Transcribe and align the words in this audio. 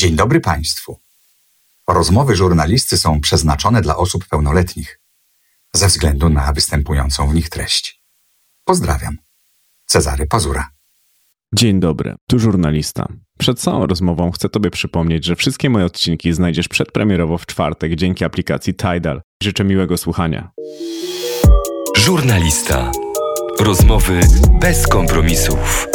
Dzień 0.00 0.16
dobry 0.16 0.40
Państwu. 0.40 1.00
Rozmowy 1.88 2.36
żurnalisty 2.36 2.98
są 2.98 3.20
przeznaczone 3.20 3.82
dla 3.82 3.96
osób 3.96 4.26
pełnoletnich 4.28 5.00
ze 5.74 5.86
względu 5.86 6.28
na 6.28 6.52
występującą 6.52 7.28
w 7.28 7.34
nich 7.34 7.48
treść. 7.48 8.02
Pozdrawiam. 8.64 9.18
Cezary 9.86 10.26
Pazura. 10.26 10.68
Dzień 11.54 11.80
dobry, 11.80 12.14
tu 12.28 12.38
żurnalista. 12.38 13.08
Przed 13.38 13.60
całą 13.60 13.86
rozmową 13.86 14.30
chcę 14.30 14.48
Tobie 14.48 14.70
przypomnieć, 14.70 15.24
że 15.24 15.36
wszystkie 15.36 15.70
moje 15.70 15.84
odcinki 15.84 16.32
znajdziesz 16.32 16.68
przedpremierowo 16.68 17.38
w 17.38 17.46
czwartek 17.46 17.94
dzięki 17.94 18.24
aplikacji 18.24 18.74
Tidal. 18.74 19.22
Życzę 19.42 19.64
miłego 19.64 19.96
słuchania. 19.96 20.50
Żurnalista. 21.96 22.92
Rozmowy 23.58 24.20
bez 24.60 24.88
kompromisów. 24.88 25.86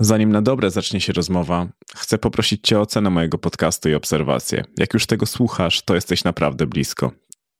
Zanim 0.00 0.32
na 0.32 0.42
dobre 0.42 0.70
zacznie 0.70 1.00
się 1.00 1.12
rozmowa, 1.12 1.66
chcę 1.96 2.18
poprosić 2.18 2.68
Cię 2.68 2.78
o 2.78 2.80
ocenę 2.80 3.10
mojego 3.10 3.38
podcastu 3.38 3.88
i 3.88 3.94
obserwację. 3.94 4.64
Jak 4.78 4.94
już 4.94 5.06
tego 5.06 5.26
słuchasz, 5.26 5.82
to 5.82 5.94
jesteś 5.94 6.24
naprawdę 6.24 6.66
blisko. 6.66 7.12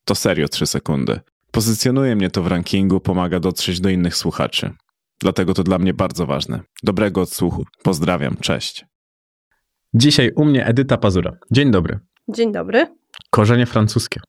To 0.05 0.15
serio 0.15 0.49
3 0.49 0.67
sekundy. 0.67 1.21
Pozycjonuje 1.51 2.17
mnie 2.17 2.31
to 2.31 2.43
w 2.43 2.47
rankingu, 2.47 3.01
pomaga 3.01 3.41
dotrzeć 3.41 3.81
do 3.81 3.89
innych 3.89 4.17
słuchaczy. 4.17 4.73
Dlatego 5.21 5.55
to 5.55 5.63
dla 5.63 5.79
mnie 5.79 5.95
bardzo 5.95 6.27
ważne. 6.27 6.61
Dobrego 6.83 7.21
odsłuchu. 7.21 7.65
Pozdrawiam, 7.83 8.37
cześć. 8.37 8.87
Dzisiaj 9.95 10.33
u 10.37 10.45
mnie 10.45 10.67
Edyta 10.67 10.97
Pazura. 10.97 11.37
Dzień 11.51 11.71
dobry. 11.71 11.99
Dzień 12.29 12.53
dobry. 12.53 12.87
Korzenie 13.31 13.67
francuskie. 13.67 14.21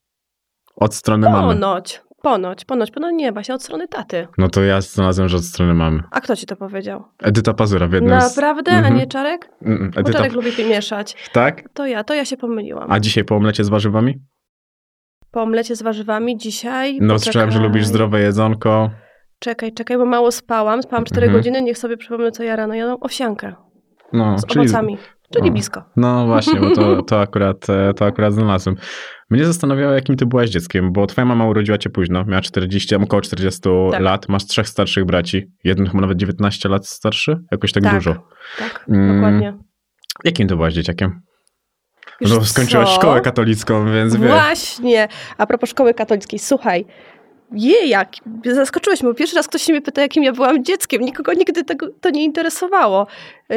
Od 0.75 0.95
strony 0.95 1.29
mamy. 1.29 1.53
Ponoć, 1.53 2.01
ponoć, 2.21 2.65
ponoć, 2.65 2.91
ponoć 2.91 3.11
nie, 3.15 3.31
właśnie 3.31 3.55
od 3.55 3.63
strony 3.63 3.87
taty. 3.87 4.27
No 4.37 4.49
to 4.49 4.63
ja 4.63 4.81
znalazłem, 4.81 5.29
że 5.29 5.37
od 5.37 5.43
strony 5.45 5.73
mamy. 5.73 6.03
A 6.11 6.21
kto 6.21 6.35
ci 6.35 6.45
to 6.45 6.55
powiedział? 6.55 7.03
Edyta 7.23 7.53
Pazura 7.53 7.87
w 7.87 7.93
jednym 7.93 8.11
Naprawdę? 8.11 8.71
z... 8.71 8.73
A 8.73 8.77
Mhm. 8.77 8.97
nie 8.97 9.07
Czarek? 9.07 9.49
Mm, 9.61 9.91
Bo 9.93 9.99
Edyta... 9.99 10.17
Czarek 10.17 10.33
lubi 10.33 10.49
mieszać. 10.69 11.29
Tak? 11.33 11.69
To 11.73 11.85
ja, 11.85 12.03
to 12.03 12.13
ja 12.13 12.25
się 12.25 12.37
pomyliłam. 12.37 12.91
A 12.91 12.99
dzisiaj 12.99 13.23
po 13.25 13.35
omlecie 13.35 13.63
z 13.63 13.69
warzywami? 13.69 14.19
Po 15.31 15.41
omlecie 15.41 15.75
z 15.75 15.81
warzywami 15.81 16.37
dzisiaj... 16.37 16.93
No, 16.93 16.99
poczekaj. 17.13 17.19
słyszałem, 17.19 17.51
że 17.51 17.59
lubisz 17.59 17.85
zdrowe 17.85 18.21
jedzonko. 18.21 18.89
Czekaj, 19.39 19.73
czekaj, 19.73 19.97
bo 19.97 20.05
mało 20.05 20.31
spałam. 20.31 20.83
Spałam 20.83 21.05
4 21.05 21.25
Mhm. 21.27 21.39
godziny, 21.39 21.61
niech 21.61 21.77
sobie 21.77 21.97
przypomnę, 21.97 22.31
co 22.31 22.43
ja 22.43 22.55
rano 22.55 22.73
jadłam. 22.73 22.97
Owsiankę 23.01 23.53
No, 24.13 24.37
z 24.37 24.57
owocami, 24.57 24.97
czyli 25.31 25.49
o. 25.49 25.51
blisko. 25.51 25.83
No 25.95 26.25
właśnie, 26.27 26.59
bo 26.59 26.71
to, 26.75 27.01
to, 27.01 27.21
akurat, 27.21 27.69
e, 27.69 27.93
to 27.93 28.05
akurat 28.05 28.33
znalazłem. 28.33 28.75
Mnie 29.29 29.45
zastanawiało, 29.45 29.93
jakim 29.93 30.15
ty 30.15 30.25
byłaś 30.25 30.49
dzieckiem, 30.49 30.91
bo 30.93 31.07
twoja 31.07 31.25
mama 31.25 31.45
urodziła 31.47 31.77
cię 31.77 31.89
późno, 31.89 32.25
miała 32.25 32.41
40, 32.41 32.95
około 32.95 33.21
40 33.21 33.61
Tak. 33.91 34.01
lat, 34.01 34.29
masz 34.29 34.45
trzech 34.45 34.67
starszych 34.67 35.05
braci, 35.05 35.51
jeden 35.63 35.87
chyba 35.87 36.01
nawet 36.01 36.17
19 36.17 36.69
lat 36.69 36.87
starszy, 36.87 37.37
jakoś 37.51 37.71
tak, 37.71 37.83
dużo. 37.93 38.15
Tak, 38.59 38.85
Mm, 38.89 39.15
dokładnie. 39.15 39.57
Jakim 40.23 40.47
ty 40.47 40.55
byłaś 40.55 40.73
dzieciakiem? 40.73 41.21
Wiesz 42.21 42.31
no, 42.31 42.45
skończyłaś 42.45 42.89
co? 42.89 42.95
szkołę 42.95 43.21
katolicką, 43.21 43.93
więc 43.93 44.15
wiesz. 44.15 44.31
Właśnie. 44.31 45.07
A 45.37 45.47
propos 45.47 45.69
szkoły 45.69 45.93
katolickiej, 45.93 46.39
słuchaj. 46.39 46.85
Je, 47.51 47.87
jak, 47.87 48.09
zaskoczyłeś 48.45 49.01
mnie, 49.01 49.09
bo 49.11 49.15
pierwszy 49.15 49.35
raz 49.35 49.47
ktoś 49.47 49.61
się 49.61 49.73
mnie 49.73 49.81
pyta, 49.81 50.01
jakim 50.01 50.23
ja 50.23 50.31
byłam 50.31 50.63
dzieckiem. 50.65 51.01
Nikogo 51.01 51.33
nigdy 51.33 51.63
tego, 51.63 51.87
to 52.01 52.09
nie 52.09 52.23
interesowało. 52.23 53.07
Yy, 53.49 53.55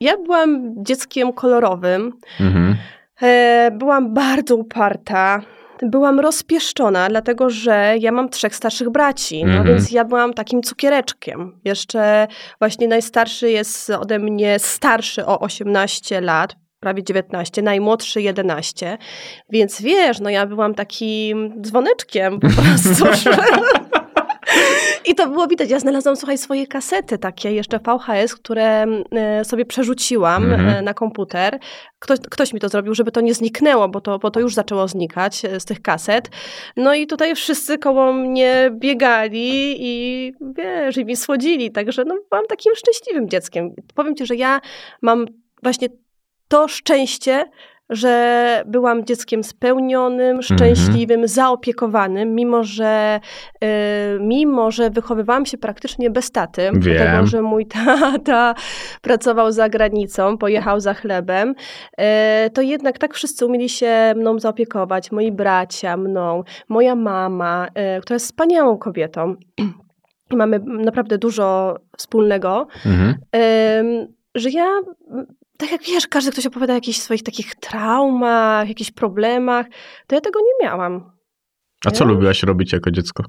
ja 0.00 0.16
byłam 0.16 0.74
dzieckiem 0.84 1.32
kolorowym. 1.32 2.12
Mhm. 2.40 2.76
E, 3.22 3.70
Byłam 3.70 4.14
bardzo 4.14 4.56
uparta. 4.56 5.42
Byłam 5.82 6.20
rozpieszczona, 6.20 7.08
dlatego 7.08 7.50
że 7.50 7.94
ja 8.00 8.12
mam 8.12 8.28
trzech 8.28 8.56
starszych 8.56 8.90
braci, 8.90 9.44
no 9.44 9.50
Mhm. 9.50 9.66
więc 9.68 9.90
ja 9.90 10.04
byłam 10.04 10.34
takim 10.34 10.62
cukiereczkiem. 10.62 11.60
Jeszcze 11.64 12.26
właśnie 12.58 12.88
najstarszy 12.88 13.50
jest 13.50 13.90
ode 13.90 14.18
mnie 14.18 14.58
starszy 14.58 15.26
o 15.26 15.38
18 15.40 16.20
lat, 16.20 16.56
prawie 16.80 17.02
19, 17.02 17.62
najmłodszy 17.62 18.22
11. 18.22 18.98
Więc 19.50 19.82
wiesz, 19.82 20.20
no 20.20 20.30
ja 20.30 20.46
byłam 20.46 20.74
takim 20.74 21.62
dzwoneczkiem 21.62 22.40
po 22.40 22.48
prostu. 22.48 23.04
I 25.10 25.14
to 25.14 25.28
było 25.28 25.46
widać. 25.46 25.70
Ja 25.70 25.78
znalazłam, 25.78 26.16
słuchaj, 26.16 26.38
swoje 26.38 26.66
kasety 26.66 27.18
takie, 27.18 27.52
jeszcze 27.52 27.78
VHS, 27.78 28.34
które 28.34 28.86
e, 29.12 29.44
sobie 29.44 29.64
przerzuciłam 29.64 30.44
Mhm. 30.52 30.68
e, 30.68 30.82
na 30.82 30.94
komputer. 30.94 31.58
Ktoś, 31.98 32.18
ktoś 32.30 32.52
mi 32.52 32.60
to 32.60 32.68
zrobił, 32.68 32.94
żeby 32.94 33.12
to 33.12 33.20
nie 33.20 33.34
zniknęło, 33.34 33.88
bo 33.88 34.00
to, 34.00 34.18
bo 34.18 34.30
to 34.30 34.40
już 34.40 34.54
zaczęło 34.54 34.88
znikać 34.88 35.44
e, 35.44 35.60
z 35.60 35.64
tych 35.64 35.82
kaset. 35.82 36.30
No 36.76 36.94
i 36.94 37.06
tutaj 37.06 37.34
wszyscy 37.34 37.78
koło 37.78 38.12
mnie 38.12 38.70
biegali 38.72 39.76
i 39.78 40.32
wiesz, 40.56 40.96
i 40.96 41.04
mi 41.04 41.16
słodzili. 41.16 41.72
Także 41.72 42.04
no, 42.04 42.14
byłam 42.30 42.46
takim 42.46 42.72
szczęśliwym 42.76 43.28
dzieckiem. 43.28 43.74
Powiem 43.94 44.16
ci, 44.16 44.26
że 44.26 44.36
ja 44.36 44.60
mam 45.02 45.26
właśnie 45.62 45.88
to 46.48 46.68
szczęście, 46.68 47.44
że 47.90 48.62
byłam 48.66 49.04
dzieckiem 49.04 49.44
spełnionym, 49.44 50.42
szczęśliwym, 50.42 51.28
zaopiekowanym, 51.28 52.34
mimo 52.34 52.64
że, 52.64 53.20
y, 53.64 53.68
mimo 54.20 54.70
że 54.70 54.90
wychowywałam 54.90 55.46
się 55.46 55.58
praktycznie 55.58 56.10
bez 56.10 56.30
taty, 56.30 56.62
Wiem. 56.62 56.80
dlatego 56.80 57.26
że 57.26 57.42
mój 57.42 57.66
tata 57.66 58.54
pracował 59.02 59.52
za 59.52 59.68
granicą, 59.68 60.38
pojechał 60.38 60.80
za 60.80 60.94
chlebem, 60.94 61.54
y, 62.46 62.50
to 62.50 62.62
jednak 62.62 62.98
tak 62.98 63.14
wszyscy 63.14 63.46
umieli 63.46 63.68
się 63.68 64.12
mną 64.16 64.38
zaopiekować, 64.38 65.12
moi 65.12 65.32
bracia, 65.32 65.96
mną, 65.96 66.42
moja 66.68 66.94
mama, 66.94 67.68
y, 67.98 68.00
która 68.00 68.14
jest 68.14 68.26
wspaniałą 68.26 68.78
kobietą. 68.78 69.34
Mamy 70.32 70.60
naprawdę 70.66 71.18
dużo 71.18 71.76
wspólnego 71.96 72.66
Mhm. 72.86 73.14
em, 73.32 74.06
że 74.34 74.50
ja, 74.50 74.66
tak 75.60 75.70
jak 75.72 75.82
wiesz, 75.82 76.06
każdy 76.06 76.32
ktoś 76.32 76.46
opowiada 76.46 76.72
o 76.72 76.76
jakichś 76.76 76.98
swoich 76.98 77.22
takich 77.22 77.54
traumach, 77.54 78.68
jakichś 78.68 78.90
problemach, 78.90 79.66
to 80.06 80.14
ja 80.14 80.20
tego 80.20 80.40
nie 80.40 80.66
miałam. 80.66 81.12
A 81.86 81.90
co 81.90 82.04
Ja? 82.04 82.10
lubiłaś 82.10 82.42
robić 82.42 82.72
jako 82.72 82.90
dziecko? 82.90 83.24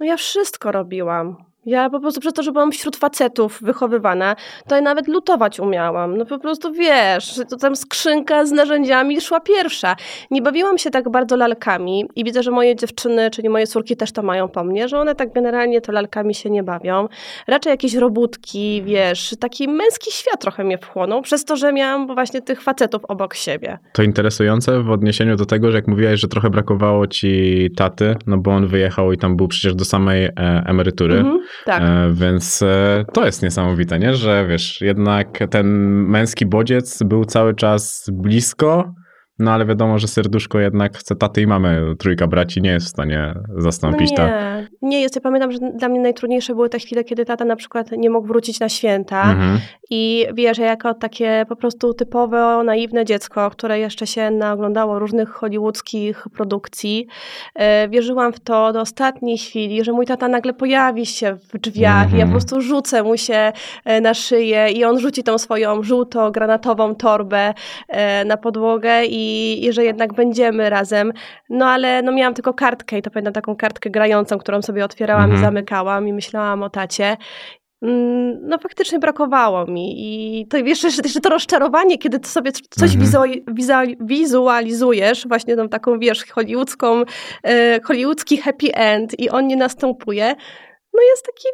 No 0.00 0.06
ja 0.06 0.16
wszystko 0.16 0.72
robiłam. 0.72 1.36
Ja 1.66 1.90
po 1.90 2.00
prostu 2.00 2.20
przez 2.20 2.32
to, 2.32 2.42
że 2.42 2.52
byłam 2.52 2.72
wśród 2.72 2.96
facetów 2.96 3.58
wychowywana, 3.62 4.36
to 4.68 4.74
ja 4.74 4.80
nawet 4.80 5.08
lutować 5.08 5.60
umiałam. 5.60 6.16
No 6.16 6.26
po 6.26 6.38
prostu 6.38 6.72
wiesz, 6.72 7.34
że 7.34 7.44
to 7.44 7.56
tam 7.56 7.76
skrzynka 7.76 8.46
z 8.46 8.52
narzędziami 8.52 9.20
szła 9.20 9.40
pierwsza. 9.40 9.96
Nie 10.30 10.42
bawiłam 10.42 10.78
się 10.78 10.90
tak 10.90 11.08
bardzo 11.08 11.36
lalkami 11.36 12.04
i 12.16 12.24
widzę, 12.24 12.42
że 12.42 12.50
moje 12.50 12.76
dziewczyny, 12.76 13.30
czyli 13.30 13.48
moje 13.48 13.66
córki 13.66 13.96
też 13.96 14.12
to 14.12 14.22
mają 14.22 14.48
po 14.48 14.64
mnie, 14.64 14.88
że 14.88 14.98
one 14.98 15.14
tak 15.14 15.32
generalnie 15.32 15.80
to 15.80 15.92
lalkami 15.92 16.34
się 16.34 16.50
nie 16.50 16.62
bawią. 16.62 17.08
Raczej 17.46 17.70
jakieś 17.70 17.94
robótki, 17.94 18.82
wiesz, 18.82 19.34
taki 19.40 19.68
męski 19.68 20.12
świat 20.12 20.40
trochę 20.40 20.64
mnie 20.64 20.78
wchłonął, 20.78 21.22
przez 21.22 21.44
to, 21.44 21.56
że 21.56 21.72
miałam 21.72 22.06
właśnie 22.06 22.42
tych 22.42 22.62
facetów 22.62 23.04
obok 23.04 23.34
siebie. 23.34 23.78
To 23.92 24.02
interesujące 24.02 24.82
w 24.82 24.90
odniesieniu 24.90 25.36
do 25.36 25.46
tego, 25.46 25.70
że 25.70 25.78
jak 25.78 25.88
mówiłaś, 25.88 26.20
że 26.20 26.28
trochę 26.28 26.50
brakowało 26.50 27.06
ci 27.06 27.68
taty, 27.76 28.16
no 28.26 28.38
bo 28.38 28.50
on 28.50 28.66
wyjechał 28.66 29.12
i 29.12 29.18
tam 29.18 29.36
był 29.36 29.48
przecież 29.48 29.74
do 29.74 29.84
samej 29.84 30.24
e, 30.24 30.32
emerytury. 30.66 31.14
Mhm, 31.14 31.40
tak. 31.64 31.82
E, 31.82 32.12
więc 32.12 32.62
e, 32.62 33.04
to 33.12 33.26
jest 33.26 33.42
niesamowite, 33.42 33.98
nie? 33.98 34.14
Że 34.14 34.46
wiesz, 34.48 34.80
jednak 34.80 35.38
ten 35.50 35.66
męski 36.06 36.46
bodziec 36.46 37.02
był 37.02 37.24
cały 37.24 37.54
czas 37.54 38.10
blisko, 38.12 38.94
no 39.38 39.52
ale 39.52 39.66
wiadomo, 39.66 39.98
że 39.98 40.08
serduszko 40.08 40.58
jednak 40.58 40.98
chce 40.98 41.16
taty 41.16 41.42
i 41.42 41.46
mamy 41.46 41.96
trójka 41.98 42.26
braci, 42.26 42.62
nie 42.62 42.70
jest 42.70 42.86
w 42.86 42.88
stanie 42.88 43.34
zastąpić 43.58 44.10
no 44.10 44.16
tak. 44.16 44.30
nie, 44.82 44.88
nie 44.88 45.00
jest. 45.00 45.14
Ja 45.14 45.20
pamiętam, 45.20 45.52
że 45.52 45.58
dla 45.58 45.88
mnie 45.88 46.00
najtrudniejsze 46.00 46.54
były 46.54 46.68
te 46.68 46.78
chwile, 46.78 47.04
kiedy 47.04 47.24
tata 47.24 47.44
na 47.44 47.56
przykład 47.56 47.90
nie 47.92 48.10
mógł 48.10 48.26
wrócić 48.26 48.60
na 48.60 48.68
święta. 48.68 49.22
Mhm. 49.22 49.58
I 49.90 50.26
wiesz, 50.34 50.58
ja 50.58 50.66
jako 50.66 50.94
takie 50.94 51.44
po 51.48 51.56
prostu 51.56 51.94
typowe, 51.94 52.62
naiwne 52.64 53.04
dziecko, 53.04 53.50
które 53.50 53.78
jeszcze 53.78 54.06
się 54.06 54.30
naoglądało 54.30 54.98
różnych 54.98 55.28
hollywoodzkich 55.28 56.24
produkcji, 56.36 57.06
e, 57.54 57.88
wierzyłam 57.88 58.32
w 58.32 58.40
to 58.40 58.72
do 58.72 58.80
ostatniej 58.80 59.38
chwili, 59.38 59.84
że 59.84 59.92
mój 59.92 60.06
tata 60.06 60.28
nagle 60.28 60.52
pojawi 60.52 61.06
się 61.06 61.34
w 61.34 61.58
drzwiach 61.58 62.12
i 62.12 62.16
ja 62.16 62.24
Mhm. 62.24 62.28
po 62.28 62.32
prostu 62.32 62.60
rzucę 62.60 63.02
mu 63.02 63.16
się 63.16 63.52
e, 63.84 64.00
na 64.00 64.14
szyję 64.14 64.70
i 64.70 64.84
on 64.84 64.98
rzuci 64.98 65.22
tą 65.22 65.38
swoją 65.38 65.82
żółto-granatową 65.82 66.94
torbę 66.94 67.54
e, 67.88 68.24
na 68.24 68.36
podłogę 68.36 69.04
i, 69.04 69.25
i 69.68 69.72
że 69.72 69.84
jednak 69.84 70.14
będziemy 70.14 70.70
razem. 70.70 71.12
No 71.50 71.66
ale 71.66 72.02
no 72.02 72.12
miałam 72.12 72.34
tylko 72.34 72.54
kartkę 72.54 72.98
i 72.98 73.02
to 73.02 73.10
pamiętam 73.10 73.32
taką 73.32 73.56
kartkę 73.56 73.90
grającą, 73.90 74.38
którą 74.38 74.62
sobie 74.62 74.84
otwierałam 74.84 75.24
Mhm. 75.24 75.40
i 75.40 75.44
zamykałam 75.44 76.08
i 76.08 76.12
myślałam 76.12 76.62
o 76.62 76.70
tacie. 76.70 77.16
Mm, 77.82 78.38
No 78.48 78.58
faktycznie 78.58 78.98
brakowało 78.98 79.66
mi 79.66 79.94
i 79.98 80.46
to 80.46 80.56
jeszcze, 80.56 80.88
jeszcze 80.88 81.20
to 81.20 81.28
rozczarowanie, 81.28 81.98
kiedy 81.98 82.18
ty 82.20 82.28
sobie 82.28 82.52
coś 82.70 82.94
Mhm. 82.94 83.40
wizualizujesz, 84.00 85.28
właśnie 85.28 85.56
tą 85.56 85.68
taką, 85.68 85.98
wiesz, 85.98 86.24
hollywoodzką, 86.24 87.02
e, 87.42 87.80
hollywoodzki 87.84 88.36
happy 88.36 88.74
end 88.74 89.20
i 89.20 89.30
on 89.30 89.46
nie 89.46 89.56
następuje, 89.56 90.34
no 90.94 91.02
jest 91.10 91.26
takim 91.26 91.52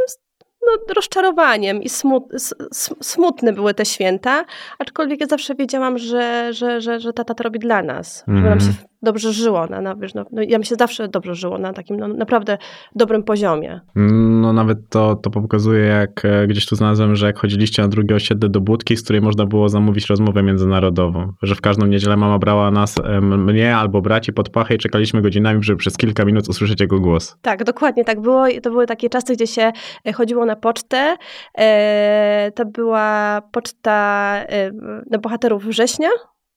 no, 0.66 0.94
rozczarowaniem 0.94 1.82
i 1.82 1.88
smut, 1.88 2.24
smutne 3.02 3.52
były 3.52 3.74
te 3.74 3.84
święta, 3.84 4.44
aczkolwiek 4.78 5.20
ja 5.20 5.26
zawsze 5.26 5.54
wiedziałam, 5.54 5.98
że, 5.98 6.52
że, 6.52 6.80
że, 6.80 7.00
że 7.00 7.12
tata 7.12 7.34
to 7.34 7.44
robi 7.44 7.58
dla 7.58 7.82
nas, 7.82 8.24
żeby 8.26 8.48
nam 8.48 8.60
się 8.60 8.66
Mhm. 8.66 8.91
Dobrze 9.02 9.32
żyło. 9.32 9.66
Na, 9.66 9.80
na, 9.80 9.96
wiesz, 9.96 10.14
no, 10.14 10.24
no, 10.32 10.42
ja 10.42 10.58
mi 10.58 10.66
się 10.66 10.74
zawsze 10.74 11.08
dobrze 11.08 11.34
żyło 11.34 11.58
na 11.58 11.72
takim 11.72 11.96
no, 11.96 12.08
naprawdę 12.08 12.58
dobrym 12.94 13.22
poziomie. 13.22 13.80
No 13.94 14.52
nawet 14.52 14.78
to, 14.88 15.16
to 15.16 15.30
pokazuje, 15.30 15.84
jak 15.84 16.24
e, 16.24 16.46
gdzieś 16.46 16.66
tu 16.66 16.76
znalazłem, 16.76 17.16
że 17.16 17.26
jak 17.26 17.38
chodziliście 17.38 17.82
na 17.82 17.88
drugie 17.88 18.14
osiedle 18.14 18.48
do 18.48 18.60
Budki, 18.60 18.96
z 18.96 19.02
której 19.02 19.22
można 19.22 19.46
było 19.46 19.68
zamówić 19.68 20.06
rozmowę 20.06 20.42
międzynarodową, 20.42 21.32
że 21.42 21.54
w 21.54 21.60
każdą 21.60 21.86
niedzielę 21.86 22.16
mama 22.16 22.38
brała 22.38 22.70
nas, 22.70 22.98
e, 22.98 23.20
mnie 23.20 23.76
albo 23.76 24.02
braci 24.02 24.32
pod 24.32 24.48
pachę 24.48 24.74
i 24.74 24.78
czekaliśmy 24.78 25.22
godzinami, 25.22 25.62
żeby 25.62 25.78
przez 25.78 25.96
kilka 25.96 26.24
minut 26.24 26.48
usłyszeć 26.48 26.80
jego 26.80 27.00
głos. 27.00 27.36
Tak, 27.42 27.64
dokładnie 27.64 28.04
tak 28.04 28.20
było. 28.20 28.46
To 28.62 28.70
były 28.70 28.86
takie 28.86 29.10
czasy, 29.10 29.32
gdzie 29.32 29.46
się 29.46 29.72
e, 30.06 30.12
chodziło 30.12 30.46
na 30.46 30.56
pocztę. 30.56 31.16
To 32.54 32.64
była 32.64 33.42
poczta 33.52 34.36
na 35.10 35.18
bohaterów 35.18 35.64
września 35.64 36.08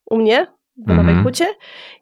u 0.09 0.17
mnie 0.17 0.47
w 0.77 0.87
Nowej 0.87 1.15
mhm. 1.15 1.23
Hucie 1.23 1.45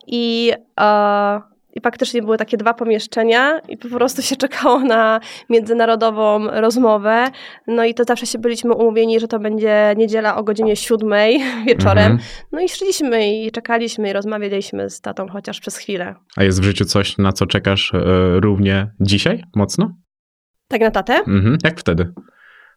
i, 0.08 0.52
e, 0.80 1.42
i 1.76 1.82
faktycznie 1.82 2.22
były 2.22 2.38
takie 2.38 2.58
dwa 2.58 2.74
pomieszczenia 2.74 3.60
i 3.70 3.78
po 3.78 3.88
prostu 3.88 4.22
się 4.22 4.36
czekało 4.36 4.80
na 4.80 5.20
międzynarodową 5.50 6.48
rozmowę. 6.62 7.28
No 7.68 7.86
i 7.86 7.94
to 7.94 8.04
zawsze 8.04 8.26
się 8.26 8.40
byliśmy 8.40 8.74
umówieni, 8.74 9.20
że 9.20 9.28
to 9.28 9.40
będzie 9.40 9.94
niedziela 9.98 10.36
o 10.36 10.44
godzinie 10.44 10.76
siódmej 10.76 11.42
wieczorem. 11.68 12.12
Mhm. 12.12 12.30
No 12.52 12.62
i 12.62 12.70
szliśmy 12.70 13.34
i 13.34 13.52
czekaliśmy 13.52 14.10
i 14.10 14.14
rozmawialiśmy 14.14 14.90
z 14.90 15.02
tatą 15.02 15.28
chociaż 15.28 15.60
przez 15.60 15.78
chwilę. 15.78 16.16
A 16.38 16.44
jest 16.44 16.62
w 16.62 16.64
życiu 16.64 16.86
coś, 16.86 17.18
na 17.18 17.32
co 17.32 17.46
czekasz 17.46 17.94
e, 17.94 18.00
równie 18.40 18.92
dzisiaj 19.00 19.44
mocno? 19.56 19.96
Tak 20.68 20.82
na 20.82 20.92
tatę? 20.92 21.14
Mhm. 21.14 21.58
Jak 21.64 21.80
wtedy? 21.80 22.14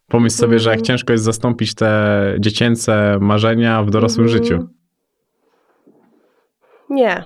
Pomyśl 0.07 0.35
sobie, 0.35 0.59
że 0.59 0.69
jak 0.69 0.77
mm. 0.77 0.85
ciężko 0.85 1.13
jest 1.13 1.25
zastąpić 1.25 1.75
te 1.75 2.35
dziecięce 2.39 3.17
marzenia 3.21 3.83
w 3.83 3.89
dorosłym 3.89 4.27
mm. 4.27 4.37
życiu. 4.37 4.67
Nie. 6.89 7.23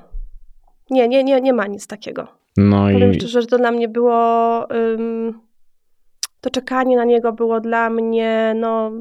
Nie, 0.89 1.07
nie, 1.07 1.23
nie, 1.23 1.41
nie 1.41 1.53
ma 1.53 1.67
nic 1.67 1.87
takiego. 1.87 2.27
No 2.57 2.83
Powiem 2.93 3.11
i... 3.11 3.15
szczerze, 3.15 3.41
że 3.41 3.47
to 3.47 3.57
dla 3.57 3.71
mnie 3.71 3.87
było... 3.87 4.67
Um, 4.69 5.41
to 6.41 6.49
czekanie 6.49 6.97
na 6.97 7.05
niego 7.05 7.33
było 7.33 7.59
dla 7.59 7.89
mnie, 7.89 8.53
no, 8.55 8.91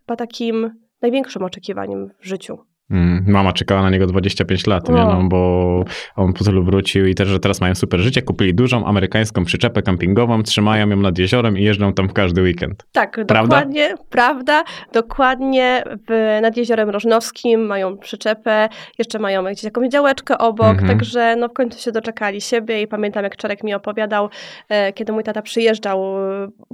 chyba 0.00 0.16
takim 0.16 0.80
największym 1.02 1.42
oczekiwaniem 1.42 2.10
w 2.20 2.26
życiu. 2.26 2.58
Mm, 2.90 3.24
mama 3.26 3.52
czekała 3.52 3.82
na 3.82 3.90
niego 3.90 4.06
25 4.06 4.66
lat, 4.66 4.88
no. 4.88 4.94
Nie? 4.96 5.04
No, 5.04 5.28
bo 5.28 5.84
on 6.16 6.32
po 6.32 6.44
tylu 6.44 6.64
wrócił 6.64 7.06
i 7.06 7.14
też, 7.14 7.28
że 7.28 7.40
teraz 7.40 7.60
mają 7.60 7.74
super 7.74 8.00
życie. 8.00 8.22
Kupili 8.22 8.54
dużą 8.54 8.86
amerykańską 8.86 9.44
przyczepę 9.44 9.82
kampingową, 9.82 10.42
trzymają 10.42 10.88
ją 10.88 10.96
nad 10.96 11.18
jeziorem 11.18 11.58
i 11.58 11.62
jeżdżą 11.62 11.92
tam 11.92 12.08
w 12.08 12.12
każdy 12.12 12.42
weekend. 12.42 12.86
Tak, 12.92 13.12
prawda? 13.12 13.42
dokładnie, 13.42 13.94
prawda. 14.10 14.64
Dokładnie 14.92 15.84
w, 16.08 16.38
nad 16.42 16.56
jeziorem 16.56 16.90
Rożnowskim 16.90 17.66
mają 17.66 17.98
przyczepę, 17.98 18.68
jeszcze 18.98 19.18
mają 19.18 19.44
gdzieś 19.44 19.64
jakąś 19.64 19.88
działeczkę 19.88 20.38
obok, 20.38 20.70
mhm. 20.70 20.88
także 20.88 21.36
no 21.36 21.48
w 21.48 21.52
końcu 21.52 21.80
się 21.80 21.92
doczekali 21.92 22.40
siebie 22.40 22.82
i 22.82 22.86
pamiętam 22.86 23.24
jak 23.24 23.36
Czarek 23.36 23.64
mi 23.64 23.74
opowiadał, 23.74 24.28
e, 24.68 24.92
kiedy 24.92 25.12
mój 25.12 25.22
tata 25.22 25.42
przyjeżdżał, 25.42 26.04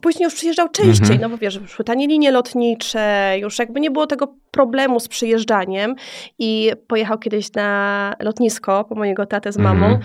później 0.02 0.24
już 0.24 0.34
przyjeżdżał 0.34 0.68
częściej, 0.68 1.12
mhm. 1.12 1.20
no 1.20 1.28
bo 1.28 1.38
wiesz, 1.38 1.54
już 1.54 1.78
tanie 1.86 2.06
linie 2.06 2.30
lotnicze, 2.30 3.34
już 3.40 3.58
jakby 3.58 3.80
nie 3.80 3.90
było 3.90 4.06
tego 4.06 4.34
problemu 4.50 5.00
z 5.00 5.08
przyjeżdżaniem 5.08 5.94
i 6.38 6.72
pojechał 6.86 7.18
kiedyś 7.18 7.52
na 7.52 8.14
lotnisko 8.20 8.84
po 8.84 8.94
mojego 8.94 9.26
tatę 9.26 9.52
z 9.52 9.58
mamą. 9.58 9.86
Mm 9.86 9.98
-hmm. 9.98 10.04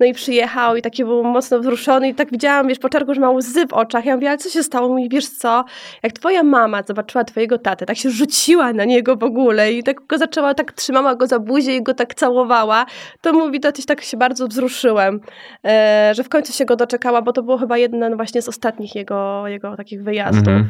No 0.00 0.06
i 0.06 0.12
przyjechał 0.12 0.76
i 0.76 0.82
taki 0.82 1.04
był 1.04 1.24
mocno 1.24 1.60
wzruszony 1.60 2.08
i 2.08 2.14
tak 2.14 2.30
widziałam, 2.30 2.68
wiesz, 2.68 2.78
po 2.78 2.88
czergu, 2.88 3.14
że 3.14 3.20
ma 3.20 3.30
łzy 3.30 3.66
w 3.66 3.72
oczach. 3.72 4.04
Ja 4.04 4.14
mówię, 4.14 4.28
ale 4.28 4.38
co 4.38 4.48
się 4.50 4.62
stało? 4.62 4.88
Mówi, 4.88 5.08
wiesz 5.08 5.28
co, 5.28 5.64
jak 6.02 6.12
twoja 6.12 6.42
mama 6.42 6.82
zobaczyła 6.86 7.24
twojego 7.24 7.58
tatę, 7.58 7.86
tak 7.86 7.96
się 7.96 8.10
rzuciła 8.10 8.72
na 8.72 8.84
niego 8.84 9.16
w 9.16 9.22
ogóle 9.22 9.72
i 9.72 9.82
tak 9.82 10.06
go 10.06 10.18
zaczęła, 10.18 10.54
tak 10.54 10.72
trzymała 10.72 11.14
go 11.14 11.26
za 11.26 11.38
buzię 11.38 11.76
i 11.76 11.82
go 11.82 11.94
tak 11.94 12.14
całowała, 12.14 12.86
to 13.20 13.32
mówi, 13.32 13.60
to 13.60 13.72
tak 13.86 14.02
się 14.02 14.16
bardzo 14.16 14.48
wzruszyłem, 14.48 15.20
e, 15.64 16.12
że 16.14 16.24
w 16.24 16.28
końcu 16.28 16.52
się 16.52 16.64
go 16.64 16.76
doczekała, 16.76 17.22
bo 17.22 17.32
to 17.32 17.42
było 17.42 17.58
chyba 17.58 17.78
jeden 17.78 18.16
właśnie 18.16 18.42
z 18.42 18.48
ostatnich 18.48 18.94
jego, 18.94 19.48
jego 19.48 19.76
takich 19.76 20.02
wyjazdów. 20.02 20.44
-hmm. 20.44 20.64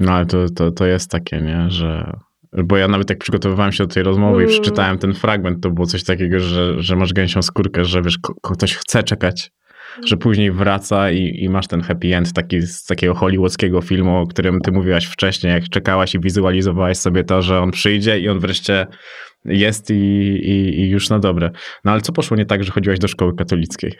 No 0.00 0.12
ale 0.12 0.26
to, 0.26 0.50
to, 0.56 0.70
to 0.70 0.86
jest 0.86 1.10
takie, 1.10 1.40
nie, 1.40 1.70
że 1.70 2.12
bo 2.64 2.76
ja 2.76 2.88
nawet 2.88 3.10
jak 3.10 3.18
przygotowywałem 3.18 3.72
się 3.72 3.86
do 3.86 3.94
tej 3.94 4.02
rozmowy 4.02 4.36
mm. 4.36 4.48
i 4.48 4.52
przeczytałem 4.52 4.98
ten 4.98 5.14
fragment, 5.14 5.62
to 5.62 5.70
było 5.70 5.86
coś 5.86 6.04
takiego, 6.04 6.40
że, 6.40 6.82
że 6.82 6.96
masz 6.96 7.12
gęsią 7.12 7.42
skórkę, 7.42 7.84
że 7.84 8.02
wiesz, 8.02 8.18
ktoś 8.42 8.74
chce 8.74 9.02
czekać, 9.02 9.50
że 10.04 10.16
później 10.16 10.52
wraca 10.52 11.10
i, 11.10 11.44
i 11.44 11.48
masz 11.48 11.66
ten 11.66 11.80
happy 11.80 12.16
end 12.16 12.32
taki, 12.32 12.62
z 12.62 12.84
takiego 12.84 13.14
hollywoodzkiego 13.14 13.80
filmu, 13.80 14.18
o 14.18 14.26
którym 14.26 14.60
ty 14.60 14.72
mówiłaś 14.72 15.06
wcześniej, 15.06 15.52
jak 15.52 15.68
czekałaś 15.68 16.14
i 16.14 16.20
wizualizowałaś 16.20 16.98
sobie 16.98 17.24
to, 17.24 17.42
że 17.42 17.60
on 17.60 17.70
przyjdzie 17.70 18.20
i 18.20 18.28
on 18.28 18.38
wreszcie 18.38 18.86
jest 19.44 19.90
i, 19.90 19.94
i, 19.94 20.80
i, 20.80 20.88
już 20.88 21.10
na 21.10 21.18
dobre. 21.18 21.50
No 21.84 21.92
ale 21.92 22.00
co 22.00 22.12
poszło 22.12 22.36
nie 22.36 22.46
tak, 22.46 22.64
że 22.64 22.72
chodziłaś 22.72 22.98
do 22.98 23.08
szkoły 23.08 23.36
katolickiej? 23.36 23.92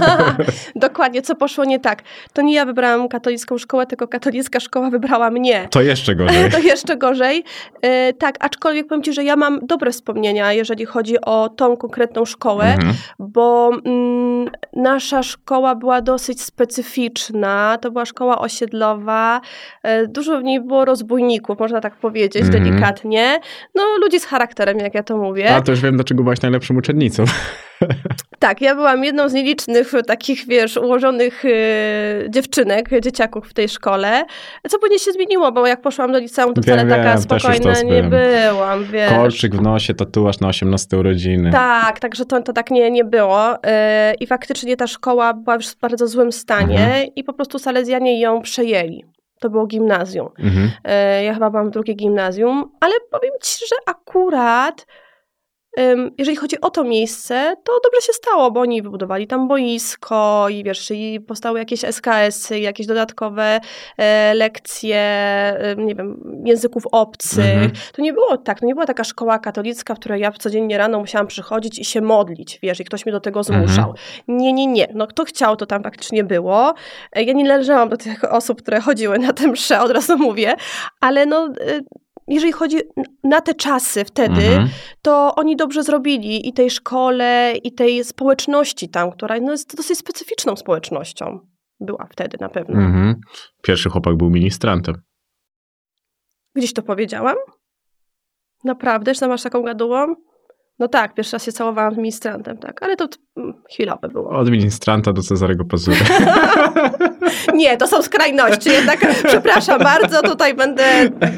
Dokładnie, 0.76 1.22
co 1.22 1.34
poszło 1.36 1.64
nie 1.64 1.80
tak. 1.80 2.02
To 2.32 2.42
nie 2.42 2.54
ja 2.54 2.64
wybrałam 2.64 3.08
katolicką 3.08 3.58
szkołę, 3.58 3.86
tylko 3.86 4.08
katolicka 4.08 4.60
szkoła 4.60 4.90
wybrała 4.90 5.30
mnie. 5.30 5.68
To 5.70 5.82
jeszcze 5.82 6.14
gorzej. 6.14 6.50
to 6.52 6.58
jeszcze 6.58 6.96
gorzej. 6.96 7.44
Yy, 7.82 8.12
tak, 8.18 8.36
aczkolwiek 8.40 8.86
powiem 8.86 9.02
Ci, 9.02 9.12
że 9.12 9.24
ja 9.24 9.36
mam 9.36 9.66
dobre 9.66 9.90
wspomnienia, 9.90 10.52
jeżeli 10.52 10.84
chodzi 10.84 11.20
o 11.20 11.48
tą 11.48 11.76
konkretną 11.76 12.24
szkołę, 12.24 12.64
mhm. 12.64 12.94
bo 13.18 13.70
mm, 13.84 14.50
nasza 14.72 15.22
szkoła 15.22 15.74
była 15.74 16.00
dosyć 16.00 16.42
specyficzna. 16.42 17.78
To 17.80 17.90
była 17.90 18.04
szkoła 18.04 18.38
osiedlowa. 18.38 19.40
Yy, 19.84 20.08
dużo 20.08 20.40
w 20.40 20.42
niej 20.42 20.60
było 20.60 20.84
rozbójników, 20.84 21.58
można 21.58 21.80
tak 21.80 21.96
powiedzieć, 21.96 22.42
mhm. 22.42 22.64
delikatnie. 22.64 23.40
No, 23.74 23.82
ludzi 24.00 24.20
z 24.20 24.24
charakterem 24.24 24.65
jak 24.74 24.94
ja 24.94 25.02
to 25.02 25.16
mówię. 25.16 25.54
A 25.54 25.60
to 25.60 25.72
już 25.72 25.80
wiem, 25.80 25.94
dlaczego 25.94 26.22
byłaś 26.22 26.40
najlepszym 26.42 26.76
uczennicą. 26.76 27.24
Tak, 28.38 28.60
ja 28.60 28.74
byłam 28.74 29.04
jedną 29.04 29.28
z 29.28 29.32
nielicznych 29.32 29.92
takich, 30.06 30.46
wiesz, 30.46 30.76
ułożonych 30.76 31.44
y, 31.44 31.50
dziewczynek, 32.30 33.00
dzieciaków 33.00 33.48
w 33.48 33.54
tej 33.54 33.68
szkole, 33.68 34.24
co 34.68 34.78
później 34.78 34.98
się 34.98 35.12
zmieniło, 35.12 35.52
bo 35.52 35.66
jak 35.66 35.80
poszłam 35.80 36.12
do 36.12 36.18
liceum, 36.18 36.54
to 36.54 36.62
wcale 36.62 36.86
wiem, 36.86 36.88
taka 36.88 37.18
spokojna 37.18 37.82
nie 37.82 38.02
byłam, 38.02 38.84
wiesz. 38.84 39.10
Kolczyk 39.10 39.56
w 39.56 39.62
nosie, 39.62 39.94
tatuaż 39.94 40.40
na 40.40 40.48
18 40.48 40.96
urodziny. 40.98 41.50
Tak, 41.50 42.00
także 42.00 42.24
to, 42.24 42.42
to 42.42 42.52
tak 42.52 42.70
nie, 42.70 42.90
nie 42.90 43.04
było 43.04 43.54
y, 43.54 43.58
i 44.20 44.26
faktycznie 44.26 44.76
ta 44.76 44.86
szkoła 44.86 45.34
była 45.34 45.56
już 45.56 45.66
w 45.66 45.80
bardzo 45.80 46.08
złym 46.08 46.32
stanie 46.32 46.78
mhm. 46.78 47.06
i 47.16 47.24
po 47.24 47.32
prostu 47.32 47.58
Salezjanie 47.58 48.20
ją 48.20 48.42
przejęli. 48.42 49.04
To 49.40 49.50
było 49.50 49.66
gimnazjum. 49.66 50.28
Mhm. 50.38 50.70
E, 50.84 51.24
ja 51.24 51.34
chyba 51.34 51.50
byłam 51.50 51.70
drugie 51.70 51.94
gimnazjum, 51.94 52.70
ale 52.80 52.94
powiem 53.10 53.32
ci, 53.42 53.66
że 53.66 53.76
akurat 53.86 54.86
jeżeli 56.18 56.36
chodzi 56.36 56.60
o 56.60 56.70
to 56.70 56.84
miejsce, 56.84 57.56
to 57.64 57.72
dobrze 57.84 58.06
się 58.06 58.12
stało, 58.12 58.50
bo 58.50 58.60
oni 58.60 58.82
wybudowali 58.82 59.26
tam 59.26 59.48
boisko 59.48 60.46
i 60.50 60.64
wiesz, 60.64 60.90
i 60.90 61.20
powstały 61.20 61.58
jakieś 61.58 61.84
SKS-y, 61.84 62.60
jakieś 62.60 62.86
dodatkowe 62.86 63.60
e, 63.98 64.34
lekcje, 64.34 65.02
nie 65.76 65.94
wiem, 65.94 66.42
języków 66.44 66.86
obcych. 66.92 67.54
Mhm. 67.54 67.70
To 67.92 68.02
nie 68.02 68.12
było 68.12 68.36
tak, 68.36 68.60
to 68.60 68.66
nie 68.66 68.74
była 68.74 68.86
taka 68.86 69.04
szkoła 69.04 69.38
katolicka, 69.38 69.94
w 69.94 69.98
której 69.98 70.20
ja 70.20 70.32
codziennie 70.32 70.78
rano 70.78 71.00
musiałam 71.00 71.26
przychodzić 71.26 71.78
i 71.78 71.84
się 71.84 72.00
modlić, 72.00 72.58
wiesz, 72.62 72.80
i 72.80 72.84
ktoś 72.84 73.06
mnie 73.06 73.12
do 73.12 73.20
tego 73.20 73.42
zmuszał. 73.42 73.90
Mhm. 73.90 73.96
Nie, 74.28 74.52
nie, 74.52 74.66
nie. 74.66 74.88
No 74.94 75.06
kto 75.06 75.24
chciał, 75.24 75.56
to 75.56 75.66
tam 75.66 75.82
faktycznie 75.82 76.24
było. 76.24 76.74
E, 77.12 77.22
ja 77.22 77.32
nie 77.32 77.44
należałam 77.44 77.88
do 77.88 77.96
tych 77.96 78.24
osób, 78.24 78.62
które 78.62 78.80
chodziły 78.80 79.18
na 79.18 79.32
tę 79.32 79.48
mszę, 79.48 79.80
od 79.80 79.90
razu 79.90 80.18
mówię, 80.18 80.54
ale 81.00 81.26
no 81.26 81.46
e, 81.46 81.80
jeżeli 82.28 82.52
chodzi 82.52 82.76
na 83.24 83.40
te 83.40 83.54
czasy 83.54 84.04
wtedy, 84.04 84.46
mhm. 84.46 84.68
to 85.02 85.34
oni 85.34 85.56
dobrze 85.56 85.82
zrobili 85.82 86.48
i 86.48 86.52
tej 86.52 86.70
szkole, 86.70 87.52
i 87.64 87.72
tej 87.72 88.04
społeczności 88.04 88.88
tam, 88.88 89.12
która 89.12 89.40
no, 89.40 89.52
jest 89.52 89.76
dosyć 89.76 89.98
specyficzną 89.98 90.56
społecznością. 90.56 91.40
Była 91.80 92.06
wtedy 92.10 92.36
na 92.40 92.48
pewno. 92.48 92.80
Mhm. 92.80 93.14
Pierwszy 93.62 93.90
chłopak 93.90 94.16
był 94.16 94.30
ministrantem. 94.30 94.94
Gdzieś 96.54 96.72
to 96.72 96.82
powiedziałam? 96.82 97.36
Naprawdę, 98.64 99.14
że 99.14 99.28
masz 99.28 99.42
taką 99.42 99.62
gadułą? 99.62 100.14
No 100.78 100.88
tak, 100.88 101.14
pierwszy 101.14 101.32
raz 101.32 101.44
się 101.44 101.52
całowałam 101.52 101.94
z 101.94 101.96
ministrantem, 101.96 102.58
tak, 102.58 102.82
ale 102.82 102.96
to 102.96 103.08
mm, 103.36 103.54
chwilowe 103.70 104.08
było. 104.08 104.30
Od 104.30 104.50
ministranta 104.50 105.12
do 105.12 105.22
Cezarego 105.22 105.64
Pazury. 105.64 105.96
Nie, 107.54 107.76
to 107.76 107.86
są 107.86 108.02
skrajności. 108.02 108.70
Jednak, 108.70 109.06
przepraszam 109.24 109.78
bardzo, 109.78 110.22
tutaj 110.22 110.54
będę 110.54 110.84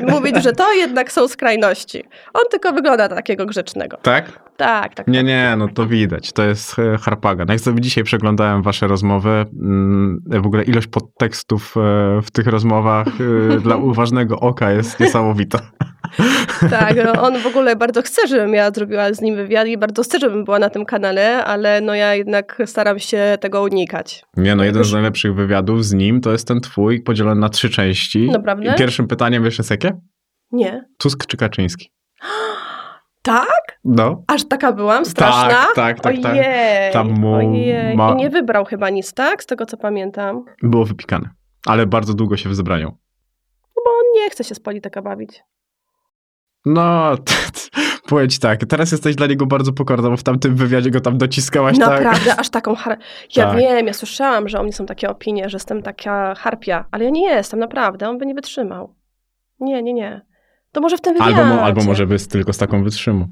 mówić, 0.09 0.43
że 0.43 0.52
to 0.52 0.73
jednak 0.73 1.12
są 1.12 1.28
skrajności. 1.28 2.05
On 2.35 2.43
tylko 2.50 2.73
wygląda 2.73 3.09
takiego 3.09 3.47
grzecznego. 3.47 3.97
Tak? 4.02 4.49
Tak, 4.59 4.95
tak. 4.95 5.07
Nie, 5.07 5.19
tak. 5.19 5.26
nie, 5.26 5.55
no 5.59 5.69
to 5.69 5.87
widać. 5.87 6.33
To 6.33 6.45
jest 6.45 6.78
e, 6.78 6.99
harpaga. 6.99 7.45
No 7.45 7.52
jak 7.52 7.61
sobie 7.61 7.81
dzisiaj 7.81 8.05
przeglądałem 8.05 8.62
wasze 8.62 8.87
rozmowy, 8.87 9.31
mm, 9.61 10.23
w 10.26 10.47
ogóle 10.47 10.62
ilość 10.62 10.87
podtekstów 10.87 11.75
e, 11.76 11.81
w 12.23 12.31
tych 12.31 12.47
rozmowach 12.47 13.07
e, 13.07 13.61
dla 13.64 13.76
uważnego 13.76 14.40
oka 14.40 14.71
jest 14.71 15.00
niesamowita. 15.00 15.59
Tak, 16.71 16.95
no 17.05 17.23
on 17.23 17.38
w 17.38 17.47
ogóle 17.47 17.76
bardzo 17.76 18.02
chce, 18.02 18.28
żebym 18.28 18.55
ja 18.55 18.71
zrobiła 18.71 19.12
z 19.12 19.21
nim 19.21 19.37
wywiad 19.37 19.67
i 19.67 19.78
bardzo 19.78 20.02
chce, 20.02 20.19
żebym 20.19 20.45
była 20.45 20.59
na 20.59 20.71
tym 20.71 20.85
kanale, 20.85 21.45
ale 21.45 21.81
no 21.88 21.95
ja 21.95 22.14
jednak 22.14 22.62
staram 22.66 22.99
się 22.99 23.38
tego 23.40 23.62
unikać. 23.62 24.25
Nie, 24.37 24.57
no 24.57 24.64
jeden 24.64 24.85
z 24.85 24.92
najlepszych 24.92 25.35
wywiadów 25.35 25.85
z 25.85 25.92
nim 25.92 26.21
to 26.21 26.33
jest 26.33 26.49
ten 26.49 26.61
twój, 26.61 27.02
podzielony 27.02 27.40
na 27.40 27.49
trzy 27.49 27.71
części. 27.71 28.30
Naprawdę? 28.30 28.73
I 28.75 28.78
pierwszym 28.78 29.07
pytaniem 29.07 29.45
wiesz 29.45 29.59
jest 29.59 29.71
jakie? 29.71 30.00
Nie. 30.52 30.85
Tusk 30.99 31.26
czy 31.26 31.37
Kaczyński? 31.37 31.92
Tak? 33.23 33.78
No. 33.85 34.23
Aż 34.26 34.49
taka 34.49 34.73
byłam? 34.73 35.04
Straszna? 35.04 35.49
Tak, 35.50 35.75
tak, 35.75 36.00
tak, 36.00 36.16
tak. 36.23 36.33
Ojej. 36.33 36.92
Tam 36.92 37.09
mu 37.11 37.35
Ojej. 37.35 37.97
ma- 37.97 38.12
I 38.12 38.16
nie 38.16 38.30
wybrał 38.30 38.64
chyba 38.64 38.90
nic, 38.90 39.14
tak? 39.14 39.42
Z 39.42 39.47
tego, 39.47 39.66
co 39.66 39.76
pamiętam. 39.76 40.45
Było 40.62 40.85
wypikane. 40.85 41.30
Ale 41.66 41.87
bardzo 41.87 42.14
długo 42.14 42.37
się 42.37 42.49
w 42.49 42.54
zebraniu. 42.54 42.99
No 43.76 43.83
bo 43.85 43.90
on 43.90 44.04
nie 44.14 44.30
chce 44.30 44.45
się 44.45 44.54
z 44.54 44.61
polityka 44.61 45.02
bawić. 45.02 45.42
No, 46.66 47.14
powiem 48.09 48.29
ci 48.29 48.38
tak, 48.38 48.61
teraz 48.67 48.93
jesteś 48.93 49.17
dla 49.17 49.27
niego 49.27 49.47
bardzo 49.47 49.73
pokorna, 49.73 50.11
bo 50.11 50.17
w 50.17 50.23
tamtym 50.23 50.57
wywiadzie 50.57 50.91
go 50.91 51.00
tam 51.00 51.19
dociskałaś 51.19 51.79
tak. 51.79 52.05
Naprawdę, 52.05 52.37
aż 52.37 52.50
taką 52.50 52.75
har... 52.75 52.99
Ja 53.37 53.45
Tak. 53.47 53.59
wiem, 53.59 53.87
ja 53.87 53.93
słyszałam, 53.93 54.49
że 54.49 54.61
o 54.61 54.62
mnie 54.62 54.73
są 54.73 54.87
takie 54.87 55.11
opinie, 55.11 55.49
że 55.49 55.57
jestem 55.57 55.83
taka 55.83 56.35
harpia, 56.35 56.85
ale 56.91 57.05
ja 57.05 57.11
nie 57.11 57.29
jestem, 57.29 57.61
naprawdę, 57.61 58.09
on 58.09 58.19
by 58.19 58.27
nie 58.27 58.35
wytrzymał. 58.35 58.95
Nie, 59.61 59.83
nie, 59.83 59.95
nie. 59.95 60.21
To 60.73 60.81
może 60.81 60.97
w 60.97 61.00
tym 61.00 61.15
wywiadzie. 61.15 61.37
Albo, 61.37 61.62
albo 61.62 61.85
może 61.85 62.07
by 62.07 62.19
tylko 62.19 62.53
z 62.53 62.59
taką 62.59 62.85
wytrzymał. 62.85 63.29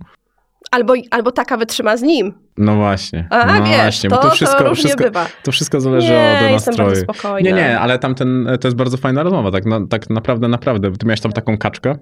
Albo, 0.70 0.94
albo 1.10 1.32
taka 1.32 1.56
wytrzyma 1.56 1.96
z 1.96 2.02
nim. 2.02 2.34
No 2.58 2.76
właśnie. 2.76 3.28
A 3.30 3.46
no 3.46 3.64
wiesz, 3.64 3.76
właśnie, 3.76 4.10
to, 4.10 4.16
bo 4.16 4.22
to 4.22 4.30
wszystko, 4.30 4.64
to 4.64 4.74
wszystko, 4.74 5.04
bywa. 5.04 5.26
to 5.42 5.52
wszystko 5.52 5.80
zależy 5.80 6.12
nie, 6.12 6.40
od 6.44 6.50
jestem 6.50 6.74
nastroju. 6.74 7.44
Nie, 7.44 7.52
nie, 7.52 7.80
ale 7.80 7.98
tamten, 7.98 8.48
to 8.60 8.68
jest 8.68 8.76
bardzo 8.76 8.96
fajna 8.96 9.22
rozmowa, 9.22 9.50
tak, 9.50 9.66
na, 9.66 9.86
tak 9.86 10.10
naprawdę, 10.10 10.48
naprawdę. 10.48 10.92
Ty 10.92 11.06
miałeś 11.06 11.20
tam 11.20 11.32
taką 11.32 11.58
kaczkę, 11.58 11.98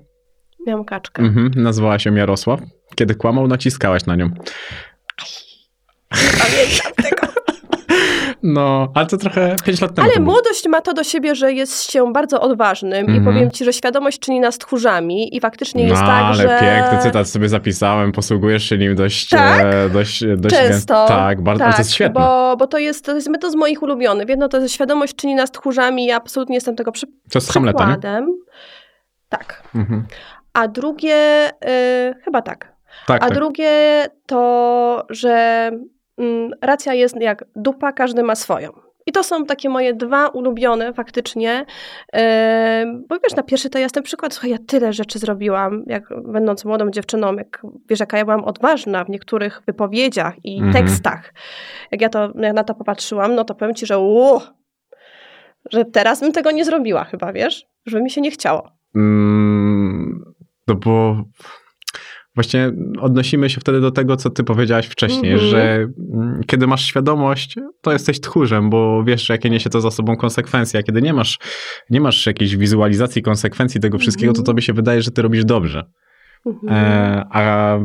Miałam 0.66 0.85
kaczkę. 0.85 1.23
mhm, 1.23 1.50
nazwałaś 1.56 2.06
ją 2.06 2.14
Jarosław. 2.14 2.61
Kiedy 2.94 3.14
kłamał, 3.14 3.47
naciskałaś 3.49 4.06
na 4.06 4.16
nią. 4.16 4.30
Pamiętam 6.11 6.92
tego. 7.04 7.26
No, 8.47 8.92
ale 8.94 9.06
to 9.06 9.16
trochę 9.16 9.56
5 9.64 9.80
lat 9.80 9.94
temu. 9.94 10.09
Ale 10.11 10.21
młodość 10.21 10.68
ma 10.68 10.80
to 10.80 10.94
do 10.94 11.04
siebie, 11.04 11.35
że 11.35 11.52
jest 11.52 11.90
się 11.90 12.12
bardzo 12.12 12.40
odważnym 12.40 13.00
Mhm. 13.00 13.23
i 13.23 13.25
powiem 13.25 13.50
ci, 13.50 13.64
że 13.64 13.73
świadomość 13.73 14.18
czyni 14.18 14.40
nas 14.40 14.59
tchórzami 14.59 15.37
i 15.37 15.40
faktycznie 15.40 15.83
jest 15.85 16.00
no, 16.02 16.06
tak, 16.09 16.25
ale 16.25 16.37
że... 16.37 16.59
piękny 16.61 16.99
cytat 16.99 17.28
sobie 17.28 17.49
zapisałem, 17.49 18.12
posługujesz 18.12 18.64
się 18.68 18.78
nim 18.78 18.94
dość, 18.97 19.28
Tak? 19.28 19.61
e, 19.64 19.88
dość, 19.90 20.25
dość 20.37 20.54
Często. 20.56 21.06
Tak, 21.09 21.42
bardzo, 21.42 21.64
ale 21.64 21.73
to 21.73 21.78
jest 21.80 21.92
świetne. 21.92 22.21
Bo, 22.21 22.56
bo 22.56 22.66
to 22.66 22.78
jest, 22.78 23.04
to 23.04 23.14
jest 23.14 23.28
to 23.40 23.50
z 23.50 23.54
moich 23.54 23.83
ulubionych. 23.83 24.28
Jedno 24.28 24.49
to 24.49 24.61
jest 24.61 24.75
świadomość 24.75 25.14
czyni 25.16 25.35
nas 25.35 25.50
tchórzami, 25.50 26.06
ja 26.06 26.16
absolutnie 26.16 26.54
jestem 26.54 26.76
tego 26.76 26.92
przy, 26.92 27.06
To 27.06 27.12
jest 27.35 27.52
Hamleta, 27.52 27.87
nie? 27.87 27.92
przykładem. 27.92 28.35
Tak. 29.28 29.62
Mhm. 29.75 30.04
A 30.54 30.68
drugie, 30.68 31.49
y, 32.11 32.14
chyba 32.25 32.42
tak. 32.42 32.75
Tak, 33.06 33.23
A 33.23 33.26
tak. 33.26 33.34
drugie 33.34 33.70
to, 34.26 35.06
że 35.11 35.70
mm, 36.18 36.50
racja 36.62 36.94
jest 36.94 37.20
jak 37.20 37.44
dupa, 37.56 37.92
każdy 37.92 38.23
ma 38.23 38.34
swoją. 38.34 38.70
I 39.06 39.12
to 39.12 39.23
są 39.23 39.44
takie 39.46 39.68
moje 39.68 39.94
dwa 39.94 40.28
ulubione 40.28 40.92
faktycznie, 40.92 41.66
yy, 42.14 42.20
bo 43.08 43.16
wiesz, 43.25 43.37
na 43.37 43.42
pierwszy 43.42 43.70
to 43.70 43.78
jest 43.78 43.94
ten 43.94 44.02
przykład, 44.02 44.34
słuchaj, 44.34 44.50
ja 44.50 44.56
tyle 44.66 44.92
rzeczy 44.92 45.18
zrobiłam, 45.18 45.82
jak 45.87 46.04
będąc 46.25 46.64
młodą 46.64 46.90
dziewczyną, 46.90 47.34
jak, 47.37 47.62
wiesz, 47.90 48.00
jaka 48.00 48.18
ja 48.18 48.25
byłam 48.25 48.44
odważna 48.44 49.04
w 49.04 49.08
niektórych 49.08 49.62
wypowiedziach 49.66 50.34
i 50.44 50.56
Mhm. 50.56 50.73
tekstach. 50.73 51.32
Jak 51.90 52.00
ja 52.00 52.08
to, 52.08 52.32
jak 52.40 52.54
na 52.54 52.64
to 52.64 52.75
popatrzyłam, 52.75 53.34
no 53.34 53.44
to 53.44 53.54
powiem 53.54 53.75
ci, 53.75 53.87
że 53.87 53.99
uu, 53.99 54.40
że 55.73 55.84
teraz 55.84 56.20
bym 56.20 56.32
tego 56.32 56.50
nie 56.50 56.64
zrobiła 56.64 57.04
chyba, 57.04 57.32
wiesz, 57.32 57.66
żeby 57.87 58.02
mi 58.02 58.11
się 58.11 58.20
nie 58.20 58.30
chciało. 58.30 58.68
Mm, 58.96 60.03
no 60.68 60.75
bo 60.75 61.25
właśnie 62.35 62.73
odnosimy 63.00 63.50
się 63.50 63.61
wtedy 63.61 63.80
do 63.80 63.90
tego, 63.90 64.16
co 64.16 64.30
ty 64.30 64.44
powiedziałaś 64.44 64.87
wcześniej, 64.87 65.33
Mhm. 65.33 65.50
że 65.50 65.87
mm, 66.14 66.40
kiedy 66.47 66.66
masz 66.66 66.85
świadomość, 66.85 67.56
to 67.80 67.92
jesteś 67.92 68.21
tchórzem, 68.21 68.71
bo 68.71 69.04
wiesz, 69.04 69.28
jakie 69.28 69.50
niesie 69.50 69.71
to 69.71 69.80
za 69.80 69.90
sobą 69.90 70.16
konsekwencje, 70.16 70.80
a 70.80 70.83
kiedy 70.83 71.02
nie 71.02 71.12
masz, 71.12 71.38
nie 71.90 72.00
masz 72.00 72.26
jakiejś 72.26 72.56
wizualizacji 72.56 73.23
konsekwencji 73.23 73.80
tego 73.80 73.99
wszystkiego, 73.99 74.33
to 74.33 74.38
Mhm. 74.38 74.47
tobie 74.47 74.62
się 74.62 74.73
wydaje, 74.73 75.02
że 75.02 75.11
ty 75.11 75.23
robisz 75.23 75.44
dobrze. 75.44 75.85
Mhm. 76.47 76.73
E, 76.73 77.25
a 77.30 77.78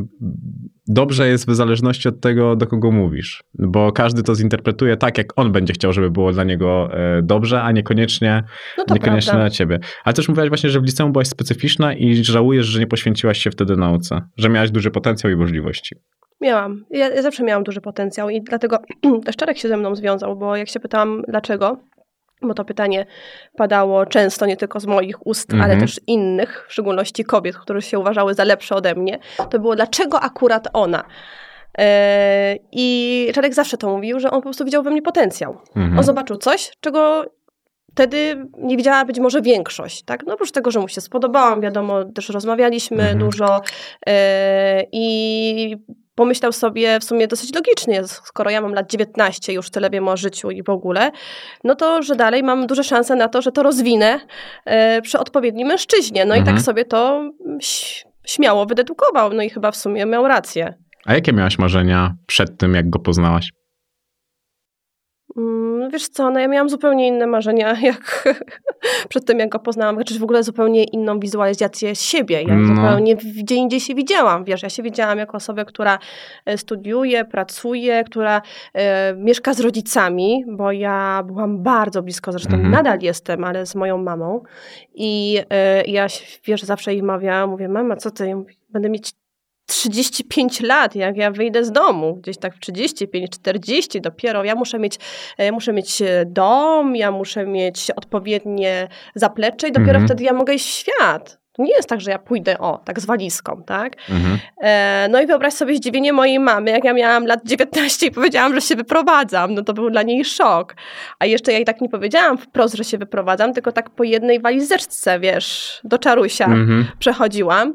dobrze 0.90 1.28
jest 1.28 1.48
w 1.48 1.56
zależności 1.56 2.10
od 2.10 2.22
tego, 2.22 2.56
do 2.56 2.68
kogo 2.68 2.92
mówisz, 2.92 3.44
bo 3.54 3.92
każdy 3.92 4.24
to 4.24 4.36
zinterpretuje 4.36 4.98
tak, 4.98 5.18
jak 5.18 5.40
on 5.40 5.52
będzie 5.52 5.74
chciał, 5.74 5.94
żeby 5.94 6.12
było 6.12 6.32
dla 6.32 6.44
niego 6.44 6.90
e, 6.94 7.22
dobrze, 7.22 7.62
a 7.62 7.72
niekoniecznie, 7.72 8.44
no 8.78 8.84
niekoniecznie 8.94 9.32
prawda. 9.32 9.48
dla 9.48 9.50
ciebie. 9.50 9.80
Ale 10.04 10.14
też 10.14 10.30
mówiłaś 10.30 10.50
właśnie, 10.50 10.70
że 10.70 10.80
w 10.80 10.84
liceum 10.84 11.12
byłaś 11.12 11.28
specyficzna 11.28 11.94
i 11.94 12.24
żałujesz, 12.24 12.66
że 12.66 12.80
nie 12.80 12.88
poświęciłaś 12.88 13.40
się 13.40 13.52
wtedy 13.52 13.76
nauce, 13.76 14.22
że 14.38 14.50
miałaś 14.50 14.72
duży 14.72 14.92
potencjał 14.92 15.34
i 15.34 15.36
możliwości. 15.36 15.96
Miałam. 16.42 16.86
Ja, 16.92 17.10
ja 17.10 17.22
zawsze 17.22 17.44
miałam 17.44 17.64
duży 17.64 17.82
potencjał 17.82 18.30
i 18.30 18.42
dlatego 18.42 18.80
też 19.26 19.36
Czarek 19.36 19.58
się 19.58 19.68
ze 19.68 19.78
mną 19.78 19.96
związał, 19.96 20.36
bo 20.38 20.56
jak 20.56 20.70
się 20.70 20.80
pytałam 20.80 21.22
dlaczego, 21.28 21.78
bo 22.42 22.54
to 22.54 22.66
pytanie 22.66 23.06
padało 23.58 24.06
często 24.06 24.46
nie 24.46 24.58
tylko 24.58 24.80
z 24.80 24.86
moich 24.86 25.28
ust, 25.28 25.54
Mhm. 25.54 25.72
ale 25.72 25.80
też 25.80 26.00
innych, 26.08 26.66
w 26.70 26.74
szczególności 26.74 27.24
kobiet, 27.24 27.58
które 27.58 27.82
się 27.82 28.00
uważały 28.00 28.34
za 28.34 28.44
lepsze 28.44 28.76
ode 28.76 28.96
mnie, 28.96 29.20
to 29.50 29.60
było 29.60 29.76
dlaczego 29.76 30.20
akurat 30.22 30.68
ona. 30.74 31.04
E, 31.78 32.56
I 32.72 33.28
Czarek 33.34 33.54
zawsze 33.54 33.78
to 33.78 33.90
mówił, 33.90 34.20
że 34.20 34.32
on 34.32 34.40
po 34.40 34.44
prostu 34.44 34.66
widział 34.66 34.84
we 34.84 34.92
mnie 34.92 35.02
potencjał. 35.02 35.58
Mhm. 35.76 35.98
On 35.98 36.04
zobaczył 36.04 36.38
coś, 36.38 36.72
czego 36.80 37.26
wtedy 37.92 38.46
nie 38.58 38.78
widziała 38.78 39.06
być 39.06 39.20
może 39.20 39.42
większość, 39.42 40.04
tak? 40.04 40.24
No 40.28 40.34
oprócz 40.34 40.52
tego, 40.52 40.72
że 40.72 40.80
mu 40.80 40.88
się 40.88 41.02
spodobałam, 41.02 41.62
wiadomo, 41.62 42.04
też 42.06 42.30
rozmawialiśmy 42.30 43.02
Mhm. 43.02 43.20
dużo 43.20 43.62
e, 44.08 44.84
i 44.92 45.78
pomyślał 46.20 46.52
sobie 46.52 47.00
w 47.00 47.04
sumie 47.04 47.28
dosyć 47.28 47.56
logicznie, 47.56 48.08
skoro 48.08 48.50
ja 48.50 48.62
mam 48.62 48.74
lat 48.74 48.92
19, 48.92 49.54
już 49.54 49.70
tyle 49.70 49.90
wiem 49.90 50.08
o 50.08 50.18
życiu 50.18 50.52
i 50.52 50.64
w 50.64 50.70
ogóle, 50.70 51.12
no 51.64 51.76
to, 51.76 52.02
że 52.04 52.16
dalej 52.16 52.44
mam 52.44 52.68
duże 52.68 52.84
szanse 52.84 53.16
na 53.16 53.28
to, 53.28 53.42
że 53.42 53.52
to 53.52 53.64
rozwinę 53.64 54.20
e, 54.66 55.02
przy 55.02 55.20
odpowiednim 55.20 55.68
mężczyźnie. 55.68 56.26
No 56.26 56.36
i 56.36 56.40
Mhm. 56.40 56.58
tak 56.58 56.66
sobie 56.66 56.86
to 56.86 57.32
śmiało 58.28 58.66
wydedukował, 58.66 59.34
no 59.34 59.44
i 59.44 59.50
chyba 59.50 59.72
w 59.72 59.76
sumie 59.76 60.06
miał 60.06 60.28
rację. 60.28 60.74
A 61.06 61.14
jakie 61.14 61.34
miałaś 61.34 61.58
marzenia 61.60 62.16
przed 62.28 62.58
tym, 62.58 62.74
jak 62.74 62.90
go 62.90 63.00
poznałaś? 63.00 63.50
Mm, 65.38 65.90
Wiesz 65.90 66.08
co, 66.10 66.30
no 66.30 66.40
ja 66.40 66.48
miałam 66.48 66.70
zupełnie 66.70 67.08
inne 67.08 67.28
marzenia, 67.28 67.78
jak 67.82 68.30
przed 69.10 69.26
tym, 69.26 69.40
jak 69.40 69.50
go 69.50 69.60
poznałam, 69.60 69.96
znaczy 69.96 70.20
w 70.20 70.24
ogóle 70.24 70.44
zupełnie 70.44 70.84
inną 70.84 71.20
wizualizację 71.20 71.96
siebie. 71.96 72.42
Ja 72.44 72.56
No. 72.56 72.76
zupełnie 72.76 73.16
gdzie 73.16 73.56
indziej 73.56 73.80
się 73.80 73.96
widziałam, 73.96 74.44
wiesz, 74.44 74.64
ja 74.64 74.70
się 74.70 74.84
widziałam 74.84 75.18
jako 75.18 75.38
osobę, 75.38 75.66
która 75.66 76.00
e, 76.46 76.58
studiuje, 76.58 77.26
pracuje, 77.26 78.04
która 78.04 78.42
e, 78.74 79.14
mieszka 79.16 79.54
z 79.54 79.60
rodzicami, 79.60 80.46
bo 80.48 80.72
ja 80.72 81.24
byłam 81.26 81.64
bardzo 81.64 82.04
blisko, 82.04 82.32
zresztą 82.32 82.54
Mhm. 82.54 82.72
nadal 82.72 83.00
jestem, 83.02 83.44
ale 83.44 83.66
z 83.66 83.76
moją 83.76 83.98
mamą 83.98 84.44
i 84.94 85.40
e, 85.50 85.84
ja, 85.86 86.10
się, 86.10 86.26
wiesz, 86.46 86.64
zawsze 86.64 86.94
jej 86.94 87.04
mawiałam, 87.04 87.50
mówię, 87.50 87.68
mama, 87.70 87.96
co 87.96 88.12
ty, 88.12 88.28
Ja 88.28 88.36
mówię, 88.36 88.54
będę 88.70 88.90
mieć 88.90 89.12
35 89.70 90.62
lat, 90.62 90.96
jak 90.96 91.18
ja 91.18 91.32
wyjdę 91.32 91.66
z 91.66 91.72
domu, 91.72 92.16
gdzieś 92.16 92.38
tak 92.38 92.56
w 92.56 92.60
35, 92.60 93.30
40 93.32 94.02
dopiero, 94.02 94.44
ja 94.44 94.56
muszę 94.56 94.80
mieć, 94.80 95.00
e, 95.38 95.52
muszę 95.52 95.74
mieć 95.74 96.02
e, 96.02 96.26
dom, 96.28 96.96
ja 96.96 97.12
muszę 97.12 97.46
mieć 97.46 97.92
odpowiednie 97.92 98.88
zaplecze 99.16 99.68
i 99.68 99.72
dopiero 99.72 99.90
Mhm. 99.92 100.08
wtedy 100.08 100.24
ja 100.24 100.34
mogę 100.34 100.54
iść 100.54 100.66
w 100.66 100.70
świat. 100.70 101.39
Nie 101.60 101.74
jest 101.76 101.90
tak, 101.90 102.02
że 102.02 102.12
ja 102.12 102.20
pójdę, 102.20 102.58
o, 102.60 102.78
tak 102.86 103.00
z 103.00 103.06
walizką, 103.06 103.64
tak? 103.66 103.94
Mhm. 104.10 104.38
E, 104.62 105.08
no 105.12 105.22
i 105.22 105.28
wyobraź 105.28 105.54
sobie 105.54 105.76
zdziwienie 105.76 106.14
mojej 106.14 106.40
mamy, 106.40 106.72
jak 106.72 106.84
ja 106.84 106.94
miałam 106.94 107.26
lat 107.26 107.40
19 107.46 108.06
i 108.08 108.12
powiedziałam, 108.12 108.54
że 108.56 108.62
się 108.62 108.76
wyprowadzam. 108.76 109.54
No 109.54 109.64
to 109.64 109.74
był 109.74 109.90
dla 109.90 110.02
niej 110.04 110.26
szok. 110.26 110.76
A 111.20 111.26
jeszcze 111.26 111.52
ja 111.52 111.58
jej 111.58 111.66
tak 111.66 111.82
nie 111.82 111.90
powiedziałam 111.90 112.38
wprost, 112.38 112.76
że 112.76 112.84
się 112.84 112.98
wyprowadzam, 112.98 113.54
tylko 113.54 113.72
tak 113.72 113.90
po 113.90 114.04
jednej 114.04 114.40
walizeczce, 114.40 115.20
wiesz, 115.20 115.80
do 115.84 115.98
czarusia 115.98 116.46
Mhm. 116.46 116.86
przechodziłam. 117.00 117.74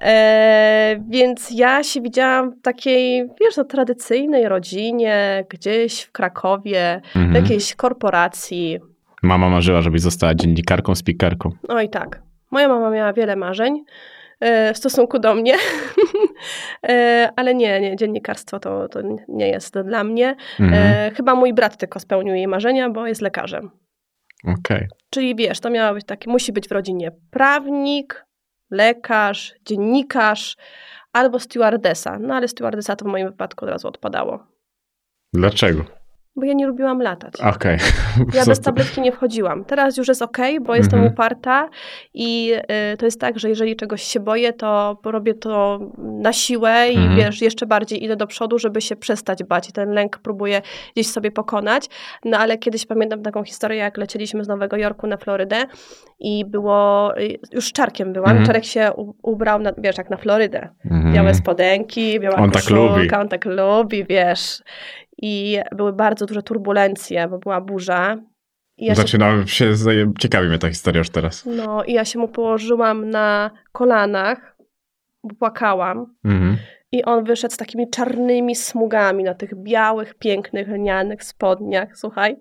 E, 0.00 0.96
więc 1.08 1.50
ja 1.50 1.82
się 1.82 2.00
widziałam 2.00 2.50
w 2.52 2.62
takiej, 2.62 3.28
wiesz, 3.40 3.56
no, 3.56 3.64
tradycyjnej 3.64 4.48
rodzinie, 4.48 5.44
gdzieś 5.48 6.00
w 6.02 6.12
Krakowie, 6.12 7.00
w 7.12 7.16
Mhm. 7.16 7.34
jakiejś 7.44 7.74
korporacji. 7.74 8.78
Mama 9.22 9.48
marzyła, 9.48 9.82
żebyś 9.82 10.00
została 10.00 10.34
dziennikarką, 10.34 10.94
spikerką. 10.94 11.50
No 11.68 11.80
i 11.80 11.88
tak. 11.88 12.22
Moja 12.54 12.68
mama 12.68 12.90
miała 12.90 13.12
wiele 13.12 13.36
marzeń 13.36 13.84
e, 14.40 14.74
w 14.74 14.78
stosunku 14.78 15.18
do 15.18 15.34
mnie, 15.34 15.54
E, 16.88 17.30
ale 17.36 17.54
nie, 17.54 17.80
nie, 17.80 17.96
dziennikarstwo 17.96 18.60
to, 18.60 18.88
to 18.88 19.00
nie 19.28 19.48
jest 19.48 19.78
dla 19.80 20.04
mnie. 20.04 20.36
Mhm. 20.60 20.82
E, 20.82 21.10
chyba 21.14 21.34
mój 21.34 21.54
brat 21.54 21.76
tylko 21.76 22.00
spełnił 22.00 22.34
jej 22.34 22.48
marzenia, 22.48 22.90
bo 22.90 23.06
jest 23.06 23.20
lekarzem. 23.20 23.70
Okej. 24.58 24.88
Czyli 25.10 25.36
wiesz, 25.36 25.60
to 25.60 25.70
miało 25.70 25.94
być 25.94 26.06
takie, 26.06 26.30
musi 26.30 26.52
być 26.52 26.68
w 26.68 26.72
rodzinie 26.72 27.10
prawnik, 27.30 28.26
lekarz, 28.70 29.54
dziennikarz 29.64 30.56
albo 31.12 31.40
stewardesa. 31.40 32.18
No 32.18 32.34
ale 32.34 32.48
stewardesa 32.48 32.96
to 32.96 33.04
w 33.04 33.08
moim 33.08 33.26
wypadku 33.26 33.64
od 33.64 33.70
razu 33.70 33.88
odpadało. 33.88 34.46
Dlaczego? 35.32 35.84
Bo 36.36 36.44
ja 36.44 36.52
nie 36.54 36.66
lubiłam 36.66 37.02
latać. 37.02 37.34
Okej. 37.40 37.78
Ja 38.34 38.44
bez 38.50 38.60
tabletki 38.60 39.00
nie 39.00 39.12
wchodziłam. 39.12 39.64
Teraz 39.64 39.96
już 39.96 40.08
jest 40.08 40.22
ok, 40.22 40.38
bo 40.62 40.74
jestem 40.74 40.98
Mhm. 40.98 41.12
uparta 41.12 41.68
i 42.14 42.52
y, 42.92 42.96
to 42.96 43.04
jest 43.04 43.20
tak, 43.20 43.38
że 43.38 43.48
jeżeli 43.48 43.76
czegoś 43.76 44.02
się 44.02 44.20
boję, 44.20 44.52
to 44.52 44.98
robię 45.04 45.34
to 45.34 45.78
na 45.98 46.32
siłę 46.32 46.88
i 46.92 46.96
Mhm. 46.96 47.16
wiesz, 47.16 47.42
jeszcze 47.42 47.66
bardziej 47.66 48.04
idę 48.04 48.16
do 48.16 48.26
przodu, 48.26 48.58
żeby 48.58 48.80
się 48.80 48.96
przestać 48.96 49.42
bać 49.44 49.68
i 49.68 49.72
ten 49.72 49.90
lęk 49.90 50.18
próbuję 50.22 50.62
gdzieś 50.94 51.06
sobie 51.06 51.30
pokonać. 51.30 51.86
No 52.24 52.38
ale 52.38 52.58
kiedyś 52.58 52.86
pamiętam 52.86 53.22
taką 53.22 53.44
historię, 53.44 53.78
jak 53.78 53.96
lecieliśmy 53.96 54.44
z 54.44 54.48
Nowego 54.48 54.76
Jorku 54.76 55.06
na 55.06 55.16
Florydę 55.16 55.56
i 56.20 56.44
było, 56.44 57.12
y, 57.18 57.38
już 57.52 57.72
Czarkiem 57.72 58.12
byłam, 58.12 58.30
Mhm. 58.30 58.46
Czarek 58.46 58.64
się 58.64 58.90
u- 58.96 59.14
ubrał, 59.22 59.58
na, 59.60 59.72
wiesz, 59.78 59.98
jak 59.98 60.10
na 60.10 60.16
Florydę. 60.16 60.68
Mhm. 60.90 61.14
Białe 61.14 61.34
spodenki, 61.34 62.20
biała 62.20 62.36
On 62.36 62.50
tak 62.50 62.62
koszulka, 62.62 62.94
lubi. 62.96 63.14
on 63.14 63.28
tak 63.28 63.44
lubi, 63.44 64.04
wiesz. 64.04 64.62
I 65.22 65.58
były 65.72 65.92
bardzo 65.92 66.26
duże 66.26 66.42
turbulencje, 66.42 67.28
bo 67.28 67.38
była 67.38 67.60
burza. 67.60 68.16
I 68.78 68.86
ja 68.86 68.94
się, 68.94 69.00
Zaczynam 69.00 69.46
się, 69.46 69.74
ciekawi 70.18 70.48
mnie 70.48 70.58
ta 70.58 70.68
historia 70.68 70.98
już 70.98 71.10
teraz. 71.10 71.46
no, 71.46 71.84
i 71.84 71.92
ja 71.92 72.04
się 72.04 72.18
mu 72.18 72.28
położyłam 72.28 73.10
na 73.10 73.50
kolanach, 73.72 74.56
bo 75.24 75.34
płakałam. 75.34 76.14
Mhm. 76.24 76.56
I 76.92 77.04
on 77.04 77.24
wyszedł 77.24 77.54
z 77.54 77.56
takimi 77.56 77.90
czarnymi 77.90 78.54
smugami 78.56 79.24
na 79.24 79.34
tych 79.34 79.54
białych, 79.62 80.14
pięknych, 80.14 80.68
lnianych 80.68 81.24
spodniach, 81.24 81.96
słuchaj. 81.98 82.36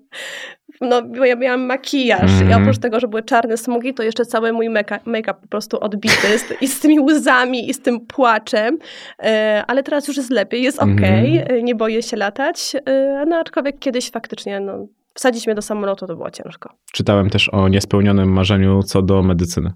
No, 0.84 1.02
bo 1.02 1.25
ja 1.25 1.36
miałam 1.36 1.62
makijaż 1.66 2.32
i 2.32 2.42
Mhm. 2.44 2.62
oprócz 2.62 2.78
tego, 2.78 3.00
że 3.00 3.08
były 3.08 3.24
czarne 3.24 3.58
smugi, 3.58 3.94
to 3.94 4.04
jeszcze 4.04 4.25
cały 4.25 4.54
mój 4.54 4.70
make- 4.70 5.00
make-up 5.06 5.34
po 5.42 5.48
prostu 5.48 5.80
odbity 5.80 6.38
z, 6.40 6.62
i 6.62 6.68
z 6.68 6.80
tymi 6.80 7.00
łzami 7.00 7.70
i 7.70 7.74
z 7.74 7.82
tym 7.82 8.00
płaczem. 8.00 8.78
E, 9.24 9.63
ale 9.68 9.84
teraz 9.84 10.08
już 10.08 10.18
jest 10.18 10.30
lepiej, 10.30 10.63
jest 10.63 10.82
Mhm. 10.82 10.98
okej, 11.00 11.38
e, 11.38 11.63
nie 11.63 11.75
boję 11.75 12.04
się 12.04 12.18
latać. 12.18 12.75
E, 12.86 13.24
no 13.28 13.36
aczkolwiek 13.38 13.80
kiedyś 13.80 14.12
faktycznie, 14.12 14.60
no, 14.60 14.88
wsadzić 15.13 15.48
mnie 15.48 15.56
do 15.56 15.62
samolotu 15.62 16.08
to 16.08 16.16
było 16.16 16.32
ciężko. 16.32 16.70
Czytałem 16.94 17.30
też 17.30 17.50
o 17.50 17.68
niespełnionym 17.68 18.30
marzeniu 18.34 18.84
co 18.84 19.02
do 19.02 19.24
medycyny. 19.24 19.72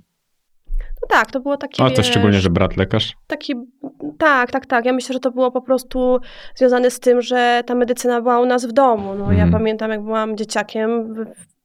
No 1.02 1.08
tak, 1.10 1.32
to 1.32 1.40
było 1.40 1.58
takie, 1.58 1.84
O, 1.84 1.92
to 1.92 2.04
szczególnie, 2.04 2.40
że 2.40 2.50
brat 2.50 2.78
lekarz. 2.78 3.14
taki, 3.28 3.54
tak, 4.18 4.51
tak, 4.51 4.66
tak. 4.66 4.86
Ja 4.86 4.94
myślę, 4.94 5.13
że 5.13 5.20
to 5.20 5.32
było 5.32 5.51
po 5.51 5.62
prostu 5.62 6.20
związane 6.56 6.92
z 6.92 7.00
tym, 7.00 7.22
że 7.22 7.63
ta 7.66 7.75
medycyna 7.75 8.22
była 8.22 8.39
u 8.39 8.46
nas 8.46 8.66
w 8.66 8.72
domu. 8.72 9.13
No, 9.16 9.25
Mhm. 9.25 9.38
Ja 9.38 9.48
pamiętam, 9.51 9.92
jak 9.92 10.01
byłam 10.01 10.38
dzieciakiem, 10.38 11.16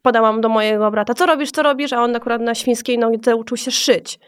podałam 0.03 0.41
do 0.41 0.49
mojego 0.49 0.91
brata, 0.91 1.15
co 1.15 1.27
robisz, 1.27 1.51
co 1.51 1.63
robisz, 1.63 1.93
a 1.93 2.03
on 2.03 2.17
akurat 2.17 2.43
na 2.43 2.55
świńskiej 2.55 2.99
nodze 2.99 3.37
uczył 3.37 3.57
się 3.57 3.71
szyć. 3.71 4.19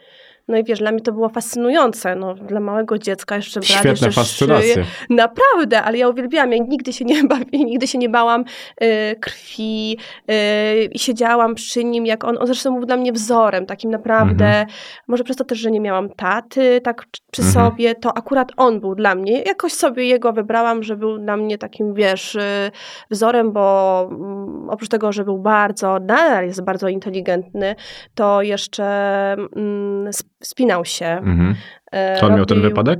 No 0.47 0.57
i 0.57 0.63
wiesz, 0.63 0.79
dla 0.79 0.91
mnie 0.91 1.01
to 1.01 1.11
było 1.11 1.29
fascynujące. 1.29 2.15
No, 2.15 2.33
dla 2.35 2.59
małego 2.59 2.97
dziecka 2.97 3.35
jeszcze 3.35 3.59
brat 3.59 3.69
Świetne 3.69 3.89
jeszcze 3.89 4.11
fascynacje. 4.11 4.83
Naprawdę, 5.09 5.81
ale 5.83 5.97
ja 5.97 6.09
uwielbiałam. 6.09 6.51
Ja 6.51 6.63
nigdy 6.63 6.93
się 6.93 7.05
nie, 7.05 7.23
bawi, 7.27 7.65
nigdy 7.65 7.87
się 7.87 7.97
nie 7.97 8.09
bałam 8.09 8.45
y, 8.83 9.15
krwi 9.19 9.97
y, 10.31 10.83
i 10.85 10.99
siedziałam 10.99 11.55
przy 11.55 11.83
nim, 11.83 12.05
jak 12.05 12.23
on, 12.23 12.37
on 12.39 12.47
zresztą 12.47 12.73
był 12.75 12.85
dla 12.85 12.97
mnie 12.97 13.11
wzorem, 13.13 13.65
takim 13.65 13.91
naprawdę, 13.91 14.45
Mhm. 14.45 14.67
może 15.07 15.23
przez 15.23 15.37
to 15.37 15.43
też, 15.43 15.59
że 15.59 15.71
nie 15.71 15.79
miałam 15.79 16.09
taty 16.09 16.81
tak 16.81 17.05
przy 17.31 17.41
Mhm. 17.41 17.53
sobie, 17.71 17.95
to 17.95 18.17
akurat 18.17 18.51
on 18.57 18.79
był 18.79 18.95
dla 18.95 19.15
mnie. 19.15 19.41
Jakoś 19.41 19.73
sobie 19.73 20.05
jego 20.07 20.33
wybrałam, 20.33 20.83
że 20.83 20.95
był 20.95 21.17
dla 21.17 21.37
mnie 21.37 21.57
takim, 21.57 21.93
wiesz, 21.93 22.35
y, 22.35 22.71
wzorem, 23.11 23.51
bo 23.51 24.07
mm, 24.11 24.69
oprócz 24.69 24.89
tego, 24.89 25.11
że 25.11 25.23
był 25.23 25.37
bardzo, 25.37 25.99
nadal 25.99 26.45
jest 26.45 26.61
bardzo 26.63 26.87
inteligentny, 26.87 27.75
to 28.15 28.41
jeszcze 28.41 28.85
mm, 29.33 30.13
sp- 30.49 30.55
spinał 30.55 30.85
się. 30.85 31.05
Mhm. 31.05 31.55
e, 31.91 32.19
Czy 32.19 32.25
on 32.25 32.35
miał 32.35 32.45
ten 32.45 32.61
wypadek? 32.61 32.99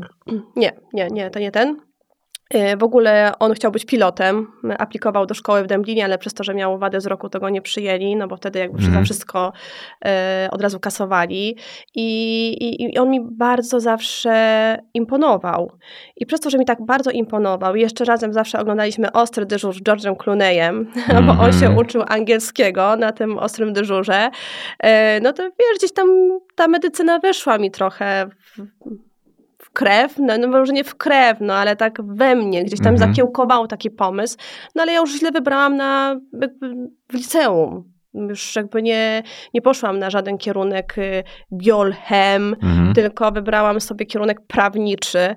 nie, 0.55 0.71
nie, 0.93 1.07
nie, 1.07 1.29
to 1.29 1.39
nie 1.39 1.51
ten. 1.51 1.81
E, 2.55 2.77
W 2.77 2.83
ogóle 2.83 3.31
on 3.39 3.53
chciał 3.53 3.71
być 3.71 3.85
pilotem, 3.85 4.47
aplikował 4.77 5.25
do 5.25 5.33
szkoły 5.33 5.63
w 5.63 5.67
Dęblinie, 5.67 6.05
ale 6.05 6.17
przez 6.17 6.33
to, 6.33 6.43
że 6.43 6.53
miał 6.53 6.79
wadę 6.79 6.97
wzroku, 6.97 7.29
to 7.29 7.39
go 7.39 7.50
nie 7.50 7.62
przyjęli, 7.62 8.15
no 8.15 8.27
bo 8.27 8.38
wtedy 8.38 8.59
jakby 8.59 8.83
za 8.83 9.01
wszystko 9.03 9.53
e, 10.05 10.47
od 10.51 10.62
razu 10.62 10.79
kasowali. 10.79 11.57
I, 11.95 12.47
i, 12.62 12.93
I 12.93 12.97
on 12.97 13.09
mi 13.09 13.19
bardzo 13.31 13.79
zawsze 13.79 14.77
imponował. 14.93 15.71
I 16.17 16.25
przez 16.25 16.39
to, 16.39 16.50
że 16.50 16.57
mi 16.57 16.65
tak 16.65 16.85
bardzo 16.85 17.12
imponował, 17.12 17.75
jeszcze 17.75 18.05
razem 18.05 18.33
zawsze 18.33 18.59
oglądaliśmy 18.59 19.12
Ostry 19.12 19.45
Dyżur 19.45 19.74
z 19.74 19.81
George'em 19.83 20.15
Clooneyem, 20.17 20.91
bo 21.27 21.31
on 21.31 21.51
się 21.51 21.65
Mhm. 21.65 21.77
uczył 21.77 22.03
angielskiego 22.07 22.95
na 22.95 23.12
tym 23.12 23.38
ostrym 23.38 23.74
dyżurze, 23.74 24.29
e, 24.79 25.19
no 25.19 25.33
to 25.33 25.43
wiesz, 25.43 25.77
gdzieś 25.77 25.93
tam 25.93 26.07
ta 26.55 26.67
medycyna 26.67 27.19
weszła 27.19 27.57
mi 27.57 27.71
trochę 27.71 28.27
w 28.39 28.59
krew, 29.75 30.17
no, 30.20 30.38
no 30.38 30.48
może 30.48 30.74
nie 30.74 30.84
w 30.84 30.96
krew, 30.96 31.38
no 31.41 31.53
ale 31.53 31.75
tak 31.75 32.01
we 32.05 32.36
mnie, 32.36 32.63
gdzieś 32.63 32.79
tam 32.79 32.94
Mhm. 32.94 33.10
zakiełkował 33.10 33.67
taki 33.67 33.91
pomysł, 33.91 34.38
no 34.75 34.82
ale 34.82 34.91
ja 34.94 35.00
już 35.00 35.12
źle 35.20 35.32
wybrałam 35.32 35.77
na 35.77 36.15
w 37.10 37.13
liceum. 37.13 37.91
Już 38.29 38.55
jakby 38.55 38.82
nie, 38.82 39.24
nie 39.53 39.62
poszłam 39.62 40.00
na 40.00 40.10
żaden 40.10 40.38
kierunek 40.38 40.98
y, 40.98 41.24
biolchem, 41.53 42.55
Mhm. 42.63 42.94
tylko 42.94 43.32
wybrałam 43.32 43.82
sobie 43.82 44.05
kierunek 44.05 44.41
prawniczy. 44.48 45.36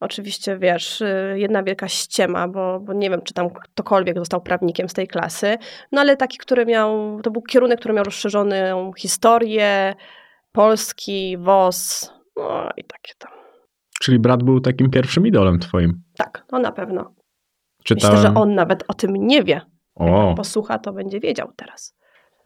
Oczywiście, 0.00 0.58
wiesz, 0.58 1.00
y, 1.00 1.34
jedna 1.36 1.62
wielka 1.62 1.88
ściema, 1.88 2.48
bo, 2.48 2.80
bo 2.80 2.92
nie 2.92 3.10
wiem, 3.10 3.22
czy 3.22 3.34
tam 3.34 3.50
ktokolwiek 3.50 4.18
został 4.18 4.40
prawnikiem 4.40 4.88
z 4.88 4.92
tej 4.92 5.08
klasy, 5.08 5.58
no 5.92 6.00
ale 6.00 6.16
taki, 6.16 6.38
który 6.38 6.66
miał, 6.66 7.20
to 7.22 7.30
był 7.30 7.42
kierunek, 7.42 7.78
który 7.78 7.94
miał 7.94 8.04
rozszerzoną 8.04 8.92
historię, 8.98 9.94
polski, 10.52 11.36
WOS, 11.38 12.12
no 12.36 12.70
i 12.76 12.84
takie 12.84 13.12
tam. 13.18 13.32
Czyli 14.04 14.18
brat 14.18 14.42
był 14.42 14.60
takim 14.60 14.90
pierwszym 14.90 15.26
idolem 15.26 15.58
twoim. 15.58 16.02
Tak, 16.16 16.44
no 16.52 16.58
na 16.58 16.72
pewno. 16.72 17.14
Czytałem... 17.84 18.16
Myślę, 18.16 18.30
że 18.30 18.40
on 18.40 18.54
nawet 18.54 18.84
o 18.88 18.94
tym 18.94 19.14
nie 19.26 19.42
wie. 19.42 19.60
O, 19.94 20.34
Posłucha, 20.36 20.78
to 20.78 20.92
będzie 20.92 21.20
wiedział 21.20 21.52
teraz. 21.56 21.96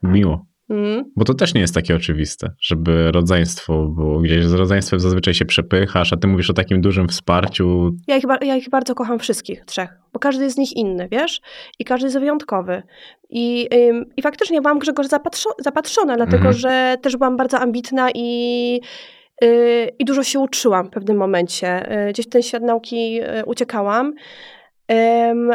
miło. 0.03 0.47
Mm. 0.71 1.05
Bo 1.17 1.25
to 1.25 1.35
też 1.35 1.55
nie 1.55 1.61
jest 1.61 1.75
takie 1.75 1.97
oczywiste, 1.97 2.51
żeby 2.61 3.13
rodzeństwo 3.13 3.87
było 3.89 4.19
gdzieś. 4.21 4.45
Z 4.45 4.53
rodzeństwem 4.53 5.01
zazwyczaj 5.01 5.35
się 5.35 5.45
przepychasz, 5.45 6.13
a 6.13 6.17
ty 6.17 6.29
mówisz 6.29 6.51
o 6.51 6.53
takim 6.53 6.81
dużym 6.81 7.09
wsparciu. 7.09 7.91
Ja 8.07 8.17
ich, 8.17 8.25
ja 8.41 8.57
ich 8.57 8.71
bardzo 8.71 8.95
kocham 8.95 9.19
wszystkich 9.19 9.65
trzech, 9.65 9.91
bo 10.13 10.19
każdy 10.21 10.51
z 10.51 10.57
nich 10.57 10.77
inny, 10.77 11.09
wiesz? 11.11 11.41
I 11.79 11.85
każdy 11.85 12.07
jest 12.07 12.19
wyjątkowy. 12.19 12.83
I, 13.31 13.69
ym, 13.75 14.05
i 14.17 14.23
faktycznie 14.23 14.61
byłam 14.61 14.79
Grzegorz 14.79 15.07
zapatrzo- 15.07 15.55
zapatrzona, 15.65 16.17
dlatego 16.17 16.37
Mhm. 16.37 16.55
że 16.55 16.97
też 17.03 17.17
byłam 17.17 17.37
bardzo 17.37 17.59
ambitna 17.61 18.09
i, 18.15 18.81
i 19.99 20.05
dużo 20.05 20.23
się 20.23 20.41
uczyłam 20.41 20.87
w 20.87 20.91
pewnym 20.91 21.17
momencie. 21.17 21.87
Yy, 22.07 22.13
gdzieś 22.13 22.27
w 22.27 22.29
ten 22.29 22.43
świat 22.43 22.63
nauki 22.63 23.15
yy, 23.15 23.45
uciekałam. 23.47 24.15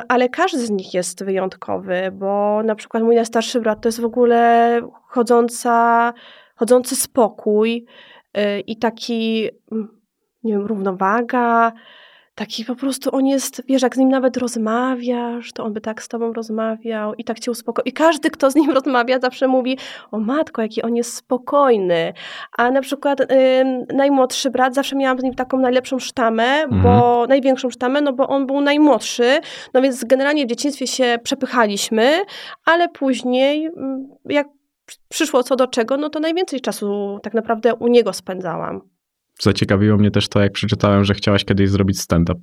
Ale 0.10 0.30
każdy 0.30 0.60
z 0.60 0.70
nich 0.70 0.94
jest 0.94 1.24
wyjątkowy, 1.24 2.12
bo 2.12 2.64
na 2.64 2.76
przykład 2.76 3.04
mój 3.04 3.16
najstarszy 3.16 3.62
brat 3.62 3.82
to 3.82 3.88
jest 3.88 4.02
w 4.02 4.06
ogóle 4.06 4.82
chodząca, 5.08 6.14
chodzący 6.56 6.96
spokój 6.96 7.86
yy, 8.34 8.60
i 8.60 8.78
taki, 8.78 9.50
mm, 9.72 10.02
nie 10.44 10.54
wiem, 10.54 10.66
równowaga. 10.66 11.72
Taki 12.36 12.66
po 12.66 12.76
prostu 12.76 13.16
on 13.16 13.26
jest, 13.26 13.64
wiesz, 13.68 13.82
jak 13.82 13.96
z 13.96 13.98
nim 13.98 14.10
nawet 14.10 14.38
rozmawiasz, 14.38 15.54
to 15.54 15.64
on 15.64 15.74
by 15.74 15.82
tak 15.82 16.04
z 16.04 16.08
tobą 16.08 16.34
rozmawiał 16.34 17.14
i 17.14 17.24
tak 17.24 17.40
cię 17.40 17.52
uspokoi. 17.52 17.90
I 17.90 17.94
każdy, 17.94 18.30
kto 18.30 18.52
z 18.52 18.56
nim 18.56 18.72
rozmawia, 18.78 19.20
zawsze 19.20 19.48
mówi, 19.48 19.78
o 20.12 20.20
matko, 20.20 20.62
jaki 20.62 20.82
on 20.82 20.96
jest 20.96 21.14
spokojny. 21.14 22.14
A 22.58 22.72
na 22.72 22.82
przykład 22.82 23.22
ym, 23.22 23.28
najmłodszy 23.94 24.50
brat, 24.50 24.76
zawsze 24.76 24.96
miałam 24.96 25.20
z 25.20 25.24
nim 25.24 25.34
taką 25.34 25.60
najlepszą 25.60 26.00
sztamę, 26.00 26.68
bo 26.84 27.26
największą 27.28 27.70
sztamę, 27.70 28.02
no 28.02 28.14
bo 28.14 28.28
on 28.28 28.48
był 28.48 28.62
najmłodszy, 28.62 29.40
no 29.74 29.82
więc 29.82 30.04
generalnie 30.04 30.46
w 30.46 30.50
dzieciństwie 30.50 30.88
się 30.88 31.18
przepychaliśmy, 31.24 32.26
ale 32.66 32.90
później, 32.90 33.70
jak 34.26 34.48
przyszło 35.10 35.44
co 35.44 35.56
do 35.56 35.68
czego, 35.68 35.98
no 35.98 36.10
to 36.10 36.20
najwięcej 36.20 36.62
czasu 36.62 37.20
tak 37.24 37.34
naprawdę 37.34 37.76
u 37.76 37.88
niego 37.88 38.14
spędzałam. 38.14 38.93
Zaciekawiło 39.40 39.98
mnie 39.98 40.12
też 40.12 40.30
to, 40.30 40.40
jak 40.42 40.52
przeczytałem, 40.52 41.04
że 41.04 41.14
chciałaś 41.14 41.46
kiedyś 41.46 41.70
zrobić 41.70 42.00
stand-up. 42.02 42.40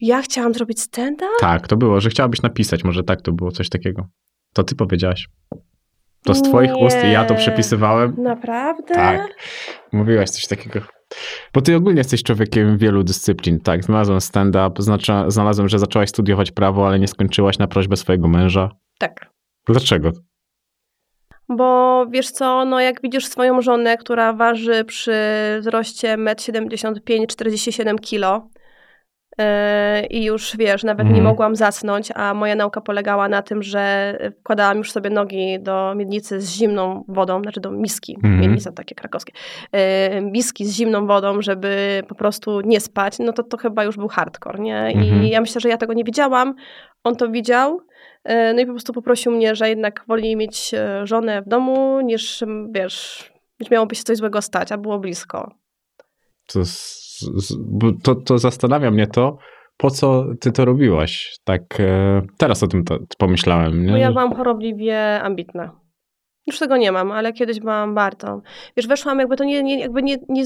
Ja 0.00 0.22
chciałam 0.22 0.54
zrobić 0.54 0.80
stand-up? 0.80 1.30
Tak, 1.40 1.68
to 1.68 1.76
było, 1.76 2.00
że 2.00 2.10
chciałabyś 2.10 2.42
napisać, 2.42 2.84
może 2.84 3.02
tak 3.02 3.22
to 3.22 3.32
było, 3.32 3.50
coś 3.50 3.68
takiego. 3.68 4.06
To 4.52 4.64
ty 4.64 4.74
powiedziałaś. 4.74 5.28
To 6.24 6.34
z 6.34 6.42
twoich 6.42 6.70
Nie. 6.70 6.76
ust 6.76 6.96
i 7.04 7.12
ja 7.12 7.24
to 7.24 7.34
przepisywałem. 7.34 8.14
Naprawdę? 8.18 8.94
Tak. 8.94 9.28
Mówiłaś 9.92 10.30
coś 10.30 10.46
takiego. 10.46 10.80
Bo 11.54 11.60
ty 11.60 11.76
ogólnie 11.76 11.98
jesteś 12.00 12.22
człowiekiem 12.22 12.78
wielu 12.78 13.02
dyscyplin, 13.02 13.60
tak? 13.60 13.84
Znalazłem 13.84 14.20
stand-up, 14.20 14.82
znacza, 14.82 15.30
znalazłem, 15.30 15.68
że 15.68 15.78
zaczęłaś 15.78 16.08
studiować 16.08 16.50
prawo, 16.50 16.86
ale 16.86 16.98
nie 16.98 17.08
skończyłaś 17.08 17.58
na 17.58 17.66
prośbę 17.66 17.96
swojego 17.96 18.28
męża. 18.28 18.70
Tak. 18.98 19.30
Dlaczego? 19.66 20.12
Bo 21.56 22.06
wiesz 22.10 22.30
co, 22.30 22.64
no 22.64 22.80
jak 22.80 23.02
widzisz 23.02 23.26
swoją 23.26 23.62
żonę, 23.62 23.96
która 23.96 24.32
waży 24.32 24.84
przy 24.84 25.12
wzroście 25.60 26.16
1,75 26.16 27.20
m, 27.20 27.26
47 27.26 27.98
kg, 27.98 28.48
e, 29.38 30.06
i 30.06 30.24
już 30.24 30.56
wiesz, 30.56 30.84
nawet 30.84 31.00
Mhm. 31.00 31.16
nie 31.16 31.22
mogłam 31.22 31.56
zasnąć, 31.56 32.08
a 32.14 32.34
moja 32.34 32.54
nauka 32.54 32.80
polegała 32.80 33.28
na 33.28 33.42
tym, 33.42 33.62
że 33.62 34.14
wkładałam 34.40 34.78
już 34.78 34.92
sobie 34.92 35.10
nogi 35.10 35.58
do 35.60 35.94
miednicy 35.94 36.40
z 36.40 36.50
zimną 36.50 37.04
wodą, 37.08 37.42
znaczy 37.42 37.60
do 37.60 37.70
miski, 37.70 38.14
Mhm. 38.16 38.40
miednica 38.40 38.72
takie 38.72 38.94
krakowskie, 38.94 39.32
e, 39.72 40.20
miski 40.20 40.66
z 40.66 40.74
zimną 40.76 41.06
wodą, 41.06 41.42
żeby 41.42 42.02
po 42.08 42.14
prostu 42.14 42.60
nie 42.60 42.80
spać, 42.80 43.18
no 43.18 43.32
to 43.32 43.42
to 43.42 43.56
chyba 43.56 43.84
już 43.84 43.96
był 43.96 44.08
hardcore, 44.08 44.58
nie? 44.60 44.92
I 44.94 44.98
Mhm. 44.98 45.24
ja 45.24 45.40
myślę, 45.40 45.60
że 45.60 45.68
ja 45.68 45.76
tego 45.76 45.92
nie 45.92 46.04
widziałam, 46.04 46.54
on 47.04 47.16
to 47.16 47.28
widział, 47.28 47.80
no 48.24 48.60
i 48.60 48.66
po 48.66 48.72
prostu 48.72 48.92
poprosił 48.92 49.32
mnie, 49.32 49.54
że 49.54 49.68
jednak 49.68 50.04
woli 50.08 50.36
mieć 50.36 50.74
e, 50.74 51.06
żonę 51.06 51.42
w 51.42 51.48
domu, 51.48 52.00
niż 52.00 52.44
wiesz, 52.70 53.30
niż 53.60 53.70
miałoby 53.70 53.94
się 53.94 54.02
coś 54.02 54.16
złego 54.16 54.42
stać, 54.42 54.72
a 54.72 54.78
było 54.78 54.98
blisko. 54.98 55.54
To, 56.46 56.60
to, 58.02 58.14
to 58.14 58.38
zastanawia 58.38 58.90
mnie 58.90 59.06
to, 59.06 59.38
po 59.76 59.90
co 59.90 60.24
ty 60.40 60.52
to 60.52 60.64
robiłaś? 60.64 61.36
Tak, 61.44 61.80
e, 61.80 62.22
teraz 62.38 62.62
o 62.62 62.66
tym 62.66 62.84
to, 62.84 62.98
pomyślałem. 63.18 63.86
Nie? 63.86 63.92
Bo 63.92 63.96
ja 63.96 64.12
byłam 64.12 64.34
chorobliwie 64.34 65.20
ambitna. 65.22 65.80
Już 66.50 66.58
tego 66.58 66.76
nie 66.76 66.92
mam, 66.92 67.12
ale 67.12 67.32
kiedyś 67.32 67.60
byłam 67.60 67.94
bardzo. 67.94 68.40
Wiesz, 68.76 68.86
weszłam, 68.86 69.18
jakby 69.18 69.36
to 69.36 69.44
nie, 69.44 69.62
nie, 69.62 69.80
jakby 69.80 70.02
nie, 70.02 70.16
nie, 70.28 70.44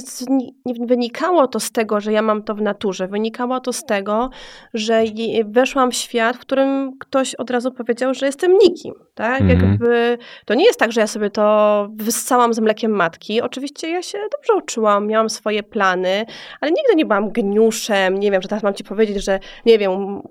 nie 0.67 0.87
wynikało 0.87 1.47
to 1.47 1.61
z 1.61 1.73
tego, 1.73 2.01
że 2.01 2.13
ja 2.13 2.23
mam 2.23 2.43
to 2.43 2.55
w 2.55 2.63
naturze. 2.63 3.09
Wynikało 3.09 3.61
to 3.61 3.73
z 3.73 3.85
tego, 3.85 4.31
że 4.75 5.05
weszłam 5.45 5.91
w 5.91 5.95
świat, 5.95 6.37
w 6.37 6.39
którym 6.39 6.99
ktoś 6.99 7.35
od 7.35 7.51
razu 7.51 7.73
powiedział, 7.73 8.15
że 8.15 8.27
jestem 8.27 8.59
nikim. 8.59 8.95
Tak? 9.15 9.41
Mhm. 9.41 9.61
Jakby, 9.61 10.19
to 10.45 10.55
nie 10.55 10.65
jest 10.65 10.79
tak, 10.79 10.93
że 10.93 11.01
ja 11.01 11.07
sobie 11.07 11.31
to 11.31 11.89
wyssałam 11.95 12.55
z 12.55 12.61
mlekiem 12.61 12.91
matki. 12.91 13.41
Oczywiście 13.41 13.91
ja 13.91 14.03
się 14.03 14.19
dobrze 14.33 14.55
uczyłam, 14.55 15.07
miałam 15.07 15.31
swoje 15.31 15.63
plany, 15.63 16.27
ale 16.61 16.73
nigdy 16.73 16.95
nie 16.97 17.07
byłam 17.07 17.33
geniuszem. 17.33 18.19
Nie 18.19 18.31
wiem, 18.31 18.43
że 18.43 18.49
teraz 18.49 18.63
mam 18.63 18.75
ci 18.75 18.85
powiedzieć, 18.85 19.25
że 19.25 19.41
nie 19.67 19.79
wiem, 19.79 19.93
um- 19.93 20.23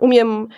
umiem 0.00 0.48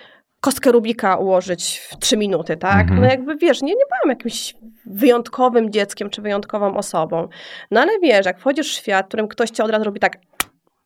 kostkę 0.45 0.73
Rubika 0.73 1.17
ułożyć 1.17 1.79
w 1.91 1.97
trzy 1.97 2.17
minuty, 2.17 2.57
tak? 2.57 2.81
Mhm. 2.81 3.01
No 3.01 3.07
jakby 3.07 3.37
wiesz, 3.37 3.63
nie, 3.63 3.69
nie 3.75 3.85
byłam 3.91 4.17
jakimś 4.17 4.55
wyjątkowym 4.87 5.73
dzieckiem 5.73 6.11
czy 6.11 6.23
wyjątkową 6.23 6.77
osobą. 6.77 7.29
No 7.71 7.81
ale 7.81 7.93
wiesz, 8.03 8.27
jak 8.27 8.39
wchodzisz 8.39 8.73
w 8.73 8.77
świat, 8.77 9.07
w 9.07 9.09
którym 9.09 9.29
ktoś 9.29 9.51
cię 9.51 9.65
od 9.65 9.71
razu 9.71 9.85
robi 9.85 10.01
tak, 10.01 10.19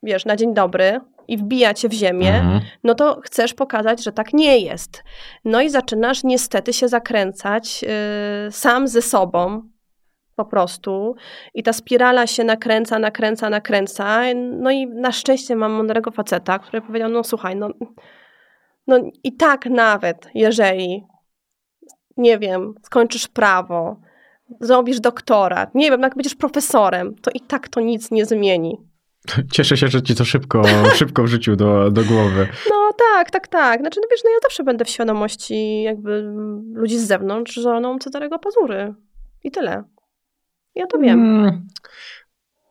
wiesz, 0.03 0.25
na 0.25 0.37
dzień 0.37 0.55
dobry 0.55 1.01
i 1.29 1.37
wbija 1.37 1.75
cię 1.75 1.89
w 1.89 1.93
ziemię, 1.93 2.35
Mhm. 2.35 2.61
no 2.85 2.95
to 2.95 3.21
chcesz 3.25 3.55
pokazać, 3.55 4.05
że 4.05 4.13
tak 4.13 4.33
nie 4.33 4.59
jest. 4.59 5.05
No 5.45 5.61
i 5.61 5.71
zaczynasz 5.71 6.25
niestety 6.25 6.73
się 6.73 6.89
zakręcać 6.89 7.83
yy, 7.83 7.89
sam 8.51 8.89
ze 8.89 9.03
sobą. 9.03 9.63
Po 10.37 10.45
prostu. 10.45 11.15
I 11.55 11.63
ta 11.63 11.73
spirala 11.73 12.27
się 12.27 12.45
nakręca, 12.45 12.99
nakręca, 12.99 13.51
nakręca. 13.51 14.21
No 14.35 14.71
i 14.71 14.87
na 14.87 15.13
szczęście 15.13 15.57
mam 15.57 15.73
mądrego 15.73 16.11
faceta, 16.11 16.59
który 16.59 16.83
powiedział: 16.83 17.11
No 17.11 17.25
słuchaj, 17.25 17.57
no, 17.57 17.71
no 18.89 19.01
i 19.25 19.37
tak 19.37 19.67
nawet, 19.67 20.29
jeżeli, 20.35 21.05
nie 22.17 22.39
wiem, 22.39 22.75
skończysz 22.83 23.29
prawo, 23.29 24.01
zrobisz 24.61 25.01
doktorat, 25.01 25.75
nie 25.75 25.91
wiem, 25.91 26.01
jak 26.01 26.15
będziesz 26.15 26.35
profesorem, 26.35 27.15
to 27.15 27.31
i 27.35 27.41
tak 27.41 27.69
to 27.69 27.81
nic 27.81 28.11
nie 28.11 28.27
zmieni. 28.27 28.77
Cieszę 29.53 29.77
się, 29.77 29.89
że 29.89 30.03
ci 30.03 30.15
to 30.15 30.25
szybko, 30.25 30.63
szybko 31.01 31.23
wrzucił 31.23 31.57
do, 31.57 31.91
do 31.91 32.05
głowy. 32.05 32.49
No 32.71 32.91
tak, 32.99 33.31
tak, 33.31 33.49
tak. 33.49 33.81
Znaczy, 33.81 34.01
no 34.03 34.09
wiesz, 34.11 34.25
no 34.25 34.31
ja 34.31 34.37
zawsze 34.43 34.65
będę 34.65 34.85
w 34.85 34.91
świadomości 34.91 35.83
jakby 35.83 36.23
ludzi 36.73 36.99
z 36.99 37.07
zewnątrz 37.07 37.55
żoną 37.55 37.99
Cezarego 37.99 38.39
Pazury. 38.39 38.95
I 39.45 39.51
tyle. 39.51 39.85
Ja 40.75 40.87
to 40.87 40.99
wiem. 40.99 41.21
Mm, 41.21 41.67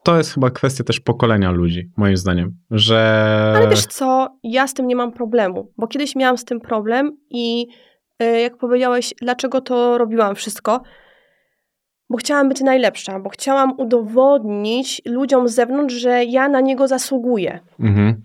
To 0.08 0.18
jest 0.18 0.34
chyba 0.34 0.50
kwestia 0.50 0.84
też 0.84 1.00
pokolenia 1.00 1.52
ludzi, 1.52 1.92
moim 1.98 2.18
zdaniem, 2.18 2.58
że... 2.72 3.54
Ale 3.56 3.68
wiesz 3.68 3.86
co, 3.86 4.38
ja 4.44 4.68
z 4.68 4.74
tym 4.74 4.88
nie 4.88 4.96
mam 4.96 5.12
problemu, 5.12 5.72
bo 5.78 5.88
kiedyś 5.88 6.16
miałam 6.16 6.38
z 6.38 6.46
tym 6.46 6.60
problem 6.60 7.18
i 7.30 7.68
y, 8.24 8.40
jak 8.40 8.58
powiedziałeś, 8.58 9.14
dlaczego 9.22 9.62
to 9.62 9.98
robiłam 9.98 10.36
wszystko? 10.36 10.82
Bo 12.10 12.18
chciałam 12.18 12.50
być 12.50 12.62
najlepsza, 12.62 13.20
bo 13.20 13.30
chciałam 13.30 13.80
udowodnić 13.80 15.02
ludziom 15.06 15.48
z 15.48 15.56
zewnątrz, 15.56 15.96
że 15.96 16.26
ja 16.26 16.50
na 16.50 16.62
niego 16.62 16.88
zasługuję. 16.88 17.60
Mhm. 17.80 18.22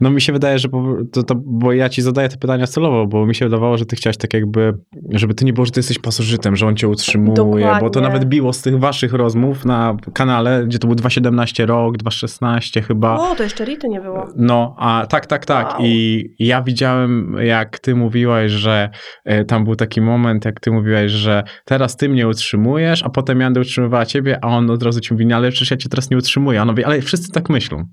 No 0.00 0.10
mi 0.10 0.20
się 0.20 0.32
wydaje, 0.32 0.58
że 0.58 0.68
po, 0.68 0.96
to, 1.12 1.22
to, 1.22 1.34
bo 1.34 1.72
ja 1.72 1.88
ci 1.88 2.02
zadaję 2.02 2.28
te 2.28 2.36
pytania 2.36 2.66
celowo, 2.66 3.06
bo 3.06 3.26
mi 3.26 3.34
się 3.34 3.44
wydawało, 3.44 3.78
że 3.78 3.86
ty 3.86 3.96
chciałaś 3.96 4.16
tak 4.16 4.34
jakby, 4.34 4.72
żeby 5.10 5.34
ty 5.34 5.44
nie 5.44 5.52
było, 5.52 5.66
że 5.66 5.72
ty 5.72 5.78
jesteś 5.78 5.98
pasożytem, 5.98 6.56
że 6.56 6.66
on 6.66 6.76
cię 6.76 6.88
utrzymuje, 6.88 7.34
Dokładnie. 7.34 7.80
bo 7.80 7.90
to 7.90 8.00
nawet 8.00 8.24
biło 8.24 8.52
z 8.52 8.62
tych 8.62 8.78
waszych 8.78 9.12
rozmów 9.12 9.64
na 9.64 9.96
kanale, 10.14 10.64
gdzie 10.66 10.78
to 10.78 10.86
był 10.86 10.96
2.17 10.96 11.66
rok, 11.66 11.96
2.16 11.96 12.82
chyba. 12.82 13.16
O, 13.16 13.34
to 13.34 13.42
jeszcze 13.42 13.64
Rity 13.64 13.88
nie 13.88 14.00
było. 14.00 14.26
No, 14.36 14.76
a 14.78 15.06
tak, 15.08 15.26
tak, 15.26 15.46
tak. 15.46 15.66
Wow. 15.66 15.78
I 15.82 16.24
ja 16.38 16.62
widziałem, 16.62 17.36
jak 17.40 17.78
ty 17.78 17.94
mówiłaś, 17.94 18.50
że 18.50 18.90
e, 19.24 19.44
tam 19.44 19.64
był 19.64 19.76
taki 19.76 20.00
moment, 20.00 20.44
jak 20.44 20.60
ty 20.60 20.70
mówiłaś, 20.70 21.10
że 21.10 21.44
teraz 21.64 21.96
ty 21.96 22.08
mnie 22.08 22.28
utrzymujesz, 22.28 23.01
a 23.02 23.10
potem 23.10 23.40
ja 23.40 23.46
będę 23.46 23.60
utrzymywała 23.60 24.06
ciebie, 24.06 24.38
a 24.42 24.48
on 24.48 24.70
od 24.70 24.82
razu 24.82 25.00
ci 25.00 25.14
mówi, 25.14 25.26
no 25.26 25.36
ale 25.36 25.50
przecież 25.50 25.70
ja 25.70 25.76
cię 25.76 25.88
teraz 25.88 26.10
nie 26.10 26.16
utrzymuję. 26.16 26.58
A 26.58 26.62
on 26.62 26.68
mówi, 26.68 26.84
ale 26.84 27.00
wszyscy 27.00 27.32
tak 27.32 27.50
myślą. 27.50 27.84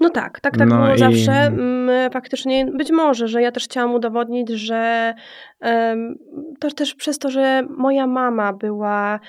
No 0.00 0.10
tak, 0.10 0.40
tak, 0.40 0.56
tak 0.58 0.68
No 0.68 0.76
było 0.76 0.94
i- 0.94 0.98
zawsze. 0.98 1.32
Mm, 1.32 1.86
Faktycznie 2.12 2.66
być 2.66 2.90
może, 2.90 3.28
że 3.28 3.42
ja 3.42 3.52
też 3.52 3.64
chciałam 3.64 3.94
udowodnić, 3.94 4.48
że 4.50 5.14
em, 5.60 6.14
to 6.60 6.70
też 6.70 6.94
przez 6.94 7.18
to, 7.18 7.30
że 7.30 7.62
moja 7.78 8.06
mama 8.06 8.52
była 8.52 9.20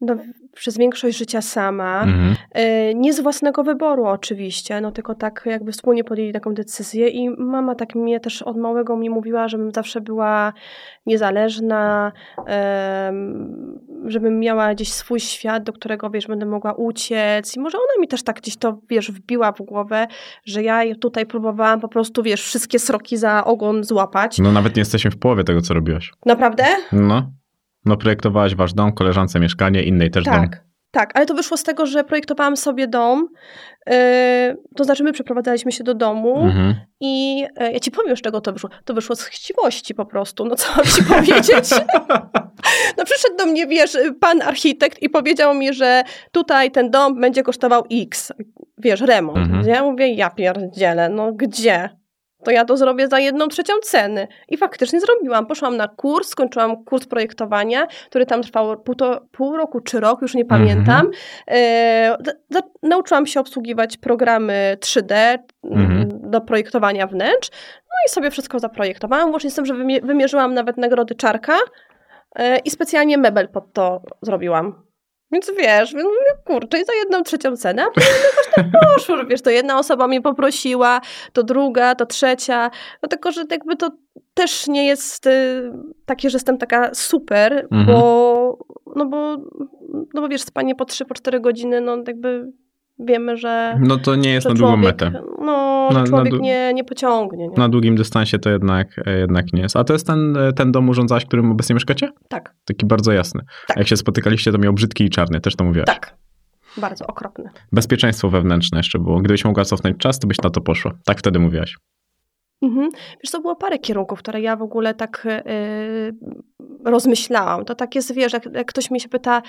no, 0.00 0.16
przez 0.54 0.78
większość 0.78 1.18
życia 1.18 1.42
sama, 1.42 2.02
Mhm. 2.02 2.34
e, 2.50 2.94
nie 2.94 3.12
z 3.12 3.20
własnego 3.20 3.62
wyboru 3.64 4.04
oczywiście, 4.06 4.80
no 4.80 4.92
tylko 4.92 5.14
tak 5.14 5.42
jakby 5.46 5.72
wspólnie 5.72 6.04
podjęli 6.04 6.32
taką 6.32 6.54
decyzję 6.54 7.08
i 7.08 7.30
mama 7.30 7.74
tak 7.74 7.94
mnie 7.94 8.20
też 8.20 8.42
od 8.42 8.56
małego 8.56 8.96
mi 8.96 9.10
mówiła, 9.10 9.48
żebym 9.48 9.72
zawsze 9.72 10.00
była 10.00 10.52
niezależna, 11.06 12.12
żebym 14.06 14.38
miała 14.40 14.74
gdzieś 14.74 14.92
swój 14.92 15.20
świat, 15.20 15.62
do 15.62 15.72
którego, 15.72 16.10
wiesz, 16.10 16.26
będę 16.26 16.46
mogła 16.46 16.72
uciec 16.72 17.56
i 17.56 17.60
może 17.60 17.78
ona 17.78 18.00
mi 18.00 18.08
też 18.08 18.22
tak 18.22 18.36
gdzieś 18.36 18.56
to, 18.56 18.78
wiesz, 18.90 19.10
wbiła 19.12 19.52
w 19.52 19.62
głowę, 19.62 20.06
że 20.44 20.62
ja 20.62 20.80
tutaj 21.00 21.26
próbowałam 21.26 21.80
po 21.80 21.88
prostu, 21.88 22.22
wiesz, 22.22 22.42
wszystkie 22.42 22.78
sroki 22.78 23.16
za 23.16 23.44
ogon 23.44 23.84
złapać. 23.84 24.38
No 24.38 24.52
nawet 24.52 24.76
nie 24.76 24.80
jesteśmy 24.80 25.10
w 25.10 25.18
połowie 25.18 25.44
tego, 25.44 25.60
co 25.60 25.74
robiłaś. 25.74 26.12
Naprawdę? 26.26 26.64
No. 26.92 27.30
No 27.84 27.96
projektowałaś 27.96 28.54
wasz 28.54 28.72
dom, 28.74 28.92
koleżance 28.92 29.40
mieszkanie, 29.40 29.82
innej 29.82 30.10
też 30.10 30.24
dom. 30.24 30.34
Tak. 30.34 30.64
Tak, 30.90 31.10
ale 31.14 31.26
to 31.26 31.34
wyszło 31.34 31.56
z 31.56 31.62
tego, 31.62 31.86
że 31.86 32.04
projektowałam 32.04 32.56
sobie 32.56 32.88
dom, 32.88 33.28
yy, 33.86 33.94
to 34.76 34.84
znaczy 34.84 35.04
my 35.04 35.12
przeprowadzaliśmy 35.12 35.72
się 35.72 35.84
do 35.84 35.94
domu 35.94 36.36
Mhm. 36.42 36.74
i 37.00 37.44
e, 37.56 37.72
ja 37.72 37.80
ci 37.80 37.90
powiem, 37.90 38.16
z 38.16 38.20
czego 38.20 38.40
to 38.40 38.52
wyszło. 38.52 38.70
To 38.84 38.94
wyszło 38.94 39.16
z 39.16 39.22
chciwości 39.22 39.94
po 39.94 40.06
prostu, 40.06 40.44
no 40.44 40.54
co 40.54 40.68
mam 40.76 40.84
ci 40.84 41.02
powiedzieć? 41.14 41.70
No 42.98 43.04
przyszedł 43.04 43.36
do 43.38 43.46
mnie, 43.46 43.66
wiesz, 43.66 43.96
pan 44.20 44.42
architekt 44.42 45.02
i 45.02 45.08
powiedział 45.10 45.54
mi, 45.54 45.74
że 45.74 46.02
tutaj 46.32 46.70
ten 46.70 46.90
dom 46.90 47.20
będzie 47.20 47.42
kosztował 47.42 47.84
x, 47.92 48.32
wiesz, 48.78 49.00
remont. 49.00 49.38
Mhm. 49.38 49.66
Ja 49.68 49.82
mówię, 49.82 50.14
ja 50.14 50.30
pierdzielę, 50.30 51.08
no 51.08 51.32
gdzie? 51.32 51.88
To 52.44 52.50
ja 52.50 52.64
to 52.64 52.76
zrobię 52.76 53.08
za 53.08 53.18
jedną 53.18 53.48
trzecią 53.48 53.72
ceny. 53.82 54.28
I 54.48 54.56
faktycznie 54.56 55.00
zrobiłam. 55.00 55.46
Poszłam 55.46 55.76
na 55.76 55.88
kurs, 55.88 56.28
skończyłam 56.28 56.84
kurs 56.84 57.06
projektowania, 57.06 57.86
który 58.10 58.26
tam 58.26 58.42
trwał 58.42 58.76
pół, 58.80 58.94
to, 58.94 59.20
pół 59.32 59.56
roku 59.56 59.80
czy 59.80 60.00
rok, 60.00 60.22
już 60.22 60.34
nie 60.34 60.44
pamiętam. 60.44 61.10
Za- 62.50 62.60
nauczyłam 62.82 63.26
się 63.26 63.40
obsługiwać 63.40 63.96
programy 63.96 64.76
3D 64.80 65.38
Mhm. 65.64 65.92
mm, 65.92 66.08
do 66.30 66.40
projektowania 66.40 67.06
wnętrz. 67.06 67.50
No 67.82 67.94
i 68.06 68.10
sobie 68.10 68.30
wszystko 68.30 68.58
zaprojektowałam, 68.58 69.30
łącznie 69.30 69.50
z 69.50 69.54
tym, 69.54 69.66
że 69.66 69.74
wymie- 69.74 70.06
wymierzyłam 70.06 70.54
nawet 70.54 70.76
nagrody 70.76 71.14
Czarka 71.14 71.56
e, 72.36 72.58
i 72.58 72.70
specjalnie 72.70 73.18
mebel 73.18 73.48
pod 73.48 73.72
to 73.72 74.02
zrobiłam. 74.22 74.82
Więc 75.34 75.50
wiesz, 75.58 75.92
więc 75.94 76.04
mówię, 76.04 76.34
kurczę, 76.44 76.80
i 76.80 76.84
za 76.84 76.92
jedną 76.94 77.22
trzecią 77.22 77.56
cenę, 77.56 77.82
a 77.82 77.86
jakoś 77.86 78.54
tak 78.54 78.66
poszło, 78.94 79.16
że 79.16 79.26
wiesz, 79.26 79.42
to 79.42 79.50
jedna 79.50 79.78
osoba 79.78 80.08
mnie 80.08 80.20
poprosiła, 80.22 81.00
to 81.32 81.42
druga, 81.42 81.94
to 81.94 82.06
trzecia, 82.06 82.70
no 83.02 83.08
tylko, 83.08 83.32
że 83.32 83.44
jakby 83.50 83.76
to 83.76 83.90
też 84.34 84.66
nie 84.66 84.86
jest 84.86 85.26
y, 85.26 85.72
takie, 86.06 86.30
że 86.30 86.36
jestem 86.36 86.58
taka 86.58 86.94
super, 86.94 87.66
Mhm. 87.72 87.86
bo, 87.86 88.58
no 88.96 89.06
bo, 89.06 89.36
no 90.14 90.20
bo 90.20 90.28
wiesz, 90.28 90.42
spanie 90.42 90.74
po 90.74 90.84
3, 90.84 91.04
po 91.04 91.14
4 91.14 91.40
godziny, 91.40 91.80
no 91.80 91.96
jakby 92.06 92.52
wiemy, 92.98 93.36
że, 93.36 93.78
No 93.80 93.96
to 93.98 94.16
nie 94.16 94.30
jest 94.32 94.48
na 94.48 94.54
długą 94.54 94.72
człowiek, 94.72 94.84
metę. 94.86 95.22
no, 95.38 95.88
Na- 95.92 96.00
na 96.00 96.06
człowiek 96.06 96.34
dłu- 96.34 96.40
nie, 96.40 96.74
nie 96.74 96.84
pociągnie, 96.84 97.48
nie? 97.48 97.56
Na 97.56 97.68
długim 97.68 97.96
dystansie 97.96 98.38
to 98.38 98.50
jednak, 98.50 98.88
e, 99.06 99.18
jednak 99.18 99.52
nie 99.52 99.62
jest. 99.62 99.76
A 99.76 99.84
to 99.84 99.92
jest 99.92 100.06
ten, 100.06 100.36
e, 100.36 100.52
ten 100.52 100.72
dom 100.72 100.88
urządzałaś, 100.88 101.24
w 101.24 101.26
którym 101.26 101.50
obecnie 101.52 101.74
mieszkacie? 101.74 102.08
Tak, 102.28 102.54
Taki 102.64 102.86
bardzo 102.86 103.12
jasny. 103.12 103.40
Tak. 103.66 103.76
Jak 103.76 103.88
się 103.88 103.96
spotykaliście, 103.96 104.52
to 104.52 104.58
miał 104.58 104.72
brzydki 104.72 105.04
i 105.04 105.10
czarny, 105.10 105.40
też 105.40 105.56
to 105.56 105.64
mówiłaś. 105.64 105.86
tak. 105.86 106.16
Bardzo 106.76 107.06
okropny. 107.06 107.50
Bezpieczeństwo 107.72 108.28
wewnętrzne 108.28 108.78
jeszcze 108.78 108.98
było. 108.98 109.18
Gdybyś 109.20 109.44
mogła 109.44 109.64
cofnąć 109.64 109.96
czas, 109.98 110.18
to 110.18 110.26
byś 110.26 110.36
na 110.42 110.50
to 110.50 110.60
poszła. 110.60 110.92
Tak 111.04 111.18
wtedy 111.18 111.38
mówiłaś. 111.38 111.76
Mhm. 112.62 112.90
Wiesz, 113.24 113.30
to 113.32 113.40
było 113.40 113.56
parę 113.56 113.78
kierunków, 113.78 114.18
które 114.18 114.40
ja 114.40 114.56
w 114.56 114.62
ogóle 114.62 114.94
tak 114.94 115.26
yy, 115.46 116.14
rozmyślałam. 116.84 117.64
To 117.64 117.74
tak 117.74 117.94
jest, 117.94 118.14
wiesz, 118.14 118.32
jak, 118.32 118.48
jak 118.54 118.66
ktoś 118.66 118.90
mnie 118.90 119.00
się 119.00 119.08
pyta, 119.08 119.42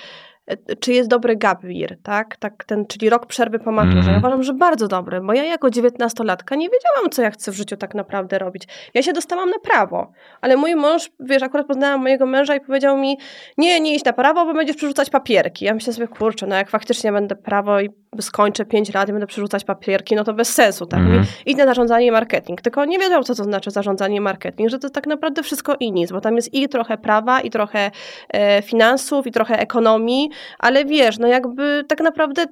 czy 0.80 0.92
jest 0.92 1.10
dobry 1.10 1.36
gap 1.36 1.64
year, 1.64 1.96
tak? 2.02 2.36
tak 2.36 2.64
ten, 2.64 2.86
czyli 2.86 3.10
rok 3.10 3.26
przerwy 3.26 3.58
po 3.58 3.72
maturze. 3.72 3.98
Mhm. 3.98 4.12
Ja 4.12 4.18
uważam, 4.18 4.42
że 4.42 4.54
bardzo 4.54 4.88
dobry, 4.88 5.20
bo 5.20 5.32
ja 5.32 5.44
jako 5.44 5.70
dziewiętnastolatka 5.70 6.54
nie 6.54 6.68
wiedziałam, 6.68 7.10
co 7.10 7.22
ja 7.22 7.30
chcę 7.30 7.52
w 7.52 7.54
życiu 7.54 7.76
tak 7.76 7.94
naprawdę 7.94 8.38
robić. 8.38 8.68
Ja 8.94 9.02
się 9.02 9.12
dostałam 9.12 9.50
na 9.50 9.58
prawo, 9.58 10.12
ale 10.40 10.56
mój 10.56 10.74
mąż, 10.74 11.10
wiesz, 11.20 11.42
akurat 11.42 11.66
poznałam 11.66 12.00
mojego 12.00 12.26
męża 12.26 12.56
i 12.56 12.60
powiedział 12.60 12.98
mi, 12.98 13.18
nie, 13.58 13.80
nie 13.80 13.94
iść 13.94 14.04
na 14.04 14.12
prawo, 14.12 14.44
bo 14.44 14.54
będziesz 14.54 14.76
przerzucać 14.76 15.10
papierki. 15.10 15.64
Ja 15.64 15.74
myślę 15.74 15.92
sobie, 15.92 16.08
kurczę, 16.08 16.46
no 16.46 16.56
jak 16.56 16.70
faktycznie 16.70 17.12
będę 17.12 17.36
prawo 17.36 17.80
i 17.80 17.90
skończę 18.20 18.64
pięć 18.64 18.94
lat 18.94 19.08
i 19.08 19.12
będę 19.12 19.26
przerzucać 19.26 19.64
papierki, 19.64 20.14
no 20.14 20.24
to 20.24 20.34
bez 20.34 20.54
sensu, 20.54 20.86
tak? 20.86 21.00
Idę 21.46 21.64
na 21.64 21.70
zarządzanie 21.70 22.06
i 22.06 22.10
marketing. 22.10 22.62
Tylko 22.62 22.84
nie 22.84 22.98
wiedział, 22.98 23.24
co 23.24 23.34
to 23.34 23.44
znaczy 23.44 23.70
zarządzanie 23.70 24.16
i 24.16 24.20
marketing, 24.20 24.70
że 24.70 24.78
to 24.78 24.90
tak 24.90 25.06
naprawdę 25.06 25.42
wszystko 25.42 25.76
i 25.80 25.92
nic, 25.92 26.12
bo 26.12 26.20
tam 26.20 26.36
jest 26.36 26.54
i 26.54 26.68
trochę 26.68 26.98
prawa, 26.98 27.40
i 27.40 27.50
trochę 27.50 27.90
e, 28.28 28.62
finansów, 28.62 29.26
i 29.26 29.32
trochę 29.32 29.58
ekonomii, 29.58 30.30
ale 30.58 30.84
wiesz, 30.84 31.18
no 31.18 31.26
jakby 31.28 31.84
tak 31.88 32.00
naprawdę 32.00 32.46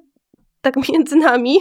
tak 0.65 0.75
między 0.93 1.17
nami 1.17 1.59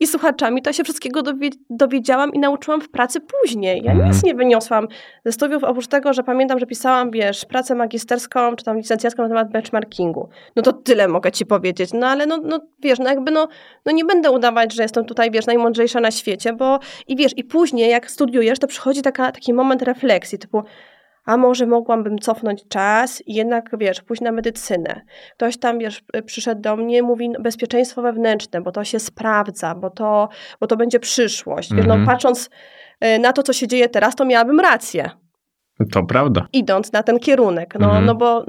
i 0.00 0.06
słuchaczami, 0.06 0.62
to 0.62 0.70
ja 0.70 0.74
się 0.74 0.84
wszystkiego 0.84 1.22
dowie, 1.22 1.50
dowiedziałam 1.70 2.34
i 2.34 2.38
nauczyłam 2.38 2.80
w 2.80 2.88
pracy 2.88 3.20
później. 3.20 3.82
Ja 3.84 3.92
Mhm. 3.92 4.10
nic 4.10 4.22
nie 4.22 4.34
wyniosłam 4.34 4.88
ze 5.24 5.32
studiów, 5.32 5.64
oprócz 5.64 5.86
tego, 5.86 6.12
że 6.12 6.22
pamiętam, 6.22 6.58
że 6.58 6.66
pisałam, 6.66 7.10
wiesz, 7.10 7.44
pracę 7.44 7.74
magisterską, 7.74 8.56
czy 8.56 8.64
tam 8.64 8.76
licencjacką 8.76 9.22
na 9.22 9.28
temat 9.28 9.52
benchmarkingu. 9.52 10.28
No 10.56 10.62
to 10.62 10.72
tyle 10.72 11.08
mogę 11.08 11.32
ci 11.32 11.46
powiedzieć. 11.46 11.90
No 11.92 12.06
ale 12.06 12.26
no, 12.26 12.38
no 12.44 12.60
wiesz, 12.82 12.98
no 12.98 13.08
jakby 13.10 13.30
no, 13.30 13.48
no 13.86 13.92
nie 13.92 14.04
będę 14.04 14.30
udawać, 14.30 14.74
że 14.74 14.82
jestem 14.82 15.04
tutaj, 15.04 15.30
wiesz, 15.30 15.46
najmądrzejsza 15.46 16.00
na 16.00 16.10
świecie, 16.10 16.52
bo 16.52 16.78
i 17.08 17.16
wiesz, 17.16 17.32
i 17.36 17.44
później 17.44 17.90
jak 17.90 18.10
studiujesz, 18.10 18.58
to 18.58 18.66
przychodzi 18.66 19.02
taka, 19.02 19.32
taki 19.32 19.54
moment 19.54 19.82
refleksji, 19.82 20.38
typu 20.38 20.62
a 21.30 21.36
może 21.36 21.66
mogłabym 21.66 22.18
cofnąć 22.18 22.68
czas 22.68 23.22
i 23.26 23.34
jednak, 23.34 23.70
wiesz, 23.78 24.00
pójść 24.02 24.22
na 24.22 24.32
medycynę. 24.32 25.00
Ktoś 25.34 25.56
tam, 25.58 25.78
wiesz, 25.78 26.02
przyszedł 26.26 26.60
do 26.60 26.76
mnie, 26.76 27.02
mówi 27.02 27.28
no, 27.28 27.40
bezpieczeństwo 27.40 28.02
wewnętrzne, 28.02 28.60
bo 28.60 28.72
to 28.72 28.84
się 28.84 28.98
sprawdza, 29.00 29.74
bo 29.74 29.90
to, 29.90 30.28
bo 30.60 30.66
to 30.66 30.76
będzie 30.76 31.00
przyszłość. 31.00 31.70
Wiesz, 31.74 31.80
Mhm. 31.84 32.00
no, 32.00 32.06
patrząc 32.06 32.50
e, 33.00 33.18
na 33.18 33.32
to, 33.32 33.42
co 33.42 33.52
się 33.52 33.66
dzieje 33.68 33.88
teraz, 33.88 34.14
to 34.16 34.24
miałabym 34.24 34.60
rację, 34.60 35.10
To 35.92 36.02
prawda. 36.04 36.46
idąc 36.52 36.92
na 36.92 37.02
ten 37.02 37.18
kierunek. 37.18 37.74
No, 37.80 37.86
Mhm. 37.86 38.04
no 38.06 38.14
bo 38.14 38.44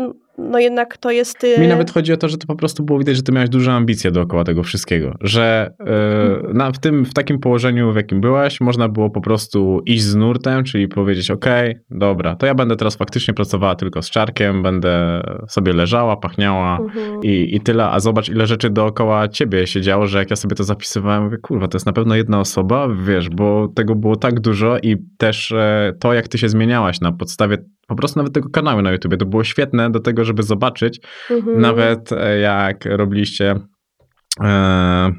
no 0.49 0.60
jednak 0.60 0.97
to 0.97 1.12
jest... 1.12 1.43
e, 1.43 1.60
Mi 1.62 1.67
nawet 1.67 1.91
chodzi 1.91 2.13
o 2.13 2.17
to, 2.17 2.30
że 2.30 2.38
to 2.38 2.47
po 2.47 2.56
prostu 2.56 2.84
było 2.84 2.99
widać, 2.99 3.15
że 3.15 3.23
ty 3.23 3.32
miałeś 3.32 3.49
duże 3.49 3.71
ambicje 3.71 4.12
dookoła 4.12 4.43
tego 4.43 4.63
wszystkiego. 4.63 5.15
Że 5.21 5.73
e, 5.80 6.54
na, 6.54 6.71
w, 6.71 6.80
tym, 6.80 7.06
w 7.06 7.13
takim 7.13 7.39
położeniu, 7.39 7.93
w 7.93 7.95
jakim 7.95 8.21
byłaś, 8.21 8.62
można 8.62 8.89
było 8.89 9.10
po 9.10 9.21
prostu 9.21 9.82
iść 9.86 10.04
z 10.04 10.15
nurtem, 10.15 10.63
czyli 10.63 10.88
powiedzieć, 10.88 11.32
okej, 11.32 11.75
dobra, 11.91 12.36
to 12.36 12.45
ja 12.45 12.56
będę 12.56 12.75
teraz 12.75 12.95
faktycznie 12.95 13.34
pracowała 13.34 13.75
tylko 13.75 14.01
z 14.01 14.10
czarkiem, 14.10 14.63
będę 14.63 15.21
sobie 15.47 15.73
leżała, 15.73 16.17
pachniała 16.17 16.77
Mhm. 16.82 17.23
i, 17.23 17.56
i 17.56 17.62
tyle, 17.62 17.86
a 17.89 17.99
zobacz 17.99 18.30
ile 18.30 18.47
rzeczy 18.47 18.69
dookoła 18.69 19.27
ciebie 19.27 19.67
się 19.67 19.82
działo, 19.82 20.08
że 20.08 20.17
jak 20.19 20.30
ja 20.30 20.36
sobie 20.36 20.56
to 20.56 20.63
zapisywałem, 20.63 21.23
mówię, 21.23 21.38
kurwa, 21.38 21.67
to 21.67 21.75
jest 21.75 21.86
na 21.86 21.93
pewno 21.93 22.15
jedna 22.15 22.39
osoba, 22.39 22.88
wiesz, 23.06 23.30
bo 23.30 23.67
tego 23.75 23.95
było 23.95 24.15
tak 24.15 24.39
dużo 24.39 24.77
i 24.84 24.97
też 25.17 25.51
e, 25.51 25.93
to, 25.99 26.13
jak 26.13 26.27
ty 26.27 26.38
się 26.38 26.49
zmieniałaś 26.49 27.01
na 27.01 27.12
podstawie 27.12 27.58
po 27.91 27.95
prostu 27.95 28.19
nawet 28.19 28.34
tego 28.34 28.49
kanału 28.49 28.82
na 28.82 28.91
YouTubie, 28.91 29.17
to 29.17 29.25
było 29.25 29.43
świetne 29.43 29.91
do 29.91 29.99
tego, 29.99 30.25
żeby 30.25 30.43
zobaczyć, 30.43 31.01
Mhm. 31.30 31.62
nawet 31.62 32.12
e, 32.12 32.39
jak 32.39 32.86
robiliście 32.86 33.56
e, 34.43 35.12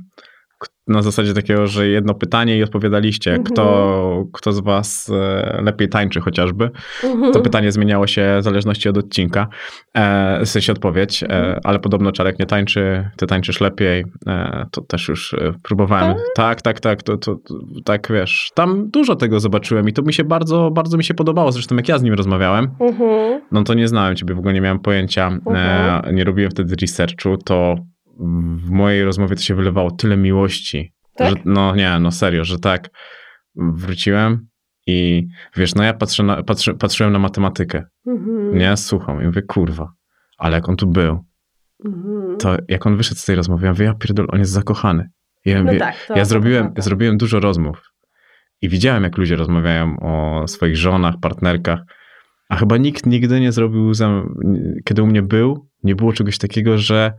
na 0.89 1.03
zasadzie 1.03 1.35
takiego, 1.35 1.67
że 1.67 1.89
jedno 1.89 2.15
pytanie 2.15 2.59
i 2.59 2.63
odpowiadaliście, 2.63 3.31
Mhm. 3.31 3.45
kto, 3.45 4.25
kto 4.33 4.53
z 4.53 4.61
was 4.61 5.11
e, 5.15 5.63
lepiej 5.63 5.89
tańczy 5.89 6.21
chociażby. 6.21 6.71
Mhm. 7.05 7.33
To 7.33 7.41
pytanie 7.41 7.73
zmieniało 7.73 8.07
się 8.07 8.37
w 8.41 8.43
zależności 8.45 8.89
od 8.89 8.99
odcinka, 8.99 9.49
e, 9.95 10.41
w 10.45 10.49
sensie 10.49 10.73
odpowiedź, 10.73 11.23
Mhm. 11.23 11.45
e, 11.53 11.61
ale 11.65 11.79
podobno 11.79 12.13
Czarek 12.13 12.39
nie 12.39 12.47
tańczy, 12.47 13.09
ty 13.17 13.27
tańczysz 13.27 13.61
lepiej, 13.61 14.05
e, 14.27 14.67
to 14.71 14.81
też 14.81 15.09
już 15.09 15.35
e, 15.35 15.53
próbowałem. 15.63 16.15
Tak, 16.35 16.63
tak, 16.63 16.81
tak, 16.81 17.03
to, 17.03 17.17
to, 17.17 17.35
to, 17.37 17.55
tak 17.85 18.09
wiesz, 18.13 18.51
tam 18.55 18.91
dużo 18.91 19.17
tego 19.17 19.41
zobaczyłem 19.41 19.89
i 19.89 19.93
to 19.93 20.03
mi 20.03 20.13
się 20.13 20.25
bardzo, 20.25 20.71
bardzo 20.71 20.97
mi 20.97 21.05
się 21.05 21.15
podobało, 21.15 21.53
zresztą 21.53 21.77
jak 21.77 21.89
ja 21.89 21.99
z 21.99 22.03
nim 22.03 22.15
rozmawiałem, 22.15 22.69
Mhm. 22.81 23.41
no 23.53 23.63
to 23.65 23.75
nie 23.75 23.89
znałem 23.89 24.17
ciebie, 24.17 24.35
w 24.35 24.39
ogóle 24.39 24.55
nie 24.55 24.61
miałem 24.61 24.79
pojęcia, 24.79 25.29
e, 25.29 25.51
Mhm. 25.51 26.15
nie 26.17 26.25
robiłem 26.25 26.51
wtedy 26.51 26.75
researchu, 26.81 27.37
to 27.37 27.77
w 28.65 28.71
mojej 28.71 29.05
rozmowie 29.05 29.37
to 29.37 29.43
się 29.43 29.55
wylewało 29.55 29.91
tyle 29.91 30.17
miłości, 30.17 30.93
Tak? 31.17 31.29
że, 31.31 31.35
no 31.45 31.75
nie, 31.77 31.99
no 32.01 32.11
serio, 32.11 32.45
że 32.45 32.59
tak 32.59 32.91
wróciłem 33.57 34.47
i 34.87 35.27
wiesz, 35.57 35.75
no 35.75 35.83
ja 35.83 35.95
patrzę 35.95 36.23
na, 36.23 36.43
patrzy, 36.43 36.75
patrzyłem 36.75 37.13
na 37.13 37.19
matematykę, 37.19 37.85
Mhm. 38.07 38.59
nie, 38.59 38.77
słucham 38.77 39.23
i 39.23 39.27
mówię, 39.27 39.43
kurwa, 39.43 39.93
ale 40.39 40.55
jak 40.57 40.69
on 40.69 40.77
tu 40.77 40.87
był, 40.87 41.25
Mhm. 41.85 42.37
to 42.39 42.57
jak 42.69 42.87
on 42.87 42.97
wyszedł 42.97 43.21
z 43.21 43.25
tej 43.25 43.37
rozmowy, 43.37 43.67
ja 43.67 43.73
mówię, 43.73 43.85
ja 43.85 43.95
pierdol, 43.95 44.27
on 44.33 44.39
jest 44.39 44.53
zakochany. 44.53 45.09
Ja, 45.45 45.63
No 45.63 45.73
tak, 45.79 45.95
ja, 46.17 46.25
zrobiłem, 46.25 46.73
ja 46.77 46.83
zrobiłem 46.83 47.19
dużo 47.19 47.41
rozmów 47.41 47.83
i 48.61 48.69
widziałem, 48.69 49.03
jak 49.03 49.19
ludzie 49.19 49.37
rozmawiają 49.37 49.97
o 50.01 50.49
swoich 50.49 50.77
żonach, 50.77 51.15
partnerkach, 51.23 51.81
a 52.49 52.57
chyba 52.57 52.77
nikt 52.77 53.07
nigdy 53.07 53.41
nie 53.41 53.53
zrobił, 53.53 53.93
kiedy 54.85 55.03
u 55.03 55.07
mnie 55.07 55.23
był, 55.23 55.69
nie 55.85 55.95
było 55.95 56.13
czegoś 56.13 56.39
takiego, 56.39 56.79
że 56.79 57.13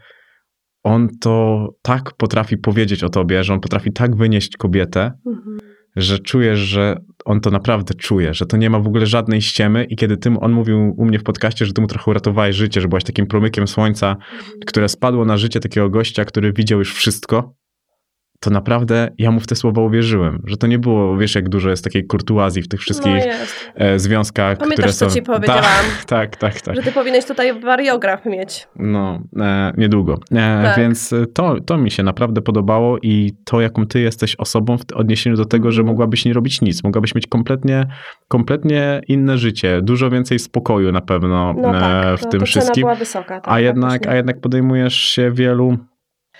on 0.83 1.09
to 1.21 1.69
tak 1.81 2.13
potrafi 2.17 2.57
powiedzieć 2.57 3.03
o 3.03 3.09
tobie, 3.09 3.43
że 3.43 3.53
on 3.53 3.59
potrafi 3.59 3.91
tak 3.93 4.15
wynieść 4.15 4.57
kobietę, 4.57 5.11
Mhm. 5.25 5.57
że 5.95 6.19
czujesz, 6.19 6.59
że 6.59 6.97
on 7.25 7.41
to 7.41 7.51
naprawdę 7.51 7.93
czuje, 7.93 8.33
że 8.33 8.45
to 8.45 8.57
nie 8.57 8.69
ma 8.69 8.79
w 8.79 8.87
ogóle 8.87 9.05
żadnej 9.05 9.41
ściemy 9.41 9.83
i 9.83 9.95
kiedy 9.95 10.17
tym 10.17 10.37
on 10.37 10.51
mówił 10.51 10.93
u 10.97 11.05
mnie 11.05 11.19
w 11.19 11.23
podcaście, 11.23 11.65
że 11.65 11.73
ty 11.73 11.81
mu 11.81 11.87
trochę 11.87 12.11
uratowałeś 12.11 12.55
życie, 12.55 12.81
że 12.81 12.87
byłaś 12.87 13.03
takim 13.03 13.27
promykiem 13.27 13.67
słońca, 13.67 14.15
które 14.65 14.89
spadło 14.89 15.25
na 15.25 15.37
życie 15.37 15.59
takiego 15.59 15.89
gościa, 15.89 16.25
który 16.25 16.53
widział 16.53 16.79
już 16.79 16.93
wszystko, 16.93 17.53
to 18.43 18.49
naprawdę 18.49 19.09
ja 19.17 19.31
mu 19.31 19.39
w 19.39 19.47
te 19.47 19.55
słowa 19.55 19.81
uwierzyłem, 19.81 20.41
że 20.45 20.57
to 20.57 20.67
nie 20.67 20.79
było, 20.79 21.17
wiesz 21.17 21.35
jak 21.35 21.49
dużo 21.49 21.69
jest 21.69 21.83
takiej 21.83 22.07
kurtuazji 22.07 22.61
w 22.61 22.67
tych 22.67 22.79
wszystkich 22.79 23.11
No 23.11 23.17
jest. 23.25 23.71
e, 23.75 23.99
związkach, 23.99 24.57
Pamiętasz, 24.57 24.77
które 24.79 24.93
co 24.93 25.09
są... 25.09 25.15
ci 25.15 25.21
powiedziałam? 25.21 25.63
Tak, 25.63 26.05
tak, 26.05 26.35
tak, 26.35 26.61
tak. 26.61 26.75
Że 26.75 26.81
ty 26.81 26.91
powinieneś 26.91 27.25
tutaj 27.25 27.59
wariograf 27.59 28.25
mieć. 28.25 28.67
No, 28.75 29.19
e, 29.39 29.73
niedługo. 29.77 30.13
E, 30.31 30.63
Tak. 30.63 30.77
Więc 30.77 31.13
to, 31.33 31.55
to 31.65 31.77
mi 31.77 31.91
się 31.91 32.03
naprawdę 32.03 32.41
podobało 32.41 32.97
i 33.01 33.31
to, 33.45 33.61
jaką 33.61 33.85
ty 33.87 33.99
jesteś 33.99 34.35
osobą 34.35 34.77
w 34.77 34.81
odniesieniu 34.93 35.35
do 35.35 35.45
tego, 35.45 35.71
że 35.71 35.81
Mhm. 35.81 35.93
mogłabyś 35.93 36.25
nie 36.25 36.33
robić 36.33 36.61
nic, 36.61 36.83
mogłabyś 36.83 37.15
mieć 37.15 37.27
kompletnie, 37.27 37.85
kompletnie 38.27 39.01
inne 39.07 39.37
życie, 39.37 39.79
dużo 39.81 40.09
więcej 40.09 40.39
spokoju 40.39 40.91
na 40.91 41.01
pewno 41.01 41.53
No 41.57 41.69
e, 41.77 41.79
tak, 41.79 42.19
w 42.19 42.23
to, 42.23 42.29
tym 42.29 42.41
wszystkim, 42.45 42.81
była 42.81 42.95
wysoka. 42.95 43.41
Tak, 43.41 43.53
a, 43.53 43.59
jednak, 43.59 44.07
a 44.07 44.15
jednak 44.15 44.41
podejmujesz 44.41 44.95
się 44.95 45.31
wielu, 45.31 45.77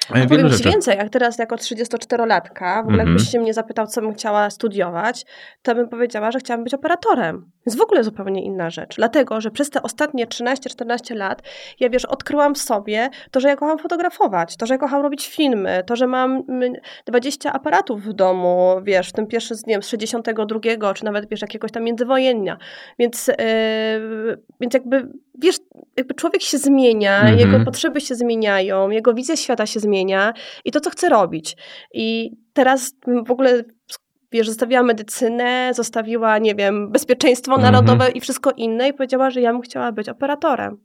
wielu 0.09 0.27
Powiem 0.27 0.49
ci 0.57 0.63
więcej, 0.63 0.97
jak 0.97 1.09
teraz 1.09 1.37
jako 1.37 1.55
34-latka, 1.55 2.75
w 2.75 2.79
ogóle 2.79 2.99
Mhm. 2.99 3.09
jakbyś 3.09 3.31
się 3.31 3.39
mnie 3.39 3.53
zapytał, 3.53 3.87
co 3.87 4.01
bym 4.01 4.13
chciała 4.13 4.49
studiować, 4.49 5.25
to 5.61 5.75
bym 5.75 5.89
powiedziała, 5.89 6.31
że 6.31 6.39
chciałam 6.39 6.63
być 6.63 6.73
operatorem. 6.73 7.51
Jest 7.65 7.77
w 7.77 7.81
ogóle 7.81 8.03
zupełnie 8.03 8.43
inna 8.43 8.69
rzecz. 8.69 8.95
Dlatego, 8.95 9.41
że 9.41 9.51
przez 9.51 9.69
te 9.69 9.81
ostatnie 9.81 10.27
13-14 10.27 11.15
lat, 11.15 11.41
ja 11.79 11.89
wiesz, 11.89 12.05
odkryłam 12.05 12.55
w 12.55 12.57
sobie 12.57 13.09
to, 13.31 13.39
że 13.39 13.47
ja 13.47 13.55
kocham 13.55 13.79
fotografować, 13.79 14.57
to, 14.57 14.65
że 14.65 14.73
ja 14.73 14.77
kocham 14.77 15.01
robić 15.01 15.27
filmy, 15.27 15.83
to, 15.85 15.95
że 15.95 16.07
mam 16.07 16.43
mm, 16.49 16.73
20 17.05 17.53
aparatów 17.53 18.03
w 18.03 18.13
domu, 18.13 18.75
wiesz, 18.83 19.09
w 19.09 19.13
tym 19.13 19.27
pierwszym 19.27 19.57
z, 19.57 19.65
nie 19.65 19.73
wiem, 19.73 19.83
z 19.83 19.87
62, 19.87 20.93
czy 20.93 21.05
nawet, 21.05 21.29
wiesz, 21.29 21.41
jakiegoś 21.41 21.71
tam 21.71 21.83
międzywojennia. 21.83 22.57
Więc, 22.99 23.27
yy, 23.27 23.35
więc 24.61 24.73
jakby, 24.73 25.07
wiesz, 25.41 25.55
jakby 25.97 26.13
człowiek 26.13 26.41
się 26.41 26.57
zmienia, 26.57 27.13
Mhm. 27.19 27.39
jego 27.39 27.65
potrzeby 27.65 28.01
się 28.01 28.15
zmieniają, 28.15 28.89
jego 28.89 29.13
wizja 29.13 29.35
świata 29.35 29.65
się 29.65 29.79
zmienia 29.79 30.33
i 30.65 30.71
to, 30.71 30.79
co 30.79 30.89
chce 30.89 31.09
robić. 31.09 31.57
I 31.93 32.31
teraz 32.53 32.95
w 33.25 33.31
ogóle 33.31 33.63
wiesz, 34.33 34.47
zostawiła 34.47 34.83
medycynę, 34.83 35.71
zostawiła, 35.73 36.37
nie 36.37 36.55
wiem, 36.55 36.91
bezpieczeństwo 36.91 37.55
Mhm. 37.55 37.73
narodowe 37.73 38.11
i 38.11 38.19
wszystko 38.19 38.51
inne 38.51 38.89
i 38.89 38.93
powiedziała, 38.93 39.29
że 39.29 39.41
ja 39.41 39.51
bym 39.53 39.61
chciała 39.61 39.91
być 39.91 40.09
operatorem. 40.09 40.77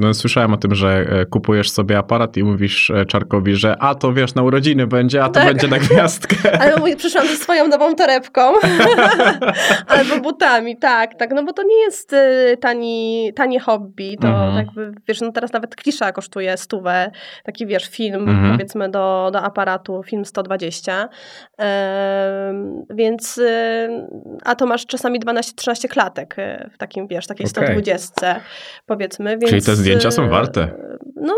No, 0.00 0.14
słyszałem 0.14 0.54
o 0.54 0.56
tym, 0.56 0.74
że 0.74 0.88
e, 1.10 1.26
kupujesz 1.26 1.70
sobie 1.70 1.98
aparat 1.98 2.36
i 2.36 2.44
mówisz 2.44 2.90
e, 2.90 3.06
Czarkowi, 3.06 3.54
że 3.56 3.76
a 3.82 3.94
to 3.94 4.12
wiesz, 4.12 4.34
na 4.34 4.42
urodziny 4.42 4.86
będzie, 4.86 5.24
a 5.24 5.26
to 5.28 5.32
Tak. 5.34 5.44
będzie 5.46 5.68
na 5.68 5.78
gwiazdkę. 5.78 6.36
Ale 6.62 6.96
przyszłam 6.96 7.26
ze 7.26 7.36
swoją 7.36 7.68
nową 7.68 7.94
torebką 7.94 8.40
albo 9.86 10.20
butami, 10.22 10.76
tak, 10.76 11.14
tak, 11.14 11.30
no 11.34 11.44
bo 11.44 11.52
to 11.52 11.62
nie 11.62 11.80
jest 11.80 12.12
y, 12.12 12.56
tani, 12.60 13.32
tanie 13.36 13.60
hobby, 13.60 14.16
to 14.20 14.28
Mhm. 14.28 14.56
jakby, 14.56 14.92
wiesz, 15.08 15.20
no 15.20 15.32
teraz 15.32 15.52
nawet 15.52 15.76
klisza 15.76 16.12
kosztuje 16.12 16.56
stówę, 16.56 17.10
taki 17.44 17.66
wiesz, 17.66 17.88
film 17.88 18.28
Mhm. 18.28 18.52
powiedzmy 18.52 18.88
do, 18.90 19.30
do 19.32 19.42
aparatu, 19.42 20.02
film 20.02 20.24
120, 20.24 21.08
Em, 21.58 22.84
więc, 22.90 23.40
a 24.44 24.54
to 24.54 24.66
masz 24.66 24.86
czasami 24.86 25.20
12-13 25.20 25.88
klatek 25.88 26.36
w 26.72 26.78
takim, 26.78 27.06
wiesz, 27.08 27.26
takiej 27.26 27.46
Okej. 27.46 27.50
120 27.50 28.40
powiedzmy, 28.86 29.30
więc... 29.38 29.50
Czyli 29.50 29.62
te 29.62 29.76
zdjęcia 29.88 30.10
są 30.10 30.28
warte. 30.28 30.68
No, 31.16 31.34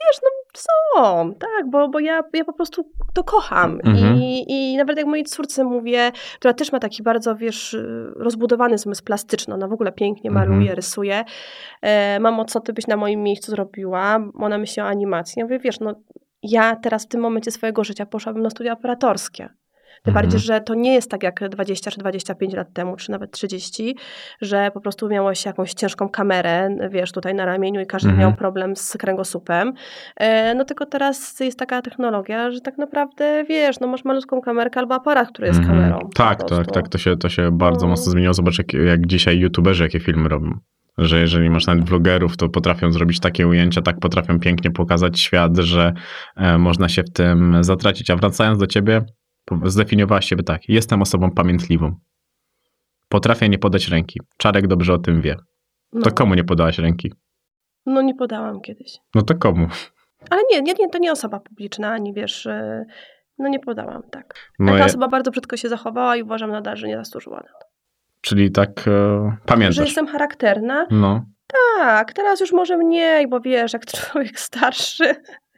wiesz, 0.00 0.20
no 0.22 0.28
Są, 0.56 1.34
tak, 1.34 1.70
bo, 1.70 1.88
bo 1.88 2.00
ja, 2.00 2.22
ja 2.34 2.44
po 2.44 2.52
prostu 2.52 2.90
to 3.14 3.24
kocham. 3.24 3.80
Mhm. 3.84 4.16
I, 4.16 4.44
I 4.48 4.76
nawet 4.76 4.98
jak 4.98 5.06
mojej 5.06 5.24
córce 5.24 5.64
mówię, 5.64 6.12
która 6.38 6.54
też 6.54 6.72
ma 6.72 6.78
taki 6.80 7.02
bardzo, 7.02 7.36
wiesz, 7.36 7.76
rozbudowany 8.16 8.78
zmysł 8.78 9.04
plastyczny, 9.04 9.54
ona 9.54 9.68
w 9.68 9.72
ogóle 9.72 9.92
pięknie 9.92 10.30
Mhm. 10.30 10.48
maluje, 10.50 10.74
rysuje. 10.74 11.24
E, 11.82 12.20
mamo, 12.20 12.44
co 12.44 12.60
ty 12.60 12.72
byś 12.72 12.86
na 12.86 12.96
moim 12.96 13.22
miejscu 13.22 13.50
zrobiła? 13.50 14.18
Ona 14.34 14.58
myśli 14.58 14.82
o 14.82 14.86
animacji. 14.86 15.34
Ja 15.40 15.44
mówię, 15.44 15.58
wiesz, 15.58 15.80
no 15.80 15.94
ja 16.42 16.76
teraz 16.76 17.04
w 17.04 17.08
tym 17.08 17.20
momencie 17.20 17.50
swojego 17.50 17.84
życia 17.84 18.06
poszłabym 18.06 18.42
na 18.42 18.50
studia 18.50 18.72
operatorskie. 18.72 19.48
Tym 20.04 20.10
Mhm. 20.10 20.24
bardziej, 20.24 20.40
że 20.40 20.60
to 20.60 20.74
nie 20.74 20.94
jest 20.94 21.10
tak 21.10 21.22
jak 21.22 21.48
20 21.48 21.90
czy 21.90 21.98
25 21.98 22.54
lat 22.54 22.72
temu, 22.72 22.96
czy 22.96 23.10
nawet 23.10 23.30
30, 23.30 23.96
że 24.40 24.70
po 24.74 24.80
prostu 24.80 25.08
miało 25.08 25.34
się 25.34 25.50
jakąś 25.50 25.74
ciężką 25.74 26.08
kamerę, 26.08 26.76
wiesz, 26.90 27.12
tutaj 27.12 27.34
na 27.34 27.44
ramieniu 27.44 27.80
i 27.80 27.86
każdy 27.86 28.08
Mhm. 28.08 28.28
miał 28.28 28.36
problem 28.38 28.76
z 28.76 28.92
kręgosłupem. 28.96 29.72
E, 30.16 30.54
no 30.54 30.64
tylko 30.64 30.86
teraz 30.86 31.40
jest 31.40 31.58
taka 31.58 31.82
technologia, 31.82 32.50
że 32.50 32.60
tak 32.60 32.78
naprawdę, 32.78 33.44
wiesz, 33.44 33.80
no 33.80 33.86
masz 33.86 34.04
malutką 34.04 34.40
kamerkę 34.40 34.80
albo 34.80 34.94
aparat, 34.94 35.28
który 35.28 35.46
jest 35.48 35.60
Mhm. 35.60 35.78
kamerą. 35.78 36.08
Tak, 36.14 36.48
tak, 36.48 36.66
tak. 36.72 36.88
To 36.88 36.98
się, 36.98 37.16
to 37.16 37.28
się 37.28 37.50
bardzo 37.52 37.86
No. 37.86 37.90
mocno 37.90 38.12
zmieniło. 38.12 38.34
Zobacz, 38.34 38.58
jak, 38.58 38.72
jak 38.72 39.06
dzisiaj 39.06 39.38
youtuberzy 39.38 39.82
jakie 39.82 40.00
filmy 40.00 40.28
robią. 40.28 40.58
Że 40.98 41.20
jeżeli 41.20 41.50
masz 41.50 41.66
nawet 41.66 41.84
vlogerów, 41.84 42.36
to 42.36 42.48
potrafią 42.48 42.92
zrobić 42.92 43.20
takie 43.20 43.48
ujęcia, 43.48 43.82
tak 43.82 43.98
potrafią 44.00 44.40
pięknie 44.40 44.70
pokazać 44.70 45.20
świat, 45.20 45.56
że 45.58 45.92
e, 46.36 46.58
można 46.58 46.88
się 46.88 47.02
w 47.02 47.10
tym 47.12 47.64
zatracić. 47.64 48.10
A 48.10 48.16
wracając 48.16 48.58
do 48.58 48.66
ciebie, 48.66 49.02
zdefiniowałaś 49.64 50.26
siebie 50.28 50.42
tak. 50.42 50.68
Jestem 50.68 51.02
osobą 51.02 51.30
pamiętliwą. 51.30 51.94
Potrafię 53.08 53.48
nie 53.48 53.58
podać 53.58 53.88
ręki. 53.88 54.20
Czarek 54.38 54.66
dobrze 54.66 54.92
o 54.94 54.98
tym 54.98 55.20
wie. 55.20 55.36
No, 55.92 56.02
To 56.02 56.10
komu 56.10 56.34
nie 56.34 56.44
podałaś 56.44 56.78
ręki? 56.78 57.12
no 57.86 58.02
nie 58.02 58.14
podałam 58.14 58.60
kiedyś. 58.60 58.98
No 59.14 59.22
to 59.22 59.34
komu? 59.34 59.66
Ale 60.30 60.42
nie, 60.50 60.62
nie, 60.62 60.72
nie, 60.72 60.88
to 60.88 60.98
nie 60.98 61.12
osoba 61.12 61.40
publiczna, 61.40 61.90
ani 61.92 62.12
wiesz, 62.14 62.46
e, 62.46 62.84
no 63.38 63.48
nie 63.48 63.60
podałam, 63.60 64.02
tak. 64.10 64.50
No 64.58 64.72
Taka 64.72 64.84
osoba 64.84 65.08
bardzo 65.08 65.30
brzydko 65.30 65.56
się 65.56 65.68
zachowała 65.68 66.16
i 66.16 66.22
uważam 66.22 66.50
nadal, 66.50 66.76
że 66.76 66.86
nie 66.88 66.96
zasłużyła 66.96 67.36
na 67.36 67.42
to. 67.60 67.66
czyli 68.20 68.50
tak 68.50 68.70
e, 68.80 68.82
Że 68.82 69.36
pamiętasz. 69.46 69.84
jestem 69.86 70.06
charakterna, 70.06 70.86
No. 70.90 71.24
Tak, 71.76 72.12
teraz 72.12 72.40
już 72.40 72.52
może 72.52 72.76
mniej, 72.76 73.28
bo 73.28 73.40
wiesz, 73.40 73.72
jak 73.72 73.86
człowiek 73.92 74.40
starszy 74.40 75.14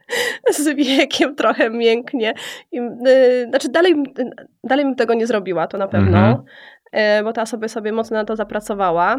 z 0.58 0.68
wiekiem 0.76 1.34
trochę 1.34 1.70
mięknie. 1.70 2.34
I, 2.72 2.80
y, 2.80 3.46
znaczy 3.48 3.68
dalej, 3.68 3.92
y, 4.18 4.30
dalej 4.64 4.84
bym 4.84 4.94
tego 4.94 5.14
nie 5.14 5.26
zrobiła, 5.26 5.66
to 5.66 5.78
na 5.78 5.88
pewno, 5.88 6.18
Mhm. 6.18 7.20
y, 7.20 7.24
bo 7.24 7.32
ta 7.32 7.42
osoba 7.42 7.68
sobie 7.68 7.92
mocno 7.92 8.16
na 8.16 8.24
to 8.24 8.36
zapracowała, 8.36 9.16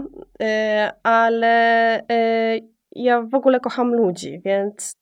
ale 1.04 2.02
ja 2.96 3.22
w 3.22 3.36
ogóle 3.36 3.60
kocham 3.60 3.94
ludzi, 3.94 4.42
więc 4.46 4.96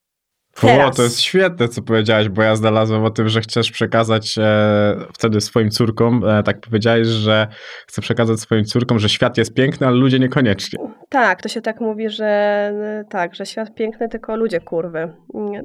O, 0.57 0.61
Teraz. 0.61 0.95
to 0.95 1.03
jest 1.03 1.21
świetne, 1.21 1.67
co 1.67 1.81
powiedziałeś, 1.81 2.29
bo 2.29 2.41
ja 2.41 2.55
znalazłem 2.55 3.03
o 3.03 3.09
tym, 3.09 3.29
że 3.29 3.41
chcesz 3.41 3.71
przekazać 3.71 4.37
e, 4.37 4.95
wtedy 5.13 5.41
swoim 5.41 5.69
córkom, 5.69 6.23
e, 6.25 6.43
tak 6.43 6.59
powiedziałeś, 6.59 7.07
że 7.07 7.47
chcę 7.87 8.01
przekazać 8.01 8.39
swoim 8.39 8.65
córkom, 8.65 8.99
że 8.99 9.09
świat 9.09 9.37
jest 9.37 9.53
piękny, 9.53 9.87
ale 9.87 9.95
ludzie 9.95 10.19
niekoniecznie. 10.19 10.79
Tak, 11.09 11.41
to 11.41 11.49
się 11.49 11.61
tak 11.61 11.81
mówi, 11.81 12.09
że 12.09 12.71
y, 13.01 13.09
tak, 13.09 13.35
że 13.35 13.45
świat 13.45 13.75
piękny, 13.75 14.09
tylko 14.09 14.35
ludzie 14.35 14.59
kurwy. 14.59 15.13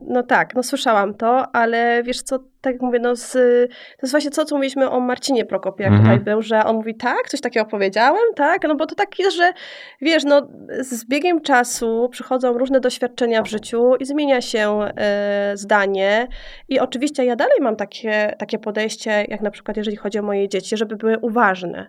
No 0.09 0.23
tak, 0.23 0.55
no 0.55 0.63
słyszałam 0.63 1.15
to, 1.15 1.57
ale 1.57 2.03
wiesz 2.03 2.23
co, 2.23 2.39
tak 2.61 2.73
jak 2.73 2.83
mówię, 2.83 2.99
no 2.99 3.17
z, 3.17 3.33
to 3.73 4.03
jest 4.03 4.11
właśnie 4.11 4.31
to, 4.31 4.45
co 4.45 4.55
mówiliśmy 4.55 4.91
o 4.91 5.01
Marcinie 5.01 5.45
Prokopie, 5.45 5.85
jak 5.85 5.93
Mhm. 5.93 6.09
tutaj 6.09 6.25
był, 6.25 6.43
że 6.43 6.65
on 6.65 6.77
mówi 6.77 6.95
tak, 6.95 7.29
coś 7.29 7.41
takiego 7.41 7.67
powiedziałem, 7.67 8.23
tak, 8.37 8.63
no 8.69 8.75
bo 8.75 8.87
to 8.87 8.95
tak 8.95 9.19
jest, 9.19 9.37
że 9.37 9.53
wiesz, 10.01 10.25
no 10.25 10.49
z 10.81 11.05
biegiem 11.05 11.41
czasu 11.41 12.09
przychodzą 12.13 12.59
różne 12.59 12.81
doświadczenia 12.81 13.43
w 13.43 13.47
życiu 13.49 13.97
i 13.97 14.05
zmienia 14.05 14.41
się 14.41 14.81
e, 14.97 15.53
zdanie 15.55 16.27
i 16.69 16.81
oczywiście 16.81 17.25
ja 17.25 17.37
dalej 17.37 17.59
mam 17.61 17.77
takie, 17.77 18.35
takie 18.39 18.59
podejście, 18.59 19.25
jak 19.29 19.41
na 19.41 19.51
przykład 19.51 19.77
jeżeli 19.77 19.97
chodzi 19.97 20.19
o 20.19 20.23
moje 20.23 20.49
dzieci, 20.49 20.77
żeby 20.77 20.97
były 20.97 21.19
uważne, 21.19 21.87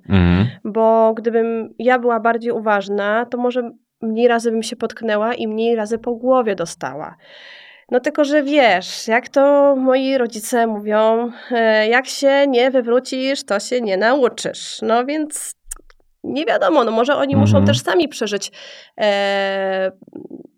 bo 0.63 1.13
gdybym 1.13 1.73
ja 1.79 1.99
była 1.99 2.19
bardziej 2.19 2.51
uważna, 2.51 3.25
to 3.25 3.37
może 3.37 3.71
mniej 4.01 4.27
razy 4.27 4.51
bym 4.51 4.63
się 4.63 4.75
potknęła 4.75 5.33
i 5.33 5.47
mniej 5.47 5.75
razy 5.75 5.97
po 5.97 6.11
głowie 6.15 6.55
dostała. 6.55 7.15
No 7.91 7.99
tylko, 7.99 8.23
że 8.25 8.43
wiesz, 8.43 9.07
jak 9.07 9.29
to 9.29 9.75
moi 9.75 10.17
rodzice 10.17 10.67
mówią, 10.67 11.31
e, 11.51 11.87
jak 11.87 12.05
się 12.07 12.47
nie 12.47 12.71
wywrócisz, 12.71 13.43
to 13.43 13.59
się 13.59 13.81
nie 13.81 13.97
nauczysz. 13.97 14.79
No 14.81 15.05
więc 15.05 15.55
nie 16.23 16.45
wiadomo, 16.45 16.83
no 16.83 16.91
może 16.91 17.15
oni 17.15 17.35
muszą 17.35 17.57
Mhm. 17.57 17.65
też 17.65 17.81
sami 17.83 18.07
przeżyć 18.07 18.51
e, 19.01 19.91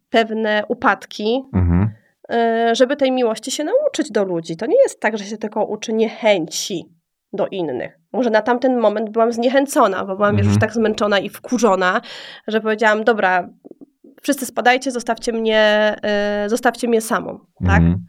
pewne 0.09 0.63
upadki, 0.67 1.43
Mhm. 1.55 1.89
e, 2.29 2.75
żeby 2.75 2.95
tej 2.95 3.11
miłości 3.11 3.51
się 3.51 3.63
nauczyć 3.63 4.11
do 4.11 4.23
ludzi. 4.23 4.57
To 4.57 4.65
nie 4.65 4.77
jest 4.83 4.99
tak, 4.99 5.17
że 5.17 5.23
się 5.25 5.37
tylko 5.37 5.65
uczy 5.65 5.93
niechęci 5.93 6.85
do 7.33 7.47
innych. 7.47 7.99
Może 8.13 8.29
na 8.29 8.41
tamten 8.41 8.77
moment 8.79 9.09
byłam 9.09 9.31
zniechęcona, 9.33 10.05
bo 10.05 10.15
byłam 10.15 10.35
wiesz, 10.35 10.45
już 10.45 10.53
Mhm. 10.55 10.61
tak 10.61 10.73
zmęczona 10.73 11.19
i 11.19 11.29
wkurzona, 11.29 12.01
że 12.47 12.61
powiedziałam, 12.61 13.03
dobra, 13.03 13.49
wszyscy 14.23 14.45
spadajcie, 14.45 14.91
zostawcie 14.91 15.33
mnie, 15.33 15.95
e, 16.03 16.49
zostawcie 16.49 16.87
mnie 16.87 17.01
samą, 17.01 17.39
tak? 17.67 17.77
Mhm. 17.77 18.05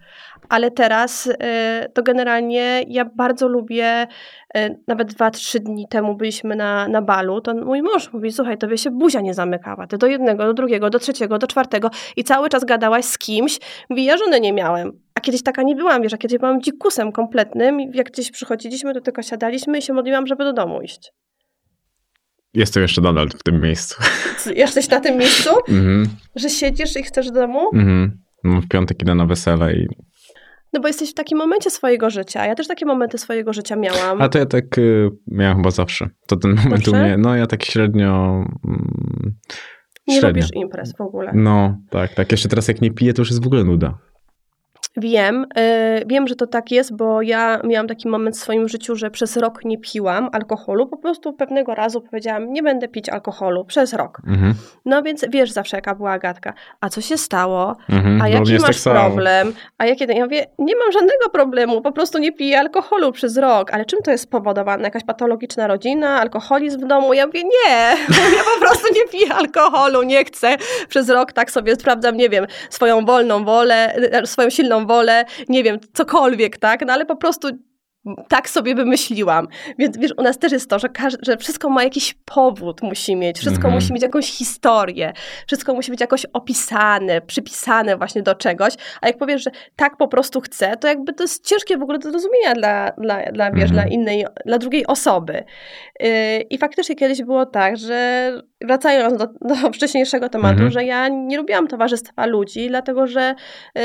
Ale 0.49 0.71
teraz 0.71 1.29
e, 1.41 1.89
to 1.95 2.03
generalnie 2.03 2.83
ja 2.89 3.05
bardzo 3.05 3.49
lubię, 3.49 4.07
e, 4.55 4.71
nawet 4.87 5.15
dwa, 5.15 5.31
trzy 5.31 5.61
dni 5.61 5.89
temu 5.89 6.17
byliśmy 6.17 6.57
na, 6.57 6.89
na 6.89 7.03
balu, 7.03 7.41
to 7.41 7.55
mój 7.55 7.83
mąż 7.83 8.13
mówi, 8.13 8.33
słuchaj, 8.33 8.59
tobie 8.59 8.79
się 8.79 8.91
buzia 8.91 9.21
nie 9.21 9.35
zamykała, 9.35 9.87
ty 9.87 9.99
do 9.99 10.07
jednego, 10.07 10.45
do 10.45 10.55
drugiego, 10.55 10.91
do 10.91 10.99
trzeciego, 10.99 11.39
do 11.39 11.47
czwartego 11.47 11.91
i 12.17 12.25
cały 12.25 12.49
czas 12.49 12.65
gadałaś 12.65 13.05
z 13.05 13.19
kimś, 13.19 13.59
mówi, 13.91 14.05
ja 14.05 14.17
żony 14.17 14.41
nie 14.41 14.53
miałem. 14.53 14.93
A 15.15 15.21
kiedyś 15.21 15.43
taka 15.43 15.63
nie 15.63 15.77
byłam, 15.77 16.03
wiesz, 16.03 16.15
a 16.15 16.19
kiedyś 16.19 16.39
byłam 16.39 16.63
dzikusem 16.63 17.13
kompletnym 17.13 17.81
i 17.81 17.91
jak 17.95 18.11
gdzieś 18.11 18.31
przychodziliśmy, 18.31 18.95
to 18.95 19.01
tylko 19.01 19.23
siadaliśmy 19.23 19.79
i 19.79 19.83
się 19.83 19.93
modliłam, 19.93 20.27
żeby 20.27 20.45
do 20.45 20.53
domu 20.53 20.81
iść. 20.83 21.13
Jestem 22.55 22.83
jeszcze 22.83 23.01
Donald 23.01 23.35
w 23.35 23.43
tym 23.43 23.61
miejscu. 23.61 24.03
Jesteś 24.57 24.89
na 24.89 25.01
tym 25.01 25.19
miejscu, 25.19 25.51
Mhm. 25.69 26.09
że 26.37 26.49
siedzisz 26.51 26.97
i 26.97 27.03
chcesz 27.03 27.27
do 27.27 27.33
domu? 27.41 27.61
Mhm. 27.75 28.19
No, 28.45 28.61
w 28.61 28.69
piątek 28.69 29.03
idę 29.03 29.15
na 29.15 29.27
wesele 29.27 29.75
i... 29.75 29.87
No 30.73 30.81
bo 30.81 30.89
jesteś 30.89 31.11
w 31.11 31.15
takim 31.15 31.39
momencie 31.39 31.71
swojego 31.71 32.11
życia. 32.11 32.47
Ja 32.47 32.55
też 32.55 32.67
takie 32.69 32.87
momenty 32.87 33.19
swojego 33.19 33.53
życia 33.53 33.77
miałam. 33.77 34.23
A 34.23 34.29
to 34.29 34.39
ja 34.39 34.47
tak 34.47 34.79
y, 34.79 35.11
miałem 35.27 35.57
chyba 35.57 35.71
zawsze. 35.71 36.09
To 36.27 36.37
ten 36.37 36.51
moment 36.55 36.89
u 36.89 36.91
Zawsze? 36.91 37.03
mnie, 37.03 37.17
no 37.19 37.37
ja 37.37 37.47
tak 37.47 37.65
średnio... 37.65 38.45
Mm, 38.65 39.35
nie 40.07 40.21
średnio. 40.21 40.29
lubisz 40.43 40.51
imprez 40.55 40.97
w 40.97 41.01
ogóle. 41.01 41.31
No, 41.35 41.79
tak, 41.91 42.15
tak. 42.15 42.33
Jeszcze 42.33 42.49
teraz 42.49 42.69
jak 42.69 42.81
nie 42.81 42.91
piję, 42.91 43.13
to 43.15 43.23
już 43.23 43.31
jest 43.31 43.45
w 43.45 43.47
ogóle 43.47 43.65
nuda. 43.65 43.99
Wiem, 44.97 45.47
y, 45.59 46.05
wiem, 46.07 46.29
że 46.29 46.37
to 46.37 46.47
tak 46.47 46.71
jest, 46.71 46.97
bo 46.97 47.23
ja 47.23 47.61
miałam 47.65 47.89
taki 47.89 48.09
moment 48.09 48.37
w 48.37 48.41
swoim 48.41 48.69
życiu, 48.69 48.97
że 48.97 49.11
przez 49.11 49.37
rok 49.37 49.65
nie 49.65 49.79
piłam 49.79 50.29
alkoholu. 50.33 50.87
Po 50.87 50.97
prostu 50.97 51.33
pewnego 51.33 51.75
razu 51.75 52.01
powiedziałam, 52.01 52.53
nie 52.53 52.63
będę 52.63 52.89
pić 52.89 53.09
alkoholu 53.09 53.65
przez 53.65 53.93
rok. 53.93 54.19
Mhm. 54.27 54.55
No 54.85 55.03
więc 55.03 55.25
wiesz 55.29 55.51
zawsze, 55.51 55.77
jaka 55.77 55.95
była 55.95 56.19
gadka. 56.19 56.53
A 56.81 56.89
co 56.89 57.01
się 57.01 57.19
stało? 57.19 57.77
Mhm. 57.91 58.23
A 58.23 58.29
jaki 58.29 58.59
masz 58.59 58.83
tak 58.83 58.95
problem? 58.95 59.53
A 59.79 59.87
jakie... 59.87 60.05
Ja 60.05 60.25
mówię, 60.25 60.47
nie 60.59 60.77
mam 60.77 60.93
żadnego 60.93 61.29
problemu, 61.33 61.81
po 61.81 61.93
prostu 61.93 62.19
nie 62.19 62.33
piję 62.33 62.59
alkoholu 62.59 63.13
przez 63.13 63.37
rok. 63.37 63.71
Ale 63.73 63.85
czym 63.85 64.03
to 64.03 64.11
jest 64.11 64.25
spowodowane? 64.25 64.85
Jakaś 64.85 65.05
patologiczna 65.05 65.67
rodzina, 65.67 66.21
alkoholizm 66.21 66.81
w 66.81 66.87
domu? 66.87 67.15
Ja 67.15 67.27
mówię, 67.27 67.43
nie, 67.45 67.97
ja 68.37 68.45
po 68.55 68.61
prostu 68.61 68.95
nie 68.95 69.09
piję 69.09 69.35
alkoholu, 69.35 70.03
nie 70.03 70.25
chcę. 70.25 70.57
Przez 70.89 71.09
rok 71.09 71.33
tak 71.33 71.51
sobie 71.51 71.75
sprawdzam, 71.75 72.17
nie 72.17 72.29
wiem, 72.29 72.47
swoją 72.71 73.05
wolną 73.05 73.45
wolę, 73.45 73.95
e, 73.95 74.27
swoją 74.27 74.51
silną 74.51 74.84
wolę, 74.87 75.25
nie 75.49 75.63
wiem, 75.63 75.79
cokolwiek, 75.95 76.59
tak? 76.59 76.87
No 76.87 76.93
ale 76.93 77.07
po 77.07 77.17
prostu 77.17 77.49
tak 78.29 78.49
sobie 78.51 78.75
wymyśliłam. 78.75 79.49
Więc 79.79 79.99
wiesz, 79.99 80.13
u 80.19 80.23
nas 80.23 80.39
też 80.39 80.53
jest 80.53 80.71
to, 80.71 80.79
że, 80.79 80.89
że 81.23 81.37
wszystko 81.37 81.69
ma 81.69 81.85
jakiś 81.85 82.15
powód, 82.25 82.83
musi 82.83 83.17
mieć, 83.17 83.39
wszystko 83.39 83.57
Mhm. 83.63 83.75
musi 83.75 83.93
mieć 83.93 84.03
jakąś 84.03 84.31
historię, 84.31 85.13
wszystko 85.47 85.75
musi 85.75 85.91
być 85.91 86.01
jakoś 86.01 86.27
opisane, 86.33 87.21
przypisane 87.21 87.97
właśnie 87.97 88.23
do 88.23 88.35
czegoś, 88.35 88.75
a 89.01 89.07
jak 89.07 89.19
powiesz, 89.19 89.45
że 89.45 89.51
tak 89.77 89.97
po 89.97 90.09
prostu 90.09 90.41
chcę, 90.41 90.77
to 90.77 90.89
jakby 90.89 91.13
to 91.13 91.25
jest 91.25 91.47
ciężkie 91.49 91.79
w 91.79 91.83
ogóle 91.83 91.99
do 91.99 92.11
zrozumienia 92.11 92.55
dla, 92.55 92.91
dla, 92.99 93.33
dla, 93.33 93.51
wiesz, 93.53 93.71
Mhm. 93.71 93.73
dla 93.73 93.87
innej, 93.87 94.27
dla 94.47 94.59
drugiej 94.59 94.87
osoby. 94.87 95.45
Yy, 96.01 96.09
I 96.51 96.59
faktycznie 96.59 96.95
kiedyś 96.97 97.23
było 97.23 97.47
tak, 97.47 97.77
że 97.77 98.31
wracając 98.65 99.19
do, 99.19 99.27
do 99.27 99.55
wcześniejszego 99.75 100.29
tematu, 100.29 100.53
Mhm. 100.53 100.71
że 100.71 100.85
ja 100.85 101.09
nie 101.09 101.37
lubiłam 101.37 101.69
towarzystwa 101.69 102.27
ludzi, 102.27 102.69
dlatego 102.69 103.07
że 103.07 103.35
yy, 103.75 103.83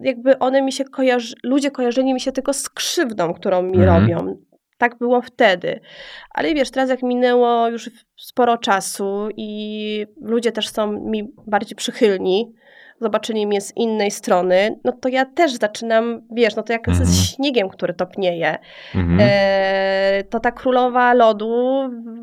jakby 0.00 0.38
one 0.38 0.62
mi 0.62 0.72
się 0.72 0.84
kojarzy, 0.84 1.34
ludzie 1.44 1.70
kojarzyli 1.70 2.14
mi 2.14 2.20
się 2.20 2.32
tylko 2.32 2.52
z 2.52 2.68
krzywdą, 2.70 3.34
którą 3.34 3.62
mi 3.62 3.78
Mhm. 3.78 4.02
robią. 4.02 4.38
Tak 4.78 4.98
było 4.98 5.22
wtedy. 5.22 5.80
Ale 6.34 6.54
wiesz, 6.54 6.70
teraz 6.70 6.90
jak 6.90 7.02
minęło 7.02 7.68
już 7.68 7.90
sporo 8.16 8.58
czasu 8.58 9.28
i 9.36 10.06
ludzie 10.22 10.52
też 10.52 10.68
są 10.68 10.92
mi 10.92 11.32
bardziej 11.46 11.76
przychylni, 11.76 12.52
zobaczyli 13.00 13.46
mnie 13.46 13.60
z 13.60 13.76
innej 13.76 14.10
strony, 14.10 14.78
no 14.84 14.92
to 14.92 15.08
ja 15.08 15.24
też 15.24 15.52
zaczynam, 15.54 16.22
wiesz, 16.32 16.56
no 16.56 16.62
to 16.62 16.72
jak 16.72 16.88
Mhm. 16.88 17.06
ze 17.06 17.24
śniegiem, 17.24 17.68
który 17.68 17.94
topnieje. 17.94 18.58
Mhm. 18.94 19.18
E, 19.22 20.24
to 20.30 20.40
ta 20.40 20.52
królowa 20.52 21.14
lodu 21.14 21.78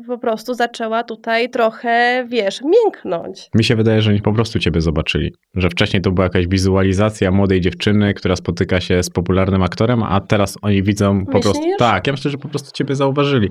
po 0.06 0.18
prostu 0.18 0.54
zaczęła 0.54 1.02
tutaj 1.04 1.50
trochę, 1.50 2.24
wiesz, 2.28 2.60
mięknąć. 2.62 3.48
Mi 3.54 3.64
się 3.64 3.76
wydaje, 3.76 4.02
że 4.02 4.10
oni 4.10 4.22
po 4.22 4.32
prostu 4.32 4.58
ciebie 4.58 4.80
zobaczyli. 4.80 5.34
Że 5.54 5.70
wcześniej 5.70 6.02
to 6.02 6.10
była 6.10 6.24
jakaś 6.24 6.46
wizualizacja 6.46 7.30
młodej 7.30 7.60
dziewczyny, 7.60 8.14
która 8.14 8.36
spotyka 8.36 8.80
się 8.80 9.02
z 9.02 9.10
popularnym 9.10 9.62
aktorem, 9.62 10.02
a 10.02 10.20
teraz 10.20 10.56
oni 10.62 10.82
widzą 10.82 11.26
po 11.26 11.32
prostu. 11.40 11.60
Myślisz? 11.60 11.76
Tak, 11.78 12.06
ja 12.06 12.12
myślę, 12.12 12.30
że 12.30 12.38
po 12.38 12.48
prostu 12.48 12.70
ciebie 12.72 12.94
zauważyli. 12.94 13.48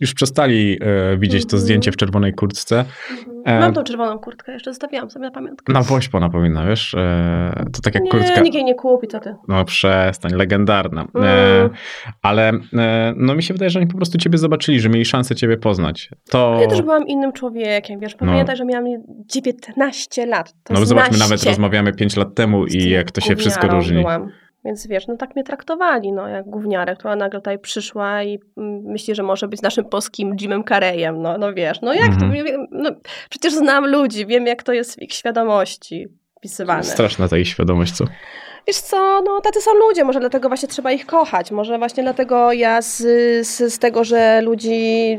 Już 0.00 0.14
przestali 0.14 0.78
e, 0.80 1.16
widzieć 1.18 1.42
to 1.42 1.46
Mhm. 1.46 1.62
zdjęcie 1.62 1.92
w 1.92 1.96
czerwonej 1.96 2.32
kurtce. 2.34 2.84
E, 3.48 3.60
Mam 3.60 3.72
tą 3.72 3.82
czerwoną 3.84 4.18
kurtkę, 4.18 4.52
jeszcze 4.52 4.70
zostawiłam 4.70 5.10
sobie 5.10 5.24
na 5.24 5.30
pamiątkę. 5.30 5.72
Na 5.72 5.82
woźpo 5.82 6.20
napomina, 6.20 6.66
wiesz? 6.66 6.94
E, 6.94 7.64
to 7.72 7.80
tak 7.82 7.94
jak 7.94 8.04
nie, 8.04 8.10
kurtka. 8.10 8.40
nikt 8.40 8.54
jej 8.54 8.64
nie 8.64 8.74
kupi, 8.74 9.06
co 9.08 9.20
ty. 9.20 9.34
No 9.48 9.64
przestań, 9.64 10.32
legendarna. 10.32 11.02
E, 11.02 11.58
Mm. 11.58 11.70
ale 12.22 12.52
no 13.16 13.34
mi 13.34 13.42
się 13.42 13.54
wydaje, 13.54 13.70
że 13.70 13.78
oni 13.78 13.88
po 13.88 13.96
prostu 13.96 14.18
ciebie 14.18 14.38
zobaczyli, 14.38 14.80
że 14.80 14.88
mieli 14.88 15.04
szansę 15.04 15.34
ciebie 15.34 15.56
poznać. 15.56 16.10
To... 16.30 16.58
Ja 16.60 16.66
też 16.68 16.82
byłam 16.82 17.06
innym 17.06 17.32
człowiekiem, 17.32 18.00
wiesz, 18.00 18.12
No. 18.20 18.26
pamiętaj, 18.26 18.56
że 18.56 18.64
miałam 18.64 18.84
19 19.26 20.26
lat. 20.26 20.54
To 20.64 20.74
No 20.74 20.86
zobaczmy, 20.86 21.18
nawet 21.18 21.42
rozmawiamy 21.44 21.92
5 21.92 22.16
lat 22.16 22.34
temu 22.34 22.66
i 22.66 22.90
jak 22.90 23.10
to 23.10 23.20
się 23.20 23.36
wszystko 23.36 23.68
różni. 23.68 23.96
Byłam. 24.00 24.30
Więc 24.64 24.86
wiesz, 24.86 25.06
no 25.06 25.16
tak 25.16 25.34
mnie 25.34 25.44
traktowali, 25.44 26.12
no 26.12 26.28
jak 26.28 26.46
gówniarę, 26.46 26.96
która 26.96 27.16
nagle 27.16 27.40
tutaj 27.40 27.58
przyszła 27.58 28.22
i 28.22 28.38
mm, 28.56 28.82
myśli, 28.82 29.14
że 29.14 29.22
może 29.22 29.48
być 29.48 29.62
naszym 29.62 29.84
polskim 29.84 30.36
Jimem 30.40 30.64
Carreyem, 30.64 31.22
no, 31.22 31.38
no 31.38 31.54
wiesz, 31.54 31.80
no 31.80 31.92
jak 31.94 32.08
Mhm. 32.08 32.32
to, 32.32 32.66
no, 32.70 32.90
przecież 33.30 33.54
znam 33.54 33.86
ludzi, 33.86 34.26
wiem 34.26 34.46
jak 34.46 34.62
to 34.62 34.72
jest 34.72 34.94
w 34.94 35.02
ich 35.02 35.12
świadomości 35.12 36.08
wpisywane. 36.38 36.84
Straszna 36.84 37.28
ta 37.28 37.38
ich 37.38 37.48
świadomość, 37.48 37.92
co? 37.92 38.04
Wiesz 38.66 38.76
co, 38.76 39.22
no 39.26 39.40
tacy 39.40 39.60
są 39.60 39.70
ludzie, 39.74 40.04
może 40.04 40.20
dlatego 40.20 40.48
właśnie 40.48 40.68
trzeba 40.68 40.92
ich 40.92 41.06
kochać, 41.06 41.50
może 41.50 41.78
właśnie 41.78 42.02
dlatego 42.02 42.52
ja 42.52 42.82
z, 42.82 42.96
z, 43.46 43.74
z 43.74 43.78
tego, 43.78 44.04
że 44.04 44.40
ludzi 44.42 45.18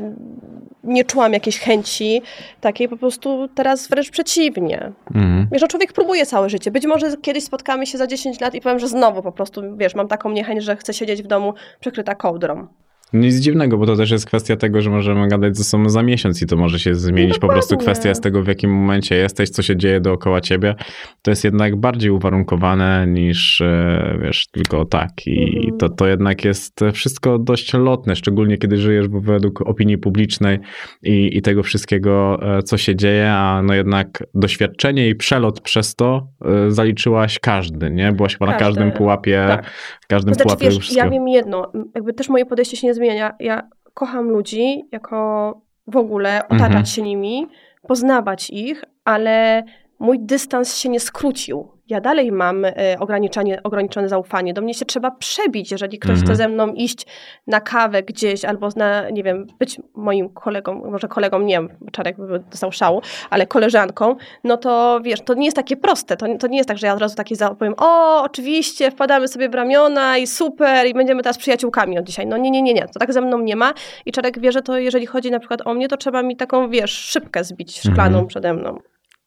nie 0.89 1.05
czułam 1.05 1.33
jakiejś 1.33 1.59
chęci 1.59 2.21
takiej, 2.61 2.89
po 2.89 2.97
prostu 2.97 3.49
teraz 3.55 3.87
wręcz 3.87 4.09
przeciwnie. 4.09 4.91
Mhm. 5.15 5.47
Wiesz, 5.51 5.61
no 5.61 5.67
człowiek 5.67 5.93
próbuje 5.93 6.25
całe 6.25 6.49
życie. 6.49 6.71
Być 6.71 6.85
może 6.85 7.17
kiedyś 7.17 7.43
spotkamy 7.43 7.85
się 7.85 7.97
za 7.97 8.07
10 8.07 8.39
lat 8.39 8.55
i 8.55 8.61
powiem, 8.61 8.79
że 8.79 8.87
znowu 8.87 9.21
po 9.21 9.31
prostu, 9.31 9.61
wiesz, 9.77 9.95
mam 9.95 10.07
taką 10.07 10.31
niechęć, 10.31 10.63
że 10.63 10.75
chcę 10.75 10.93
siedzieć 10.93 11.23
w 11.23 11.27
domu 11.27 11.53
przykryta 11.79 12.15
kołdrą. 12.15 12.67
Nic 13.13 13.35
dziwnego, 13.35 13.77
bo 13.77 13.85
to 13.85 13.95
też 13.95 14.11
jest 14.11 14.25
kwestia 14.25 14.55
tego, 14.55 14.81
że 14.81 14.89
możemy 14.89 15.27
gadać 15.27 15.57
ze 15.57 15.63
sobą 15.63 15.89
za 15.89 16.03
miesiąc 16.03 16.41
i 16.41 16.45
to 16.47 16.55
może 16.57 16.79
się 16.79 16.95
zmienić. 16.95 17.39
po 17.39 17.47
prostu 17.47 17.77
kwestia 17.77 18.13
z 18.15 18.21
tego, 18.21 18.43
w 18.43 18.47
jakim 18.47 18.71
momencie 18.71 19.15
jesteś, 19.15 19.49
co 19.49 19.61
się 19.61 19.77
dzieje 19.77 20.01
dookoła 20.01 20.41
ciebie. 20.41 20.75
To 21.21 21.31
jest 21.31 21.43
jednak 21.43 21.75
bardziej 21.75 22.11
uwarunkowane 22.11 23.07
niż, 23.07 23.61
e, 23.61 24.19
wiesz, 24.23 24.47
tylko 24.51 24.85
tak. 24.85 25.09
I 25.25 25.55
Mhm. 25.57 25.77
to, 25.77 25.89
to 25.89 26.07
jednak 26.07 26.45
jest 26.45 26.79
wszystko 26.93 27.39
dość 27.39 27.73
lotne, 27.73 28.15
szczególnie 28.15 28.57
kiedy 28.57 28.77
żyjesz 28.77 29.07
według 29.09 29.61
opinii 29.61 29.97
publicznej 29.97 30.59
i, 31.03 31.37
i 31.37 31.41
tego 31.41 31.63
wszystkiego, 31.63 32.39
e, 32.57 32.63
co 32.63 32.77
się 32.77 32.95
dzieje, 32.95 33.31
a 33.31 33.61
no 33.63 33.73
jednak 33.73 34.23
doświadczenie 34.33 35.09
i 35.09 35.15
przelot 35.15 35.61
przez 35.61 35.95
to 35.95 36.27
e, 36.45 36.71
zaliczyłaś 36.71 37.39
każdy, 37.39 37.91
nie? 37.91 38.11
Byłaś 38.11 38.33
chyba 38.33 38.45
na 38.45 38.51
Każdy. 38.51 38.65
każdym 38.65 38.91
pułapie, 38.91 39.45
Tak. 39.47 39.65
każdym 40.07 40.33
znaczy, 40.33 40.43
pułapie 40.47 40.65
wiesz, 40.65 40.95
ja 40.95 41.09
wiem 41.09 41.27
jedno, 41.27 41.71
jakby 41.95 42.13
też 42.13 42.29
moje 42.29 42.45
podejście 42.45 42.77
się 42.77 42.87
nie 42.87 42.93
zmienia. 42.99 43.35
Ja 43.39 43.67
kocham 43.93 44.29
ludzi 44.29 44.85
jako 44.91 45.61
w 45.87 45.97
ogóle, 45.97 46.43
otaczać 46.45 46.67
Mhm. 46.67 46.85
się 46.85 47.01
nimi, 47.01 47.47
poznawać 47.87 48.49
ich, 48.49 48.83
ale 49.05 49.63
mój 49.99 50.19
dystans 50.19 50.77
się 50.77 50.89
nie 50.89 50.99
skrócił. 50.99 51.67
Ja 51.89 52.01
dalej 52.01 52.31
mam 52.31 52.65
e, 52.65 52.73
ograniczenie, 52.99 53.63
ograniczone 53.63 54.09
zaufanie. 54.09 54.53
Do 54.53 54.61
mnie 54.61 54.73
się 54.73 54.85
trzeba 54.85 55.11
przebić, 55.11 55.71
jeżeli 55.71 55.99
ktoś 55.99 56.09
Mhm. 56.11 56.25
chce 56.27 56.35
ze 56.35 56.47
mną 56.47 56.67
iść 56.73 57.05
na 57.47 57.61
kawę 57.61 58.03
gdzieś 58.03 58.45
albo 58.45 58.69
na, 58.75 59.09
nie 59.09 59.23
wiem, 59.23 59.47
być 59.59 59.81
moim 59.95 60.29
kolegą, 60.29 60.91
może 60.91 61.07
kolegą, 61.07 61.39
nie 61.39 61.53
wiem, 61.53 61.69
Czarek 61.91 62.17
by 62.17 62.39
dostał 62.39 62.71
szału, 62.71 63.01
ale 63.29 63.47
koleżanką, 63.47 64.15
no 64.43 64.57
to 64.57 64.99
wiesz, 65.03 65.21
to 65.21 65.33
nie 65.33 65.45
jest 65.45 65.55
takie 65.57 65.77
proste. 65.77 66.17
To, 66.17 66.25
to 66.39 66.47
nie 66.47 66.57
jest 66.57 66.67
tak, 66.69 66.77
że 66.77 66.87
ja 66.87 66.93
od 66.93 66.99
razu 66.99 67.15
takie 67.15 67.35
powiem, 67.59 67.73
o, 67.77 68.21
oczywiście, 68.23 68.91
wpadamy 68.91 69.27
sobie 69.27 69.49
w 69.49 69.53
ramiona 69.53 70.17
i 70.17 70.27
super, 70.27 70.87
i 70.87 70.93
będziemy 70.93 71.21
teraz 71.23 71.37
przyjaciółkami 71.37 71.99
od 71.99 72.05
dzisiaj. 72.05 72.27
No 72.27 72.37
nie, 72.37 72.51
nie, 72.51 72.61
nie, 72.61 72.73
nie. 72.73 72.87
To 72.87 72.99
tak 72.99 73.13
ze 73.13 73.21
mną 73.21 73.39
nie 73.39 73.55
ma. 73.55 73.73
I 74.05 74.11
Czarek 74.11 74.39
wie, 74.39 74.51
że 74.51 74.61
to 74.61 74.77
jeżeli 74.77 75.05
chodzi 75.05 75.31
na 75.31 75.39
przykład 75.39 75.67
o 75.67 75.73
mnie, 75.73 75.87
to 75.87 75.97
trzeba 75.97 76.23
mi 76.23 76.35
taką, 76.35 76.69
wiesz, 76.69 76.91
szybkę 76.91 77.43
zbić 77.43 77.79
szklaną 77.79 78.05
Mhm. 78.05 78.27
przede 78.27 78.53
mną. 78.53 78.79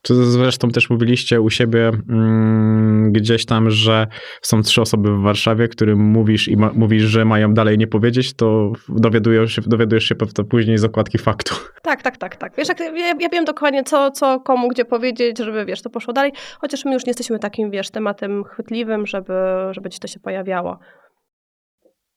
Czy 0.03 0.15
zresztą 0.15 0.69
też 0.69 0.91
mówiliście 0.91 1.41
u 1.41 1.51
siebie 1.51 1.91
mm, 2.09 3.13
gdzieś 3.13 3.47
tam, 3.47 3.71
że 3.71 4.07
są 4.43 4.63
trzy 4.63 4.81
osoby 4.81 5.17
w 5.17 5.23
Warszawie, 5.23 5.69
którym 5.69 5.99
mówisz 5.99 6.49
i 6.49 6.57
ma, 6.57 6.71
mówisz, 6.75 7.03
że 7.03 7.25
mają 7.25 7.55
dalej 7.55 7.79
nie 7.79 7.87
powiedzieć, 7.87 8.35
to 8.35 8.73
dowiadujesz 8.89 9.55
się, 9.55 9.63
dowiadujesz 9.67 10.05
się 10.05 10.15
pewno 10.15 10.45
później 10.45 10.79
z 10.79 10.85
okładki 10.85 11.19
faktu. 11.19 11.55
Tak, 11.83 12.03
tak, 12.03 12.17
tak, 12.17 12.37
tak. 12.37 12.57
Wiesz, 12.57 12.69
jak, 12.69 12.81
ja, 12.81 13.15
ja 13.21 13.29
wiem 13.33 13.45
dokładnie, 13.45 13.85
co, 13.85 14.11
co 14.11 14.41
komu 14.41 14.69
gdzie 14.69 14.85
powiedzieć, 14.85 15.39
żeby, 15.39 15.65
wiesz, 15.65 15.83
to 15.83 15.91
poszło 15.91 16.13
dalej. 16.13 16.33
Chociaż 16.61 16.85
my 16.85 16.93
już 16.93 17.07
nie 17.07 17.11
jesteśmy 17.11 17.39
takim, 17.39 17.71
wiesz, 17.71 17.91
tematem 17.91 18.45
chwytliwym, 18.45 19.07
żeby, 19.07 19.35
żeby 19.71 19.89
gdzieś 19.89 20.01
to 20.01 20.09
się 20.09 20.21
pojawiało. 20.21 20.79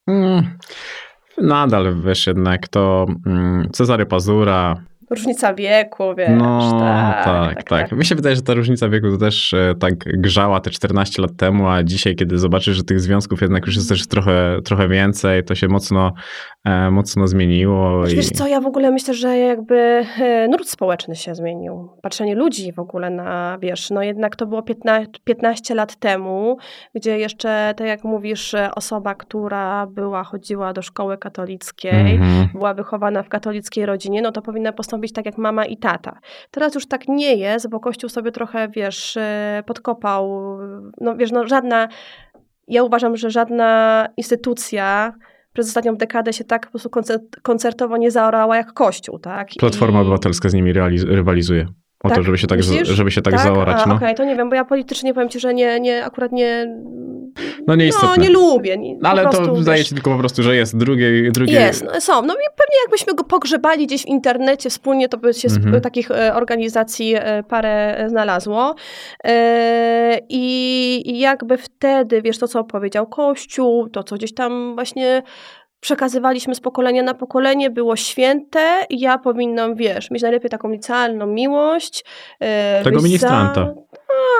Mm, 0.07 0.57
nadal 1.37 2.01
wiesz 2.05 2.27
jednak 2.27 2.67
to 2.67 3.05
mm, 3.25 3.69
Cezary 3.71 4.05
Pazura. 4.05 4.75
Różnica 5.09 5.53
wieku, 5.53 6.03
wiesz. 6.17 6.29
No 6.37 6.79
tak, 6.79 7.25
tak, 7.25 7.63
tak, 7.63 7.91
Mi 7.91 8.05
się 8.05 8.15
wydaje, 8.15 8.35
że 8.35 8.41
ta 8.41 8.53
różnica 8.53 8.89
wieku 8.89 9.11
to 9.11 9.17
też 9.17 9.53
e, 9.53 9.73
tak 9.79 9.93
grzała 9.97 10.59
te 10.59 10.69
14 10.69 11.21
lat 11.21 11.31
temu, 11.37 11.67
a 11.67 11.83
dzisiaj, 11.83 12.15
kiedy 12.15 12.37
zobaczysz, 12.37 12.75
że 12.77 12.83
tych 12.83 12.99
związków 12.99 13.41
jednak 13.41 13.65
już 13.65 13.75
jest 13.75 13.89
też 13.89 14.07
trochę, 14.07 14.57
trochę 14.65 14.87
więcej, 14.87 15.43
to 15.43 15.55
się 15.55 15.67
mocno, 15.67 16.11
e, 16.65 16.91
mocno 16.91 17.27
zmieniło. 17.27 17.99
Znaczy, 17.99 18.13
i- 18.13 18.15
Wiesz 18.15 18.29
co, 18.29 18.47
ja 18.47 18.61
w 18.61 18.65
ogóle 18.65 18.91
myślę, 18.91 19.13
że 19.13 19.37
jakby 19.37 19.75
e, 20.21 20.47
nurt 20.47 20.67
społeczny 20.67 21.15
się 21.15 21.35
zmienił. 21.35 21.89
Patrzenie 22.01 22.35
ludzi 22.35 22.73
w 22.73 22.79
ogóle 22.79 23.09
na, 23.09 23.57
wiesz, 23.61 23.89
no 23.89 24.03
jednak 24.03 24.35
to 24.35 24.45
było 24.45 24.61
15, 24.63 25.11
15 25.23 25.75
lat 25.75 25.95
temu, 25.95 26.57
gdzie 26.95 27.17
jeszcze, 27.19 27.73
tak 27.77 27.87
jak 27.87 28.03
mówisz, 28.03 28.53
e, 28.53 28.75
osoba, 28.75 29.15
która 29.15 29.87
była, 29.87 30.23
chodziła 30.23 30.73
do 30.73 30.81
szkoły 30.81 31.17
katolickiej, 31.17 32.15
Mhm. 32.15 32.47
była 32.53 32.73
wychowana 32.73 33.23
w 33.23 33.29
katolickiej 33.29 33.85
rodzinie, 33.85 34.21
no 34.21 34.31
to 34.31 34.41
powinna 34.41 34.71
postąpić 34.95 35.13
tak 35.13 35.25
jak 35.25 35.37
mama 35.37 35.65
i 35.65 35.77
tata. 35.77 36.19
Teraz 36.51 36.75
już 36.75 36.87
tak 36.87 37.07
nie 37.07 37.35
jest, 37.35 37.69
bo 37.69 37.79
Kościół 37.79 38.09
sobie 38.09 38.31
trochę, 38.31 38.69
wiesz, 38.69 39.17
e, 39.17 39.63
podkopał, 39.65 40.29
no 41.01 41.15
wiesz, 41.15 41.31
no 41.31 41.47
żadna, 41.47 41.87
ja 42.67 42.83
uważam, 42.83 43.17
że 43.17 43.29
żadna 43.29 44.07
instytucja 44.17 45.13
przez 45.53 45.67
ostatnią 45.67 45.95
dekadę 45.95 46.33
się 46.33 46.43
tak 46.43 46.65
po 46.65 46.71
prostu 46.71 46.89
koncert, 46.89 47.21
koncertowo 47.43 47.97
nie 47.97 48.11
zaorała 48.11 48.57
jak 48.57 48.73
Kościół, 48.73 49.19
tak? 49.19 49.47
Platforma 49.59 49.99
I- 49.99 50.01
Obywatelska 50.01 50.49
z 50.49 50.53
nimi 50.53 50.73
rywalizuje. 51.07 51.67
O 52.05 52.09
to, 52.09 52.15
Tak? 52.15 52.23
żeby 52.23 52.37
się 52.37 52.47
tak, 52.47 52.63
z- 52.63 52.69
Myślisz? 52.71 52.87
żeby 52.89 53.11
się 53.11 53.21
tak, 53.21 53.33
tak? 53.33 53.43
zaorać. 53.43 53.81
A, 53.85 53.89
no. 53.89 53.95
Okej, 53.95 54.15
to 54.15 54.23
nie 54.25 54.35
wiem, 54.35 54.49
bo 54.49 54.55
ja 54.55 54.65
politycznie 54.65 55.13
powiem 55.13 55.29
ci, 55.29 55.39
że 55.39 55.53
nie, 55.53 55.79
nie 55.79 56.05
akurat 56.05 56.31
nie. 56.31 56.65
No 57.67 57.75
nieistotne. 57.75 58.09
No, 58.17 58.23
nie 58.23 58.29
lubię. 58.29 58.77
Nie, 58.77 58.95
No, 59.01 59.09
ale 59.09 59.21
prostu, 59.21 59.45
to 59.45 59.71
wiesz, 59.71 59.89
się 59.89 59.95
tylko 59.95 60.11
po 60.11 60.17
prostu, 60.19 60.43
że 60.43 60.55
jest 60.55 60.77
drugie, 60.77 61.31
drugie... 61.31 61.53
Jest, 61.53 61.83
no, 61.93 62.01
są. 62.01 62.13
No 62.21 62.33
i 62.33 62.47
pewnie 62.57 62.75
jakbyśmy 62.83 63.13
go 63.15 63.23
pogrzebali 63.23 63.87
gdzieś 63.87 64.03
w 64.03 64.07
internecie 64.07 64.69
wspólnie, 64.69 65.09
to 65.09 65.17
by 65.17 65.33
się 65.33 65.47
sp- 65.55 65.65
Mhm. 65.65 65.81
takich 65.81 66.11
e, 66.11 66.35
organizacji 66.35 67.15
e, 67.15 67.43
parę 67.43 68.05
znalazło. 68.09 68.75
E, 69.25 70.19
I 70.29 71.01
i 71.05 71.19
jakby 71.19 71.57
wtedy, 71.57 72.21
wiesz, 72.21 72.37
to 72.37 72.47
co 72.47 72.63
powiedział 72.63 73.07
Kościół, 73.07 73.89
to 73.89 74.03
co 74.03 74.15
gdzieś 74.15 74.33
tam 74.33 74.75
właśnie 74.75 75.23
przekazywaliśmy 75.85 76.55
z 76.55 76.59
pokolenia 76.59 77.03
na 77.03 77.13
pokolenie, 77.13 77.69
było 77.69 77.95
święte 77.95 78.59
i 78.89 78.99
ja 78.99 79.17
powinnam, 79.17 79.75
wiesz, 79.75 80.11
mieć 80.11 80.21
najlepiej 80.23 80.49
taką 80.49 80.69
licealną 80.69 81.27
miłość. 81.27 82.05
e, 82.39 82.83
Tego 82.83 82.99
za- 82.99 83.05
ministranta. 83.05 83.73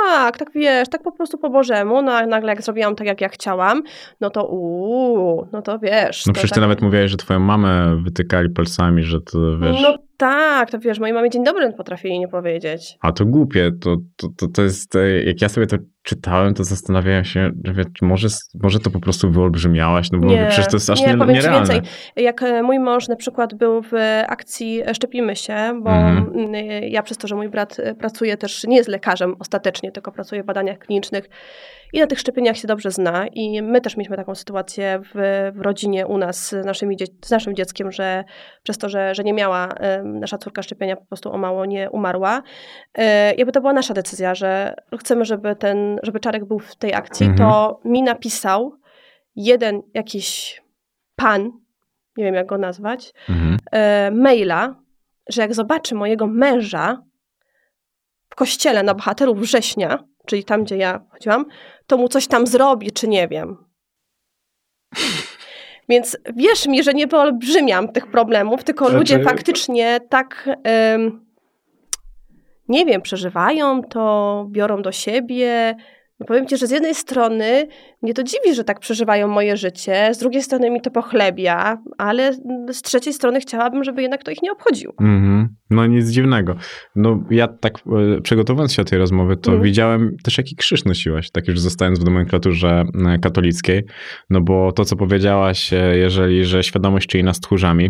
Tak, 0.06 0.38
tak 0.38 0.52
wiesz, 0.56 0.90
tak 0.90 1.04
po 1.04 1.12
prostu 1.12 1.38
po 1.38 1.50
Bożemu, 1.50 2.02
no 2.02 2.12
a 2.14 2.26
nagle 2.26 2.50
jak 2.50 2.62
zrobiłam 2.62 2.96
tak, 2.96 3.08
jak 3.08 3.22
ja 3.22 3.30
chciałam, 3.30 3.84
no 4.22 4.30
to 4.30 4.46
uuu, 4.48 5.48
no 5.52 5.62
to 5.62 5.80
wiesz. 5.80 6.26
No 6.26 6.34
przecież 6.34 6.52
ty 6.52 6.56
tak- 6.56 6.62
nawet 6.62 6.82
mówiłeś, 6.82 7.12
że 7.12 7.18
twoją 7.18 7.40
mamę 7.40 8.02
wytykali 8.04 8.50
palcami, 8.50 9.04
że 9.04 9.22
to 9.22 9.58
wiesz... 9.58 9.82
No 9.82 9.98
tak, 10.18 10.72
to 10.72 10.80
wiesz, 10.80 11.00
mojej 11.00 11.14
mamie 11.14 11.30
dzień 11.30 11.44
dobry 11.44 11.74
potrafili 11.74 12.20
nie 12.20 12.28
powiedzieć. 12.28 12.98
A 13.02 13.12
to 13.12 13.26
głupie, 13.26 13.72
to, 13.82 13.98
to, 14.16 14.28
to, 14.38 14.48
to 14.48 14.62
jest, 14.62 14.96
e, 14.96 15.24
jak 15.24 15.42
ja 15.42 15.50
sobie 15.50 15.68
to 15.68 15.78
czytałem, 16.04 16.54
to 16.54 16.64
zastanawiałem 16.64 17.26
się, 17.26 17.52
że 17.64 17.74
wie, 17.74 17.84
może, 18.02 18.28
może 18.64 18.80
to 18.80 18.90
po 18.92 19.00
prostu 19.00 19.32
wyolbrzymiałaś, 19.32 20.12
no 20.12 20.20
bo 20.20 20.28
Nie, 20.28 20.46
przecież 20.50 20.68
to 20.72 20.76
jest 20.76 20.90
aż 20.90 21.02
nie, 21.02 21.08
nie, 21.08 21.18
powiem 21.18 21.36
nierealne. 21.36 21.74
więcej. 21.74 21.92
Jak 22.16 22.44
e, 22.44 22.64
mój 22.64 22.80
mąż 22.80 23.08
na 23.08 23.16
przykład 23.16 23.54
był 23.54 23.82
w 23.82 23.92
akcji 24.28 24.82
Szczepimy 24.94 25.36
się, 25.36 25.80
bo 25.84 25.90
Mhm. 25.92 26.54
ja 26.84 27.04
przez 27.04 27.18
to, 27.18 27.28
że 27.28 27.36
mój 27.36 27.50
brat 27.50 27.80
e, 27.80 27.96
pracuje 27.96 28.38
też, 28.38 28.64
nie 28.64 28.78
jest 28.78 28.90
lekarzem 28.90 29.36
ostatecznie, 29.40 29.92
tylko 29.92 30.12
pracuje 30.12 30.44
w 30.44 30.46
badaniach 30.46 30.78
klinicznych 30.80 31.30
i 31.94 32.00
na 32.00 32.08
tych 32.08 32.20
szczepieniach 32.20 32.58
się 32.58 32.68
dobrze 32.68 32.92
zna 32.92 33.28
i 33.28 33.62
my 33.62 33.82
też 33.82 33.98
mieliśmy 33.98 34.16
taką 34.18 34.36
sytuację 34.36 35.02
w, 35.04 35.52
w 35.56 35.62
rodzinie 35.62 36.08
u 36.08 36.18
nas 36.18 36.48
z, 36.48 36.66
naszymi, 36.66 36.98
dzie- 36.98 37.06
z 37.26 37.32
naszym 37.32 37.56
dzieckiem, 37.56 37.92
że 37.92 38.24
przez 38.64 38.78
to, 38.78 38.90
że, 38.90 39.16
że 39.16 39.24
nie 39.24 39.34
miała 39.34 39.70
nasza 40.04 40.38
córka 40.38 40.64
szczepienia, 40.64 40.96
po 40.96 41.06
prostu 41.06 41.32
o 41.32 41.38
mało 41.38 41.66
nie 41.66 41.90
umarła. 41.90 42.42
E, 42.98 43.36
Jakby 43.36 43.52
to 43.52 43.62
była 43.62 43.74
nasza 43.74 43.94
decyzja, 43.94 44.36
że 44.36 44.74
chcemy, 45.00 45.26
żeby 45.26 45.56
ten, 45.56 46.00
żeby 46.04 46.20
Czarek 46.20 46.46
był 46.46 46.60
w 46.60 46.76
tej 46.76 46.94
akcji, 46.94 47.26
Mhm. 47.26 47.50
to 47.50 47.80
mi 47.86 48.04
napisał 48.04 48.74
jeden 49.36 49.82
jakiś 49.94 50.62
pan, 51.16 51.52
nie 52.18 52.24
wiem 52.26 52.36
jak 52.36 52.48
go 52.48 52.58
nazwać, 52.58 53.14
Mhm. 53.30 53.58
e, 53.72 54.12
maila, 54.12 54.76
że 55.30 55.42
jak 55.42 55.54
zobaczy 55.54 55.96
mojego 55.96 56.28
męża 56.28 57.04
w 58.30 58.36
kościele 58.36 58.84
na 58.84 58.94
bohaterów 58.94 59.40
września, 59.40 60.04
czyli 60.26 60.44
tam, 60.44 60.64
gdzie 60.64 60.78
ja 60.78 61.02
chodziłam, 61.12 61.46
to 61.88 61.98
mu 61.98 62.08
coś 62.08 62.28
tam 62.28 62.48
zrobi, 62.48 62.92
czy 62.92 63.08
nie 63.08 63.28
wiem. 63.28 63.58
Więc 65.90 66.18
wierz 66.36 66.66
mi, 66.68 66.84
że 66.84 66.94
nie 66.94 67.08
wyolbrzymiam 67.08 67.88
tych 67.88 68.08
problemów, 68.08 68.64
tylko 68.64 68.86
Znaczy- 68.86 68.98
ludzie 68.98 69.20
faktycznie 69.24 70.00
tak, 70.10 70.50
em, 70.64 71.26
nie 72.68 72.86
wiem, 72.86 73.02
przeżywają 73.02 73.82
to, 73.84 74.46
biorą 74.50 74.82
do 74.82 74.92
siebie. 74.92 75.76
No 76.20 76.26
powiem 76.26 76.48
ci, 76.48 76.58
że 76.58 76.68
z 76.68 76.72
jednej 76.72 76.96
strony 76.96 77.68
mnie 78.02 78.14
to 78.14 78.24
dziwi, 78.24 78.56
że 78.56 78.64
tak 78.64 78.80
przeżywają 78.80 79.28
moje 79.28 79.58
życie, 79.58 80.10
z 80.14 80.18
drugiej 80.18 80.44
strony 80.44 80.70
mi 80.72 80.82
to 80.82 80.92
pochlebia, 80.92 81.78
ale 81.98 82.34
z 82.72 82.82
trzeciej 82.82 83.14
strony 83.14 83.40
chciałabym, 83.40 83.84
żeby 83.84 84.02
jednak 84.02 84.24
to 84.24 84.32
ich 84.32 84.42
nie 84.42 84.52
obchodziło. 84.52 84.94
Mhm. 85.02 85.56
No 85.70 85.86
nic 85.86 86.10
dziwnego. 86.10 86.56
No 86.96 87.24
ja 87.32 87.48
tak 87.48 87.74
e, 88.18 88.22
przygotowując 88.22 88.74
się 88.74 88.84
do 88.84 88.90
tej 88.90 89.00
rozmowy, 89.00 89.38
to 89.38 89.52
Mhm. 89.52 89.64
widziałem 89.64 90.16
też 90.24 90.38
jaki 90.38 90.56
krzyż 90.56 90.86
nosiłaś, 90.86 91.32
tak 91.32 91.48
już 91.48 91.60
zostając 91.60 92.00
w 92.00 92.06
nomenklaturze 92.06 92.84
e, 93.08 93.20
katolickiej, 93.20 93.84
no 94.30 94.42
bo 94.42 94.72
to 94.72 94.86
co 94.86 94.96
powiedziałaś, 94.96 95.74
e, 95.74 95.98
jeżeli, 95.98 96.46
że 96.46 96.64
świadomość 96.64 97.08
czyni 97.08 97.24
nas 97.24 97.40
tchórzami, 97.40 97.90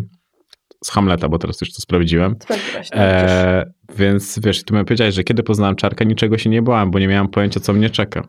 z 0.85 0.91
Hamleta, 0.91 1.29
bo 1.29 1.37
teraz 1.37 1.61
już 1.61 1.73
to 1.73 1.81
sprawdziłem, 1.81 2.35
Sprawdziłaś, 2.43 2.89
no, 2.95 2.97
widzisz. 2.97 3.31
e, 3.31 3.71
więc 3.95 4.39
wiesz, 4.43 4.63
ty 4.63 4.73
mi 4.73 4.85
powiedziałeś, 4.85 5.15
że 5.15 5.23
kiedy 5.23 5.43
poznałem 5.43 5.75
Czarka, 5.75 6.05
niczego 6.05 6.37
się 6.37 6.49
nie 6.49 6.61
bałam, 6.61 6.91
bo 6.91 6.99
nie 6.99 7.07
miałam 7.07 7.27
pojęcia, 7.27 7.59
co 7.59 7.73
mnie 7.73 7.89
czeka. 7.89 8.27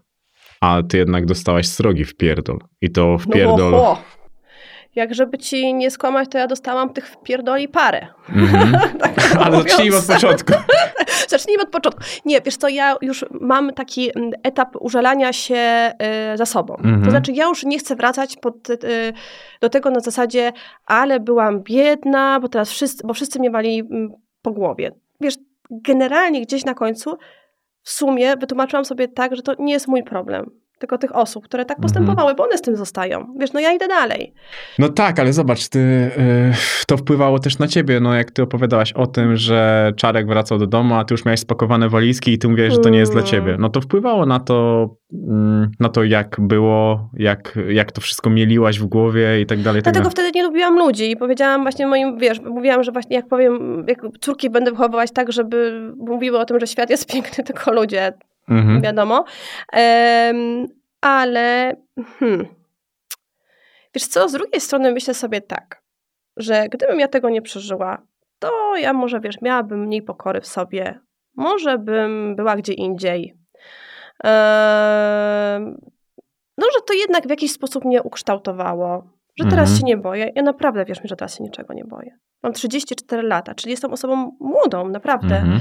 A 0.61 0.83
ty 0.89 0.99
jednak 0.99 1.27
dostałaś 1.27 1.67
srogi 1.69 2.05
w 2.05 2.17
pierdol. 2.17 2.59
I 2.81 2.91
to 2.91 3.19
w 3.19 3.27
pierdol. 3.27 3.71
No, 3.71 3.79
ho. 3.79 4.03
Jak 4.97 5.14
żeby 5.14 5.38
ci 5.38 5.74
nie 5.74 5.90
skłamać, 5.90 6.28
to 6.30 6.38
ja 6.38 6.47
dostałam 6.47 6.92
tych 6.92 7.09
wpierdoli 7.09 7.68
parę. 7.68 8.07
Mhm. 8.28 8.76
Tak 9.01 9.12
Ale 9.44 9.62
zacznijmy 9.62 9.97
od 9.97 10.07
początku. 10.07 10.53
Zacznijmy 11.28 11.62
od 11.62 11.70
początku. 11.70 12.01
Nie, 12.24 12.40
wiesz 12.40 12.57
co, 12.57 12.68
ja 12.68 12.97
już 13.03 13.24
mam 13.40 13.72
taki 13.72 14.11
mm, 14.16 14.32
etap 14.42 14.76
użalania 14.80 15.32
się 15.32 15.92
y, 16.34 16.36
za 16.36 16.47
sobą. 16.47 16.76
Mhm. 16.76 17.05
To 17.05 17.11
znaczy, 17.11 17.32
ja 17.32 17.44
już 17.44 17.64
nie 17.64 17.78
chcę 17.78 17.97
wracać 17.97 18.36
pod, 18.36 18.70
y, 18.70 18.76
do 19.61 19.68
tego 19.68 19.90
na 19.90 20.01
zasadzie, 20.01 20.53
ale 20.86 21.20
byłam 21.20 21.62
biedna, 21.62 22.40
bo 22.40 22.49
teraz 22.49 22.70
wszyscy, 22.70 23.07
bo 23.07 23.14
wszyscy 23.14 23.38
mnie 23.38 23.51
wali 23.51 23.78
mm, 23.78 24.12
po 24.42 24.51
głowie. 24.51 24.92
Wiesz, 25.20 25.34
generalnie 25.70 26.42
gdzieś 26.42 26.64
na 26.64 26.74
końcu 26.74 27.18
w 27.82 27.90
sumie 27.90 28.36
wytłumaczyłam 28.36 28.84
sobie 28.84 29.09
tak, 29.09 29.36
że 29.36 29.42
to 29.42 29.55
nie 29.59 29.72
jest 29.72 29.88
mój 29.88 30.03
problem. 30.03 30.51
Tylko 30.79 30.99
tych 30.99 31.16
osób, 31.16 31.45
które 31.45 31.64
tak 31.64 31.79
Mhm. 31.79 31.83
postępowały, 31.83 32.35
bo 32.35 32.45
one 32.45 32.59
z 32.59 32.62
tym 32.62 32.77
zostają. 32.77 33.27
Wiesz, 33.41 33.53
no 33.53 33.61
ja 33.61 33.72
idę 33.72 33.89
dalej. 33.89 34.33
No 34.79 34.89
tak, 34.89 35.18
ale 35.20 35.33
zobacz, 35.33 35.68
ty, 35.68 35.79
y, 35.79 36.12
to 36.87 36.97
wpływało 36.97 37.39
też 37.39 37.59
na 37.59 37.68
ciebie, 37.68 38.01
no 38.01 38.14
jak 38.14 38.31
ty 38.31 38.43
opowiadałaś 38.43 38.93
o 38.93 39.07
tym, 39.07 39.37
że 39.37 39.93
Czarek 39.97 40.27
wracał 40.27 40.59
do 40.59 40.66
domu, 40.66 40.95
a 40.95 41.05
ty 41.05 41.14
już 41.14 41.24
miałeś 41.24 41.41
spakowane 41.41 41.89
walizki 41.89 42.33
i 42.33 42.39
ty 42.39 42.49
mówiłeś, 42.49 42.72
że 42.72 42.79
to 42.79 42.89
nie 42.89 42.99
jest 42.99 43.12
dla 43.12 43.20
Mm. 43.20 43.31
ciebie. 43.31 43.57
No 43.59 43.68
to 43.68 43.81
wpływało 43.81 44.27
na 44.27 44.41
to, 44.41 44.89
mm, 45.12 45.70
na 45.81 45.89
to 45.89 46.05
jak 46.05 46.37
było, 46.41 47.11
jak, 47.16 47.59
jak 47.68 47.93
to 47.93 48.01
wszystko 48.01 48.31
mieliłaś 48.31 48.79
w 48.79 48.85
głowie 48.87 49.41
i 49.41 49.47
tak 49.47 49.59
dalej. 49.62 49.83
Tak 49.83 49.95
Dlatego 49.95 50.11
dalej. 50.11 50.12
wtedy 50.12 50.39
nie 50.39 50.43
lubiłam 50.45 50.79
ludzi 50.79 51.11
i 51.11 51.16
powiedziałam 51.16 51.62
właśnie 51.62 51.87
moim, 51.87 52.18
wiesz, 52.18 52.41
mówiłam, 52.41 52.83
że 52.85 52.93
właśnie 52.93 53.16
jak 53.16 53.29
powiem, 53.29 53.85
jak 53.89 53.99
córki 54.20 54.51
będę 54.51 54.70
wychowywać 54.70 55.11
tak, 55.12 55.33
żeby 55.33 55.91
mówiły 55.97 56.39
o 56.39 56.45
tym, 56.45 56.61
że 56.61 56.66
świat 56.66 56.91
jest 56.91 57.12
piękny, 57.12 57.45
tylko 57.45 57.72
ludzie, 57.72 58.12
Mhm. 58.49 58.80
wiadomo. 58.80 59.24
Em, 59.72 60.66
ale 61.01 61.76
hmm, 62.18 62.47
wiesz 63.94 64.07
co, 64.07 64.28
z 64.28 64.32
drugiej 64.32 64.61
strony 64.61 64.92
myślę 64.92 65.14
sobie 65.14 65.40
tak, 65.40 65.82
że 66.36 66.68
gdybym 66.68 67.01
ja 67.01 67.09
tego 67.09 67.30
nie 67.30 67.42
przeżyła, 67.42 68.03
to 68.38 68.76
ja 68.76 68.92
może, 68.92 69.20
wiesz, 69.20 69.40
miałabym 69.42 69.80
mniej 69.80 70.03
pokory 70.03 70.40
w 70.40 70.47
sobie. 70.47 71.01
Może 71.36 71.78
bym 71.78 72.36
była 72.36 72.57
gdzie 72.57 72.72
indziej. 72.72 73.34
Em, 74.24 75.76
no, 76.59 76.66
że 76.74 76.80
to 76.86 76.92
jednak 76.94 77.26
w 77.26 77.30
jakiś 77.30 77.53
sposób 77.53 77.84
mnie 77.84 78.03
ukształtowało. 78.03 79.09
Że 79.38 79.44
teraz 79.44 79.68
Mhm. 79.70 79.78
się 79.78 79.84
nie 79.86 79.97
boję. 79.97 80.32
Ja 80.34 80.42
naprawdę, 80.42 80.84
wiesz 80.84 81.03
mi, 81.03 81.09
że 81.09 81.16
teraz 81.16 81.38
się 81.38 81.44
niczego 81.44 81.74
nie 81.74 81.84
boję. 81.84 82.16
Mam 82.42 82.53
34 82.53 83.22
lata, 83.22 83.55
czyli 83.55 83.70
jestem 83.70 83.92
osobą 83.92 84.36
młodą, 84.40 84.88
naprawdę. 84.88 85.36
Mhm. 85.36 85.61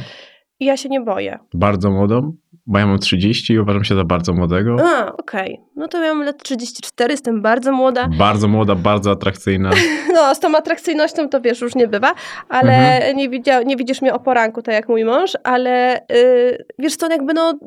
I 0.60 0.66
ja 0.66 0.78
się 0.78 0.90
nie 0.90 1.02
boję. 1.02 1.40
Bardzo 1.54 1.92
młodą, 1.92 2.34
bo 2.68 2.80
ja 2.80 2.88
mam 2.88 3.00
30 3.00 3.54
i 3.54 3.60
uważam 3.60 3.84
się 3.84 3.96
za 3.96 4.04
bardzo 4.04 4.34
młodego. 4.34 4.78
A, 4.98 5.14
okej. 5.18 5.62
No 5.76 5.88
to 5.88 6.04
ja 6.04 6.14
mam 6.16 6.26
lat 6.26 6.44
34, 6.44 7.14
jestem 7.14 7.42
bardzo 7.42 7.72
młoda. 7.72 8.08
Bardzo 8.18 8.48
młoda, 8.48 8.76
bardzo 8.76 9.12
atrakcyjna. 9.12 9.70
No, 10.16 10.36
z 10.36 10.40
tą 10.40 10.56
atrakcyjnością 10.58 11.30
to 11.30 11.42
wiesz, 11.42 11.62
już 11.62 11.76
nie 11.76 11.88
bywa, 11.88 12.14
ale 12.50 12.74
Mhm. 12.96 13.18
nie, 13.18 13.30
widzia, 13.30 13.62
nie 13.64 13.76
widzisz 13.76 14.02
mnie 14.02 14.14
o 14.14 14.20
poranku, 14.20 14.62
tak 14.62 14.76
jak 14.76 14.90
mój 14.90 15.06
mąż, 15.06 15.32
ale 15.44 16.02
yy, 16.10 16.66
wiesz 16.80 16.96
co, 16.96 17.10
jakby 17.12 17.34
no... 17.34 17.60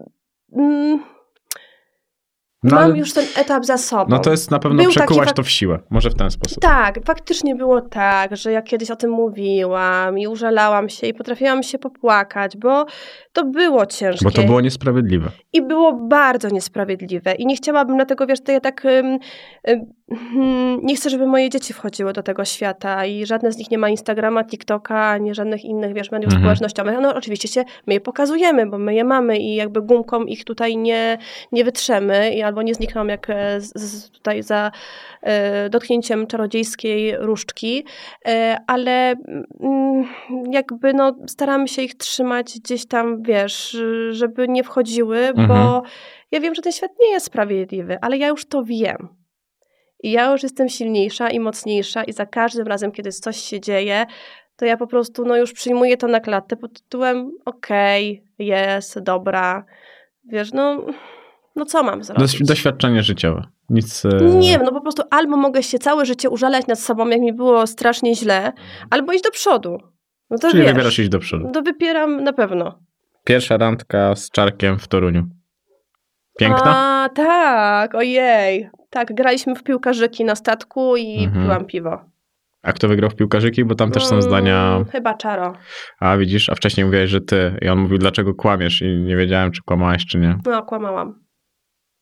Mm, 0.57 1.01
No, 2.63 2.77
mam 2.77 2.97
już 2.97 3.13
ten 3.13 3.25
etap 3.37 3.65
za 3.65 3.79
sobą. 3.79 4.05
no 4.11 4.19
to 4.19 4.31
jest 4.31 4.51
na 4.51 4.59
pewno 4.59 4.83
Był 4.83 4.91
przekułaś 4.91 5.33
to 5.33 5.43
w 5.43 5.51
siłę. 5.51 5.79
Może 5.91 6.11
w 6.11 6.15
ten 6.15 6.31
sposób. 6.31 6.63
Tak, 6.63 6.99
faktycznie 7.05 7.55
było 7.55 7.81
tak, 7.81 8.37
że 8.37 8.53
ja 8.53 8.63
kiedyś 8.63 8.91
o 8.91 8.97
tym 8.97 9.11
mówiłam 9.11 10.19
i 10.19 10.27
użalałam 10.27 10.89
się 10.89 11.07
i 11.07 11.15
potrafiłam 11.15 11.63
się 11.63 11.79
popłakać, 11.79 12.57
bo 12.57 12.87
to 13.33 13.45
było 13.45 13.87
ciężkie. 13.87 14.25
Bo 14.25 14.31
to 14.31 14.43
było 14.43 14.61
niesprawiedliwe. 14.61 15.29
I 15.53 15.63
było 15.63 15.93
bardzo 15.93 16.49
niesprawiedliwe. 16.49 17.35
I 17.35 17.47
nie 17.47 17.57
chciałabym 17.57 17.97
dlatego, 17.97 18.27
wiesz, 18.27 18.41
to 18.41 18.53
ja 18.53 18.61
tak 18.61 18.83
hmm, 18.83 20.81
nie 20.83 20.97
chcę, 20.97 21.11
żeby 21.11 21.27
moje 21.27 21.51
dzieci 21.51 21.73
wchodziły 21.73 22.13
do 22.13 22.23
tego 22.23 22.45
świata 22.45 23.07
i 23.07 23.27
żadne 23.27 23.53
z 23.53 23.59
nich 23.59 23.71
nie 23.71 23.79
ma 23.79 23.89
Instagrama, 23.89 24.45
TikToka, 24.45 25.05
ani 25.07 25.35
żadnych 25.35 25.65
innych, 25.65 25.95
wiesz, 25.95 26.11
mediów 26.11 26.33
Mhm. 26.33 26.43
społecznościowych. 26.43 26.95
No 27.03 27.15
oczywiście 27.15 27.49
się 27.49 27.65
my 27.87 27.95
je 27.95 28.01
pokazujemy, 28.01 28.67
bo 28.67 28.79
my 28.79 28.95
je 28.95 29.05
mamy 29.05 29.39
i 29.39 29.55
jakby 29.55 29.83
gumką 29.83 30.25
ich 30.25 30.45
tutaj 30.45 30.77
nie, 30.77 31.19
nie 31.53 31.65
wytrzemy 31.65 32.31
i 32.31 32.43
albo 32.49 32.63
nie 32.63 32.75
znikną 32.75 33.07
jak 33.07 33.31
e, 33.31 33.61
z, 33.61 33.73
z, 33.75 34.11
tutaj 34.11 34.43
za 34.43 34.71
e, 35.23 35.71
dotknięciem 35.71 36.27
czarodziejskiej 36.27 37.17
różdżki, 37.17 37.85
e, 38.29 38.57
ale 38.67 39.15
mm, 39.61 40.09
jakby 40.51 40.95
no 40.95 41.17
staramy 41.27 41.69
się 41.69 41.83
ich 41.83 41.95
trzymać 41.95 42.61
gdzieś 42.65 42.87
tam, 42.87 43.23
wiesz, 43.23 43.77
żeby 44.11 44.49
nie 44.49 44.65
wchodziły, 44.65 45.33
bo 45.35 45.43
Mhm. 45.43 45.83
ja 46.31 46.41
wiem, 46.41 46.55
że 46.55 46.63
ten 46.63 46.73
świat 46.73 46.91
nie 47.01 47.11
jest 47.11 47.27
sprawiedliwy, 47.27 47.99
ale 48.01 48.19
ja 48.19 48.29
już 48.29 48.47
to 48.47 48.65
wiem. 48.65 49.09
I 50.03 50.11
ja 50.11 50.33
już 50.33 50.43
jestem 50.43 50.69
silniejsza 50.69 51.31
i 51.31 51.41
mocniejsza 51.41 52.05
i 52.05 52.13
za 52.13 52.27
każdym 52.27 52.67
razem, 52.67 52.93
kiedy 52.93 53.13
coś 53.13 53.37
się 53.37 53.61
dzieje, 53.61 54.07
to 54.57 54.65
ja 54.65 54.77
po 54.77 54.87
prostu 54.87 55.25
no 55.25 55.37
już 55.37 55.53
przyjmuję 55.53 55.97
to 55.97 56.09
na 56.09 56.21
klatę 56.21 56.57
pod 56.57 56.83
tytułem 56.83 57.33
okej, 57.45 58.25
jest, 58.39 58.99
dobra. 58.99 59.65
Wiesz, 60.25 60.53
no, 60.53 60.87
no 61.59 61.65
co 61.65 61.83
mam 61.83 62.05
zrobić? 62.05 62.39
Doś, 62.39 62.43
doświadczenie 62.49 63.03
życiowe. 63.03 63.43
Nic. 63.71 64.05
e, 64.05 64.09
Nie 64.25 64.49
wiem, 64.51 64.61
no 64.65 64.73
po 64.73 64.81
prostu 64.81 65.03
albo 65.11 65.37
mogę 65.37 65.63
się 65.63 65.79
całe 65.79 66.07
życie 66.07 66.31
użalać 66.31 66.67
nad 66.67 66.79
sobą, 66.81 67.09
jak 67.09 67.21
mi 67.21 67.33
było 67.33 67.67
strasznie 67.67 68.15
źle, 68.15 68.53
albo 68.91 69.13
iść 69.13 69.25
do 69.25 69.31
przodu. 69.31 69.79
No 70.31 70.39
to 70.39 70.51
Czyli 70.51 70.63
wiesz, 70.63 70.73
wybierasz 70.73 70.99
iść 70.99 71.09
do 71.09 71.19
przodu. 71.19 71.51
to 71.55 71.63
wypieram 71.63 72.25
na 72.25 72.33
pewno. 72.33 72.79
Pierwsza 73.25 73.57
randka 73.57 74.15
z 74.17 74.31
Czarkiem 74.31 74.79
w 74.79 74.89
Toruniu. 74.89 75.27
Piękna? 76.39 76.63
A, 76.77 77.09
tak, 77.15 77.95
ojej. 77.95 78.71
Tak, 78.91 79.15
graliśmy 79.15 79.55
w 79.55 79.63
piłkarzyki 79.63 80.25
na 80.25 80.35
statku 80.35 80.97
i 80.97 81.25
Mhm. 81.25 81.45
piłam 81.45 81.65
piwo. 81.65 82.01
A 82.63 82.73
kto 82.73 82.89
wygrał 82.89 83.11
w 83.11 83.15
piłkarzyki? 83.17 83.65
Bo 83.65 83.75
tam 83.75 83.91
też 83.91 84.05
są 84.07 84.15
Mm, 84.15 84.23
zdania. 84.23 84.85
Chyba 84.93 85.15
Czaro. 85.15 85.53
A 86.01 86.17
widzisz, 86.17 86.49
a 86.49 86.55
wcześniej 86.55 86.87
mówiłeś, 86.87 87.11
że 87.11 87.21
ty. 87.21 87.59
I 87.63 87.69
on 87.69 87.79
mówił, 87.79 87.99
dlaczego 87.99 88.35
kłamiesz? 88.35 88.83
I 88.83 88.87
nie 88.97 89.17
wiedziałem, 89.17 89.53
czy 89.53 89.63
kłamałeś, 89.63 90.07
czy 90.07 90.19
nie. 90.19 90.39
No, 90.47 90.63
kłamałam. 90.63 91.21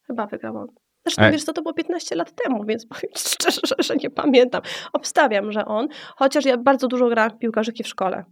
Chyba 0.07 0.27
wygrałam. 0.27 0.67
Zresztą 1.07 1.23
E- 1.23 1.33
wiesz 1.33 1.45
co, 1.45 1.53
to 1.53 1.63
było 1.63 1.75
15 1.75 2.17
lat 2.17 2.33
temu, 2.45 2.65
więc 2.65 2.87
powiem 2.91 3.13
ci 3.15 3.29
szczerze, 3.29 3.61
że, 3.79 3.97
nie 3.97 4.11
pamiętam. 4.11 4.63
Obstawiam, 4.93 5.53
że 5.53 5.65
on, 5.65 5.89
chociaż 6.17 6.45
ja 6.45 6.57
bardzo 6.57 6.89
dużo 6.89 7.09
grałam 7.09 7.31
w 7.31 7.39
piłkarzyki 7.39 7.83
w 7.85 7.89
szkole. 7.89 8.25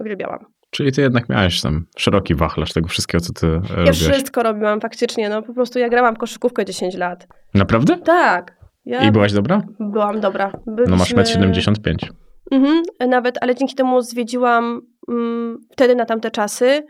Uwielbiałam. 0.00 0.38
Czyli 0.70 0.92
ty 0.92 1.00
jednak 1.00 1.28
miałeś 1.28 1.60
tam 1.62 1.86
szeroki 1.96 2.34
wachlarz 2.34 2.72
tego 2.72 2.88
wszystkiego, 2.88 3.24
co 3.24 3.32
ty 3.32 3.46
e, 3.46 3.84
Ja 3.84 3.92
wszystko 3.92 4.42
robiłam 4.42 4.80
faktycznie, 4.80 5.28
no 5.28 5.42
po 5.42 5.54
prostu 5.54 5.78
ja 5.78 5.88
grałam 5.88 6.14
w 6.14 6.18
koszykówkę 6.18 6.64
10 6.64 6.94
lat. 6.94 7.26
Naprawdę? 7.54 7.96
Tak. 7.98 8.56
Ja 8.84 9.04
I 9.08 9.12
byłaś 9.12 9.32
dobra? 9.32 9.62
byłam 9.80 10.20
dobra. 10.20 10.52
No 10.66 10.96
masz 10.96 11.14
Byliśmy- 11.14 11.40
1,75 11.52 11.90
m. 11.90 12.14
Mhm, 12.50 12.82
nawet, 13.08 13.38
ale 13.42 13.54
dzięki 13.54 13.74
temu 13.74 14.00
zwiedziłam 14.02 14.80
mm, 15.08 15.58
wtedy 15.72 15.94
na 15.94 16.04
tamte 16.06 16.30
czasy. 16.30 16.86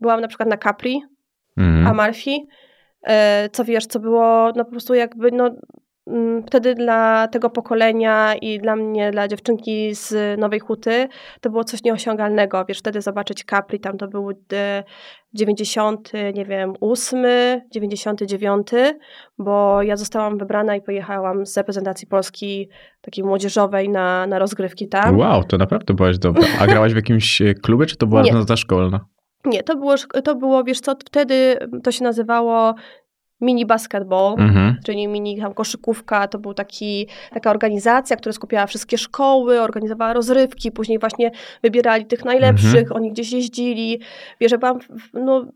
Byłam 0.00 0.20
na 0.20 0.28
przykład 0.28 0.48
na 0.48 0.56
Capri, 0.56 1.02
Mhm. 1.56 1.86
Amalfi, 1.86 2.46
co 3.52 3.64
wiesz, 3.64 3.86
co 3.86 4.00
było 4.00 4.52
no 4.56 4.64
po 4.64 4.70
prostu 4.70 4.94
jakby 4.94 5.32
no 5.32 5.50
mm, 6.06 6.42
wtedy 6.46 6.74
dla 6.74 7.28
tego 7.28 7.50
pokolenia 7.50 8.34
i 8.34 8.58
dla 8.58 8.76
mnie, 8.76 9.10
dla 9.10 9.28
dziewczynki 9.28 9.94
z 9.94 10.38
Nowej 10.40 10.60
Huty, 10.60 11.08
to 11.40 11.50
było 11.50 11.64
coś 11.64 11.84
nieosiągalnego. 11.84 12.64
Wiesz, 12.68 12.78
wtedy 12.78 13.02
zobaczyć 13.02 13.44
Capri, 13.44 13.80
tam 13.80 13.98
to 13.98 14.08
był 14.08 14.30
e, 14.52 14.84
90, 15.32 16.12
nie 16.34 16.44
wiem, 16.44 16.74
8, 16.80 17.24
99, 17.70 18.68
bo 19.38 19.82
ja 19.82 19.96
zostałam 19.96 20.38
wybrana 20.38 20.76
i 20.76 20.82
pojechałam 20.82 21.46
z 21.46 21.56
reprezentacji 21.56 22.06
Polski 22.06 22.68
takiej 23.00 23.24
młodzieżowej 23.24 23.88
na, 23.88 24.26
na 24.26 24.38
rozgrywki 24.38 24.88
tam. 24.88 25.18
Wow, 25.18 25.44
to 25.44 25.58
naprawdę 25.58 25.94
byłaś 25.94 26.18
dobra. 26.18 26.44
A 26.60 26.66
grałaś 26.66 26.92
w 26.92 26.96
jakimś 26.96 27.42
e, 27.42 27.54
klubie, 27.54 27.86
czy 27.86 27.96
to 27.96 28.06
była 28.06 28.22
Nie. 28.22 28.56
szkolna? 28.56 29.00
Nie, 29.48 29.62
to 29.62 29.76
było, 29.76 29.94
to 30.24 30.34
było, 30.34 30.64
wiesz 30.64 30.80
co, 30.80 30.96
wtedy 31.06 31.58
to 31.82 31.92
się 31.92 32.04
nazywało 32.04 32.74
mini 33.40 33.66
basketball, 33.66 34.34
Mhm. 34.38 34.76
czyli 34.86 35.08
mini 35.08 35.40
tam 35.40 35.54
koszykówka, 35.54 36.28
to 36.28 36.38
był 36.38 36.54
taki, 36.54 37.08
taka 37.30 37.50
organizacja, 37.50 38.16
która 38.16 38.32
skupiała 38.32 38.66
wszystkie 38.66 38.98
szkoły, 38.98 39.60
organizowała 39.60 40.12
rozrywki, 40.12 40.72
później 40.72 40.98
właśnie 40.98 41.30
wybierali 41.62 42.06
tych 42.06 42.24
najlepszych, 42.24 42.80
Mhm. 42.82 42.92
oni 42.92 43.12
gdzieś 43.12 43.32
jeździli. 43.32 44.00
Wiesz, 44.40 44.52
ja 44.52 44.58
byłam 44.58 44.80
w, 44.80 44.86
no, 45.14 45.46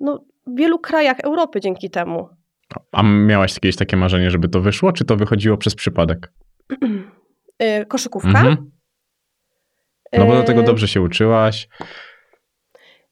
no, 0.00 0.24
w 0.46 0.56
wielu 0.56 0.78
krajach 0.78 1.20
Europy 1.20 1.60
dzięki 1.60 1.90
temu. 1.90 2.28
A 2.92 3.02
miałaś 3.02 3.54
jakieś 3.54 3.76
takie 3.76 3.96
marzenie, 3.96 4.30
żeby 4.30 4.48
to 4.48 4.60
wyszło, 4.60 4.92
czy 4.92 5.04
to 5.04 5.16
wychodziło 5.16 5.56
przez 5.56 5.74
przypadek? 5.74 6.32
Y, 7.62 7.86
koszykówka. 7.86 8.28
Mhm. 8.28 8.70
No 10.18 10.26
bo 10.26 10.34
do 10.34 10.42
tego 10.42 10.60
Y, 10.60 10.64
dobrze 10.64 10.88
się 10.88 11.00
uczyłaś. 11.00 11.68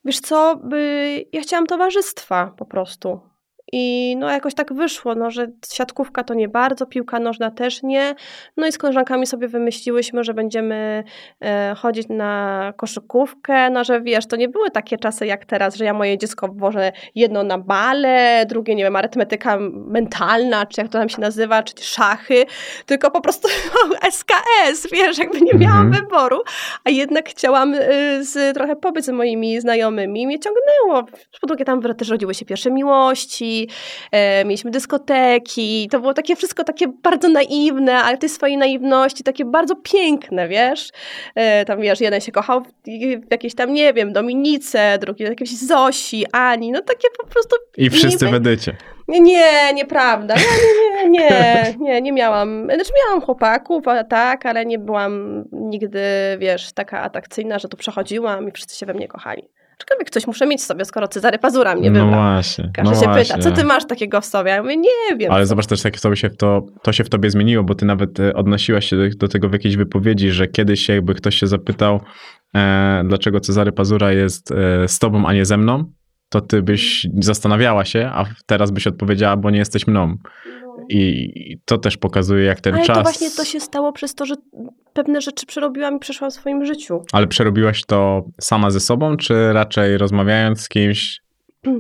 Wiesz 0.05 0.21
co, 0.21 0.57
by, 0.57 1.25
ja 1.33 1.41
chciałam 1.41 1.67
towarzystwa 1.67 2.55
po 2.57 2.65
prostu. 2.65 3.32
I 3.75 4.17
no 4.19 4.31
jakoś 4.31 4.55
tak 4.55 4.73
wyszło, 4.73 5.15
no, 5.15 5.31
że 5.31 5.47
siatkówka 5.73 6.25
to 6.25 6.35
nie 6.35 6.49
bardzo, 6.49 6.87
piłka 6.87 7.19
nożna 7.19 7.51
też 7.51 7.83
nie. 7.83 8.15
No 8.57 8.67
i 8.67 8.73
z 8.73 8.79
koleżankami 8.79 9.27
sobie 9.27 9.49
wymyśliłyśmy, 9.49 10.25
że 10.25 10.35
będziemy 10.35 11.05
e, 11.41 11.75
chodzić 11.79 12.09
na 12.09 12.73
koszykówkę. 12.77 13.71
No, 13.71 13.85
że 13.85 14.01
wiesz, 14.01 14.27
to 14.27 14.37
nie 14.37 14.49
były 14.49 14.71
takie 14.71 14.99
czasy 14.99 15.27
jak 15.27 15.45
teraz, 15.45 15.77
że 15.77 15.85
ja 15.85 15.95
moje 15.95 16.19
dziecko 16.19 16.49
włożę 16.49 16.93
jedno 17.15 17.43
na 17.43 17.59
bale, 17.59 18.47
drugie, 18.49 18.75
nie 18.75 18.85
wiem, 18.85 18.97
arytmetyka 18.97 19.59
mentalna, 19.73 20.67
czy 20.67 20.81
jak 20.81 20.91
to 20.91 20.99
tam 20.99 21.09
się 21.09 21.21
nazywa, 21.21 21.63
czy 21.63 21.85
szachy, 21.85 22.45
tylko 22.87 23.11
po 23.11 23.21
prostu 23.21 23.49
SKS, 24.11 24.89
wiesz, 24.93 25.19
jakby 25.19 25.41
nie 25.41 25.55
miałam 25.55 25.87
Mhm. 25.87 26.05
wyboru. 26.05 26.39
A 26.85 26.91
jednak 26.91 27.29
chciałam 27.29 27.75
y, 27.75 27.79
z, 28.25 28.55
trochę 28.55 28.77
pobyć 28.77 29.05
z 29.05 29.09
moimi 29.09 29.61
znajomymi. 29.61 30.27
Mnie 30.27 30.39
ciągnęło. 30.39 31.07
Po 31.41 31.47
drugie, 31.47 31.65
tam 31.65 31.83
też 31.83 32.09
rodziły 32.09 32.35
się 32.35 32.45
pierwsze 32.45 32.71
miłości, 32.71 33.62
e, 34.13 34.45
mieliśmy 34.45 34.71
dyskoteki. 34.71 35.89
To 35.91 36.01
było 36.01 36.15
takie 36.15 36.37
wszystko 36.37 36.65
takie 36.65 36.87
bardzo 37.03 37.29
naiwne, 37.29 37.95
ale 37.95 38.19
tej 38.19 38.29
swojej 38.29 38.57
naiwności 38.57 39.25
takie 39.25 39.45
bardzo 39.45 39.77
piękne, 39.77 40.49
wiesz. 40.49 40.91
E, 41.35 41.65
tam, 41.65 41.81
wiesz, 41.81 42.01
jeden 42.01 42.21
się 42.21 42.33
kochał 42.33 42.61
w, 42.61 42.69
w 43.29 43.31
jakiejś 43.31 43.55
tam, 43.55 43.73
nie 43.73 43.93
wiem, 43.93 44.13
Dominice, 44.13 44.99
drugi 45.01 45.25
w 45.25 45.29
jakiejś 45.29 45.59
Zosi, 45.59 46.27
Ani. 46.33 46.73
No 46.73 46.81
takie 46.81 47.09
po 47.23 47.27
prostu... 47.27 47.57
I 47.77 47.91
wszyscy 47.91 48.27
nie, 49.09 49.21
nie, 49.21 49.75
nieprawda. 49.75 50.35
Ja 50.97 51.09
nie, 51.09 51.19
nie, 51.19 51.29
nie, 51.31 51.77
nie, 51.81 52.03
nie 52.03 52.13
miałam. 52.13 52.65
Znaczy 52.75 52.91
miałam 53.07 53.21
chłopaków, 53.21 53.89
a 53.89 54.05
tak, 54.05 54.47
ale 54.47 54.67
nie 54.67 54.79
byłam 54.79 55.45
nigdy, 55.53 56.03
wiesz, 56.39 56.73
taka 56.73 57.01
atrakcyjna, 57.01 57.59
że 57.59 57.69
tu 57.69 57.77
przechodziłam 57.77 58.49
i 58.49 58.53
wszyscy 58.53 58.79
się 58.79 58.87
we 58.87 58.95
mnie 58.95 59.09
kochali. 59.09 59.43
Aczkolwiek 59.83 60.11
coś 60.11 60.27
muszę 60.27 60.47
mieć 60.47 60.61
w 60.61 60.65
sobie, 60.65 60.85
skoro 60.85 61.09
Cezary 61.09 61.39
Pazura 61.39 61.75
mnie 61.75 61.91
No 61.91 62.01
wybrał. 62.01 62.21
właśnie. 62.21 62.71
Każdy 62.75 62.95
no 62.95 63.01
się 63.01 63.07
właśnie. 63.07 63.37
pyta, 63.37 63.51
co 63.51 63.57
ty 63.57 63.65
masz 63.65 63.87
takiego 63.87 64.21
w 64.21 64.25
sobie? 64.27 64.51
Ja 64.51 64.63
mówię, 64.63 64.77
nie 64.77 65.17
wiem. 65.17 65.33
Ale 65.33 65.47
zobacz 65.47 65.67
też, 65.67 65.85
jak 65.85 66.01
to 66.01 66.17
się, 66.17 66.31
w 66.31 66.37
to, 66.37 66.63
to 66.83 66.93
się 66.93 67.05
w 67.05 67.09
tobie 67.09 67.31
zmieniło, 67.31 67.65
bo 67.65 67.75
ty 67.75 67.85
nawet 67.87 68.21
e, 68.21 68.35
odnosiłaś 68.35 68.89
się 68.89 68.97
do, 68.97 69.17
do 69.17 69.29
tego 69.29 69.49
w 69.49 69.53
jakiejś 69.53 69.77
wypowiedzi, 69.77 70.31
że 70.31 70.47
kiedyś 70.47 70.89
jakby 70.89 71.15
ktoś 71.15 71.35
się 71.35 71.47
zapytał, 71.47 72.01
e, 72.57 73.03
dlaczego 73.07 73.41
Cezary 73.41 73.73
Pazura 73.73 74.13
jest 74.13 74.53
e, 74.53 74.89
z 74.89 74.99
tobą, 74.99 75.27
a 75.27 75.33
nie 75.33 75.45
ze 75.45 75.57
mną, 75.57 75.85
to 76.33 76.41
ty 76.41 76.63
byś 76.63 77.07
zastanawiała 77.19 77.85
się, 77.85 78.11
a 78.15 78.25
teraz 78.47 78.71
byś 78.71 78.87
odpowiedziała, 78.87 79.37
bo 79.37 79.51
nie 79.51 79.59
jesteś 79.59 79.87
mną. 79.87 80.17
I, 80.89 81.59
to 81.65 81.79
też 81.79 81.97
pokazuje, 81.97 82.45
jak 82.45 82.61
ten 82.61 82.75
Ale 82.75 82.85
czas... 82.85 82.97
to 82.97 83.03
właśnie 83.03 83.31
to 83.31 83.45
się 83.45 83.61
stało 83.61 83.93
przez 83.93 84.15
to, 84.15 84.27
że 84.27 84.35
pewne 84.93 85.21
rzeczy 85.21 85.47
przerobiłam 85.47 85.97
i 85.97 85.99
przeszłam 85.99 86.31
w 86.31 86.35
swoim 86.35 86.65
życiu. 86.65 87.03
Ale 87.13 87.27
przerobiłaś 87.27 87.85
to 87.85 88.25
sama 88.41 88.71
ze 88.71 88.81
sobą, 88.81 89.17
czy 89.17 89.53
raczej 89.53 89.99
rozmawiając 89.99 90.61
z 90.61 90.69
kimś? 90.69 91.21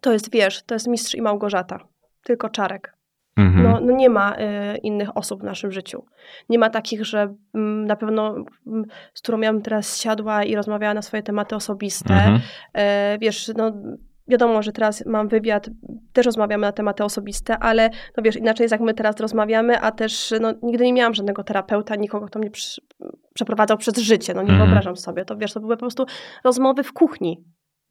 To 0.00 0.12
jest, 0.12 0.32
wiesz, 0.32 0.62
to 0.62 0.74
jest 0.74 0.86
mistrz 0.88 1.14
i 1.14 1.22
Małgorzata. 1.22 1.78
Tylko 2.24 2.48
czarek. 2.48 2.94
Mhm. 3.38 3.62
No, 3.62 3.80
no 3.80 3.92
nie 3.92 4.10
ma 4.10 4.36
y, 4.36 4.78
innych 4.78 5.16
osób 5.16 5.40
w 5.40 5.44
naszym 5.44 5.72
życiu. 5.72 6.04
Nie 6.48 6.58
ma 6.58 6.70
takich, 6.70 7.04
że 7.04 7.34
mm, 7.54 7.86
na 7.86 7.96
pewno 7.96 8.34
mm, 8.66 8.84
z 9.14 9.22
którą 9.22 9.40
ja 9.40 9.52
bym 9.52 9.62
teraz 9.62 10.00
siadła 10.00 10.44
i 10.44 10.54
rozmawiała 10.54 10.94
na 10.94 11.02
swoje 11.02 11.22
tematy 11.22 11.56
osobiste. 11.56 12.14
Mhm. 12.14 12.40
E, 12.74 13.18
wiesz, 13.20 13.50
no 13.56 13.72
wiadomo, 14.28 14.62
że 14.62 14.72
teraz 14.72 15.06
mam 15.06 15.28
wywiad, 15.28 15.70
też 16.12 16.26
rozmawiamy 16.26 16.60
na 16.60 16.72
tematy 16.72 17.04
osobiste, 17.04 17.58
ale 17.58 17.90
no 18.16 18.22
wiesz, 18.22 18.36
inaczej 18.36 18.64
jest 18.64 18.72
jak 18.72 18.80
my 18.80 18.94
teraz 18.94 19.20
rozmawiamy, 19.20 19.80
a 19.80 19.92
też 19.92 20.34
no, 20.40 20.54
nigdy 20.62 20.84
nie 20.84 20.92
miałam 20.92 21.14
żadnego 21.14 21.44
terapeuta, 21.44 21.96
nikogo, 21.96 22.26
kto 22.26 22.38
mnie 22.38 22.50
przy, 22.50 22.80
przeprowadzał 23.34 23.76
przez 23.76 23.98
życie. 23.98 24.34
No 24.34 24.42
nie 24.42 24.48
Mhm. 24.50 24.66
wyobrażam 24.66 24.96
sobie. 24.96 25.24
To 25.24 25.36
wiesz, 25.36 25.52
to 25.52 25.60
były 25.60 25.76
po 25.76 25.80
prostu 25.80 26.06
rozmowy 26.44 26.82
w 26.82 26.92
kuchni. 26.92 27.44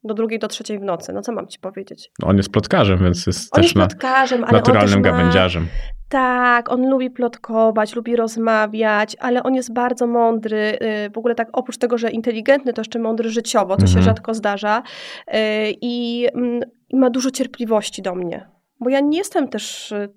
Do 0.08 0.14
drugiej, 0.14 0.38
do 0.38 0.48
trzeciej 0.48 0.78
w 0.78 0.82
nocy. 0.82 1.12
No 1.12 1.22
co 1.22 1.32
mam 1.32 1.46
ci 1.48 1.58
powiedzieć? 1.58 2.10
On 2.22 2.36
jest 2.36 2.50
plotkarzem, 2.52 2.98
więc 2.98 3.26
jest 3.26 3.48
On 3.56 3.56
też 3.56 3.64
jest 3.64 3.76
na, 3.76 3.86
plotkarzem, 3.86 4.44
on 4.44 4.50
naturalnym 4.52 5.02
też 5.02 5.12
ma... 5.12 5.16
gawędziarzem. 5.18 5.66
Tak, 6.08 6.72
on 6.72 6.90
lubi 6.90 7.10
plotkować, 7.10 7.96
lubi 7.96 8.16
rozmawiać, 8.16 9.16
ale 9.20 9.42
on 9.42 9.54
jest 9.54 9.72
bardzo 9.72 10.06
mądry. 10.06 10.78
y, 11.06 11.10
W 11.10 11.18
ogóle 11.18 11.34
tak 11.34 11.48
oprócz 11.52 11.78
tego, 11.78 11.98
że 11.98 12.10
inteligentny, 12.10 12.72
to 12.72 12.80
jeszcze 12.80 12.98
mądry 12.98 13.30
życiowo, 13.30 13.76
się 13.78 13.84
Mhm. 13.84 14.02
rzadko 14.04 14.34
zdarza. 14.34 14.82
y, 15.28 15.32
I, 15.80 16.26
mm, 16.34 16.60
I 16.88 16.96
ma 16.96 17.10
dużo 17.10 17.30
cierpliwości 17.30 18.02
do 18.02 18.14
mnie. 18.14 18.48
Bo 18.80 18.90
ja 18.90 19.00
nie 19.00 19.18
jestem 19.18 19.48
też 19.48 19.92
y, 19.92 20.08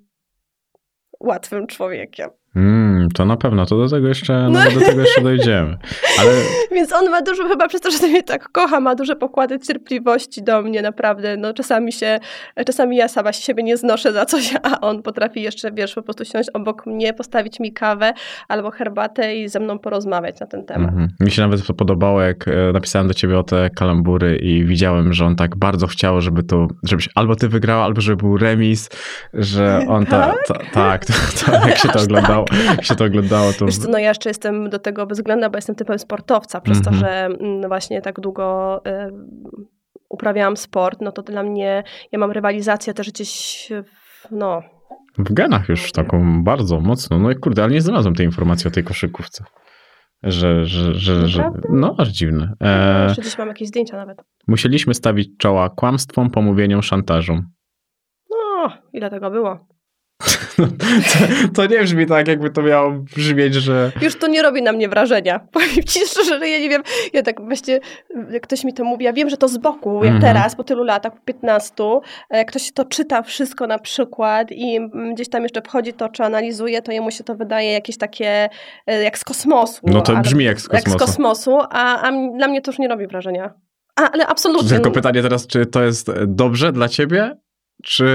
łatwym 1.20 1.68
człowiekiem. 1.68 2.30
Mm, 2.56 3.10
to 3.10 3.26
na 3.26 3.38
pewno, 3.38 3.66
to 3.66 3.78
do 3.78 3.89
tego 3.89 4.08
jeszcze, 4.08 4.34
no. 4.34 4.49
No. 4.49 4.72
do 4.72 4.80
tego 4.80 5.02
jeszcze 5.02 5.22
dojdziemy. 5.22 5.78
Ale 6.20 6.32
Więc 6.76 6.93
on 6.93 7.10
ma 7.10 7.22
dużo, 7.22 7.47
chyba 7.47 7.68
przez 7.68 7.82
to, 7.82 7.91
że 7.91 8.08
mnie 8.08 8.24
tak 8.24 8.52
kocha, 8.52 8.80
ma 8.80 8.95
duże 8.95 9.16
pokłady 9.16 9.60
cierpliwości 9.60 10.43
do 10.43 10.62
mnie, 10.62 10.82
naprawdę. 10.82 11.38
No 11.38 11.54
czasami 11.54 11.93
się, 11.93 12.20
czasami 12.66 12.97
ja 12.97 13.08
sama 13.08 13.34
siebie 13.34 13.64
nie 13.64 13.78
znoszę 13.78 14.14
za 14.14 14.26
coś, 14.26 14.54
a 14.72 14.80
on 14.80 15.02
potrafi 15.02 15.41
jeszcze, 15.41 15.72
wiesz, 15.72 15.95
po 15.95 16.02
prostu 16.02 16.26
siąść 16.26 16.49
obok 16.54 16.86
mnie, 16.86 17.14
postawić 17.14 17.60
mi 17.60 17.74
kawę 17.74 18.14
albo 18.47 18.72
herbatę 18.72 19.36
i 19.36 19.49
ze 19.49 19.60
mną 19.60 19.80
porozmawiać 19.80 20.39
na 20.39 20.47
ten 20.47 20.66
temat. 20.66 20.89
Mhm. 20.89 21.10
Mi 21.20 21.32
się 21.32 21.41
nawet 21.41 21.68
to 21.68 21.74
podobało, 21.74 22.22
jak 22.22 22.47
e, 22.47 22.72
napisałem 22.74 23.08
do 23.08 23.14
ciebie 23.14 23.39
o 23.39 23.43
te 23.43 23.70
kalambury 23.70 24.38
i 24.38 24.66
widziałem, 24.66 25.14
że 25.14 25.26
on 25.26 25.36
tak 25.36 25.56
bardzo 25.56 25.88
chciał, 25.88 26.22
żeby 26.22 26.43
to, 26.43 26.68
żebyś 26.84 27.10
albo 27.16 27.36
ty 27.36 27.47
wygrała, 27.47 27.84
albo 27.86 28.02
żeby 28.02 28.18
był 28.18 28.38
remis, 28.38 28.89
że 29.34 29.86
on 29.88 30.06
ta, 30.06 30.34
ta, 30.47 30.54
tak, 30.74 31.06
to, 31.06 31.14
to, 31.45 31.68
jak 31.68 31.78
się 31.78 31.89
to 31.89 31.99
oglądało, 32.02 32.41
jak 32.66 32.84
się 32.84 32.96
to 32.96 33.06
oglądało, 33.06 33.54
to 33.54 33.66
Wiesz 33.66 33.78
co, 33.78 33.89
no 33.89 33.98
ja 33.98 34.10
jeszcze 34.10 34.30
jestem 34.30 34.70
do 34.70 34.80
tego 34.80 35.06
bezwzględna, 35.06 35.50
bo 35.50 35.58
jestem 35.58 35.76
typem 35.76 36.00
sportowca, 36.00 36.62
przez 36.62 36.78
Mhm. 36.78 36.96
to, 36.96 37.00
że 37.00 37.26
mm, 37.26 37.68
właśnie 37.68 38.02
tak 38.02 38.20
długo 38.20 38.82
y, 38.88 39.14
uprawiałam 40.10 40.58
sport, 40.58 41.02
no 41.02 41.12
to 41.12 41.22
dla 41.22 41.44
mnie, 41.44 41.84
ja 42.12 42.20
mam 42.20 42.32
rywalizację 42.32 42.94
też 42.94 43.12
gdzieś, 43.12 43.70
w, 43.84 44.32
no, 44.32 44.62
w 45.18 45.34
genach 45.34 45.70
już 45.70 45.92
taką 45.92 46.44
bardzo 46.44 46.80
mocno. 46.82 47.20
No 47.20 47.32
i 47.32 47.36
kurde, 47.36 47.64
ale 47.64 47.72
nie 47.72 47.82
znalazłem 47.82 48.16
tej 48.16 48.26
informacji 48.26 48.68
o 48.68 48.72
tej 48.72 48.84
koszykówce. 48.84 49.44
Że, 50.24 50.66
że, 50.66 50.94
że, 50.96 51.28
że 51.28 51.52
no 51.70 51.96
aż 51.98 52.08
dziwne. 52.08 52.54
E, 52.60 53.04
jeszcze 53.04 53.22
gdzieś 53.22 53.38
mam 53.38 53.48
jakieś 53.48 53.68
zdjęcia 53.68 53.98
nawet. 53.98 54.22
musieliśmy 54.48 54.94
stawić 54.94 55.30
czoła 55.38 55.70
kłamstwom, 55.70 56.30
pomówieniom, 56.30 56.82
szantażom. 56.82 57.44
No, 58.30 58.72
ile 58.94 59.10
tego 59.10 59.32
było? 59.32 59.68
No, 60.57 60.67
to, 60.67 61.53
to 61.55 61.65
nie 61.65 61.80
brzmi 61.80 62.05
tak, 62.05 62.28
jakby 62.28 62.49
to 62.49 62.61
miało 62.61 62.91
brzmieć, 62.91 63.53
że... 63.55 63.91
Już 64.01 64.15
to 64.15 64.28
nie 64.28 64.41
robi 64.41 64.61
na 64.61 64.72
mnie 64.72 64.89
wrażenia. 64.89 65.39
Powiem 65.51 65.84
ci 65.88 65.99
szczerze, 66.07 66.39
że 66.39 66.49
ja 66.49 66.59
nie 66.59 66.69
wiem, 66.69 66.84
ja 67.13 67.24
tak 67.24 67.41
właśnie, 67.45 67.80
jak 68.32 68.43
ktoś 68.43 68.63
mi 68.63 68.74
to 68.74 68.84
mówi, 68.84 69.05
ja 69.05 69.13
wiem, 69.13 69.30
że 69.30 69.38
to 69.38 69.47
z 69.47 69.57
boku, 69.57 70.03
jak 70.03 70.13
Mhm. 70.15 70.22
teraz, 70.22 70.55
po 70.55 70.63
tylu 70.63 70.84
latach, 70.84 71.13
po 71.13 71.19
15, 71.26 71.74
jak 72.32 72.47
ktoś 72.47 72.72
to 72.72 72.86
czyta 72.86 73.22
wszystko 73.22 73.67
na 73.67 73.80
przykład 73.80 74.47
i 74.51 74.80
gdzieś 75.13 75.30
tam 75.30 75.43
jeszcze 75.43 75.61
wchodzi 75.61 75.93
to, 75.93 76.09
czy 76.09 76.24
analizuje, 76.24 76.82
to 76.82 76.91
jemu 76.91 77.11
się 77.11 77.24
to 77.24 77.36
wydaje 77.36 77.72
jakieś 77.72 77.97
takie, 77.97 78.49
e, 78.88 79.03
jak 79.03 79.17
z 79.17 79.24
kosmosu. 79.24 79.82
No 79.84 80.01
to 80.01 80.15
brzmi 80.17 80.45
jak 80.45 80.61
z 80.61 80.67
Jak 80.74 80.82
z 80.82 80.84
kosmosu. 80.84 81.05
kosmosu, 81.05 81.57
a, 81.69 82.01
a 82.01 82.11
dla 82.38 82.47
mnie 82.47 82.61
to 82.61 82.72
już 82.72 82.80
nie 82.80 82.88
robi 82.88 83.07
wrażenia. 83.07 83.53
A, 83.95 84.11
ale 84.11 84.28
absolutnie. 84.28 84.69
Tylko 84.69 84.91
pytanie 84.91 85.22
teraz, 85.22 85.47
czy 85.47 85.65
to 85.65 85.84
jest 85.84 86.11
dobrze 86.28 86.72
dla 86.72 86.88
ciebie? 86.89 87.36
Czy, 87.84 88.05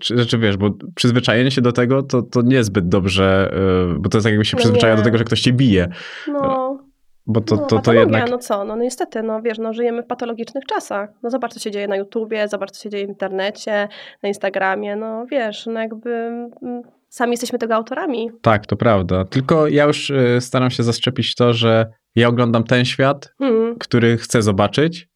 czy, 0.00 0.26
czy 0.26 0.38
wiesz, 0.38 0.56
bo 0.56 0.70
przyzwyczajenie 0.94 1.50
się 1.50 1.60
do 1.60 1.72
tego 1.72 2.02
to, 2.02 2.22
to 2.22 2.42
niezbyt 2.42 2.88
dobrze, 2.88 3.52
yy, 3.92 3.98
bo 3.98 4.08
to 4.08 4.18
jest 4.18 4.24
tak 4.26 4.32
jakby 4.32 4.44
się 4.44 4.56
No 4.56 4.58
przyzwyczaja 4.60 4.92
nie. 4.94 4.98
do 4.98 5.04
tego, 5.04 5.18
że 5.18 5.24
ktoś 5.24 5.40
cię 5.40 5.52
bije. 5.52 5.88
No, 6.28 6.78
Bo 7.26 7.40
to, 7.40 7.56
no, 7.56 7.66
to, 7.66 7.78
to 7.78 7.92
jednak. 7.92 8.30
no 8.30 8.38
co, 8.38 8.58
no, 8.64 8.76
no 8.76 8.82
niestety, 8.82 9.22
no 9.22 9.42
wiesz, 9.42 9.58
no 9.58 9.72
żyjemy 9.72 10.02
w 10.02 10.06
patologicznych 10.06 10.64
czasach. 10.64 11.10
No 11.22 11.30
zobacz, 11.30 11.52
co 11.52 11.60
się 11.60 11.70
dzieje 11.70 11.88
na 11.88 11.96
YouTubie, 11.96 12.48
zobacz, 12.48 12.70
co 12.70 12.82
się 12.82 12.90
dzieje 12.90 13.06
w 13.06 13.08
internecie, 13.08 13.88
na 14.22 14.28
Instagramie, 14.28 14.96
no 14.96 15.26
wiesz, 15.30 15.66
no 15.66 15.80
jakby 15.80 16.10
mm, 16.10 16.82
sami 17.08 17.30
jesteśmy 17.32 17.58
tego 17.58 17.74
autorami. 17.74 18.30
Tak, 18.42 18.66
to 18.66 18.76
prawda. 18.76 19.24
Tylko 19.24 19.68
ja 19.68 19.84
już 19.84 20.10
yy, 20.10 20.40
staram 20.40 20.70
się 20.70 20.82
zaszczepić 20.82 21.34
to, 21.34 21.52
że 21.52 21.86
ja 22.14 22.28
oglądam 22.28 22.64
ten 22.64 22.84
świat, 22.84 23.34
Mhm. 23.40 23.76
który 23.78 24.16
chcę 24.16 24.42
zobaczyć. 24.42 25.08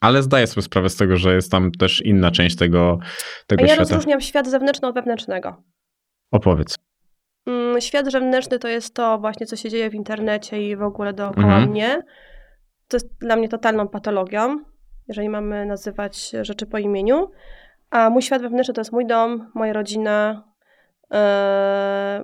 Ale 0.00 0.22
zdaję 0.22 0.46
sobie 0.46 0.62
sprawę 0.62 0.88
z 0.90 0.96
tego, 0.96 1.16
że 1.16 1.34
jest 1.34 1.50
tam 1.50 1.72
też 1.72 2.00
inna 2.04 2.30
część 2.30 2.56
tego, 2.56 2.98
tego 3.46 3.62
ja 3.62 3.66
świata. 3.68 3.80
rozróżniam 3.82 4.20
świat 4.20 4.48
zewnętrzny 4.48 4.88
od 4.88 4.94
wewnętrznego. 4.94 5.62
Opowiedz. 6.30 6.74
Mm, 7.46 7.80
Świat 7.80 8.12
zewnętrzny 8.12 8.58
to 8.58 8.68
jest 8.68 8.94
to 8.94 9.18
właśnie, 9.18 9.46
co 9.46 9.56
się 9.56 9.70
dzieje 9.70 9.90
w 9.90 9.94
internecie 9.94 10.68
i 10.68 10.76
w 10.76 10.82
ogóle 10.82 11.12
dookoła 11.12 11.44
Mhm. 11.46 11.70
mnie. 11.70 12.02
To 12.88 12.96
jest 12.96 13.18
dla 13.20 13.36
mnie 13.36 13.48
totalną 13.48 13.88
patologią, 13.88 14.58
jeżeli 15.08 15.28
mamy 15.28 15.66
nazywać 15.66 16.30
rzeczy 16.42 16.66
po 16.66 16.78
imieniu. 16.78 17.30
A 17.90 18.10
mój 18.10 18.22
świat 18.22 18.42
wewnętrzny 18.42 18.74
to 18.74 18.80
jest 18.80 18.92
mój 18.92 19.06
dom, 19.06 19.50
moja 19.54 19.72
rodzina. 19.72 20.44
Eee, 21.10 22.22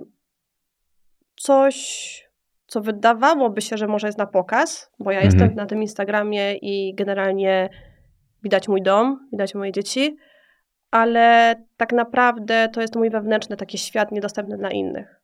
coś, 1.35 2.30
co 2.71 2.81
wydawałoby 2.81 3.61
się, 3.61 3.77
że 3.77 3.87
może 3.87 4.07
jest 4.07 4.17
na 4.17 4.25
pokaz, 4.25 4.91
bo 4.99 5.11
ja 5.11 5.19
Mhm. 5.19 5.33
jestem 5.33 5.55
na 5.55 5.65
tym 5.65 5.81
Instagramie 5.81 6.53
i 6.55 6.95
generalnie 6.95 7.69
widać 8.43 8.67
mój 8.67 8.81
dom, 8.81 9.27
widać 9.31 9.55
moje 9.55 9.71
dzieci, 9.71 10.17
ale 10.91 11.55
tak 11.77 11.93
naprawdę 11.93 12.69
to 12.73 12.81
jest 12.81 12.95
mój 12.95 13.09
wewnętrzny 13.09 13.57
taki 13.57 13.77
świat 13.77 14.11
niedostępny 14.11 14.57
dla 14.57 14.69
innych. 14.69 15.21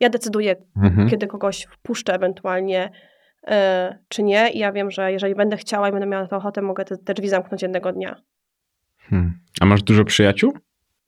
Ja 0.00 0.08
decyduję, 0.10 0.56
Mhm. 0.76 1.08
kiedy 1.08 1.26
kogoś 1.26 1.66
wpuszczę 1.70 2.14
ewentualnie, 2.14 2.90
e, 3.46 3.98
czy 4.08 4.22
nie. 4.22 4.50
I 4.50 4.58
ja 4.58 4.72
wiem, 4.72 4.90
że 4.90 5.12
jeżeli 5.12 5.34
będę 5.34 5.56
chciała 5.56 5.88
i 5.88 5.92
będę 5.92 6.06
miała 6.06 6.26
to 6.26 6.36
ochotę, 6.36 6.62
mogę 6.62 6.84
te, 6.84 6.96
te 6.96 7.14
drzwi 7.14 7.28
zamknąć 7.28 7.62
jednego 7.62 7.92
dnia. 7.92 8.22
Hmm. 8.98 9.40
A 9.60 9.64
masz 9.66 9.82
dużo 9.82 10.04
przyjaciół? 10.04 10.52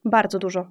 Bardzo 0.05 0.39
dużo. 0.39 0.67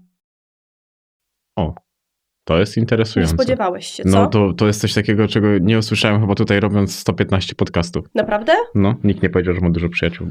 To 2.46 2.60
jest 2.60 2.78
Nie 2.78 2.82
interesujące. 2.82 3.34
spodziewałeś 3.34 3.88
się, 3.88 4.04
co? 4.04 4.10
No 4.10 4.28
to, 4.28 4.54
to 4.54 4.68
jest 4.68 4.82
coś 4.82 4.94
takiego, 4.94 5.28
czego 5.28 5.48
nie 5.58 5.78
usłyszałem 5.78 6.22
chyba 6.22 6.36
tutaj 6.36 6.60
robiąc 6.60 7.00
115 7.00 7.56
podcastów. 7.56 8.06
Naprawdę? 8.16 8.54
No, 8.76 8.96
nikt 9.04 9.24
nie 9.24 9.30
powiedział, 9.30 9.54
że 9.54 9.62
ma 9.62 9.70
dużo 9.70 9.90
przyjaciół. 9.90 10.28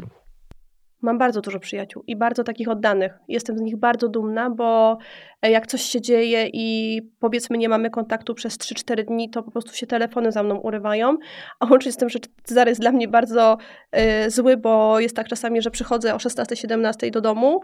Mam 1.03 1.19
bardzo 1.19 1.41
dużo 1.41 1.61
przyjaciół 1.61 2.05
i 2.07 2.17
bardzo 2.17 2.45
takich 2.45 2.69
oddanych. 2.69 3.13
Jestem 3.29 3.59
z 3.59 3.61
nich 3.61 3.77
bardzo 3.77 4.09
dumna, 4.09 4.51
bo 4.51 4.99
e, 5.43 5.51
jak 5.51 5.67
coś 5.67 5.83
się 5.83 6.01
dzieje 6.01 6.49
i 6.53 7.01
powiedzmy 7.21 7.59
nie 7.59 7.69
mamy 7.69 7.91
kontaktu 7.91 8.35
przez 8.35 8.59
3-4 8.59 9.05
dni, 9.05 9.31
to 9.31 9.43
po 9.43 9.51
prostu 9.51 9.75
się 9.75 9.87
telefony 9.87 10.33
za 10.33 10.43
mną 10.43 10.57
urywają. 10.57 11.17
A 11.61 11.67
łącznie 11.67 11.93
z 11.93 11.97
tym, 11.97 12.09
że 12.09 12.19
Cezary 12.43 12.71
jest 12.71 12.81
dla 12.81 12.93
mnie 12.93 13.09
bardzo 13.09 13.59
e, 13.93 14.31
zły, 14.31 14.57
bo 14.57 15.01
jest 15.01 15.17
tak 15.17 15.29
czasami, 15.29 15.63
że 15.63 15.71
przychodzę 15.71 16.15
o 16.15 16.17
16-17 16.17 17.11
do 17.11 17.21
domu 17.21 17.61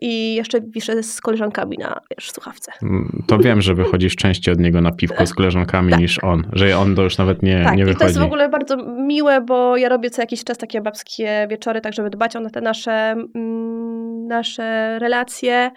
i 0.00 0.34
jeszcze 0.34 0.60
wiszę 0.60 1.02
z 1.02 1.20
koleżankami 1.20 1.78
na 1.78 2.00
wiesz, 2.10 2.30
słuchawce. 2.30 2.72
Mm, 2.82 3.22
To 3.26 3.38
wiem, 3.38 3.62
że 3.62 3.74
wychodzisz 3.74 4.16
częściej 4.16 4.54
od 4.54 4.60
niego 4.60 4.80
na 4.80 4.92
piwko 4.92 5.26
z 5.26 5.34
koleżankami 5.34 5.90
Tak. 5.90 6.00
niż 6.00 6.24
on. 6.24 6.46
Że 6.52 6.78
on 6.78 6.94
to 6.94 7.02
już 7.02 7.18
nawet 7.18 7.42
nie, 7.42 7.64
Tak, 7.64 7.76
nie 7.76 7.82
i 7.82 7.86
to 7.86 7.92
wychodzi. 7.92 8.04
jest 8.06 8.18
w 8.18 8.22
ogóle 8.22 8.48
bardzo 8.48 8.76
miłe, 9.06 9.40
bo 9.40 9.76
ja 9.76 9.88
robię 9.88 10.10
co 10.10 10.22
jakiś 10.22 10.44
czas 10.44 10.58
takie 10.58 10.80
babskie 10.80 11.46
wieczory, 11.50 11.80
tak 11.80 11.94
żeby 11.94 12.10
dbać 12.10 12.36
o 12.36 12.50
te 12.50 12.60
nasze, 12.60 12.92
mm, 13.34 14.26
nasze 14.26 14.98
relacje. 14.98 15.70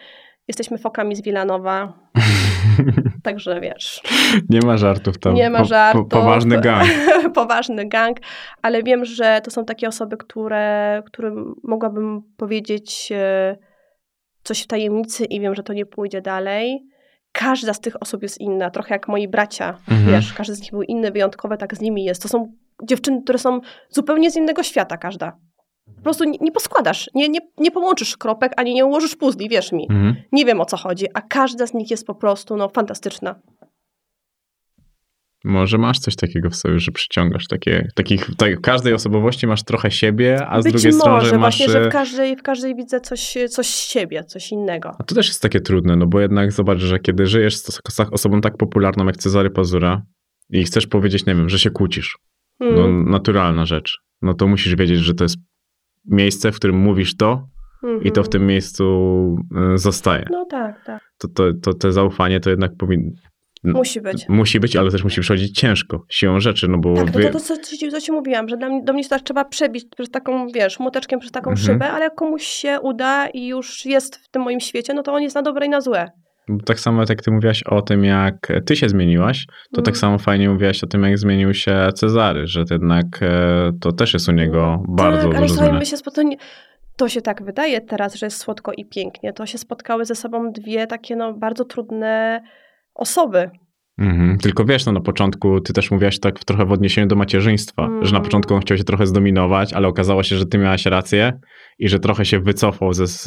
Jesteśmy 0.47 0.77
fokami 0.77 1.15
z 1.15 1.21
Wilanowa, 1.21 1.93
także 3.27 3.61
wiesz, 3.61 4.01
nie 4.49 4.59
ma 4.65 4.77
żartów 4.77 5.17
tam. 5.17 5.33
nie 5.33 5.49
ma 5.49 5.59
Po- 5.59 5.65
żartów. 5.65 6.07
Po, 6.09 6.17
poważny 6.17 6.61
gang. 6.61 6.87
poważny 7.35 7.85
gang, 7.85 8.17
ale 8.61 8.83
wiem, 8.83 9.05
że 9.05 9.41
to 9.43 9.51
są 9.51 9.65
takie 9.65 9.87
osoby, 9.87 10.17
które, 10.17 11.01
którym 11.05 11.55
mogłabym 11.63 12.21
powiedzieć 12.37 13.09
e, 13.11 13.57
coś 14.43 14.63
w 14.63 14.67
tajemnicy 14.67 15.25
i 15.25 15.39
wiem, 15.39 15.55
że 15.55 15.63
to 15.63 15.73
nie 15.73 15.85
pójdzie 15.85 16.21
dalej. 16.21 16.87
Każda 17.31 17.73
z 17.73 17.79
tych 17.81 18.01
osób 18.01 18.23
jest 18.23 18.41
inna, 18.41 18.69
trochę 18.69 18.95
jak 18.95 19.07
moi 19.07 19.27
bracia, 19.27 19.77
Mhm. 19.91 20.11
wiesz, 20.11 20.33
każdy 20.33 20.55
z 20.55 20.61
nich 20.61 20.71
był 20.71 20.81
inny, 20.81 21.11
wyjątkowy, 21.11 21.57
tak 21.57 21.75
z 21.75 21.81
nimi 21.81 22.03
jest. 22.05 22.21
To 22.21 22.27
są 22.27 22.51
dziewczyny, 22.83 23.21
które 23.23 23.39
są 23.39 23.59
zupełnie 23.89 24.31
z 24.31 24.35
innego 24.35 24.63
świata, 24.63 24.97
każda. 24.97 25.37
Po 26.07 26.09
prostu 26.09 26.23
nie, 26.23 26.37
nie 26.41 26.51
poskładasz, 26.51 27.09
nie, 27.15 27.29
nie, 27.29 27.39
nie 27.57 27.71
połączysz 27.71 28.17
kropek, 28.17 28.51
ani 28.57 28.73
nie 28.73 28.85
ułożysz 28.85 29.15
puzli, 29.15 29.49
wierz 29.49 29.71
mi. 29.71 29.87
Mhm. 29.89 30.15
Nie 30.31 30.45
wiem 30.45 30.61
o 30.61 30.65
co 30.65 30.77
chodzi, 30.77 31.05
a 31.13 31.21
każda 31.21 31.67
z 31.67 31.73
nich 31.73 31.91
jest 31.91 32.07
po 32.07 32.15
prostu 32.15 32.57
no, 32.57 32.69
fantastyczna. 32.69 33.35
Może 35.43 35.77
masz 35.77 35.99
coś 35.99 36.15
takiego 36.15 36.49
w 36.49 36.55
sobie, 36.55 36.79
że 36.79 36.91
przyciągasz 36.91 37.47
takie, 37.47 37.87
takich, 37.95 38.29
tak, 38.37 38.57
w 38.57 38.61
każdej 38.61 38.93
osobowości 38.93 39.47
masz 39.47 39.63
trochę 39.63 39.91
siebie, 39.91 40.47
a 40.47 40.61
z 40.61 40.63
Być 40.63 40.73
drugiej 40.73 40.91
może, 40.91 41.01
strony 41.01 41.23
masz... 41.23 41.39
właśnie, 41.39 41.69
że 41.69 41.81
e, 41.81 41.89
w 41.89 41.91
każdej, 41.91 42.35
w 42.35 42.43
każdej 42.43 42.75
widzę 42.75 43.01
coś, 43.01 43.37
coś 43.49 43.67
z 43.67 43.89
siebie, 43.89 44.23
coś 44.23 44.51
innego. 44.51 44.91
A 44.99 45.03
to 45.03 45.15
też 45.15 45.27
jest 45.27 45.41
takie 45.41 45.59
trudne, 45.61 45.95
no 45.95 46.07
bo 46.07 46.19
jednak 46.19 46.51
zobacz, 46.51 46.79
że 46.79 46.99
kiedy 46.99 47.27
żyjesz 47.27 47.57
z 47.57 47.81
osobą 48.11 48.41
tak 48.41 48.57
popularną 48.57 49.05
jak 49.05 49.17
Cezary 49.17 49.49
Pazura 49.49 50.01
i 50.49 50.63
chcesz 50.63 50.87
powiedzieć, 50.87 51.25
nie 51.25 51.35
wiem, 51.35 51.49
że 51.49 51.59
się 51.59 51.69
kłócisz, 51.69 52.17
no 52.59 52.67
Mm, 52.67 53.09
naturalna 53.09 53.65
rzecz, 53.65 53.97
no 54.21 54.33
to 54.33 54.47
musisz 54.47 54.75
wiedzieć, 54.75 54.99
że 54.99 55.13
to 55.13 55.23
jest 55.23 55.37
miejsce, 56.07 56.51
w 56.51 56.55
którym 56.55 56.77
mówisz 56.77 57.15
to 57.15 57.47
i 58.01 58.11
to 58.11 58.23
w 58.23 58.25
mhm. 58.25 58.31
tym 58.31 58.45
miejscu 58.45 58.85
e, 59.73 59.77
zostaje. 59.77 60.25
No 60.31 60.45
tak, 60.45 60.85
tak. 60.85 61.01
To, 61.17 61.27
to, 61.27 61.43
to, 61.63 61.73
to 61.73 61.91
zaufanie 61.91 62.39
to 62.39 62.49
jednak 62.49 62.71
powinno... 62.79 63.11
Musi 63.63 64.01
być. 64.01 64.29
Musi 64.29 64.59
być, 64.59 64.75
ale 64.75 64.91
też 64.91 65.03
musi 65.03 65.21
przychodzić 65.21 65.59
ciężko, 65.59 66.05
siłą 66.09 66.39
rzeczy, 66.39 66.67
no 66.67 66.77
bo... 66.77 66.95
Tak, 66.95 67.11
to, 67.11 67.19
wie- 67.19 67.25
to, 67.25 67.39
to 67.39 67.39
co, 67.39 68.01
ci- 68.01 68.11
mówiłam, 68.11 68.49
że 68.49 68.57
dla 68.57 68.69
mnie, 68.69 68.83
do 68.83 68.93
mnie 68.93 69.03
to 69.03 69.09
tak 69.09 69.21
trzeba 69.21 69.45
przebić 69.45 69.85
przez 69.95 70.09
taką, 70.09 70.47
wiesz, 70.47 70.79
młoteczkiem 70.79 71.19
przez 71.19 71.31
taką 71.31 71.51
Mhm. 71.51 71.65
szybę, 71.65 71.91
ale 71.91 72.03
jak 72.03 72.15
komuś 72.15 72.43
się 72.43 72.79
uda 72.81 73.27
i 73.27 73.47
już 73.47 73.85
jest 73.85 74.15
w 74.15 74.29
tym 74.29 74.41
moim 74.41 74.59
świecie, 74.59 74.93
no 74.93 75.03
to 75.03 75.13
on 75.13 75.21
jest 75.21 75.35
na 75.35 75.41
dobre 75.41 75.65
i 75.65 75.69
na 75.69 75.81
złe. 75.81 76.11
Bo 76.49 76.63
Tak 76.63 76.79
samo 76.79 77.03
jak 77.09 77.21
ty 77.21 77.31
mówiłaś 77.31 77.63
o 77.63 77.81
tym, 77.81 78.03
jak 78.03 78.47
ty 78.65 78.75
się 78.75 78.89
zmieniłaś, 78.89 79.45
to 79.45 79.53
Mhm. 79.71 79.85
tak 79.85 79.97
samo 79.97 80.17
fajnie 80.17 80.49
mówiłaś 80.49 80.83
o 80.83 80.87
tym, 80.87 81.03
jak 81.03 81.17
zmienił 81.17 81.53
się 81.53 81.89
Cezary, 81.95 82.47
że 82.47 82.65
to 82.65 82.73
jednak 82.73 83.05
e, 83.21 83.71
to 83.81 83.91
też 83.91 84.13
jest 84.13 84.29
u 84.29 84.31
niego 84.31 84.83
bardzo 84.87 85.29
tak, 85.29 85.37
ale 85.37 85.49
słuchaj, 85.49 85.73
my 85.73 85.85
się 85.85 85.97
spotkali, 85.97 86.37
to 86.95 87.09
się 87.09 87.21
tak 87.21 87.43
wydaje 87.43 87.81
teraz, 87.81 88.15
że 88.15 88.25
jest 88.25 88.37
słodko 88.37 88.71
i 88.77 88.85
pięknie. 88.85 89.33
To 89.33 89.45
się 89.45 89.57
spotkały 89.57 90.05
ze 90.05 90.15
sobą 90.15 90.51
dwie 90.51 90.87
takie 90.87 91.15
no, 91.15 91.33
bardzo 91.33 91.65
trudne 91.65 92.41
osoby. 92.95 93.49
Mhm. 93.99 94.37
Tylko 94.37 94.65
wiesz, 94.65 94.85
no 94.85 94.91
na 94.91 94.99
początku 95.01 95.61
ty 95.61 95.73
też 95.73 95.91
mówiłaś 95.91 96.19
tak 96.19 96.39
trochę 96.39 96.65
w 96.65 96.71
odniesieniu 96.71 97.07
do 97.07 97.15
macierzyństwa, 97.15 97.83
Mhm. 97.83 98.05
że 98.05 98.13
na 98.13 98.19
początku 98.19 98.53
on 98.53 98.61
chciał 98.61 98.77
się 98.77 98.83
trochę 98.83 99.05
zdominować, 99.07 99.73
ale 99.73 99.87
okazało 99.87 100.23
się, 100.23 100.35
że 100.35 100.45
ty 100.45 100.57
miałaś 100.57 100.85
rację 100.85 101.39
i 101.79 101.89
że 101.89 101.99
trochę 101.99 102.25
się 102.25 102.39
wycofał 102.39 102.93
ze, 102.93 103.07
z, 103.07 103.23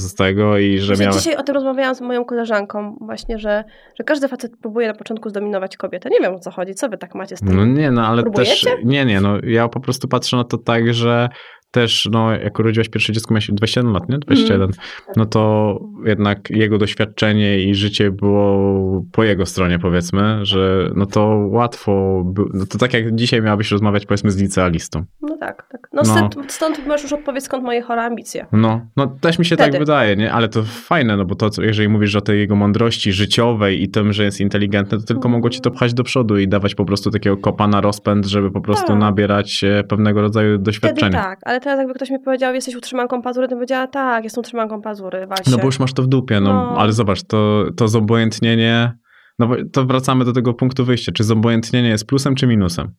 z 0.00 0.14
tego 0.14 0.58
i 0.58 0.78
że 0.78 0.86
Właśnie 0.86 1.06
miał... 1.06 1.14
Dzisiaj 1.14 1.36
o 1.36 1.42
tym 1.42 1.54
rozmawiałam 1.54 1.94
z 1.94 2.00
moją 2.00 2.24
koleżanką 2.24 2.96
właśnie, 3.00 3.38
że, 3.38 3.64
że 3.98 4.04
każdy 4.04 4.28
facet 4.28 4.52
próbuje 4.62 4.86
na 4.88 4.94
początku 4.94 5.28
zdominować 5.28 5.76
kobietę. 5.76 6.10
Nie 6.10 6.20
wiem 6.20 6.34
o 6.34 6.38
co 6.38 6.50
chodzi, 6.50 6.74
co 6.74 6.88
wy 6.88 6.98
tak 6.98 7.14
macie 7.14 7.36
z 7.36 7.40
tym? 7.40 7.56
No 7.56 7.64
nie, 7.66 7.90
no 7.90 8.06
ale 8.06 8.22
Próbujecie? 8.22 8.70
też, 8.70 8.84
nie, 8.84 9.04
nie, 9.04 9.20
no 9.20 9.38
ja 9.44 9.68
po 9.68 9.80
prostu 9.80 10.08
patrzę 10.08 10.36
na 10.36 10.44
to 10.44 10.58
tak, 10.58 10.94
że 10.94 11.28
też, 11.72 12.08
no 12.12 12.32
jak 12.32 12.58
urodziłaś 12.58 12.88
pierwsze 12.88 13.12
dziecko, 13.12 13.34
miałeś 13.34 13.50
21 13.50 13.92
lat, 13.92 14.08
nie? 14.08 14.18
21. 14.18 14.62
Mhm. 14.62 14.78
No 15.16 15.26
to 15.26 15.78
jednak 16.04 16.50
jego 16.50 16.78
doświadczenie 16.78 17.58
i 17.62 17.74
życie 17.74 18.10
było 18.10 19.04
po 19.12 19.24
jego 19.24 19.46
stronie, 19.46 19.78
powiedzmy, 19.78 20.38
że 20.46 20.90
no 20.94 21.06
to 21.06 21.26
łatwo, 21.50 22.22
by, 22.24 22.42
no 22.54 22.66
to 22.66 22.78
tak 22.78 22.94
jak 22.94 23.14
dzisiaj 23.14 23.42
miałabyś 23.42 23.70
rozmawiać, 23.70 24.06
powiedzmy, 24.06 24.30
z 24.30 24.36
licealistą. 24.42 25.04
No 25.22 25.36
tak, 25.36 25.66
tak. 25.72 25.88
No, 25.92 26.02
No. 26.06 26.14
Stąd, 26.28 26.52
stąd 26.52 26.86
masz 26.86 27.02
już 27.02 27.12
odpowiedź, 27.12 27.44
skąd 27.44 27.64
moje 27.64 27.82
chore 27.82 28.02
ambicje. 28.02 28.46
No, 28.52 28.86
no 28.96 29.06
też 29.06 29.38
mi 29.38 29.44
się 29.44 29.56
Wtedy. 29.56 29.70
tak 29.70 29.80
wydaje, 29.80 30.16
nie? 30.16 30.32
Ale 30.32 30.48
to 30.48 30.62
fajne, 30.62 31.16
no 31.16 31.24
bo 31.24 31.34
to, 31.34 31.50
co- 31.50 31.62
jeżeli 31.62 31.88
mówisz 31.88 32.16
o 32.16 32.20
tej 32.20 32.38
jego 32.38 32.56
mądrości 32.56 33.12
życiowej 33.12 33.82
i 33.82 33.88
tym, 33.88 34.12
że 34.12 34.24
jest 34.24 34.40
inteligentny, 34.40 34.98
to 34.98 35.04
tylko 35.04 35.28
mogło 35.28 35.50
ci 35.50 35.60
to 35.60 35.70
pchać 35.70 35.94
do 35.94 36.04
przodu 36.04 36.38
i 36.38 36.48
dawać 36.48 36.74
po 36.74 36.84
prostu 36.84 37.10
takiego 37.10 37.36
kopa 37.36 37.68
na 37.68 37.80
rozpęd, 37.80 38.26
żeby 38.26 38.50
po 38.50 38.60
prostu 38.60 38.86
Tak. 38.86 38.98
nabierać 38.98 39.64
e, 39.64 39.84
pewnego 39.84 40.20
rodzaju 40.20 40.48
Wtedy 40.54 40.64
doświadczenia. 40.64 41.22
tak, 41.22 41.38
ale 41.42 41.60
teraz 41.62 41.78
jakby 41.78 41.94
ktoś 41.94 42.10
mi 42.10 42.18
powiedział, 42.18 42.54
jesteś 42.54 42.76
utrzymanką 42.76 43.22
pazury, 43.22 43.46
to 43.46 43.50
bym 43.50 43.58
powiedziała, 43.58 43.86
tak, 43.86 44.24
jestem 44.24 44.40
utrzymanką 44.40 44.82
pazury, 44.82 45.26
Walsie. 45.26 45.50
No 45.50 45.58
bo 45.58 45.64
już 45.64 45.78
masz 45.78 45.92
to 45.92 46.02
w 46.02 46.06
dupie, 46.06 46.40
no, 46.40 46.52
No. 46.52 46.74
ale 46.78 46.92
zobacz, 46.92 47.22
to, 47.22 47.64
to 47.76 47.88
zobojętnienie, 47.88 48.98
no 49.38 49.48
to 49.72 49.84
wracamy 49.84 50.24
do 50.24 50.32
tego 50.32 50.54
punktu 50.54 50.84
wyjścia, 50.84 51.12
czy 51.12 51.24
zobojętnienie 51.24 51.88
jest 51.88 52.06
plusem 52.06 52.34
czy 52.34 52.46
minusem? 52.46 52.94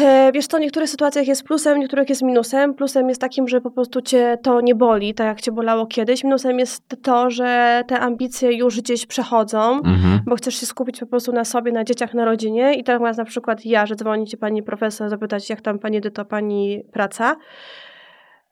E, 0.00 0.30
Wiesz 0.34 0.46
co, 0.46 0.56
w 0.56 0.60
niektórych 0.60 0.88
sytuacjach 0.90 1.26
jest 1.26 1.42
plusem, 1.44 1.74
w 1.74 1.78
niektórych 1.78 2.08
jest 2.08 2.22
minusem. 2.22 2.74
Plusem 2.74 3.08
jest 3.08 3.20
takim, 3.20 3.48
że 3.48 3.60
po 3.60 3.70
prostu 3.70 4.00
cię 4.02 4.38
to 4.42 4.60
nie 4.60 4.74
boli, 4.74 5.14
tak 5.14 5.26
jak 5.26 5.40
cię 5.40 5.52
bolało 5.52 5.86
kiedyś. 5.86 6.24
Minusem 6.24 6.58
jest 6.58 6.82
to, 7.02 7.30
że 7.30 7.82
te 7.88 8.00
ambicje 8.00 8.52
już 8.52 8.80
gdzieś 8.80 9.06
przechodzą, 9.06 9.72
Mhm. 9.76 10.20
bo 10.26 10.36
chcesz 10.36 10.54
się 10.60 10.66
skupić 10.66 11.00
po 11.00 11.06
prostu 11.06 11.32
na 11.32 11.44
sobie, 11.44 11.72
na 11.72 11.84
dzieciach, 11.84 12.14
na 12.14 12.24
rodzinie. 12.24 12.74
I 12.74 12.84
teraz 12.84 13.16
na 13.16 13.24
przykład 13.24 13.66
ja, 13.66 13.86
że 13.86 13.94
dzwoni 13.96 14.26
ci 14.26 14.36
pani 14.36 14.62
profesor, 14.62 15.08
zapytać 15.10 15.50
jak 15.50 15.60
tam 15.60 15.78
pani 15.78 15.96
Edyto, 15.96 16.24
pani 16.24 16.82
praca. 16.92 17.36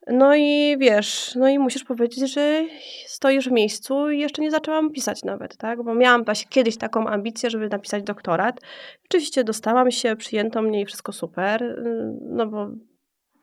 No 0.07 0.35
i 0.37 0.77
wiesz, 0.79 1.35
no 1.35 1.49
i 1.49 1.59
musisz 1.59 1.85
powiedzieć, 1.85 2.33
że 2.33 2.65
stoisz 3.07 3.49
w 3.49 3.53
miejscu 3.53 4.11
i 4.11 4.19
jeszcze 4.21 4.43
nie 4.43 4.51
zaczęłam 4.51 4.91
pisać 4.91 5.25
nawet, 5.25 5.57
tak? 5.57 5.83
Bo 5.83 5.95
miałam 5.95 6.25
właśnie 6.25 6.49
kiedyś 6.51 6.77
taką 6.77 7.07
ambicję, 7.07 7.51
żeby 7.51 7.69
napisać 7.69 8.03
doktorat. 8.03 8.61
Oczywiście 9.05 9.45
dostałam 9.45 9.91
się, 9.91 10.17
przyjęto 10.17 10.63
mnie 10.63 10.81
i 10.81 10.87
wszystko 10.87 11.13
super, 11.13 11.63
y, 11.63 11.85
no 12.23 12.47
bo 12.47 12.69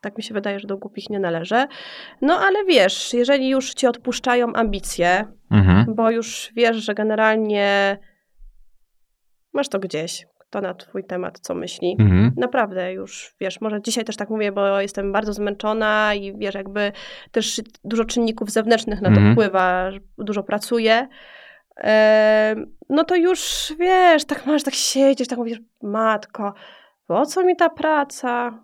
tak 0.00 0.16
mi 0.16 0.22
się 0.22 0.34
wydaje, 0.34 0.60
że 0.60 0.66
do 0.68 0.76
głupich 0.78 1.10
nie 1.10 1.18
należę. 1.20 1.66
No 2.22 2.38
ale 2.40 2.64
wiesz, 2.64 3.14
jeżeli 3.14 3.48
już 3.48 3.74
ci 3.74 3.86
odpuszczają 3.86 4.52
ambicje, 4.52 5.24
Mhm. 5.50 5.94
bo 5.94 6.10
już 6.10 6.52
wiesz, 6.56 6.76
że 6.76 6.94
generalnie 6.94 7.98
masz 9.52 9.68
to 9.68 9.78
gdzieś, 9.78 10.26
kto 10.50 10.60
na 10.60 10.74
twój 10.74 11.04
temat 11.04 11.38
co 11.40 11.54
myśli. 11.54 11.96
Mhm. 11.98 12.32
Naprawdę 12.36 12.92
już, 12.92 13.34
wiesz, 13.40 13.60
może 13.60 13.82
dzisiaj 13.82 14.04
też 14.04 14.16
tak 14.16 14.30
mówię, 14.30 14.52
bo 14.52 14.80
jestem 14.80 15.12
bardzo 15.12 15.32
zmęczona 15.32 16.14
i 16.14 16.38
wiesz, 16.38 16.54
jakby 16.54 16.92
też 17.30 17.60
dużo 17.84 18.04
czynników 18.04 18.50
zewnętrznych 18.50 19.00
na 19.00 19.08
to 19.08 19.16
Mhm. 19.16 19.34
wpływa, 19.34 19.90
dużo 20.18 20.42
pracuję. 20.42 21.08
No 22.88 23.04
to 23.04 23.16
już, 23.16 23.72
wiesz, 23.78 24.24
tak 24.24 24.46
masz, 24.46 24.62
tak 24.62 24.74
siedzisz, 24.74 25.28
tak 25.28 25.38
mówisz, 25.38 25.60
matko, 25.82 26.54
po 27.06 27.26
co 27.26 27.44
mi 27.44 27.56
ta 27.56 27.68
praca? 27.68 28.62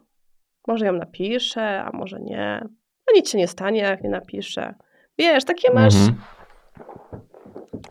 Może 0.69 0.87
ją 0.87 0.93
napiszę, 0.93 1.83
a 1.85 1.91
może 1.97 2.21
nie. 2.21 2.61
No 3.07 3.15
nic 3.15 3.31
się 3.31 3.39
nie 3.39 3.49
stanie, 3.49 3.81
jak 3.81 4.03
nie 4.03 4.11
napiszę. 4.11 4.75
Wiesz, 5.19 5.45
takie 5.45 5.73
masz... 5.73 5.95
Mhm. 5.95 6.15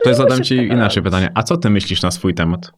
To 0.02 0.08
ja 0.08 0.14
zadam 0.14 0.42
ci 0.42 0.56
inaczej 0.56 1.02
pytanie. 1.02 1.30
A 1.34 1.42
co 1.42 1.56
ty 1.56 1.70
myślisz 1.70 2.02
na 2.02 2.10
swój 2.10 2.34
temat? 2.34 2.72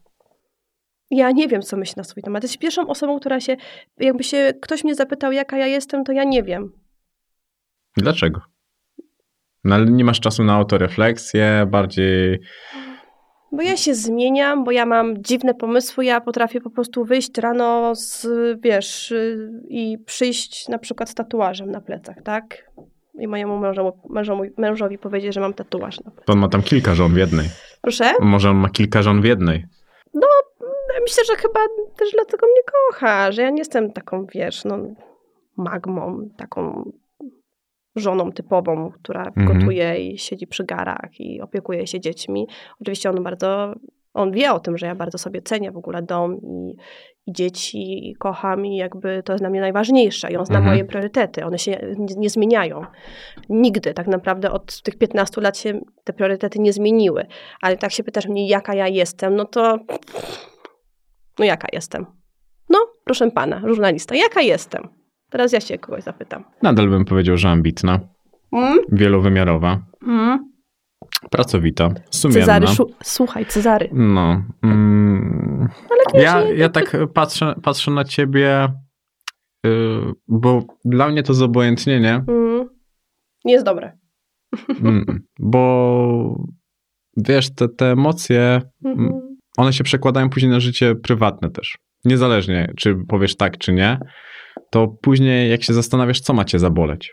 Ja 1.11 1.31
nie 1.31 1.49
wiem, 1.49 1.63
co 1.63 1.77
myśli 1.77 1.95
na 1.97 2.05
swój 2.05 2.23
temat. 2.23 2.43
Jesteś 2.43 2.59
pierwszą 2.59 2.87
osobą, 2.87 3.21
która 3.21 3.41
się, 3.41 3.57
jakby 3.99 4.25
się 4.25 4.53
ktoś 4.63 4.85
mnie 4.85 4.95
zapytał, 4.95 5.33
jaka 5.33 5.59
ja 5.59 5.67
jestem, 5.67 6.05
to 6.05 6.13
ja 6.13 6.25
nie 6.25 6.43
wiem. 6.43 6.73
Dlaczego? 7.97 8.41
No, 9.65 9.75
ale 9.75 9.87
nie 9.87 10.05
masz 10.05 10.21
czasu 10.21 10.45
na 10.45 10.55
autorefleksję, 10.55 11.67
bardziej... 11.71 12.41
Bo 13.53 13.63
ja 13.63 13.77
się 13.77 13.95
zmieniam, 13.95 14.65
bo 14.65 14.71
ja 14.71 14.87
mam 14.87 15.23
dziwne 15.23 15.55
pomysły, 15.55 16.05
ja 16.05 16.21
potrafię 16.21 16.61
po 16.61 16.71
prostu 16.71 17.05
wyjść 17.05 17.39
rano 17.39 17.95
z, 17.95 18.27
wiesz, 18.63 19.15
i 19.69 19.99
przyjść 20.07 20.69
na 20.69 20.79
przykład 20.79 21.11
z 21.11 21.15
tatuażem 21.15 21.71
na 21.71 21.81
plecach, 21.81 22.17
tak? 22.25 22.71
I 23.21 23.29
mojemu 23.29 23.59
mężowi, 23.59 23.99
mężowi, 24.11 24.51
mężowi 24.59 24.99
powiedzieć, 24.99 25.35
że 25.35 25.41
mam 25.41 25.55
tatuaż 25.55 26.01
na 26.01 26.11
plecach. 26.11 26.35
On 26.35 26.39
ma 26.39 26.49
tam 26.49 26.63
kilka 26.63 26.95
żon 26.95 27.15
w 27.15 27.17
jednej. 27.17 27.47
Proszę? 27.83 28.13
Może 28.21 28.51
on 28.51 28.57
ma 28.57 28.69
kilka 28.69 29.03
żon 29.03 29.21
w 29.21 29.25
jednej. 29.25 29.65
Myślę, 31.03 31.24
że 31.26 31.34
chyba 31.36 31.61
też 31.99 32.11
dlatego 32.12 32.47
mnie 32.47 32.62
kocha, 32.90 33.32
że 33.32 33.42
ja 33.42 33.51
nie 33.51 33.59
jestem 33.59 33.92
taką, 33.92 34.26
wiesz, 34.34 34.64
no, 34.64 34.78
magmą, 35.57 36.28
taką 36.36 36.90
żoną 37.97 38.32
typową, 38.32 38.90
która 38.90 39.24
Mhm. 39.36 39.59
gotuje 39.59 39.99
i 40.11 40.18
siedzi 40.18 40.47
przy 40.47 40.64
garach 40.64 41.20
i 41.20 41.40
opiekuje 41.40 41.86
się 41.86 42.01
dziećmi. 42.01 42.47
Oczywiście 42.80 43.11
on 43.11 43.22
bardzo, 43.22 43.74
on 44.14 44.32
wie 44.32 44.53
o 44.53 44.61
tym, 44.61 44.78
że 44.78 44.86
ja 44.86 44.94
bardzo 44.94 45.18
sobie 45.18 45.42
cenię 45.42 45.70
w 45.72 45.76
ogóle 45.76 46.03
dom 46.03 46.40
i, 46.42 46.76
i 47.26 47.32
dzieci 47.32 48.09
i 48.11 48.14
kocham 48.14 48.66
i 48.66 48.76
jakby 48.76 49.22
to 49.22 49.32
jest 49.32 49.42
dla 49.42 49.51
mnie 49.51 49.61
najważniejsze 49.61 50.32
i 50.32 50.36
on 50.36 50.47
zna 50.47 50.57
Mhm. 50.59 50.74
moje 50.74 50.84
priorytety. 50.84 51.44
One 51.44 51.59
się 51.59 51.70
nie, 51.99 52.14
nie 52.16 52.30
zmieniają. 52.30 52.84
Nigdy. 53.49 53.94
Tak 53.94 54.07
naprawdę 54.07 54.51
od 54.51 54.82
tych 54.82 54.99
15 54.99 55.40
lat 55.40 55.59
się 55.59 55.80
te 56.05 56.12
priorytety 56.12 56.59
nie 56.59 56.72
zmieniły. 56.72 57.26
Ale 57.61 57.76
tak 57.76 57.92
się 57.92 58.05
pytasz 58.05 58.26
mnie, 58.26 58.49
jaka 58.49 58.74
ja 58.74 58.88
jestem, 58.88 59.36
no 59.36 59.44
to 59.44 59.78
no 61.39 61.45
jaka 61.45 61.68
jestem? 61.72 62.07
No, 62.70 62.78
proszę 63.05 63.30
pana, 63.30 63.61
żurnalista, 63.68 64.14
jaka 64.14 64.41
jestem? 64.41 64.89
Teraz 65.30 65.53
ja 65.53 65.61
się 65.61 65.78
kogoś 65.78 66.03
zapytam. 66.03 66.45
Nadal 66.62 66.89
bym 66.89 67.05
powiedział, 67.05 67.37
że 67.37 67.49
ambitna, 67.49 68.01
Mm? 68.53 68.78
wielowymiarowa, 68.93 69.78
Mm? 70.07 70.53
pracowita, 71.30 71.89
sumienna. 72.11 72.41
Cezary, 72.61 72.66
słuchaj, 73.03 73.47
Cezary. 73.47 73.89
No. 73.93 74.43
Mm, 74.62 75.68
Ale 76.12 76.22
ja, 76.24 76.43
nie- 76.45 76.55
ja 76.55 76.68
tak 76.68 76.97
patrzę, 77.14 77.55
patrzę 77.62 77.91
na 77.91 78.05
ciebie, 78.05 78.68
y, 79.66 79.70
bo 80.28 80.62
dla 80.84 81.09
mnie 81.09 81.22
to 81.22 81.34
zobojętnienie, 81.34 82.24
Mm. 82.28 82.68
Nie 83.45 83.53
jest 83.53 83.64
dobre. 83.66 83.99
mm, 84.80 85.22
bo 85.39 86.45
wiesz, 87.16 87.55
te, 87.55 87.68
te 87.68 87.93
emocje, 87.93 88.61
Mhm. 88.84 89.26
One 89.57 89.73
się 89.73 89.85
przekładają 89.85 90.31
później 90.31 90.51
na 90.53 90.61
życie 90.61 90.95
prywatne 90.95 91.51
też. 91.51 91.79
Niezależnie, 92.05 92.73
czy 92.77 92.97
powiesz 93.09 93.37
tak, 93.37 93.59
czy 93.59 93.73
nie, 93.73 93.99
to 94.71 94.89
później 94.89 95.51
jak 95.51 95.63
się 95.63 95.73
zastanawiasz, 95.75 96.21
co 96.21 96.33
macie 96.33 96.59
zaboleć. 96.59 97.13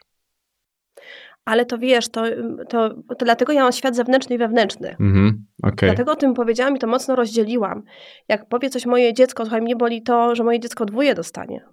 Ale 1.46 1.66
to 1.66 1.78
wiesz, 1.78 2.10
to, 2.10 2.24
to, 2.70 2.90
to 2.90 3.26
dlatego 3.26 3.54
ja 3.54 3.64
mam 3.64 3.72
świat 3.72 3.96
zewnętrzny 3.96 4.36
i 4.36 4.40
wewnętrzny. 4.40 4.90
Mhm, 4.90 5.46
okej. 5.64 5.90
Dlatego 5.90 6.12
o 6.12 6.16
tym 6.16 6.34
powiedziałam 6.34 6.76
i 6.76 6.80
to 6.80 6.88
mocno 6.88 7.16
rozdzieliłam. 7.16 7.84
Jak 8.30 8.50
powie 8.50 8.70
coś 8.70 8.86
moje 8.86 9.14
dziecko, 9.14 9.44
słuchaj, 9.44 9.62
mnie 9.62 9.76
boli 9.76 10.02
to, 10.02 10.36
że 10.36 10.44
moje 10.44 10.60
dziecko 10.60 10.86
dwóje 10.86 11.16
dostanie. 11.16 11.66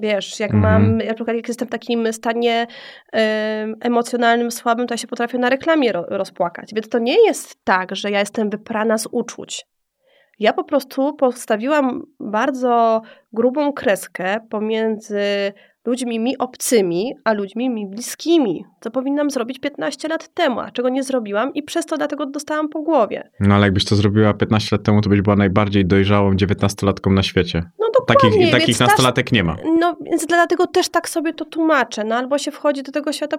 Wiesz, 0.00 0.40
jak 0.40 0.54
Mhm. 0.54 0.82
mam, 0.82 0.96
na 0.96 1.14
przykład 1.14 1.36
jak 1.36 1.48
jestem 1.48 1.68
w 1.68 1.70
takim 1.70 2.12
stanie 2.12 2.66
em, 3.12 3.74
emocjonalnym 3.80 4.50
słabym, 4.50 4.86
to 4.86 4.94
ja 4.94 4.98
się 4.98 5.06
potrafię 5.06 5.38
na 5.38 5.50
reklamie 5.50 5.92
ro, 5.92 6.04
rozpłakać. 6.08 6.70
Więc 6.74 6.88
to 6.88 6.98
nie 6.98 7.26
jest 7.26 7.64
tak, 7.64 7.96
że 7.96 8.10
ja 8.10 8.20
jestem 8.20 8.50
wyprana 8.50 8.98
z 8.98 9.08
uczuć. 9.12 9.66
Ja 10.38 10.52
po 10.52 10.64
prostu 10.64 11.14
postawiłam 11.16 12.02
bardzo 12.20 13.02
grubą 13.32 13.72
kreskę 13.72 14.40
pomiędzy 14.50 15.22
ludźmi 15.86 16.20
mi 16.20 16.38
obcymi, 16.38 17.12
a 17.24 17.32
ludźmi 17.32 17.70
mi 17.70 17.86
bliskimi. 17.86 18.64
Co 18.80 18.90
powinnam 18.90 19.30
zrobić 19.30 19.58
15 19.58 20.08
lat 20.08 20.28
temu, 20.34 20.60
a 20.60 20.70
czego 20.70 20.88
nie 20.88 21.02
zrobiłam 21.02 21.54
i 21.54 21.62
przez 21.62 21.86
to 21.86 21.96
dlatego 21.96 22.26
dostałam 22.26 22.68
po 22.68 22.82
głowie. 22.82 23.30
No 23.40 23.54
ale 23.54 23.66
jakbyś 23.66 23.84
to 23.84 23.96
zrobiła 23.96 24.34
15 24.34 24.76
lat 24.76 24.84
temu, 24.86 25.00
to 25.00 25.08
byś 25.08 25.20
była 25.22 25.36
najbardziej 25.36 25.86
dojrzałą 25.86 26.30
19-latką 26.32 27.12
na 27.12 27.22
świecie. 27.22 27.62
No 27.78 27.86
dokładnie. 28.08 28.30
Takich, 28.38 28.50
takich 28.52 28.78
też- 28.78 28.86
nastolatek 28.88 29.32
nie 29.32 29.44
ma. 29.44 29.56
No, 29.78 29.96
więc 30.02 30.26
dlatego 30.26 30.66
też 30.66 30.88
tak 30.88 31.08
sobie 31.08 31.32
to 31.34 31.44
tłumaczę. 31.44 32.04
No, 32.04 32.14
albo 32.14 32.38
się 32.38 32.50
wchodzi 32.50 32.82
do 32.82 32.92
tego 32.92 33.12
świata, 33.12 33.36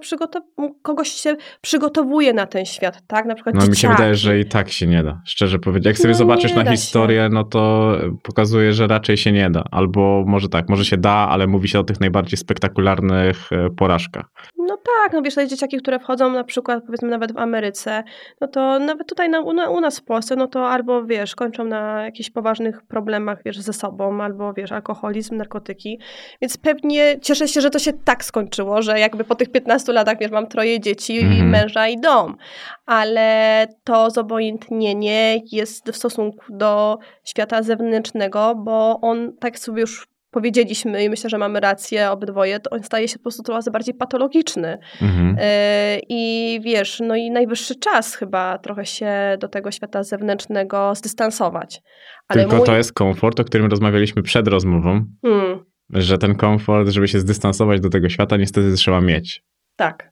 kogoś 0.82 1.10
się 1.10 1.36
przygotowuje 1.62 2.34
na 2.34 2.46
ten 2.46 2.66
świat, 2.66 3.02
tak? 3.08 3.26
Na 3.26 3.36
przykład 3.36 3.56
No 3.56 3.62
mi 3.62 3.68
się 3.68 3.74
dzieciaki. 3.74 3.94
wydaje, 3.96 4.16
że 4.16 4.40
i 4.40 4.46
tak 4.46 4.70
się 4.70 4.88
nie 4.88 5.04
da. 5.04 5.22
Szczerze 5.26 5.60
powiedzieć. 5.60 5.86
Jak 5.86 5.98
sobie 5.98 6.10
No 6.10 6.18
zobaczysz 6.18 6.54
na 6.56 6.64
da 6.64 6.72
się. 6.72 6.78
historię, 6.78 7.30
no 7.32 7.44
to 7.44 7.94
pokazuje, 8.24 8.74
że 8.74 8.88
raczej 8.88 9.18
się 9.18 9.32
nie 9.32 9.50
da. 9.50 9.64
Albo 9.72 10.24
może 10.28 10.50
tak, 10.50 10.70
może 10.70 10.86
się 10.86 10.98
da, 10.98 11.12
ale 11.12 11.48
mówi 11.48 11.68
się 11.68 11.80
o 11.80 11.84
tych 11.84 12.00
najbardziej 12.00 12.38
spektakularnych 12.38 13.52
e, 13.52 13.70
porażkach. 13.70 14.26
No 14.58 14.78
tak, 14.78 15.14
no 15.14 15.22
wiesz, 15.22 15.36
te 15.36 15.48
dzieciaki, 15.48 15.78
które 15.78 16.00
wchodzą 16.00 16.32
na 16.32 16.44
przykład, 16.44 16.84
powiedzmy 16.86 17.10
nawet 17.10 17.32
w 17.34 17.38
Ameryce, 17.38 18.04
no 18.42 18.48
to 18.48 18.80
nawet 18.80 19.08
tutaj 19.10 19.30
na, 19.30 19.40
u 19.70 19.82
nas 19.82 20.00
w 20.00 20.04
Polsce, 20.04 20.36
no 20.36 20.48
to 20.48 20.70
albo, 20.70 21.06
wiesz, 21.06 21.36
kończą 21.36 21.66
na 21.66 22.04
jakichś 22.06 22.30
poważnych 22.30 22.82
problemach, 22.88 23.40
wiesz, 23.46 23.60
ze 23.60 23.74
sobą, 23.74 24.22
albo, 24.24 24.51
wiesz, 24.54 24.72
alkoholizm, 24.72 25.38
narkotyki. 25.38 26.00
Więc 26.42 26.58
pewnie 26.58 27.20
cieszę 27.22 27.48
się, 27.48 27.62
że 27.62 27.70
to 27.70 27.80
się 27.80 27.94
tak 27.94 28.26
skończyło, 28.26 28.82
że 28.82 29.00
jakby 29.00 29.24
po 29.24 29.36
tych 29.36 29.52
15 29.52 29.94
latach, 29.94 30.20
wiesz, 30.20 30.32
mam 30.32 30.48
troje 30.48 30.80
dzieci 30.80 31.16
i 31.16 31.20
Mhm. 31.20 31.50
męża 31.50 31.88
i 31.88 31.98
dom. 32.02 32.38
Ale 32.86 33.68
to 33.84 34.10
zobojętnienie 34.12 35.42
jest 35.52 35.92
w 35.92 35.96
stosunku 35.96 36.46
do 36.50 36.98
świata 37.24 37.64
zewnętrznego, 37.64 38.56
bo 38.56 39.00
on, 39.02 39.34
tak 39.40 39.60
sobie 39.60 39.82
już 39.82 40.08
powiedzieliśmy 40.32 41.04
i 41.04 41.10
myślę, 41.10 41.30
że 41.30 41.38
mamy 41.38 41.60
rację 41.60 42.12
obydwoje, 42.12 42.60
to 42.60 42.70
on 42.70 42.84
staje 42.84 43.08
się 43.08 43.18
po 43.18 43.24
prostu 43.24 43.44
coraz 43.44 43.70
bardziej 43.70 43.94
patologiczny. 43.96 44.78
Mhm. 45.02 45.36
E, 45.40 46.00
I 46.10 46.60
wiesz, 46.64 47.00
no 47.00 47.16
i 47.16 47.32
najwyższy 47.32 47.76
czas 47.76 48.16
chyba 48.16 48.58
trochę 48.58 48.86
się 48.86 49.38
do 49.40 49.48
tego 49.48 49.72
świata 49.72 50.04
zewnętrznego 50.04 50.96
zdystansować. 50.96 51.82
Ale 52.28 52.42
Tylko 52.42 52.56
mój... 52.58 52.66
to 52.66 52.78
jest 52.78 52.94
komfort, 52.94 53.40
o 53.40 53.44
którym 53.44 53.68
rozmawialiśmy 53.68 54.22
przed 54.24 54.48
rozmową, 54.48 55.06
Hmm, 55.26 55.60
że 55.90 56.18
ten 56.18 56.36
komfort, 56.36 56.90
żeby 56.90 57.08
się 57.08 57.20
zdystansować 57.20 57.82
do 57.82 57.90
tego 57.90 58.10
świata, 58.10 58.38
niestety 58.38 58.74
trzeba 58.74 59.02
mieć. 59.02 59.44
tak. 59.76 60.12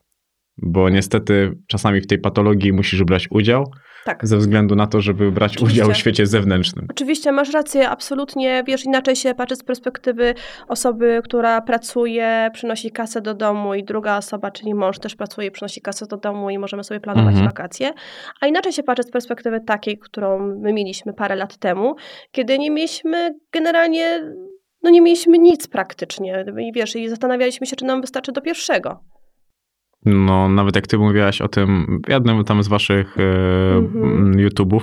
Bo 0.61 0.89
niestety 0.89 1.51
czasami 1.67 2.01
w 2.01 2.07
tej 2.07 2.19
patologii 2.19 2.73
musisz 2.73 3.03
brać 3.03 3.27
udział, 3.31 3.71
Tak. 4.05 4.27
ze 4.27 4.37
względu 4.37 4.75
na 4.75 4.87
to, 4.87 5.01
żeby 5.01 5.31
brać 5.31 5.51
Oczywiście. 5.57 5.81
udział 5.81 5.93
w 5.93 5.97
świecie 5.97 6.25
zewnętrznym. 6.27 6.87
Oczywiście 6.89 7.31
masz 7.31 7.53
rację, 7.53 7.89
absolutnie, 7.89 8.63
wiesz, 8.67 8.85
inaczej 8.85 9.15
się 9.15 9.35
patrzy 9.35 9.55
z 9.55 9.63
perspektywy 9.63 10.33
osoby, 10.67 11.21
która 11.23 11.61
pracuje, 11.61 12.49
przynosi 12.53 12.91
kasę 12.91 13.21
do 13.21 13.33
domu 13.33 13.73
i 13.73 13.83
druga 13.83 14.17
osoba, 14.17 14.51
czyli 14.51 14.73
mąż 14.73 14.99
też 14.99 15.15
pracuje 15.15 15.51
przynosi 15.51 15.81
kasę 15.81 16.05
do 16.05 16.17
domu 16.17 16.49
i 16.49 16.57
możemy 16.57 16.83
sobie 16.83 16.99
planować 16.99 17.29
Mhm. 17.29 17.45
wakacje, 17.45 17.93
a 18.41 18.47
inaczej 18.47 18.73
się 18.73 18.83
patrzy 18.83 19.03
z 19.03 19.11
perspektywy 19.11 19.59
takiej, 19.61 19.97
którą 19.97 20.39
my 20.61 20.73
mieliśmy 20.73 21.13
parę 21.13 21.35
lat 21.35 21.57
temu, 21.57 21.95
kiedy 22.31 22.59
nie 22.59 22.71
mieliśmy 22.71 23.35
generalnie, 23.51 24.33
no 24.83 24.89
nie 24.89 25.01
mieliśmy 25.01 25.37
nic 25.37 25.67
praktycznie 25.67 26.45
i 26.61 26.71
wiesz, 26.73 26.95
i 26.95 27.09
zastanawialiśmy 27.09 27.67
się, 27.67 27.75
czy 27.75 27.85
nam 27.85 28.01
wystarczy 28.01 28.31
do 28.31 28.41
pierwszego. 28.41 28.99
No, 30.05 30.49
nawet 30.49 30.75
jak 30.75 30.87
ty 30.87 30.97
mówiłaś 30.97 31.41
o 31.41 31.47
tym 31.47 31.99
w 32.07 32.09
jednym 32.09 32.43
tam 32.43 32.63
z 32.63 32.67
waszych 32.67 33.17
e, 33.19 33.75
Mhm. 33.75 34.31
YouTube'ów, 34.31 34.81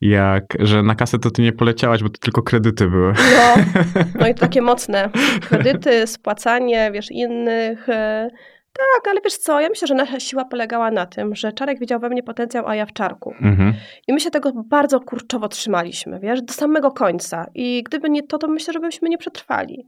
jak, 0.00 0.44
że 0.60 0.82
na 0.82 0.94
kasę 0.94 1.18
to 1.18 1.30
ty 1.30 1.42
nie 1.42 1.52
poleciałaś, 1.52 2.02
bo 2.02 2.08
to 2.08 2.18
tylko 2.20 2.42
kredyty 2.42 2.90
były. 2.90 3.12
No, 3.12 3.64
no 4.20 4.28
i 4.28 4.34
takie 4.34 4.62
mocne 4.62 5.10
kredyty, 5.40 6.06
spłacanie, 6.06 6.90
wiesz, 6.92 7.10
innych. 7.10 7.88
e, 7.88 8.28
Tak, 8.72 9.08
ale 9.10 9.20
wiesz 9.24 9.36
co, 9.36 9.60
ja 9.60 9.68
myślę, 9.68 9.88
że 9.88 9.94
nasza 9.94 10.20
siła 10.20 10.44
polegała 10.44 10.90
na 10.90 11.06
tym, 11.06 11.34
że 11.34 11.52
Czarek 11.52 11.78
widział 11.80 12.00
we 12.00 12.08
mnie 12.08 12.22
potencjał, 12.22 12.68
a 12.68 12.74
ja 12.76 12.86
w 12.86 12.92
Czarku. 12.92 13.34
Mhm. 13.42 13.74
I 14.08 14.12
my 14.12 14.20
się 14.20 14.30
tego 14.30 14.52
bardzo 14.70 15.00
kurczowo 15.00 15.48
trzymaliśmy, 15.48 16.20
wiesz, 16.20 16.42
do 16.42 16.52
samego 16.54 16.90
końca. 16.90 17.46
I 17.54 17.82
gdyby 17.82 18.10
nie 18.10 18.22
to, 18.22 18.38
to 18.38 18.48
myślę, 18.48 18.72
że 18.72 18.80
byśmy 18.80 19.08
nie 19.08 19.18
przetrwali. 19.18 19.86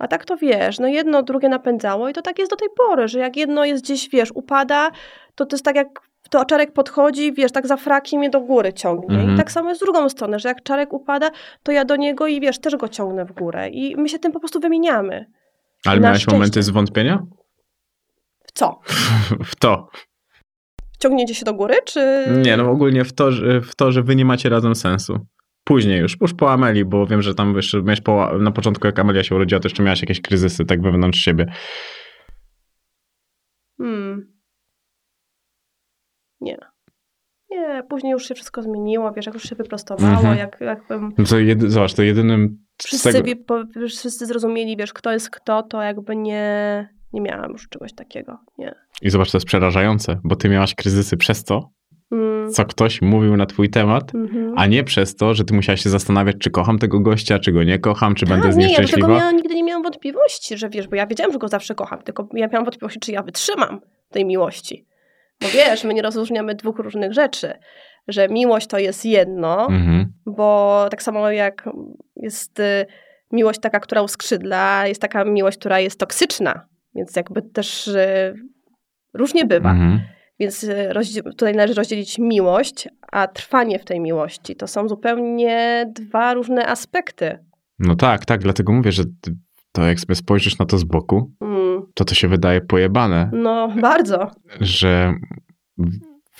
A 0.00 0.08
tak 0.08 0.24
to 0.24 0.36
wiesz, 0.36 0.78
no 0.78 0.88
jedno 0.88 1.22
drugie 1.22 1.48
napędzało 1.48 2.08
i 2.08 2.12
to 2.12 2.22
tak 2.22 2.38
jest 2.38 2.50
do 2.50 2.56
tej 2.56 2.68
pory, 2.76 3.08
że 3.08 3.18
jak 3.18 3.36
jedno 3.36 3.64
jest 3.64 3.84
gdzieś, 3.84 4.08
wiesz, 4.08 4.30
upada, 4.34 4.90
to 5.34 5.46
to 5.46 5.56
jest 5.56 5.64
tak 5.64 5.76
jak 5.76 5.88
to 6.30 6.44
Czarek 6.44 6.72
podchodzi, 6.72 7.32
wiesz, 7.32 7.52
tak 7.52 7.66
za 7.66 7.76
fraki 7.76 8.18
mnie 8.18 8.30
do 8.30 8.40
góry 8.40 8.72
ciągnie. 8.72 9.16
Mhm. 9.16 9.34
I 9.34 9.36
tak 9.36 9.52
samo 9.52 9.68
jest 9.68 9.80
z 9.80 9.84
drugą 9.84 10.08
stronę, 10.08 10.38
że 10.38 10.48
jak 10.48 10.62
Czarek 10.62 10.92
upada, 10.92 11.30
to 11.62 11.72
ja 11.72 11.84
do 11.84 11.96
niego 11.96 12.26
i 12.26 12.40
wiesz, 12.40 12.58
też 12.58 12.76
go 12.76 12.88
ciągnę 12.88 13.24
w 13.24 13.32
górę. 13.32 13.68
I 13.68 13.96
my 13.96 14.08
się 14.08 14.18
tym 14.18 14.32
po 14.32 14.40
prostu 14.40 14.60
wymieniamy. 14.60 15.26
Ale 15.86 16.00
Na 16.00 16.04
miałeś 16.04 16.18
szczęście. 16.18 16.36
momenty 16.36 16.62
zwątpienia? 16.62 17.22
W 18.46 18.52
co? 18.52 18.80
w 19.52 19.56
to. 19.56 19.88
Ciągnięcie 20.98 21.34
się 21.34 21.44
do 21.44 21.54
góry, 21.54 21.74
czy... 21.84 22.26
Nie, 22.42 22.56
no 22.56 22.70
ogólnie 22.70 23.04
w 23.04 23.12
to, 23.12 23.32
że, 23.32 23.60
w 23.60 23.74
to, 23.74 23.92
że 23.92 24.02
wy 24.02 24.16
nie 24.16 24.24
macie 24.24 24.48
razem 24.48 24.74
sensu. 24.74 25.18
Później 25.64 26.00
już, 26.00 26.16
już 26.20 26.34
po 26.34 26.52
Ameli, 26.52 26.84
bo 26.84 27.06
wiem, 27.06 27.22
że 27.22 27.34
tam 27.34 27.56
jeszcze 27.56 27.82
miałeś 27.82 28.00
po, 28.00 28.38
na 28.38 28.50
początku, 28.50 28.86
jak 28.86 28.98
Amelia 28.98 29.22
się 29.24 29.34
urodziła, 29.34 29.60
to 29.60 29.68
jeszcze 29.68 29.82
miałaś 29.82 30.00
jakieś 30.00 30.20
kryzysy 30.20 30.64
tak 30.64 30.82
wewnątrz 30.82 31.20
siebie. 31.20 31.52
Hmm. 33.78 34.32
Nie. 36.40 36.56
Nie, 37.50 37.82
później 37.88 38.12
już 38.12 38.28
się 38.28 38.34
wszystko 38.34 38.62
zmieniło, 38.62 39.12
wiesz, 39.12 39.26
jak 39.26 39.34
już 39.34 39.44
się 39.44 39.54
wyprostowało, 39.54 40.12
Mhm. 40.12 40.38
jak, 40.38 40.60
jakbym 40.60 41.12
No 41.18 41.24
to 41.24 41.38
jedy, 41.38 41.70
zobacz, 41.70 41.94
to 41.94 42.02
jedynym 42.02 42.66
wszyscy, 42.82 43.12
tego... 43.12 43.44
po, 43.46 43.64
wszyscy 43.88 44.26
zrozumieli, 44.26 44.76
wiesz, 44.76 44.92
kto 44.92 45.12
jest 45.12 45.30
kto, 45.30 45.62
to 45.62 45.82
jakby 45.82 46.16
nie, 46.16 46.88
nie 47.12 47.20
miałam 47.20 47.52
już 47.52 47.68
czegoś 47.68 47.92
takiego, 47.94 48.38
nie. 48.58 48.74
I 49.02 49.10
zobacz, 49.10 49.30
to 49.30 49.36
jest 49.36 49.46
przerażające, 49.46 50.20
bo 50.24 50.36
ty 50.36 50.48
miałaś 50.48 50.74
kryzysy 50.74 51.16
przez 51.16 51.44
to, 51.44 51.70
Mm. 52.12 52.50
co 52.52 52.64
ktoś 52.64 53.02
mówił 53.02 53.36
na 53.36 53.46
twój 53.46 53.70
temat, 53.70 54.14
Mhm. 54.14 54.54
a 54.56 54.66
nie 54.66 54.84
przez 54.84 55.16
to, 55.16 55.34
że 55.34 55.44
ty 55.44 55.54
musiałaś 55.54 55.82
się 55.82 55.90
zastanawiać, 55.90 56.36
czy 56.38 56.50
kocham 56.50 56.78
tego 56.78 57.00
gościa, 57.00 57.38
czy 57.38 57.52
go 57.52 57.62
nie 57.64 57.78
kocham, 57.78 58.14
czy 58.14 58.26
będę 58.26 58.42
Tak, 58.42 58.52
z 58.52 58.56
nie, 58.56 58.66
nim 58.66 58.72
ja 58.72 58.76
do 58.80 58.88
tego 58.88 58.88
szczęśliwa. 58.88 59.18
miałam, 59.18 59.36
nigdy 59.36 59.54
nie 59.54 59.64
miałam 59.64 59.82
wątpliwości, 59.82 60.56
że 60.58 60.68
wiesz, 60.68 60.88
bo 60.88 60.96
ja 60.96 61.06
wiedziałam, 61.06 61.32
że 61.32 61.38
go 61.38 61.48
zawsze 61.48 61.74
kocham, 61.74 62.02
tylko 62.02 62.28
ja 62.34 62.46
miałam 62.46 62.64
wątpliwości, 62.64 63.00
czy 63.00 63.12
ja 63.12 63.22
wytrzymam 63.22 63.80
tej 64.10 64.24
miłości. 64.24 64.86
Bo 65.40 65.48
wiesz, 65.48 65.84
my 65.84 65.94
nie 65.94 66.02
rozróżniamy 66.02 66.54
dwóch 66.54 66.78
różnych 66.78 67.12
rzeczy, 67.12 67.52
że 68.08 68.28
miłość 68.28 68.66
to 68.66 68.78
jest 68.78 69.04
jedno, 69.04 69.66
Mhm. 69.68 70.12
bo 70.26 70.86
tak 70.90 71.02
samo 71.02 71.30
jak 71.30 71.68
jest 72.16 72.60
y, 72.60 72.86
miłość 73.32 73.60
taka, 73.60 73.80
która 73.80 74.02
uskrzydla, 74.02 74.86
jest 74.86 75.00
taka 75.00 75.24
miłość, 75.24 75.58
która 75.58 75.80
jest 75.80 76.00
toksyczna, 76.00 76.66
więc 76.94 77.16
jakby 77.16 77.42
też 77.42 77.88
y, 77.88 78.34
różnie 79.14 79.44
bywa. 79.44 79.70
Mhm. 79.70 80.00
Więc 80.40 80.66
rozdzie- 80.90 81.22
tutaj 81.22 81.54
należy 81.54 81.74
rozdzielić 81.74 82.18
miłość, 82.18 82.88
a 83.12 83.26
trwanie 83.26 83.78
w 83.78 83.84
tej 83.84 84.00
miłości. 84.00 84.56
To 84.56 84.66
są 84.66 84.88
zupełnie 84.88 85.86
dwa 85.94 86.34
różne 86.34 86.66
aspekty. 86.66 87.38
No 87.78 87.96
tak, 87.96 88.24
tak, 88.24 88.40
dlatego 88.40 88.72
mówię, 88.72 88.92
że 88.92 89.02
to 89.72 89.82
jak 89.84 90.00
sobie 90.00 90.14
spojrzysz 90.14 90.58
na 90.58 90.66
to 90.66 90.78
z 90.78 90.84
boku, 90.84 91.32
Mm, 91.40 91.82
to 91.94 92.04
to 92.04 92.14
się 92.14 92.28
wydaje 92.28 92.60
pojebane, 92.60 93.30
no, 93.32 93.68
bardzo. 93.80 94.30
że 94.60 95.14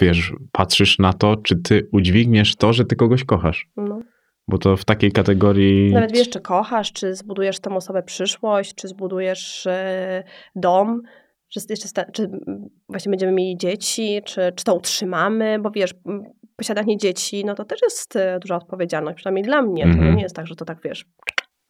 wiesz, 0.01 0.33
patrzysz 0.53 0.99
na 0.99 1.13
to, 1.13 1.37
czy 1.37 1.57
ty 1.57 1.89
udźwigniesz 1.93 2.57
to, 2.57 2.73
że 2.73 2.85
ty 2.85 2.97
kogoś 2.97 3.25
kochasz. 3.25 3.69
No. 3.77 4.01
Bo 4.49 4.59
to 4.59 4.77
w 4.77 4.85
takiej 4.85 5.13
kategorii. 5.13 5.93
Nawet 5.93 6.13
wiesz, 6.13 6.29
czy 6.31 6.41
kochasz, 6.41 6.93
czy 6.93 7.15
zbudujesz 7.15 7.61
tą 7.61 7.77
osobę 7.77 8.03
przyszłość, 8.03 8.75
czy 8.75 8.89
zbudujesz 8.89 9.67
e, 9.67 10.23
dom, 10.57 11.03
czy, 11.51 11.61
jeszcze 11.69 11.89
sta- 11.89 12.11
czy 12.13 12.23
mm, 12.25 12.41
właśnie 12.89 13.11
będziemy 13.11 13.33
mieli 13.33 13.57
dzieci, 13.57 14.21
czy, 14.25 14.53
czy 14.57 14.65
to 14.65 14.75
utrzymamy, 14.75 15.59
bo 15.59 15.71
wiesz, 15.71 15.95
m, 16.07 16.23
posiadanie 16.57 16.97
dzieci, 16.97 17.45
no 17.45 17.55
to 17.55 17.65
też 17.65 17.83
jest 17.83 18.17
e, 18.17 18.39
duża 18.41 18.57
odpowiedzialność, 18.57 19.17
przynajmniej 19.17 19.45
dla 19.45 19.63
mnie. 19.63 19.83
To 19.83 19.89
Mhm. 19.89 20.17
nie 20.17 20.23
jest 20.23 20.37
tak, 20.37 20.47
że 20.47 20.57
to 20.57 20.65
tak, 20.65 20.79
wiesz, 20.85 21.05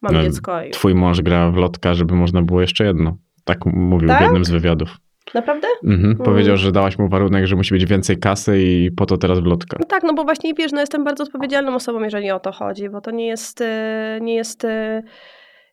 mam 0.01 0.13
No, 0.13 0.21
dziecko 0.23 0.63
i... 0.63 0.71
Twój 0.71 0.95
mąż 0.95 1.21
gra 1.21 1.51
w 1.51 1.55
lotka, 1.55 1.93
żeby 1.93 2.15
można 2.15 2.41
było 2.41 2.61
jeszcze 2.61 2.85
jedno. 2.85 3.17
Tak 3.43 3.65
mówił 3.65 4.07
Tak? 4.07 4.19
w 4.19 4.21
jednym 4.21 4.45
z 4.45 4.49
wywiadów. 4.49 4.97
Naprawdę? 5.33 5.67
Mhm. 5.83 6.05
Mm. 6.05 6.17
Powiedział, 6.17 6.57
że 6.57 6.71
dałaś 6.71 6.99
mu 6.99 7.09
warunek, 7.09 7.45
że 7.47 7.55
musi 7.55 7.73
być 7.73 7.85
więcej 7.85 8.17
kasy 8.17 8.61
i 8.63 8.91
po 8.91 9.05
to 9.05 9.17
teraz 9.17 9.39
w 9.39 9.45
lotka. 9.45 9.77
No 9.79 9.85
tak, 9.85 10.03
no 10.03 10.13
bo 10.13 10.23
właśnie 10.23 10.53
wiesz, 10.53 10.71
no 10.71 10.79
jestem 10.79 11.03
bardzo 11.03 11.23
odpowiedzialną 11.23 11.75
osobą, 11.75 11.99
jeżeli 12.03 12.31
o 12.31 12.39
to 12.39 12.51
chodzi, 12.51 12.89
bo 12.89 13.01
to 13.01 13.11
nie 13.11 13.27
jest, 13.27 13.61
e, 13.61 14.19
nie 14.21 14.35
jest 14.35 14.65
e, 14.65 15.03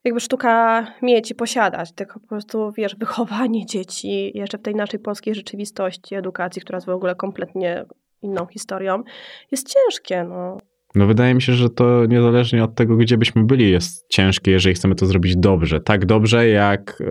jakby 0.05 0.21
sztuka 0.21 0.87
mieć 1.03 1.31
i 1.31 1.35
posiadać, 1.35 1.93
tylko 1.93 2.21
po 2.21 2.27
prostu, 2.27 2.73
wiesz, 2.73 2.97
wychowanie 2.97 3.67
dzieci 3.73 4.39
jeszcze 4.39 4.59
w 4.59 4.63
tej 4.63 4.75
naszej 4.75 5.01
polskiej 5.01 5.35
rzeczywistości, 5.35 6.15
edukacji, 6.15 6.63
która 6.63 6.77
jest 6.77 6.87
w 6.87 6.91
ogóle 6.91 7.15
kompletnie 7.15 7.85
inną 8.23 8.47
historią, 8.47 9.03
jest 9.51 9.75
ciężkie, 9.75 10.25
no. 10.25 10.59
No 10.95 11.07
wydaje 11.07 11.35
mi 11.35 11.43
się, 11.43 11.53
że 11.53 11.71
to 11.71 12.07
niezależnie 12.07 12.65
od 12.65 12.75
tego, 12.75 12.97
gdzie 12.97 13.19
byśmy 13.19 13.45
byli, 13.45 13.71
jest 13.71 14.09
ciężkie, 14.09 14.51
jeżeli 14.51 14.75
chcemy 14.75 14.95
to 14.95 15.07
zrobić 15.07 15.37
dobrze. 15.37 15.81
Tak 15.81 16.07
dobrze, 16.07 16.49
jak 16.49 17.01
e, 17.01 17.05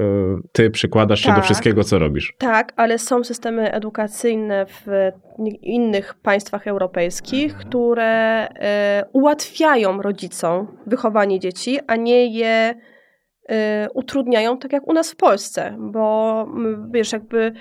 ty 0.52 0.70
przykładasz 0.70 1.20
się 1.20 1.30
do 1.30 1.36
Tak. 1.36 1.44
wszystkiego, 1.44 1.84
co 1.84 2.00
robisz. 2.00 2.34
Tak, 2.38 2.74
ale 2.76 3.00
są 3.00 3.24
systemy 3.24 3.72
edukacyjne 3.72 4.66
w 4.66 5.12
innych 5.62 6.14
państwach 6.14 6.68
europejskich, 6.68 7.56
które 7.56 8.48
e, 8.48 9.06
ułatwiają 9.14 10.02
rodzicom 10.02 10.68
wychowanie 10.88 11.40
dzieci, 11.40 11.80
a 11.88 11.96
nie 11.96 12.26
je 12.38 12.76
e, 13.50 13.88
utrudniają, 13.94 14.58
tak 14.58 14.74
jak 14.74 14.88
u 14.88 14.94
nas 14.94 15.12
w 15.12 15.16
Polsce, 15.16 15.78
bo 15.80 16.46
wiesz, 16.92 17.12
jakby 17.14 17.52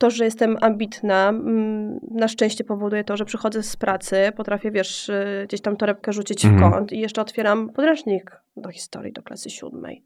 to, 0.00 0.10
że 0.10 0.24
jestem 0.24 0.56
ambitna, 0.60 1.28
mm, 1.28 2.00
na 2.10 2.28
szczęście 2.28 2.64
powoduje 2.64 3.04
to, 3.04 3.16
że 3.16 3.24
przychodzę 3.24 3.62
z 3.62 3.76
pracy, 3.76 4.32
potrafię, 4.36 4.70
wiesz, 4.70 5.08
y, 5.08 5.44
gdzieś 5.48 5.60
tam 5.60 5.76
torebkę 5.76 6.12
rzucić 6.12 6.42
w 6.42 6.44
Mhm. 6.44 6.72
kąt 6.72 6.92
i 6.92 7.00
jeszcze 7.00 7.20
otwieram 7.20 7.70
podręcznik 7.70 8.40
do 8.56 8.70
historii, 8.70 9.12
do 9.12 9.22
klasy 9.22 9.50
siódmej 9.50 10.02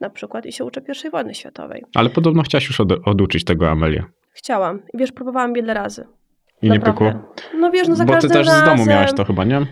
na 0.00 0.10
przykład 0.10 0.46
i 0.46 0.52
się 0.52 0.64
uczę 0.64 0.80
I 1.06 1.10
wojny 1.10 1.34
światowej. 1.34 1.84
Ale 1.94 2.10
podobno 2.10 2.42
chciałaś 2.42 2.66
już 2.66 2.80
od, 2.80 2.92
oduczyć 3.08 3.44
tego 3.44 3.70
Amelię. 3.70 4.04
Chciałam. 4.32 4.82
I 4.94 4.98
wiesz, 4.98 5.12
próbowałam 5.12 5.52
wiele 5.52 5.74
razy. 5.74 6.06
I 6.62 6.70
nie 6.70 6.78
Naprawdę. 6.78 7.12
pykło. 7.12 7.34
No 7.60 7.70
wiesz, 7.70 7.88
no 7.88 7.96
za 7.96 8.04
Bo 8.04 8.12
ty 8.12 8.14
każdym 8.16 8.30
też 8.30 8.46
razem, 8.46 8.62
z 8.62 8.64
domu 8.78 8.90
miałaś 8.90 9.12
to 9.12 9.24
chyba, 9.24 9.44
nie? 9.44 9.66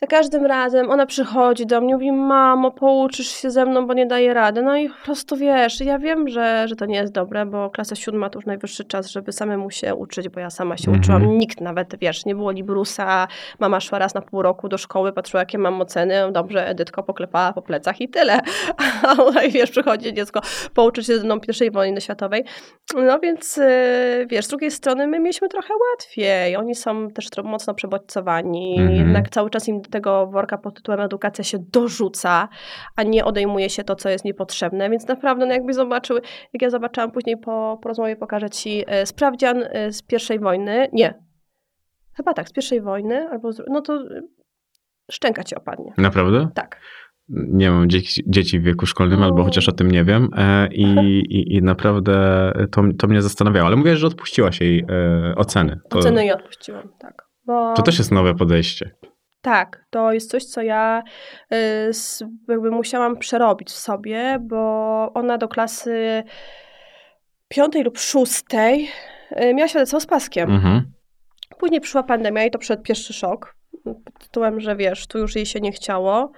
Za 0.00 0.06
każdym 0.06 0.46
razem 0.46 0.90
ona 0.90 1.06
przychodzi 1.06 1.66
do 1.66 1.80
mnie, 1.80 1.94
mówi, 1.94 2.12
mamo, 2.12 2.70
pouczysz 2.70 3.28
się 3.28 3.50
ze 3.50 3.66
mną, 3.66 3.86
bo 3.86 3.94
nie 3.94 4.06
daję 4.06 4.34
rady. 4.34 4.62
No 4.62 4.76
i 4.76 4.88
po 4.88 4.94
prostu 5.04 5.36
wiesz, 5.36 5.80
ja 5.80 5.98
wiem, 5.98 6.28
że, 6.28 6.68
że 6.68 6.76
to 6.76 6.86
nie 6.86 6.96
jest 6.96 7.12
dobre, 7.12 7.46
bo 7.46 7.70
klasa 7.70 7.94
siódma 7.96 8.30
to 8.30 8.38
już 8.38 8.46
najwyższy 8.46 8.84
czas, 8.84 9.10
żeby 9.10 9.32
samemu 9.32 9.70
się 9.70 9.94
uczyć, 9.94 10.28
bo 10.28 10.40
ja 10.40 10.50
sama 10.50 10.76
się 10.76 10.90
Mhm. 10.90 11.00
uczyłam. 11.00 11.38
Nikt 11.38 11.60
nawet, 11.60 11.96
wiesz, 12.00 12.24
nie 12.24 12.34
było 12.34 12.50
Librusa, 12.50 13.28
mama 13.58 13.80
szła 13.80 13.98
raz 13.98 14.14
na 14.14 14.20
pół 14.22 14.42
roku 14.42 14.68
do 14.68 14.78
szkoły, 14.78 15.12
patrzyła, 15.12 15.40
jakie 15.40 15.58
mam 15.58 15.80
oceny, 15.80 16.14
dobrze, 16.32 16.68
Edytko 16.68 17.02
poklepała 17.02 17.52
po 17.52 17.62
plecach 17.62 18.00
i 18.00 18.08
tyle. 18.08 18.40
A 19.06 19.14
wiesz, 19.48 19.70
przychodzi 19.70 20.14
dziecko 20.14 20.40
pouczyć 20.74 21.06
się 21.06 21.18
ze 21.18 21.24
mną 21.24 21.40
pierwszej 21.40 21.70
wojny 21.70 22.00
światowej. 22.00 22.44
No 22.96 23.18
więc, 23.18 23.56
yy, 23.56 24.26
wiesz, 24.26 24.44
z 24.44 24.48
drugiej 24.48 24.70
strony 24.70 25.06
my 25.06 25.20
mieliśmy 25.20 25.48
trochę 25.48 25.74
łatwiej. 25.90 26.56
Oni 26.56 26.74
są 26.74 27.10
też 27.10 27.28
mocno 27.44 27.74
przebodźcowani. 27.74 28.76
Mhm. 28.78 28.96
Jednak 28.96 29.30
cały 29.30 29.50
czas 29.50 29.68
im 29.68 29.82
do 29.86 29.92
tego 29.92 30.26
worka 30.26 30.58
pod 30.58 30.74
tytułem 30.74 31.00
edukacja 31.00 31.44
się 31.44 31.58
dorzuca, 31.72 32.48
a 32.96 33.02
nie 33.02 33.24
odejmuje 33.24 33.70
się 33.70 33.84
to, 33.84 33.96
co 33.96 34.08
jest 34.08 34.24
niepotrzebne. 34.24 34.90
Więc 34.90 35.08
naprawdę, 35.08 35.46
no 35.46 35.52
jakby 35.52 35.74
zobaczyły, 35.74 36.20
jak 36.52 36.62
ja 36.62 36.70
zobaczyłam 36.70 37.10
później 37.10 37.36
po, 37.36 37.78
po 37.82 37.88
rozmowie, 37.88 38.16
pokażę 38.16 38.50
ci 38.50 38.84
e, 38.86 39.06
sprawdzian 39.06 39.62
e, 39.62 39.92
z 39.92 40.02
pierwszej 40.02 40.38
wojny. 40.38 40.88
Nie. 40.92 41.14
Chyba 42.16 42.34
tak, 42.34 42.48
z 42.48 42.52
pierwszej 42.52 42.80
wojny, 42.80 43.28
albo 43.28 43.52
z, 43.52 43.62
no 43.68 43.80
to 43.80 43.94
e, 43.94 44.22
szczęka 45.10 45.44
ci 45.44 45.54
opadnie. 45.54 45.92
Naprawdę? 45.98 46.48
Tak. 46.54 46.80
nie 47.28 47.70
mam 47.70 47.90
dzieci, 47.90 48.22
dzieci 48.26 48.60
w 48.60 48.62
wieku 48.62 48.86
szkolnym, 48.86 49.22
albo 49.22 49.44
chociaż 49.44 49.68
o 49.68 49.72
tym 49.72 49.90
nie 49.90 50.04
wiem. 50.04 50.28
I, 50.70 50.84
i, 51.36 51.56
i 51.56 51.62
naprawdę 51.62 52.52
to, 52.72 52.82
to 52.98 53.06
mnie 53.06 53.22
zastanawiało. 53.22 53.66
Ale 53.66 53.76
mówiłaś, 53.76 53.98
że 53.98 54.06
odpuściłaś 54.06 54.60
jej 54.60 54.84
e, 54.90 55.34
oceny. 55.36 55.80
To, 55.88 55.98
Oceny 55.98 56.24
jej 56.24 56.32
odpuściłam, 56.32 56.88
tak. 56.98 57.26
Bo... 57.46 57.74
to 57.74 57.82
też 57.82 57.98
jest 57.98 58.12
nowe 58.12 58.34
podejście. 58.34 58.90
Tak, 59.46 59.84
to 59.90 60.12
jest 60.12 60.30
coś, 60.30 60.44
co 60.44 60.62
ja 60.62 61.02
y, 61.52 61.90
jakby 62.48 62.70
musiałam 62.70 63.16
przerobić 63.16 63.68
w 63.68 63.76
sobie, 63.76 64.38
bo 64.40 64.66
ona 65.14 65.38
do 65.38 65.48
klasy 65.48 66.24
piątej 67.48 67.82
lub 67.82 67.98
szóstej 67.98 68.88
y, 69.42 69.54
miała 69.54 69.68
świadectwo 69.68 70.00
z 70.00 70.06
paskiem. 70.06 70.50
Mhm. 70.50 70.92
Później 71.58 71.80
przyszła 71.80 72.02
pandemia 72.02 72.44
i 72.44 72.50
to 72.50 72.58
przyszedł 72.58 72.82
pierwszy 72.82 73.12
szok. 73.12 73.56
Pod 73.84 74.18
tytułem, 74.18 74.60
że 74.60 74.76
wiesz, 74.76 75.06
tu 75.06 75.18
już 75.18 75.36
jej 75.36 75.46
się 75.46 75.60
nie 75.60 75.72
chciało. 75.72 76.32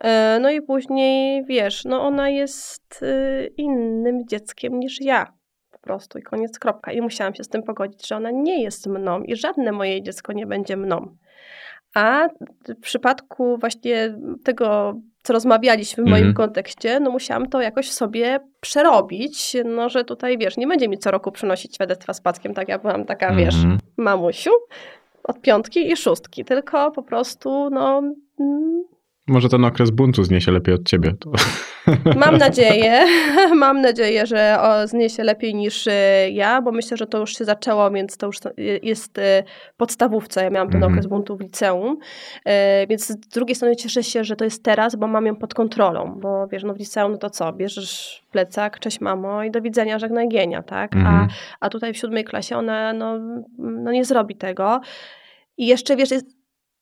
E, 0.00 0.38
No 0.40 0.50
i 0.50 0.62
później, 0.62 1.44
wiesz, 1.44 1.84
no 1.84 2.02
ona 2.02 2.28
jest 2.28 3.02
y, 3.02 3.52
innym 3.56 4.28
dzieckiem 4.28 4.78
niż 4.78 5.00
ja. 5.00 5.32
Po 5.70 5.78
prostu 5.78 6.18
i 6.18 6.22
koniec, 6.22 6.58
kropka. 6.58 6.92
I 6.92 7.00
musiałam 7.00 7.34
się 7.34 7.44
z 7.44 7.48
tym 7.48 7.62
pogodzić, 7.62 8.08
że 8.08 8.16
ona 8.16 8.30
nie 8.30 8.62
jest 8.62 8.86
mną 8.86 9.22
i 9.22 9.36
żadne 9.36 9.72
moje 9.72 10.02
dziecko 10.02 10.32
nie 10.32 10.46
będzie 10.46 10.76
mną. 10.76 11.16
A 11.98 12.28
w 12.68 12.80
przypadku 12.80 13.56
właśnie 13.58 14.14
tego, 14.44 14.94
co 15.22 15.32
rozmawialiśmy 15.32 16.04
w 16.04 16.06
moim 16.06 16.16
Mhm. 16.26 16.34
kontekście, 16.34 17.00
no 17.00 17.10
musiałam 17.10 17.48
to 17.48 17.60
jakoś 17.60 17.90
sobie 17.90 18.40
przerobić, 18.60 19.56
no 19.64 19.88
że 19.88 20.04
tutaj, 20.04 20.38
wiesz, 20.38 20.56
nie 20.56 20.66
będzie 20.66 20.88
mi 20.88 20.98
co 20.98 21.10
roku 21.10 21.32
przynosić 21.32 21.74
świadectwa 21.74 22.12
z 22.14 22.20
paskiem, 22.20 22.54
tak 22.54 22.68
ja 22.68 22.78
byłam 22.78 23.04
taka, 23.04 23.34
wiesz, 23.34 23.54
Mhm. 23.54 23.78
mamusiu 23.96 24.50
od 25.24 25.40
piątki 25.40 25.92
i 25.92 25.96
szóstki, 25.96 26.44
tylko 26.44 26.90
po 26.90 27.02
prostu, 27.02 27.70
no, 27.70 28.02
mm, 28.40 28.82
Może 29.28 29.48
ten 29.48 29.64
okres 29.64 29.90
buntu 29.90 30.24
zniesie 30.24 30.52
lepiej 30.52 30.74
od 30.74 30.88
ciebie. 30.88 31.12
To... 31.20 31.30
mam 32.24 32.36
nadzieję, 32.36 33.04
mam 33.54 33.80
nadzieję, 33.80 34.26
że 34.26 34.58
o, 34.60 34.86
zniesie 34.88 35.24
lepiej 35.24 35.54
niż 35.54 35.86
y, 35.86 35.92
ja, 36.32 36.62
bo 36.62 36.72
myślę, 36.72 36.96
że 36.96 37.06
to 37.06 37.18
już 37.18 37.38
się 37.38 37.44
zaczęło, 37.44 37.90
więc 37.90 38.16
to 38.16 38.26
już 38.26 38.36
jest 38.82 39.18
y, 39.18 39.22
podstawówce. 39.76 40.44
Ja 40.44 40.50
miałam 40.50 40.68
ten 40.68 40.76
Mhm. 40.76 40.92
okres 40.92 41.06
buntu 41.06 41.36
w 41.36 41.40
liceum, 41.40 41.96
y, 42.48 42.50
więc 42.88 43.06
z 43.06 43.16
drugiej 43.16 43.54
strony 43.54 43.76
cieszę 43.76 44.02
się, 44.02 44.24
że 44.24 44.36
to 44.36 44.44
jest 44.44 44.64
teraz, 44.64 44.96
bo 44.96 45.06
mam 45.06 45.26
ją 45.26 45.36
pod 45.36 45.54
kontrolą, 45.54 46.18
bo 46.20 46.46
wiesz, 46.48 46.64
no 46.64 46.74
w 46.74 46.78
liceum, 46.78 47.12
no 47.12 47.18
to 47.18 47.30
co, 47.30 47.52
bierzesz 47.52 48.22
plecak, 48.32 48.80
cześć 48.80 49.00
mamo 49.00 49.44
i 49.44 49.50
do 49.50 49.60
widzenia, 49.60 49.98
żegnaj 49.98 50.28
gienia, 50.28 50.62
tak? 50.62 50.96
A 50.96 50.98
Mhm. 50.98 51.28
A 51.60 51.68
tutaj 51.68 51.92
w 51.92 51.96
siódmej 51.96 52.24
klasie 52.24 52.56
ona 52.56 52.92
no, 52.92 53.18
no 53.58 53.92
nie 53.92 54.04
zrobi 54.04 54.36
tego. 54.36 54.80
I 55.56 55.66
jeszcze 55.66 55.96
wiesz, 55.96 56.10
jest 56.10 56.37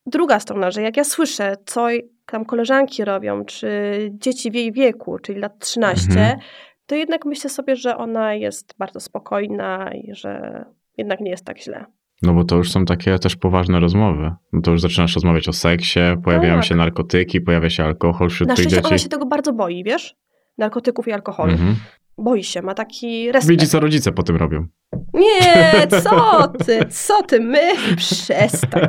druga 0.06 0.40
strona, 0.40 0.70
że 0.70 0.82
jak 0.82 0.96
ja 0.96 1.04
słyszę, 1.04 1.56
co 1.66 1.86
tam 2.26 2.44
koleżanki 2.44 3.04
robią, 3.04 3.44
czy 3.44 3.70
dzieci 4.12 4.50
w 4.50 4.54
jej 4.54 4.72
wieku, 4.72 5.18
czyli 5.18 5.40
lat 5.40 5.58
13, 5.58 6.06
Mhm. 6.10 6.38
to 6.86 6.94
jednak 6.94 7.24
myślę 7.24 7.50
sobie, 7.50 7.76
że 7.76 7.96
ona 7.96 8.34
jest 8.34 8.74
bardzo 8.78 9.00
spokojna 9.00 9.90
i 9.94 10.14
że 10.14 10.64
jednak 10.96 11.20
nie 11.20 11.30
jest 11.30 11.44
tak 11.44 11.58
źle. 11.62 11.84
No 12.22 12.32
bo 12.34 12.44
to 12.44 12.56
już 12.56 12.72
są 12.72 12.84
takie 12.84 13.18
też 13.18 13.36
poważne 13.36 13.80
rozmowy. 13.80 14.30
No 14.52 14.60
to 14.62 14.70
już 14.70 14.80
zaczynasz 14.80 15.14
rozmawiać 15.14 15.48
o 15.48 15.52
seksie, 15.52 16.00
pojawiają 16.24 16.54
Tak. 16.54 16.64
się 16.64 16.74
narkotyki, 16.74 17.40
pojawia 17.40 17.70
się 17.70 17.84
alkohol 17.84 18.30
wśród 18.30 18.48
Na 18.48 18.54
tych 18.54 18.62
szczęście 18.62 18.76
dzieci. 18.76 18.88
ona 18.88 18.98
się 18.98 19.08
tego 19.08 19.26
bardzo 19.26 19.52
boi, 19.52 19.84
wiesz? 19.84 20.16
Narkotyków 20.58 21.08
i 21.08 21.12
alkoholu. 21.12 21.52
Mhm. 21.52 21.76
Boi 22.18 22.44
się, 22.44 22.62
ma 22.62 22.74
taki 22.74 23.32
respekt. 23.32 23.50
Widzi, 23.50 23.66
co 23.66 23.80
rodzice 23.80 24.12
po 24.12 24.22
tym 24.22 24.36
robią. 24.36 24.66
Nie, 25.14 25.86
co 26.02 26.48
ty, 26.66 26.86
co 26.90 27.22
ty, 27.22 27.40
my? 27.40 27.60
Przestań. 27.96 28.82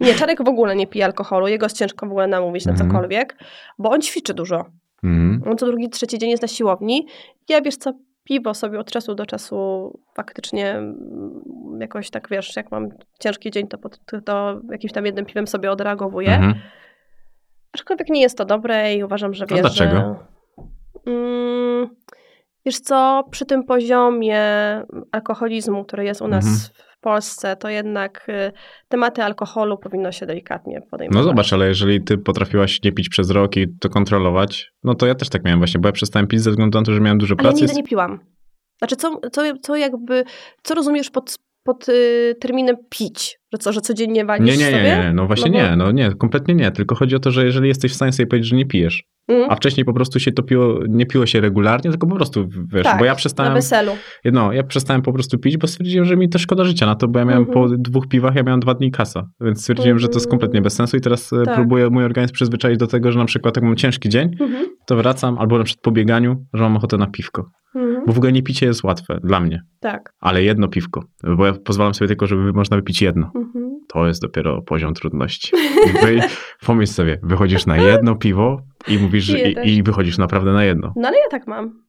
Nie, 0.00 0.14
Czarek 0.14 0.44
w 0.44 0.48
ogóle 0.48 0.76
nie 0.76 0.86
pije 0.86 1.04
alkoholu, 1.04 1.48
jego 1.48 1.66
jest 1.66 1.76
ciężko 1.78 2.06
w 2.06 2.10
ogóle 2.10 2.26
namówić 2.26 2.66
na 2.66 2.72
Mhm. 2.72 2.90
cokolwiek, 2.90 3.36
bo 3.78 3.90
on 3.90 4.00
ćwiczy 4.00 4.34
dużo. 4.34 4.64
Mhm. 5.04 5.42
On 5.52 5.58
co 5.58 5.66
drugi, 5.66 5.88
trzeci 5.90 6.18
dzień 6.18 6.30
jest 6.30 6.42
na 6.42 6.48
siłowni. 6.48 7.06
Ja 7.48 7.60
wiesz 7.60 7.76
co, 7.76 7.92
piwo 8.24 8.54
sobie 8.54 8.78
od 8.80 8.90
czasu 8.90 9.14
do 9.14 9.26
czasu 9.26 9.90
faktycznie 10.14 10.70
mm, 10.70 11.78
jakoś 11.80 12.10
tak, 12.10 12.28
wiesz, 12.30 12.56
jak 12.56 12.70
mam 12.70 12.88
ciężki 13.20 13.50
dzień, 13.50 13.68
to, 13.68 13.78
pod, 13.78 14.00
to 14.24 14.60
jakimś 14.70 14.92
tam 14.92 15.06
jednym 15.06 15.24
piwem 15.26 15.46
sobie 15.46 15.70
odreagowuję. 15.70 16.34
Mhm. 16.34 16.54
Aczkolwiek 17.72 18.08
nie 18.08 18.20
jest 18.20 18.38
to 18.38 18.44
dobre 18.44 18.94
i 18.94 19.04
uważam, 19.04 19.34
że 19.34 19.44
A 19.44 19.46
wiesz, 19.46 19.60
dlaczego? 19.60 19.96
że... 19.96 20.14
Mm, 21.06 21.88
wiesz 22.66 22.80
co, 22.80 23.24
przy 23.30 23.46
tym 23.46 23.64
poziomie 23.64 24.40
alkoholizmu, 25.12 25.84
który 25.84 26.04
jest 26.04 26.22
u 26.22 26.28
nas 26.28 26.44
Mhm. 26.44 26.62
w 26.96 27.00
Polsce, 27.00 27.56
to 27.56 27.68
jednak 27.68 28.26
y, 28.28 28.52
tematy 28.88 29.22
alkoholu 29.22 29.78
powinno 29.78 30.12
się 30.12 30.26
delikatnie 30.26 30.80
podejmować. 30.90 31.16
No 31.24 31.30
zobacz, 31.30 31.52
ale 31.52 31.68
jeżeli 31.68 32.04
ty 32.04 32.18
potrafiłaś 32.18 32.82
nie 32.82 32.92
pić 32.92 33.08
przez 33.08 33.30
rok 33.30 33.56
i 33.56 33.66
to 33.80 33.88
kontrolować, 33.88 34.72
no 34.84 34.94
to 34.94 35.06
ja 35.06 35.14
też 35.14 35.28
tak 35.28 35.44
miałem 35.44 35.60
właśnie, 35.60 35.80
bo 35.80 35.88
ja 35.88 35.92
przestałem 35.92 36.26
pić 36.28 36.40
ze 36.40 36.50
względu 36.50 36.78
na 36.78 36.84
to, 36.84 36.92
że 36.92 37.00
miałem 37.00 37.18
dużo 37.18 37.34
Ale 37.38 37.46
ja 37.46 37.50
pracy. 37.50 37.62
nigdy 37.64 37.76
nie 37.76 37.82
piłam. 37.84 38.18
Znaczy, 38.78 38.96
co, 38.96 39.20
co, 39.32 39.42
co 39.62 39.76
jakby, 39.76 40.24
co 40.62 40.74
rozumiesz 40.74 41.10
pod, 41.10 41.38
pod 41.64 41.88
y, 41.88 42.34
terminem 42.40 42.76
pić? 42.90 43.38
Że 43.52 43.58
co, 43.58 43.72
że 43.72 43.80
codziennie 43.80 44.24
walisz 44.24 44.46
Nie, 44.46 44.56
nie, 44.56 44.64
nie, 44.72 44.78
sobie? 44.78 44.82
nie, 45.04 45.12
no 45.14 45.26
właśnie 45.26 45.50
No 45.50 45.58
bo- 45.58 45.64
nie, 45.70 45.76
no 45.76 45.90
nie, 45.92 46.10
kompletnie 46.14 46.54
nie, 46.54 46.70
tylko 46.70 46.94
chodzi 46.94 47.16
o 47.16 47.18
to, 47.18 47.30
że 47.30 47.44
jeżeli 47.44 47.68
jesteś 47.68 47.92
w 47.92 47.94
stanie 47.94 48.12
sobie 48.12 48.26
powiedzieć, 48.26 48.50
że 48.50 48.56
nie 48.56 48.66
pijesz, 48.66 49.02
Mm, 49.28 49.50
a 49.50 49.56
wcześniej 49.56 49.84
po 49.84 49.92
prostu 49.92 50.20
się 50.20 50.32
to 50.32 50.42
piło, 50.42 50.78
nie 50.88 51.06
piło 51.06 51.26
się 51.26 51.40
regularnie, 51.40 51.90
tylko 51.90 52.06
po 52.06 52.14
prostu, 52.16 52.48
wiesz, 52.72 52.82
tak, 52.84 52.98
bo 52.98 53.04
ja 53.04 53.10
na 53.12 53.16
przestałem, 53.16 53.54
weselu. 53.54 53.92
no, 54.24 54.52
ja 54.52 54.62
przestałem 54.62 55.02
po 55.02 55.12
prostu 55.12 55.38
pić, 55.38 55.56
bo 55.56 55.66
stwierdziłem, 55.66 56.04
że 56.06 56.16
mi 56.16 56.28
to 56.28 56.38
szkoda 56.38 56.64
życia 56.64 56.86
na 56.86 56.94
to, 56.94 57.08
bo 57.08 57.18
ja 57.18 57.24
miałem 57.24 57.44
Mhm. 57.48 57.68
po 57.68 57.76
dwóch 57.78 58.08
piwach, 58.08 58.34
ja 58.34 58.42
miałem 58.42 58.60
dwa 58.60 58.74
dni 58.74 58.90
kasa, 58.90 59.22
więc 59.40 59.60
stwierdziłem, 59.60 59.98
że 59.98 60.08
to 60.08 60.14
jest 60.14 60.26
Mhm. 60.26 60.30
kompletnie 60.30 60.62
bez 60.62 60.74
sensu 60.74 60.96
i 60.96 61.00
teraz 61.00 61.32
e, 61.32 61.42
Tak. 61.42 61.54
próbuję 61.54 61.90
mój 61.90 62.04
organizm 62.04 62.34
przyzwyczaić 62.34 62.78
do 62.78 62.86
tego, 62.86 63.12
że 63.12 63.18
na 63.18 63.24
przykład 63.24 63.56
jak 63.56 63.64
mam 63.64 63.76
ciężki 63.76 64.08
dzień, 64.08 64.30
Mhm. 64.40 64.66
to 64.86 64.96
wracam, 64.96 65.38
albo 65.38 65.58
na 65.58 65.64
przykład 65.64 65.82
po 65.82 65.90
bieganiu, 65.92 66.36
że 66.54 66.62
mam 66.62 66.76
ochotę 66.76 66.96
na 66.96 67.06
piwko, 67.06 67.50
Mhm. 67.74 68.04
bo 68.06 68.12
w 68.12 68.16
ogóle 68.18 68.32
nie 68.32 68.42
picie 68.42 68.66
jest 68.66 68.84
łatwe 68.84 69.18
dla 69.22 69.40
mnie, 69.40 69.62
Tak. 69.80 70.12
ale 70.20 70.42
jedno 70.42 70.68
piwko, 70.68 71.04
bo 71.36 71.46
ja 71.46 71.52
pozwalam 71.52 71.94
sobie 71.94 72.08
tylko, 72.08 72.26
żeby 72.26 72.52
można 72.52 72.76
wypić 72.76 73.02
jedno. 73.02 73.30
Mhm. 73.34 73.80
To 73.88 74.06
jest 74.06 74.22
dopiero 74.22 74.62
poziom 74.62 74.94
trudności. 74.94 75.52
Wy, 76.02 76.20
pomyśl 76.66 76.92
sobie, 76.92 77.18
wychodzisz 77.22 77.66
na 77.66 77.76
jedno 77.76 78.16
piwo 78.16 78.60
i 78.88 78.98
mówisz, 78.98 79.28
i, 79.30 79.70
i 79.76 79.82
wychodzisz 79.82 80.18
naprawdę 80.18 80.52
na 80.52 80.64
jedno. 80.64 80.92
No 80.96 81.08
ale 81.08 81.16
ja 81.18 81.28
tak 81.30 81.46
mam. 81.46 81.84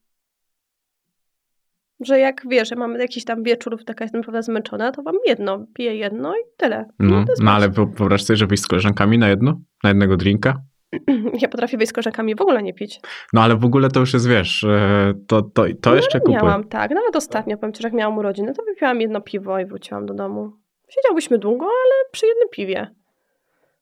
Że 2.00 2.20
jak 2.20 2.42
wiesz, 2.50 2.70
że 2.70 2.76
mam 2.76 2.94
jakiś 3.00 3.26
tam 3.26 3.44
wieczór, 3.44 3.78
taka 3.86 4.04
jestem 4.04 4.22
naprawdę 4.22 4.44
zmęczona, 4.44 4.92
to 4.92 5.02
mam 5.02 5.16
jedno, 5.26 5.66
piję 5.74 5.96
jedno 5.96 6.36
i 6.36 6.40
tyle. 6.58 6.86
No, 7.00 7.20
jest 7.30 7.44
no 7.44 7.52
ale 7.52 7.70
wyobraź 7.70 8.24
sobie, 8.24 8.38
że 8.38 8.48
wyjść 8.48 8.64
z 8.64 8.68
koleżankami 8.68 9.18
na 9.18 9.30
jedno? 9.30 9.62
Na 9.84 9.90
jednego 9.90 10.18
drinka? 10.18 10.62
Ja 11.42 11.48
potrafię 11.48 11.78
wyjść 11.78 11.90
z 11.90 11.94
koleżankami 11.94 12.36
w 12.36 12.42
ogóle 12.42 12.64
nie 12.64 12.74
pić. 12.74 13.02
No 13.34 13.42
ale 13.42 13.56
w 13.56 13.66
ogóle 13.66 13.90
to 13.90 14.00
już 14.00 14.14
jest, 14.14 14.28
wiesz, 14.28 14.64
e, 14.64 15.14
to, 15.28 15.42
to, 15.42 15.66
to 15.82 15.96
jeszcze 15.96 16.20
kupuję. 16.20 16.38
Miałam, 16.38 16.64
tak. 16.64 16.92
Nawet 16.92 17.16
ostatnio, 17.16 17.58
powiem 17.58 17.74
ci, 17.74 17.82
że 17.82 17.88
jak 17.88 17.94
miałam 17.94 18.18
urodziny, 18.18 18.54
to 18.54 18.64
wypiłam 18.64 19.02
jedno 19.02 19.22
piwo 19.22 19.60
i 19.60 19.66
wróciłam 19.66 20.06
do 20.06 20.14
domu. 20.14 20.52
Siedziałbyśmy 20.90 21.38
długo, 21.38 21.66
ale 21.66 22.12
przy 22.12 22.28
jednym 22.28 22.50
piwie. 22.50 22.96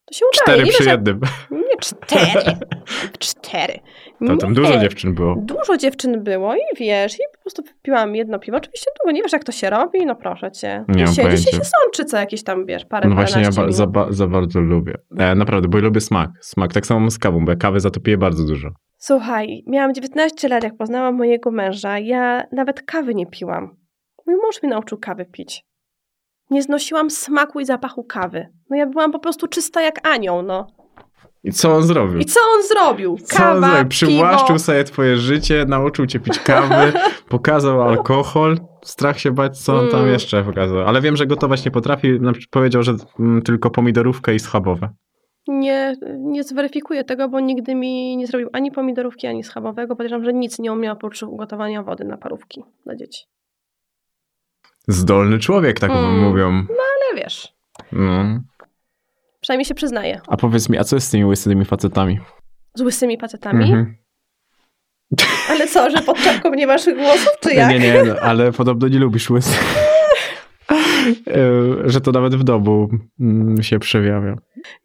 To 0.05 0.13
się 0.13 0.25
udaje. 0.25 0.43
Cztery 0.43 0.63
nie 0.63 0.71
przy 0.71 0.89
jednym. 0.89 1.19
Nie, 1.51 1.77
cztery. 1.79 2.57
cztery. 3.19 3.79
To 4.27 4.37
tam 4.37 4.49
Nie. 4.49 4.55
dużo 4.55 4.77
dziewczyn 4.77 5.13
było. 5.13 5.35
Dużo 5.37 5.77
dziewczyn 5.77 6.23
było 6.23 6.55
i 6.55 6.59
wiesz, 6.79 7.15
i 7.15 7.23
po 7.35 7.41
prostu 7.41 7.63
wypiłam 7.63 8.15
jedno 8.15 8.39
piwo. 8.39 8.57
Oczywiście 8.57 8.91
długo 9.01 9.11
nie 9.15 9.21
wiesz, 9.23 9.33
jak 9.33 9.43
to 9.43 9.51
się 9.51 9.69
robi, 9.69 10.05
no 10.05 10.15
proszę 10.15 10.51
cię. 10.51 10.85
Nie 10.87 11.01
I 11.01 11.05
mam 11.05 11.07
siedzi 11.07 11.15
się, 11.15 11.21
pojęcia. 11.21 11.51
się 11.51 11.57
sączy 11.81 12.05
co 12.05 12.17
jakieś 12.17 12.43
tam, 12.43 12.65
wiesz, 12.65 12.85
parę, 12.85 13.09
No 13.09 13.15
właśnie, 13.15 13.41
ja 13.41 13.49
ba- 13.51 13.71
za, 13.71 13.87
ba- 13.87 14.07
za 14.11 14.27
bardzo 14.27 14.59
lubię. 14.59 14.93
E, 15.19 15.35
naprawdę, 15.35 15.67
bo 15.67 15.77
ja 15.77 15.83
lubię 15.83 16.01
smak. 16.01 16.29
Smak, 16.41 16.73
tak 16.73 16.85
samo 16.85 17.11
z 17.11 17.19
kawą, 17.19 17.45
bo 17.45 17.51
ja 17.51 17.55
kawy 17.57 17.79
za 17.79 17.89
to 17.89 17.99
piję 17.99 18.17
bardzo 18.17 18.43
dużo. 18.45 18.69
Słuchaj, 18.97 19.63
miałam 19.67 19.93
19 19.93 20.47
lat, 20.47 20.63
jak 20.63 20.77
poznałam 20.77 21.15
mojego 21.15 21.51
męża. 21.51 21.99
Ja 21.99 22.43
nawet 22.51 22.81
kawy 22.81 23.15
nie 23.15 23.25
piłam. 23.27 23.75
Mój 24.27 24.35
mąż 24.35 24.63
mi 24.63 24.69
nauczył 24.69 24.97
kawy 24.97 25.25
pić. 25.25 25.63
Nie 26.49 26.61
znosiłam 26.63 27.09
smaku 27.11 27.59
i 27.59 27.65
zapachu 27.65 28.03
kawy. 28.03 28.47
No 28.69 28.77
ja 28.77 28.85
byłam 28.85 29.11
po 29.11 29.19
prostu 29.19 29.47
czysta 29.47 29.81
jak 29.81 30.07
anioł, 30.07 30.41
no. 30.41 30.67
I 31.43 31.51
co 31.51 31.73
on 31.75 31.83
zrobił? 31.83 32.19
I 32.19 32.25
co 32.25 32.39
on 32.55 32.63
zrobił? 32.67 33.17
Co 33.17 33.43
on 33.43 33.53
Kawa, 33.61 33.67
zrobił? 33.71 33.89
Przywłaszczył 33.89 34.47
piwo. 34.47 34.59
sobie 34.59 34.83
twoje 34.83 35.17
życie, 35.17 35.65
nauczył 35.67 36.05
cię 36.05 36.19
pić 36.19 36.39
kawy, 36.39 36.93
pokazał 37.29 37.81
alkohol, 37.81 38.57
strach 38.83 39.19
się 39.19 39.31
bać, 39.31 39.59
co 39.59 39.75
on 39.79 39.89
tam 39.89 39.99
Mm. 39.99 40.11
jeszcze 40.13 40.43
pokazał. 40.43 40.79
Ale 40.79 41.01
wiem, 41.01 41.15
że 41.15 41.27
gotować 41.27 41.65
nie 41.65 41.71
potrafi, 41.71 42.19
powiedział, 42.51 42.83
że 42.83 42.93
mm, 43.19 43.41
tylko 43.41 43.69
pomidorówkę 43.69 44.35
i 44.35 44.39
schabowe. 44.39 44.89
Nie, 45.47 45.95
nie 46.17 46.43
zweryfikuję 46.43 47.03
tego, 47.03 47.29
bo 47.29 47.39
nigdy 47.39 47.75
mi 47.75 48.17
nie 48.17 48.27
zrobił 48.27 48.49
ani 48.53 48.71
pomidorówki, 48.71 49.27
ani 49.27 49.43
schabowego. 49.43 49.95
Podejrzewam, 49.95 50.25
że 50.25 50.33
nic 50.33 50.59
nie 50.59 50.71
umiał 50.73 50.93
oprócz 50.93 51.23
ugotowania 51.23 51.83
wody 51.83 52.03
na 52.05 52.17
parówki 52.17 52.63
dla 52.85 52.95
dzieci. 52.95 53.23
Zdolny 54.87 55.39
człowiek, 55.39 55.79
tak 55.79 55.91
Mm. 55.91 56.19
mówią. 56.19 56.47
Ale 56.69 57.21
wiesz, 57.23 57.53
No. 57.91 58.41
przynajmniej 59.41 59.65
się 59.65 59.75
przyznaje. 59.75 60.21
A 60.27 60.37
powiedz 60.37 60.69
mi, 60.69 60.77
a 60.77 60.83
co 60.83 60.95
jest 60.95 61.07
z 61.07 61.11
tymi 61.11 61.25
łysymi 61.25 61.65
facetami? 61.65 62.19
Z 62.75 62.81
łysymi 62.81 63.17
facetami. 63.17 63.63
Mhm. 63.63 63.95
Ale 65.49 65.67
co, 65.67 65.89
że 65.89 66.01
pod 66.01 66.17
czapką 66.17 66.53
nie 66.53 66.67
masz 66.67 66.85
głosów, 66.85 67.31
czy 67.41 67.53
jak? 67.53 67.69
Nie, 67.69 67.79
nie, 67.79 68.03
no, 68.03 68.15
ale 68.21 68.51
podobno 68.51 68.87
nie 68.87 68.99
lubisz 68.99 69.29
łysych. 69.29 69.82
E, 71.27 71.89
że 71.89 72.01
to 72.01 72.11
nawet 72.11 72.35
w 72.35 72.43
domu 72.43 72.89
mm, 73.19 73.63
się 73.63 73.79
przejawia. 73.79 74.35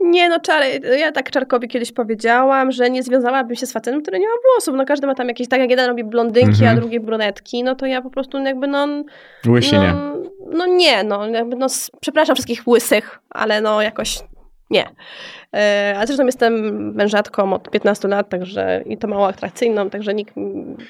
Nie, 0.01 0.29
no 0.29 0.41
czary, 0.41 0.81
ja 0.99 1.13
tak 1.13 1.31
Czarkowi 1.31 1.69
kiedyś 1.69 1.93
powiedziałam, 1.93 2.73
że 2.73 2.91
nie 2.91 3.03
związałabym 3.03 3.57
się 3.57 3.67
z 3.67 3.73
facetem, 3.73 4.03
który 4.03 4.19
nie 4.19 4.27
ma 4.27 4.33
włosów. 4.55 4.75
No 4.77 4.85
każdy 4.85 5.07
ma 5.07 5.15
tam 5.15 5.29
jakieś, 5.29 5.49
tak 5.49 5.61
jak 5.61 5.71
jeden 5.71 5.87
robi 5.87 6.05
blondynki, 6.05 6.51
Mhm. 6.51 6.77
a 6.79 6.81
drugi 6.81 7.01
brunetki, 7.01 7.65
no 7.65 7.75
to 7.75 7.87
ja 7.87 8.03
po 8.03 8.11
prostu 8.11 8.39
jakby 8.39 8.67
no... 8.67 8.89
Łysi 9.47 9.75
no, 9.75 9.83
nie. 9.83 9.95
No 10.57 10.67
nie, 10.67 11.05
no, 11.05 11.29
jakby 11.29 11.57
no 11.57 11.67
przepraszam 12.01 12.37
wszystkich 12.37 12.69
łysych, 12.69 13.19
ale 13.31 13.61
no 13.61 13.83
jakoś 13.83 14.19
nie. 14.71 14.91
E, 15.57 15.95
a 15.99 16.07
zresztą 16.07 16.27
jestem 16.27 16.55
mężatką 16.95 17.53
od 17.53 17.71
15 17.71 18.09
lat, 18.09 18.29
także 18.29 18.83
i 18.87 18.99
to 18.99 19.09
mało 19.09 19.29
atrakcyjną, 19.29 19.91
także 19.91 20.15
nikt 20.15 20.35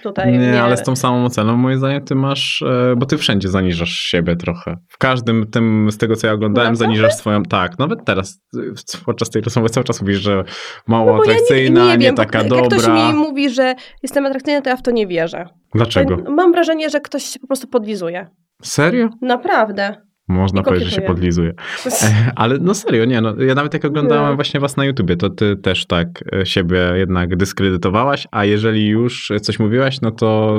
tutaj 0.03 0.33
Nie, 0.33 0.39
nie... 0.39 0.63
ale 0.63 0.77
z 0.77 0.83
tą 0.83 0.97
samą 0.97 1.25
oceną, 1.25 1.57
moim 1.57 1.79
zdaniem, 1.79 2.05
ty 2.05 2.15
masz, 2.15 2.63
e, 2.63 2.97
bo 2.97 3.07
ty 3.07 3.19
wszędzie 3.19 3.49
zaniżasz 3.49 3.91
siebie 3.91 4.37
trochę. 4.37 4.77
W 4.89 4.99
każdym 4.99 5.47
tym, 5.51 5.89
z 5.91 5.99
tego 5.99 6.17
co 6.17 6.27
ja 6.27 6.33
oglądałem, 6.33 6.73
Naprawdę? 6.73 6.95
zaniżasz 6.95 7.15
swoją, 7.15 7.43
tak, 7.43 7.79
nawet 7.79 8.05
teraz, 8.05 8.41
e, 8.57 9.05
podczas 9.07 9.31
tej 9.31 9.43
rozmowy 9.43 9.69
cały 9.69 9.85
czas 9.85 10.01
mówisz, 10.01 10.19
że 10.19 10.45
mało 10.87 11.13
No 11.13 11.19
bo 11.19 11.25
ja 11.25 11.31
atrakcyjna, 11.33 11.81
nie, 11.81 11.87
nie, 11.87 11.93
nie 11.93 12.07
wiem, 12.07 12.15
taka 12.15 12.39
jak 12.39 12.49
dobra. 12.49 12.67
ktoś 12.67 12.87
mi 12.87 13.19
mówi, 13.19 13.51
że 13.51 13.75
jestem 14.03 14.27
atrakcyjna, 14.27 14.61
to 14.61 14.71
ja 14.71 14.77
w 14.77 14.83
to 14.83 14.91
nie 14.91 15.07
wierzę. 15.07 15.49
Dlaczego? 15.75 16.17
Mam 16.31 16.53
wrażenie, 16.53 16.91
że 16.91 17.01
ktoś 17.01 17.25
się 17.25 17.41
po 17.41 17.47
prostu 17.47 17.69
podlizuje. 17.69 18.27
Serio? 18.63 19.09
Naprawdę. 19.23 20.08
Można 20.29 20.63
powiedzieć, 20.63 20.89
że 20.89 20.95
się 20.97 21.03
podlizuje. 21.03 21.55
E, 21.87 22.33
Ale 22.37 22.59
no 22.61 22.75
serio, 22.75 23.05
nie, 23.05 23.21
no, 23.21 23.35
ja 23.43 23.55
nawet 23.55 23.75
jak 23.75 23.85
oglądałem 23.85 24.29
Nie. 24.31 24.35
właśnie 24.35 24.61
was 24.61 24.77
na 24.77 24.85
YouTubie, 24.85 25.17
to 25.17 25.31
ty 25.31 25.57
też 25.57 25.87
tak 25.87 26.09
e, 26.33 26.47
siebie 26.47 26.79
jednak 26.97 27.37
dyskredytowałaś, 27.37 28.29
a 28.31 28.45
jeżeli 28.45 28.87
już 28.89 29.33
coś 29.43 29.59
mówiłaś, 29.59 30.01
no 30.01 30.11
to 30.11 30.59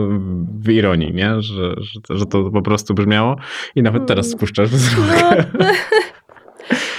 w 0.62 0.70
ironii, 0.70 1.14
nie? 1.14 1.42
Że, 1.42 1.74
że, 1.78 2.02
to- 2.02 2.18
że 2.18 2.26
to 2.26 2.52
po 2.52 2.62
prostu 2.62 2.94
brzmiało 2.94 3.36
i 3.76 3.82
nawet 3.84 4.06
teraz 4.08 4.26
Mm. 4.28 4.38
spuszczasz 4.38 4.70
wzrok. 4.70 5.06
No, 5.60 5.66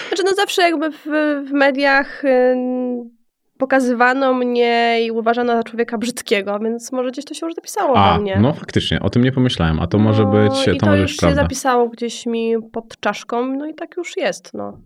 znaczy 0.08 0.22
no 0.24 0.34
zawsze 0.36 0.62
jakby 0.62 0.90
w, 0.90 1.06
w 1.48 1.52
mediach 1.52 2.22
pokazywano 3.60 4.34
mnie 4.34 4.98
i 5.04 5.10
uważano 5.10 5.56
za 5.56 5.62
człowieka 5.62 5.98
brzydkiego, 5.98 6.58
więc 6.58 6.92
może 6.92 7.10
gdzieś 7.10 7.24
to 7.24 7.34
się 7.34 7.46
już 7.46 7.54
zapisało 7.54 7.96
A, 7.96 8.14
we 8.14 8.20
mnie. 8.22 8.38
no 8.40 8.52
faktycznie, 8.52 9.00
o 9.00 9.10
tym 9.10 9.24
nie 9.24 9.32
pomyślałem, 9.32 9.80
a 9.80 9.86
to 9.86 9.98
może 9.98 10.22
No, 10.22 10.30
być, 10.30 10.62
I 10.62 10.70
to, 10.70 10.76
to, 10.76 10.86
może 10.86 11.02
już 11.02 11.10
być 11.10 11.20
się 11.20 11.26
prawda. 11.26 11.42
zapisało 11.42 11.88
gdzieś 11.88 12.26
mi 12.26 12.54
pod 12.72 13.00
czaszką, 13.00 13.46
no 13.46 13.66
i 13.66 13.74
tak 13.74 13.96
już 13.96 14.16
jest, 14.16 14.54
no. 14.54 14.78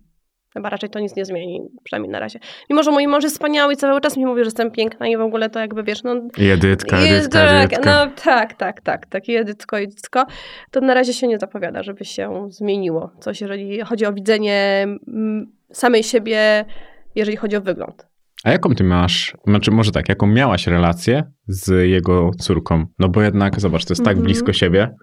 Chyba 0.53 0.69
raczej 0.69 0.89
to 0.89 0.99
nic 0.99 1.15
nie 1.15 1.25
zmieni, 1.25 1.61
przynajmniej 1.83 2.11
na 2.11 2.19
razie. 2.19 2.39
Mimo, 2.69 2.83
że 2.83 2.91
mój 2.91 3.07
mąż 3.07 3.23
jest 3.23 3.35
wspaniały 3.35 3.73
i 3.73 3.77
cały 3.77 4.01
czas 4.01 4.17
mi 4.17 4.25
mówi, 4.25 4.41
że 4.41 4.45
jestem 4.47 4.71
piękna 4.71 5.07
i 5.07 5.17
w 5.17 5.21
ogóle 5.21 5.49
to 5.49 5.59
jakby, 5.59 5.83
wiesz, 5.83 6.03
no... 6.03 6.15
I 6.37 6.49
Edytka, 6.49 6.99
jest 6.99 7.11
Edytka, 7.11 7.39
tak, 7.39 7.73
Edytka. 7.73 8.05
No 8.05 8.11
tak, 8.23 8.53
tak, 8.53 8.81
tak, 8.81 9.05
tak, 9.05 9.29
i 9.29 9.35
Edytko, 9.35 9.79
Edytko. 9.79 10.25
To 10.71 10.81
na 10.81 10.93
razie 10.93 11.13
się 11.13 11.27
nie 11.27 11.39
zapowiada, 11.39 11.83
żeby 11.83 12.05
się 12.05 12.47
zmieniło 12.49 13.11
coś, 13.19 13.41
jeżeli 13.41 13.81
chodzi 13.81 14.05
o 14.05 14.13
widzenie 14.13 14.87
mm, 15.07 15.51
samej 15.71 16.03
siebie, 16.03 16.65
jeżeli 17.15 17.37
chodzi 17.37 17.55
o 17.55 17.61
wygląd. 17.61 18.07
A 18.45 18.51
jaką 18.51 18.69
ty 18.75 18.83
masz, 18.83 19.37
znaczy 19.47 19.71
może 19.71 19.91
tak, 19.91 20.09
jaką 20.09 20.27
miałaś 20.27 20.67
relację 20.67 21.23
z 21.47 21.89
jego 21.89 22.31
córką? 22.39 22.85
No 22.99 23.09
bo 23.09 23.21
jednak, 23.21 23.59
zobacz, 23.59 23.85
to 23.85 23.91
jest 23.93 24.03
tak 24.03 24.11
Mhm. 24.11 24.25
blisko 24.25 24.53
siebie, 24.53 24.95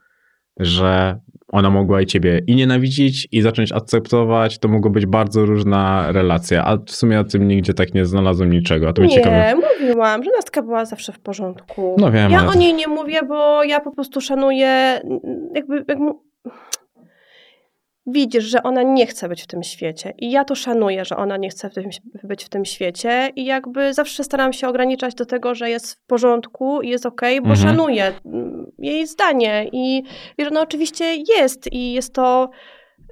że 0.61 1.19
ona 1.49 1.71
mogła 1.71 2.01
i 2.01 2.07
ciebie 2.07 2.41
i 2.47 2.57
nienawidzić, 2.57 3.29
i 3.33 3.43
zacząć 3.43 3.73
akceptować. 3.73 4.59
To 4.59 4.69
mogła 4.69 4.91
być 4.91 5.07
bardzo 5.07 5.47
różna 5.47 6.13
relacja, 6.13 6.65
a 6.65 6.77
w 6.77 6.91
sumie 6.91 7.21
o 7.21 7.25
tym 7.25 7.49
nigdzie 7.49 7.75
tak 7.75 7.95
nie 7.95 8.05
znalazłem 8.07 8.51
niczego. 8.53 8.89
A 8.89 8.93
to 8.93 9.03
Nie, 9.03 9.09
ciekawe. 9.09 9.55
mówiłam, 9.81 10.23
że 10.25 10.31
Nastka 10.37 10.63
była 10.63 10.85
zawsze 10.85 11.13
w 11.13 11.21
porządku. 11.21 11.97
No 11.99 12.11
wiem, 12.13 12.31
Ja 12.33 12.39
ale 12.41 12.49
o 12.49 12.55
niej 12.55 12.75
nie 12.75 12.89
mówię, 12.89 13.21
bo 13.29 13.65
ja 13.65 13.81
po 13.81 13.91
prostu 13.95 14.21
szanuję, 14.21 14.67
mm, 14.67 15.21
jakby, 15.55 15.75
jakby... 15.89 16.05
Widzisz, 18.07 18.45
że 18.45 18.63
ona 18.63 18.83
nie 18.83 19.07
chce 19.07 19.29
być 19.29 19.43
w 19.43 19.47
tym 19.47 19.63
świecie 19.63 20.13
i 20.19 20.31
ja 20.31 20.45
to 20.45 20.55
szanuję, 20.55 21.05
że 21.05 21.17
ona 21.17 21.37
nie 21.37 21.49
chce 21.49 21.71
w 21.71 21.75
tym, 21.75 21.91
być 22.25 22.45
w 22.45 22.49
tym 22.49 22.65
świecie 22.65 23.31
i 23.37 23.45
jakby 23.45 23.95
zawsze 23.95 24.25
staram 24.25 24.53
się 24.53 24.69
ograniczać 24.69 25.15
do 25.15 25.27
tego, 25.27 25.55
że 25.55 25.71
jest 25.71 25.95
w 25.95 26.07
porządku 26.07 26.81
i 26.83 26.89
jest 26.89 27.07
okej, 27.07 27.41
bo 27.41 27.49
Mhm. 27.51 27.69
szanuję 27.69 28.13
mm, 28.27 28.73
jej 28.79 29.07
zdanie 29.07 29.69
i 29.73 30.03
wiesz, 30.39 30.49
no 30.53 30.61
oczywiście 30.61 31.17
jest 31.39 31.73
i 31.73 31.93
jest 31.93 32.15
to, 32.15 32.51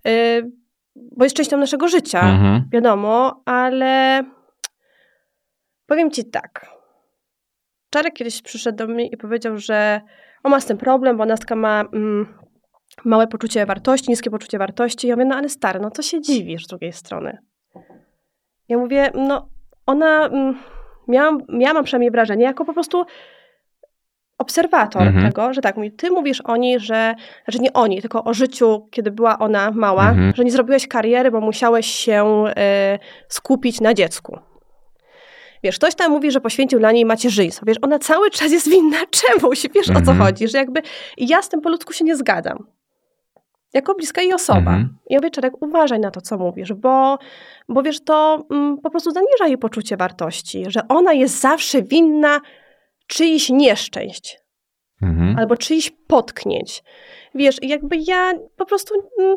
y, 0.08 0.50
bo 0.96 1.24
jest 1.24 1.36
częścią 1.36 1.56
naszego 1.56 1.88
życia 1.88 2.20
Mhm. 2.20 2.64
wiadomo, 2.72 3.42
ale 3.44 4.22
powiem 5.86 6.10
ci 6.10 6.24
tak. 6.24 6.66
Czarek 7.90 8.14
kiedyś 8.14 8.42
przyszedł 8.42 8.78
do 8.78 8.86
mnie 8.86 9.06
i 9.06 9.16
powiedział, 9.16 9.58
że 9.58 10.00
on 10.42 10.50
ma 10.50 10.60
z 10.60 10.66
tym 10.66 10.78
problem, 10.78 11.16
bo 11.16 11.24
Nastka 11.26 11.56
ma 11.56 11.80
mm, 11.92 12.34
małe 13.04 13.26
poczucie 13.26 13.66
wartości, 13.66 14.10
niskie 14.10 14.30
poczucie 14.30 14.58
wartości. 14.58 15.08
Ja 15.08 15.14
mówię, 15.16 15.24
no 15.24 15.36
ale 15.36 15.48
stary, 15.48 15.80
no 15.80 15.90
co 15.90 16.02
się 16.02 16.20
dziwisz 16.20 16.64
z 16.64 16.68
drugiej 16.68 16.92
strony? 16.92 17.38
Ja 18.68 18.78
mówię, 18.78 19.10
no 19.14 19.48
ona, 19.86 20.26
mm, 20.26 20.58
miałam, 21.08 21.38
ja 21.48 21.72
mam 21.74 21.84
przynajmniej 21.84 22.10
wrażenie, 22.10 22.44
jako 22.44 22.64
po 22.64 22.72
prostu 22.74 23.04
obserwator 24.38 25.02
Mhm. 25.02 25.26
tego, 25.32 25.54
że 25.54 25.60
tak, 25.60 25.76
mówi, 25.76 25.92
ty 25.92 26.10
mówisz 26.10 26.40
o 26.40 26.56
niej, 26.56 26.80
że, 26.80 27.14
znaczy 27.44 27.58
nie 27.58 27.72
o 27.72 27.86
niej, 27.86 28.00
tylko 28.00 28.24
o 28.24 28.34
życiu, 28.34 28.88
kiedy 28.90 29.10
była 29.10 29.38
ona 29.38 29.70
mała, 29.70 30.08
Mhm. 30.10 30.32
że 30.36 30.44
nie 30.44 30.50
zrobiłeś 30.50 30.88
kariery, 30.88 31.30
bo 31.30 31.40
musiałeś 31.40 31.86
się 31.86 32.44
y, 32.48 32.52
skupić 33.28 33.80
na 33.80 33.94
dziecku. 33.94 34.38
Wiesz, 35.62 35.76
ktoś 35.78 35.94
tam 35.94 36.10
mówi, 36.12 36.30
że 36.30 36.40
poświęcił 36.40 36.78
dla 36.78 36.92
niej 36.92 37.04
macierzyństwo. 37.04 37.66
Wiesz, 37.66 37.76
ona 37.82 37.98
cały 37.98 38.30
czas 38.30 38.52
jest 38.52 38.70
winna 38.70 38.96
czemuś. 39.20 39.66
Wiesz, 39.74 39.90
o 39.90 39.92
co 39.92 39.98
Mhm. 39.98 40.18
chodzi? 40.18 40.48
Że 40.48 40.58
jakby... 40.58 40.82
Ja 41.16 41.42
z 41.42 41.48
tym 41.48 41.60
po 41.60 41.68
ludzku 41.68 41.92
się 41.92 42.04
nie 42.04 42.16
zgadzam. 42.16 42.66
Jako 43.74 43.94
bliska 43.94 44.22
jej 44.22 44.32
osoba. 44.34 44.58
Mhm. 44.58 44.98
Ja 45.10 45.18
mówię, 45.18 45.30
Czarek, 45.30 45.62
uważaj 45.62 46.00
na 46.00 46.10
to, 46.10 46.20
co 46.20 46.38
mówisz, 46.38 46.72
bo, 46.72 47.18
bo 47.68 47.82
wiesz, 47.82 48.04
to 48.04 48.46
mm, 48.50 48.78
po 48.78 48.90
prostu 48.90 49.10
zaniża 49.10 49.46
jej 49.46 49.58
poczucie 49.58 49.96
wartości, 49.96 50.64
że 50.68 50.88
ona 50.88 51.12
jest 51.12 51.40
zawsze 51.40 51.82
winna 51.82 52.40
czyichś 53.06 53.50
nieszczęść 53.50 54.40
Mhm. 55.02 55.38
albo 55.38 55.56
czyichś 55.56 55.90
potknięć. 56.06 56.82
Wiesz, 57.34 57.56
jakby 57.62 57.96
ja 58.06 58.32
po 58.56 58.66
prostu 58.66 58.94
mm, 59.18 59.36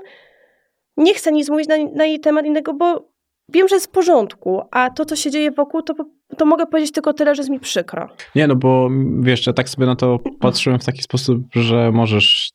nie 0.98 1.14
chcę 1.14 1.32
nic 1.32 1.50
mówić 1.50 1.68
na, 1.68 1.76
na 1.96 2.06
jej 2.06 2.20
temat 2.20 2.46
innego, 2.46 2.74
bo 2.74 3.10
wiem, 3.50 3.68
że 3.68 3.76
jest 3.76 3.88
w 3.88 3.92
porządku, 3.92 4.62
a 4.72 4.90
to, 4.90 5.06
co 5.06 5.16
się 5.16 5.32
dzieje 5.32 5.52
wokół, 5.52 5.82
to, 5.82 5.94
to 6.38 6.46
mogę 6.46 6.66
powiedzieć 6.66 6.92
tylko 6.92 7.14
tyle, 7.14 7.36
że 7.36 7.40
jest 7.40 7.50
mi 7.50 7.60
przykro. 7.60 8.10
Nie, 8.36 8.48
no 8.48 8.56
bo 8.56 8.90
wiesz, 9.20 9.48
ja 9.48 9.54
tak 9.54 9.70
sobie 9.70 9.86
na 9.86 9.96
to 9.96 10.20
patrzyłem 10.40 10.80
w 10.80 10.86
taki 10.86 11.02
sposób, 11.02 11.38
że 11.56 11.92
możesz, 11.92 12.50
mo- 12.52 12.53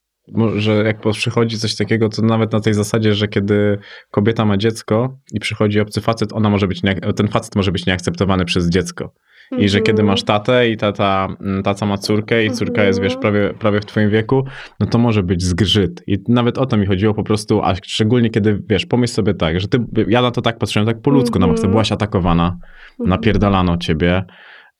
że 0.55 0.73
jak 0.83 0.99
przychodzi 1.11 1.57
coś 1.57 1.75
takiego, 1.75 2.09
to 2.09 2.21
nawet 2.21 2.51
na 2.53 2.59
tej 2.59 2.73
zasadzie, 2.73 3.13
że 3.13 3.27
kiedy 3.27 3.77
kobieta 4.11 4.45
ma 4.45 4.57
dziecko 4.57 5.17
i 5.33 5.39
przychodzi 5.39 5.79
obcy 5.79 6.01
facet, 6.01 6.33
ona 6.33 6.49
może 6.49 6.67
być, 6.67 6.83
nie, 6.83 6.95
ten 6.95 7.27
facet 7.27 7.55
może 7.55 7.71
być 7.71 7.85
nieakceptowany 7.85 8.45
przez 8.45 8.69
dziecko. 8.69 9.13
I 9.57 9.69
że 9.69 9.77
Mhm. 9.77 9.83
kiedy 9.85 10.03
masz 10.03 10.23
tatę 10.23 10.69
i 10.69 10.77
tata, 10.77 11.27
mm, 11.41 11.63
tata 11.63 11.85
ma 11.85 11.97
córkę 11.97 12.45
i 12.45 12.51
córka 12.51 12.71
Mhm. 12.71 12.87
jest, 12.87 13.01
wiesz, 13.01 13.15
prawie, 13.15 13.53
prawie 13.59 13.81
w 13.81 13.85
twoim 13.85 14.09
wieku, 14.09 14.45
no 14.79 14.87
to 14.87 14.97
może 14.97 15.23
być 15.23 15.43
zgrzyt. 15.43 16.03
I 16.07 16.17
nawet 16.27 16.57
o 16.57 16.65
to 16.65 16.77
mi 16.77 16.85
chodziło 16.85 17.13
po 17.13 17.23
prostu, 17.23 17.61
a 17.63 17.75
szczególnie 17.75 18.29
kiedy, 18.29 18.61
wiesz, 18.69 18.85
pomyśl 18.85 19.13
sobie 19.13 19.33
tak, 19.33 19.59
że 19.59 19.67
ty, 19.67 19.79
ja 20.07 20.21
na 20.21 20.31
to 20.31 20.41
tak 20.41 20.57
patrzyłem, 20.57 20.85
tak 20.85 21.01
po 21.01 21.09
ludzku, 21.11 21.39
no 21.39 21.47
bo 21.47 21.53
Mhm. 21.53 21.71
byłaś 21.71 21.91
atakowana, 21.91 22.57
Mhm. 22.91 23.09
napierdalano 23.09 23.77
ciebie, 23.77 24.23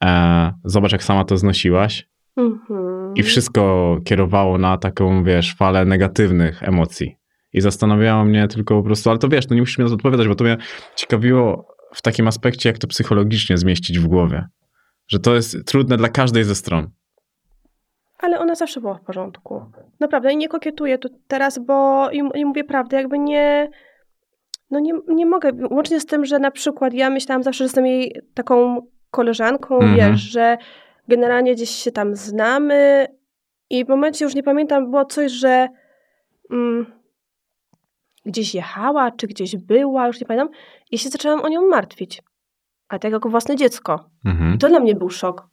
e, 0.04 0.54
zobacz 0.66 0.92
jak 0.92 1.04
sama 1.04 1.24
to 1.26 1.38
znosiłaś 1.38 2.08
Mhm. 2.38 2.89
I 3.16 3.24
wszystko 3.24 3.98
kierowało 4.06 4.58
na 4.58 4.78
taką, 4.78 5.24
wiesz, 5.24 5.56
falę 5.56 5.86
negatywnych 5.86 6.64
emocji. 6.64 7.16
I 7.54 7.62
zastanawiało 7.62 8.26
mnie 8.26 8.48
tylko 8.48 8.78
po 8.78 8.84
prostu, 8.84 9.10
ale 9.10 9.20
to 9.20 9.28
wiesz, 9.28 9.50
no 9.50 9.56
nie 9.56 9.62
musisz 9.62 9.78
mi 9.78 9.84
na 9.84 9.90
to 9.90 9.96
odpowiadać, 9.96 10.28
bo 10.28 10.36
to 10.36 10.44
mnie 10.44 10.58
ciekawiło 10.96 11.68
w 11.94 12.02
takim 12.02 12.28
aspekcie, 12.28 12.70
jak 12.70 12.78
to 12.78 12.88
psychologicznie 12.88 13.58
zmieścić 13.58 14.00
w 14.00 14.08
głowie. 14.08 14.46
Że 15.08 15.20
to 15.20 15.36
jest 15.36 15.66
trudne 15.66 15.98
dla 15.98 16.10
każdej 16.10 16.44
ze 16.44 16.56
stron. 16.56 16.90
Ale 18.20 18.40
ona 18.40 18.56
zawsze 18.56 18.82
była 18.82 18.94
w 18.96 19.02
porządku. 19.02 19.62
Naprawdę, 20.00 20.34
i 20.34 20.38
nie 20.38 20.50
kokietuję 20.50 20.98
tu 20.98 21.10
teraz, 21.28 21.60
bo 21.66 22.10
i, 22.12 22.22
i 22.36 22.46
mówię 22.46 22.64
prawdę, 22.64 22.98
jakby 22.98 23.20
nie. 23.20 23.70
No 24.72 24.80
nie, 24.80 24.94
nie 25.08 25.26
mogę. 25.26 25.52
Łącznie 25.72 26.00
z 26.00 26.06
tym, 26.06 26.26
że 26.26 26.40
na 26.40 26.52
przykład 26.52 26.94
ja 26.94 27.10
myślałam 27.10 27.44
zawsze, 27.44 27.58
że 27.58 27.64
jestem 27.64 27.86
jej 27.86 28.16
taką 28.34 28.82
koleżanką, 29.12 29.80
Mhm. 29.80 29.96
wiesz, 29.96 30.22
że 30.22 30.58
generalnie 31.10 31.56
gdzieś 31.56 31.70
się 31.70 31.92
tam 31.92 32.16
znamy 32.16 33.08
i 33.70 33.86
w 33.86 33.90
momencie 33.90 34.26
już 34.26 34.36
nie 34.36 34.44
pamiętam, 34.44 34.92
było 34.92 35.06
coś, 35.06 35.32
że 35.32 35.68
mm, 36.52 36.86
gdzieś 38.26 38.56
jechała, 38.56 39.12
czy 39.12 39.28
gdzieś 39.28 39.58
była, 39.58 40.08
już 40.08 40.22
nie 40.22 40.28
pamiętam, 40.28 40.50
i 40.92 40.98
się 40.98 41.10
zaczęłam 41.10 41.42
o 41.42 41.50
nią 41.50 41.68
martwić. 41.68 42.22
A 42.88 43.00
tak 43.00 43.12
jako 43.12 43.30
własne 43.30 43.56
dziecko. 43.56 44.10
Mhm. 44.26 44.56
I 44.56 44.58
to 44.58 44.70
dla 44.70 44.80
mnie 44.80 44.96
był 44.96 45.10
szok 45.10 45.48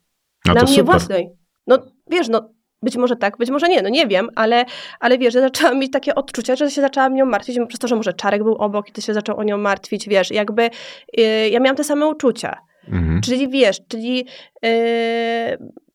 No 0.47 0.53
dla 0.53 0.61
mnie 0.61 0.71
super. 0.71 0.85
własnej. 0.85 1.29
No 1.67 1.77
wiesz, 2.07 2.29
no 2.29 2.49
być 2.81 2.97
może 2.97 3.15
tak, 3.15 3.37
być 3.37 3.49
może 3.49 3.67
nie, 3.67 3.81
no 3.81 3.89
nie 3.89 4.07
wiem, 4.07 4.29
ale, 4.35 4.65
ale 4.99 5.17
wiesz, 5.17 5.33
ja 5.33 5.41
zaczęłam 5.41 5.79
mieć 5.79 5.91
takie 5.91 6.15
odczucia, 6.15 6.55
że 6.55 6.71
się 6.71 6.81
zaczęłam 6.81 7.15
nią 7.15 7.25
martwić, 7.25 7.59
przez 7.67 7.79
to, 7.79 7.87
że 7.87 7.95
może 7.95 8.13
Czarek 8.13 8.43
był 8.43 8.55
obok 8.55 8.89
i 8.89 8.91
ty 8.91 9.01
się 9.01 9.13
zaczął 9.13 9.37
o 9.37 9.43
nią 9.43 9.57
martwić, 9.57 10.09
wiesz, 10.09 10.31
jakby 10.31 10.69
yy, 11.13 11.49
ja 11.49 11.59
miałam 11.59 11.75
te 11.75 11.83
same 11.83 12.07
uczucia. 12.07 12.57
Mhm. 12.87 13.21
Czyli 13.21 13.49
wiesz, 13.49 13.81
czyli 13.87 14.25
yy, 14.63 14.69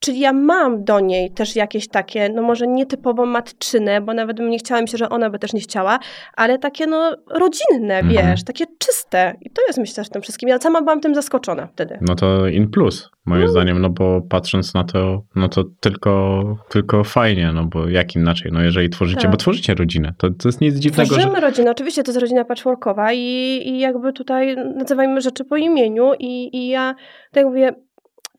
Czyli 0.05 0.21
ja 0.21 0.33
mam 0.33 0.85
do 0.85 1.01
niej 1.01 1.31
też 1.31 1.57
jakieś 1.57 1.89
takie, 1.89 2.29
no 2.29 2.43
może 2.43 2.67
nietypowo 2.67 3.27
matczyne, 3.27 4.01
bo 4.01 4.15
nawet 4.15 4.37
bym 4.37 4.51
nie 4.51 4.59
chciała, 4.59 4.81
myślę, 4.81 4.99
że 4.99 5.09
ona 5.09 5.31
by 5.31 5.39
też 5.39 5.53
nie 5.53 5.61
chciała, 5.61 5.99
ale 6.37 6.59
takie 6.59 6.87
no 6.87 7.17
rodzinne, 7.31 7.99
Mhm. 7.99 8.09
wiesz, 8.31 8.45
takie 8.45 8.65
czyste. 8.79 9.35
I 9.41 9.51
to 9.51 9.63
jest 9.67 9.79
myślę 9.79 10.05
w 10.05 10.11
tym 10.11 10.23
wszystkim. 10.23 10.49
Ja 10.49 10.59
sama 10.59 10.81
byłam 10.83 11.01
tym 11.01 11.15
zaskoczona 11.15 11.67
wtedy. 11.67 11.99
No 12.01 12.15
to 12.15 12.47
in 12.49 12.71
plus, 12.71 13.11
moim 13.27 13.49
zdaniem, 13.49 13.81
no 13.81 13.91
bo 13.91 14.21
patrząc 14.31 14.75
na 14.75 14.85
to, 14.85 15.23
no 15.37 15.49
to 15.49 15.65
tylko, 15.81 16.43
tylko 16.69 17.05
fajnie, 17.05 17.53
no 17.55 17.65
bo 17.65 17.89
jak 17.89 18.15
inaczej, 18.17 18.53
no 18.53 18.63
jeżeli 18.63 18.91
tworzycie, 18.91 19.23
Tak. 19.23 19.31
bo 19.31 19.37
tworzycie 19.37 19.75
rodzinę, 19.75 20.15
to, 20.19 20.31
to 20.31 20.49
jest 20.49 20.61
nic 20.61 20.75
dziwnego, 20.77 21.15
że... 21.15 21.21
Tworzymy 21.21 21.41
rodzinę, 21.41 21.71
oczywiście 21.71 22.03
to 22.03 22.11
jest 22.11 22.21
rodzina 22.21 22.45
patchworkowa 22.45 23.13
i, 23.13 23.19
i 23.65 23.79
jakby 23.79 24.13
tutaj 24.13 24.57
nazywajmy 24.77 25.21
rzeczy 25.21 25.45
po 25.45 25.57
imieniu 25.57 26.13
i, 26.19 26.57
i 26.57 26.69
ja 26.69 26.95
tak 27.33 27.45
mówię, 27.47 27.73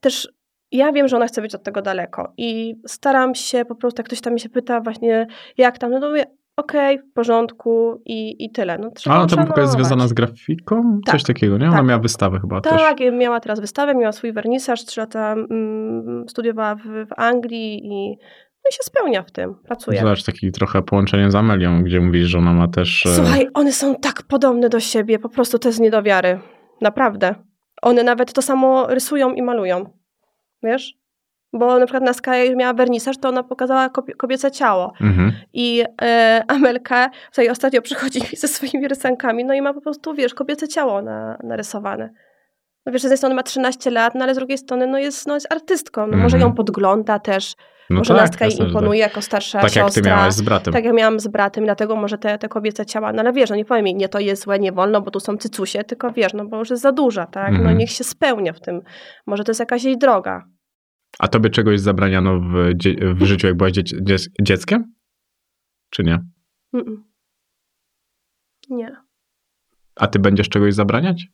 też 0.02 0.30
ja 0.78 0.92
wiem, 0.92 1.08
że 1.08 1.16
ona 1.16 1.28
chce 1.28 1.42
być 1.42 1.56
od 1.56 1.64
tego 1.64 1.82
daleko 1.82 2.34
i 2.38 2.76
staram 2.88 3.36
się 3.36 3.66
po 3.66 3.76
prostu, 3.76 4.00
jak 4.00 4.06
ktoś 4.08 4.22
tam 4.22 4.34
mi 4.34 4.40
się 4.40 4.50
pyta 4.50 4.82
właśnie 4.82 5.28
jak 5.58 5.78
tam, 5.78 5.92
no 5.92 6.00
to 6.00 6.10
mówię 6.10 6.26
okej, 6.58 7.00
w 7.00 7.14
porządku 7.14 8.02
i, 8.06 8.46
i 8.46 8.52
tyle. 8.52 8.78
No, 8.78 8.92
trzeba 8.92 9.16
A 9.16 9.20
tam 9.20 9.28
tylko 9.28 9.42
jest 9.42 9.48
szanować. 9.56 9.72
związana 9.72 10.08
z 10.08 10.14
grafiką? 10.14 11.00
Coś 11.06 11.22
Tak, 11.24 11.28
takiego, 11.28 11.58
nie? 11.58 11.68
Ona 11.68 11.78
tak. 11.78 11.86
miała 11.86 12.00
wystawę 12.00 12.40
chyba 12.40 12.62
też. 12.62 12.82
Tak, 12.82 12.98
miała 13.14 13.40
teraz 13.40 13.60
wystawę, 13.60 13.96
miała 13.96 14.12
swój 14.12 14.34
wernisaż, 14.34 14.86
trzy 14.86 15.00
lata 15.00 15.34
mm, 15.34 16.26
studiowała 16.30 16.76
w, 16.76 16.82
w 16.82 17.14
Anglii 17.18 17.86
i, 17.86 18.10
no 18.64 18.70
i 18.70 18.74
się 18.74 18.84
spełnia 18.84 19.24
w 19.24 19.32
tym, 19.32 19.56
pracuje. 19.56 20.00
Zobacz, 20.00 20.24
taki 20.24 20.52
trochę 20.52 20.82
połączenie 20.82 21.32
z 21.32 21.36
Amelią, 21.36 21.84
gdzie 21.84 22.00
mówisz, 22.02 22.28
że 22.28 22.38
ona 22.38 22.54
ma 22.54 22.68
też... 22.68 23.06
e, 23.06 23.10
Słuchaj, 23.10 23.48
one 23.54 23.72
są 23.72 23.96
tak 23.96 24.24
podobne 24.24 24.70
do 24.70 24.80
siebie, 24.80 25.20
po 25.20 25.30
prostu 25.30 25.60
to 25.60 25.70
jest 25.70 25.80
nie 25.80 25.92
do 25.92 26.04
wiary. 26.04 26.40
Naprawdę. 26.82 27.36
One 27.82 28.04
nawet 28.04 28.34
to 28.34 28.42
samo 28.42 28.88
rysują 28.88 29.34
i 29.34 29.42
malują. 29.42 30.03
Wiesz? 30.64 30.94
Bo 31.54 31.80
na 31.80 31.86
przykład 31.86 32.04
na 32.04 32.14
Sky 32.14 32.56
miała 32.56 32.74
wernisaż, 32.74 33.18
to 33.18 33.30
ona 33.30 33.44
pokazała 33.44 33.88
kobie- 33.90 34.16
kobiece 34.18 34.52
ciało. 34.52 34.94
Mhm. 35.02 35.32
I 35.54 35.84
e, 36.02 36.44
Amelka 36.48 37.10
tutaj 37.30 37.50
ostatnio 37.50 37.82
przychodzi 37.82 38.20
mi 38.22 38.28
ze 38.38 38.48
swoimi 38.48 38.88
rysankami, 38.88 39.46
no 39.46 39.54
i 39.54 39.62
ma 39.62 39.74
po 39.74 39.82
prostu, 39.82 40.14
wiesz, 40.14 40.34
kobiece 40.34 40.68
ciało 40.68 41.02
na, 41.02 41.38
narysowane. 41.44 42.10
No 42.86 42.92
wiesz, 42.92 43.02
z 43.02 43.04
jednej 43.04 43.18
strony 43.18 43.36
ma 43.36 43.44
13 43.44 43.92
lat, 43.92 44.16
no 44.16 44.24
ale 44.24 44.34
z 44.34 44.38
drugiej 44.38 44.58
strony 44.58 44.88
no 44.88 44.98
jest, 44.98 45.28
no 45.28 45.34
jest 45.34 45.52
artystką. 45.54 46.02
No 46.08 46.18
Może 46.18 46.36
Mhm. 46.38 46.42
ją 46.42 46.54
podgląda 46.56 47.20
też. 47.20 47.54
No 47.90 47.98
może 47.98 48.14
na 48.14 48.28
Sky 48.28 48.44
jasne, 48.44 48.58
że 48.64 48.68
imponuje 48.70 49.00
jako 49.00 49.22
starsza 49.22 49.60
Tak, 49.62 49.70
tak 49.70 49.76
jak 49.76 49.86
ty 49.86 49.94
siostra. 49.94 50.16
miałaś 50.16 50.34
z 50.34 50.42
bratem. 50.42 50.74
Tak 50.74 50.86
jak 50.86 50.94
miałam 50.94 51.20
z 51.20 51.28
bratem, 51.28 51.64
dlatego 51.64 51.96
może 51.96 52.18
te, 52.18 52.38
te 52.38 52.50
kobiece 52.50 52.86
ciała, 52.86 53.14
no 53.14 53.20
ale 53.22 53.34
wiesz, 53.34 53.50
no 53.50 53.56
nie 53.56 53.66
powiem 53.66 53.86
jej, 53.88 53.96
nie 53.96 54.10
to 54.10 54.20
jest 54.20 54.44
złe, 54.44 54.60
nie 54.60 54.72
wolno, 54.72 55.02
bo 55.02 55.12
tu 55.12 55.20
są 55.20 55.38
cycusie, 55.38 55.84
tylko 55.84 56.12
wiesz, 56.12 56.34
no 56.34 56.46
bo 56.46 56.58
już 56.60 56.70
jest 56.70 56.82
za 56.84 56.92
duża, 56.92 57.26
tak? 57.26 57.52
No 57.52 57.58
Mhm. 57.58 57.78
niech 57.78 57.92
się 57.92 58.04
spełnia 58.04 58.54
w 58.54 58.60
tym. 58.60 58.82
Może 59.28 59.44
to 59.44 59.50
jest 59.52 59.60
jakaś 59.60 59.84
jej 59.84 59.98
droga. 59.98 60.44
A 61.20 61.28
tobie 61.28 61.50
czegoś 61.50 61.80
zabraniano 61.80 62.40
w, 62.40 62.74
w 63.16 63.24
życiu, 63.26 63.48
jak 63.48 63.58
byłaś 63.58 63.74
dzieci- 63.74 63.98
dzie- 64.02 64.30
dzieckiem? 64.42 64.94
Czy 65.90 66.04
nie? 66.04 66.20
Mm-mm. 66.76 66.98
Nie. 68.70 68.96
A 69.96 70.08
ty 70.08 70.20
będziesz 70.20 70.50
czegoś 70.50 70.74
zabraniać? 70.74 71.26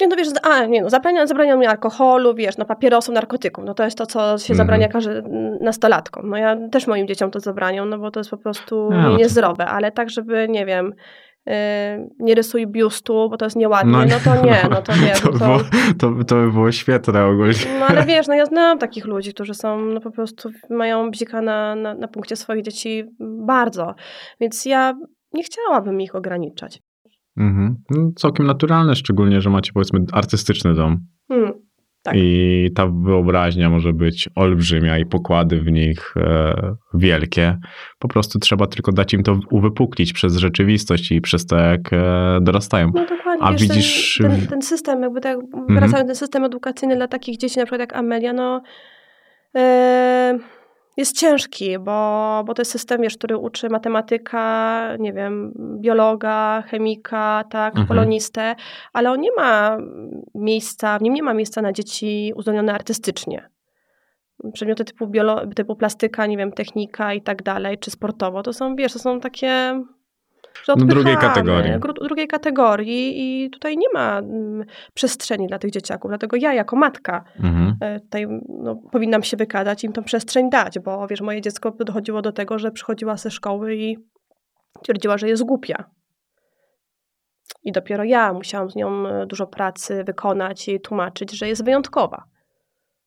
Nie, 0.00 0.06
no 0.08 0.16
wiesz, 0.16 0.28
a 0.42 0.64
nie 0.66 0.82
no, 0.82 0.90
zabrania, 0.90 1.26
zabrania 1.26 1.56
mi 1.56 1.66
alkoholu, 1.66 2.34
wiesz, 2.34 2.56
no 2.58 2.64
papierosów, 2.64 3.14
narkotyków, 3.14 3.64
no 3.64 3.74
to 3.74 3.84
jest 3.84 3.98
to, 3.98 4.06
co 4.06 4.18
się 4.38 4.52
Mhm. 4.52 4.56
zabrania 4.56 4.88
każdy 4.88 5.22
nastolatkom. 5.60 6.28
No 6.30 6.36
ja 6.36 6.68
też 6.68 6.86
moim 6.86 7.08
dzieciom 7.08 7.30
to 7.30 7.40
zabraniam, 7.40 7.88
no 7.88 7.98
bo 7.98 8.10
to 8.10 8.20
jest 8.20 8.30
po 8.30 8.38
prostu 8.38 8.88
A, 8.92 8.96
no 9.02 9.10
to- 9.10 9.16
niezdrowe, 9.16 9.66
ale 9.66 9.92
tak, 9.92 10.10
żeby, 10.10 10.46
nie 10.48 10.66
wiem, 10.66 10.92
nie 12.18 12.34
rysuj 12.34 12.66
biustu, 12.66 13.28
bo 13.30 13.36
to 13.36 13.46
jest 13.46 13.56
nieładnie, 13.56 13.92
no, 13.92 14.04
nie, 14.04 14.20
to 14.24 14.44
nie, 14.44 14.62
no 14.70 14.82
to 14.82 14.92
wiesz, 14.92 15.20
to, 15.24 15.30
no 15.30 15.38
było, 15.38 15.58
to, 15.98 16.24
to 16.24 16.34
by 16.34 16.52
było 16.52 16.72
świetne 16.72 17.26
ogólnie. 17.26 17.54
No 17.80 17.86
ale 17.86 18.06
wiesz, 18.06 18.28
no 18.28 18.34
ja 18.34 18.46
znam 18.46 18.78
takich 18.78 19.04
ludzi, 19.04 19.34
którzy 19.34 19.54
są, 19.54 19.80
no 19.80 20.00
po 20.00 20.10
prostu 20.10 20.50
mają 20.70 21.10
bzika 21.10 21.42
na, 21.42 21.74
na, 21.74 21.94
na 21.94 22.08
punkcie 22.08 22.36
swoich 22.36 22.64
dzieci 22.64 23.04
bardzo. 23.46 23.94
Więc 24.40 24.64
ja 24.64 24.94
nie 25.32 25.42
chciałabym 25.42 26.00
ich 26.00 26.14
ograniczać. 26.14 26.82
Mhm. 27.36 27.76
No, 27.90 28.10
całkiem 28.16 28.46
naturalne, 28.46 28.96
szczególnie, 28.96 29.40
że 29.40 29.50
macie 29.50 29.72
powiedzmy 29.72 30.00
artystyczny 30.12 30.74
dom. 30.74 30.98
Hmm. 31.28 31.52
Tak. 32.04 32.14
I 32.16 32.70
ta 32.74 32.86
wyobraźnia 32.86 33.70
może 33.70 33.92
być 33.92 34.28
olbrzymia 34.34 34.98
i 34.98 35.06
pokłady 35.06 35.60
w 35.60 35.72
nich 35.72 36.14
e, 36.16 36.54
wielkie. 36.94 37.58
Po 37.98 38.08
prostu 38.08 38.38
trzeba 38.38 38.66
tylko 38.66 38.92
dać 38.92 39.14
im 39.14 39.22
to 39.22 39.38
uwypuklić 39.50 40.12
przez 40.12 40.36
rzeczywistość 40.36 41.12
i 41.12 41.20
przez 41.20 41.46
to, 41.46 41.56
jak 41.56 41.92
e, 41.92 42.38
dorastają. 42.42 42.90
No 42.94 43.06
dokładnie. 43.06 43.46
A 43.46 43.52
wiesz, 43.52 43.62
widzisz- 43.62 44.18
Ten, 44.22 44.30
ten, 44.30 44.46
ten 44.46 44.62
system, 44.62 45.02
jakby 45.02 45.20
tak 45.20 45.38
wracając, 45.68 46.06
ten 46.06 46.16
system 46.16 46.44
edukacyjny 46.44 46.96
dla 46.96 47.08
takich 47.08 47.38
dzieci, 47.38 47.58
na 47.58 47.64
przykład 47.64 47.80
jak 47.80 47.96
Amelia, 47.96 48.32
no 48.32 48.62
e, 49.56 50.38
jest 50.96 51.18
ciężki, 51.18 51.78
bo, 51.78 52.42
bo 52.46 52.54
to 52.54 52.60
jest 52.62 52.70
system, 52.70 53.02
wiesz, 53.02 53.16
który 53.16 53.36
uczy 53.36 53.68
matematyka, 53.68 54.88
nie 54.98 55.12
wiem, 55.12 55.52
biologa, 55.80 56.62
chemika, 56.66 57.44
tak, 57.50 57.72
Mhm. 57.72 57.86
polonistę, 57.86 58.54
ale 58.92 59.10
on 59.10 59.20
nie 59.20 59.32
ma 59.36 59.78
miejsca, 60.34 60.98
w 60.98 61.02
nim 61.02 61.14
nie 61.14 61.22
ma 61.22 61.34
miejsca 61.34 61.62
na 61.62 61.72
dzieci 61.72 62.32
uzdolnione 62.36 62.74
artystycznie. 62.74 63.48
Przedmioty 64.52 64.84
typu, 64.84 65.06
biolo, 65.06 65.46
typu 65.46 65.76
plastyka, 65.76 66.26
nie 66.26 66.36
wiem, 66.36 66.52
technika 66.52 67.14
i 67.14 67.22
tak 67.22 67.42
dalej, 67.42 67.78
czy 67.78 67.90
sportowo, 67.90 68.42
to 68.42 68.52
są, 68.52 68.76
wiesz, 68.76 68.92
to 68.92 68.98
są 68.98 69.20
takie 69.20 69.82
że 70.64 70.72
No, 70.76 70.84
drugiej 70.86 71.16
kategorii. 71.16 71.72
drugiej 72.02 72.28
kategorii 72.28 73.14
i 73.44 73.50
tutaj 73.50 73.76
nie 73.76 73.86
ma 73.94 74.18
mm, 74.18 74.64
przestrzeni 74.94 75.46
dla 75.46 75.58
tych 75.58 75.70
dzieciaków. 75.70 76.10
Dlatego 76.10 76.36
ja 76.36 76.54
jako 76.54 76.76
matka 76.76 77.24
Mhm. 77.40 77.76
e, 77.80 78.00
tutaj 78.00 78.26
no, 78.48 78.76
powinnam 78.92 79.22
się 79.22 79.36
wykazać, 79.36 79.84
im 79.84 79.92
tą 79.92 80.02
przestrzeń 80.02 80.50
dać, 80.50 80.78
bo 80.78 81.06
wiesz, 81.06 81.20
moje 81.20 81.40
dziecko 81.40 81.70
dochodziło 81.70 82.22
do 82.22 82.32
tego, 82.32 82.58
że 82.58 82.70
przychodziła 82.70 83.16
ze 83.16 83.30
szkoły 83.30 83.76
i 83.76 83.96
twierdziła, 84.82 85.18
że 85.18 85.28
jest 85.28 85.42
głupia. 85.44 85.84
I 87.62 87.72
dopiero 87.72 88.04
ja 88.04 88.32
musiałam 88.32 88.70
z 88.70 88.76
nią 88.76 89.06
e, 89.08 89.26
dużo 89.26 89.46
pracy 89.46 90.04
wykonać 90.04 90.68
i 90.68 90.80
tłumaczyć, 90.80 91.32
że 91.32 91.48
jest 91.48 91.64
wyjątkowa. 91.64 92.24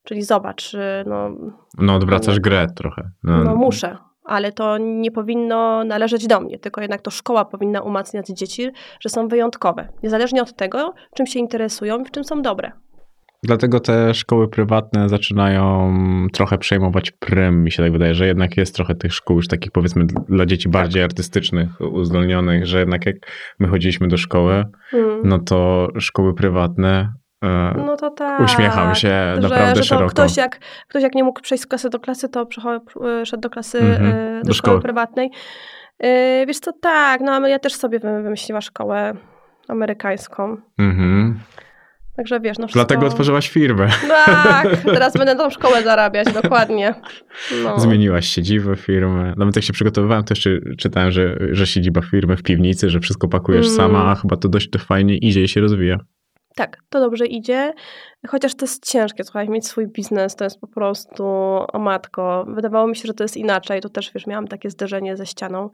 Czyli 0.03 0.23
zobacz, 0.23 0.75
e, 0.75 1.03
no, 1.07 1.29
No 1.77 1.95
odwracasz 1.95 2.39
grę 2.39 2.67
trochę. 2.75 3.09
no 3.23 3.55
muszę, 3.55 3.97
ale 4.27 4.51
to 4.51 4.77
nie 4.77 5.11
powinno 5.11 5.83
należeć 5.83 6.27
do 6.27 6.39
mnie, 6.39 6.59
tylko 6.59 6.81
jednak 6.81 7.01
to 7.01 7.11
szkoła 7.11 7.45
powinna 7.45 7.81
umacniać 7.81 8.27
dzieci, 8.27 8.69
że 8.99 9.09
są 9.09 9.27
wyjątkowe. 9.27 9.87
Niezależnie 10.03 10.41
od 10.41 10.55
tego, 10.55 10.93
czym 11.15 11.27
się 11.27 11.39
interesują 11.39 11.99
i 12.01 12.05
w 12.05 12.11
czym 12.11 12.23
są 12.23 12.41
dobre. 12.41 12.71
Dlatego 13.43 13.79
te 13.79 14.13
szkoły 14.13 14.47
prywatne 14.47 15.09
zaczynają 15.09 15.93
trochę 16.33 16.57
przejmować 16.57 17.11
prym, 17.11 17.63
mi 17.63 17.71
się 17.71 17.83
tak 17.83 17.91
wydaje, 17.91 18.13
że 18.13 18.27
jednak 18.27 18.57
jest 18.57 18.75
trochę 18.75 18.95
tych 18.95 19.13
szkół 19.13 19.35
już 19.35 19.47
takich 19.47 19.71
powiedzmy 19.71 20.05
dla 20.29 20.45
dzieci 20.45 20.69
bardziej 20.69 21.03
artystycznych, 21.03 21.69
uzdolnionych, 21.81 22.65
że 22.65 22.79
jednak 22.79 23.05
jak 23.05 23.15
my 23.59 23.67
chodziliśmy 23.67 24.07
do 24.07 24.17
szkoły, 24.17 24.63
Mm. 24.93 25.21
no 25.23 25.39
to 25.39 25.87
szkoły 25.99 26.33
prywatne 26.33 27.13
No 27.85 27.97
to 27.97 28.09
tak. 28.09 28.39
uśmiecham 28.41 28.95
się 28.95 29.07
że, 29.07 29.37
naprawdę 29.41 29.75
że 29.75 29.81
to 29.81 29.83
szeroko. 29.87 30.09
Ktoś 30.09 30.37
jak, 30.37 30.59
ktoś 30.89 31.03
jak 31.03 31.15
nie 31.15 31.23
mógł 31.23 31.41
przejść 31.41 31.63
z 31.63 31.67
klasy 31.67 31.89
do 31.89 31.99
klasy, 31.99 32.29
to 32.29 32.47
e, 33.21 33.25
szedł 33.25 33.41
do 33.41 33.49
klasy, 33.49 33.77
Mhm, 33.79 34.05
e, 34.05 34.39
do, 34.41 34.47
do 34.47 34.53
szkoły 34.53 34.53
szkoły. 34.53 34.81
prywatnej. 34.81 35.29
E, 35.99 36.45
Wiesz 36.45 36.59
co, 36.59 36.71
tak, 36.81 37.21
no 37.21 37.31
Amelia 37.31 37.59
też 37.59 37.73
sobie 37.75 37.99
wy- 37.99 38.23
wymyśliła 38.23 38.61
szkołę 38.61 39.13
amerykańską. 39.67 40.57
Mhm. 40.79 41.39
Także 42.17 42.39
wiesz, 42.39 42.57
no 42.57 42.67
wszystko... 42.67 42.85
Dlatego 42.87 43.07
otworzyłaś 43.07 43.49
firmę. 43.49 43.87
Tak, 44.25 44.67
teraz 44.93 45.13
będę 45.17 45.35
tą 45.35 45.49
szkołę 45.49 45.83
zarabiać, 45.83 46.33
dokładnie. 46.33 46.93
No. 47.63 47.79
Zmieniłaś 47.79 48.27
siedzibę 48.27 48.75
firmy. 48.75 49.33
Nawet 49.37 49.55
jak 49.55 49.65
się 49.65 49.73
przygotowywałem, 49.73 50.23
to 50.23 50.31
jeszcze 50.31 50.49
czytałem, 50.77 51.11
że, 51.11 51.37
że 51.51 51.67
siedziba 51.67 52.01
firmy 52.01 52.37
w 52.37 52.43
piwnicy, 52.43 52.89
że 52.89 52.99
wszystko 52.99 53.27
pakujesz 53.27 53.65
Mm. 53.65 53.77
sama, 53.77 54.11
a 54.11 54.15
chyba 54.15 54.37
to 54.37 54.49
dość 54.49 54.69
to 54.69 54.79
fajnie 54.79 55.17
idzie 55.17 55.41
i 55.43 55.47
się 55.47 55.61
rozwija. 55.61 55.97
Tak, 56.57 56.77
to 56.89 56.99
dobrze 56.99 57.25
idzie, 57.25 57.73
chociaż 58.27 58.55
to 58.55 58.65
jest 58.65 58.85
ciężkie, 58.85 59.23
słuchaj, 59.23 59.49
mieć 59.49 59.67
swój 59.67 59.87
biznes, 59.87 60.35
to 60.35 60.43
jest 60.43 60.59
po 60.59 60.67
prostu, 60.67 61.25
o 61.73 61.79
matko, 61.79 62.45
wydawało 62.47 62.87
mi 62.87 62.95
się, 62.95 63.07
że 63.07 63.13
to 63.13 63.23
jest 63.23 63.37
inaczej, 63.37 63.81
tu 63.81 63.89
też, 63.89 64.11
wiesz, 64.13 64.27
miałam 64.27 64.47
takie 64.47 64.69
zderzenie 64.69 65.17
ze 65.17 65.25
ścianą 65.25 65.69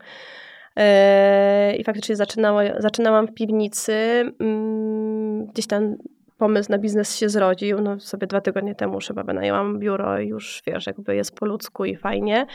Eee, 0.76 1.80
i 1.80 1.84
faktycznie 1.84 2.16
zaczynała, 2.16 2.62
zaczynałam 2.78 3.26
w 3.26 3.34
piwnicy, 3.34 3.92
mm, 4.40 5.46
gdzieś 5.46 5.66
tam 5.66 5.96
pomysł 6.38 6.70
na 6.70 6.78
biznes 6.78 7.16
się 7.16 7.28
zrodził, 7.28 7.80
no 7.80 8.00
sobie 8.00 8.26
dwa 8.26 8.40
tygodnie 8.40 8.74
temu 8.74 8.98
chyba 9.08 9.22
wynajęłam 9.22 9.78
biuro 9.78 10.18
i 10.18 10.28
już, 10.28 10.62
wiesz, 10.66 10.86
jakby 10.86 11.16
jest 11.16 11.34
po 11.38 11.46
ludzku 11.46 11.84
i 11.84 11.96
fajnie, 11.96 12.46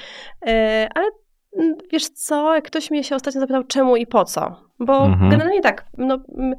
Eee, 0.41 0.87
ale 0.95 1.05
mm, 1.57 1.75
wiesz 1.91 2.09
co, 2.09 2.55
jak 2.55 2.63
ktoś 2.63 2.91
mnie 2.91 3.03
się 3.03 3.15
ostatnio 3.15 3.41
zapytał 3.41 3.63
czemu 3.63 3.95
i 3.95 4.07
po 4.07 4.25
co, 4.25 4.55
bo 4.79 5.05
Mhm. 5.05 5.31
generalnie 5.31 5.61
tak, 5.61 5.85
no 5.97 6.19
mm, 6.37 6.55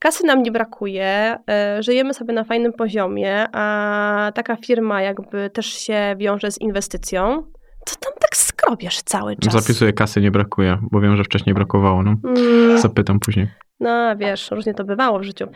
Kasy 0.00 0.26
nam 0.26 0.42
nie 0.42 0.52
brakuje, 0.52 1.38
e, 1.50 1.82
żyjemy 1.82 2.14
sobie 2.14 2.34
na 2.34 2.44
fajnym 2.44 2.72
poziomie, 2.72 3.46
a 3.52 4.32
taka 4.34 4.56
firma 4.56 5.02
jakby 5.02 5.50
też 5.50 5.66
się 5.66 6.14
wiąże 6.18 6.50
z 6.50 6.60
inwestycją. 6.60 7.42
To 7.86 7.96
tam 8.00 8.12
tak 8.20 8.36
skrobiesz 8.36 9.02
cały 9.02 9.36
czas. 9.36 9.52
Zapisuję 9.54 9.92
kasy, 9.92 10.20
nie 10.20 10.30
brakuje, 10.30 10.78
bo 10.90 11.00
wiem, 11.00 11.16
że 11.16 11.24
wcześniej 11.24 11.54
brakowało. 11.54 12.02
No. 12.02 12.14
Mm, 12.24 12.78
Zapytam 12.78 13.20
później. 13.20 13.48
No, 13.80 14.16
wiesz, 14.16 14.50
różnie 14.50 14.74
to 14.74 14.84
bywało 14.84 15.18
w 15.18 15.22
życiu. 15.22 15.46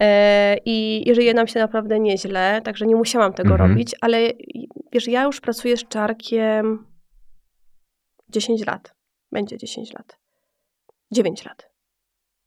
E, 0.00 0.56
I 0.64 1.08
jeżeli 1.08 1.34
nam 1.34 1.46
się 1.46 1.60
naprawdę 1.60 2.00
nieźle, 2.00 2.60
także 2.64 2.86
nie 2.86 2.96
musiałam 2.96 3.32
tego 3.32 3.50
Mhm. 3.52 3.70
robić, 3.70 3.94
ale 4.00 4.18
wiesz, 4.92 5.08
ja 5.08 5.22
już 5.22 5.40
pracuję 5.40 5.76
z 5.76 5.88
czarkiem 5.88 6.86
10 8.28 8.66
lat. 8.66 8.94
Będzie 9.32 9.58
10 9.58 9.92
lat. 9.92 10.18
9 11.10 11.44
lat. 11.44 11.70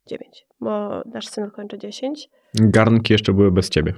9, 0.09 0.47
bo 0.59 1.01
nasz 1.05 1.27
syn 1.27 1.51
kończy 1.51 1.77
10. 1.77 2.29
Garnki 2.55 3.13
jeszcze 3.13 3.34
były 3.34 3.51
bez 3.51 3.69
ciebie. 3.69 3.93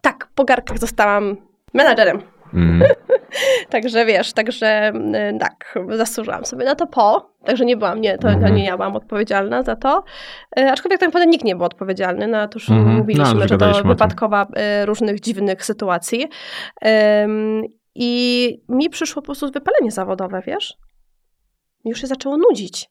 Tak, 0.00 0.28
po 0.34 0.44
garkach 0.44 0.78
zostałam 0.78 1.36
menadżerem. 1.74 2.22
Mhm. 2.54 2.82
Także 3.70 4.06
wiesz, 4.06 4.32
także 4.32 4.92
y, 5.34 5.38
tak, 5.38 5.78
zasłużyłam 5.90 6.44
sobie 6.44 6.64
na 6.64 6.74
to 6.74 6.86
po, 6.86 7.30
także 7.44 7.64
nie 7.64 7.76
byłam, 7.76 8.00
nie, 8.00 8.18
to, 8.18 8.22
to 8.22 8.28
Mhm. 8.28 8.54
nie 8.54 8.64
ja 8.64 8.76
byłam 8.76 8.96
odpowiedzialna 8.96 9.62
za 9.62 9.76
to. 9.76 10.04
Y, 10.58 10.70
Aczkolwiek 10.70 11.00
tak 11.00 11.08
naprawdę 11.08 11.26
nikt 11.30 11.44
nie 11.44 11.56
był 11.56 11.64
odpowiedzialny, 11.64 12.26
no 12.26 12.48
to 12.48 12.54
już 12.58 12.70
Mhm. 12.70 12.96
mówiliśmy, 12.96 13.34
No, 13.34 13.48
że 13.48 13.58
to 13.58 13.82
wypadkowa 13.84 14.46
y, 14.82 14.86
różnych 14.86 15.20
dziwnych 15.20 15.64
sytuacji. 15.64 16.28
Ym, 17.24 17.62
I 17.94 18.62
mi 18.68 18.90
przyszło 18.90 19.22
po 19.22 19.26
prostu 19.26 19.50
wypalenie 19.50 19.90
zawodowe, 19.90 20.42
wiesz? 20.46 20.74
Mi 21.84 21.88
już 21.90 22.00
się 22.00 22.06
zaczęło 22.06 22.36
nudzić. 22.36 22.90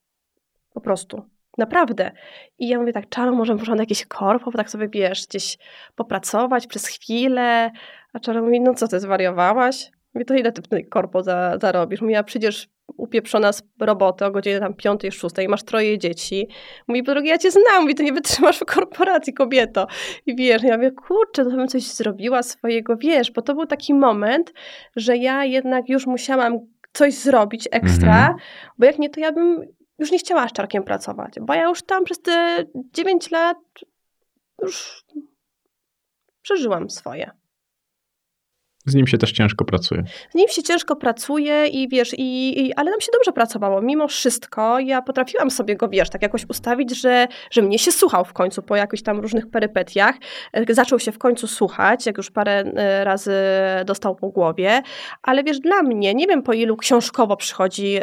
Po 0.73 0.81
prostu. 0.81 1.25
Naprawdę. 1.57 2.11
I 2.59 2.67
ja 2.67 2.79
mówię 2.79 2.93
tak, 2.93 3.09
Czaro, 3.09 3.31
może 3.31 3.55
można 3.55 3.75
na 3.75 3.81
jakieś 3.83 4.05
korpo, 4.05 4.51
bo 4.51 4.57
tak 4.57 4.69
sobie, 4.69 4.87
wiesz, 4.89 5.27
gdzieś 5.27 5.57
popracować 5.95 6.67
przez 6.67 6.87
chwilę. 6.87 7.71
A 8.13 8.19
Czaro 8.19 8.41
mówi, 8.43 8.61
no 8.61 8.73
co 8.73 8.87
ty, 8.87 8.99
zwariowałaś? 8.99 9.91
Mówię, 10.13 10.25
to 10.25 10.33
ile 10.33 10.51
ty 10.51 10.83
korpo 10.83 11.23
za, 11.23 11.57
zarobisz? 11.61 12.01
Mówi, 12.01 12.15
a 12.15 12.23
przyjdziesz 12.23 12.69
upieprzona 12.97 13.53
z 13.53 13.63
roboty 13.79 14.25
o 14.25 14.31
godzinie 14.31 14.59
tam 14.59 14.73
piątej, 14.73 15.11
szóstej, 15.11 15.47
masz 15.47 15.63
troje 15.63 15.97
dzieci. 15.97 16.47
Mówi, 16.87 17.03
po 17.03 17.11
drugie, 17.11 17.29
ja 17.29 17.37
cię 17.37 17.51
znam, 17.51 17.81
mówi, 17.81 17.95
ty 17.95 18.03
nie 18.03 18.13
wytrzymasz 18.13 18.59
w 18.59 18.65
korporacji, 18.65 19.33
kobieto. 19.33 19.87
I 20.25 20.35
wiesz, 20.35 20.63
ja 20.63 20.77
mówię, 20.77 20.91
kurczę, 20.91 21.43
to 21.43 21.49
bym 21.51 21.67
coś 21.67 21.83
zrobiła 21.83 22.43
swojego, 22.43 22.97
wiesz, 22.97 23.31
bo 23.31 23.41
to 23.41 23.53
był 23.53 23.65
taki 23.65 23.93
moment, 23.93 24.53
że 24.95 25.17
ja 25.17 25.45
jednak 25.45 25.89
już 25.89 26.07
musiałam 26.07 26.59
coś 26.93 27.13
zrobić 27.13 27.67
ekstra, 27.71 28.17
Mhm. 28.17 28.35
bo 28.77 28.85
jak 28.85 28.99
nie, 28.99 29.09
to 29.09 29.19
ja 29.19 29.31
bym 29.31 29.65
już 30.01 30.11
nie 30.11 30.19
chciała 30.19 30.47
z 30.47 30.53
czarkiem 30.53 30.83
pracować, 30.83 31.33
bo 31.41 31.53
ja 31.53 31.63
już 31.63 31.83
tam 31.83 32.03
przez 32.03 32.21
te 32.21 32.65
9 32.93 33.31
lat 33.31 33.57
już 34.61 35.05
przeżyłam 36.41 36.89
swoje. 36.89 37.31
Z 38.91 38.95
nim 38.95 39.07
się 39.07 39.17
też 39.17 39.31
ciężko 39.31 39.65
pracuje. 39.65 40.03
Z 40.31 40.35
nim 40.35 40.47
się 40.47 40.63
ciężko 40.63 40.95
pracuje 40.95 41.67
i 41.67 41.89
wiesz, 41.89 42.13
i, 42.17 42.59
i, 42.65 42.73
ale 42.73 42.91
nam 42.91 43.01
się 43.01 43.11
dobrze 43.13 43.31
pracowało. 43.31 43.81
Mimo 43.81 44.07
wszystko 44.07 44.79
ja 44.79 45.01
potrafiłam 45.01 45.51
sobie 45.51 45.75
go, 45.75 45.89
wiesz, 45.89 46.09
tak 46.09 46.21
jakoś 46.21 46.45
ustawić, 46.49 47.01
że, 47.01 47.27
że 47.51 47.61
mnie 47.61 47.79
się 47.79 47.91
słuchał 47.91 48.25
w 48.25 48.33
końcu 48.33 48.61
po 48.61 48.75
jakichś 48.75 49.03
tam 49.03 49.19
różnych 49.19 49.49
perypetiach. 49.49 50.15
E, 50.53 50.73
Zaczął 50.73 50.99
się 50.99 51.11
w 51.11 51.17
końcu 51.17 51.47
słuchać, 51.47 52.05
jak 52.05 52.17
już 52.17 52.31
parę 52.31 52.51
e, 52.75 53.03
razy 53.03 53.33
dostał 53.85 54.15
po 54.15 54.29
głowie. 54.29 54.81
Ale 55.23 55.43
wiesz, 55.43 55.59
dla 55.59 55.81
mnie, 55.83 56.13
nie 56.13 56.27
wiem 56.27 56.43
po 56.43 56.53
ilu 56.53 56.77
książkowo 56.77 57.37
przychodzi 57.37 57.95
e, 57.97 58.01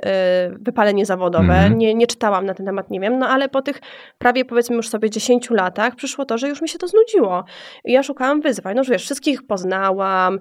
wypalenie 0.61 1.07
zawodowe, 1.07 1.39
Mhm. 1.55 1.79
nie, 1.79 1.95
nie 1.95 2.07
czytałam 2.07 2.47
na 2.47 2.55
ten 2.55 2.67
temat, 2.67 2.91
nie 2.91 3.01
wiem, 3.01 3.19
no 3.19 3.29
ale 3.29 3.49
po 3.49 3.63
tych 3.63 3.81
prawie 4.19 4.45
powiedzmy 4.45 4.77
już 4.77 4.89
sobie 4.89 5.11
10 5.11 5.51
latach 5.51 5.97
przyszło 5.97 6.25
to, 6.25 6.39
że 6.39 6.49
już 6.49 6.63
mi 6.63 6.69
się 6.69 6.79
to 6.79 6.89
znudziło. 6.89 7.45
I 7.85 7.93
ja 7.93 8.03
szukałam 8.03 8.41
wyzwań, 8.41 8.77
no 8.77 8.85
że 8.85 8.93
wiesz, 8.93 9.03
wszystkich 9.03 9.47
poznałam, 9.47 10.39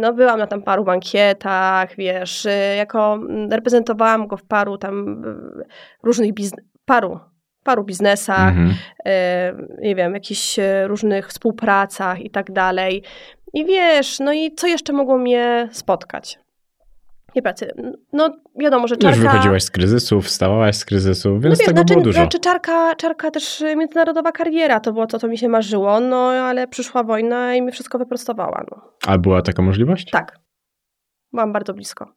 No, 0.00 0.12
byłam 0.12 0.38
na 0.38 0.46
tam 0.46 0.62
paru 0.62 0.84
bankietach, 0.84 1.96
wiesz, 1.96 2.46
e, 2.46 2.76
jako 2.76 3.14
mm, 3.14 3.52
reprezentowałam 3.52 4.26
go 4.26 4.36
w 4.36 4.44
paru 4.44 4.78
tam 4.78 5.22
e, 5.60 5.64
różnych 6.02 6.34
biznes, 6.34 6.64
paru, 6.84 7.20
paru 7.64 7.84
biznesach, 7.84 8.48
Mhm. 8.48 8.74
e, 9.06 9.52
nie 9.80 9.94
wiem, 9.94 10.14
jakichś 10.14 10.58
e, 10.58 10.86
różnych 10.88 11.28
współpracach 11.28 12.20
i 12.20 12.30
tak 12.30 12.52
dalej. 12.52 13.02
I 13.54 13.64
wiesz, 13.64 14.20
no 14.20 14.32
i 14.32 14.54
co 14.54 14.66
jeszcze 14.66 14.92
mogło 14.92 15.18
mnie 15.18 15.68
spotkać? 15.72 16.38
Nie 17.36 17.42
pracy. 17.42 17.74
No 18.12 18.36
wiadomo, 18.56 18.88
że 18.88 18.94
Już 18.94 19.02
czarka... 19.02 19.20
wychodziłaś 19.20 19.62
z 19.62 19.70
kryzysu, 19.70 20.20
wstawałaś 20.20 20.76
z 20.76 20.84
kryzysu, 20.84 21.32
więc 21.32 21.44
no 21.44 21.50
wiesz, 21.50 21.58
tego 21.58 21.78
znaczy, 21.78 21.94
było 21.94 22.04
dużo. 22.04 22.20
Znaczy 22.20 22.38
czarka, 22.38 22.94
czarka 22.94 23.30
też 23.30 23.60
y, 23.60 23.76
międzynarodowa 23.76 24.32
kariera, 24.32 24.80
to 24.80 24.92
było 24.92 25.06
to, 25.06 25.18
co 25.18 25.28
mi 25.28 25.38
się 25.38 25.48
marzyło, 25.48 26.00
no 26.00 26.16
ale 26.30 26.68
przyszła 26.68 27.02
wojna 27.02 27.54
i 27.54 27.62
mi 27.62 27.72
wszystko 27.72 27.98
wyprostowała. 27.98 28.64
No. 28.70 28.82
A 29.06 29.18
była 29.18 29.42
taka 29.42 29.62
możliwość? 29.62 30.10
Tak. 30.10 30.38
Byłam 31.32 31.52
bardzo 31.52 31.74
blisko. 31.74 32.04
Po 32.04 32.12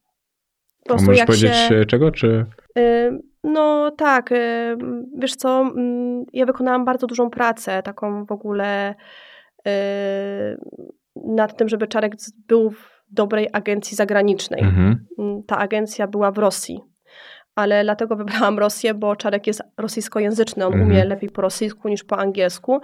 A 0.84 0.88
prostu 0.88 1.06
możesz 1.06 1.20
jak 1.20 1.28
powiedzieć 1.28 1.56
się... 1.56 1.76
e, 1.76 1.86
czego, 1.86 2.12
czy... 2.12 2.46
Y, 2.78 3.20
No 3.44 3.92
tak, 3.92 4.32
y, 4.32 4.78
wiesz 5.18 5.36
co, 5.36 5.62
mm, 5.62 6.26
ja 6.34 6.46
wykonałam 6.46 6.86
bardzo 6.86 7.08
dużą 7.08 7.30
pracę, 7.30 7.84
taką 7.84 8.26
w 8.26 8.32
ogóle 8.32 8.96
y, 9.68 9.72
nad 11.16 11.58
tym, 11.58 11.70
żeby 11.70 11.88
Czarek 11.88 12.14
był 12.48 12.72
w 12.72 12.97
dobrej 13.12 13.50
agencji 13.54 13.98
zagranicznej. 13.98 14.62
Mhm. 14.64 15.06
Mm, 15.20 15.44
Ta 15.44 15.58
agencja 15.58 16.08
była 16.08 16.32
w 16.32 16.38
Rosji. 16.38 16.80
Ale 17.56 17.84
dlatego 17.84 18.16
wybrałam 18.16 18.60
Rosję, 18.60 18.94
bo 18.94 19.16
Czarek 19.16 19.48
jest 19.48 19.62
rosyjskojęzyczny, 19.78 20.66
on 20.66 20.74
Mhm. 20.74 20.92
umie 20.92 21.06
lepiej 21.06 21.30
po 21.30 21.42
rosyjsku 21.42 21.90
niż 21.90 22.04
po 22.04 22.18
angielsku. 22.18 22.80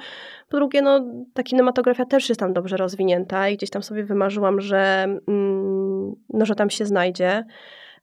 Po 0.50 0.58
drugie, 0.58 0.82
no, 0.82 1.06
ta 1.34 1.44
kinematografia 1.44 2.06
też 2.06 2.30
jest 2.30 2.40
tam 2.40 2.54
dobrze 2.54 2.78
rozwinięta 2.78 3.50
i 3.50 3.58
gdzieś 3.58 3.70
tam 3.70 3.84
sobie 3.84 4.04
wymarzyłam, 4.04 4.62
że, 4.62 5.04
mm, 5.28 6.14
no, 6.30 6.46
że 6.46 6.56
tam 6.56 6.70
się 6.70 6.86
znajdzie. 6.86 7.44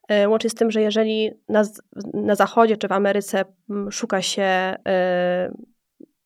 E, 0.09 0.29
Łącznie 0.29 0.51
z 0.51 0.55
tym, 0.55 0.71
że 0.71 0.81
jeżeli 0.83 1.31
na, 1.49 1.63
na 2.15 2.35
Zachodzie 2.35 2.77
czy 2.77 2.89
w 2.89 2.93
Ameryce 2.93 3.45
mm, 3.71 3.91
szuka 3.93 4.23
się 4.23 4.43
e, 4.89 5.53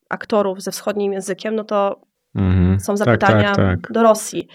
aktorów 0.08 0.62
ze 0.62 0.70
wschodnim 0.70 1.12
językiem, 1.12 1.54
no 1.54 1.64
to 1.64 2.00
Mhm. 2.36 2.80
są 2.80 2.92
Tak, 2.94 2.98
zapytania 2.98 3.54
tak, 3.54 3.80
tak. 3.80 3.92
do 3.92 4.02
Rosji. 4.02 4.48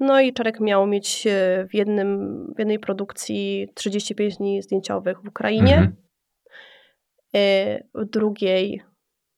No 0.00 0.20
i 0.20 0.32
Czarek 0.32 0.60
miał 0.60 0.86
mieć 0.86 1.26
e, 1.26 1.66
w, 1.70 1.74
jednym, 1.74 2.36
w 2.56 2.58
jednej 2.58 2.78
produkcji 2.78 3.68
35 3.74 4.36
dni 4.36 4.62
zdjęciowych 4.62 5.22
w 5.22 5.28
Ukrainie, 5.28 5.74
Mhm. 5.76 5.96
e, 7.34 7.82
w 7.94 8.04
drugiej 8.10 8.82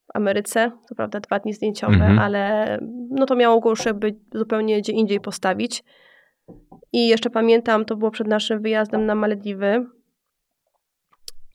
w 0.06 0.16
Ameryce, 0.16 0.72
co 0.88 0.94
prawda 0.94 1.20
dwa 1.20 1.38
dni 1.38 1.52
zdjęciowe, 1.54 1.94
Mhm. 1.94 2.18
ale 2.18 2.78
no 3.10 3.26
to 3.26 3.36
miało 3.36 3.60
go 3.60 3.70
już 3.70 3.86
jakby 3.86 4.14
zupełnie 4.34 4.78
gdzie 4.78 4.92
indziej 4.92 5.20
postawić. 5.20 5.84
I 6.92 7.08
jeszcze 7.08 7.30
pamiętam, 7.30 7.84
to 7.84 7.96
było 7.96 8.10
przed 8.10 8.26
naszym 8.26 8.62
wyjazdem 8.62 9.06
na 9.06 9.14
Malediwy. 9.14 9.86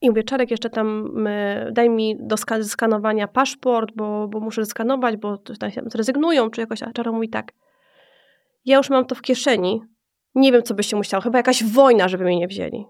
I 0.01 0.09
mówię, 0.09 0.23
Czarek, 0.23 0.51
jeszcze 0.51 0.69
tam 0.69 1.17
y, 1.27 1.71
daj 1.71 1.89
mi 1.89 2.17
do 2.19 2.35
ska- 2.37 2.63
skanowania 2.63 3.27
paszport, 3.27 3.91
bo, 3.95 4.27
bo 4.27 4.39
muszę 4.39 4.65
skanować, 4.65 5.17
bo 5.17 5.37
tam 5.37 5.71
się 5.71 5.81
zrezygnują, 5.85 6.49
czy 6.49 6.61
jakoś. 6.61 6.83
A 6.83 6.91
Czarek 6.91 7.13
mówi 7.13 7.29
tak, 7.29 7.51
ja 8.65 8.77
już 8.77 8.89
mam 8.89 9.05
to 9.05 9.15
w 9.15 9.21
kieszeni, 9.21 9.81
nie 10.35 10.51
wiem, 10.51 10.63
co 10.63 10.73
by 10.73 10.83
się 10.83 10.97
musiało, 10.97 11.21
chyba 11.23 11.39
jakaś 11.39 11.63
wojna, 11.63 12.07
żeby 12.07 12.23
mnie 12.23 12.39
nie 12.39 12.47
wzięli. 12.47 12.85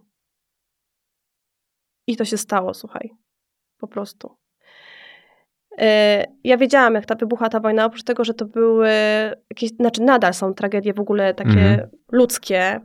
I 2.07 2.17
to 2.17 2.25
się 2.25 2.37
stało, 2.37 2.73
słuchaj, 2.73 3.09
po 3.77 3.87
prostu. 3.87 4.37
E, 5.77 6.25
Ja 6.43 6.57
wiedziałam, 6.57 6.93
jak 6.93 7.05
ta 7.05 7.15
wybuchła 7.15 7.49
ta 7.49 7.59
wojna, 7.59 7.85
oprócz 7.85 8.03
tego, 8.03 8.23
że 8.23 8.33
to 8.33 8.45
były 8.45 8.89
jakieś, 9.49 9.69
znaczy 9.69 10.01
nadal 10.01 10.33
są 10.33 10.53
tragedie 10.53 10.93
w 10.93 10.99
ogóle 10.99 11.33
takie 11.33 11.49
Mhm. 11.51 11.89
ludzkie, 12.11 12.79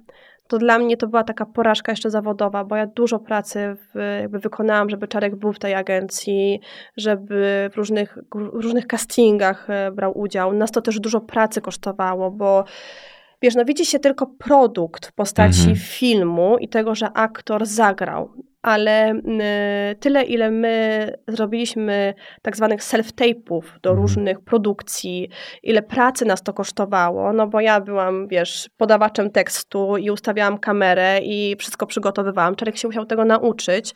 to 0.48 0.58
dla 0.58 0.78
mnie 0.78 0.96
to 0.96 1.06
była 1.06 1.24
taka 1.24 1.46
porażka 1.46 1.92
jeszcze 1.92 2.10
zawodowa, 2.10 2.64
bo 2.64 2.76
ja 2.76 2.86
dużo 2.86 3.18
pracy 3.18 3.76
w, 3.76 4.18
jakby 4.20 4.38
wykonałam, 4.38 4.90
żeby 4.90 5.08
Czarek 5.08 5.36
był 5.36 5.52
w 5.52 5.58
tej 5.58 5.74
agencji, 5.74 6.60
żeby 6.96 7.70
w 7.72 7.76
różnych, 7.76 8.18
różnych 8.34 8.86
castingach 8.86 9.70
e, 9.70 9.90
brał 9.90 10.18
udział. 10.18 10.52
Nas 10.52 10.70
to 10.70 10.82
też 10.82 11.00
dużo 11.00 11.20
pracy 11.20 11.60
kosztowało, 11.60 12.30
bo 12.30 12.64
wiesz, 13.42 13.54
no 13.54 13.64
widzi 13.64 13.84
się 13.86 13.98
tylko 13.98 14.26
produkt 14.26 15.06
w 15.06 15.12
postaci 15.12 15.60
Mhm. 15.60 15.76
filmu 15.76 16.56
i 16.58 16.68
tego, 16.68 16.94
że 16.94 17.12
aktor 17.12 17.66
zagrał, 17.66 18.30
ale 18.62 19.12
y, 19.12 19.96
tyle, 20.00 20.22
ile 20.22 20.50
my 20.50 21.12
zrobiliśmy 21.28 22.14
tak 22.42 22.56
zwanych 22.56 22.80
self-tape'ów 22.80 23.62
do 23.82 23.90
Mhm. 23.90 23.96
różnych 23.96 24.40
produkcji, 24.40 25.28
ile 25.62 25.82
pracy 25.82 26.24
nas 26.24 26.42
to 26.42 26.52
kosztowało, 26.52 27.32
no 27.32 27.46
bo 27.46 27.60
ja 27.60 27.80
byłam, 27.80 28.28
wiesz, 28.28 28.70
podawaczem 28.76 29.30
tekstu 29.30 29.96
i 29.96 30.10
ustawiałam 30.10 30.58
kamerę 30.58 31.18
i 31.22 31.56
wszystko 31.58 31.86
przygotowywałam. 31.86 32.56
Czarek 32.56 32.76
się 32.76 32.88
musiał 32.88 33.06
tego 33.06 33.24
nauczyć, 33.24 33.94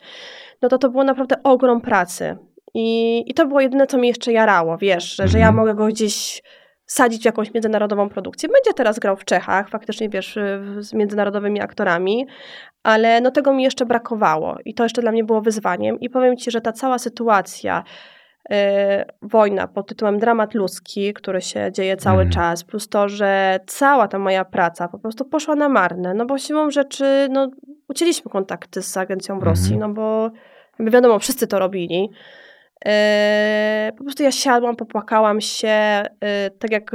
no 0.61 0.69
to 0.69 0.77
to 0.77 0.89
było 0.89 1.03
naprawdę 1.03 1.35
ogrom 1.43 1.81
pracy. 1.81 2.37
I, 2.75 3.23
I 3.27 3.33
to 3.33 3.45
było 3.47 3.61
jedyne, 3.61 3.87
co 3.87 3.97
mnie 3.97 4.07
jeszcze 4.07 4.31
jarało, 4.31 4.77
wiesz, 4.77 5.15
że, 5.15 5.27
że 5.27 5.39
ja 5.39 5.47
Mhm. 5.49 5.55
mogę 5.55 5.75
go 5.75 5.87
gdzieś 5.87 6.41
sadzić 6.85 7.21
w 7.21 7.25
jakąś 7.25 7.53
międzynarodową 7.53 8.09
produkcję. 8.09 8.49
Będzie 8.49 8.73
teraz 8.73 8.99
grał 8.99 9.15
w 9.17 9.25
Czechach, 9.25 9.69
faktycznie 9.69 10.09
wiesz, 10.09 10.39
z 10.79 10.93
międzynarodowymi 10.93 11.61
aktorami, 11.61 12.27
ale 12.83 13.21
no 13.21 13.31
tego 13.31 13.53
mi 13.53 13.63
jeszcze 13.63 13.85
brakowało 13.85 14.57
i 14.65 14.73
to 14.73 14.83
jeszcze 14.83 15.01
dla 15.01 15.11
mnie 15.11 15.23
było 15.23 15.41
wyzwaniem 15.41 15.99
i 15.99 16.09
powiem 16.09 16.37
Ci, 16.37 16.51
że 16.51 16.61
ta 16.61 16.71
cała 16.71 16.99
sytuacja, 16.99 17.83
yy, 18.49 18.57
wojna 19.21 19.67
pod 19.67 19.87
tytułem 19.87 20.19
Dramat 20.19 20.53
ludzki, 20.53 21.13
który 21.13 21.41
się 21.41 21.71
dzieje 21.71 21.97
cały 21.97 22.21
Mhm. 22.23 22.31
czas, 22.31 22.63
plus 22.63 22.89
to, 22.89 23.09
że 23.09 23.59
cała 23.67 24.07
ta 24.07 24.19
moja 24.19 24.45
praca 24.45 24.87
po 24.87 24.99
prostu 24.99 25.25
poszła 25.25 25.55
na 25.55 25.69
marne, 25.69 26.13
no 26.13 26.25
bo 26.25 26.37
siłą 26.37 26.71
rzeczy, 26.71 27.27
no 27.31 27.49
ucięliśmy 27.89 28.31
kontakty 28.31 28.81
z 28.81 28.97
agencją 28.97 29.35
w 29.35 29.37
Mhm. 29.37 29.55
Rosji, 29.55 29.77
no 29.77 29.89
bo 29.89 30.31
jakby 30.79 30.91
wiadomo, 30.91 31.19
wszyscy 31.19 31.47
to 31.47 31.59
robili. 31.59 32.09
E, 32.85 33.91
po 33.97 34.03
prostu 34.03 34.23
ja 34.23 34.31
siadłam, 34.31 34.75
popłakałam 34.75 35.41
się, 35.41 35.67
e, 35.69 36.49
tak 36.59 36.71
jak 36.71 36.91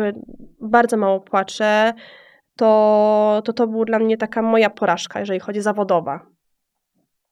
bardzo 0.60 0.96
mało 0.96 1.20
płaczę, 1.20 1.92
to, 2.56 3.42
to 3.44 3.52
to 3.52 3.66
była 3.66 3.84
dla 3.84 3.98
mnie 3.98 4.16
taka 4.16 4.42
moja 4.42 4.70
porażka, 4.70 5.20
jeżeli 5.20 5.40
chodzi 5.40 5.60
zawodowa. 5.60 6.20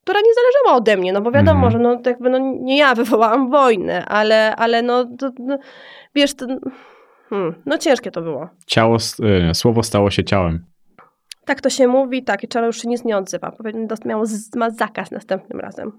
Która 0.04 0.20
nie 0.20 0.34
zależała 0.34 0.76
ode 0.78 0.96
mnie, 0.96 1.12
no 1.12 1.20
bo 1.20 1.30
wiadomo, 1.30 1.66
Mhm. 1.66 1.72
że 1.72 1.78
no, 1.78 2.00
jakby, 2.06 2.30
no, 2.30 2.38
nie 2.38 2.78
ja 2.78 2.94
wywołałam 3.04 3.50
wojnę, 3.50 4.04
ale, 4.04 4.56
ale 4.56 4.82
no, 4.82 5.04
to, 5.18 5.30
no 5.38 5.58
wiesz, 6.14 6.34
to, 6.34 6.46
hmm, 7.28 7.62
no 7.66 7.78
ciężkie 7.78 8.10
to 8.10 8.22
było. 8.22 8.48
Ciało, 8.66 8.96
y, 9.50 9.54
słowo 9.54 9.82
stało 9.82 10.10
się 10.10 10.24
ciałem. 10.24 10.64
Tak 11.44 11.60
to 11.60 11.70
się 11.70 11.88
mówi, 11.88 12.24
tak, 12.24 12.44
i 12.44 12.48
Czaro 12.48 12.66
już 12.66 12.82
się 12.82 12.88
nic 12.88 13.04
nie 13.04 13.16
odzywa. 13.16 13.50
Powinien 13.52 13.86
dost- 13.86 14.04
miał 14.04 14.26
z- 14.26 14.54
ma 14.56 14.70
zakaz 14.70 15.10
następnym 15.10 15.60
razem. 15.60 15.92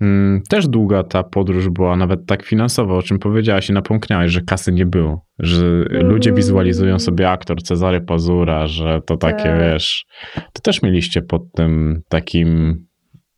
Mm, 0.00 0.42
Też 0.48 0.68
długa 0.68 1.02
ta 1.04 1.22
podróż 1.22 1.68
była, 1.68 1.96
nawet 1.96 2.26
tak 2.26 2.42
finansowo, 2.42 2.96
o 2.96 3.02
czym 3.02 3.18
powiedziałaś 3.18 3.70
i 3.70 3.72
napomkniałaś, 3.72 4.30
że 4.30 4.40
kasy 4.40 4.72
nie 4.72 4.86
było, 4.86 5.26
że 5.38 5.66
ludzie 5.90 6.32
wizualizują 6.32 6.98
sobie 6.98 7.30
aktor 7.30 7.62
Cezary 7.62 8.00
Pazura, 8.00 8.66
że 8.66 9.00
to 9.06 9.16
takie, 9.16 9.44
Tak. 9.44 9.58
wiesz, 9.60 10.06
to 10.34 10.62
też 10.62 10.82
mieliście 10.82 11.22
pod 11.22 11.52
tym 11.52 12.02
takim, 12.08 12.76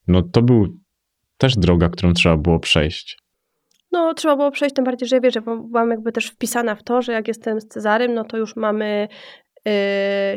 no 0.09 0.23
to 0.23 0.43
był 0.43 0.67
też 1.39 1.55
droga, 1.57 1.89
którą 1.89 2.13
trzeba 2.13 2.37
było 2.37 2.61
przejść. 2.61 3.19
No, 3.93 4.15
trzeba 4.15 4.37
było 4.37 4.51
przejść, 4.51 4.75
tym 4.75 4.85
bardziej, 4.85 5.09
że 5.09 5.21
wiesz, 5.21 5.35
że 5.35 5.41
byłam 5.41 5.91
jakby 5.91 6.13
też 6.13 6.27
wpisana 6.27 6.75
w 6.75 6.83
to, 6.83 7.03
że 7.03 7.13
jak 7.13 7.29
jestem 7.29 7.61
z 7.61 7.67
Cezarym, 7.69 8.15
no 8.15 8.25
to 8.25 8.37
już 8.37 8.57
mamy 8.57 9.09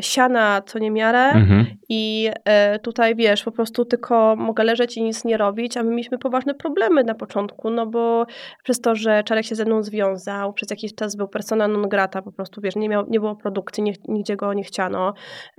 siana 0.00 0.62
co 0.66 0.78
niemiarę 0.78 1.18
Mhm. 1.18 1.66
i 1.88 2.30
y, 2.74 2.78
tutaj 2.78 3.14
wiesz, 3.16 3.42
po 3.44 3.52
prostu 3.52 3.84
tylko 3.84 4.36
mogę 4.36 4.64
leżeć 4.64 4.96
i 4.96 5.02
nic 5.02 5.24
nie 5.24 5.36
robić, 5.36 5.76
a 5.76 5.82
my 5.82 5.90
mieliśmy 5.90 6.18
poważne 6.18 6.54
problemy 6.54 7.04
na 7.04 7.14
początku, 7.14 7.70
no 7.70 7.86
bo 7.86 8.26
przez 8.64 8.80
to, 8.80 8.94
że 8.94 9.22
Czarek 9.24 9.44
się 9.44 9.54
ze 9.54 9.64
mną 9.64 9.82
związał, 9.82 10.52
przez 10.52 10.70
jakiś 10.70 10.94
czas 10.94 11.16
był 11.16 11.28
persona 11.28 11.68
non 11.68 11.88
grata, 11.88 12.22
po 12.22 12.32
prostu 12.32 12.60
wiesz, 12.60 12.76
nie, 12.76 12.88
miał, 12.88 13.06
nie 13.08 13.20
było 13.20 13.36
produkcji, 13.36 13.82
nie, 13.82 13.92
nigdzie 14.08 14.36
go 14.36 14.52
nie 14.54 14.62
chciano. 14.64 15.14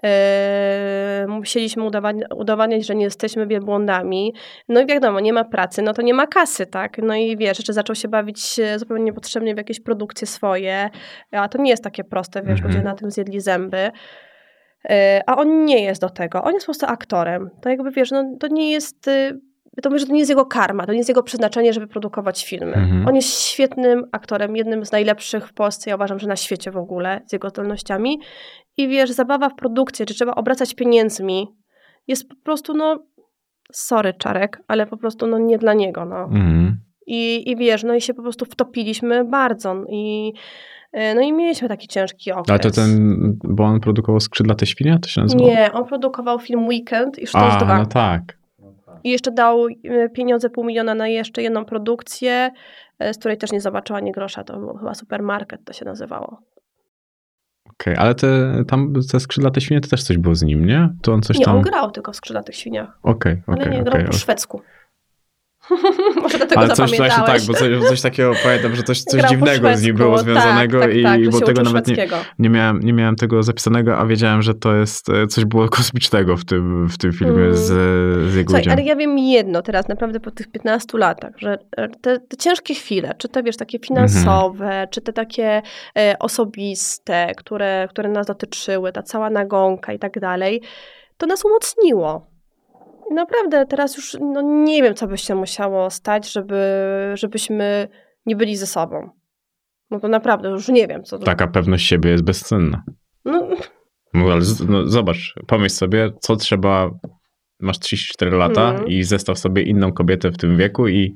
Y, 0.05 1.27
musieliśmy 1.27 1.83
udowadniać, 1.83 2.27
udowadniać, 2.35 2.85
że 2.87 2.95
nie 2.95 3.03
jesteśmy 3.03 3.47
wielbłądami. 3.47 4.33
No 4.69 4.81
i 4.81 4.85
wiadomo, 4.85 5.19
nie 5.19 5.33
ma 5.33 5.43
pracy, 5.43 5.81
no 5.81 5.93
to 5.93 6.01
nie 6.01 6.13
ma 6.13 6.27
kasy, 6.27 6.65
tak? 6.65 6.97
No 6.97 7.15
i 7.15 7.37
wiesz, 7.37 7.57
jeszcze 7.59 7.73
zaczął 7.73 7.95
się 7.95 8.07
bawić 8.07 8.59
e, 8.59 8.79
zupełnie 8.79 9.03
niepotrzebnie 9.03 9.53
w 9.53 9.57
jakieś 9.57 9.79
produkcje 9.79 10.27
swoje, 10.27 10.89
a 11.31 11.49
to 11.49 11.61
nie 11.61 11.69
jest 11.71 11.83
takie 11.83 12.03
proste, 12.03 12.41
wiesz, 12.41 12.51
Mhm. 12.51 12.67
ludzie 12.73 12.83
na 12.83 12.95
tym 12.95 13.11
zjedli 13.11 13.39
zęby. 13.41 13.56
E, 14.89 15.21
A 15.25 15.35
on 15.37 15.65
nie 15.65 15.83
jest 15.83 16.01
do 16.01 16.09
tego, 16.09 16.43
on 16.43 16.53
jest 16.53 16.65
po 16.65 16.71
prostu 16.71 16.85
aktorem. 16.85 17.49
To 17.61 17.69
jakby, 17.69 17.91
wiesz, 17.91 18.11
no 18.11 18.23
to 18.39 18.47
nie 18.47 18.71
jest... 18.71 19.07
y, 19.07 19.39
To 19.83 19.89
mówię, 19.89 19.99
że 19.99 20.05
to 20.05 20.13
nie 20.13 20.19
jest 20.19 20.29
jego 20.29 20.45
karma, 20.45 20.85
to 20.85 20.91
nie 20.91 20.97
jest 20.97 21.09
jego 21.09 21.23
przeznaczenie, 21.23 21.73
żeby 21.73 21.87
produkować 21.87 22.45
filmy. 22.45 22.73
Mhm. 22.73 23.07
On 23.07 23.15
jest 23.15 23.41
świetnym 23.41 24.05
aktorem, 24.11 24.55
jednym 24.55 24.85
z 24.85 24.91
najlepszych 24.91 25.47
w 25.47 25.53
Polsce, 25.53 25.89
ja 25.89 25.95
uważam, 25.95 26.19
że 26.19 26.27
na 26.27 26.35
świecie 26.35 26.71
w 26.71 26.77
ogóle, 26.77 27.21
z 27.25 27.33
jego 27.33 27.49
zdolnościami. 27.49 28.19
I 28.77 28.87
wiesz, 28.87 29.11
zabawa 29.11 29.49
w 29.49 29.55
produkcję, 29.55 30.05
czy 30.05 30.13
trzeba 30.13 30.35
obracać 30.35 30.75
pieniędzmi, 30.75 31.47
jest 32.07 32.29
po 32.29 32.35
prostu, 32.43 32.73
no, 32.73 32.99
sorry 33.71 34.13
Czarek, 34.13 34.61
ale 34.67 34.85
po 34.87 34.97
prostu, 34.97 35.27
no, 35.27 35.37
nie 35.39 35.57
dla 35.57 35.73
niego, 35.73 36.05
no. 36.05 36.23
Mhm. 36.23 36.77
I, 37.07 37.51
I 37.51 37.55
wiesz, 37.55 37.83
no 37.83 37.93
i 37.95 38.01
się 38.01 38.13
po 38.13 38.21
prostu 38.21 38.45
wtopiliśmy 38.45 39.25
bardzo 39.25 39.75
i 39.89 40.33
no 40.93 41.21
i 41.21 41.33
mieliśmy 41.33 41.67
taki 41.67 41.87
ciężki 41.87 42.31
okres. 42.31 42.49
Ale 42.49 42.59
to 42.59 42.71
ten, 42.71 43.17
bo 43.43 43.63
on 43.63 43.79
produkował 43.79 44.19
Skrzydlate 44.19 44.65
Świnie, 44.65 44.99
to 45.01 45.09
się 45.09 45.21
nazywało? 45.21 45.49
Nie, 45.49 45.71
on 45.73 45.85
produkował 45.85 46.39
film 46.39 46.67
Weekend 46.67 47.19
i 47.19 47.27
Sztos 47.27 47.53
A, 47.53 47.65
2. 47.65 47.77
no 47.77 47.85
tak. 47.85 48.37
I 49.03 49.09
jeszcze 49.09 49.31
dał 49.31 49.67
e, 49.67 50.09
pieniądze 50.09 50.49
pół 50.49 50.63
miliona 50.63 50.95
na 50.95 51.07
jeszcze 51.07 51.41
jedną 51.41 51.65
produkcję, 51.65 52.51
e, 52.99 53.13
z 53.13 53.17
której 53.17 53.37
też 53.37 53.51
nie 53.51 53.61
zobaczyła 53.61 53.97
ani 53.97 54.11
grosza. 54.11 54.43
To 54.43 54.59
był 54.59 54.77
chyba 54.77 54.93
Supermarket 54.93 55.65
to 55.65 55.73
się 55.73 55.85
nazywało. 55.85 56.41
Okej, 57.69 57.95
ale 57.97 58.15
te, 58.15 58.63
tam 58.67 58.93
te 59.11 59.19
Skrzydlate 59.19 59.61
Świnie 59.61 59.81
to 59.81 59.89
też 59.89 60.03
coś 60.03 60.17
było 60.17 60.35
z 60.35 60.43
nim, 60.43 60.65
nie? 60.65 60.89
To 61.01 61.13
on 61.13 61.21
coś 61.21 61.39
nie, 61.39 61.45
tam... 61.45 61.57
on 61.57 61.61
grał 61.61 61.91
tylko 61.91 62.11
w 62.11 62.15
Skrzydlatych 62.15 62.55
Świniach, 62.55 62.99
Okej, 63.03 63.41
ale 63.47 63.57
okej, 63.57 63.77
nie 63.77 63.83
grał 63.83 64.05
po 64.05 64.13
szwedzku. 64.13 64.61
Może 66.21 66.37
dlatego 66.37 66.61
Ale 66.61 66.73
coś 66.75 66.97
właśnie 66.97 67.23
tak, 67.25 67.41
bo 67.47 67.53
coś, 67.53 67.69
coś 67.89 68.01
takiego 68.01 68.31
pamiętam, 68.43 68.75
że 68.75 68.83
coś, 68.83 69.01
coś 69.01 69.19
Grał 69.21 69.29
dziwnego 69.31 69.77
z 69.77 69.83
nim 69.83 69.95
było 69.95 70.17
związanego 70.17 70.79
tak, 70.79 70.89
tak, 70.89 70.97
i 70.97 71.03
tak, 71.03 71.29
bo 71.29 71.41
tego 71.41 71.63
nawet 71.63 71.87
nie, 71.87 72.07
nie, 72.39 72.49
miałem, 72.49 72.79
nie 72.79 72.93
miałem 72.93 73.15
tego 73.15 73.43
zapisanego, 73.43 73.97
a 73.97 74.05
wiedziałem, 74.05 74.41
że 74.41 74.53
to 74.53 74.75
jest 74.75 75.09
e, 75.09 75.27
coś 75.27 75.45
było 75.45 75.69
kosmicznego 75.77 76.37
w 76.37 76.45
tym, 76.45 76.87
w 76.87 76.97
tym 76.97 77.11
filmie 77.13 77.43
Mm. 77.43 77.55
z, 77.55 77.65
z 78.31 78.35
jego 78.35 78.49
Słuchaj, 78.49 78.61
udziałem. 78.61 78.79
ale 78.79 78.87
ja 78.87 78.95
wiem 78.95 79.17
jedno 79.19 79.61
teraz, 79.61 79.87
naprawdę 79.87 80.19
po 80.19 80.31
tych 80.31 80.51
15 80.51 80.97
latach, 80.97 81.33
że 81.37 81.57
e, 81.77 81.89
te, 81.89 82.19
te 82.19 82.37
ciężkie 82.37 82.73
chwile, 82.73 83.13
czy 83.17 83.29
te 83.29 83.43
wiesz, 83.43 83.57
takie 83.57 83.79
finansowe, 83.79 84.65
Mhm. 84.65 84.87
czy 84.89 85.01
te 85.01 85.13
takie 85.13 85.61
e, 85.97 86.15
osobiste, 86.19 87.31
które, 87.37 87.87
które 87.89 88.09
nas 88.09 88.27
dotyczyły, 88.27 88.91
ta 88.91 89.03
cała 89.03 89.29
nagonka 89.29 89.93
i 89.93 89.99
tak 89.99 90.19
dalej, 90.19 90.61
to 91.17 91.25
nas 91.25 91.45
umocniło. 91.45 92.27
Naprawdę 93.11 93.65
teraz 93.65 93.97
już 93.97 94.17
no, 94.21 94.41
nie 94.41 94.83
wiem, 94.83 94.95
co 94.95 95.07
by 95.07 95.17
się 95.17 95.35
musiało 95.35 95.89
stać, 95.89 96.31
żeby, 96.31 96.61
żebyśmy 97.13 97.87
nie 98.25 98.35
byli 98.35 98.55
ze 98.55 98.67
sobą. 98.67 99.09
No 99.91 99.99
to 99.99 100.07
naprawdę 100.07 100.49
już 100.49 100.67
nie 100.67 100.87
wiem, 100.87 101.03
co 101.03 101.19
to. 101.19 101.25
Taka 101.25 101.47
pewność 101.47 101.87
siebie 101.87 102.09
jest 102.09 102.23
bezcenna. 102.23 102.83
No, 103.25 103.47
No, 104.13 104.31
ale 104.31 104.41
z- 104.41 104.67
no, 104.69 104.87
zobacz, 104.87 105.33
pomyśl 105.47 105.75
sobie, 105.75 106.11
co 106.19 106.35
trzeba. 106.35 106.89
Masz 107.59 107.79
34 107.79 108.31
lata 108.37 108.69
Mhm. 108.69 108.87
i 108.87 109.03
zestaw 109.03 109.39
sobie 109.39 109.61
inną 109.61 109.91
kobietę 109.93 110.31
w 110.31 110.37
tym 110.37 110.57
wieku 110.57 110.87
i 110.87 111.15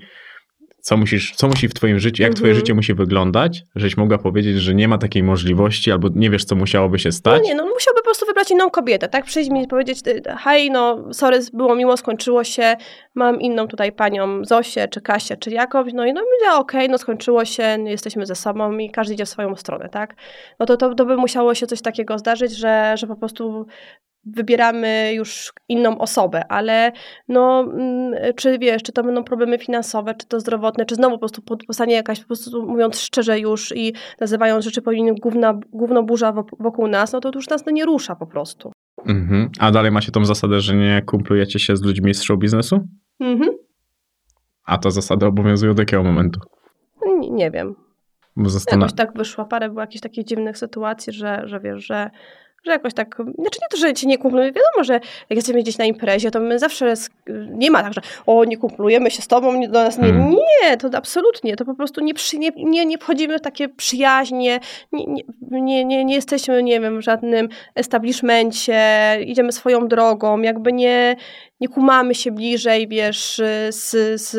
co 0.81 0.97
musisz, 0.97 1.35
co 1.35 1.47
musi 1.47 1.67
w 1.67 1.73
twoim 1.73 1.99
życiu, 1.99 2.23
jak 2.23 2.33
twoje 2.33 2.49
Mhm. 2.51 2.59
życie 2.59 2.73
musi 2.73 2.93
wyglądać, 2.93 3.63
żeś 3.75 3.97
mogła 3.97 4.17
powiedzieć, 4.17 4.57
że 4.57 4.73
nie 4.75 4.87
ma 4.87 4.97
takiej 4.97 5.23
możliwości 5.23 5.91
albo 5.91 6.07
nie 6.15 6.29
wiesz, 6.29 6.45
co 6.45 6.55
musiałoby 6.55 6.99
się 6.99 7.09
No 7.09 7.13
stać. 7.13 7.43
nie, 7.43 7.55
no 7.55 7.63
musiałby 7.63 7.99
po 7.99 8.03
prostu 8.03 8.25
wybrać 8.25 8.51
inną 8.51 8.69
kobietę, 8.69 9.07
tak? 9.09 9.25
Przyjść 9.25 9.49
mi 9.49 9.63
i 9.63 9.67
powiedzieć, 9.67 9.99
hej, 10.39 10.71
no 10.71 11.13
sorry, 11.13 11.39
było 11.53 11.75
miło, 11.75 11.97
skończyło 11.97 12.43
się, 12.43 12.75
mam 13.15 13.41
inną 13.41 13.67
tutaj 13.67 13.91
panią 13.91 14.45
Zosię, 14.45 14.87
czy 14.87 15.01
Kasię, 15.01 15.37
czy 15.37 15.49
jakąś, 15.51 15.93
no 15.93 16.05
i 16.05 16.13
no 16.13 16.21
będzie 16.21 16.55
okej, 16.57 16.89
no 16.89 16.97
skończyło 16.97 17.45
się, 17.45 17.77
jesteśmy 17.85 18.25
ze 18.25 18.35
sobą 18.35 18.77
i 18.77 18.91
każdy 18.91 19.13
idzie 19.13 19.25
w 19.25 19.29
swoją 19.29 19.55
stronę, 19.55 19.89
tak? 19.89 20.15
No 20.59 20.65
to, 20.65 20.77
to, 20.77 20.95
to 20.95 21.05
by 21.05 21.17
musiało 21.17 21.55
się 21.55 21.67
coś 21.67 21.81
takiego 21.81 22.17
zdarzyć, 22.19 22.51
że, 22.57 22.93
że 22.97 23.07
po 23.07 23.15
prostu 23.15 23.65
wybieramy 24.25 25.11
już 25.13 25.53
inną 25.69 25.97
osobę, 25.97 26.51
ale 26.51 26.91
no, 27.27 27.59
mm, 27.73 28.13
czy 28.35 28.59
wiesz, 28.59 28.83
czy 28.83 28.91
to 28.91 29.03
będą 29.03 29.23
problemy 29.23 29.57
finansowe, 29.59 30.15
czy 30.15 30.27
to 30.27 30.39
zdrowotne, 30.39 30.85
czy 30.85 30.95
znowu 30.95 31.15
po 31.15 31.19
prostu 31.19 31.41
powstanie 31.41 31.93
jakaś, 31.95 32.19
po 32.19 32.27
prostu 32.27 32.65
mówiąc 32.67 32.99
szczerze 32.99 33.39
już 33.39 33.75
i 33.75 33.93
nazywając 34.19 34.65
rzeczy 34.65 34.81
po 34.81 34.91
imieniu 34.91 35.15
główna, 35.15 35.59
główno 35.71 36.03
burza 36.03 36.31
wo- 36.31 36.45
wokół 36.59 36.87
nas, 36.87 37.13
no 37.13 37.19
to 37.19 37.31
już 37.35 37.49
nas 37.49 37.63
to 37.63 37.71
nie 37.71 37.85
rusza 37.85 38.15
po 38.15 38.27
prostu. 38.27 38.71
Mhm. 39.05 39.49
A 39.59 39.71
dalej 39.71 39.91
macie 39.91 40.11
tą 40.11 40.25
zasadę, 40.25 40.59
że 40.59 40.75
nie 40.75 41.01
kumplujecie 41.05 41.59
się 41.59 41.75
z 41.75 41.81
ludźmi 41.81 42.13
z 42.13 42.21
show 42.23 42.39
biznesu? 42.39 42.79
Mhm. 43.19 43.49
A 44.65 44.77
ta 44.77 44.89
zasada 44.89 45.27
obowiązuje 45.27 45.73
do 45.73 45.81
jakiego 45.81 46.03
momentu? 46.03 46.39
Nie, 47.19 47.29
nie 47.29 47.51
wiem. 47.51 47.75
Bo 48.35 48.49
zastan- 48.49 48.79
Jakoś 48.81 48.93
tak 48.95 49.17
wyszło. 49.17 49.45
Parę 49.45 49.69
było 49.69 49.81
jakichś 49.81 50.01
takich 50.01 50.25
dziwnych 50.25 50.57
sytuacji, 50.57 51.13
że, 51.13 51.41
że 51.45 51.59
wiesz, 51.59 51.85
że, 51.85 52.09
że 52.65 52.71
jakoś 52.71 52.93
tak, 52.93 53.15
znaczy 53.15 53.59
nie 53.61 53.67
to, 53.71 53.77
że 53.77 53.93
ci 53.93 54.07
nie 54.07 54.17
kumplujemy, 54.17 54.51
wiadomo, 54.51 54.83
że 54.83 54.93
jak 55.29 55.35
jesteśmy 55.35 55.61
gdzieś 55.61 55.77
na 55.77 55.85
imprezie, 55.85 56.31
to 56.31 56.39
my 56.39 56.59
zawsze, 56.59 56.93
nie 57.51 57.71
ma 57.71 57.83
tak, 57.83 57.93
że 57.93 58.01
o, 58.25 58.45
nie 58.45 58.57
kumplujemy 58.57 59.11
się 59.11 59.21
z 59.21 59.27
tobą, 59.27 59.53
nie- 59.53 59.69
do 59.69 59.83
nas 59.83 59.97
nie, 59.97 60.07
Mm. 60.07 60.29
nie, 60.31 60.77
to 60.77 60.89
absolutnie, 60.93 61.55
to 61.55 61.65
po 61.65 61.75
prostu 61.75 62.01
nie, 62.01 62.13
przy, 62.13 62.37
nie, 62.37 62.49
nie, 62.57 62.85
nie 62.85 62.97
wchodzimy 62.97 63.37
w 63.37 63.41
takie 63.41 63.69
przyjaźnie, 63.69 64.59
nie, 64.91 65.05
nie, 65.07 65.23
nie, 65.61 65.85
nie, 65.85 66.05
nie 66.05 66.15
jesteśmy, 66.15 66.63
nie 66.63 66.79
wiem, 66.79 66.97
w 66.99 67.01
żadnym 67.03 67.49
establishmencie, 67.75 68.81
idziemy 69.25 69.51
swoją 69.51 69.87
drogą, 69.87 70.41
jakby 70.41 70.73
nie, 70.73 71.15
nie 71.59 71.67
kumamy 71.67 72.15
się 72.15 72.31
bliżej, 72.31 72.87
wiesz, 72.87 73.41
z, 73.69 74.21
z 74.21 74.35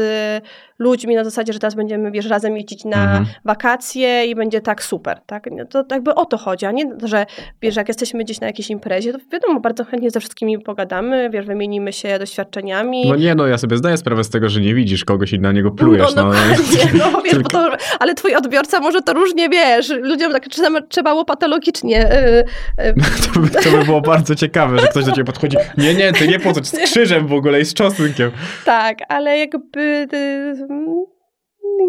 ludźmi 0.78 1.14
na 1.14 1.24
zasadzie, 1.24 1.52
że 1.52 1.58
teraz 1.58 1.74
będziemy, 1.74 2.10
wiesz, 2.10 2.26
razem 2.28 2.56
jeździć 2.56 2.84
na 2.84 3.02
Mhm. 3.02 3.26
wakacje 3.44 4.26
i 4.26 4.34
będzie 4.34 4.60
tak 4.60 4.82
super, 4.82 5.18
tak? 5.26 5.48
No 5.52 5.64
To 5.64 5.84
jakby 5.90 6.14
o 6.14 6.24
to 6.24 6.36
chodzi, 6.38 6.66
a 6.66 6.70
nie, 6.72 6.84
że 7.04 7.26
wiesz, 7.62 7.76
jak 7.76 7.88
jesteśmy 7.88 8.24
gdzieś 8.24 8.40
na 8.40 8.46
jakiejś 8.46 8.70
imprezie, 8.70 9.12
to 9.12 9.18
wiadomo, 9.32 9.60
bardzo 9.60 9.84
chętnie 9.84 10.10
ze 10.10 10.20
wszystkimi 10.20 10.58
pogadamy, 10.58 11.30
wiesz, 11.30 11.46
wymienimy 11.46 11.92
się 11.92 12.18
doświadczeniami. 12.18 13.08
No 13.08 13.16
nie, 13.16 13.34
no 13.34 13.46
ja 13.46 13.58
sobie 13.58 13.76
zdaję 13.76 13.96
sprawę 13.96 14.24
z 14.24 14.30
tego, 14.30 14.48
że 14.48 14.60
nie 14.60 14.74
widzisz 14.74 15.04
kogoś 15.04 15.32
i 15.32 15.38
na 15.40 15.52
niego 15.52 15.70
plujesz. 15.70 16.14
No, 16.14 16.22
No, 16.24 16.32
dokładnie, 16.32 17.00
no, 17.12 17.22
wiesz, 17.22 17.42
to, 17.50 17.70
ale 18.00 18.14
twój 18.14 18.34
odbiorca 18.34 18.80
może 18.80 19.02
to 19.02 19.12
różnie, 19.12 19.48
wiesz, 19.48 19.88
ludziom 20.02 20.32
tak 20.32 20.48
trzeba, 20.48 20.80
trzeba 20.82 21.14
łopatologicznie. 21.14 22.12
y, 22.12 22.44
y, 22.82 22.94
To 23.34 23.40
by, 23.40 23.50
to 23.50 23.70
by 23.70 23.84
było 23.84 24.00
bardzo 24.00 24.34
ciekawe, 24.34 24.78
że 24.78 24.86
ktoś 24.86 25.04
do 25.04 25.10
ciebie 25.12 25.24
podchodzi. 25.24 25.56
Nie, 25.78 25.94
nie, 25.94 26.12
ty 26.12 26.28
nie 26.28 26.38
po 26.40 26.52
co, 26.52 26.64
z 26.64 26.72
krzyżem 26.72 27.26
w 27.26 27.32
ogóle 27.32 27.60
i 27.60 27.64
z 27.64 27.74
czosnkiem. 27.74 28.30
tak, 28.64 28.98
ale 29.08 29.38
jakby, 29.38 30.08
y, 30.14 30.71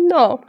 no, 0.10 0.40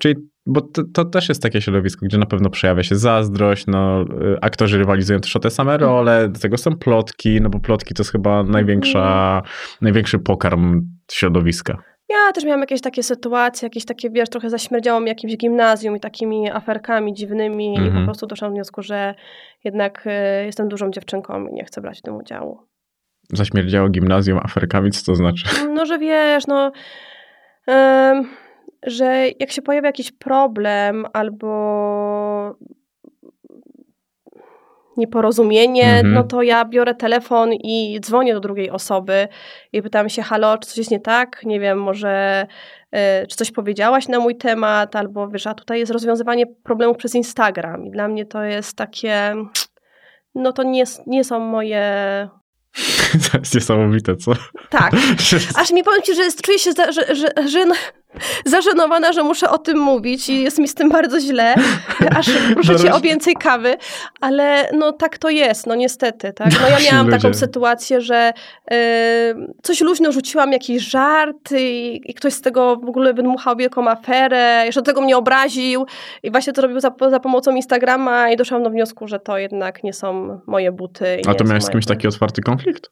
Czyli, 0.00 0.14
bo 0.46 0.60
to, 0.60 0.82
to 0.94 1.04
też 1.04 1.28
jest 1.28 1.42
takie 1.42 1.60
środowisko, 1.60 2.06
gdzie 2.06 2.18
na 2.18 2.26
pewno 2.26 2.50
przejawia 2.50 2.82
się 2.82 2.96
zazdrość, 2.96 3.66
no, 3.66 4.02
y, 4.02 4.06
aktorzy 4.40 4.78
rywalizują 4.78 5.20
też 5.20 5.36
o 5.36 5.40
te 5.40 5.50
same 5.50 5.76
role, 5.78 6.28
do 6.28 6.40
tego 6.40 6.58
są 6.58 6.76
plotki, 6.76 7.40
no 7.40 7.50
bo 7.50 7.60
plotki 7.60 7.94
to 7.94 8.00
jest 8.02 8.12
chyba 8.12 8.42
największa, 8.42 9.42
największy 9.80 10.18
pokarm 10.18 10.82
środowiska. 11.12 11.82
Ja 12.08 12.32
też 12.32 12.44
miałam 12.44 12.60
jakieś 12.60 12.80
takie 12.80 13.02
sytuacje, 13.02 13.66
jakieś 13.66 13.84
takie, 13.84 14.10
wiesz, 14.10 14.28
trochę 14.28 14.50
zaśmierdziało 14.50 15.00
mi 15.00 15.08
jakimś 15.08 15.36
gimnazjum 15.36 15.96
i 15.96 16.00
takimi 16.00 16.50
aferkami 16.50 17.14
dziwnymi 17.14 17.74
i 17.74 17.78
po 17.78 17.84
Mhm. 17.84 18.04
prostu 18.04 18.26
doszłam 18.26 18.50
do 18.50 18.54
wniosku, 18.54 18.82
że 18.82 19.14
jednak 19.64 20.06
y, 20.06 20.44
jestem 20.44 20.68
dużą 20.68 20.90
dziewczynką 20.90 21.46
i 21.46 21.52
nie 21.52 21.64
chcę 21.64 21.80
brać 21.80 21.98
w 21.98 22.02
tym 22.02 22.16
udziału. 22.16 22.58
Zaśmierdziało 23.32 23.88
gimnazjum 23.88 24.38
aferkami, 24.38 24.90
co 24.90 25.04
to 25.06 25.14
znaczy? 25.14 25.44
No, 25.74 25.86
że 25.86 25.98
wiesz, 25.98 26.46
no, 26.46 26.72
że 28.86 29.24
jak 29.38 29.52
się 29.52 29.62
pojawia 29.62 29.88
jakiś 29.88 30.12
problem 30.12 31.06
albo 31.12 32.56
nieporozumienie, 34.96 35.84
Mhm. 35.94 36.14
no 36.14 36.24
to 36.24 36.42
ja 36.42 36.64
biorę 36.64 36.94
telefon 36.94 37.52
i 37.52 37.98
dzwonię 38.00 38.34
do 38.34 38.40
drugiej 38.40 38.70
osoby 38.70 39.28
i 39.72 39.82
pytam 39.82 40.08
się, 40.08 40.22
halo, 40.22 40.58
czy 40.58 40.68
coś 40.68 40.78
jest 40.78 40.90
nie 40.90 41.00
tak? 41.00 41.40
Nie 41.44 41.60
wiem, 41.60 41.78
może 41.82 42.46
e, 42.92 43.26
czy 43.26 43.36
coś 43.36 43.50
powiedziałaś 43.50 44.08
na 44.08 44.18
mój 44.20 44.36
temat, 44.36 44.96
albo 44.96 45.28
wiesz, 45.28 45.46
a 45.46 45.54
tutaj 45.54 45.78
jest 45.78 45.92
rozwiązywanie 45.92 46.46
problemów 46.46 46.96
przez 46.96 47.14
Instagram 47.14 47.86
i 47.86 47.90
dla 47.90 48.08
mnie 48.08 48.26
to 48.26 48.42
jest 48.42 48.76
takie, 48.76 49.34
no 50.34 50.52
to 50.52 50.62
nie, 50.62 50.84
nie 51.06 51.24
są 51.24 51.38
moje... 51.40 51.82
To 53.32 53.38
jest 53.38 53.54
niesamowite, 53.54 54.16
co? 54.16 54.32
Tak, 54.70 54.92
Aż 55.54 55.70
mi 55.70 55.82
powiem 55.82 56.02
ci, 56.02 56.14
że 56.14 56.22
jest, 56.22 56.42
czuję 56.42 56.58
się 56.58 56.72
za, 56.72 56.92
że, 56.92 57.14
że, 57.14 57.48
że, 57.48 57.66
zażenowana, 58.44 59.12
że 59.12 59.22
muszę 59.22 59.50
o 59.50 59.58
tym 59.58 59.78
mówić 59.78 60.28
i 60.28 60.42
jest 60.42 60.58
mi 60.58 60.68
z 60.68 60.74
tym 60.74 60.88
bardzo 60.88 61.20
źle. 61.20 61.54
Aż 62.18 62.30
proszę 62.54 62.76
cię 62.76 62.94
o 62.94 63.00
więcej 63.00 63.34
kawy, 63.34 63.76
ale 64.20 64.68
no 64.72 64.92
tak 64.92 65.18
to 65.18 65.30
jest, 65.30 65.66
no 65.66 65.74
niestety. 65.74 66.32
Tak? 66.32 66.48
No 66.62 66.68
ja 66.68 66.76
Ci 66.76 66.92
miałam 66.92 67.06
ludzie. 67.06 67.18
taką 67.18 67.34
sytuację, 67.34 68.00
że 68.00 68.32
y, 68.72 68.76
coś 69.62 69.80
luźno 69.80 70.12
rzuciłam, 70.12 70.52
jakiś 70.52 70.82
żart 70.82 71.52
i, 71.58 72.00
i 72.04 72.14
ktoś 72.14 72.32
z 72.32 72.40
tego 72.40 72.76
w 72.76 72.88
ogóle 72.88 73.14
wydmuchał 73.14 73.56
wielką 73.56 73.88
aferę, 73.88 74.62
jeszcze 74.66 74.82
do 74.82 74.86
tego 74.86 75.00
mnie 75.00 75.16
obraził 75.16 75.86
i 76.22 76.30
właśnie 76.30 76.52
to 76.52 76.62
robił 76.62 76.80
za, 76.80 76.94
za 77.10 77.20
pomocą 77.20 77.56
Instagrama 77.56 78.30
i 78.30 78.36
doszłam 78.36 78.62
do 78.62 78.70
wniosku, 78.70 79.08
że 79.08 79.20
to 79.20 79.38
jednak 79.38 79.84
nie 79.84 79.92
są 79.92 80.40
moje 80.46 80.72
buty. 80.72 81.22
A 81.26 81.34
to 81.34 81.44
miałeś 81.44 81.64
z 81.64 81.70
kimś 81.70 81.86
taki 81.86 82.08
otwarty 82.08 82.42
konflikt? 82.42 82.90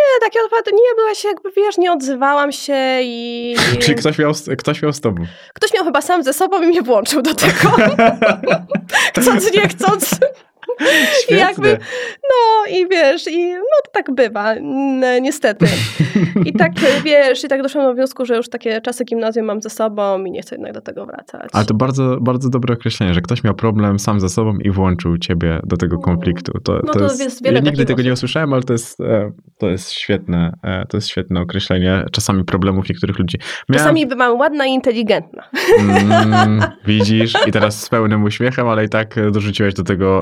Nie, 0.00 0.20
takie 0.20 0.38
otwarte 0.44 0.70
nie, 0.72 0.94
była 0.96 1.14
się 1.14 1.28
jakby, 1.28 1.50
wiesz, 1.50 1.78
nie 1.78 1.92
odzywałam 1.92 2.52
się 2.52 3.00
i... 3.02 3.54
Czyli 3.82 3.94
ktoś 3.94 4.18
miał, 4.18 4.32
ktoś 4.58 4.82
miał 4.82 4.92
z 4.92 5.00
tobą? 5.00 5.24
Ktoś 5.54 5.74
miał 5.74 5.84
chyba 5.84 6.02
sam 6.02 6.22
ze 6.22 6.32
sobą 6.32 6.62
i 6.62 6.66
mnie 6.66 6.82
włączył 6.82 7.22
do 7.22 7.34
tego. 7.34 7.76
chcąc, 9.20 9.52
nie 9.54 9.68
chcąc. 9.68 10.10
I 11.30 11.34
jakby, 11.34 11.78
no 12.22 12.72
i 12.76 12.88
wiesz, 12.88 13.28
i 13.28 13.52
no 13.52 13.60
to 13.84 13.90
tak 13.92 14.10
bywa, 14.14 14.54
niestety. 15.22 15.66
I 16.44 16.52
tak, 16.52 16.72
wiesz, 17.04 17.44
i 17.44 17.48
tak 17.48 17.62
doszłam 17.62 17.84
do 17.86 17.94
wniosku, 17.94 18.26
że 18.26 18.36
już 18.36 18.48
takie 18.48 18.80
czasy 18.80 19.04
gimnazjum 19.04 19.46
mam 19.46 19.62
ze 19.62 19.70
sobą 19.70 20.24
i 20.24 20.30
nie 20.30 20.42
chcę 20.42 20.54
jednak 20.54 20.72
do 20.72 20.80
tego 20.80 21.06
wracać. 21.06 21.48
Ale 21.52 21.64
to 21.64 21.74
bardzo, 21.74 22.16
bardzo 22.20 22.48
dobre 22.48 22.74
określenie, 22.74 23.14
że 23.14 23.20
ktoś 23.20 23.44
miał 23.44 23.54
problem 23.54 23.98
sam 23.98 24.20
ze 24.20 24.28
sobą 24.28 24.58
i 24.58 24.70
włączył 24.70 25.18
ciebie 25.18 25.60
do 25.64 25.76
tego 25.76 25.98
konfliktu. 25.98 26.52
To, 26.64 26.72
No 26.72 26.92
to 26.92 26.98
to 26.98 27.04
jest, 27.04 27.20
jest 27.20 27.44
wiele 27.44 27.58
ja 27.58 27.64
nigdy 27.64 27.84
tego 27.84 28.02
nie 28.02 28.12
osób. 28.12 28.18
usłyszałem, 28.18 28.52
ale 28.52 28.62
to 28.62 28.72
jest, 28.72 29.00
e, 29.00 29.32
to 29.58 29.68
jest 29.68 29.92
świetne, 29.92 30.52
e, 30.62 30.86
to 30.88 30.96
jest 30.96 31.08
świetne 31.08 31.40
określenie 31.40 32.04
czasami 32.12 32.44
problemów 32.44 32.88
niektórych 32.88 33.18
ludzi. 33.18 33.38
Miałem- 33.68 33.78
Czasami 33.84 34.06
bywam 34.06 34.38
ładna 34.38 34.66
i 34.66 34.70
inteligentna. 34.70 35.42
Mm, 35.78 36.62
widzisz, 36.86 37.32
i 37.46 37.52
teraz 37.52 37.82
z 37.82 37.88
pełnym 37.88 38.24
uśmiechem, 38.24 38.68
ale 38.68 38.84
i 38.84 38.88
tak 38.88 39.18
e, 39.18 39.30
dorzuciłeś 39.30 39.74
do 39.74 39.82
tego 39.84 40.20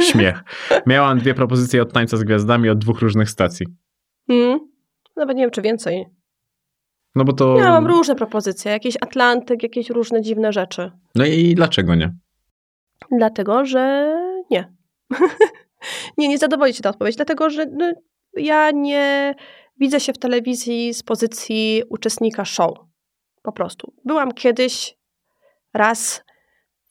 śmiech. 0.00 0.42
Miałam 0.86 1.18
dwie 1.18 1.34
propozycje 1.34 1.82
od 1.82 1.92
tańca 1.92 2.16
z 2.16 2.24
gwiazdami 2.24 2.68
od 2.68 2.78
dwóch 2.78 3.00
różnych 3.00 3.30
stacji. 3.30 3.66
Hmm? 4.26 4.60
Nawet 5.16 5.36
nie 5.36 5.42
wiem, 5.42 5.50
czy 5.50 5.62
więcej. 5.62 6.06
No 7.14 7.24
bo 7.24 7.32
to. 7.32 7.54
Miałam 7.58 7.86
różne 7.86 8.14
propozycje, 8.14 8.72
jakiś 8.72 8.96
Atlantyk, 9.00 9.62
jakieś 9.62 9.90
różne 9.90 10.22
dziwne 10.22 10.52
rzeczy. 10.52 10.90
No 11.14 11.24
i 11.26 11.54
dlaczego 11.54 11.94
nie? 11.94 12.14
Dlatego, 13.10 13.64
że 13.64 14.14
nie. 14.50 14.72
nie, 16.18 16.28
nie 16.28 16.38
zadowoli 16.38 16.74
cię 16.74 16.82
ta 16.82 16.90
odpowiedź, 16.90 17.16
dlatego, 17.16 17.50
że 17.50 17.66
no, 17.66 17.92
ja 18.36 18.70
nie 18.70 19.34
widzę 19.80 20.00
się 20.00 20.12
w 20.12 20.18
telewizji 20.18 20.94
z 20.94 21.02
pozycji 21.02 21.82
uczestnika 21.88 22.44
show. 22.44 22.78
Po 23.42 23.52
prostu. 23.52 23.92
Byłam 24.04 24.32
kiedyś 24.32 24.96
raz, 25.74 26.24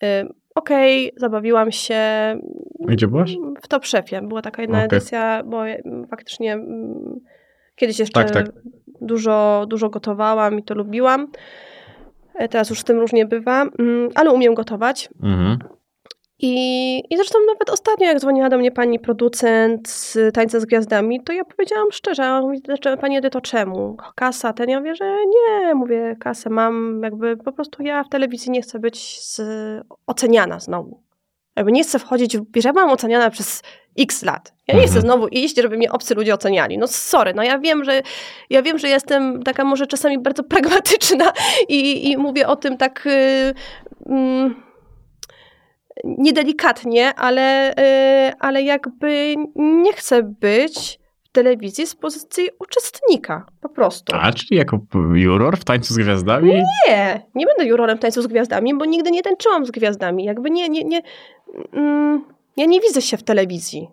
y, 0.04 0.08
okej, 0.56 1.12
zabawiłam 1.18 1.72
się. 1.72 2.00
Gdzie 2.88 3.08
byłaś? 3.08 3.38
W 3.62 3.68
Top 3.68 3.86
Chefie. 3.86 4.22
Była 4.22 4.42
taka 4.42 4.62
jedna 4.62 4.78
Okej. 4.78 4.86
edycja, 4.98 5.44
bo 5.46 5.64
faktycznie 6.10 6.54
mm, 6.54 7.20
kiedyś 7.76 8.00
jeszcze 8.00 8.24
Tak, 8.24 8.32
tak. 8.32 8.52
Dużo, 9.02 9.66
dużo 9.70 9.90
gotowałam 9.90 10.60
i 10.60 10.64
to 10.64 10.76
lubiłam. 10.76 11.28
E, 12.36 12.48
Teraz 12.50 12.70
już 12.70 12.80
z 12.80 12.84
tym 12.84 13.00
różnie 13.00 13.26
bywa, 13.26 13.62
mm, 13.80 14.10
ale 14.16 14.32
umiem 14.32 14.54
gotować. 14.54 15.10
Mhm. 15.24 15.60
I, 16.40 16.98
I 17.10 17.16
zresztą 17.18 17.40
nawet 17.48 17.70
ostatnio, 17.70 18.08
jak 18.08 18.20
dzwoniła 18.20 18.50
do 18.50 18.58
mnie 18.58 18.72
pani 18.72 19.00
producent 19.00 19.90
z 19.90 20.18
Tańca 20.34 20.60
z 20.60 20.66
Gwiazdami, 20.66 21.24
to 21.24 21.34
ja 21.34 21.46
powiedziałam 21.46 21.92
szczerze, 21.92 22.42
"Dlaczego- 22.64 22.98
pani 23.02 23.18
Edyto, 23.18 23.42
czemu? 23.42 23.98
Kasa 24.16 24.54
ten? 24.54 24.70
Ja 24.70 24.80
mówię, 24.80 24.96
że 24.96 25.16
nie, 25.26 25.76
mówię, 25.76 26.16
kasę 26.20 26.50
mam, 26.50 27.02
jakby 27.04 27.38
po 27.38 27.52
prostu 27.52 27.84
ja 27.84 28.04
w 28.04 28.10
telewizji 28.10 28.52
nie 28.52 28.62
chcę 28.62 28.80
być 28.80 29.22
z, 29.22 29.42
oceniana 30.08 30.60
znowu. 30.60 31.05
Jakby 31.56 31.72
nie 31.72 31.84
chcę 31.84 32.00
wchodzić, 32.00 32.38
wiesz, 32.54 32.66
ja 32.66 32.74
byłam 32.74 32.90
oceniana 32.90 33.30
przez 33.30 33.64
x 34.00 34.24
lat. 34.24 34.54
Ja 34.68 34.74
nie 34.74 34.82
Mhm. 34.82 34.92
chcę 34.92 35.02
znowu 35.02 35.28
iść, 35.28 35.56
żeby 35.56 35.78
mnie 35.78 35.92
obcy 35.92 36.16
ludzie 36.16 36.34
oceniali. 36.34 36.78
No 36.78 36.88
sorry, 36.88 37.34
no 37.34 37.44
ja 37.44 37.60
wiem, 37.60 37.84
że 37.84 38.02
ja 38.50 38.62
wiem, 38.62 38.78
że 38.78 38.88
jestem 38.90 39.44
taka 39.44 39.64
może 39.64 39.88
czasami 39.88 40.20
bardzo 40.20 40.44
pragmatyczna 40.54 41.32
i, 41.70 42.12
i 42.12 42.18
mówię 42.18 42.48
o 42.48 42.56
tym 42.56 42.78
tak... 42.78 43.06
Yy, 43.06 43.54
mm, 44.16 44.66
niedelikatnie, 46.04 47.14
ale, 47.16 47.72
y, 48.30 48.34
ale 48.40 48.62
jakby 48.62 49.36
nie 49.56 49.94
chcę 49.94 50.24
być 50.24 51.00
telewizji 51.36 51.88
z 51.88 51.96
pozycji 51.96 52.50
uczestnika, 52.60 53.46
po 53.62 53.70
prostu. 53.70 54.16
A, 54.16 54.34
czyli 54.34 54.58
jako 54.58 54.80
juror 55.14 55.58
w 55.58 55.64
tańcu 55.64 55.94
z 55.94 55.98
gwiazdami? 55.98 56.54
Nie, 56.88 57.22
nie 57.36 57.46
będę 57.46 57.66
jurorem 57.66 57.98
tańcu 57.98 58.22
z 58.22 58.28
gwiazdami, 58.28 58.78
bo 58.78 58.86
nigdy 58.86 59.12
nie 59.12 59.22
tańczyłam 59.22 59.66
z 59.66 59.72
gwiazdami. 59.72 60.24
Jakby 60.24 60.52
nie, 60.52 60.70
nie, 60.70 60.84
nie, 60.84 61.02
mm, 61.74 62.24
ja 62.58 62.66
nie 62.66 62.82
widzę 62.82 63.02
się 63.02 63.18
w 63.18 63.24
telewizji. 63.24 63.88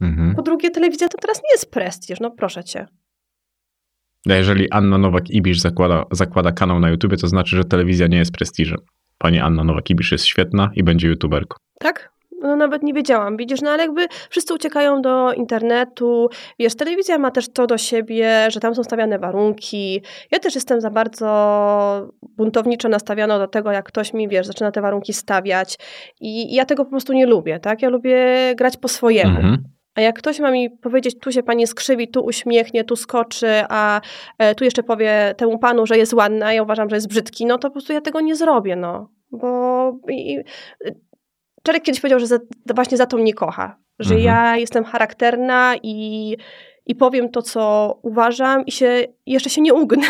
Mhm. 0.00 0.34
Po 0.34 0.42
drugie, 0.42 0.70
telewizja 0.70 1.08
to 1.08 1.18
teraz 1.18 1.36
nie 1.36 1.50
jest 1.52 1.70
prestiż, 1.70 2.20
no 2.20 2.30
proszę 2.30 2.64
cię. 2.64 2.86
A 4.30 4.34
jeżeli 4.34 4.70
Anna 4.70 4.98
Nowak-Ibisz 4.98 5.60
zakłada, 5.60 6.04
zakłada 6.10 6.52
kanał 6.52 6.80
na 6.80 6.90
YouTubie, 6.90 7.16
to 7.16 7.28
znaczy, 7.28 7.56
że 7.56 7.64
telewizja 7.64 8.06
nie 8.06 8.18
jest 8.18 8.32
prestiżem. 8.32 8.78
Pani 9.18 9.40
Anna 9.40 9.64
Nowak-Ibisz 9.64 10.12
jest 10.12 10.24
świetna 10.24 10.70
i 10.74 10.82
będzie 10.82 11.08
youtuberką. 11.08 11.56
Tak? 11.78 12.15
No 12.40 12.56
nawet 12.56 12.82
nie 12.82 12.92
wiedziałam, 12.92 13.36
widzisz, 13.36 13.62
no 13.62 13.70
ale 13.70 13.82
jakby 13.82 14.06
wszyscy 14.30 14.54
uciekają 14.54 15.02
do 15.02 15.32
internetu, 15.32 16.28
wiesz, 16.58 16.74
telewizja 16.74 17.18
ma 17.18 17.30
też 17.30 17.48
to 17.52 17.66
do 17.66 17.78
siebie, 17.78 18.50
że 18.50 18.60
tam 18.60 18.74
są 18.74 18.84
stawiane 18.84 19.18
warunki. 19.18 20.02
Ja 20.30 20.38
też 20.38 20.54
jestem 20.54 20.80
za 20.80 20.90
bardzo 20.90 22.08
buntowniczo 22.22 22.88
nastawiona 22.88 23.38
do 23.38 23.48
tego, 23.48 23.72
jak 23.72 23.84
ktoś 23.84 24.12
mi, 24.12 24.28
wiesz, 24.28 24.46
zaczyna 24.46 24.72
te 24.72 24.80
warunki 24.80 25.12
stawiać 25.12 25.78
i, 26.20 26.52
i 26.52 26.54
ja 26.54 26.64
tego 26.64 26.84
po 26.84 26.90
prostu 26.90 27.12
nie 27.12 27.26
lubię, 27.26 27.60
tak? 27.60 27.82
Ja 27.82 27.88
lubię 27.88 28.26
grać 28.56 28.76
po 28.76 28.88
swojemu. 28.88 29.36
Mhm. 29.36 29.64
A 29.94 30.00
jak 30.00 30.18
ktoś 30.18 30.40
ma 30.40 30.50
mi 30.50 30.70
powiedzieć, 30.70 31.18
tu 31.18 31.32
się 31.32 31.42
pani 31.42 31.66
skrzywi, 31.66 32.08
tu 32.08 32.24
uśmiechnie, 32.24 32.84
tu 32.84 32.96
skoczy, 32.96 33.48
a 33.68 34.00
e, 34.38 34.54
tu 34.54 34.64
jeszcze 34.64 34.82
powie 34.82 35.34
temu 35.36 35.58
panu, 35.58 35.86
że 35.86 35.98
jest 35.98 36.14
ładny, 36.14 36.46
a 36.46 36.52
ja 36.52 36.62
uważam, 36.62 36.90
że 36.90 36.96
jest 36.96 37.08
brzydki, 37.08 37.46
no 37.46 37.58
to 37.58 37.68
po 37.68 37.72
prostu 37.72 37.92
ja 37.92 38.00
tego 38.00 38.20
nie 38.20 38.36
zrobię, 38.36 38.76
no. 38.76 39.08
Bo 39.30 39.92
i, 40.08 40.38
Czarek 41.66 41.82
kiedyś 41.82 42.00
powiedział, 42.00 42.20
że 42.20 42.26
za, 42.26 42.38
właśnie 42.74 42.96
za 42.96 43.06
to 43.06 43.16
mnie 43.16 43.34
kocha. 43.34 43.76
Że 43.98 44.14
Mhm. 44.14 44.24
ja 44.24 44.56
jestem 44.56 44.84
charakterna 44.84 45.74
i, 45.82 46.36
i 46.86 46.94
powiem 46.94 47.28
to, 47.30 47.42
co 47.42 47.94
uważam 48.02 48.66
i 48.66 48.72
się, 48.72 49.04
jeszcze 49.26 49.50
się 49.50 49.60
nie 49.60 49.74
ugnę. 49.74 50.06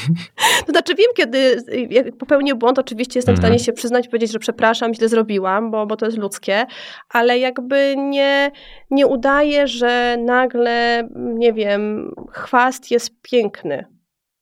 to 0.66 0.72
znaczy 0.72 0.94
wiem, 0.94 1.10
kiedy 1.16 1.56
jak 1.90 2.16
popełnię 2.16 2.54
błąd, 2.54 2.78
oczywiście 2.78 3.18
jestem 3.18 3.34
w 3.34 3.38
Mhm. 3.38 3.52
stanie 3.52 3.64
się 3.64 3.72
przyznać, 3.72 4.08
powiedzieć, 4.08 4.32
że 4.32 4.38
przepraszam, 4.38 4.94
źle 4.94 5.08
zrobiłam, 5.08 5.70
bo, 5.70 5.86
bo 5.86 5.96
to 5.96 6.06
jest 6.06 6.18
ludzkie, 6.18 6.66
ale 7.08 7.38
jakby 7.38 7.94
nie, 7.96 8.50
nie 8.90 9.06
udaję, 9.06 9.66
że 9.66 10.16
nagle, 10.20 11.08
nie 11.16 11.52
wiem, 11.52 12.10
chwast 12.32 12.90
jest 12.90 13.10
piękny. 13.22 13.84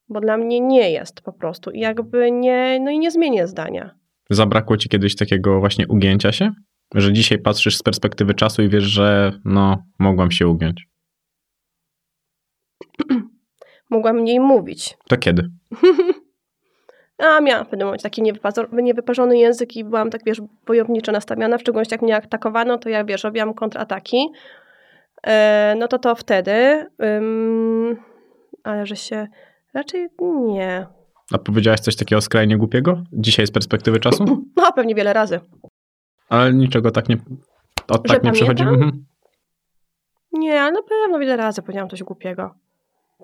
Bo 0.08 0.20
dla 0.20 0.36
mnie 0.36 0.60
nie 0.60 0.90
jest 0.90 1.20
po 1.20 1.32
prostu. 1.32 1.70
I 1.70 1.80
jakby 1.80 2.30
nie, 2.30 2.78
no 2.80 2.90
i 2.90 2.98
nie 2.98 3.10
zmienię 3.10 3.46
zdania. 3.46 3.94
Zabrakło 4.34 4.76
ci 4.76 4.88
kiedyś 4.88 5.16
takiego 5.16 5.60
właśnie 5.60 5.88
ugięcia 5.88 6.32
się? 6.32 6.50
Że 6.94 7.12
dzisiaj 7.12 7.38
patrzysz 7.38 7.76
z 7.76 7.82
perspektywy 7.82 8.34
czasu 8.34 8.62
i 8.62 8.68
wiesz, 8.68 8.84
że 8.84 9.32
no, 9.44 9.82
mogłam 9.98 10.30
się 10.30 10.48
ugiąć. 10.48 10.88
Mogłam 13.90 14.16
mniej 14.16 14.40
mówić. 14.40 14.96
To 15.08 15.16
kiedy? 15.16 15.48
A 17.18 17.40
miałam 17.40 17.66
w 17.66 17.68
pewnym 17.68 17.86
momencie 17.86 18.02
taki 18.02 18.22
niewyparzony 18.72 19.38
język 19.38 19.76
i 19.76 19.84
byłam 19.84 20.10
tak, 20.10 20.20
wiesz, 20.26 20.40
wojowniczo 20.66 21.12
nastawiona, 21.12 21.58
w 21.58 21.60
szczególności 21.60 21.94
jak 21.94 22.02
mnie 22.02 22.16
atakowano, 22.16 22.78
to 22.78 22.88
ja, 22.88 23.04
wiesz, 23.04 23.24
robiłam 23.24 23.54
kontrataki. 23.54 24.28
E, 25.26 25.74
no 25.78 25.88
to 25.88 25.98
to 25.98 26.14
wtedy, 26.14 26.86
ale 28.64 28.86
że 28.86 28.96
się 28.96 29.28
Raczej 29.74 30.08
nie. 30.20 30.86
A 31.32 31.38
powiedziałaś 31.38 31.80
coś 31.80 31.96
takiego 31.96 32.20
skrajnie 32.20 32.56
głupiego? 32.56 33.04
Dzisiaj 33.12 33.46
z 33.46 33.50
perspektywy 33.50 34.00
czasu? 34.00 34.24
No, 34.56 34.72
pewnie 34.72 34.94
wiele 34.94 35.12
razy. 35.12 35.40
Ale 36.28 36.52
niczego 36.52 36.90
tak 36.90 37.08
nie... 37.08 37.16
Od 37.88 38.08
Że 38.08 38.14
tak 38.14 38.24
nie 38.24 38.32
przychodzi? 38.32 38.62
Mhm. 38.62 39.04
Nie, 40.32 40.62
ale 40.62 40.72
na 40.72 40.82
pewno 40.82 41.18
wiele 41.18 41.36
razy 41.36 41.62
powiedziałam 41.62 41.90
coś 41.90 42.02
głupiego. 42.02 42.54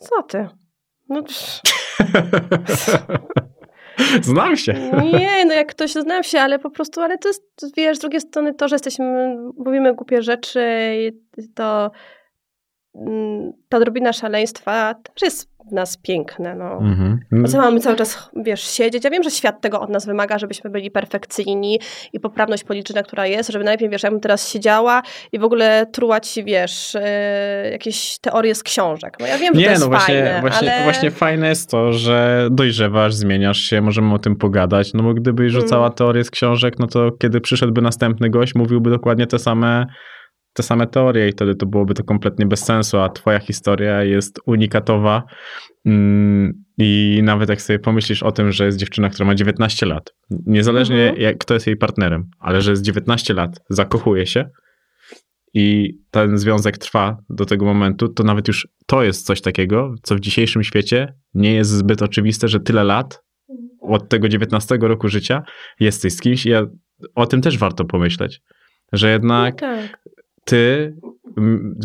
Co 0.00 0.22
ty? 0.22 0.48
No, 1.08 1.22
Znam 4.22 4.56
się. 4.56 4.72
nie, 5.12 5.44
no 5.44 5.54
jak 5.54 5.68
ktoś 5.68 5.92
znam 5.92 6.22
się, 6.22 6.40
ale 6.40 6.58
po 6.58 6.70
prostu, 6.70 7.00
ale 7.00 7.18
to 7.18 7.28
jest, 7.28 7.42
wiesz, 7.76 7.96
z 7.96 8.00
drugiej 8.00 8.20
strony 8.20 8.54
to, 8.54 8.68
że 8.68 8.74
jesteśmy, 8.74 9.36
mówimy 9.56 9.94
głupie 9.94 10.22
rzeczy, 10.22 10.62
i 10.98 11.12
to 11.54 11.90
ta 13.68 13.76
odrobina 13.76 14.12
szaleństwa 14.12 14.94
też 14.94 15.22
jest 15.22 15.48
w 15.70 15.72
nas 15.72 15.96
piękne, 15.96 16.54
no. 16.54 16.72
Mhm. 16.72 17.20
Po 17.42 17.48
co 17.48 17.58
mamy 17.58 17.80
cały 17.80 17.96
czas, 17.96 18.30
wiesz, 18.36 18.62
siedzieć? 18.62 19.04
Ja 19.04 19.10
wiem, 19.10 19.22
że 19.22 19.30
świat 19.30 19.60
tego 19.60 19.80
od 19.80 19.90
nas 19.90 20.06
wymaga, 20.06 20.38
żebyśmy 20.38 20.70
byli 20.70 20.90
perfekcyjni 20.90 21.80
i 22.12 22.20
poprawność 22.20 22.64
polityczna, 22.64 23.02
która 23.02 23.26
jest, 23.26 23.50
żeby 23.50 23.64
najpierw, 23.64 23.92
wiesz, 23.92 24.02
ja 24.02 24.10
bym 24.10 24.20
teraz 24.20 24.48
siedziała 24.48 25.02
i 25.32 25.38
w 25.38 25.44
ogóle 25.44 25.86
trułać, 25.92 26.38
wiesz, 26.44 26.94
e, 26.94 27.70
jakieś 27.72 28.18
teorie 28.18 28.54
z 28.54 28.62
książek. 28.62 29.16
No 29.20 29.26
ja 29.26 29.38
wiem, 29.38 29.54
że 29.54 29.60
to 29.60 29.66
Nie, 29.66 29.70
jest 29.70 29.82
no 29.82 29.88
właśnie, 29.88 30.14
fajne, 30.24 30.40
właśnie, 30.40 30.74
ale... 30.74 30.84
właśnie 30.84 31.10
fajne 31.10 31.48
jest 31.48 31.70
to, 31.70 31.92
że 31.92 32.48
dojrzewasz, 32.50 33.14
zmieniasz 33.14 33.58
się, 33.58 33.80
możemy 33.80 34.14
o 34.14 34.18
tym 34.18 34.36
pogadać. 34.36 34.94
No 34.94 35.02
bo 35.02 35.14
gdybyś 35.14 35.52
rzucała 35.52 35.86
Mm. 35.86 35.94
teorię 35.96 36.24
z 36.24 36.30
książek, 36.30 36.78
no 36.78 36.86
to 36.86 37.10
kiedy 37.12 37.40
przyszedłby 37.40 37.82
następny 37.82 38.30
gość, 38.30 38.54
mówiłby 38.54 38.90
dokładnie 38.90 39.26
te 39.26 39.38
same, 39.38 39.86
te 40.58 40.62
same 40.62 40.86
teorie 40.86 41.28
i 41.28 41.32
wtedy 41.32 41.54
to 41.54 41.66
byłoby 41.66 41.94
to 41.94 42.04
kompletnie 42.04 42.46
bez 42.46 42.64
sensu, 42.64 42.98
a 42.98 43.08
twoja 43.08 43.38
historia 43.38 44.04
jest 44.04 44.40
unikatowa 44.46 45.22
Mm, 45.86 46.64
i 46.78 47.20
nawet 47.22 47.48
jak 47.48 47.62
sobie 47.62 47.78
pomyślisz 47.78 48.22
o 48.22 48.32
tym, 48.32 48.52
że 48.52 48.66
jest 48.66 48.78
dziewczyna, 48.78 49.10
która 49.10 49.26
ma 49.26 49.34
19 49.34 49.86
lat, 49.86 50.14
niezależnie 50.30 51.02
Mhm. 51.02 51.22
jak, 51.22 51.38
kto 51.38 51.54
jest 51.54 51.66
jej 51.66 51.76
partnerem, 51.76 52.30
ale 52.38 52.62
że 52.62 52.70
jest 52.70 52.82
19 52.82 53.34
lat, 53.34 53.60
zakochuje 53.70 54.26
się 54.26 54.50
i 55.54 55.94
ten 56.10 56.38
związek 56.38 56.78
trwa 56.78 57.16
do 57.30 57.44
tego 57.44 57.64
momentu, 57.64 58.08
to 58.08 58.24
nawet 58.24 58.48
już 58.48 58.68
to 58.86 59.02
jest 59.02 59.26
coś 59.26 59.40
takiego, 59.40 59.94
co 60.02 60.14
w 60.14 60.20
dzisiejszym 60.20 60.64
świecie 60.64 61.14
nie 61.34 61.54
jest 61.54 61.70
zbyt 61.70 62.02
oczywiste, 62.02 62.48
że 62.48 62.60
tyle 62.60 62.84
lat 62.84 63.22
od 63.80 64.08
tego 64.08 64.28
19 64.28 64.78
roku 64.80 65.08
życia 65.08 65.42
jesteś 65.80 66.12
z 66.12 66.20
kimś 66.20 66.46
i 66.46 66.50
ja, 66.50 66.66
o 67.14 67.26
tym 67.26 67.40
też 67.40 67.58
warto 67.58 67.84
pomyśleć, 67.84 68.40
że 68.92 69.10
jednak 69.10 69.54
No 69.62 69.68
tak. 69.68 69.98
Ty, 70.48 70.94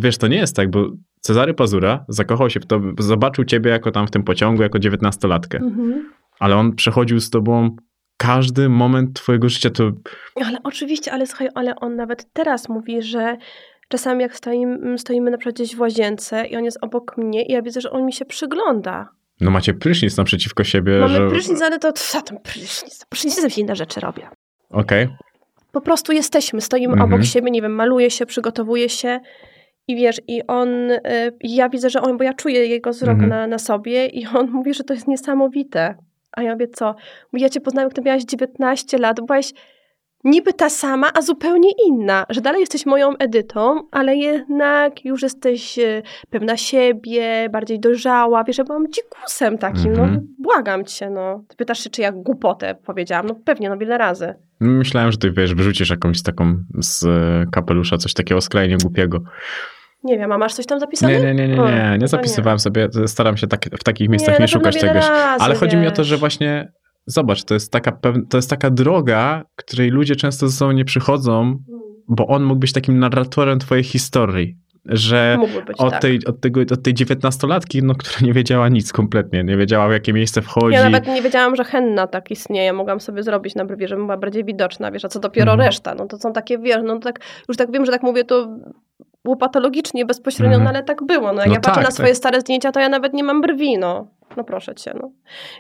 wiesz, 0.02 0.18
to 0.18 0.27
nie 0.27 0.38
jest 0.38 0.56
tak, 0.56 0.69
bo 0.72 0.85
Cezary 1.19 1.53
Pazura 1.53 2.06
zakochał 2.10 2.49
się 2.49 2.60
w 2.60 2.65
to, 2.65 2.81
zobaczył 2.99 3.45
ciebie 3.45 3.72
jako 3.72 3.91
tam 3.91 4.07
w 4.07 4.11
tym 4.11 4.23
pociągu, 4.23 4.61
jako 4.64 4.80
dziewiętnastolatkę, 4.80 5.57
Mhm. 5.57 6.10
ale 6.40 6.56
on 6.56 6.76
przechodził 6.76 7.19
z 7.19 7.30
tobą 7.30 7.76
każdy 8.18 8.69
moment 8.69 9.14
twojego 9.15 9.49
życia, 9.49 9.69
to 9.69 9.91
Ale 10.45 10.57
oczywiście, 10.64 11.11
ale 11.11 11.27
słuchaj, 11.27 11.49
ale 11.56 11.76
on 11.76 11.95
nawet 11.95 12.34
teraz 12.34 12.69
mówi, 12.69 13.02
że 13.02 13.38
czasami 13.90 14.22
jak 14.22 14.35
stoimy, 14.35 14.98
stoimy 14.98 15.31
na 15.31 15.38
przykład 15.38 15.56
gdzieś 15.56 15.76
w 15.76 15.80
łazience 15.80 16.45
i 16.45 16.56
on 16.56 16.64
jest 16.64 16.77
obok 16.81 17.18
mnie 17.18 17.45
i 17.45 17.52
ja 17.52 17.61
widzę, 17.61 17.81
że 17.81 17.91
on 17.91 18.06
mi 18.06 18.14
się 18.14 18.26
przygląda. 18.26 19.10
no 19.41 19.52
macie 19.52 19.73
prysznic 19.73 20.18
naprzeciwko 20.18 20.64
siebie, 20.64 20.99
Mamy 20.99 21.14
że... 21.14 21.27
prysznic, 21.27 21.61
ale 21.61 21.80
to 21.80 21.91
co 21.91 22.22
tam 22.22 22.38
prysznic? 22.44 23.06
Prysznicem 23.10 23.49
się 23.49 23.61
inne 23.61 23.76
rzeczy 23.76 23.99
robię. 23.99 24.27
Okej, 24.69 25.07
Po 25.73 25.81
prostu 25.81 26.11
jesteśmy, 26.11 26.61
stoimy 26.61 26.93
Mhm. 26.93 27.13
obok 27.13 27.25
siebie, 27.25 27.51
nie 27.51 27.61
wiem, 27.61 27.75
maluje 27.75 28.09
się, 28.11 28.25
przygotowuje 28.25 28.89
się 28.89 29.19
i 29.87 29.95
wiesz, 29.95 30.21
i 30.27 30.47
on, 30.47 30.91
y, 30.91 30.99
i 31.41 31.55
ja 31.55 31.69
widzę, 31.69 31.89
że 31.89 32.01
on, 32.01 32.17
bo 32.17 32.23
ja 32.23 32.33
czuję 32.33 32.67
jego 32.67 32.89
wzrok 32.89 33.13
Mhm. 33.13 33.29
na, 33.29 33.47
na 33.47 33.57
sobie 33.59 34.05
i 34.05 34.27
on 34.27 34.51
mówi, 34.57 34.73
że 34.73 34.83
to 34.83 34.93
jest 34.93 35.07
niesamowite. 35.07 35.95
A 36.31 36.43
ja 36.43 36.51
mówię, 36.53 36.67
co? 36.67 36.95
Mówi, 37.31 37.43
ja 37.43 37.49
cię 37.49 37.61
poznałem, 37.61 37.89
gdy 37.89 38.01
miałaś 38.01 38.23
19 38.23 38.97
lat, 38.97 39.21
byłaś 39.21 39.53
niby 40.23 40.53
ta 40.53 40.69
sama, 40.69 41.09
a 41.13 41.21
zupełnie 41.21 41.69
inna, 41.87 42.25
że 42.29 42.41
dalej 42.41 42.59
jesteś 42.59 42.85
moją 42.85 43.17
Edytą, 43.17 43.81
ale 43.91 44.15
jednak 44.15 45.05
już 45.05 45.21
jesteś 45.21 45.79
y, 45.79 46.01
pewna 46.29 46.57
siebie, 46.57 47.49
bardziej 47.51 47.79
dojrzała, 47.79 48.43
wiesz, 48.43 48.57
ja 48.57 48.63
byłam 48.63 48.91
dzikusem 48.91 49.57
takim, 49.57 49.91
Mhm. 49.91 50.13
no 50.13 50.19
błagam 50.39 50.85
cię, 50.85 51.09
no. 51.09 51.43
Ty 51.47 51.55
pytasz 51.55 51.79
się, 51.83 51.89
czy 51.89 52.01
ja 52.01 52.11
głupotę 52.11 52.75
powiedziałam, 52.85 53.25
no 53.25 53.35
pewnie, 53.45 53.69
no 53.69 53.77
wiele 53.77 53.97
razy. 53.97 54.33
Myślałem, 54.59 55.11
że 55.11 55.17
ty, 55.17 55.31
wiesz, 55.31 55.55
wyrzucisz 55.55 55.89
jakąś 55.89 56.21
taką 56.23 56.55
z 56.79 57.03
e, 57.05 57.45
kapelusza, 57.51 57.97
coś 57.97 58.13
takiego 58.13 58.41
skrajnie 58.41 58.77
głupiego. 58.83 59.19
Nie 60.03 60.17
wiem, 60.17 60.31
a 60.31 60.37
masz 60.37 60.53
coś 60.53 60.65
tam 60.65 60.79
zapisane? 60.79 61.13
Nie, 61.13 61.19
nie, 61.21 61.33
nie, 61.33 61.47
nie, 61.47 61.61
O, 61.61 61.69
nie, 61.69 61.87
no 61.89 61.97
nie 61.97 62.07
zapisywałem 62.07 62.59
sobie, 62.59 62.89
staram 63.07 63.37
się 63.37 63.47
tak, 63.47 63.65
w 63.79 63.83
takich 63.83 64.09
miejscach 64.09 64.39
na 64.39 64.45
nie, 64.45 64.47
pewno 64.47 64.59
szukać 64.59 64.77
czegoś. 64.81 64.95
razy, 65.09 65.43
Ale 65.43 65.55
chodzi 65.55 65.77
mi 65.77 65.87
o 65.87 65.91
to, 65.91 65.97
wiesz. 65.97 66.07
że 66.07 66.17
właśnie, 66.17 66.71
zobacz, 67.05 67.43
to 67.43 67.53
jest 67.53 67.71
taka, 67.71 67.97
to 68.30 68.38
jest 68.38 68.49
taka 68.49 68.69
droga, 68.69 69.43
której 69.55 69.89
ludzie 69.89 70.15
często 70.15 70.47
ze 70.47 70.57
sobą 70.57 70.71
nie 70.71 70.85
przychodzą, 70.85 71.57
bo 72.07 72.27
on 72.27 72.43
mógł 72.43 72.59
być 72.59 72.73
takim 72.73 72.99
narratorem 72.99 73.59
twojej 73.59 73.84
historii, 73.84 74.57
że 74.85 75.38
być 75.67 75.77
od, 75.77 75.91
tak. 75.91 76.01
tej, 76.01 76.25
od, 76.25 76.41
tego, 76.41 76.61
od 76.61 76.84
tej 76.84 76.93
dziewiętnastolatki, 76.93 77.84
no, 77.84 77.95
która 77.95 78.15
nie 78.21 78.34
wiedziała 78.34 78.69
nic 78.69 78.91
kompletnie, 78.93 79.43
nie 79.43 79.57
wiedziała 79.57 79.88
w 79.88 79.91
jakie 79.91 80.13
miejsce 80.13 80.41
wchodzi. 80.41 80.75
Ja 80.75 80.84
nawet 80.89 81.07
nie 81.07 81.21
wiedziałam, 81.21 81.55
że 81.55 81.63
henna 81.63 82.07
tak 82.07 82.31
istnieje. 82.31 82.73
Mogłam 82.73 82.99
sobie 82.99 83.23
zrobić 83.23 83.55
na 83.55 83.65
brwi, 83.65 83.88
żebym 83.88 84.05
była 84.05 84.17
bardziej 84.17 84.43
widoczna, 84.45 84.91
wiesz, 84.91 85.05
a 85.05 85.09
co 85.09 85.19
dopiero 85.19 85.51
Mhm. 85.51 85.67
reszta. 85.67 85.95
No 85.95 86.07
to 86.07 86.17
są 86.17 86.34
takie, 86.34 86.57
wiesz, 86.57 86.81
no 86.85 86.99
tak, 86.99 87.19
już 87.47 87.57
tak 87.57 87.71
wiem, 87.71 87.85
że 87.85 87.91
tak 87.91 88.03
mówię 88.03 88.23
to 88.23 88.57
łopatologicznie, 89.27 90.05
bezpośrednio, 90.05 90.55
Mhm. 90.57 90.63
no 90.63 90.69
ale 90.69 90.84
tak 90.84 91.03
było. 91.03 91.34
No 91.34 91.39
jak 91.39 91.47
No 91.47 91.53
ja 91.53 91.59
patrzę 91.59 91.75
tak, 91.75 91.84
na 91.84 91.88
tak. 91.89 91.93
swoje 91.93 92.15
stare 92.15 92.41
zdjęcia, 92.41 92.71
to 92.71 92.80
ja 92.80 92.89
nawet 92.89 93.13
nie 93.13 93.23
mam 93.23 93.41
brwi, 93.41 93.77
no. 93.77 94.07
No 94.38 94.43
proszę 94.43 94.76
cię, 94.76 94.93
no. 95.01 95.11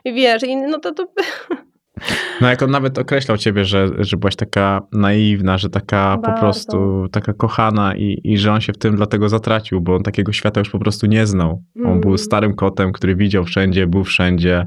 I 0.05 0.13
wiesz, 0.13 0.43
i 0.43 0.55
no 0.55 0.79
to, 0.79 0.93
to 0.93 1.07
No 2.41 2.49
jak 2.49 2.61
on 2.63 2.71
nawet 2.71 2.97
określał 2.97 3.37
ciebie, 3.37 3.65
że, 3.65 3.87
że 3.99 4.17
byłaś 4.17 4.35
taka 4.35 4.81
naiwna, 4.91 5.57
że 5.57 5.69
taka 5.69 6.15
po 6.15 6.21
Bardzo. 6.21 6.39
prostu, 6.41 7.07
taka 7.11 7.33
kochana 7.33 7.95
i, 7.95 8.21
i 8.23 8.37
że 8.37 8.51
on 8.53 8.61
się 8.61 8.73
w 8.73 8.77
tym 8.77 8.95
dlatego 8.95 9.29
zatracił, 9.29 9.81
bo 9.81 9.95
on 9.95 10.03
takiego 10.03 10.31
świata 10.31 10.59
już 10.59 10.69
po 10.69 10.79
prostu 10.79 11.07
nie 11.07 11.25
znał. 11.25 11.63
On 11.75 11.85
Mm. 11.85 12.01
był 12.01 12.17
starym 12.17 12.55
kotem, 12.55 12.91
który 12.91 13.15
widział 13.15 13.43
wszędzie, 13.43 13.87
był 13.87 14.03
wszędzie, 14.03 14.65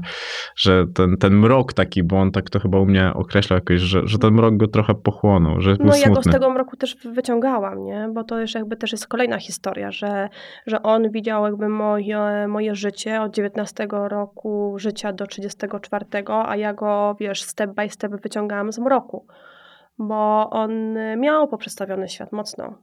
że 0.55 0.85
ten, 0.93 1.17
ten 1.17 1.33
mrok 1.33 1.73
taki, 1.73 2.03
bo 2.03 2.17
on 2.19 2.31
tak 2.31 2.49
to 2.49 2.59
chyba 2.59 2.79
u 2.79 2.85
mnie 2.85 3.11
określał 3.13 3.57
jakoś, 3.57 3.79
że, 3.81 4.01
że 4.05 4.17
ten 4.17 4.33
mrok 4.33 4.57
go 4.57 4.67
trochę 4.67 4.95
pochłonął, 4.95 5.61
że 5.61 5.75
był 5.75 5.85
No 5.85 5.95
ja 5.95 6.09
go 6.09 6.21
z 6.21 6.25
tego 6.25 6.49
mroku 6.49 6.77
też 6.77 6.97
wyciągałam, 7.13 7.83
nie? 7.83 8.09
Bo 8.13 8.23
to 8.23 8.39
już 8.39 8.55
jakby 8.55 8.75
też 8.75 8.91
jest 8.91 9.07
kolejna 9.07 9.39
historia, 9.39 9.91
że, 9.91 10.29
że 10.67 10.83
on 10.83 11.11
widział 11.11 11.45
jakby 11.45 11.69
moje, 11.69 12.47
moje 12.47 12.75
życie 12.75 13.21
od 13.21 13.35
19 13.35 13.87
roku 13.91 14.75
życia 14.77 15.13
do 15.13 15.27
34, 15.27 16.05
a 16.29 16.55
ja 16.55 16.73
go, 16.73 17.15
wiesz, 17.19 17.26
step 17.35 17.71
by 17.71 17.89
step 17.89 18.11
wyciągałam 18.21 18.71
z 18.71 18.79
mroku. 18.79 19.27
Bo 19.97 20.49
on 20.49 20.97
miał 21.17 21.47
poprzestawiony 21.47 22.09
świat 22.09 22.31
mocno. 22.31 22.81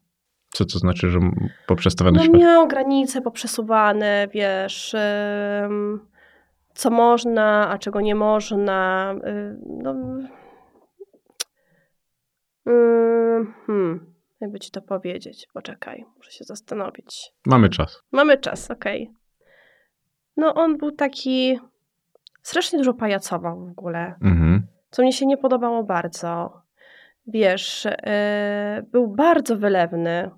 Co 0.52 0.64
to 0.64 0.78
znaczy, 0.78 1.10
że 1.10 1.18
poprzestawiony 1.66 2.18
No 2.18 2.24
świat? 2.24 2.36
miał 2.40 2.68
granice 2.68 3.20
poprzesuwane, 3.22 4.28
wiesz, 4.32 4.96
co 6.74 6.90
można, 6.90 7.68
a 7.70 7.78
czego 7.78 8.00
nie 8.00 8.14
można. 8.14 9.14
y, 9.26 9.56
No, 9.66 9.94
Ym, 12.68 13.54
hmm, 13.66 14.14
jakby 14.40 14.60
ci 14.60 14.70
to 14.70 14.82
powiedzieć. 14.82 15.48
Poczekaj, 15.52 16.04
muszę 16.16 16.30
się 16.30 16.44
zastanowić. 16.44 17.32
Mamy 17.46 17.68
czas. 17.68 18.02
Mamy 18.12 18.38
czas, 18.38 18.70
okej. 18.70 19.10
No 20.36 20.54
on 20.54 20.76
był 20.78 20.90
taki, 20.92 21.58
strasznie 22.44 22.78
dużo 22.78 22.94
pajacował 22.94 23.66
w 23.66 23.70
ogóle 23.70 24.14
Mhm. 24.22 24.66
co 24.90 25.02
mnie 25.02 25.12
się 25.12 25.26
nie 25.26 25.36
podobało 25.36 25.84
bardzo. 25.84 26.62
Wiesz, 27.26 27.86
e, 27.86 28.82
był 28.92 29.08
bardzo 29.08 29.56
wylewny, 29.56 30.30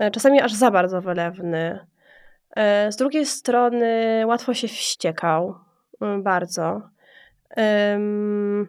e, 0.00 0.10
czasami 0.10 0.40
aż 0.40 0.52
za 0.52 0.70
bardzo 0.70 1.00
wylewny. 1.02 1.86
E, 2.56 2.92
z 2.92 2.96
drugiej 2.96 3.26
strony 3.26 4.22
łatwo 4.26 4.54
się 4.54 4.68
wściekał, 4.68 5.54
mm, 6.00 6.22
bardzo. 6.22 6.82
Em, 7.50 8.68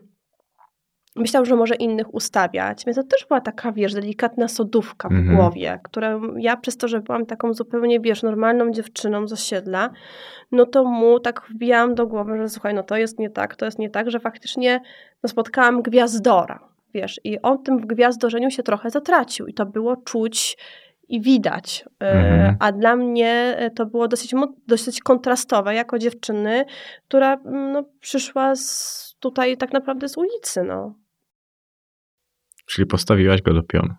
myślał, 1.20 1.46
że 1.46 1.56
może 1.56 1.76
innych 1.76 2.14
ustawiać, 2.14 2.86
więc 2.86 2.96
to 2.98 3.04
też 3.04 3.26
była 3.28 3.42
taka, 3.42 3.72
wiesz, 3.72 3.94
delikatna 3.94 4.48
sodówka 4.48 5.10
w 5.10 5.12
Mhm. 5.12 5.36
głowie, 5.38 5.80
którą 5.84 6.36
ja 6.38 6.58
przez 6.58 6.78
to, 6.78 6.88
że 6.88 7.00
byłam 7.00 7.26
taką 7.26 7.54
zupełnie, 7.54 8.00
wiesz, 8.00 8.24
normalną 8.24 8.72
dziewczyną 8.72 9.28
z 9.28 9.34
osiedla, 9.34 9.90
no 10.52 10.66
to 10.66 10.84
mu 10.84 11.20
tak 11.20 11.42
wbijałam 11.50 11.96
do 11.96 12.08
głowy, 12.08 12.38
że 12.38 12.50
słuchaj, 12.50 12.74
no 12.74 12.84
to 12.84 12.98
jest 12.98 13.20
nie 13.20 13.30
tak, 13.30 13.56
to 13.56 13.66
jest 13.66 13.80
nie 13.80 13.90
tak, 13.90 14.12
że 14.12 14.20
faktycznie 14.20 14.82
no, 15.24 15.30
spotkałam 15.30 15.82
gwiazdora, 15.82 16.60
wiesz, 16.94 17.20
i 17.24 17.42
on 17.42 17.58
w 17.58 17.64
tym 17.64 17.78
gwiazdorzeniu 17.78 18.52
się 18.52 18.64
trochę 18.64 18.90
zatracił 18.90 19.48
i 19.48 19.54
to 19.54 19.66
było 19.66 19.96
czuć 19.98 20.58
i 21.10 21.22
widać. 21.22 21.86
E, 22.02 22.12
Mhm. 22.12 22.56
A 22.60 22.72
dla 22.72 22.96
mnie 22.96 23.56
e, 23.58 23.72
to 23.72 23.86
było 23.86 24.08
dosyć, 24.08 24.34
dosyć 24.68 25.00
kontrastowe 25.02 25.74
jako 25.76 26.00
dziewczyny, 26.00 26.66
która 27.08 27.34
mm, 27.34 27.72
no, 27.72 27.84
przyszła 28.00 28.56
z, 28.56 29.16
tutaj 29.20 29.58
tak 29.58 29.74
naprawdę 29.74 30.10
z 30.10 30.18
ulicy, 30.18 30.64
no. 30.64 30.94
Czyli 32.70 32.86
postawiłaś 32.86 33.42
go 33.42 33.54
do 33.54 33.64
pionu. 33.64 33.94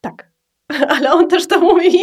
Tak. 0.00 0.33
ale 0.96 1.12
on 1.12 1.28
też 1.28 1.46
to 1.48 1.60
mówi. 1.60 1.98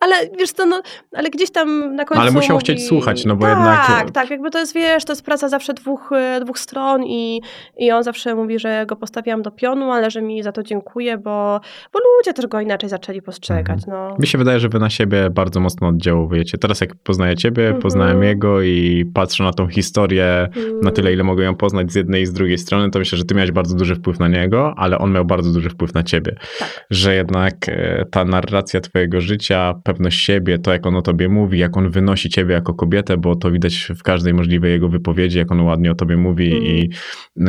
Ale 0.00 0.14
wiesz 0.38 0.52
co, 0.52 0.66
no, 0.66 0.82
ale 1.16 1.30
gdzieś 1.30 1.50
tam 1.50 1.94
na 1.96 2.04
końcu 2.04 2.22
Ale 2.22 2.30
musiał 2.30 2.56
mówi... 2.56 2.64
chcieć 2.64 2.86
słuchać, 2.86 3.24
no 3.24 3.36
bo 3.36 3.46
tak, 3.46 3.56
jednak- 3.58 3.86
Tak, 3.86 4.10
tak, 4.10 4.30
jakby 4.30 4.50
to 4.50 4.58
jest, 4.58 4.74
wiesz, 4.74 5.04
to 5.04 5.12
jest 5.12 5.24
praca 5.24 5.48
zawsze 5.48 5.74
dwóch, 5.74 6.10
e, 6.12 6.40
dwóch 6.44 6.58
stron 6.58 7.04
i, 7.04 7.40
i 7.76 7.90
on 7.92 8.02
zawsze 8.02 8.34
mówi, 8.34 8.58
że 8.58 8.84
go 8.86 8.96
postawiłam 8.96 9.42
do 9.42 9.50
pionu, 9.50 9.90
ale 9.92 10.10
że 10.10 10.22
mi 10.22 10.42
za 10.42 10.52
to 10.52 10.62
dziękuję, 10.62 11.18
bo, 11.18 11.60
bo 11.92 11.98
ludzie 12.18 12.32
też 12.34 12.46
go 12.46 12.60
inaczej 12.60 12.88
zaczęli 12.88 13.22
postrzegać, 13.22 13.86
no. 13.86 14.16
Mi 14.18 14.26
się 14.26 14.38
wydaje, 14.38 14.60
że 14.60 14.68
wy 14.68 14.78
na 14.78 14.90
siebie 14.90 15.30
bardzo 15.30 15.60
mocno 15.60 15.88
oddziałujecie. 15.88 16.58
Teraz 16.58 16.80
jak 16.80 16.94
poznaję 16.94 17.36
ciebie, 17.36 17.62
Mhm. 17.64 17.82
poznałem 17.82 18.22
jego 18.22 18.62
i 18.62 19.04
patrzę 19.14 19.44
na 19.44 19.52
tą 19.52 19.68
historię 19.68 20.48
Mm. 20.56 20.80
na 20.82 20.90
tyle, 20.90 21.12
ile 21.12 21.24
mogę 21.24 21.44
ją 21.44 21.54
poznać 21.54 21.92
z 21.92 21.94
jednej 21.94 22.22
i 22.22 22.26
z 22.26 22.32
drugiej 22.32 22.58
strony, 22.58 22.90
to 22.90 22.98
myślę, 22.98 23.18
że 23.18 23.24
ty 23.24 23.34
miałeś 23.34 23.50
bardzo 23.52 23.76
duży 23.76 23.94
wpływ 23.94 24.18
na 24.18 24.28
niego, 24.28 24.74
ale 24.76 24.98
on 24.98 25.12
miał 25.12 25.24
bardzo 25.24 25.50
duży 25.52 25.70
wpływ 25.70 25.94
na 25.94 26.02
ciebie. 26.02 26.34
Tak. 26.58 26.86
Że 26.90 27.14
jednak 27.14 27.54
e, 27.68 27.99
ta 28.10 28.24
narracja 28.24 28.80
twojego 28.80 29.20
życia, 29.20 29.74
pewność 29.84 30.24
siebie, 30.24 30.58
to 30.58 30.72
jak 30.72 30.86
on 30.86 30.96
o 30.96 31.02
tobie 31.02 31.28
mówi, 31.28 31.58
jak 31.58 31.76
on 31.76 31.90
wynosi 31.90 32.28
ciebie 32.28 32.54
jako 32.54 32.74
kobietę, 32.74 33.16
bo 33.16 33.36
to 33.36 33.50
widać 33.50 33.88
w 33.96 34.02
każdej 34.02 34.34
możliwej 34.34 34.72
jego 34.72 34.88
wypowiedzi, 34.88 35.38
jak 35.38 35.52
on 35.52 35.60
ładnie 35.60 35.90
o 35.90 35.94
tobie 35.94 36.16
mówi 36.16 36.50
Mm. 36.52 36.62
i 36.64 36.90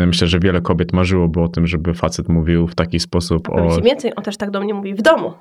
e, 0.01 0.05
myślę, 0.05 0.27
że 0.27 0.39
wiele 0.39 0.61
kobiet 0.61 0.93
marzyłoby 0.93 1.41
o 1.41 1.47
tym, 1.47 1.67
żeby 1.67 1.93
facet 1.93 2.29
mówił 2.29 2.67
w 2.67 2.75
taki 2.75 2.99
sposób 2.99 3.43
Powiem 3.47 3.67
o... 3.67 3.81
więcej, 3.81 4.11
on 4.15 4.23
też 4.23 4.37
tak 4.37 4.51
do 4.51 4.61
mnie 4.61 4.73
mówi 4.73 4.93
w 4.93 5.01
domu, 5.01 5.33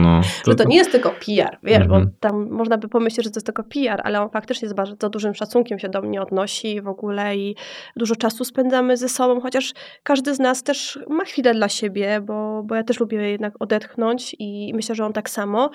No, 0.00 0.20
że 0.46 0.54
to 0.54 0.64
nie 0.64 0.76
jest 0.76 0.92
tylko 0.92 1.10
PR, 1.10 1.56
wiesz, 1.62 1.82
Mhm. 1.82 2.04
bo 2.04 2.10
tam 2.20 2.50
można 2.50 2.78
by 2.78 2.88
pomyśleć, 2.88 3.24
że 3.26 3.30
to 3.30 3.36
jest 3.36 3.46
tylko 3.46 3.62
PR, 3.64 4.00
ale 4.04 4.20
on 4.22 4.30
faktycznie 4.30 4.68
z 4.68 4.72
bardzo 4.72 5.08
dużym 5.10 5.34
szacunkiem 5.34 5.78
się 5.78 5.88
do 5.88 6.02
mnie 6.02 6.22
odnosi 6.22 6.80
w 6.82 6.88
ogóle 6.88 7.36
i 7.36 7.56
dużo 7.96 8.16
czasu 8.16 8.44
spędzamy 8.44 8.96
ze 8.96 9.08
sobą, 9.08 9.40
chociaż 9.40 9.72
każdy 10.02 10.34
z 10.34 10.38
nas 10.38 10.62
też 10.62 10.98
ma 11.10 11.24
chwilę 11.24 11.54
dla 11.54 11.68
siebie, 11.68 12.20
bo, 12.26 12.62
bo 12.66 12.74
ja 12.74 12.82
też 12.82 13.00
lubię 13.00 13.30
jednak 13.30 13.54
odetchnąć 13.60 14.36
i 14.38 14.72
myślę, 14.74 14.94
że 14.94 15.04
on 15.06 15.12
tak 15.12 15.30
samo, 15.30 15.70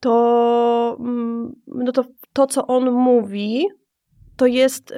to, 0.00 0.96
mm, 1.00 1.52
no 1.66 1.92
to, 1.92 2.04
to 2.32 2.46
co 2.46 2.66
on 2.66 2.90
mówi, 2.90 3.66
to 4.36 4.46
jest 4.46 4.90
y, 4.90 4.94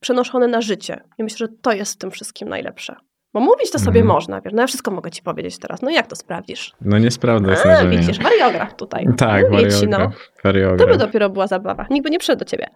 przenoszone 0.00 0.48
na 0.48 0.60
życie. 0.60 1.00
I 1.18 1.22
myślę, 1.24 1.38
że 1.38 1.48
to 1.62 1.72
jest 1.72 1.94
w 1.94 1.98
tym 1.98 2.10
wszystkim 2.10 2.48
najlepsze. 2.48 2.96
Bo 3.32 3.40
mówić 3.40 3.70
to 3.70 3.78
sobie 3.78 4.00
Mhm. 4.00 4.06
można, 4.06 4.40
wiesz, 4.40 4.52
no 4.54 4.60
ja 4.62 4.66
wszystko 4.66 4.90
mogę 4.90 5.10
ci 5.10 5.22
powiedzieć 5.22 5.58
teraz. 5.58 5.82
No 5.82 5.90
jak 5.90 6.06
to 6.06 6.16
sprawdzisz? 6.16 6.72
no 6.80 6.98
nie 6.98 7.10
sprawdza 7.10 7.50
jest 7.50 7.66
A, 7.66 7.84
widzisz, 7.86 8.18
wariograf 8.18 8.74
tutaj. 8.76 9.06
Tak, 9.16 9.50
Mówię 9.50 9.70
ci, 9.70 9.88
no. 9.88 9.98
wariograf. 9.98 10.18
To 10.42 10.44
by 10.44 10.52
wariograf. 10.52 10.98
dopiero 10.98 11.30
była 11.30 11.46
zabawa. 11.46 11.86
Nikt 11.90 12.04
by 12.04 12.10
nie 12.10 12.18
przyszedł 12.18 12.38
do 12.38 12.44
ciebie. 12.44 12.66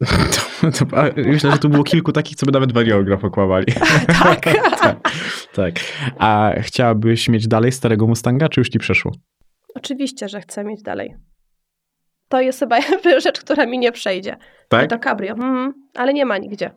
To, 0.60 0.70
to, 0.84 0.96
myślę, 1.16 1.50
że 1.52 1.58
tu 1.58 1.68
było 1.68 1.84
kilku 1.84 2.12
takich, 2.12 2.36
co 2.36 2.46
by 2.46 2.52
nawet 2.52 2.72
wariograf 2.72 3.24
okłamali. 3.24 3.66
Tak. 4.24 4.40
tak. 4.80 4.96
tak. 5.54 5.74
A 6.18 6.52
chciałabyś 6.60 7.28
mieć 7.28 7.48
dalej 7.48 7.72
starego 7.72 8.06
Mustanga, 8.06 8.48
czy 8.48 8.60
już 8.60 8.68
ci 8.68 8.78
przeszło? 8.78 9.12
Oczywiście, 9.74 10.28
że 10.28 10.40
chcę 10.40 10.64
mieć 10.64 10.82
dalej. 10.82 11.16
To 12.28 12.40
jest 12.40 12.58
chyba 12.58 12.76
rzecz, 13.24 13.40
która 13.40 13.66
mi 13.66 13.78
nie 13.78 13.92
przejdzie. 13.92 14.36
Tak? 14.68 14.90
To 14.90 14.98
cabrio. 14.98 15.34
Mm, 15.34 15.74
ale 15.94 16.14
nie 16.14 16.26
ma 16.26 16.38
nigdzie. 16.38 16.70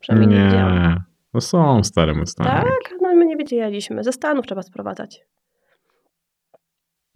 Przynajmniej 0.00 0.40
nie. 0.40 0.46
Nie. 0.46 0.96
No 1.34 1.40
są 1.40 1.84
stare 1.84 2.14
Mustangi. 2.14 2.50
Tak? 2.50 2.94
No 3.00 3.14
my 3.14 3.26
nie 3.26 3.36
wiedzieliśmy. 3.36 4.04
Ze 4.04 4.12
Stanów 4.12 4.46
trzeba 4.46 4.62
sprowadzać. 4.62 5.20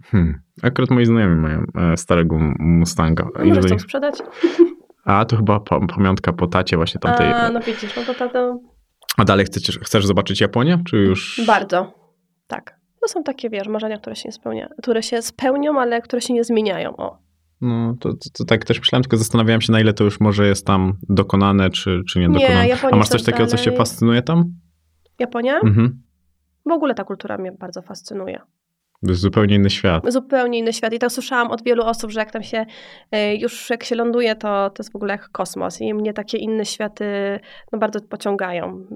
Hmm. 0.05 0.41
Akurat 0.63 0.91
moi 0.91 1.05
znajomi 1.05 1.37
mają 1.37 1.65
e, 1.75 1.97
starego 1.97 2.37
Mustanga. 2.59 3.29
No 3.39 3.45
może 3.45 3.61
chcą 3.61 3.79
sprzedać? 3.79 4.15
A, 5.05 5.25
to 5.25 5.37
chyba 5.37 5.61
pa- 5.61 5.87
pamiątka 5.87 6.33
po 6.33 6.47
tacie 6.47 6.77
właśnie 6.77 7.01
tamtej. 7.01 7.33
A, 7.33 7.51
no 7.51 7.61
widzisz, 7.61 7.97
no 7.97 8.03
to, 8.03 8.15
to, 8.15 8.29
to 8.29 8.59
A 9.17 9.25
dalej 9.25 9.47
chcesz, 9.47 9.79
chcesz 9.79 10.07
zobaczyć 10.07 10.41
Japonię, 10.41 10.79
czy 10.87 10.97
już... 10.97 11.41
bardzo. 11.47 11.93
Tak. 12.47 12.77
To 13.05 13.09
są 13.09 13.23
takie, 13.23 13.51
wiesz, 13.51 13.69
marzenia, 13.69 13.99
które 13.99 14.17
się, 14.17 14.29
nie 14.29 14.33
spełnia, 14.33 14.69
które 14.79 15.03
się 15.03 15.23
spełnią, 15.23 15.81
ale 15.81 16.03
które 16.03 16.23
się 16.23 16.35
nie 16.35 16.45
zmieniają. 16.45 16.97
O. 16.97 17.19
No, 17.61 17.95
to, 18.01 18.13
to, 18.13 18.31
to 18.39 18.45
tak 18.45 18.65
też 18.65 18.79
myślałem, 18.79 19.03
tylko 19.03 19.17
zastanawiałem 19.17 19.61
się, 19.61 19.73
na 19.73 19.81
ile 19.81 19.93
to 19.93 20.05
już 20.05 20.21
może 20.21 20.47
jest 20.47 20.67
tam 20.67 20.93
dokonane, 21.09 21.71
czy, 21.71 22.03
czy 22.09 22.19
nie 22.19 22.29
dokonane. 22.29 22.69
Japonia 22.69 22.95
A 22.95 22.97
masz 22.97 23.09
coś 23.09 23.23
takiego, 23.23 23.47
co 23.47 23.57
dalej. 23.57 23.77
fascynuje 23.77 24.23
tam? 24.23 24.45
Japonia? 25.19 25.61
Mhm. 25.61 26.03
W 26.67 26.71
ogóle 26.71 26.95
ta 26.95 27.05
kultura 27.05 27.39
mnie 27.39 27.53
bardzo 27.53 27.83
fascynuje. 27.83 28.41
To 29.05 29.11
jest 29.11 29.23
zupełnie 29.23 29.55
inny 29.55 29.71
świat. 29.71 30.13
zupełnie 30.13 30.59
inny 30.59 30.73
świat. 30.73 30.93
I 30.93 30.99
tak 30.99 31.13
słyszałam 31.13 31.51
od 31.51 31.65
wielu 31.65 31.83
osób, 31.83 32.11
że 32.11 32.21
jak 32.21 32.31
tam 32.31 32.43
się 32.43 32.67
e, 33.13 33.37
już 33.37 33.71
jak 33.71 33.85
się 33.85 33.95
ląduje, 33.95 34.35
to, 34.35 34.71
to 34.71 34.83
jest 34.83 34.93
w 34.93 34.97
ogóle 34.97 35.13
jak 35.13 35.29
kosmos. 35.29 35.81
I 35.81 35.95
mnie 35.95 36.13
takie 36.13 36.39
inne 36.39 36.65
światy 36.65 37.05
no, 37.73 37.79
bardzo 37.79 38.01
pociągają. 38.01 38.87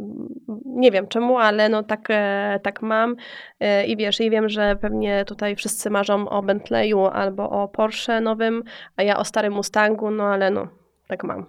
Nie 0.64 0.90
wiem 0.90 1.09
czemu, 1.09 1.39
ale 1.39 1.68
no 1.68 1.82
tak, 1.82 2.06
e, 2.10 2.60
tak 2.62 2.82
mam. 2.82 3.16
E, 3.60 3.86
I 3.86 3.97
wiesz, 3.97 4.20
i 4.20 4.30
wiem, 4.30 4.48
że 4.48 4.76
pewnie 4.76 5.24
tutaj 5.24 5.56
wszyscy 5.56 5.90
marzą 5.90 6.28
o 6.28 6.43
Bentleyu 6.43 7.06
albo 7.06 7.51
o 7.51 7.68
Porsche 7.68 8.20
nowym, 8.20 8.62
a 8.97 9.02
ja 9.02 9.18
o 9.18 9.24
starym 9.24 9.52
Mustangu, 9.52 10.10
no 10.10 10.24
ale 10.24 10.51
no, 10.51 10.68
tak 11.09 11.24
mam. 11.24 11.47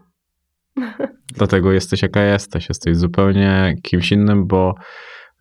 Dlatego 1.37 1.71
jesteś 1.71 2.01
jaka 2.01 2.23
jesteś. 2.23 2.69
Jesteś 2.69 2.97
zupełnie 2.97 3.75
kimś 3.83 4.11
innym, 4.11 4.47
bo 4.47 4.75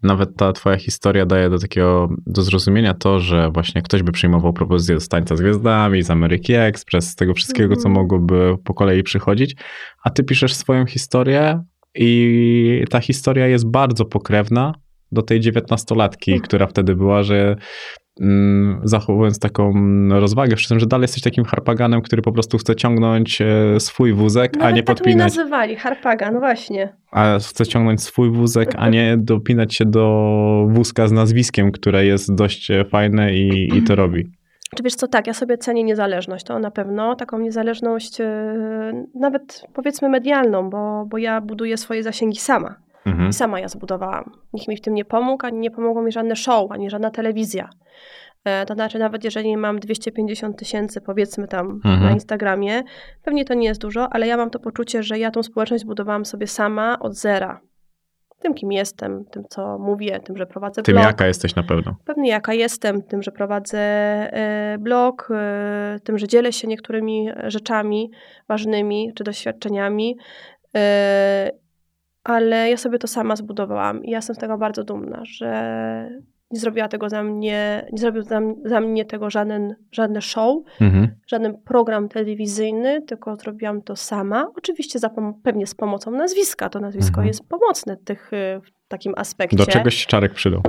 nawet 0.02 0.36
ta 0.36 0.52
twoja 0.52 0.76
historia 0.76 1.26
daje 1.26 1.50
do 1.50 1.58
takiego, 1.58 2.08
do 2.26 2.42
zrozumienia 2.42 2.94
to, 2.94 3.20
że 3.20 3.50
właśnie 3.50 3.82
ktoś 3.82 4.02
by 4.02 4.12
przyjmował 4.12 4.52
propozycję 4.52 5.00
z 5.00 5.08
Tańca 5.08 5.36
z 5.36 5.40
Gwiazdami, 5.40 6.02
z 6.02 6.10
Ameryki 6.10 6.54
Express, 6.54 7.08
z 7.10 7.14
tego 7.14 7.34
wszystkiego, 7.34 7.76
co 7.76 7.88
Mhm. 7.88 7.94
mogłoby 7.94 8.56
po 8.64 8.74
kolei 8.74 9.02
przychodzić, 9.02 9.56
a 10.04 10.10
ty 10.10 10.24
piszesz 10.24 10.54
swoją 10.54 10.86
historię 10.86 11.62
i 11.94 12.84
ta 12.90 13.00
historia 13.00 13.46
jest 13.46 13.66
bardzo 13.70 14.04
pokrewna 14.04 14.74
do 15.12 15.22
tej 15.22 15.40
dziewiętnastolatki, 15.40 16.30
Mhm. 16.32 16.44
która 16.48 16.66
wtedy 16.66 16.96
była, 16.96 17.22
że 17.22 17.56
zachowując 18.84 19.38
taką 19.38 19.72
rozwagę, 20.08 20.56
przy 20.56 20.68
tym, 20.68 20.80
że 20.80 20.86
dalej 20.86 21.04
jesteś 21.04 21.22
takim 21.22 21.44
harpaganem, 21.44 22.02
który 22.02 22.22
po 22.22 22.32
prostu 22.32 22.58
chce 22.58 22.76
ciągnąć 22.76 23.40
e, 23.40 23.80
swój 23.80 24.12
wózek, 24.12 24.56
a 24.56 24.58
Nawet 24.58 24.76
nie 24.76 24.82
tak 24.82 24.96
mnie 24.96 24.96
podpinać 24.96 25.36
nazywali, 25.36 25.76
Harpaga, 25.76 26.30
no 26.30 26.38
właśnie. 26.38 26.92
a 27.10 27.38
chce 27.38 27.66
ciągnąć 27.66 28.02
swój 28.02 28.30
wózek, 28.30 28.74
a 28.76 28.88
nie 28.88 29.16
dopinać 29.18 29.74
się 29.74 29.84
do 29.84 30.66
wózka 30.70 31.08
z 31.08 31.12
nazwiskiem, 31.12 31.72
które 31.72 32.06
jest 32.06 32.34
dość 32.34 32.70
e, 32.70 32.84
fajne 32.84 33.34
i, 33.34 33.76
i 33.76 33.82
to 33.82 33.94
robi. 33.94 34.38
Czy 34.76 34.82
wiesz 34.82 34.94
co, 34.94 35.08
tak, 35.08 35.26
ja 35.26 35.34
sobie 35.34 35.58
cenię 35.58 35.84
niezależność, 35.84 36.44
to 36.44 36.58
na 36.58 36.70
pewno, 36.70 37.14
taką 37.14 37.38
niezależność 37.38 38.18
yy, 38.18 38.26
nawet 39.14 39.66
powiedzmy 39.74 40.08
medialną, 40.08 40.70
bo, 40.70 41.06
bo 41.06 41.18
ja 41.18 41.40
buduję 41.40 41.76
swoje 41.76 42.02
zasięgi 42.02 42.36
sama. 42.36 42.74
Mhm. 43.08 43.28
I 43.30 43.32
sama 43.32 43.60
ja 43.60 43.68
zbudowałam. 43.68 44.30
Nikt 44.52 44.68
mi 44.68 44.76
w 44.76 44.80
tym 44.80 44.94
nie 44.94 45.04
pomógł, 45.04 45.46
ani 45.46 45.58
nie 45.58 45.70
pomogło 45.70 46.02
mi 46.02 46.12
żadne 46.12 46.36
show, 46.36 46.72
ani 46.72 46.90
żadna 46.90 47.10
telewizja. 47.10 47.68
E, 48.44 48.66
To 48.66 48.74
znaczy, 48.74 48.98
nawet 48.98 49.24
jeżeli 49.24 49.56
mam 49.56 49.78
250 49.80 50.58
tysięcy, 50.58 51.00
powiedzmy 51.00 51.48
tam 51.48 51.66
Mhm. 51.70 52.02
na 52.04 52.10
Instagramie, 52.10 52.82
pewnie 53.24 53.44
to 53.44 53.54
nie 53.54 53.66
jest 53.68 53.80
dużo, 53.80 54.08
ale 54.12 54.26
ja 54.26 54.36
mam 54.36 54.50
to 54.50 54.58
poczucie, 54.58 55.02
że 55.02 55.18
ja 55.18 55.30
tą 55.30 55.42
społeczność 55.42 55.82
zbudowałam 55.82 56.24
sobie 56.24 56.46
sama 56.46 56.98
od 57.00 57.14
zera. 57.14 57.60
Tym, 58.42 58.54
kim 58.54 58.72
jestem, 58.72 59.24
tym, 59.30 59.44
co 59.48 59.78
mówię, 59.78 60.20
tym, 60.20 60.36
że 60.36 60.46
prowadzę 60.46 60.82
Tym 60.82 60.94
blog. 60.94 61.06
jaka 61.06 61.26
jesteś 61.26 61.54
na 61.56 61.62
pewno. 61.62 61.96
Pewnie 62.04 62.30
jaka 62.30 62.54
jestem, 62.54 63.02
tym, 63.02 63.22
że 63.22 63.32
prowadzę 63.32 63.78
e, 63.78 64.76
blog, 64.80 65.28
e, 65.34 65.98
tym, 66.04 66.18
że 66.18 66.28
dzielę 66.28 66.52
się 66.52 66.68
niektórymi 66.68 67.28
rzeczami 67.46 68.10
ważnymi 68.48 69.12
czy 69.14 69.24
doświadczeniami, 69.24 70.16
ale 72.28 72.70
ja 72.70 72.76
sobie 72.76 72.98
to 72.98 73.06
sama 73.06 73.36
zbudowałam 73.36 74.04
i 74.04 74.10
ja 74.10 74.18
jestem 74.18 74.36
z 74.36 74.38
tego 74.38 74.58
bardzo 74.58 74.84
dumna, 74.84 75.20
że 75.24 75.50
nie 76.50 76.60
zrobiła 76.60 76.88
tego 76.88 77.08
za 77.08 77.22
mnie, 77.22 77.86
nie 77.92 77.98
zrobił 77.98 78.22
za, 78.22 78.40
za 78.64 78.80
mnie 78.80 79.04
tego 79.04 79.30
żaden, 79.30 79.74
żadne 79.92 80.22
show, 80.22 80.56
Mhm. 80.80 81.08
żaden 81.26 81.58
program 81.64 82.08
telewizyjny, 82.08 83.02
tylko 83.02 83.36
zrobiłam 83.36 83.82
to 83.82 83.96
sama. 83.96 84.50
Oczywiście 84.56 84.98
za 84.98 85.10
pewnie 85.42 85.66
z 85.66 85.74
pomocą 85.74 86.10
nazwiska. 86.10 86.68
To 86.68 86.80
nazwisko 86.80 87.08
Mhm. 87.08 87.26
jest 87.26 87.48
pomocne 87.48 87.96
tych, 87.96 88.32
y, 88.32 88.60
w 88.64 88.88
takim 88.88 89.12
aspekcie. 89.16 89.56
Do 89.56 89.66
czegoś 89.66 90.06
Czarek 90.06 90.34
przydał. 90.34 90.62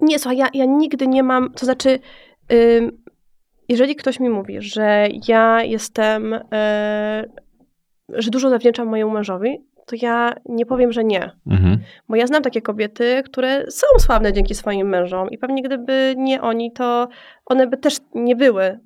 Nie, 0.00 0.18
słuchaj, 0.18 0.36
ja, 0.38 0.46
ja 0.54 0.64
nigdy 0.64 1.06
nie 1.06 1.22
mam, 1.22 1.52
to 1.52 1.64
znaczy, 1.66 1.98
jeżeli 3.68 3.96
ktoś 3.96 4.20
mi 4.20 4.30
mówi, 4.30 4.56
że 4.60 5.08
ja 5.28 5.62
jestem, 5.62 6.32
y, 6.34 6.40
że 8.08 8.30
dużo 8.30 8.50
zawdzięczam 8.50 8.88
mojemu 8.88 9.10
mężowi, 9.12 9.58
to 9.86 9.96
ja 10.02 10.34
nie 10.44 10.66
powiem, 10.66 10.92
że 10.92 11.04
nie. 11.04 11.30
Mhm. 11.46 11.78
Bo 12.08 12.16
ja 12.16 12.26
znam 12.26 12.42
takie 12.42 12.62
kobiety, 12.62 13.22
które 13.24 13.70
są 13.70 13.86
sławne 13.98 14.32
dzięki 14.32 14.54
swoim 14.54 14.88
mężom 14.88 15.30
i 15.30 15.38
pewnie 15.38 15.62
gdyby 15.62 16.14
nie 16.16 16.42
oni, 16.42 16.72
to 16.72 17.08
one 17.46 17.66
by 17.66 17.76
też 17.76 17.96
nie 18.14 18.36
były 18.36 18.78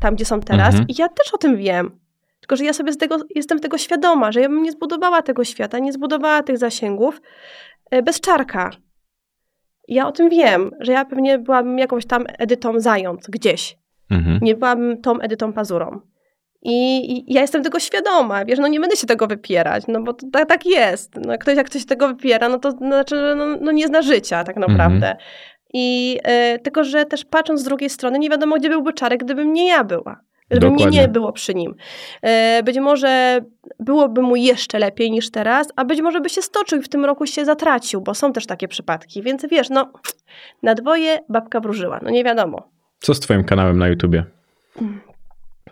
tam, 0.00 0.14
gdzie 0.14 0.24
są 0.24 0.40
teraz. 0.40 0.68
Mhm. 0.68 0.88
I 0.88 0.94
ja 0.98 1.08
też 1.08 1.34
o 1.34 1.38
tym 1.38 1.56
wiem. 1.56 1.98
Tylko, 2.40 2.56
że 2.56 2.64
ja 2.64 2.72
sobie 2.72 2.92
z 2.92 2.98
tego, 2.98 3.16
jestem 3.34 3.58
tego 3.58 3.78
świadoma, 3.78 4.32
że 4.32 4.40
ja 4.40 4.48
bym 4.48 4.62
nie 4.62 4.72
zbudowała 4.72 5.22
tego 5.22 5.44
świata, 5.44 5.78
nie 5.78 5.92
zbudowała 5.92 6.42
tych 6.42 6.58
zasięgów 6.58 7.20
e, 7.90 8.02
bez 8.02 8.20
czarka. 8.20 8.70
Ja 9.88 10.08
o 10.08 10.12
tym 10.12 10.28
wiem, 10.28 10.70
że 10.80 10.92
ja 10.92 11.04
pewnie 11.04 11.38
byłabym 11.38 11.78
jakąś 11.78 12.06
tam 12.06 12.24
Edytą 12.38 12.80
Zając 12.80 13.26
gdzieś. 13.26 13.78
Mhm. 14.10 14.38
Nie 14.42 14.54
byłabym 14.54 15.02
tą 15.02 15.20
Edytą 15.20 15.52
Pazurą. 15.52 16.00
I, 16.62 17.12
I 17.12 17.34
ja 17.34 17.40
jestem 17.40 17.62
tego 17.62 17.80
świadoma, 17.80 18.44
wiesz, 18.44 18.58
no 18.58 18.68
nie 18.68 18.80
będę 18.80 18.96
się 18.96 19.06
tego 19.06 19.26
wypierać, 19.26 19.84
no 19.88 20.02
bo 20.02 20.12
to, 20.12 20.26
tak, 20.32 20.48
tak 20.48 20.66
jest. 20.66 21.14
No, 21.26 21.38
ktoś, 21.38 21.56
jak 21.56 21.66
ktoś 21.66 21.86
tego 21.86 22.08
wypiera, 22.08 22.48
no 22.48 22.58
to 22.58 22.70
znaczy, 22.70 23.34
no, 23.36 23.46
no 23.60 23.72
nie 23.72 23.86
zna 23.86 24.02
życia 24.02 24.44
tak 24.44 24.56
naprawdę. 24.56 25.16
I 25.74 26.18
y, 26.54 26.58
tylko, 26.58 26.84
że 26.84 27.04
też 27.04 27.24
patrząc 27.24 27.60
z 27.60 27.64
drugiej 27.64 27.90
strony, 27.90 28.18
nie 28.18 28.30
wiadomo, 28.30 28.56
gdzie 28.56 28.68
byłby 28.68 28.92
Czarek, 28.92 29.24
gdybym 29.24 29.52
nie 29.52 29.68
ja 29.68 29.84
była. 29.84 30.20
Gdyby 30.50 30.70
mnie 30.70 30.86
nie 30.86 31.08
było 31.08 31.32
przy 31.32 31.54
nim. 31.54 31.74
Y, 32.58 32.62
być 32.62 32.78
może 32.78 33.40
byłoby 33.80 34.22
mu 34.22 34.36
jeszcze 34.36 34.78
lepiej 34.78 35.10
niż 35.10 35.30
teraz, 35.30 35.68
a 35.76 35.84
być 35.84 36.00
może 36.00 36.20
by 36.20 36.28
się 36.28 36.42
stoczył 36.42 36.78
i 36.78 36.82
w 36.82 36.88
tym 36.88 37.04
roku 37.04 37.26
się 37.26 37.44
zatracił, 37.44 38.00
bo 38.00 38.14
są 38.14 38.32
też 38.32 38.46
takie 38.46 38.68
przypadki. 38.68 39.22
Więc 39.22 39.46
wiesz, 39.50 39.70
no, 39.70 39.92
na 40.62 40.74
dwoje 40.74 41.18
babka 41.28 41.60
wróżyła. 41.60 42.00
No 42.02 42.10
nie 42.10 42.24
wiadomo. 42.24 42.68
Co 42.98 43.14
z 43.14 43.20
twoim 43.20 43.44
kanałem 43.44 43.78
na 43.78 43.88
YouTubie? 43.88 44.24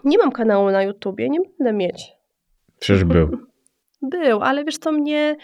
Nie 0.05 0.19
mam 0.19 0.33
kanału 0.33 0.71
na 0.71 0.83
YouTubie, 0.83 1.29
nie 1.29 1.39
będę 1.59 1.73
mieć. 1.73 2.13
Przecież 2.81 3.05
był. 3.05 3.29
Był, 4.11 4.43
ale 4.43 4.65
wiesz 4.65 4.79
co, 4.79 4.93
mnie, 4.93 5.37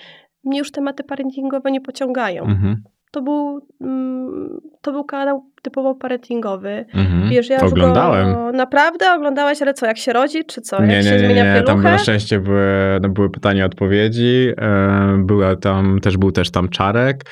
mnie 0.44 0.58
już 0.58 0.70
tematy 0.70 1.04
parentingowe 1.04 1.70
nie 1.70 1.80
pociągają. 1.80 2.42
Mhm. 2.44 2.82
To, 3.12 3.22
był, 3.22 3.66
mm, 3.80 4.60
to 4.80 4.92
był 4.92 5.04
kanał 5.04 5.44
typowo 5.62 5.94
parentingowy. 5.94 6.84
Mhm. 6.94 7.30
Wiesz, 7.30 7.50
ja 7.50 7.60
już 7.62 7.72
Oglądałem. 7.72 8.34
Go, 8.34 8.52
naprawdę 8.52 9.14
oglądałeś, 9.14 9.62
ale 9.62 9.74
co, 9.74 9.86
jak 9.86 9.98
się 9.98 10.12
rodzi, 10.12 10.44
czy 10.44 10.60
co? 10.60 10.84
Nie, 10.84 10.94
jak 10.94 11.04
się 11.04 11.10
nie, 11.10 11.16
nie, 11.16 11.24
zmienia 11.24 11.54
nie. 11.54 11.62
Tam 11.62 11.82
na 11.82 11.98
szczęście 11.98 12.40
były, 12.40 12.98
no, 13.02 13.08
były 13.08 13.30
pytania, 13.30 13.64
odpowiedzi. 13.66 14.48
E, 14.58 15.22
była 15.24 15.56
tam, 15.56 16.00
też 16.00 16.16
był 16.16 16.32
też 16.32 16.50
tam 16.50 16.68
Czarek. 16.68 17.24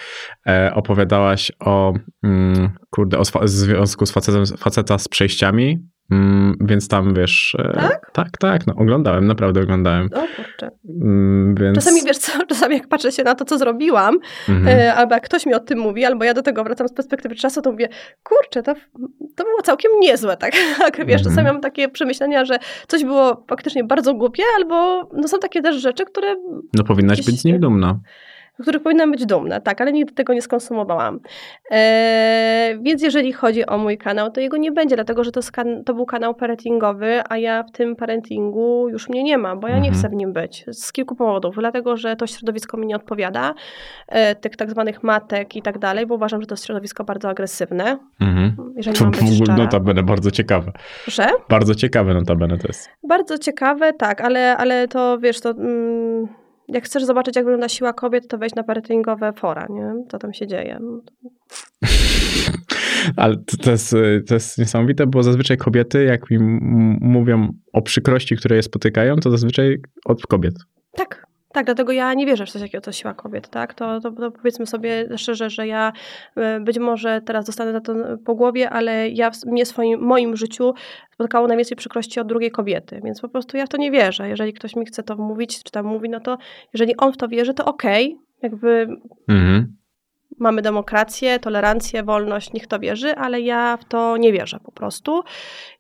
E, 0.47 0.75
opowiadałaś 0.75 1.53
o, 1.61 1.95
mm, 2.23 2.71
kurde, 2.91 3.19
o 3.19 3.23
swa- 3.23 3.47
związku 3.49 4.07
z 4.07 4.13
facetem, 4.13 4.47
faceta 4.59 4.99
z 4.99 5.09
przejściami. 5.09 5.79
Mm, 6.11 6.57
więc 6.61 6.89
tam 6.89 7.15
wiesz. 7.15 7.57
E, 7.59 7.73
Tak? 7.73 8.11
Tak, 8.13 8.29
tak. 8.41 8.67
No, 8.67 8.75
oglądałem, 8.77 9.27
naprawdę 9.27 9.61
oglądałem. 9.63 10.07
O 10.15 10.21
kurczę. 10.37 10.71
Mm, 11.03 11.55
więc... 11.55 11.75
Czasami 11.75 12.01
wiesz 12.07 12.19
co, 12.19 12.33
czasami 12.49 12.75
jak 12.75 12.89
patrzę 12.89 13.13
się 13.13 13.23
na 13.25 13.35
to, 13.35 13.45
co 13.45 13.59
zrobiłam, 13.59 14.19
Mhm. 14.49 14.79
e, 14.81 14.95
albo 14.95 15.15
jak 15.15 15.25
ktoś 15.25 15.47
mi 15.47 15.55
o 15.55 15.61
tym 15.61 15.79
mówi, 15.79 16.05
albo 16.05 16.25
ja 16.25 16.35
do 16.35 16.43
tego 16.43 16.65
wracam 16.65 16.89
z 16.89 16.93
perspektywy 16.93 17.35
czasu, 17.35 17.63
to 17.63 17.73
mówię, 17.73 17.89
kurczę, 18.23 18.63
to, 18.63 18.75
to 19.37 19.45
było 19.45 19.63
całkiem 19.63 19.91
niezłe, 20.01 20.37
tak? 20.37 20.53
tak 20.79 20.97
wiesz, 20.97 21.21
Mhm. 21.21 21.25
czasami 21.25 21.47
mam 21.47 21.61
takie 21.61 21.89
przemyślenia, 21.89 22.45
że 22.45 22.59
coś 22.89 23.05
było 23.05 23.45
faktycznie 23.49 23.85
bardzo 23.85 24.15
głupie, 24.15 24.43
albo 24.57 25.09
no, 25.13 25.29
są 25.29 25.39
takie 25.39 25.63
też 25.63 25.77
rzeczy, 25.77 26.05
które 26.05 26.37
No 26.75 26.85
powinnaś 26.85 27.17
gdzieś- 27.19 27.27
być 27.27 27.41
z 27.41 27.45
nich 27.45 27.61
dumna. 27.61 27.99
Z 28.59 28.63
których 28.63 28.83
powinnam 28.83 29.11
być 29.11 29.27
dumna, 29.27 29.61
tak, 29.61 29.81
ale 29.81 29.93
nigdy 29.93 30.15
tego 30.15 30.35
nie 30.35 30.43
skonsumowałam. 30.43 31.21
Eee, 31.71 32.79
więc 32.83 33.03
jeżeli 33.03 33.33
chodzi 33.33 33.67
o 33.67 33.79
mój 33.79 33.99
kanał, 33.99 34.31
to 34.31 34.41
jego 34.41 34.57
nie 34.57 34.73
będzie, 34.73 34.95
dlatego 34.97 35.25
że 35.25 35.33
to, 35.33 35.41
to 35.87 35.95
był 35.95 36.07
kanał 36.07 36.35
parentingowy, 36.35 37.21
a 37.29 37.37
ja 37.39 37.63
w 37.63 37.71
tym 37.71 37.97
parentingu 37.97 38.89
już 38.89 39.09
mnie 39.09 39.23
nie 39.23 39.39
ma, 39.39 39.57
bo 39.57 39.69
ja 39.69 39.75
nie 39.79 39.89
Mhm. 39.89 39.95
chcę 39.95 40.09
w 40.09 40.13
nim 40.13 40.33
być. 40.33 40.65
Z 40.73 40.93
kilku 40.93 41.15
powodów. 41.15 41.55
Dlatego, 41.59 41.97
że 41.97 42.17
to 42.17 42.27
środowisko 42.27 42.77
mi 42.77 42.87
nie 42.87 42.97
odpowiada, 42.97 43.55
e, 44.09 44.35
tych 44.35 44.57
tak 44.57 44.71
zwanych 44.71 45.03
matek 45.03 45.57
i 45.57 45.63
tak 45.63 45.79
dalej, 45.79 46.07
bo 46.07 46.15
uważam, 46.15 46.41
że 46.41 46.47
to 46.47 46.53
jest 46.53 46.67
środowisko 46.67 47.05
bardzo 47.05 47.29
agresywne, 47.29 47.99
Mhm. 48.21 48.73
jeżeli 48.77 48.97
To 48.99 49.05
mam 49.05 49.11
być 49.13 49.35
szczera. 49.37 49.57
notabene 49.57 50.03
bardzo 50.03 50.31
ciekawe. 50.31 50.73
Że? 51.07 51.27
Bardzo 51.49 51.75
ciekawe 51.75 52.15
notabene 52.15 52.59
to 52.59 52.67
jest. 52.69 52.91
Bardzo 53.09 53.39
ciekawe, 53.39 53.93
tak, 53.93 54.21
ale, 54.21 54.57
ale 54.57 54.89
to 54.89 55.19
wiesz, 55.19 55.41
to 55.41 55.51
mm, 55.51 56.29
jak 56.69 56.85
chcesz 56.85 57.05
zobaczyć, 57.05 57.37
jak 57.37 57.45
wygląda 57.45 57.69
siła 57.69 57.93
kobiet, 57.93 58.29
to 58.29 58.39
wejdź 58.39 58.55
na 58.55 58.63
parentingowe 58.63 59.33
fora, 59.33 59.67
nie? 59.71 59.95
Co 60.11 60.19
tam 60.19 60.33
się 60.33 60.47
dzieje. 60.47 60.79
No, 60.81 61.01
Ale 63.17 63.37
to, 63.37 63.57
to, 63.57 63.71
jest, 63.71 63.93
y, 63.93 64.25
to 64.29 64.35
jest 64.35 64.59
niesamowite, 64.59 65.07
bo 65.07 65.23
zazwyczaj 65.23 65.57
kobiety, 65.57 66.05
jak 66.05 66.31
mi 66.31 66.39
mówią 67.01 67.49
o 67.73 67.83
przykrości, 67.83 68.37
które 68.37 68.57
je 68.57 68.63
spotykają, 68.63 69.17
to 69.17 69.31
zazwyczaj 69.31 69.79
od 70.05 70.27
kobiet. 70.27 70.55
Tak, 70.93 71.27
tak, 71.53 71.67
dlatego 71.67 71.93
ja 71.93 72.15
nie 72.15 72.27
wierzę 72.27 72.47
w 72.47 72.51
coś 72.51 72.63
takiego, 72.63 72.83
to 72.83 72.93
siła 72.93 73.15
kobiet, 73.15 73.49
tak? 73.49 73.75
To, 73.75 74.01
to, 74.01 74.13
to 74.13 74.31
powiedzmy 74.31 74.67
sobie 74.67 75.09
szczerze, 75.17 75.51
że 75.51 75.67
ja 75.67 75.93
e, 76.37 76.61
być 76.61 76.79
może 76.79 77.21
teraz 77.21 77.47
dostanę 77.47 77.73
za 77.73 77.81
to 77.81 77.95
po 78.25 78.35
głowie, 78.35 78.71
ale 78.71 79.09
ja 79.09 79.31
w 79.31 79.45
mnie 79.45 79.67
swoim, 79.67 80.01
moim 80.01 80.37
życiu 80.37 80.75
spotkało 81.15 81.47
najwięcej 81.47 81.77
przykrości 81.77 82.21
od 82.21 82.27
drugiej 82.27 82.51
kobiety, 82.51 83.01
więc 83.05 83.21
po 83.21 83.29
prostu 83.29 83.57
ja 83.57 83.67
w 83.67 83.69
to 83.69 83.77
nie 83.77 83.91
wierzę. 83.91 84.29
Jeżeli 84.29 84.53
ktoś 84.53 84.77
mi 84.77 84.87
chce 84.87 85.03
to 85.03 85.17
mówić, 85.17 85.63
czy 85.63 85.73
tam 85.73 85.87
mówi, 85.87 86.09
no 86.09 86.21
to 86.21 86.39
jeżeli 86.73 86.97
on 86.97 87.13
w 87.13 87.17
to 87.17 87.29
wierzy, 87.29 87.55
to 87.55 87.65
okej, 87.65 88.19
jakby 88.43 88.89
Mhm. 89.29 89.78
Mamy 90.41 90.63
demokrację, 90.63 91.39
tolerancję, 91.39 92.03
wolność, 92.03 92.53
niech 92.53 92.67
to 92.67 92.79
wierzy, 92.79 93.15
ale 93.17 93.41
ja 93.41 93.77
w 93.77 93.85
to 93.85 94.17
nie 94.17 94.33
wierzę 94.33 94.59
po 94.65 94.73
prostu. 94.73 95.23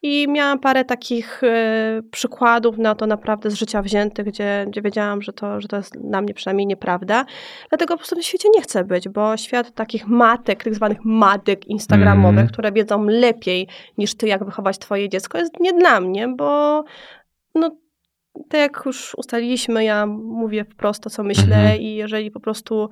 I 0.03 0.27
miałam 0.29 0.59
parę 0.59 0.85
takich 0.85 1.43
e, 1.45 2.03
przykładów 2.11 2.79
na 2.79 2.95
to 2.95 3.07
naprawdę 3.07 3.51
z 3.51 3.55
życia 3.55 3.83
wziętych, 3.83 4.27
gdzie, 4.27 4.65
gdzie 4.69 4.83
wiedziałam, 4.83 5.23
że 5.23 5.33
to, 5.33 5.61
że 5.61 5.69
to 5.69 5.77
jest 5.77 5.99
dla 6.09 6.21
mnie 6.21 6.35
przynajmniej 6.35 6.67
nieprawda. 6.67 7.25
Dlatego 7.69 7.95
po 7.95 7.99
prostu 7.99 8.17
w 8.17 8.23
świecie 8.23 8.49
nie 8.55 8.63
chcę 8.63 8.85
być, 8.85 9.09
bo 9.09 9.37
świat 9.37 9.75
takich 9.75 10.07
matek, 10.07 10.65
tak 10.65 10.75
zwanych 10.75 10.99
matek 11.05 11.67
instagramowych, 11.67 12.29
Mhm. 12.29 12.49
które 12.49 12.73
wiedzą 12.73 13.05
lepiej 13.05 13.69
niż 13.99 14.15
ty, 14.15 14.29
jak 14.29 14.45
wychować 14.45 14.79
twoje 14.79 15.09
dziecko, 15.09 15.39
jest 15.39 15.61
nie 15.61 15.73
dla 15.73 16.01
mnie, 16.01 16.29
bo 16.29 16.85
no 17.55 17.71
tak 18.49 18.61
jak 18.61 18.83
już 18.87 19.15
ustaliliśmy, 19.15 19.85
ja 19.85 20.07
mówię 20.07 20.65
wprost 20.65 21.03
to, 21.03 21.11
co 21.11 21.23
myślę 21.23 21.57
Mhm. 21.57 21.81
i 21.81 21.95
jeżeli 21.95 22.31
po 22.31 22.41
prostu 22.41 22.91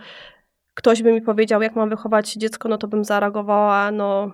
ktoś 0.77 1.03
by 1.03 1.13
mi 1.13 1.23
powiedział, 1.23 1.63
jak 1.63 1.77
mam 1.77 1.89
wychować 1.89 2.33
dziecko, 2.33 2.69
no 2.69 2.79
to 2.79 2.89
bym 2.89 3.05
zareagowała, 3.05 3.91
no 3.91 4.33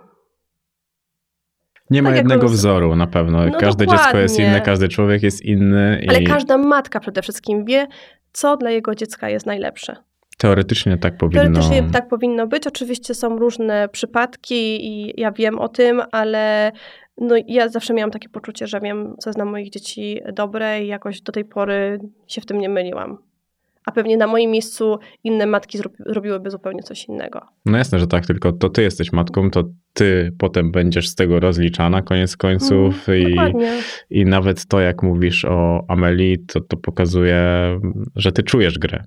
Nie 1.90 2.02
ma 2.02 2.08
Tak 2.08 2.16
jak 2.16 2.24
jednego 2.24 2.48
wzoru 2.48 2.96
na 2.96 3.06
pewno. 3.06 3.46
No 3.46 3.58
Każde 3.58 3.86
dziecko 3.86 4.18
jest 4.18 4.34
dokładnie. 4.34 4.46
inne, 4.46 4.60
każdy 4.60 4.88
człowiek 4.88 5.22
jest 5.22 5.42
inny 5.42 6.04
ale 6.08 6.22
i 6.22 6.24
każda 6.24 6.58
matka 6.58 7.00
przede 7.00 7.22
wszystkim 7.22 7.64
wie, 7.64 7.86
co 8.32 8.56
dla 8.56 8.70
jego 8.70 8.94
dziecka 8.94 9.28
jest 9.28 9.46
najlepsze. 9.46 9.96
teoretycznie 10.38 10.98
tak 10.98 11.16
powinno. 11.16 11.42
Teoretycznie 11.42 11.90
tak 11.92 12.08
powinno 12.08 12.46
być. 12.46 12.66
Oczywiście 12.66 13.14
są 13.14 13.38
różne 13.38 13.88
przypadki 13.88 14.86
i 14.86 15.20
ja 15.20 15.32
wiem 15.32 15.58
o 15.58 15.68
tym, 15.68 16.02
ale 16.12 16.72
no 17.18 17.34
ja 17.46 17.68
zawsze 17.68 17.94
miałam 17.94 18.10
takie 18.10 18.28
poczucie, 18.28 18.66
że 18.66 18.80
wiem, 18.80 19.14
co 19.18 19.30
jest 19.30 19.38
dla 19.38 19.44
moich 19.44 19.70
dzieci 19.70 20.20
dobre 20.32 20.84
i 20.84 20.86
jakoś 20.86 21.20
do 21.20 21.32
tej 21.32 21.44
pory 21.44 22.00
się 22.26 22.40
w 22.40 22.46
tym 22.46 22.58
nie 22.58 22.68
myliłam. 22.68 23.18
A 23.86 23.92
pewnie 23.92 24.16
na 24.16 24.26
moim 24.26 24.50
miejscu 24.50 24.98
inne 25.24 25.46
matki 25.46 25.78
zro- 25.78 25.90
robiłyby 26.06 26.50
zupełnie 26.50 26.82
coś 26.82 27.04
innego. 27.04 27.40
No 27.66 27.78
jasne, 27.78 27.98
że 27.98 28.06
tak, 28.06 28.26
tylko 28.26 28.52
to 28.52 28.68
ty 28.68 28.82
jesteś 28.82 29.12
matką, 29.12 29.50
to 29.50 29.64
ty 29.92 30.32
potem 30.38 30.72
będziesz 30.72 31.08
z 31.08 31.14
tego 31.14 31.40
rozliczana 31.40 32.02
koniec 32.02 32.36
końców 32.36 33.08
Mm, 33.08 33.20
i, 33.20 33.30
Dokładnie. 33.34 33.72
i 34.10 34.24
nawet 34.24 34.66
to, 34.66 34.80
jak 34.80 35.02
mówisz 35.02 35.44
o 35.44 35.84
Amelii, 35.88 36.38
to, 36.46 36.60
to 36.60 36.76
pokazuje, 36.76 37.42
że 38.16 38.32
ty 38.32 38.42
czujesz 38.42 38.78
grę. 38.78 39.04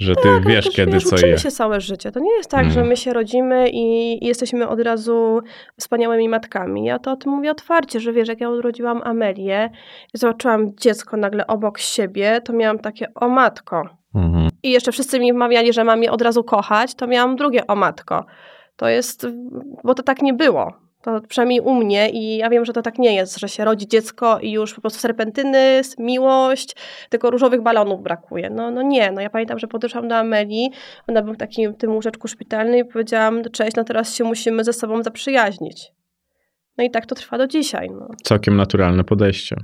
Że 0.00 0.14
ty 0.16 0.22
Tak, 0.22 0.48
wiesz, 0.48 0.70
kiedy 0.70 0.92
wiesz, 0.92 1.04
co 1.04 1.16
uczymy 1.16 1.32
je. 1.32 1.38
się 1.38 1.50
całe 1.50 1.80
życie. 1.80 2.12
To 2.12 2.20
nie 2.20 2.32
jest 2.36 2.50
tak, 2.50 2.60
Mm. 2.60 2.72
że 2.72 2.84
my 2.84 2.96
się 2.96 3.12
rodzimy 3.12 3.68
i, 3.70 4.18
i 4.24 4.26
jesteśmy 4.26 4.68
od 4.68 4.80
razu 4.80 5.40
wspaniałymi 5.80 6.28
matkami. 6.28 6.84
Ja 6.84 6.98
to 6.98 7.12
o 7.12 7.16
tym 7.16 7.32
mówię 7.32 7.50
otwarcie, 7.50 8.00
że 8.00 8.12
wiesz, 8.12 8.28
jak 8.28 8.40
ja 8.40 8.50
urodziłam 8.50 9.02
Amelię 9.04 9.70
i 10.14 10.18
zobaczyłam 10.18 10.76
dziecko 10.76 11.16
nagle 11.16 11.46
obok 11.46 11.78
siebie, 11.78 12.40
to 12.44 12.52
miałam 12.52 12.78
takie, 12.78 13.14
o 13.14 13.28
matko. 13.28 13.97
Mhm. 14.14 14.48
I 14.62 14.70
jeszcze 14.70 14.92
wszyscy 14.92 15.20
mi 15.20 15.32
wmawiali, 15.32 15.72
że 15.72 15.84
mam 15.84 16.02
je 16.02 16.12
od 16.12 16.22
razu 16.22 16.44
kochać, 16.44 16.94
to 16.94 17.06
miałam 17.06 17.36
drugie, 17.36 17.66
o 17.66 17.76
matko. 17.76 18.26
To 18.76 18.88
jest, 18.88 19.26
bo 19.84 19.94
to 19.94 20.02
tak 20.02 20.22
nie 20.22 20.34
było. 20.34 20.72
To 21.02 21.20
przynajmniej 21.28 21.60
u 21.60 21.74
mnie 21.74 22.10
i 22.10 22.36
ja 22.36 22.50
wiem, 22.50 22.64
że 22.64 22.72
to 22.72 22.82
tak 22.82 22.98
nie 22.98 23.14
jest, 23.14 23.38
że 23.38 23.48
się 23.48 23.64
rodzi 23.64 23.88
dziecko 23.88 24.38
i 24.38 24.50
już 24.50 24.74
po 24.74 24.80
prostu 24.80 25.00
serpentyny, 25.00 25.80
miłość, 25.98 26.76
tylko 27.08 27.30
różowych 27.30 27.62
balonów 27.62 28.02
brakuje. 28.02 28.50
No, 28.50 28.70
no 28.70 28.82
nie, 28.82 29.12
no 29.12 29.20
ja 29.20 29.30
pamiętam, 29.30 29.58
że 29.58 29.66
podeszłam 29.66 30.08
do 30.08 30.16
Amelii, 30.16 30.70
ona 31.08 31.22
była 31.22 31.34
w 31.34 31.38
takim 31.38 31.74
tym 31.74 31.94
łóżeczku 31.94 32.28
szpitalnym 32.28 32.76
i 32.80 32.84
powiedziałam, 32.84 33.42
cześć, 33.52 33.76
no 33.76 33.84
teraz 33.84 34.14
się 34.14 34.24
musimy 34.24 34.64
ze 34.64 34.72
sobą 34.72 35.02
zaprzyjaźnić. 35.02 35.92
No 36.78 36.84
i 36.84 36.90
tak 36.90 37.06
to 37.06 37.14
trwa 37.14 37.38
do 37.38 37.46
dzisiaj. 37.46 37.90
No, 37.90 38.08
Całkiem 38.22 38.56
naturalne 38.56 39.04
podejście. 39.04 39.56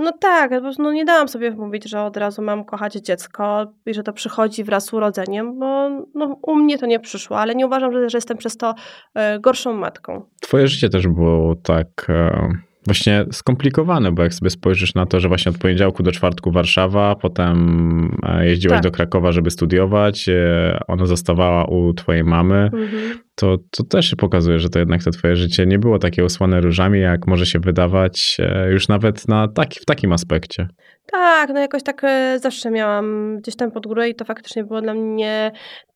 No 0.00 0.12
tak, 0.12 0.50
no 0.78 0.92
nie 0.92 1.04
dałam 1.04 1.28
sobie 1.28 1.50
mówić, 1.50 1.88
że 1.88 2.02
od 2.02 2.16
razu 2.16 2.42
mam 2.42 2.64
kochać 2.64 2.94
dziecko 2.94 3.72
i 3.86 3.94
że 3.94 4.02
to 4.02 4.12
przychodzi 4.12 4.64
wraz 4.64 4.84
z 4.84 4.92
urodzeniem, 4.92 5.58
bo 5.58 5.90
no, 6.14 6.38
u 6.42 6.56
mnie 6.56 6.78
to 6.78 6.86
nie 6.86 7.00
przyszło, 7.00 7.38
ale 7.38 7.54
nie 7.54 7.66
uważam, 7.66 7.92
że, 7.92 8.10
że 8.10 8.18
jestem 8.18 8.36
przez 8.36 8.56
to 8.56 8.74
e, 9.14 9.40
gorszą 9.40 9.72
matką. 9.72 10.22
Twoje 10.40 10.68
życie 10.68 10.88
też 10.88 11.08
było 11.08 11.56
tak 11.56 12.06
e, 12.08 12.48
właśnie 12.86 13.24
skomplikowane, 13.32 14.12
bo 14.12 14.22
jak 14.22 14.34
sobie 14.34 14.50
spojrzysz 14.50 14.94
na 14.94 15.06
to, 15.06 15.20
że 15.20 15.28
właśnie 15.28 15.50
od 15.50 15.58
poniedziałku 15.58 16.02
do 16.02 16.12
czwartku 16.12 16.50
Warszawa, 16.52 17.14
potem 17.14 18.16
e, 18.22 18.46
jeździłaś 18.46 18.76
Tak. 18.76 18.82
do 18.82 18.90
Krakowa, 18.90 19.32
żeby 19.32 19.50
studiować, 19.50 20.28
e, 20.28 20.80
ona 20.88 21.06
zostawała 21.06 21.64
u 21.64 21.94
twojej 21.94 22.24
mamy, 22.24 22.54
Mhm. 22.64 23.18
to, 23.34 23.58
to 23.70 23.84
też 23.84 24.14
pokazuje, 24.14 24.58
że 24.58 24.68
to 24.68 24.78
jednak 24.78 25.04
to 25.04 25.10
twoje 25.10 25.36
życie 25.36 25.66
nie 25.66 25.78
było 25.78 25.98
takie 25.98 26.24
usłane 26.24 26.60
różami, 26.60 27.00
jak 27.00 27.26
może 27.26 27.46
się 27.46 27.58
wydawać 27.58 28.36
e, 28.38 28.70
już 28.72 28.88
nawet 28.88 29.28
na 29.28 29.48
taki, 29.48 29.80
w 29.80 29.84
takim 29.84 30.12
aspekcie. 30.12 30.68
Tak, 31.12 31.50
no 31.54 31.60
jakoś 31.60 31.82
tak 31.82 32.02
zawsze 32.36 32.70
miałam 32.70 33.36
gdzieś 33.38 33.56
tam 33.56 33.70
pod 33.70 33.86
górę 33.86 34.08
i 34.08 34.14
to 34.14 34.24
faktycznie 34.24 34.64
było 34.64 34.80
dla 34.82 34.94
mnie 34.94 35.52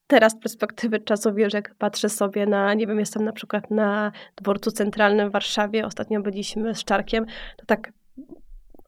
teraz 0.07 0.33
z 0.33 0.41
perspektywy 0.41 1.01
czasu, 1.01 1.35
wiesz, 1.35 1.53
jak 1.53 1.75
patrzę 1.75 2.09
sobie 2.09 2.47
na, 2.47 2.75
nie 2.75 2.87
wiem, 2.87 2.99
jestem 2.99 3.25
na 3.25 3.33
przykład 3.33 3.71
na 3.71 4.13
dworcu 4.37 4.71
centralnym 4.71 5.29
w 5.29 5.33
Warszawie, 5.33 5.87
ostatnio 5.87 6.21
byliśmy 6.21 6.75
z 6.75 6.85
Czarkiem, 6.85 7.27
to 7.57 7.67
tak 7.67 7.93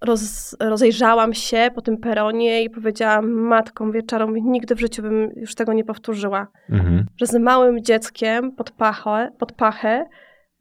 roz, 0.01 0.57
rozejrzałam 0.61 1.35
się 1.35 1.71
po 1.75 1.83
tym 1.83 1.99
peronie 1.99 2.63
i 2.63 2.71
powiedziałam 2.71 3.31
matką 3.31 3.91
wieczorem, 3.91 4.35
nigdy 4.35 4.75
w 4.75 4.81
życiu 4.81 5.03
bym 5.03 5.31
już 5.37 5.55
tego 5.55 5.73
nie 5.73 5.85
powtórzyła. 5.85 6.47
Mhm. 6.71 7.07
Że 7.17 7.27
z 7.27 7.35
małym 7.35 7.85
dzieckiem 7.85 8.53
pod 8.53 8.71
pachę, 8.71 9.31
pod 9.39 9.53
pachę 9.53 10.07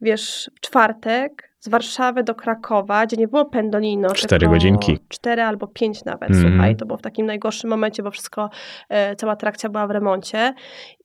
wiesz, 0.00 0.50
w 0.54 0.60
czwartek 0.60 1.50
z 1.66 1.68
Warszawy 1.68 2.22
do 2.24 2.34
Krakowa, 2.34 3.06
gdzie 3.06 3.16
nie 3.16 3.28
było 3.28 3.44
pendolino. 3.44 4.08
Cztery 4.10 4.48
godzinki. 4.48 4.98
Cztery 5.08 5.42
albo 5.42 5.66
pięć 5.66 6.04
nawet, 6.04 6.30
Mhm. 6.30 6.52
słuchaj. 6.52 6.76
To 6.76 6.86
było 6.86 6.96
w 6.98 7.02
takim 7.02 7.26
najgorszym 7.26 7.70
momencie, 7.70 8.02
bo 8.02 8.10
wszystko, 8.10 8.50
e, 8.88 9.16
cała 9.16 9.32
atrakcja 9.32 9.68
była 9.68 9.86
w 9.86 9.90
remoncie. 9.90 10.54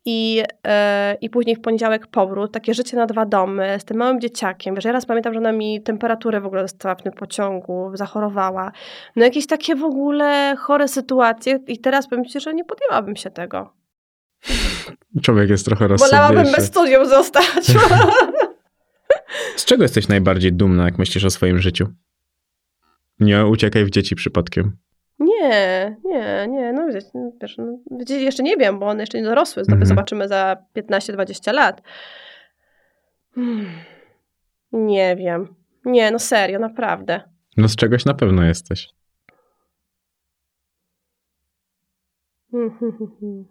I, 0.05 0.43
e, 0.67 1.17
I 1.21 1.29
później 1.29 1.55
w 1.55 1.61
poniedziałek 1.61 2.07
powrót, 2.07 2.51
takie 2.51 2.73
życie 2.73 2.97
na 2.97 3.05
dwa 3.05 3.25
domy 3.25 3.77
z 3.79 3.85
tym 3.85 3.97
małym 3.97 4.21
dzieciakiem. 4.21 4.75
Wiesz, 4.75 4.85
ja 4.85 4.91
raz 4.91 5.05
pamiętam, 5.05 5.33
że 5.33 5.39
ona 5.39 5.51
mi 5.51 5.81
temperaturę 5.81 6.41
w 6.41 6.45
ogóle 6.45 6.61
dostała 6.61 6.95
w 6.95 7.01
tym 7.01 7.13
pociągu, 7.13 7.91
zachorowała. 7.93 8.71
No 9.15 9.23
jakieś 9.23 9.47
takie 9.47 9.75
w 9.75 9.83
ogóle 9.83 10.55
chore 10.59 10.87
sytuacje 10.87 11.59
i 11.67 11.77
teraz 11.79 12.07
powiem 12.09 12.25
ci, 12.25 12.39
że 12.39 12.53
nie 12.53 12.65
podjęłabym 12.65 13.15
się 13.15 13.29
tego. 13.29 13.73
Człowiek 15.21 15.49
jest 15.49 15.65
trochę 15.65 15.87
Wolałabym 15.87 16.37
rozsądniejszy. 16.37 16.55
bez 16.55 16.65
studium 16.67 17.05
zostać. 17.05 17.65
Z 19.55 19.65
czego 19.65 19.83
jesteś 19.83 20.07
najbardziej 20.07 20.53
dumna, 20.53 20.85
jak 20.85 20.97
myślisz 20.97 21.25
o 21.25 21.29
swoim 21.29 21.59
życiu? 21.59 21.87
Nie 23.19 23.45
uciekaj 23.45 23.85
w 23.85 23.89
dzieci 23.89 24.15
przypadkiem. 24.15 24.77
Nie, 25.19 25.95
nie, 26.05 26.47
nie, 26.49 26.73
no 26.73 26.87
wiesz, 26.93 27.03
no, 27.13 27.31
wiesz 27.41 27.57
no, 27.57 27.77
jeszcze 28.07 28.43
nie 28.43 28.57
wiem, 28.57 28.79
bo 28.79 28.87
one 28.87 29.03
jeszcze 29.03 29.17
nie 29.17 29.23
dorosły, 29.23 29.61
Mhm. 29.61 29.85
zobaczymy 29.85 30.27
za 30.27 30.57
15-20 30.75 31.53
lat. 31.53 31.81
Hmm. 33.35 33.65
Nie 34.71 35.15
wiem. 35.15 35.55
Nie, 35.85 36.11
no 36.11 36.19
serio, 36.19 36.59
naprawdę. 36.59 37.21
No 37.57 37.67
z 37.67 37.75
czegoś 37.75 38.05
na 38.05 38.13
pewno 38.13 38.43
jesteś. 38.43 38.89
Hmm, 42.51 42.71
hmm, 42.79 42.97
hmm. 43.19 43.45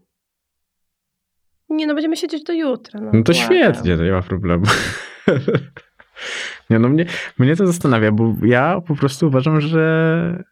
Nie, 1.68 1.86
no 1.86 1.94
będziemy 1.94 2.16
siedzieć 2.16 2.42
do 2.44 2.52
jutra. 2.52 3.00
No, 3.00 3.10
No 3.14 3.22
to 3.22 3.32
błagam. 3.32 3.44
świetnie, 3.50 3.96
to 3.96 4.04
nie 4.04 4.12
ma 4.12 4.22
problemu. 4.22 4.64
Nie 6.70 6.78
no, 6.78 6.88
mnie, 6.88 7.06
mnie 7.38 7.56
to 7.56 7.66
zastanawia, 7.66 8.12
bo 8.12 8.34
ja 8.42 8.80
po 8.86 8.96
prostu 8.96 9.26
uważam, 9.26 9.60
że 9.60 10.44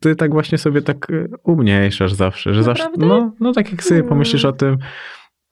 ty 0.00 0.16
tak 0.16 0.32
właśnie 0.32 0.58
sobie 0.58 0.82
tak 0.82 1.10
y, 1.10 1.28
umniejszasz 1.42 2.12
zawsze, 2.12 2.54
że 2.54 2.62
zawsze, 2.62 2.84
Naprawdę? 2.84 3.06
no, 3.06 3.32
no 3.40 3.52
tak 3.52 3.70
jak 3.70 3.82
sobie 3.82 4.02
pomyślisz 4.02 4.44
o 4.44 4.52
tym, 4.52 4.78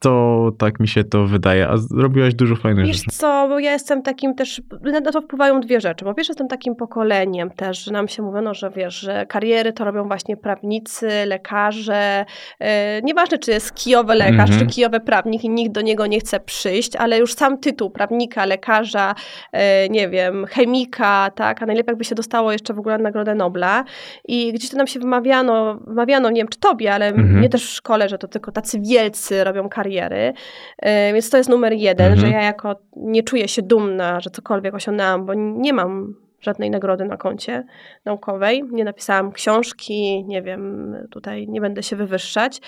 to 0.09 0.51
tak 0.59 0.81
mi 0.81 0.89
się 0.89 1.05
to 1.05 1.25
wydaje, 1.27 1.69
a 1.69 1.77
zrobiłaś 1.77 2.35
dużo 2.35 2.57
fajnych 2.57 2.87
Wiesz 2.87 2.97
rzeczy. 2.97 3.11
co, 3.11 3.47
bo 3.49 3.59
ja 3.59 3.73
jestem 3.73 4.03
takim 4.03 4.35
też, 4.35 4.63
na 5.03 5.13
to 5.13 5.21
wpływają 5.21 5.61
dwie 5.61 5.81
rzeczy. 5.81 6.05
Po 6.05 6.15
pierwsze 6.15 6.31
jestem 6.31 6.49
takim 6.49 6.77
pokoleniem 6.77 7.51
też, 7.51 7.85
że 7.85 7.93
nam 7.93 8.09
się 8.09 8.23
mówiono, 8.23 8.55
że 8.55 8.71
wiesz, 8.71 8.95
że 9.01 9.27
kariery 9.27 9.73
to 9.73 9.85
robią 9.85 10.09
właśnie 10.09 10.37
prawnicy, 10.37 11.09
lekarze, 11.27 12.25
e, 12.61 13.03
nieważne 13.03 13.39
czy 13.39 13.51
jest 13.51 13.75
kijowy 13.75 14.15
lekarz, 14.15 14.51
Mhm. 14.51 14.59
czy 14.69 14.75
kijowy 14.75 15.01
prawnik 15.01 15.45
i 15.45 15.49
nikt 15.51 15.73
do 15.73 15.81
niego 15.81 16.07
nie 16.07 16.21
chce 16.21 16.41
przyjść, 16.41 16.97
ale 16.97 17.19
już 17.19 17.35
sam 17.35 17.59
tytuł 17.59 17.91
prawnika, 17.91 18.45
lekarza, 18.45 19.15
e, 19.53 19.89
nie 19.89 20.09
wiem, 20.09 20.47
chemika, 20.47 21.31
tak, 21.35 21.63
a 21.63 21.67
najlepiej 21.67 21.91
jakby 21.93 22.05
się 22.05 22.15
dostało 22.15 22.53
jeszcze 22.53 22.75
w 22.75 22.79
ogóle 22.79 22.99
Nagrodę 22.99 23.35
Nobla 23.35 23.85
i 24.29 24.53
gdzieś 24.53 24.71
to 24.71 24.77
nam 24.77 24.87
się 24.87 25.01
wymawiano, 25.01 25.79
wymawiano, 25.87 26.31
nie 26.31 26.41
wiem 26.41 26.49
czy 26.49 26.59
tobie, 26.59 26.95
ale 26.95 27.07
Mhm. 27.09 27.39
mnie 27.39 27.49
też 27.49 27.65
w 27.67 27.71
szkole, 27.71 28.09
że 28.09 28.19
to 28.19 28.29
tylko 28.29 28.53
tacy 28.53 28.81
wielcy 28.81 29.45
robią 29.45 29.69
kariery, 29.89 30.33
E, 30.79 31.13
Więc 31.13 31.31
to 31.31 31.37
jest 31.37 31.51
numer 31.51 31.73
jeden, 31.73 32.13
Mhm. 32.13 32.21
że 32.27 32.33
ja 32.37 32.43
jako 32.43 32.77
nie 32.97 33.23
czuję 33.23 33.49
się 33.49 33.63
dumna, 33.63 34.21
że 34.21 34.31
cokolwiek 34.31 34.75
osiągnęłam, 34.75 35.27
bo 35.27 35.35
nie 35.35 35.73
mam 35.73 36.15
żadnej 36.41 36.71
nagrody 36.71 37.05
na 37.05 37.17
koncie 37.17 37.65
naukowej. 38.05 38.63
Nie 38.71 38.85
napisałam 38.85 39.33
książki, 39.33 40.25
nie 40.25 40.43
wiem, 40.43 40.95
tutaj 41.11 41.49
nie 41.49 41.61
będę 41.61 41.83
się 41.83 41.97
wywyższać. 41.97 42.61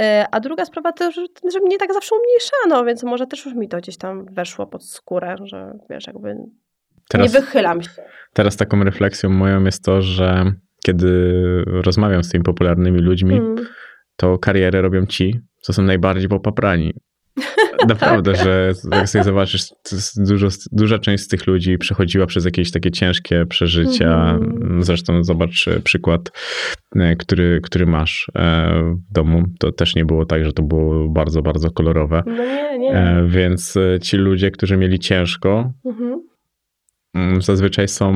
E, 0.00 0.26
A 0.30 0.40
druga 0.40 0.64
sprawa 0.64 0.92
to, 0.92 1.10
że, 1.10 1.24
że 1.52 1.60
mnie 1.60 1.78
tak 1.78 1.92
zawsze 1.92 2.14
umniejszano, 2.16 2.84
więc 2.84 3.02
może 3.02 3.26
też 3.26 3.44
już 3.44 3.54
mi 3.54 3.68
to 3.68 3.76
gdzieś 3.78 3.96
tam 3.96 4.26
weszło 4.26 4.66
pod 4.66 4.84
skórę, 4.84 5.36
że 5.44 5.72
wiesz, 5.90 6.06
jakby 6.06 6.36
Teraz, 7.08 7.32
nie 7.34 7.40
wychylam 7.40 7.82
się. 7.82 7.88
teraz 8.32 8.56
taką 8.56 8.84
refleksją 8.84 9.30
moją 9.30 9.64
jest 9.64 9.84
to, 9.84 10.02
że 10.02 10.52
kiedy 10.86 11.42
rozmawiam 11.66 12.24
z 12.24 12.28
tymi 12.30 12.44
popularnymi 12.44 13.00
ludźmi, 13.00 13.36
Mm. 13.36 13.56
to 14.16 14.38
karierę 14.38 14.82
robią 14.82 15.06
ci, 15.06 15.40
co 15.64 15.72
są 15.72 15.82
najbardziej 15.82 16.28
popaprani. 16.28 16.94
Naprawdę, 17.88 18.32
Tak. 18.32 18.44
że 18.44 18.72
jak 18.92 19.08
sobie 19.08 19.24
zobaczysz, 19.24 19.62
dużo, 20.16 20.48
duża 20.72 20.98
część 20.98 21.24
z 21.24 21.28
tych 21.28 21.46
ludzi 21.46 21.78
przechodziła 21.78 22.26
przez 22.26 22.44
jakieś 22.44 22.70
takie 22.70 22.90
ciężkie 22.90 23.46
przeżycia. 23.46 24.30
Mhm. 24.34 24.82
Zresztą 24.82 25.24
zobacz 25.24 25.68
e, 25.68 25.80
przykład, 25.80 26.32
e, 26.96 27.16
który, 27.16 27.60
który 27.62 27.86
masz 27.86 28.30
e, 28.34 28.74
w 29.10 29.12
domu. 29.12 29.44
To 29.58 29.72
też 29.72 29.94
nie 29.94 30.04
było 30.04 30.26
tak, 30.26 30.44
że 30.44 30.52
to 30.52 30.62
było 30.62 31.08
bardzo, 31.08 31.42
bardzo 31.42 31.70
kolorowe. 31.70 32.22
No 32.26 32.44
nie, 32.44 32.78
nie. 32.78 33.22
Więc 33.26 33.74
ci 34.02 34.16
ludzie, 34.16 34.50
którzy 34.50 34.76
mieli 34.76 34.98
ciężko, 34.98 35.72
mm, 35.84 36.22
zazwyczaj 37.38 37.88
są 37.88 38.12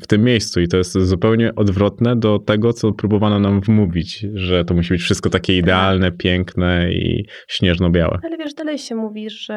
w 0.00 0.06
tym 0.06 0.24
miejscu 0.24 0.60
i 0.60 0.68
to 0.68 0.76
jest 0.76 0.92
zupełnie 0.92 1.54
odwrotne 1.54 2.16
do 2.16 2.38
tego, 2.38 2.72
co 2.72 2.92
próbowano 2.92 3.40
nam 3.40 3.60
wmówić, 3.60 4.26
że 4.34 4.64
to 4.64 4.74
musi 4.74 4.94
być 4.94 5.02
wszystko 5.02 5.30
takie 5.30 5.56
idealne, 5.58 6.12
piękne 6.12 6.92
i 6.92 7.26
śnieżno-białe. 7.48 8.18
Ale 8.22 8.36
wiesz, 8.36 8.54
dalej 8.54 8.78
się 8.78 8.94
mówi, 8.94 9.30
że 9.30 9.54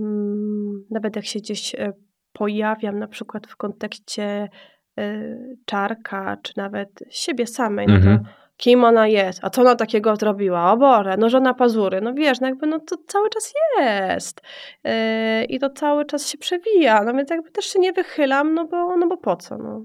mm, 0.00 0.84
nawet 0.90 1.16
jak 1.16 1.24
się 1.24 1.38
gdzieś 1.38 1.74
e, 1.74 1.92
pojawiam, 2.32 2.98
na 2.98 3.08
przykład 3.08 3.46
w 3.46 3.56
kontekście 3.56 4.48
e, 4.98 5.36
czarka, 5.66 6.36
czy 6.42 6.52
nawet 6.56 6.88
siebie 7.10 7.46
samej, 7.46 7.86
no 7.86 7.94
Mhm. 7.94 8.18
to 8.18 8.24
kim 8.62 8.84
ona 8.84 9.06
jest, 9.06 9.38
a 9.42 9.50
co 9.50 9.60
ona 9.60 9.76
takiego 9.76 10.16
zrobiła, 10.16 10.72
o 10.72 10.76
Boże, 10.76 11.14
no 11.18 11.28
żona 11.28 11.54
pazury, 11.54 12.00
no 12.00 12.14
wiesz, 12.14 12.40
no 12.40 12.46
jakby 12.46 12.66
no 12.66 12.80
to 12.80 12.96
cały 13.06 13.28
czas 13.30 13.52
jest. 13.78 14.40
E, 14.84 15.44
i 15.44 15.58
to 15.58 15.70
cały 15.70 16.04
czas 16.04 16.28
się 16.28 16.38
przewija, 16.38 17.04
no 17.04 17.14
więc 17.14 17.30
jakby 17.30 17.50
też 17.50 17.64
się 17.64 17.78
nie 17.78 17.92
wychylam, 17.92 18.54
no 18.54 18.64
bo, 18.64 18.96
no 18.96 19.06
bo 19.06 19.16
po 19.16 19.36
co, 19.36 19.58
no. 19.58 19.84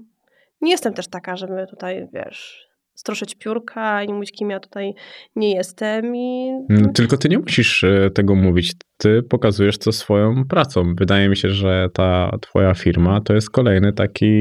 Nie 0.60 0.70
jestem 0.70 0.94
też 0.94 1.08
taka, 1.08 1.36
żeby 1.36 1.66
tutaj, 1.70 2.08
wiesz, 2.12 2.67
stroszyć 2.98 3.34
piórka 3.34 4.02
i 4.02 4.12
mówić, 4.12 4.32
kim 4.32 4.50
ja 4.50 4.60
tutaj 4.60 4.94
nie 5.36 5.54
jestem 5.54 6.16
i... 6.16 6.52
No, 6.68 6.92
Tylko 6.94 7.16
ty 7.16 7.28
nie 7.28 7.38
musisz 7.38 7.84
e, 7.84 8.10
tego 8.10 8.34
mówić. 8.34 8.72
Ty 8.96 9.22
pokazujesz 9.22 9.78
to 9.78 9.92
swoją 9.92 10.44
pracą. 10.44 10.94
Wydaje 10.94 11.28
mi 11.28 11.36
się, 11.36 11.50
że 11.50 11.88
ta 11.94 12.30
twoja 12.40 12.74
firma 12.74 13.20
to 13.20 13.34
jest 13.34 13.50
kolejny 13.50 13.92
taki 13.92 14.32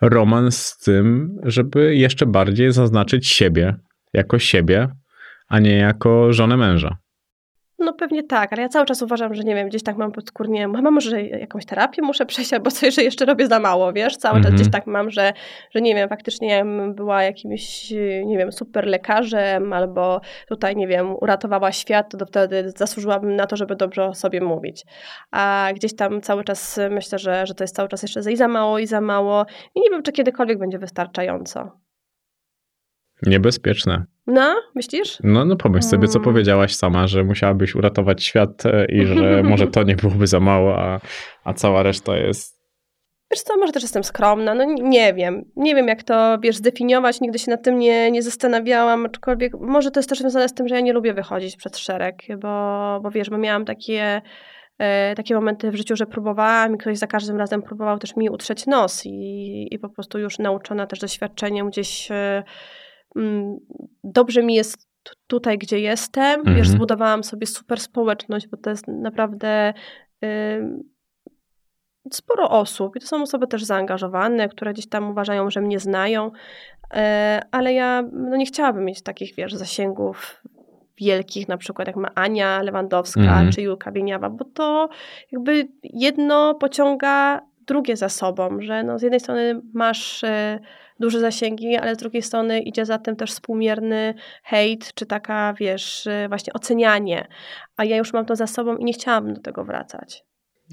romans 0.00 0.66
z 0.66 0.78
tym, 0.78 1.36
żeby 1.42 1.96
jeszcze 1.96 2.26
bardziej 2.26 2.72
zaznaczyć 2.72 3.28
siebie 3.28 3.74
jako 4.12 4.38
siebie, 4.38 4.88
a 5.48 5.58
nie 5.58 5.76
jako 5.76 6.32
żonę 6.32 6.56
męża. 6.56 6.96
No 7.78 7.92
pewnie 7.92 8.22
tak, 8.22 8.52
ale 8.52 8.62
ja 8.62 8.68
cały 8.68 8.86
czas 8.86 9.02
uważam, 9.02 9.34
że 9.34 9.42
nie 9.42 9.54
wiem, 9.54 9.68
gdzieś 9.68 9.82
tak 9.82 9.96
mam 9.96 10.12
podskórnie, 10.12 10.68
chyba 10.76 10.90
może 10.90 11.22
jakąś 11.22 11.66
terapię 11.66 12.02
muszę 12.02 12.26
przejść, 12.26 12.52
albo 12.52 12.70
coś, 12.70 12.94
że 12.94 13.02
jeszcze 13.02 13.24
robię 13.24 13.46
za 13.46 13.60
mało, 13.60 13.92
wiesz, 13.92 14.16
cały 14.16 14.36
Mhm. 14.36 14.44
czas 14.54 14.60
gdzieś 14.60 14.72
tak 14.72 14.86
mam, 14.86 15.10
że, 15.10 15.32
że 15.74 15.80
nie 15.80 15.94
wiem, 15.94 16.08
faktycznie 16.08 16.48
jakbym 16.48 16.94
była 16.94 17.22
jakimś, 17.22 17.90
nie 18.26 18.38
wiem, 18.38 18.52
super 18.52 18.86
lekarzem, 18.86 19.72
albo 19.72 20.20
tutaj, 20.48 20.76
nie 20.76 20.86
wiem, 20.88 21.14
uratowała 21.20 21.72
świat, 21.72 22.18
to 22.18 22.26
wtedy 22.26 22.72
zasłużyłabym 22.76 23.36
na 23.36 23.46
to, 23.46 23.56
żeby 23.56 23.76
dobrze 23.76 24.04
o 24.04 24.14
sobie 24.14 24.40
mówić. 24.40 24.84
A 25.30 25.68
gdzieś 25.74 25.96
tam 25.96 26.20
cały 26.20 26.44
czas 26.44 26.80
myślę, 26.90 27.18
że, 27.18 27.46
że 27.46 27.54
to 27.54 27.64
jest 27.64 27.76
cały 27.76 27.88
czas 27.88 28.02
jeszcze 28.02 28.32
i 28.32 28.36
za 28.36 28.48
mało, 28.48 28.78
i 28.78 28.86
za 28.86 29.00
mało 29.00 29.46
i 29.74 29.80
nie 29.80 29.90
wiem, 29.90 30.02
czy 30.02 30.12
kiedykolwiek 30.12 30.58
będzie 30.58 30.78
wystarczająco. 30.78 31.83
Niebezpieczne. 33.22 34.04
No, 34.26 34.54
myślisz? 34.74 35.18
No, 35.22 35.44
no 35.44 35.56
pomyśl 35.56 35.88
sobie, 35.88 36.08
co 36.08 36.18
Mm. 36.18 36.24
powiedziałaś 36.24 36.74
sama, 36.74 37.06
że 37.06 37.24
musiałabyś 37.24 37.74
uratować 37.74 38.24
świat 38.24 38.66
e, 38.66 38.86
i 38.86 39.06
że 39.06 39.42
może 39.50 39.66
to 39.66 39.82
nie 39.82 39.96
byłoby 39.96 40.26
za 40.26 40.40
mało, 40.40 40.78
a, 40.78 41.00
a 41.44 41.54
cała 41.54 41.82
reszta 41.82 42.16
jest 42.16 42.54
Wiesz 43.30 43.42
co, 43.42 43.56
może 43.56 43.72
też 43.72 43.82
jestem 43.82 44.04
skromna, 44.04 44.54
no 44.54 44.64
nie 44.64 45.14
wiem. 45.14 45.44
Nie 45.56 45.74
wiem, 45.74 45.88
jak 45.88 46.02
to, 46.02 46.38
wiesz, 46.38 46.56
zdefiniować, 46.56 47.20
nigdy 47.20 47.38
się 47.38 47.50
nad 47.50 47.62
tym 47.62 47.78
nie, 47.78 48.10
nie 48.10 48.22
zastanawiałam, 48.22 49.06
aczkolwiek 49.06 49.52
może 49.60 49.90
to 49.90 50.00
jest 50.00 50.08
też 50.08 50.18
związane 50.18 50.48
z 50.48 50.54
tym, 50.54 50.68
że 50.68 50.74
ja 50.74 50.80
nie 50.80 50.92
lubię 50.92 51.14
wychodzić 51.14 51.56
przed 51.56 51.78
szereg, 51.78 52.22
bo, 52.38 53.00
bo 53.02 53.10
wiesz, 53.10 53.30
bo 53.30 53.38
miałam 53.38 53.64
takie, 53.64 54.22
e, 54.78 55.14
takie 55.14 55.34
momenty 55.34 55.70
w 55.70 55.76
życiu, 55.76 55.96
że 55.96 56.06
próbowałam 56.06 56.74
i 56.74 56.78
ktoś 56.78 56.98
za 56.98 57.06
każdym 57.06 57.36
razem 57.36 57.62
próbował 57.62 57.98
też 57.98 58.16
mi 58.16 58.30
utrzeć 58.30 58.66
nos 58.66 59.06
i, 59.06 59.68
i 59.74 59.78
po 59.78 59.88
prostu 59.88 60.18
już 60.18 60.38
nauczona 60.38 60.86
też 60.86 60.98
doświadczeniem 60.98 61.70
gdzieś 61.70 62.10
e, 62.10 62.42
dobrze 64.04 64.42
mi 64.42 64.54
jest 64.54 64.88
tutaj, 65.26 65.58
gdzie 65.58 65.80
jestem, 65.80 66.40
Mhm. 66.40 66.56
wiesz, 66.56 66.68
zbudowałam 66.68 67.24
sobie 67.24 67.46
super 67.46 67.80
społeczność, 67.80 68.48
bo 68.48 68.56
to 68.56 68.70
jest 68.70 68.88
naprawdę... 68.88 69.74
ym, 70.24 70.94
sporo 72.12 72.50
osób 72.50 72.96
i 72.96 73.00
to 73.00 73.06
są 73.06 73.22
osoby 73.22 73.46
też 73.46 73.64
zaangażowane, 73.64 74.48
które 74.48 74.72
gdzieś 74.72 74.88
tam 74.88 75.10
uważają, 75.10 75.50
że 75.50 75.60
mnie 75.60 75.78
znają, 75.78 76.30
e, 76.94 77.40
ale 77.50 77.72
ja 77.74 78.02
no 78.12 78.36
nie 78.36 78.46
chciałabym 78.46 78.84
mieć 78.84 79.02
takich, 79.02 79.34
wiesz, 79.34 79.54
zasięgów 79.54 80.42
wielkich, 80.98 81.48
na 81.48 81.56
przykład 81.56 81.88
jak 81.88 81.96
ma 81.96 82.08
Ania 82.14 82.62
Lewandowska 82.62 83.20
Mhm. 83.20 83.52
czy 83.52 83.62
Julka 83.62 83.92
Wieniawa, 83.92 84.30
bo 84.30 84.44
to 84.44 84.88
jakby 85.32 85.68
jedno 85.82 86.54
pociąga 86.54 87.40
drugie 87.66 87.96
za 87.96 88.08
sobą, 88.08 88.60
że 88.60 88.82
no 88.82 88.98
z 88.98 89.02
jednej 89.02 89.20
strony 89.20 89.60
masz 89.72 90.24
e, 90.24 90.58
duże 91.00 91.20
zasięgi, 91.20 91.76
ale 91.76 91.94
z 91.94 91.98
drugiej 91.98 92.22
strony 92.22 92.60
idzie 92.60 92.86
za 92.86 92.98
tym 92.98 93.16
też 93.16 93.30
współmierny 93.30 94.14
hejt, 94.44 94.94
czy 94.94 95.06
taka, 95.06 95.54
wiesz, 95.60 96.08
właśnie 96.28 96.52
ocenianie. 96.52 97.26
A 97.76 97.84
ja 97.84 97.96
już 97.96 98.12
mam 98.12 98.26
to 98.26 98.36
za 98.36 98.46
sobą 98.46 98.76
i 98.76 98.84
nie 98.84 98.92
chciałabym 98.92 99.34
do 99.34 99.40
tego 99.40 99.64
wracać. 99.64 100.24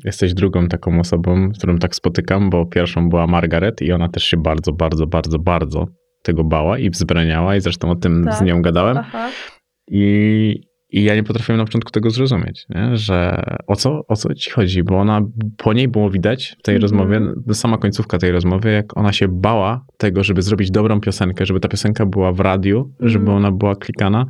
Jesteś 0.05 0.33
drugą 0.33 0.67
taką 0.67 0.99
osobą, 0.99 1.49
z 1.53 1.57
którą 1.57 1.77
tak 1.77 1.95
spotykam, 1.95 2.49
bo 2.49 2.65
pierwszą 2.65 3.09
była 3.09 3.27
Margaret 3.27 3.81
i 3.81 3.91
ona 3.91 4.09
też 4.09 4.23
się 4.23 4.37
bardzo, 4.37 4.73
bardzo, 4.73 5.07
bardzo, 5.07 5.39
bardzo 5.39 5.85
tego 6.23 6.43
bała 6.43 6.79
i 6.79 6.89
wzbraniała 6.89 7.55
i 7.55 7.61
zresztą 7.61 7.91
o 7.91 7.95
tym 7.95 8.23
Tak. 8.23 8.33
z 8.33 8.41
nią 8.41 8.61
gadałem. 8.61 8.97
Aha. 8.97 9.29
I, 9.87 10.61
I 10.91 11.03
ja 11.03 11.15
nie 11.15 11.23
potrafiłem 11.23 11.57
na 11.57 11.65
początku 11.65 11.91
tego 11.91 12.09
zrozumieć, 12.09 12.65
nie? 12.69 12.97
że 12.97 13.43
o 13.67 13.75
co, 13.75 14.01
o 14.07 14.15
co 14.15 14.33
ci 14.33 14.51
chodzi, 14.51 14.83
bo 14.83 14.99
ona, 14.99 15.21
po 15.57 15.73
niej 15.73 15.87
było 15.87 16.09
widać 16.09 16.55
w 16.59 16.61
tej 16.61 16.75
Mhm. 16.75 16.81
rozmowie, 16.81 17.21
sama 17.53 17.77
końcówka 17.77 18.17
tej 18.17 18.31
rozmowy, 18.31 18.71
jak 18.71 18.97
ona 18.97 19.13
się 19.13 19.27
bała 19.27 19.85
tego, 19.97 20.23
żeby 20.23 20.41
zrobić 20.41 20.71
dobrą 20.71 20.99
piosenkę, 21.01 21.45
żeby 21.45 21.59
ta 21.59 21.67
piosenka 21.67 22.05
była 22.05 22.31
w 22.31 22.39
radiu, 22.39 22.93
żeby 22.99 23.25
Mhm. 23.25 23.37
ona 23.37 23.51
była 23.51 23.75
klikana, 23.75 24.25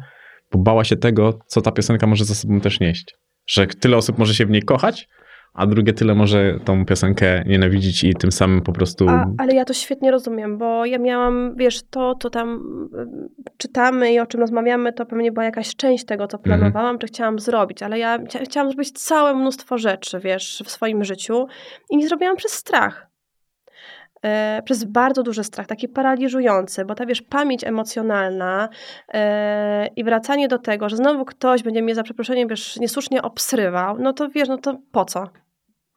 bo 0.52 0.60
bała 0.60 0.84
się 0.84 0.98
tego, 0.98 1.40
co 1.48 1.62
ta 1.62 1.72
piosenka 1.72 2.08
może 2.08 2.26
za 2.26 2.36
sobą 2.36 2.60
też 2.62 2.80
nieść. 2.80 3.16
Że 3.48 3.68
tyle 3.68 3.98
osób 3.98 4.18
może 4.18 4.34
się 4.34 4.46
w 4.46 4.50
niej 4.50 4.62
kochać, 4.62 5.08
a 5.54 5.68
drugie 5.68 5.94
tyle 5.94 6.16
może 6.16 6.60
tą 6.66 6.86
piosenkę 6.86 7.44
nienawidzić 7.46 8.04
i 8.04 8.14
tym 8.14 8.32
samym 8.32 8.62
po 8.62 8.72
prostu... 8.72 9.10
A, 9.10 9.26
ale 9.38 9.54
ja 9.56 9.66
to 9.66 9.74
świetnie 9.74 10.12
rozumiem, 10.12 10.58
bo 10.58 10.86
ja 10.86 10.98
miałam, 10.98 11.56
wiesz, 11.56 11.82
to, 11.90 12.16
to 12.16 12.30
tam 12.30 12.60
y, 13.48 13.48
czytamy 13.58 14.14
i 14.14 14.20
o 14.20 14.26
czym 14.26 14.40
rozmawiamy, 14.40 14.94
to 14.94 15.06
pewnie 15.06 15.32
była 15.32 15.46
jakaś 15.46 15.76
część 15.76 16.06
tego, 16.06 16.28
co 16.28 16.38
Mhm. 16.38 16.60
planowałam, 16.60 17.00
czy 17.00 17.08
chciałam 17.08 17.40
zrobić, 17.40 17.84
ale 17.84 18.00
ja 18.00 18.18
chcia- 18.20 18.44
chciałam 18.46 18.70
zrobić 18.70 18.92
całe 18.92 19.34
mnóstwo 19.36 19.78
rzeczy, 19.78 20.20
wiesz, 20.20 20.64
w 20.66 20.72
swoim 20.72 21.04
życiu 21.04 21.48
i 21.90 21.98
nie 21.98 22.08
zrobiłam 22.08 22.36
przez 22.36 22.52
strach. 22.52 23.08
E, 24.26 24.62
przez 24.66 24.84
bardzo 24.84 25.24
duży 25.24 25.44
strach, 25.44 25.68
taki 25.68 25.88
paraliżujący, 25.90 26.86
bo 26.86 26.96
ta, 26.96 27.06
wiesz, 27.06 27.22
pamięć 27.22 27.64
emocjonalna 27.64 28.70
e, 29.14 29.88
i 29.96 30.04
wracanie 30.04 30.48
do 30.48 30.58
tego, 30.60 30.90
że 30.90 30.96
znowu 30.96 31.26
ktoś 31.26 31.64
będzie 31.64 31.82
mnie 31.82 31.96
za 31.96 32.04
przeproszeniem, 32.04 32.48
wiesz, 32.48 32.78
niesłusznie 32.80 33.22
obsrywał, 33.22 33.98
no 34.00 34.14
to 34.14 34.30
wiesz, 34.30 34.48
no 34.50 34.58
to 34.58 34.78
po 34.92 35.06
co? 35.06 35.24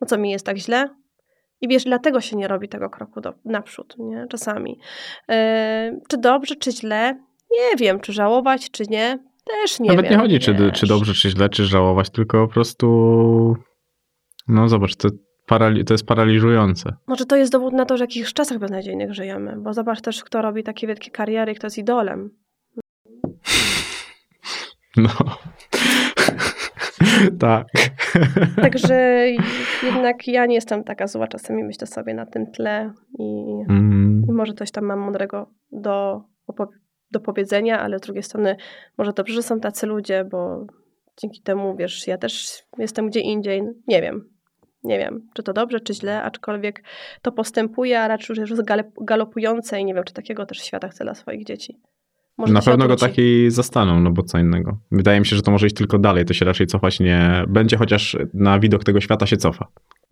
No 0.04 0.08
co 0.08 0.18
mi 0.18 0.30
jest 0.30 0.46
tak 0.46 0.56
źle? 0.56 0.88
I 1.60 1.68
wiesz, 1.68 1.84
dlatego 1.84 2.20
się 2.20 2.36
nie 2.36 2.48
robi 2.48 2.68
tego 2.68 2.90
kroku 2.90 3.20
do, 3.20 3.34
naprzód, 3.44 3.94
nie? 3.98 4.26
Czasami. 4.30 4.78
E, 5.28 6.00
czy 6.08 6.18
dobrze, 6.18 6.56
czy 6.56 6.72
źle? 6.72 7.14
Nie 7.50 7.76
wiem, 7.78 8.00
czy 8.00 8.12
żałować, 8.12 8.70
czy 8.70 8.84
nie. 8.90 9.18
Też 9.44 9.80
nie 9.80 9.88
Nawet 9.88 10.04
wiem. 10.04 10.12
nie 10.12 10.18
chodzi, 10.18 10.38
czy, 10.38 10.72
czy 10.74 10.86
dobrze, 10.86 11.14
czy 11.14 11.30
źle, 11.30 11.48
czy 11.48 11.64
żałować, 11.64 12.10
tylko 12.10 12.46
po 12.46 12.52
prostu... 12.54 13.56
No 14.48 14.68
zobacz, 14.68 14.96
to, 14.96 15.08
parali- 15.50 15.84
to 15.84 15.94
jest 15.94 16.06
paraliżujące. 16.06 16.96
Może 17.06 17.26
to 17.26 17.36
jest 17.36 17.52
dowód 17.52 17.72
na 17.74 17.84
to, 17.84 17.96
że 17.96 18.06
w 18.06 18.08
jakich 18.08 18.32
czasach 18.32 18.58
beznadziejnych 18.58 19.14
żyjemy, 19.14 19.56
bo 19.58 19.72
zobacz 19.74 20.00
też, 20.00 20.24
kto 20.24 20.42
robi 20.42 20.62
takie 20.62 20.86
wielkie 20.86 21.10
kariery 21.10 21.54
kto 21.54 21.66
jest 21.66 21.78
idolem. 21.78 22.30
No. 24.96 25.10
tak. 27.40 27.66
Także 28.56 29.26
jednak 29.82 30.28
ja 30.28 30.46
nie 30.46 30.54
jestem 30.54 30.84
taka 30.84 31.06
zła, 31.06 31.28
czasami 31.28 31.64
myślę 31.64 31.86
sobie 31.86 32.14
na 32.14 32.26
tym 32.26 32.46
tle 32.52 32.92
i, 33.18 33.44
Mm. 33.68 34.22
i 34.28 34.32
może 34.32 34.52
coś 34.52 34.70
tam 34.70 34.84
mam 34.84 34.98
mądrego 34.98 35.50
do, 35.72 36.22
do 37.10 37.20
powiedzenia, 37.20 37.80
ale 37.80 37.98
z 37.98 38.02
drugiej 38.02 38.22
strony 38.22 38.56
może 38.98 39.12
dobrze, 39.12 39.34
że 39.34 39.42
są 39.42 39.60
tacy 39.60 39.86
ludzie, 39.86 40.24
bo 40.24 40.66
dzięki 41.16 41.42
temu, 41.42 41.76
wiesz, 41.76 42.06
ja 42.06 42.18
też 42.18 42.62
jestem 42.78 43.08
gdzie 43.08 43.20
indziej. 43.20 43.62
Nie 43.86 44.02
wiem. 44.02 44.28
Nie 44.84 44.98
wiem, 44.98 45.28
czy 45.34 45.42
to 45.42 45.52
dobrze, 45.52 45.80
czy 45.80 45.94
źle, 45.94 46.22
aczkolwiek 46.22 46.82
to 47.22 47.32
postępuje, 47.32 48.00
a 48.00 48.08
raczej 48.08 48.36
już 48.38 48.50
jest 48.50 48.62
galop- 48.62 49.04
galopujące 49.04 49.80
i 49.80 49.84
nie 49.84 49.94
wiem, 49.94 50.04
czy 50.04 50.14
takiego 50.14 50.46
też 50.46 50.58
świata 50.58 50.88
chcę 50.88 51.04
dla 51.04 51.14
swoich 51.14 51.44
dzieci. 51.44 51.80
Może 52.38 52.52
Na 52.52 52.62
pewno 52.62 52.88
go 52.88 52.96
taki 52.96 53.50
zastaną, 53.50 54.00
no 54.00 54.10
bo 54.10 54.22
co 54.22 54.38
innego. 54.38 54.78
Wydaje 54.90 55.20
mi 55.20 55.26
się, 55.26 55.36
że 55.36 55.42
to 55.42 55.50
może 55.50 55.66
iść 55.66 55.76
tylko 55.76 55.98
dalej, 55.98 56.24
to 56.24 56.34
się 56.34 56.44
raczej 56.44 56.66
cofać 56.66 57.00
nie 57.00 57.44
będzie, 57.48 57.76
chociaż 57.76 58.16
na 58.34 58.58
widok 58.58 58.84
tego 58.84 59.00
świata 59.00 59.26
się 59.26 59.36
cofa. 59.36 59.66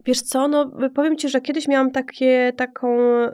Wiesz 0.07 0.21
co, 0.21 0.49
no 0.49 0.73
powiem 0.95 1.17
Ci, 1.17 1.29
że 1.29 1.41
kiedyś 1.41 1.69
miałam 1.69 1.91
takie, 1.91 2.53
taką 2.57 2.99
y, 3.25 3.31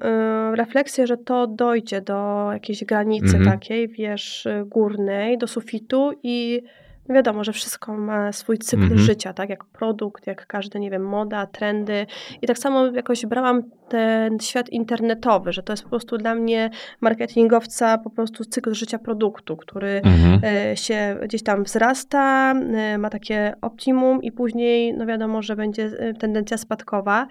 refleksję, 0.56 1.06
że 1.06 1.16
to 1.16 1.46
dojdzie 1.46 2.00
do 2.00 2.48
jakiejś 2.52 2.84
granicy 2.84 3.36
Mhm. 3.36 3.44
takiej, 3.44 3.88
wiesz, 3.88 4.48
górnej, 4.66 5.38
do 5.38 5.46
sufitu 5.46 6.10
i 6.22 6.62
wiadomo, 7.08 7.44
że 7.44 7.52
wszystko 7.52 7.96
ma 7.96 8.32
swój 8.32 8.58
cykl 8.58 8.82
Mhm. 8.82 9.00
życia, 9.00 9.32
tak 9.32 9.50
jak 9.50 9.64
produkt, 9.64 10.26
jak 10.26 10.46
każdy, 10.46 10.80
nie 10.80 10.90
wiem, 10.90 11.02
moda, 11.04 11.46
trendy 11.46 12.06
i 12.42 12.46
tak 12.46 12.58
samo 12.58 12.86
jakoś 12.86 13.26
brałam 13.26 13.62
ten 13.88 14.38
świat 14.40 14.68
internetowy, 14.68 15.52
że 15.52 15.62
to 15.62 15.72
jest 15.72 15.82
po 15.82 15.88
prostu 15.88 16.18
dla 16.18 16.34
mnie 16.34 16.70
marketingowca 17.00 17.98
po 17.98 18.10
prostu 18.10 18.44
cykl 18.44 18.74
życia 18.74 18.98
produktu, 18.98 19.56
który 19.56 20.00
Mhm. 20.04 20.40
e, 20.72 20.76
się 20.76 21.16
gdzieś 21.22 21.42
tam 21.42 21.64
wzrasta, 21.64 22.52
e, 22.52 22.98
ma 22.98 23.10
takie 23.10 23.54
optimum 23.62 24.22
i 24.22 24.32
później, 24.32 24.94
no 24.94 25.06
wiadomo, 25.06 25.42
że 25.42 25.56
będzie 25.56 25.84
e, 25.98 26.14
tendencja 26.14 26.56
spadkowa, 26.58 27.26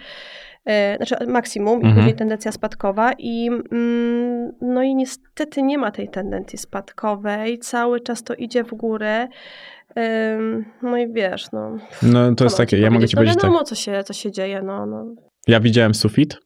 znaczy 0.98 1.16
maksimum 1.28 1.74
i 1.82 1.86
Mhm. 1.86 1.96
później 1.96 2.16
tendencja 2.16 2.52
spadkowa 2.52 3.12
i 3.18 3.50
mm, 3.72 4.52
no 4.62 4.84
i 4.84 4.96
niestety 4.96 5.64
nie 5.64 5.78
ma 5.78 5.92
tej 5.92 6.10
tendencji 6.10 6.58
spadkowej, 6.60 7.60
cały 7.60 8.00
czas 8.00 8.24
to 8.24 8.34
idzie 8.36 8.64
w 8.64 8.74
górę. 8.74 9.28
No 10.82 10.98
i 10.98 11.14
wiesz, 11.14 11.52
no. 11.52 11.78
No 12.04 12.36
to 12.36 12.44
jest 12.44 12.58
takie, 12.58 12.80
ja 12.80 12.92
mogę 12.92 13.08
ci 13.08 13.16
no 13.16 13.20
powiedzieć 13.20 13.36
tak. 13.36 13.44
wiadomo, 13.44 13.64
co 13.64 13.76
się, 13.76 14.04
co 14.06 14.14
się 14.14 14.32
dzieje, 14.32 14.62
no. 14.62 14.86
no. 14.86 15.06
Ja 15.48 15.60
widziałem 15.60 15.94
sufit, 15.96 16.38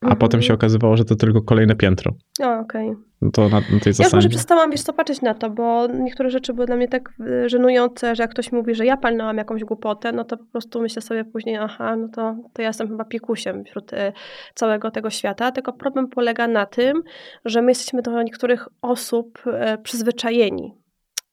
a 0.00 0.04
Mhm. 0.04 0.18
potem 0.18 0.42
się 0.42 0.54
okazywało, 0.54 0.96
że 0.96 1.04
to 1.04 1.16
tylko 1.16 1.42
kolejne 1.42 1.76
piętro. 1.76 2.12
O, 2.42 2.58
okej. 2.58 2.88
No 2.90 2.96
to 3.30 3.48
na, 3.48 3.60
na 3.60 3.60
tej 3.60 3.70
Ja 3.70 3.78
już 3.88 3.98
może 3.98 4.04
zasadzie. 4.04 4.28
przestałam, 4.28 4.70
wiesz 4.70 4.82
co, 4.82 4.92
patrzeć 4.92 5.22
na 5.22 5.34
to, 5.34 5.50
bo 5.50 5.86
niektóre 5.86 6.30
rzeczy 6.30 6.54
były 6.54 6.66
dla 6.66 6.76
mnie 6.76 6.88
tak 6.88 7.12
y, 7.20 7.48
żenujące, 7.48 8.16
że 8.16 8.22
jak 8.22 8.30
ktoś 8.30 8.52
mówi, 8.52 8.74
że 8.74 8.86
ja 8.86 8.96
palnęłam 8.96 9.36
jakąś 9.36 9.64
głupotę, 9.64 10.12
no 10.12 10.24
to 10.24 10.36
po 10.36 10.44
prostu 10.44 10.80
myślę 10.80 11.02
sobie 11.02 11.24
później, 11.24 11.56
aha, 11.56 11.96
no 11.96 12.08
to, 12.08 12.36
to 12.52 12.62
ja 12.62 12.68
jestem 12.68 12.88
chyba 12.88 13.04
piekusiem 13.04 13.64
wśród 13.64 13.92
y, 13.92 14.12
całego 14.54 14.90
tego 14.90 15.10
świata, 15.10 15.52
tylko 15.52 15.72
problem 15.72 16.08
polega 16.08 16.46
na 16.48 16.66
tym, 16.66 17.02
że 17.44 17.62
my 17.62 17.70
jesteśmy 17.70 18.02
do 18.02 18.22
niektórych 18.22 18.68
osób 18.82 19.42
y, 19.46 19.82
przyzwyczajeni, 19.82 20.74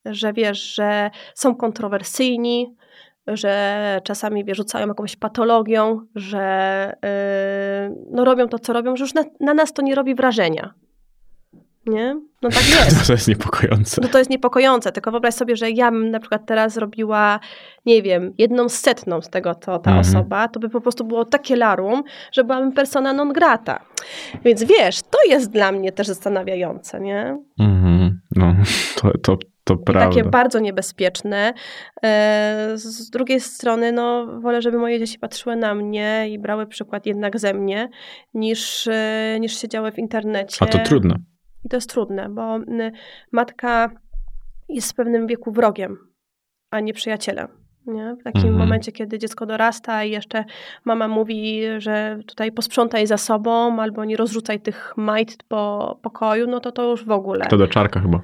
że 0.06 0.34
wiesz, 0.34 0.76
że 0.76 1.12
są 1.36 1.56
kontrowersyjni, 1.56 2.76
że 3.28 4.02
czasami 4.04 4.46
wiesz, 4.46 4.58
rzucają 4.58 4.88
jakąś 4.88 5.16
patologią, 5.16 6.02
że 6.16 6.94
y, 7.90 7.96
no 8.12 8.26
robią 8.26 8.48
to, 8.48 8.60
co 8.60 8.74
robią, 8.74 8.96
że 8.96 9.04
już 9.04 9.14
na, 9.14 9.24
na 9.40 9.54
nas 9.54 9.74
to 9.74 9.82
nie 9.82 9.96
robi 9.96 10.16
wrażenia. 10.16 10.74
Nie? 11.90 12.22
No 12.42 12.50
tak 12.50 12.70
jest. 12.86 13.08
To 13.08 13.14
jest 13.14 13.28
niepokojące. 13.28 14.02
No 14.02 14.08
to 14.08 14.18
jest 14.18 14.30
niepokojące, 14.30 14.92
tylko 14.92 15.12
wyobraź 15.12 15.34
sobie, 15.34 15.56
że 15.56 15.72
ja 15.72 15.92
bym 15.92 16.12
na 16.12 16.20
przykład 16.20 16.46
teraz 16.46 16.78
robiła, 16.78 17.40
nie 17.86 18.02
wiem, 18.02 18.34
jedną 18.38 18.70
setną 18.70 19.22
z 19.22 19.30
tego, 19.30 19.56
co 19.56 19.80
ta 19.80 19.92
Mhm. 19.92 20.00
osoba, 20.00 20.48
to 20.48 20.60
by 20.60 20.70
po 20.70 20.82
prostu 20.82 21.04
było 21.04 21.26
takie 21.26 21.56
larum, 21.56 22.04
że 22.32 22.44
byłabym 22.44 22.72
persona 22.72 23.14
non 23.14 23.34
grata. 23.34 23.86
Więc 24.46 24.64
wiesz, 24.64 25.02
to 25.02 25.18
jest 25.30 25.52
dla 25.52 25.72
mnie 25.72 25.92
też 25.92 26.08
zastanawiające, 26.08 27.00
nie? 27.00 27.38
Mhm. 27.60 28.22
No, 28.36 28.56
to, 28.96 29.12
to, 29.24 29.38
to 29.64 29.74
I 29.74 29.78
prawda. 29.86 30.10
takie 30.10 30.24
bardzo 30.24 30.60
niebezpieczne. 30.60 31.54
E, 32.04 32.72
Z 32.76 33.10
drugiej 33.10 33.40
strony, 33.40 33.92
no, 33.92 34.26
wolę, 34.42 34.62
żeby 34.62 34.78
moje 34.78 35.00
dzieci 35.00 35.20
patrzyły 35.20 35.56
na 35.56 35.76
mnie 35.76 36.26
i 36.30 36.40
brały 36.40 36.68
przykład 36.68 37.06
jednak 37.06 37.40
ze 37.40 37.54
mnie, 37.54 37.90
niż, 38.34 38.88
e, 38.88 39.38
niż 39.40 39.58
siedziały 39.62 39.92
w 39.92 39.98
internecie. 40.00 40.58
A 40.60 40.66
to 40.66 40.80
trudne. 40.80 41.16
I 41.66 41.70
to 41.70 41.78
jest 41.78 41.90
trudne, 41.90 42.30
bo 42.30 42.58
y, 42.58 42.92
matka 43.32 43.90
jest 44.70 44.92
w 44.92 44.96
pewnym 44.96 45.28
wieku 45.28 45.52
wrogiem, 45.52 45.98
a 46.72 46.80
nie 46.80 46.94
przyjacielem. 46.94 47.48
Nie? 47.88 48.16
W 48.20 48.24
takim 48.24 48.42
Mhm. 48.42 48.58
momencie, 48.58 48.92
kiedy 48.92 49.20
dziecko 49.20 49.46
dorasta 49.46 50.04
i 50.04 50.12
jeszcze 50.12 50.46
mama 50.86 51.08
mówi, 51.08 51.62
że 51.78 52.20
tutaj 52.28 52.52
posprzątaj 52.52 53.08
za 53.08 53.18
sobą 53.18 53.82
albo 53.82 54.06
nie 54.06 54.18
rozrzucaj 54.18 54.60
tych 54.60 54.94
majt 54.98 55.44
po 55.44 56.00
pokoju, 56.02 56.48
no 56.48 56.60
to 56.60 56.72
to 56.72 56.90
już 56.92 57.06
w 57.06 57.12
ogóle. 57.12 57.46
To 57.46 57.58
do 57.58 57.68
czarka 57.68 58.00
chyba. 58.00 58.22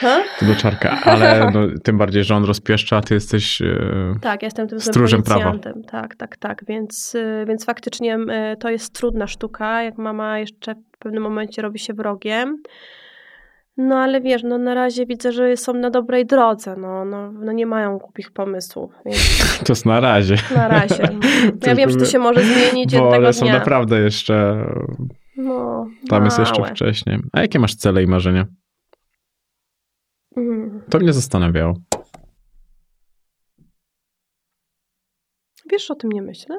Ha? 0.00 0.22
To 0.40 0.46
do 0.46 0.54
czarka, 0.54 0.98
ale 1.04 1.50
no, 1.54 1.60
tym 1.84 1.98
bardziej, 1.98 2.24
że 2.24 2.34
on 2.36 2.44
rozpieszcza, 2.44 2.96
a 2.96 3.00
ty 3.00 3.14
jesteś... 3.14 3.62
e, 3.62 4.14
Tak, 4.20 4.42
jestem 4.42 4.68
tym 4.68 4.80
Stróżem 4.80 5.22
prawa. 5.22 5.52
Tak, 5.90 6.14
tak, 6.16 6.36
tak. 6.36 6.64
Więc, 6.68 7.14
y, 7.14 7.44
więc 7.48 7.64
faktycznie 7.64 8.16
y, 8.52 8.56
to 8.56 8.70
jest 8.70 8.94
trudna 8.94 9.26
sztuka, 9.26 9.82
jak 9.82 9.98
mama 9.98 10.38
jeszcze 10.38 10.74
w 10.74 10.98
pewnym 10.98 11.22
momencie 11.22 11.62
robi 11.62 11.78
się 11.78 11.94
wrogiem. 11.94 12.62
No 13.78 13.96
ale 13.96 14.20
wiesz, 14.20 14.42
no 14.42 14.58
na 14.58 14.74
razie 14.74 15.06
widzę, 15.06 15.32
że 15.32 15.56
są 15.56 15.74
na 15.74 15.90
dobrej 15.90 16.26
drodze, 16.26 16.76
no, 16.78 17.04
no, 17.04 17.32
no 17.32 17.52
nie 17.52 17.66
mają 17.66 17.98
głupich 17.98 18.30
pomysłów, 18.32 18.92
więc 19.06 19.18
To 19.66 19.72
jest 19.72 19.86
na 19.86 20.00
razie. 20.00 20.36
na 20.56 20.68
razie. 20.68 21.08
Ja 21.66 21.74
wiem, 21.74 21.90
że 21.90 21.96
to 21.96 22.04
się 22.04 22.18
może 22.18 22.40
zmienić 22.42 22.90
Bo 22.92 22.96
jednego 23.02 23.16
one 23.24 23.32
są 23.32 23.44
dnia. 23.44 23.52
naprawdę 23.58 24.00
jeszcze... 24.00 24.56
No, 25.36 25.86
Tam 26.08 26.24
jest 26.24 26.38
jeszcze 26.38 26.60
małe. 26.60 26.70
wcześniej. 26.74 27.18
A 27.32 27.40
jakie 27.40 27.58
masz 27.58 27.74
cele 27.74 28.02
i 28.02 28.06
marzenia? 28.06 28.46
Mm. 30.36 30.82
To 30.90 30.98
mnie 30.98 31.12
zastanawiało. 31.12 31.74
Wiesz, 35.70 35.90
o 35.90 35.94
tym 35.94 36.12
nie 36.12 36.22
myślę? 36.22 36.58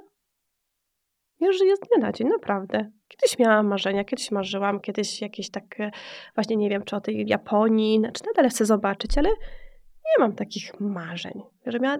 Ja 1.40 1.52
żyję 1.52 1.76
z 1.76 1.80
dnia 1.80 2.08
na 2.08 2.12
dzień, 2.12 2.28
naprawdę. 2.28 2.91
Kiedyś 3.08 3.40
miałam 3.40 3.68
marzenia, 3.68 4.04
kiedyś 4.04 4.32
marzyłam, 4.32 4.80
kiedyś 4.80 5.22
jakieś 5.22 5.49
takie, 5.49 5.91
właśnie 6.36 6.56
nie 6.56 6.70
wiem, 6.70 6.84
czy 6.84 6.95
o 6.95 7.02
tej 7.02 7.28
Japonii, 7.28 7.99
znaczy 7.99 8.24
nadal 8.26 8.49
chcę 8.49 8.66
zobaczyć, 8.66 9.18
ale 9.18 9.30
nie 9.30 10.20
mam 10.20 10.36
takich 10.36 10.80
marzeń. 10.80 11.41
Że 11.66 11.80
miałam, 11.80 11.99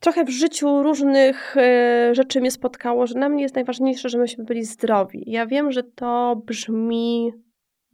trochę 0.00 0.24
w 0.24 0.30
życiu 0.30 0.82
różnych 0.82 1.56
e, 1.56 2.14
rzeczy 2.14 2.40
mnie 2.40 2.50
spotkało, 2.50 3.06
że 3.06 3.14
dla 3.14 3.28
mnie 3.28 3.42
jest 3.42 3.54
najważniejsze, 3.54 4.08
żebyśmy 4.08 4.44
byli 4.44 4.64
zdrowi. 4.64 5.24
Ja 5.26 5.46
wiem, 5.46 5.72
że 5.72 5.82
to 5.82 6.42
brzmi 6.46 7.32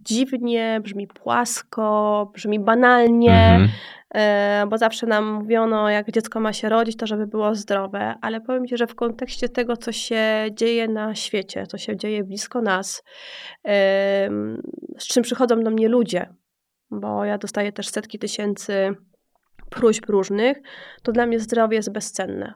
dziwnie, 0.01 0.81
brzmi 0.83 1.07
płasko, 1.07 2.31
brzmi 2.35 2.61
banalnie, 2.61 3.49
mhm. 3.51 3.69
E, 4.15 4.67
bo 4.71 4.79
zawsze 4.79 5.07
nam 5.07 5.33
mówiono, 5.33 5.91
jak 5.91 6.11
dziecko 6.11 6.41
ma 6.41 6.53
się 6.53 6.69
rodzić, 6.69 6.97
to 6.97 7.07
żeby 7.07 7.27
było 7.27 7.55
zdrowe, 7.55 8.15
ale 8.21 8.41
powiem 8.41 8.67
Ci, 8.67 8.77
że 8.77 8.87
w 8.87 8.95
kontekście 8.95 9.49
tego, 9.49 9.77
co 9.77 9.93
się 9.93 10.47
dzieje 10.53 10.89
na 10.89 11.15
świecie, 11.15 11.67
co 11.67 11.79
się 11.79 11.97
dzieje 11.97 12.25
blisko 12.25 12.61
nas, 12.61 13.03
z 14.99 15.07
czym 15.09 15.23
przychodzą 15.23 15.63
do 15.63 15.71
mnie 15.71 15.89
ludzie, 15.89 16.35
bo 16.91 17.25
ja 17.25 17.39
dostaję 17.39 17.73
też 17.73 17.89
setki 17.89 18.19
tysięcy 18.19 18.95
próśb 19.71 20.07
różnych, 20.07 20.59
to 21.03 21.13
dla 21.13 21.27
mnie 21.27 21.41
zdrowie 21.41 21.77
jest 21.77 21.93
bezcenne. 21.93 22.55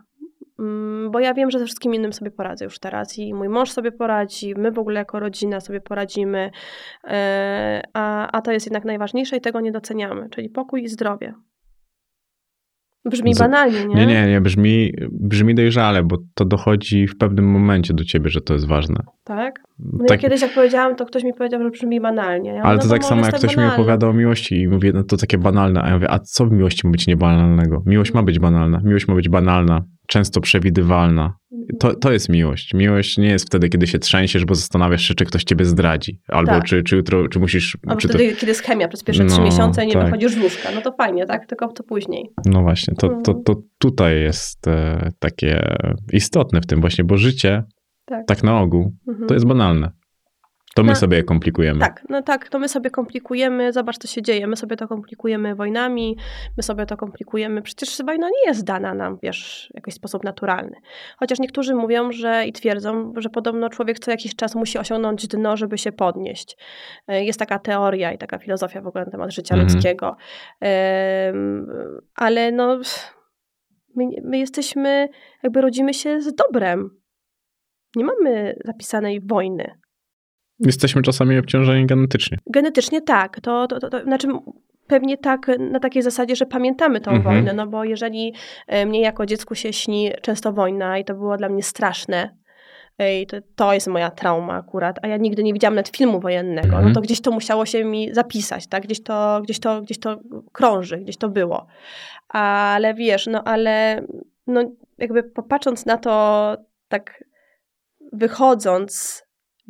Mm, 0.62 1.10
bo 1.10 1.20
ja 1.20 1.34
wiem, 1.34 1.50
że 1.50 1.58
ze 1.58 1.64
wszystkim 1.64 1.94
innym 1.94 2.12
sobie 2.12 2.30
poradzę 2.30 2.64
już 2.64 2.78
teraz 2.78 3.18
i 3.18 3.34
mój 3.34 3.48
mąż 3.48 3.70
sobie 3.70 3.92
poradzi, 3.92 4.54
my 4.54 4.72
w 4.72 4.78
ogóle 4.78 4.98
jako 4.98 5.20
rodzina 5.20 5.60
sobie 5.60 5.80
poradzimy, 5.80 6.50
e, 7.04 7.82
a, 7.92 8.30
a 8.30 8.42
to 8.42 8.52
jest 8.52 8.66
jednak 8.66 8.84
najważniejsze 8.84 9.36
i 9.36 9.40
tego 9.40 9.60
nie 9.60 9.72
doceniamy, 9.72 10.28
czyli 10.30 10.48
pokój 10.48 10.82
i 10.82 10.88
zdrowie. 10.88 11.34
Brzmi 13.04 13.34
banalnie, 13.38 13.84
nie? 13.84 13.94
Nie, 13.94 14.06
nie, 14.06 14.26
nie, 14.26 14.40
brzmi, 14.40 14.94
brzmi 15.10 15.54
dojrzale, 15.54 16.02
bo 16.02 16.18
to 16.34 16.44
dochodzi 16.44 17.06
w 17.06 17.16
pewnym 17.18 17.44
momencie 17.44 17.94
do 17.94 18.04
ciebie, 18.04 18.30
że 18.30 18.40
to 18.40 18.54
jest 18.54 18.68
ważne. 18.68 18.96
Tak? 19.24 19.60
No 19.78 19.98
tak. 19.98 20.10
ja 20.10 20.16
kiedyś 20.16 20.42
jak 20.42 20.54
powiedziałam, 20.54 20.96
to 20.96 21.06
ktoś 21.06 21.24
mi 21.24 21.34
powiedział, 21.34 21.62
że 21.62 21.70
brzmi 21.70 22.00
banalnie. 22.00 22.50
Ja 22.50 22.62
Ale 22.62 22.78
to 22.78 22.84
no 22.84 22.90
tak 22.90 23.04
samo 23.04 23.20
jak 23.20 23.34
ktoś 23.34 23.56
banalny. 23.56 23.76
mi 23.76 23.80
opowiada 23.80 24.08
o 24.08 24.12
miłości 24.12 24.60
i 24.60 24.68
mówię, 24.68 24.92
no 24.94 25.02
to 25.02 25.16
takie 25.16 25.38
banalne, 25.38 25.82
a 25.82 25.88
ja 25.88 25.94
mówię, 25.94 26.10
a 26.10 26.18
co 26.18 26.46
w 26.46 26.52
miłości 26.52 26.86
ma 26.86 26.90
być 26.90 27.06
niebanalnego? 27.06 27.82
Miłość 27.86 28.14
ma 28.14 28.22
być 28.22 28.38
banalna, 28.38 28.80
miłość 28.84 29.08
ma 29.08 29.14
być 29.14 29.28
banalna, 29.28 29.84
często 30.12 30.40
przewidywalna. 30.40 31.36
To, 31.80 31.94
to 31.94 32.12
jest 32.12 32.28
miłość. 32.28 32.74
Miłość 32.74 33.18
nie 33.18 33.28
jest 33.28 33.46
wtedy, 33.46 33.68
kiedy 33.68 33.86
się 33.86 33.98
trzęsiesz, 33.98 34.44
bo 34.44 34.54
zastanawiasz 34.54 35.02
się, 35.02 35.14
czy 35.14 35.24
ktoś 35.24 35.44
ciebie 35.44 35.64
zdradzi. 35.64 36.20
Albo 36.28 36.50
tak. 36.50 36.64
czy, 36.64 36.82
czy 36.82 36.96
jutro, 36.96 37.28
czy 37.28 37.38
musisz... 37.38 37.78
Albo 37.86 38.00
czy 38.00 38.08
wtedy, 38.08 38.30
to... 38.30 38.40
kiedy 38.40 38.50
jest 38.50 38.62
chemia 38.62 38.88
przez 38.88 39.02
pierwsze 39.02 39.24
trzy 39.24 39.38
no, 39.38 39.44
miesiące 39.44 39.84
i 39.84 39.86
nie 39.86 39.92
tak. 39.92 40.04
wychodzisz 40.04 40.32
z 40.32 40.38
łóżka. 40.38 40.68
No 40.74 40.80
to 40.80 40.92
fajnie, 40.92 41.26
tak? 41.26 41.46
Tylko 41.46 41.68
to 41.68 41.82
później. 41.82 42.30
No 42.46 42.62
właśnie, 42.62 42.94
to, 42.94 43.08
to, 43.24 43.34
to 43.34 43.54
tutaj 43.78 44.20
jest 44.20 44.68
e, 44.68 45.10
takie 45.18 45.76
istotne 46.12 46.60
w 46.60 46.66
tym 46.66 46.80
właśnie, 46.80 47.04
bo 47.04 47.16
życie, 47.16 47.62
tak, 48.04 48.26
tak 48.26 48.42
na 48.42 48.60
ogół, 48.60 48.96
mhm. 49.08 49.28
to 49.28 49.34
jest 49.34 49.46
banalne. 49.46 49.90
To 50.74 50.82
my 50.82 50.88
no, 50.88 50.96
sobie 50.96 51.22
komplikujemy. 51.22 51.80
Tak, 51.80 52.04
no 52.08 52.22
tak, 52.22 52.48
to 52.48 52.58
my 52.58 52.68
sobie 52.68 52.90
komplikujemy. 52.90 53.72
Zobacz, 53.72 53.98
co 53.98 54.08
się 54.08 54.22
dzieje. 54.22 54.46
My 54.46 54.56
sobie 54.56 54.76
to 54.76 54.88
komplikujemy 54.88 55.54
wojnami, 55.54 56.16
my 56.56 56.62
sobie 56.62 56.86
to 56.86 56.96
komplikujemy. 56.96 57.62
Przecież 57.62 58.02
wojna 58.06 58.28
nie 58.28 58.46
jest 58.46 58.64
dana 58.64 58.94
nam, 58.94 59.18
wiesz, 59.22 59.68
w 59.72 59.74
jakiś 59.74 59.94
sposób 59.94 60.24
naturalny. 60.24 60.76
Chociaż 61.16 61.38
niektórzy 61.38 61.74
mówią, 61.74 62.12
że 62.12 62.46
i 62.46 62.52
twierdzą, 62.52 63.12
że 63.16 63.28
podobno 63.28 63.68
człowiek 63.68 63.98
co 63.98 64.10
jakiś 64.10 64.36
czas 64.36 64.54
musi 64.54 64.78
osiągnąć 64.78 65.28
dno, 65.28 65.56
żeby 65.56 65.78
się 65.78 65.92
podnieść. 65.92 66.56
E, 67.08 67.24
jest 67.24 67.38
taka 67.38 67.58
teoria 67.58 68.12
i 68.12 68.18
taka 68.18 68.38
filozofia 68.38 68.80
w 68.80 68.86
ogóle 68.86 69.04
na 69.04 69.10
temat 69.10 69.32
życia 69.32 69.54
mhm. 69.54 69.72
ludzkiego. 69.72 70.16
Ale 72.14 72.52
no, 72.52 72.80
my, 73.96 74.04
my 74.24 74.38
jesteśmy, 74.38 75.08
jakby 75.42 75.60
rodzimy 75.60 75.94
się 75.94 76.20
z 76.20 76.34
dobrem. 76.34 76.90
Nie 77.96 78.04
mamy 78.04 78.56
zapisanej 78.64 79.20
wojny. 79.20 79.81
Jesteśmy 80.66 81.02
czasami 81.02 81.38
obciążeni 81.38 81.86
genetycznie. 81.86 82.38
Genetycznie 82.46 83.02
tak. 83.02 83.40
To, 83.40 83.66
to, 83.66 83.80
to, 83.80 83.90
to 83.90 84.02
znaczy 84.02 84.28
pewnie 84.86 85.18
tak 85.18 85.50
na 85.58 85.80
takiej 85.80 86.02
zasadzie, 86.02 86.36
że 86.36 86.46
pamiętamy 86.46 87.00
tą 87.00 87.10
mhm. 87.10 87.34
wojnę, 87.34 87.52
no 87.52 87.66
bo 87.66 87.84
jeżeli 87.84 88.34
e, 88.66 88.86
mnie 88.86 89.00
jako 89.00 89.26
dziecku 89.26 89.54
się 89.54 89.72
śni 89.72 90.10
często 90.22 90.52
wojna 90.52 90.98
i 90.98 91.04
to 91.04 91.14
było 91.14 91.36
dla 91.36 91.48
mnie 91.48 91.62
straszne, 91.62 92.36
i 92.98 93.26
to, 93.26 93.36
to 93.56 93.72
jest 93.72 93.86
moja 93.86 94.10
trauma 94.10 94.54
akurat, 94.54 94.98
a 95.02 95.08
ja 95.08 95.16
nigdy 95.16 95.42
nie 95.42 95.52
widziałam 95.52 95.74
nawet 95.74 95.96
filmu 95.96 96.20
wojennego, 96.20 96.68
no 96.68 96.74
mhm. 96.74 96.88
no 96.88 96.94
to 96.94 97.00
gdzieś 97.00 97.20
to 97.20 97.30
musiało 97.30 97.66
się 97.66 97.84
mi 97.84 98.14
zapisać, 98.14 98.66
tak? 98.66 98.82
Gdzieś 98.82 99.02
to, 99.02 99.40
gdzieś 99.44 99.60
to, 99.60 99.82
gdzieś 99.82 99.98
to 99.98 100.20
krąży, 100.52 100.98
gdzieś 100.98 101.16
to 101.16 101.28
było. 101.28 101.66
Ale 102.28 102.94
wiesz, 102.94 103.26
no 103.26 103.44
ale 103.44 104.02
no 104.46 104.62
jakby 104.98 105.22
popatrząc 105.22 105.86
na 105.86 105.96
to 105.96 106.56
tak 106.88 107.24
wychodząc 108.12 109.22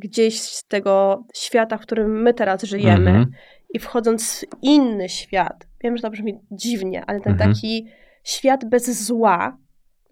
gdzieś 0.03 0.41
z 0.41 0.65
tego 0.65 1.25
świata, 1.35 1.79
w 1.79 1.81
którym 1.81 2.23
my 2.23 2.35
teraz 2.35 2.63
żyjemy 2.63 3.11
mhm. 3.11 3.31
i 3.75 3.79
wchodząc 3.79 4.41
w 4.41 4.63
inny 4.63 5.09
świat, 5.09 5.69
wiem, 5.85 5.97
że 5.97 6.03
to 6.03 6.11
brzmi 6.11 6.39
dziwnie, 6.51 7.05
ale 7.07 7.21
ten 7.21 7.33
mhm. 7.33 7.53
taki 7.53 7.87
świat 8.25 8.65
bez 8.65 9.07
zła, 9.07 9.59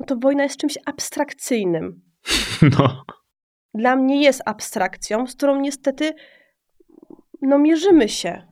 no 0.01 0.07
to 0.07 0.17
wojna 0.17 0.43
jest 0.43 0.57
czymś 0.57 0.79
abstrakcyjnym. 0.87 2.01
No. 2.79 3.05
Dla 3.75 3.97
mnie 3.97 4.23
jest 4.23 4.43
abstrakcją, 4.47 5.27
z 5.27 5.37
którą 5.37 5.61
niestety 5.61 6.13
no 7.43 7.59
mierzymy 7.59 8.09
się. 8.09 8.43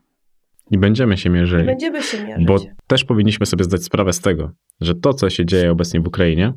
I 0.71 0.79
będziemy 0.79 1.17
się 1.17 1.31
mierzyli. 1.31 1.63
I 1.63 1.67
będziemy 1.67 2.03
się 2.03 2.25
mierzyć. 2.25 2.47
Bo 2.47 2.59
też 2.87 3.05
powinniśmy 3.05 3.47
sobie 3.47 3.65
zdać 3.65 3.85
sprawę 3.85 4.13
z 4.13 4.21
tego, 4.21 4.51
że 4.81 4.95
to, 4.95 5.15
co 5.15 5.31
się 5.31 5.47
dzieje 5.47 5.71
obecnie 5.71 6.01
w 6.01 6.07
Ukrainie, 6.07 6.53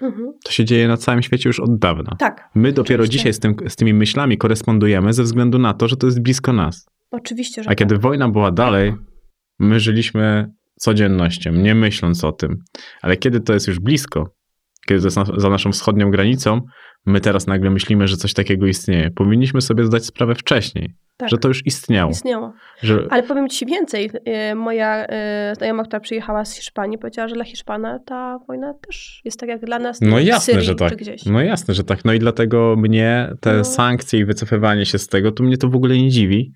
Mhm. 0.00 0.32
To 0.44 0.52
się 0.52 0.64
dzieje 0.64 0.88
na 0.88 0.96
całym 0.96 1.22
świecie 1.22 1.48
już 1.48 1.60
od 1.60 1.78
dawna. 1.78 2.16
Tak. 2.18 2.50
My 2.54 2.72
dopiero 2.72 3.06
dzisiaj 3.06 3.32
z, 3.32 3.38
tym, 3.38 3.56
z 3.68 3.76
tymi 3.76 3.94
myślami 3.94 4.38
korespondujemy 4.38 5.12
ze 5.12 5.22
względu 5.22 5.58
na 5.58 5.74
to, 5.74 5.88
że 5.88 5.96
to 5.96 6.06
jest 6.06 6.22
blisko 6.22 6.52
nas. 6.52 6.86
Oczywiście, 7.10 7.62
że 7.62 7.70
A 7.70 7.74
kiedy 7.74 7.94
tak. 7.94 8.02
wojna 8.02 8.28
była 8.28 8.52
dalej, 8.52 8.94
my 9.58 9.80
żyliśmy 9.80 10.52
codziennością, 10.80 11.52
nie 11.52 11.74
myśląc 11.74 12.24
o 12.24 12.32
tym. 12.32 12.58
Ale 13.02 13.16
kiedy 13.16 13.40
to 13.40 13.54
jest 13.54 13.68
już 13.68 13.80
blisko, 13.80 14.34
kiedy 14.88 15.06
jest 15.06 15.16
na, 15.16 15.24
za 15.36 15.50
naszą 15.50 15.72
wschodnią 15.72 16.10
granicą, 16.10 16.60
my 17.06 17.20
teraz 17.20 17.46
nagle 17.46 17.70
myślimy, 17.70 18.08
że 18.08 18.16
coś 18.16 18.34
takiego 18.34 18.66
istnieje. 18.66 19.10
Powinniśmy 19.10 19.60
sobie 19.60 19.84
zdać 19.84 20.06
sprawę 20.06 20.34
wcześniej, 20.34 20.94
tak. 21.16 21.28
że 21.28 21.38
to 21.38 21.48
już 21.48 21.66
istniało. 21.66 22.10
Istniało. 22.10 22.52
Że... 22.82 23.06
Ale 23.10 23.22
powiem 23.22 23.48
ci 23.48 23.66
więcej. 23.66 24.10
E, 24.24 24.54
moja 24.54 25.06
e, 25.06 25.54
znajoma, 25.54 25.82
która 25.84 26.00
przyjechała 26.00 26.44
z 26.44 26.56
Hiszpanii, 26.56 26.98
powiedziała, 26.98 27.28
że 27.28 27.34
dla 27.34 27.44
Hiszpana 27.44 27.98
ta 28.06 28.38
wojna 28.48 28.74
też 28.86 29.20
jest 29.24 29.40
tak 29.40 29.48
jak 29.48 29.64
dla 29.64 29.78
nas 29.78 30.00
no 30.00 30.18
jasne, 30.18 30.52
Syrii, 30.54 30.66
że 30.66 30.74
tak. 30.74 30.94
No 31.26 31.40
jasne, 31.40 31.74
że 31.74 31.84
tak. 31.84 32.04
No 32.04 32.12
i 32.12 32.18
dlatego 32.18 32.76
mnie 32.78 33.30
te 33.40 33.56
no. 33.56 33.64
sankcje 33.64 34.20
i 34.20 34.24
wycofywanie 34.24 34.86
się 34.86 34.98
z 34.98 35.08
tego, 35.08 35.32
to 35.32 35.42
mnie 35.42 35.56
to 35.56 35.68
w 35.68 35.76
ogóle 35.76 35.98
nie 35.98 36.10
dziwi. 36.10 36.52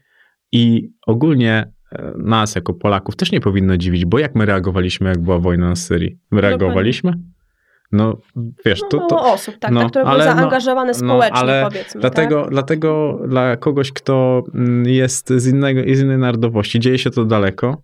I 0.53 0.91
ogólnie 1.07 1.73
e, 1.93 2.13
nas 2.19 2.55
jako 2.55 2.75
Polaków 2.75 3.17
też 3.17 3.33
nie 3.33 3.41
powinno 3.41 3.77
dziwić, 3.77 4.05
bo 4.05 4.19
jak 4.19 4.35
my 4.35 4.47
reagowaliśmy, 4.47 5.09
jak 5.09 5.23
była 5.23 5.39
wojna 5.39 5.69
na 5.69 5.77
Syrii? 5.77 6.19
My 6.31 6.41
reagowaliśmy? 6.41 7.13
No 7.93 8.17
wiesz, 8.65 8.81
to... 8.81 8.99
to 9.07 9.17
no, 9.17 9.33
osób, 9.33 9.59
tak, 9.59 9.71
no, 9.71 9.81
tak, 9.81 9.91
które 9.91 10.05
ale, 10.05 10.25
były 10.25 10.35
no, 10.35 10.41
zaangażowane 10.41 10.89
no, 10.89 10.95
społecznie, 10.95 11.35
no, 11.35 11.41
ale 11.41 11.65
powiedzmy. 11.65 12.01
Dlatego, 12.01 12.43
tak? 12.43 12.51
dlatego 12.51 13.21
dla 13.29 13.57
kogoś, 13.57 13.93
kto 13.93 14.43
mm, 14.55 14.87
jest 14.87 15.29
z, 15.31 15.47
innego, 15.47 15.81
z 15.95 16.01
innej 16.01 16.19
narodowości, 16.19 16.81
dzieje 16.81 16.99
się 16.99 17.11
to 17.11 17.25
daleko, 17.25 17.83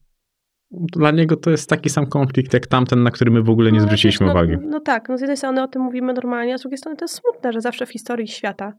dla 0.71 1.11
niego 1.11 1.37
to 1.37 1.51
jest 1.51 1.71
taki 1.71 1.91
sam 1.91 2.07
konflikt 2.07 2.55
jak 2.55 2.67
tamten, 2.67 3.03
na 3.03 3.11
który 3.11 3.31
my 3.31 3.43
w 3.43 3.51
ogóle 3.51 3.73
nie 3.73 3.79
no, 3.79 3.85
zwróciliśmy 3.85 4.27
no, 4.27 4.33
uwagi. 4.33 4.57
No 4.61 4.81
tak, 4.81 5.09
no 5.09 5.19
z 5.19 5.21
jednej 5.21 5.37
strony 5.37 5.63
o 5.63 5.69
tym 5.69 5.83
mówimy 5.83 6.13
normalnie, 6.13 6.55
a 6.55 6.59
z 6.59 6.61
drugiej 6.61 6.79
strony 6.79 6.97
to 6.97 7.05
jest 7.05 7.15
smutne, 7.15 7.53
że 7.53 7.61
zawsze 7.61 7.87
w 7.87 7.91
historii 7.91 8.29
świata 8.29 8.73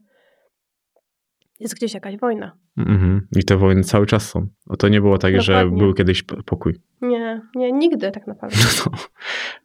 jest 1.60 1.74
gdzieś 1.74 1.94
jakaś 1.94 2.16
wojna. 2.16 2.52
Mm-hmm. 2.78 3.20
I 3.36 3.44
te 3.44 3.56
wojny 3.56 3.82
cały 3.84 4.06
czas 4.06 4.28
są. 4.28 4.46
To 4.78 4.88
nie 4.88 5.00
było 5.00 5.18
tak, 5.18 5.36
Dokładnie. 5.36 5.70
że 5.70 5.70
był 5.78 5.94
kiedyś 5.94 6.22
pokój. 6.22 6.74
Nie, 7.02 7.40
nie, 7.54 7.72
nigdy 7.72 8.10
tak 8.10 8.26
naprawdę. 8.26 8.56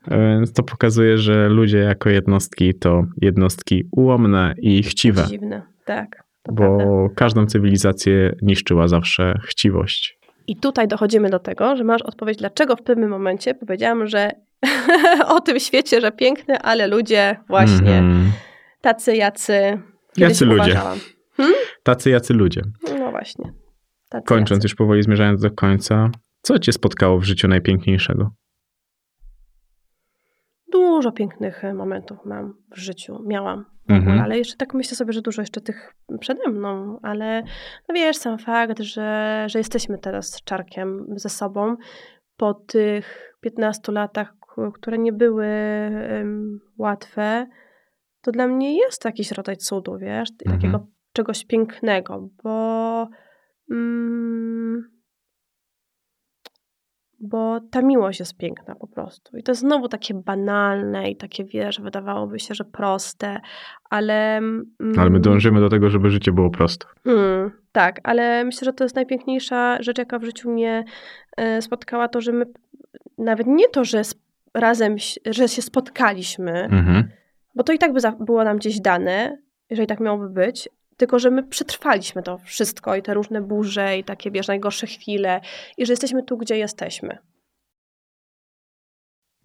No, 0.08 0.18
więc 0.18 0.54
to 0.54 0.64
pokazuje, 0.64 1.18
że 1.18 1.50
ludzie 1.50 1.78
jako 1.78 2.10
jednostki 2.10 2.74
to 2.74 3.04
jednostki 3.22 3.84
ułomne 3.92 4.54
i 4.58 4.84
chciwe. 4.84 5.26
Dziwne, 5.30 5.62
tak. 5.86 6.24
bo 6.52 6.78
prawda. 6.78 7.16
każdą 7.16 7.46
cywilizację 7.46 8.36
niszczyła 8.42 8.88
zawsze 8.88 9.40
chciwość. 9.48 10.20
I 10.48 10.56
tutaj 10.56 10.88
dochodzimy 10.88 11.30
do 11.30 11.40
tego, 11.40 11.76
że 11.76 11.84
masz 11.84 12.02
odpowiedź, 12.02 12.38
dlaczego 12.38 12.76
w 12.76 12.82
pewnym 12.82 13.10
momencie 13.10 13.54
powiedziałam, 13.54 14.08
że 14.08 14.32
o 15.36 15.42
tym 15.42 15.60
świecie, 15.60 16.02
że 16.02 16.12
piękny, 16.12 16.60
ale 16.60 16.88
ludzie 16.88 17.36
właśnie 17.48 18.02
mm-hmm. 18.02 18.26
tacy, 18.82 19.16
jacy. 19.16 19.80
Jacy 20.18 20.46
ludzie. 20.46 20.80
Hmm? 21.38 21.56
Tacy 21.84 22.10
jacy 22.10 22.34
ludzie. 22.34 22.62
No 23.00 23.12
właśnie. 23.12 23.54
Tacy 24.10 24.26
Kończąc 24.28 24.58
jacy. 24.58 24.66
już 24.66 24.76
powoli, 24.76 25.04
zmierzając 25.04 25.42
do 25.42 25.52
końca, 25.52 26.10
co 26.42 26.60
cię 26.60 26.72
spotkało 26.74 27.20
w 27.20 27.24
życiu 27.24 27.48
najpiękniejszego? 27.48 28.32
Dużo 30.72 31.12
pięknych 31.12 31.64
e, 31.66 31.74
momentów 31.74 32.18
mam 32.26 32.54
w 32.72 32.78
życiu, 32.78 33.24
miałam. 33.26 33.66
Mhm. 33.90 34.20
Ale 34.20 34.38
jeszcze 34.38 34.56
tak 34.58 34.74
myślę 34.74 34.98
sobie, 34.98 35.14
że 35.14 35.22
dużo 35.22 35.42
jeszcze 35.42 35.62
tych 35.62 35.94
przede 36.20 36.50
mną, 36.50 37.00
ale 37.04 37.44
no 37.90 37.96
wiesz, 37.96 38.18
sam 38.18 38.38
fakt, 38.38 38.80
że, 38.80 39.44
że 39.50 39.60
jesteśmy 39.60 39.98
teraz 39.98 40.44
Czarkiem 40.44 41.06
ze 41.16 41.30
sobą 41.30 41.76
po 42.38 42.54
tych 42.54 43.36
15 43.42 43.92
latach, 43.92 44.34
które 44.74 44.98
nie 44.98 45.14
były 45.14 45.48
um, 46.12 46.60
łatwe, 46.78 47.48
to 48.22 48.32
dla 48.32 48.48
mnie 48.48 48.78
jest 48.78 49.06
jakiś 49.06 49.32
rodzaj 49.32 49.58
cudu, 49.58 49.98
wiesz, 49.98 50.30
Mhm. 50.46 50.60
takiego 50.62 50.88
czegoś 51.14 51.46
pięknego, 51.46 52.30
bo 52.44 53.08
mm, 53.72 54.92
bo 57.20 57.60
ta 57.72 57.82
miłość 57.82 58.20
jest 58.20 58.38
piękna 58.38 58.76
po 58.76 58.88
prostu. 58.88 59.38
I 59.38 59.44
to 59.44 59.52
jest 59.52 59.62
znowu 59.62 59.88
takie 59.88 60.14
banalne 60.14 61.12
i 61.12 61.16
takie, 61.16 61.46
wiesz, 61.46 61.82
wydawałoby 61.82 62.40
się, 62.40 62.54
że 62.56 62.66
proste, 62.66 63.40
ale... 63.90 64.38
Mm, 64.38 64.66
Ale 64.98 65.10
my 65.10 65.20
dążymy 65.20 65.60
do 65.60 65.70
tego, 65.70 65.90
żeby 65.90 66.10
życie 66.10 66.32
było 66.32 66.50
proste. 66.50 66.88
Mm, 67.06 67.52
tak, 67.72 68.00
ale 68.04 68.44
myślę, 68.44 68.66
że 68.66 68.74
to 68.74 68.84
jest 68.84 68.96
najpiękniejsza 68.96 69.82
rzecz, 69.84 69.98
jaka 69.98 70.20
w 70.20 70.24
życiu 70.24 70.52
mnie 70.52 70.84
e, 71.38 71.62
spotkała, 71.62 72.08
to, 72.08 72.22
że 72.22 72.32
my 72.32 72.46
nawet 73.18 73.48
nie 73.48 73.68
to, 73.70 73.84
że 73.84 74.02
razem, 74.54 74.96
że 75.26 75.48
się 75.48 75.62
spotkaliśmy, 75.62 76.52
Mhm. 76.52 77.10
bo 77.56 77.64
to 77.64 77.74
i 77.74 77.78
tak 77.78 77.94
by 77.94 78.00
było 78.20 78.44
nam 78.44 78.58
gdzieś 78.58 78.80
dane, 78.80 79.38
jeżeli 79.70 79.88
tak 79.88 80.00
miałoby 80.00 80.30
być, 80.30 80.70
tylko 81.02 81.20
że 81.20 81.32
my 81.32 81.44
przetrwaliśmy 81.44 82.24
to 82.24 82.38
wszystko 82.38 82.96
i 82.96 83.02
te 83.02 83.14
różne 83.14 83.42
burze 83.42 83.98
i 83.98 84.04
takie, 84.04 84.32
wiesz, 84.32 84.48
najgorsze 84.48 84.88
chwile 84.88 85.42
i 85.78 85.86
że 85.86 85.94
jesteśmy 85.94 86.24
tu, 86.24 86.38
gdzie 86.38 86.58
jesteśmy. 86.58 87.18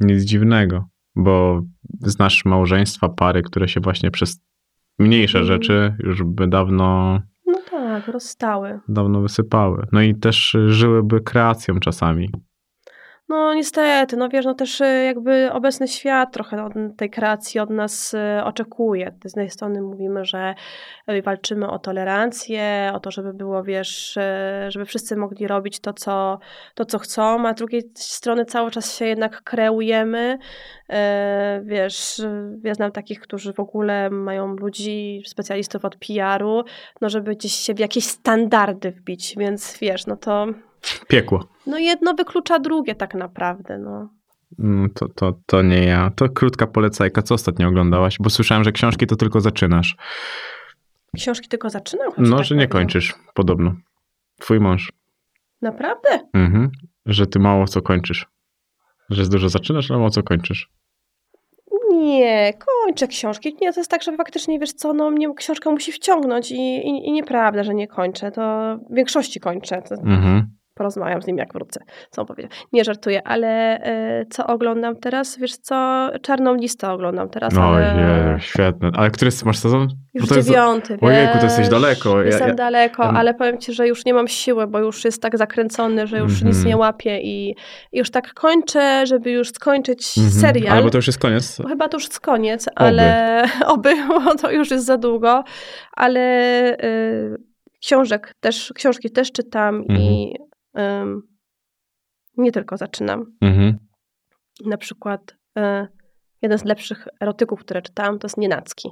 Nic 0.00 0.22
dziwnego, 0.24 0.84
bo 1.14 1.62
znasz 2.00 2.44
małżeństwa, 2.44 3.08
pary, 3.08 3.42
które 3.42 3.68
się 3.68 3.80
właśnie 3.80 4.10
przez 4.10 4.40
mniejsze 4.98 5.38
Mhm. 5.38 5.46
rzeczy 5.62 5.96
już 5.98 6.22
by 6.24 6.48
dawno, 6.48 7.20
No 7.46 7.58
tak, 7.70 8.08
rozstały. 8.08 8.80
dawno 8.88 9.20
wysypały. 9.20 9.86
No 9.92 10.02
i 10.02 10.14
też 10.14 10.56
żyłyby 10.66 11.20
kreacją 11.20 11.80
czasami. 11.80 12.30
No 13.28 13.54
niestety, 13.54 14.16
no 14.16 14.28
wiesz, 14.28 14.44
no 14.44 14.54
też 14.54 14.80
y, 14.80 15.04
jakby 15.04 15.52
obecny 15.52 15.88
świat 15.88 16.32
trochę 16.32 16.64
od 16.64 16.72
tej 16.96 17.10
kreacji 17.10 17.60
od 17.60 17.70
nas 17.70 18.14
y, 18.14 18.44
oczekuje. 18.44 19.12
Z 19.24 19.24
jednej 19.24 19.50
strony 19.50 19.82
mówimy, 19.82 20.24
że 20.24 20.54
y, 21.10 21.22
walczymy 21.22 21.70
o 21.70 21.78
tolerancję, 21.78 22.90
o 22.94 23.00
to, 23.00 23.10
żeby 23.10 23.34
było, 23.34 23.62
wiesz, 23.64 24.18
żeby 24.68 24.84
wszyscy 24.84 25.16
mogli 25.16 25.46
robić 25.46 25.80
to, 25.80 25.92
co, 25.92 26.38
to, 26.74 26.84
co 26.84 26.98
chcą, 26.98 27.46
a 27.48 27.52
z 27.52 27.56
drugiej 27.56 27.82
strony 27.94 28.44
cały 28.44 28.70
czas 28.70 28.98
się 28.98 29.04
jednak 29.06 29.42
kreujemy. 29.42 30.38
Wiesz, 31.62 32.22
ja 32.64 32.74
znam 32.74 32.92
takich, 32.92 33.20
którzy 33.20 33.52
w 33.52 33.60
ogóle 33.60 34.10
mają 34.10 34.56
ludzi, 34.56 35.22
specjalistów 35.26 35.84
od 35.84 35.96
PR-u, 35.96 36.64
no 37.00 37.08
żeby 37.08 37.34
gdzieś 37.34 37.52
się 37.52 37.74
w 37.74 37.78
jakieś 37.78 38.04
standardy 38.04 38.90
wbić, 38.90 39.34
więc 39.38 39.78
wiesz, 39.78 40.06
no 40.06 40.16
to 40.16 40.46
Piekło. 41.08 41.48
no 41.66 41.78
jedno 41.78 42.14
wyklucza 42.14 42.58
drugie 42.58 42.94
tak 42.94 43.14
naprawdę, 43.14 43.78
no. 43.78 44.08
Mm, 44.58 44.90
To, 44.94 45.08
to, 45.08 45.38
to 45.46 45.62
nie 45.62 45.84
ja. 45.84 46.10
To 46.16 46.28
krótka 46.28 46.66
polecajka. 46.66 47.22
Co 47.22 47.34
ostatnio 47.34 47.68
oglądałaś? 47.68 48.16
Bo 48.20 48.30
słyszałem, 48.30 48.64
że 48.64 48.72
książki 48.72 49.06
to 49.06 49.16
tylko 49.16 49.40
zaczynasz. 49.40 49.96
Książki 51.16 51.48
tylko 51.48 51.70
zaczynam? 51.70 52.08
No, 52.18 52.36
tak 52.36 52.46
że 52.46 52.56
nie 52.56 52.68
kończysz, 52.68 53.14
podobno. 53.34 53.74
Twój 54.40 54.60
mąż. 54.60 54.92
Naprawdę? 55.62 56.08
Mhm. 56.32 56.70
Że 57.06 57.26
ty 57.26 57.38
mało 57.38 57.66
co 57.66 57.82
kończysz. 57.82 58.26
Że 59.10 59.24
z 59.24 59.28
dużo 59.28 59.48
zaczynasz, 59.48 59.90
ale 59.90 59.98
mało 59.98 60.10
co 60.10 60.22
kończysz. 60.22 60.70
Nie, 61.90 62.52
kończę 62.84 63.08
książki. 63.08 63.56
Nie, 63.60 63.72
to 63.72 63.80
jest 63.80 63.90
tak, 63.90 64.02
że 64.02 64.16
faktycznie, 64.16 64.58
wiesz 64.58 64.72
co, 64.72 64.92
no 64.92 65.10
mnie 65.10 65.34
książka 65.34 65.70
musi 65.70 65.92
wciągnąć 65.92 66.50
i, 66.50 66.56
i, 66.56 67.08
i 67.08 67.12
nieprawda, 67.12 67.64
że 67.64 67.74
nie 67.74 67.88
kończę. 67.88 68.32
To 68.32 68.76
w 68.90 68.94
większości 68.94 69.40
kończę. 69.40 69.82
To 69.82 69.94
Mhm. 69.94 70.46
Porozmawiam 70.80 71.22
z 71.22 71.26
nim, 71.26 71.38
jak 71.38 71.52
wrócę. 71.52 71.80
Co 72.10 72.20
on 72.22 72.26
powiedział? 72.26 72.50
Nie 72.72 72.84
żartuję, 72.84 73.26
ale 73.28 73.80
e, 73.80 74.26
co 74.30 74.46
oglądam 74.46 74.96
teraz? 74.96 75.38
Wiesz 75.38 75.56
co, 75.56 76.08
Czarną 76.22 76.54
Listę 76.54 76.90
oglądam 76.90 77.28
teraz, 77.28 77.54
Oj, 77.56 77.62
ale 77.84 78.32
je, 78.32 78.40
świetne. 78.40 78.90
Ale 78.94 79.10
który 79.10 79.30
masz 79.44 79.58
sezon? 79.58 79.88
już 80.14 80.22
Bo 80.24 80.28
to 80.28 80.34
jest- 80.36 80.48
dziewiąty, 80.48 80.98
Ojejku, 81.00 81.38
to 81.38 81.44
jesteś 81.44 81.68
daleko. 81.68 82.18
Ja- 82.20 82.26
Jestem 82.26 82.48
ja- 82.48 82.54
daleko, 82.54 83.02
ja- 83.02 83.10
ale 83.10 83.34
powiem 83.34 83.58
ci, 83.58 83.72
że 83.72 83.86
już 83.88 84.04
nie 84.04 84.14
mam 84.14 84.28
siły, 84.28 84.66
bo 84.66 84.78
już 84.78 85.04
jest 85.04 85.22
tak 85.22 85.38
zakręcony, 85.38 86.06
że 86.06 86.18
już 86.18 86.32
Mhm. 86.32 86.48
nic 86.50 86.64
nie 86.64 86.76
łapie 86.76 87.20
i, 87.22 87.54
już 87.92 88.10
tak 88.10 88.34
kończę, 88.34 89.06
żeby 89.06 89.30
już 89.30 89.48
skończyć 89.48 90.18
Mhm. 90.18 90.40
serial. 90.40 90.72
Ale 90.72 90.82
bo 90.82 90.90
to 90.90 90.98
już 90.98 91.06
jest 91.06 91.18
koniec. 91.18 91.58
Bo 91.62 91.68
Chyba 91.68 91.88
to 91.88 91.96
już 91.96 92.04
jest 92.04 92.20
koniec, 92.20 92.66
ale 92.74 93.42
oby, 93.74 93.94
bo 94.08 94.34
to 94.34 94.50
już 94.50 94.70
jest 94.70 94.86
za 94.86 94.96
długo, 94.96 95.44
ale 95.92 96.20
y, 96.84 97.36
książek 97.80 98.34
też, 98.40 98.72
książki 98.74 99.10
też 99.10 99.32
czytam 99.32 99.84
i 99.84 100.34
ym, 100.40 100.46
nie 102.36 102.52
tylko 102.52 102.76
zaczynam. 102.76 103.36
Mhm. 103.40 103.78
Na 104.64 104.76
przykład 104.76 105.36
y, 105.58 105.60
jeden 106.42 106.58
z 106.58 106.64
lepszych 106.64 107.08
erotyków, 107.20 107.60
które 107.60 107.82
czytałam, 107.82 108.18
to 108.18 108.26
jest 108.26 108.36
Nienacki. 108.36 108.90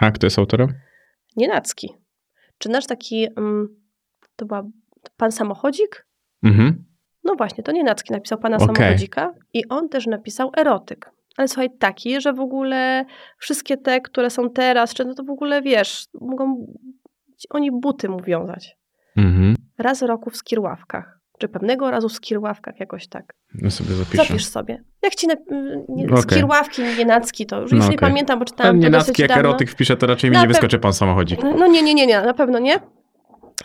A 0.00 0.10
kto 0.10 0.26
jest 0.26 0.38
autorem? 0.38 0.68
Nienacki. 1.36 1.94
Czy 2.58 2.68
nasz 2.68 2.86
taki, 2.86 3.28
ym, 3.38 3.80
to 4.36 4.46
była 4.46 4.62
pan 5.16 5.32
samochodzik? 5.32 6.06
Mhm. 6.42 6.84
No 7.24 7.34
właśnie, 7.34 7.64
to 7.64 7.72
Nienacki 7.72 8.12
napisał 8.12 8.38
pana 8.38 8.56
Okej. 8.56 8.76
samochodzika 8.76 9.34
i 9.52 9.68
on 9.68 9.88
też 9.88 10.06
napisał 10.06 10.52
erotyk. 10.56 11.10
Ale 11.36 11.48
słuchaj, 11.48 11.68
taki, 11.78 12.20
że 12.20 12.32
w 12.32 12.40
ogóle 12.40 13.04
wszystkie 13.38 13.76
te, 13.76 14.00
które 14.00 14.30
są 14.30 14.50
teraz, 14.50 14.94
czy 14.94 15.04
no 15.04 15.14
to 15.14 15.24
w 15.24 15.30
ogóle 15.30 15.62
wiesz, 15.62 16.06
mogą 16.20 16.66
oni 17.50 17.70
buty 17.72 18.08
mu 18.08 18.20
wiązać. 18.20 18.76
Mhm. 19.16 19.56
Raz 19.78 20.00
w 20.00 20.02
roku 20.02 20.30
w 20.30 20.36
skirławkach. 20.36 21.20
Czy 21.38 21.48
pewnego 21.48 21.90
razu 21.90 22.08
w 22.08 22.12
skirławkach 22.12 22.80
jakoś 22.80 23.08
tak. 23.08 23.34
No 23.54 23.70
sobie 23.70 23.94
zapiszę. 23.94 24.24
Zapisz 24.24 24.46
sobie. 24.46 24.82
Jak 25.02 25.14
ci 25.14 25.26
na, 25.26 25.34
nie, 25.88 26.06
Okej. 26.06 26.22
skirławki, 26.22 26.82
nienacki, 26.98 27.46
to 27.46 27.60
już, 27.60 27.70
No 27.70 27.76
już 27.76 27.88
nie 27.88 27.98
pamiętam, 27.98 28.38
bo 28.38 28.44
czytałam 28.44 28.76
to 28.76 28.82
nie 28.82 28.90
dosyć 28.90 29.18
jak 29.18 29.28
dawno. 29.28 29.48
erotyk 29.48 29.70
wpiszę, 29.70 29.96
to 29.96 30.06
raczej 30.06 30.30
mi 30.30 30.34
Na 30.34 30.42
nie 30.42 30.48
wyskoczy 30.48 30.78
pan 30.78 30.92
samochodzik. 30.92 31.40
No 31.42 31.66
nie, 31.66 31.82
nie, 31.82 31.94
nie, 31.94 32.06
nie, 32.06 32.22
na 32.22 32.34
pewno 32.34 32.58
nie. 32.58 32.80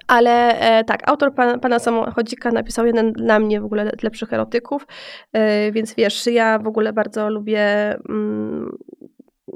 Ale 0.08 0.60
e, 0.60 0.84
tak, 0.84 1.10
autor 1.10 1.34
pana, 1.34 1.58
pana 1.58 1.80
samochodzika 1.80 2.52
napisał 2.52 2.86
jeden 2.86 3.14
dla 3.14 3.40
mnie 3.40 3.62
w 3.62 3.66
ogóle 3.66 3.92
lepszych 4.04 4.34
erotyków, 4.34 4.88
e, 5.34 5.72
więc 5.72 5.96
wiesz, 5.96 6.28
ja 6.28 6.60
w 6.60 6.68
ogóle 6.68 6.94
bardzo 6.94 7.30
lubię 7.30 7.94
mm, 8.10 8.78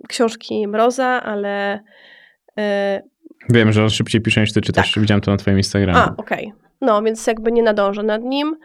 książki 0.07 0.67
Mroza, 0.67 1.23
ale... 1.23 1.79
E, 2.59 3.01
Wiem, 3.49 3.71
że 3.71 3.83
on 3.83 3.89
szybciej 3.89 4.21
pisze 4.21 4.41
niż 4.41 4.53
ty 4.53 4.61
czytasz. 4.61 4.93
Tak. 4.93 5.01
Widziałem 5.01 5.21
to 5.21 5.31
na 5.31 5.37
twoim 5.37 5.57
Instagramie. 5.57 5.99
a, 5.99 6.13
okej. 6.17 6.53
No, 6.81 7.01
więc 7.03 7.27
jakby 7.27 7.51
nie 7.51 7.63
nadążę 7.63 8.03
nad 8.03 8.21
nim, 8.23 8.55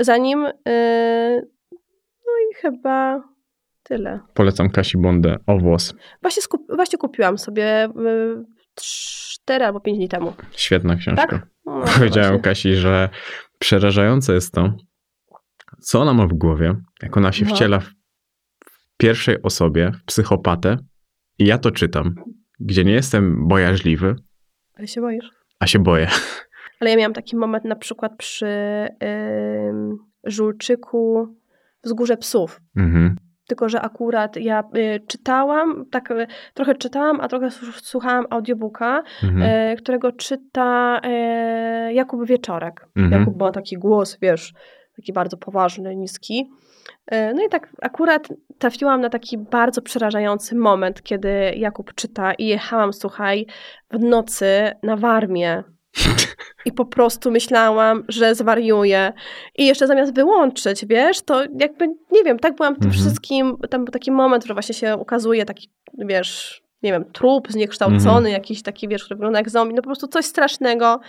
za 0.00 0.16
nim. 0.16 0.46
E, 0.68 1.42
no 2.26 2.32
i 2.50 2.54
chyba 2.54 3.22
tyle. 3.82 4.20
Polecam 4.34 4.70
Kasi 4.70 4.98
Bondę 4.98 5.36
o 5.46 5.58
włos. 5.58 5.94
Właśnie, 6.22 6.42
skup, 6.42 6.62
właśnie 6.74 6.98
kupiłam 6.98 7.38
sobie 7.38 7.84
y, 7.84 8.44
cztery 8.74 9.64
albo 9.64 9.80
pięć 9.80 9.98
dni 9.98 10.08
temu. 10.08 10.32
Świetna 10.52 10.96
książka. 10.96 11.26
Tak? 11.26 11.46
No, 11.66 11.84
Powiedziałem 11.98 12.30
właśnie. 12.32 12.42
Kasi, 12.42 12.74
że 12.74 13.08
przerażające 13.58 14.34
jest 14.34 14.54
to, 14.54 14.72
co 15.80 16.00
ona 16.00 16.14
ma 16.14 16.26
w 16.26 16.32
głowie, 16.34 16.74
jak 17.02 17.16
ona 17.16 17.32
się 17.32 17.44
No. 17.44 17.54
wciela 17.54 17.78
w 17.80 17.90
pierwszej 18.96 19.42
osobie, 19.42 19.92
w 19.92 20.04
psychopatę 20.04 20.76
i 21.38 21.46
ja 21.46 21.58
to 21.58 21.70
czytam, 21.70 22.14
gdzie 22.60 22.84
nie 22.84 22.92
jestem 22.92 23.48
bojaźliwy, 23.48 24.14
Ale 24.78 24.86
się 24.86 25.00
boisz? 25.00 25.30
a 25.60 25.66
się 25.66 25.78
boję. 25.78 26.08
Ale 26.80 26.90
ja 26.90 26.96
miałam 26.96 27.12
taki 27.12 27.36
moment 27.36 27.64
na 27.64 27.76
przykład 27.76 28.16
przy 28.16 28.46
ym, 29.68 29.98
Żulczyku 30.24 31.36
Wzgórze 31.84 32.16
Psów. 32.16 32.60
Mhm. 32.76 33.16
Tylko, 33.48 33.68
że 33.68 33.80
akurat 33.80 34.36
ja 34.36 34.64
y, 34.76 35.00
czytałam, 35.06 35.84
tak 35.90 36.10
y, 36.10 36.26
trochę 36.54 36.74
czytałam, 36.74 37.20
a 37.20 37.28
trochę 37.28 37.50
słuchałam 37.82 38.24
audiobooka, 38.30 39.02
Mhm. 39.24 39.72
y, 39.72 39.76
którego 39.76 40.12
czyta 40.12 41.00
y, 41.88 41.92
Jakub 41.92 42.26
Wieczorek. 42.26 42.88
Mhm. 42.96 43.20
Jakub 43.20 43.40
ma 43.40 43.52
taki 43.52 43.76
głos, 43.78 44.18
wiesz, 44.22 44.54
taki 44.96 45.12
bardzo 45.12 45.36
poważny, 45.36 45.96
niski. 45.96 46.50
Y, 47.14 47.34
No 47.34 47.44
i 47.44 47.48
tak 47.48 47.68
akurat 47.82 48.28
trafiłam 48.58 49.00
na 49.00 49.08
taki 49.10 49.38
bardzo 49.38 49.82
przerażający 49.82 50.54
moment, 50.56 51.02
kiedy 51.02 51.52
Jakub 51.56 51.94
czyta 51.94 52.34
i 52.34 52.46
jechałam, 52.46 52.92
słuchaj, 52.92 53.46
w 53.90 53.98
nocy 53.98 54.46
na 54.82 54.96
Warmię. 54.96 55.62
I 56.64 56.72
po 56.72 56.84
prostu 56.84 57.30
myślałam, 57.30 58.04
że 58.08 58.34
zwariuję. 58.34 59.12
I 59.58 59.66
jeszcze 59.66 59.86
zamiast 59.86 60.14
wyłączyć, 60.14 60.86
wiesz, 60.86 61.22
to 61.22 61.42
jakby, 61.58 61.86
nie 62.12 62.24
wiem, 62.24 62.38
tak 62.38 62.54
byłam 62.56 62.74
w 62.74 62.78
tym 62.78 62.86
Mhm. 62.88 63.02
wszystkim, 63.04 63.56
tam 63.70 63.84
był 63.84 63.92
taki 63.92 64.10
moment, 64.12 64.44
że 64.44 64.54
właśnie 64.54 64.74
się 64.74 64.96
ukazuje 64.96 65.44
taki, 65.44 65.68
wiesz, 65.98 66.62
nie 66.82 66.92
wiem, 66.92 67.04
trup 67.12 67.48
zniekształcony, 67.52 68.16
Mhm. 68.16 68.32
jakiś 68.32 68.62
taki, 68.62 68.88
wiesz, 68.88 69.04
który 69.04 69.16
wygląda 69.16 69.38
jak 69.38 69.50
zombie, 69.50 69.74
no 69.74 69.82
po 69.82 69.86
prostu 69.88 70.08
coś 70.08 70.24
strasznego 70.24 71.00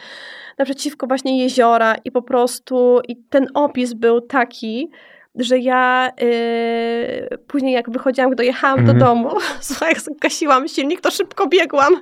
naprzeciwko 0.57 1.07
właśnie 1.07 1.43
jeziora 1.43 1.95
i 2.05 2.11
po 2.11 2.21
prostu, 2.21 2.99
i 3.07 3.15
ten 3.29 3.47
opis 3.53 3.93
był 3.93 4.21
taki, 4.21 4.89
że 5.35 5.57
ja 5.59 6.11
yy, 6.21 7.37
później 7.47 7.73
jak 7.73 7.89
wychodziłam, 7.89 8.29
gdy 8.29 8.35
dojechałam 8.35 8.79
Mhm. 8.79 8.97
do 8.99 9.05
domu, 9.05 9.29
słuchaj, 9.61 9.89
jak 9.89 9.99
zgasiłam 10.01 10.67
silnik, 10.67 11.01
to 11.01 11.11
szybko 11.11 11.47
biegłam 11.47 11.93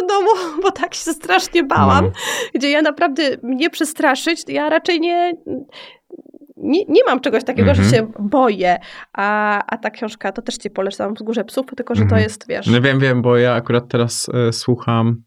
do 0.00 0.06
domu, 0.06 0.30
bo 0.62 0.70
tak 0.70 0.94
się 0.94 1.12
strasznie 1.12 1.62
bałam, 1.64 2.04
No. 2.04 2.10
gdzie 2.54 2.70
ja 2.70 2.82
naprawdę 2.82 3.22
mnie 3.42 3.70
przestraszyć, 3.70 4.42
ja 4.48 4.68
raczej 4.68 5.00
nie 5.00 5.32
nie, 6.62 6.84
nie 6.88 7.04
mam 7.06 7.20
czegoś 7.20 7.44
takiego, 7.44 7.70
Mhm. 7.70 7.88
że 7.88 7.96
się 7.96 8.12
boję. 8.18 8.78
A, 9.12 9.58
a 9.66 9.78
ta 9.78 9.90
książka, 9.90 10.32
to 10.32 10.42
też 10.42 10.56
ci 10.56 10.70
polecam 10.70 11.14
w 11.14 11.22
Górze 11.22 11.44
Psów, 11.44 11.66
tylko 11.76 11.94
że 11.94 12.00
to 12.00 12.04
Mhm. 12.04 12.22
jest, 12.22 12.48
wiesz... 12.48 12.66
No 12.66 12.80
wiem, 12.80 12.98
wiem, 12.98 13.22
bo 13.22 13.36
ja 13.36 13.54
akurat 13.54 13.88
teraz 13.88 14.30
e, 14.48 14.52
słucham 14.52 15.22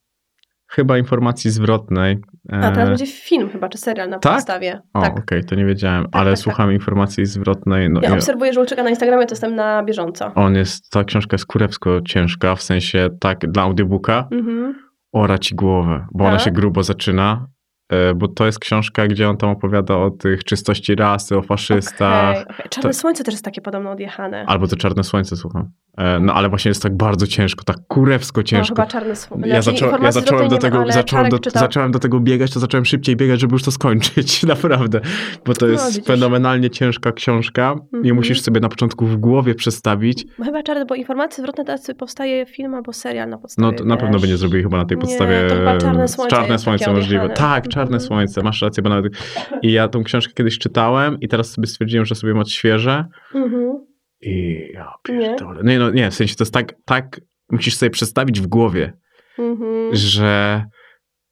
chyba 0.76 0.98
informacji 0.98 1.52
zwrotnej. 1.52 2.20
E, 2.54 2.58
A 2.58 2.72
teraz 2.72 2.90
będzie 2.90 3.08
film 3.08 3.50
chyba, 3.50 3.70
czy 3.70 3.78
serial 3.78 4.10
na 4.10 4.20
tak? 4.20 4.34
podstawie. 4.34 4.82
O, 4.94 5.02
tak. 5.02 5.20
okej, 5.20 5.44
to 5.44 5.56
nie 5.56 5.66
wiedziałem, 5.66 6.06
ale 6.12 6.32
tak, 6.32 6.40
słucham 6.40 6.72
informacji 6.74 7.26
zwrotnej. 7.26 7.90
No, 7.90 8.00
Ja 8.04 8.10
i 8.10 8.14
obserwuję 8.14 8.54
Żółczyka 8.54 8.84
na 8.84 8.90
Instagramie, 8.90 9.26
to 9.26 9.32
jestem 9.32 9.56
na 9.56 9.84
bieżąco. 9.84 10.32
on 10.36 10.56
jest, 10.56 10.90
ta 10.90 11.04
książka 11.04 11.34
jest 11.36 11.46
kurewsko 11.46 12.02
ciężka, 12.02 12.56
w 12.56 12.62
sensie 12.62 13.10
tak 13.20 13.40
dla 13.52 13.64
audiobooka, 13.64 14.28
Mhm. 14.32 14.76
ora 15.12 15.38
ci 15.38 15.56
głowę, 15.56 16.06
bo 16.14 16.26
ona 16.26 16.36
Tak? 16.36 16.46
się 16.46 16.52
grubo 16.52 16.84
zaczyna, 16.84 17.48
e, 17.90 18.14
bo 18.14 18.28
to 18.28 18.46
jest 18.46 18.60
książka, 18.60 19.08
gdzie 19.08 19.30
on 19.30 19.38
tam 19.38 19.50
opowiada 19.50 19.96
o 19.98 20.10
tych 20.12 20.44
czystości 20.44 20.96
rasy, 20.96 21.38
o 21.38 21.42
faszystach, 21.42 22.32
Okej, 22.42 22.44
okej. 22.56 22.66
Czarne 22.70 22.90
To- 22.90 22.94
Słońce 22.94 23.24
też 23.24 23.34
jest 23.34 23.46
takie 23.46 23.62
podobno 23.62 23.92
odjechane. 23.92 24.46
albo 24.48 24.68
to 24.68 24.76
Czarne 24.76 25.04
Słońce, 25.04 25.36
słucham. 25.36 25.72
E, 25.98 26.20
No 26.20 26.34
ale 26.34 26.50
właśnie 26.50 26.70
jest 26.70 26.84
tak 26.84 26.98
bardzo 26.98 27.28
ciężko, 27.28 27.64
tak 27.64 27.78
kurewsko 27.88 28.40
No, 28.42 28.44
ciężko. 28.44 28.76
chyba 28.76 28.88
Czarne 28.88 29.16
Słońce. 29.16 29.48
Ja, 29.50 29.62
zaczą, 29.62 29.86
ja 30.04 30.12
zacząłem, 30.12 30.50
do 30.50 30.58
tego, 30.58 30.86
zacząłem, 30.92 31.30
do, 31.30 31.38
zacząłem 31.54 31.92
do 31.92 32.00
tego 32.00 32.20
biegać, 32.20 32.52
to 32.54 32.60
zacząłem 32.60 32.86
szybciej 32.86 33.16
biegać, 33.16 33.40
żeby 33.42 33.54
już 33.54 33.64
to 33.64 33.72
skończyć, 33.72 34.44
naprawdę. 34.54 35.02
Bo 35.46 35.54
to 35.54 35.66
No, 35.66 35.72
jest 35.72 35.88
widzisz. 35.88 36.06
fenomenalnie 36.06 36.70
ciężka 36.70 37.12
książka 37.12 37.76
i 37.94 37.96
Mhm. 37.98 38.16
musisz 38.16 38.42
sobie 38.42 38.60
na 38.60 38.70
początku 38.70 39.06
w 39.06 39.18
głowie 39.18 39.56
przestawić. 39.56 40.26
Chyba 40.46 40.64
czarne, 40.64 40.86
bo 40.86 40.96
informacje 40.96 41.42
zwrotne 41.44 41.66
teraz 41.66 41.88
powstaje 41.98 42.46
film 42.46 42.74
albo 42.76 42.94
serial 42.94 43.30
na 43.30 43.38
podstawie. 43.38 43.68
No 43.72 43.74
to 43.78 43.86
na 43.86 43.98
pewno 43.98 44.14
wiesz. 44.14 44.22
będzie 44.22 44.38
zrobili 44.38 44.64
chyba 44.64 44.78
na 44.78 44.86
tej 44.86 44.98
Nie, 44.98 45.02
podstawie. 45.02 45.48
to 45.50 45.56
chyba 45.56 45.78
Czarne 45.78 46.08
Słońce 46.08 46.36
Czarne 46.36 46.60
słońce 46.60 46.94
możliwe. 46.94 47.30
Tak, 47.30 47.68
Czarne 47.68 47.84
Mhm. 47.84 48.00
Słońce, 48.02 48.44
masz 48.44 48.62
rację, 48.62 48.84
bo 48.84 48.90
nawet. 48.90 49.14
I 49.62 49.72
ja 49.72 49.88
tą 49.88 50.04
książkę 50.04 50.34
kiedyś 50.34 50.60
czytałem 50.60 51.20
i 51.20 51.28
teraz 51.28 51.52
sobie 51.52 51.68
stwierdziłem, 51.68 52.06
że 52.06 52.16
sobie 52.16 52.40
odświeżę. 52.40 53.06
Mhm. 53.36 53.86
I 54.26 54.60
ja 54.74 54.94
pierdolę. 55.04 55.62
Nie, 55.64 55.80
no 55.80 55.92
nie, 55.92 56.12
w 56.12 56.16
sensie 56.16 56.36
to 56.36 56.44
jest 56.44 56.54
tak, 56.54 56.74
tak 56.86 57.22
musisz 57.52 57.76
sobie 57.76 57.90
przedstawić 57.90 58.42
w 58.42 58.48
głowie, 58.48 58.94
Mhm. 59.40 59.96
że 59.96 60.64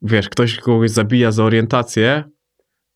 wiesz, 0.02 0.30
ktoś 0.30 0.58
kogoś 0.60 0.92
zabija 0.92 1.32
za 1.32 1.44
orientację 1.44 2.24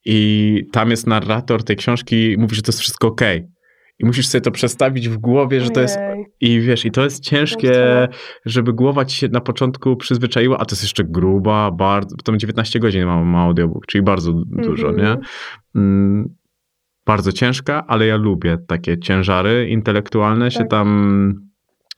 i 0.05 0.61
tam 0.71 0.89
jest 0.89 1.07
narrator 1.07 1.63
tej 1.63 1.75
książki 1.75 2.31
i 2.31 2.37
mówi, 2.37 2.55
że 2.55 2.61
to 2.61 2.69
jest 2.69 2.79
wszystko 2.79 3.07
okej. 3.07 3.47
I 3.99 4.05
musisz 4.05 4.27
sobie 4.27 4.41
to 4.41 4.51
przestawić 4.51 5.09
w 5.09 5.17
głowie, 5.17 5.61
że 5.61 5.69
to 5.69 5.81
jest. 5.81 5.97
I 6.41 6.61
wiesz, 6.61 6.85
i 6.85 6.91
to 6.91 7.03
jest 7.03 7.23
ciężkie, 7.23 8.07
żeby 8.45 8.73
głowa 8.73 9.05
ci 9.05 9.17
się 9.17 9.27
na 9.27 9.41
początku 9.41 9.95
przyzwyczaiła, 9.95 10.57
a 10.57 10.65
to 10.65 10.73
jest 10.73 10.83
jeszcze 10.83 11.03
gruba, 11.03 11.71
bardzo. 11.71 12.15
Tam 12.23 12.39
19 12.39 12.79
godzin 12.79 13.05
ma, 13.05 13.23
ma 13.23 13.41
audiobook, 13.41 13.85
czyli 13.85 14.01
bardzo 14.01 14.33
dużo, 14.47 14.89
Mhm. 14.89 15.07
nie? 15.07 15.17
Mm, 15.81 16.35
bardzo 17.05 17.31
ciężka, 17.31 17.83
ale 17.87 18.05
ja 18.07 18.15
lubię 18.15 18.57
takie 18.67 18.99
ciężary 18.99 19.69
intelektualne, 19.69 20.51
się 20.51 20.59
Tak. 20.59 20.69
tam. 20.69 21.45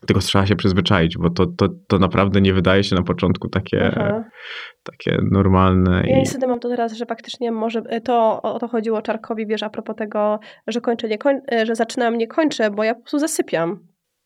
Tylko 0.06 0.20
trzeba 0.20 0.46
się 0.46 0.56
przyzwyczaić, 0.56 1.18
bo 1.18 1.30
to, 1.30 1.46
to, 1.46 1.68
to 1.88 1.98
naprawdę 1.98 2.40
nie 2.40 2.54
wydaje 2.54 2.84
się 2.84 2.96
na 2.96 3.02
początku 3.02 3.48
takie, 3.48 3.92
Aha. 3.96 4.24
takie 4.82 5.18
normalne. 5.30 6.02
Ja 6.06 6.16
I... 6.16 6.18
niestety 6.18 6.46
mam 6.46 6.60
to 6.60 6.68
teraz, 6.68 6.92
że 6.92 7.06
faktycznie 7.06 7.52
może 7.52 7.82
to 8.04 8.42
o 8.42 8.58
to 8.58 8.68
chodziło 8.68 9.02
Czarkowi, 9.02 9.46
wiesz, 9.46 9.62
a 9.62 9.70
propos 9.70 9.96
tego, 9.96 10.40
że 10.66 10.80
kończę, 10.80 11.08
nie 11.08 11.18
koń, 11.18 11.36
że 11.64 11.74
zaczynam, 11.74 12.18
nie 12.18 12.26
kończę, 12.26 12.70
bo 12.70 12.84
ja 12.84 12.94
po 12.94 13.00
prostu 13.00 13.18
zasypiam. 13.18 13.78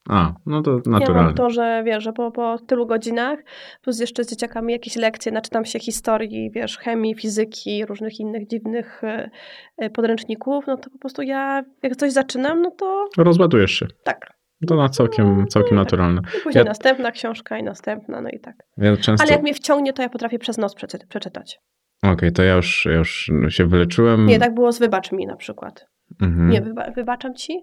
A, 0.09 0.33
no 0.47 0.63
to 0.63 0.71
Ja 0.71 0.81
naturalnie. 0.87 1.27
mam 1.27 1.35
to, 1.35 1.51
że 1.51 1.83
wiesz, 1.87 2.05
że 2.05 2.13
po, 2.13 2.31
po 2.31 2.59
tylu 2.59 2.87
godzinach, 2.87 3.39
plus 3.83 4.01
jeszcze 4.01 4.25
z 4.25 4.31
dzieciakami 4.31 4.73
jakieś 4.73 4.97
lekcje, 4.97 5.33
naczytam 5.33 5.65
się 5.65 5.79
historii, 5.79 6.51
wiesz, 6.51 6.79
chemii, 6.79 7.15
fizyki, 7.15 7.87
różnych 7.87 8.21
innych 8.21 8.47
dziwnych 8.49 9.05
e, 9.05 9.31
e, 9.77 9.91
podręczników, 9.91 10.65
no 10.67 10.77
to 10.77 10.91
po 10.91 10.99
prostu 10.99 11.23
ja, 11.23 11.63
jak 11.83 11.97
coś 11.97 12.13
zaczynam, 12.13 12.63
no 12.63 12.71
to 12.71 13.09
Rozładujesz 13.19 13.71
się. 13.73 13.87
tak. 14.05 14.33
To 14.69 14.77
na 14.77 14.89
całkiem, 14.89 15.47
całkiem 15.49 15.77
naturalne. 15.77 16.21
I 16.39 16.43
później 16.43 16.63
Ja- 16.65 16.69
następna 16.69 17.11
książka 17.13 17.59
i 17.59 17.63
następna, 17.63 18.21
no 18.21 18.29
i 18.29 18.41
tak. 18.41 18.57
Ja 18.77 18.97
często... 18.97 19.23
Ale 19.25 19.33
jak 19.33 19.43
mnie 19.43 19.55
wciągnie, 19.55 19.93
to 19.93 20.03
ja 20.03 20.09
potrafię 20.09 20.39
przez 20.39 20.59
noc 20.59 20.75
przeczy- 20.75 21.07
przeczytać. 21.09 21.59
Okej, 22.03 22.33
to 22.33 22.43
ja 22.43 22.55
już, 22.55 22.85
ja 22.87 22.93
już 22.97 23.31
się 23.49 23.67
wyleczyłem. 23.67 24.27
Nie, 24.27 24.39
tak 24.39 24.55
było 24.55 24.73
z 24.73 24.79
Wybacz 24.79 25.13
mi 25.13 25.27
na 25.27 25.37
przykład. 25.37 25.87
Mhm. 26.23 26.49
Nie, 26.51 26.61
wyba 26.61 26.91
wybaczam 26.91 27.35
ci? 27.35 27.61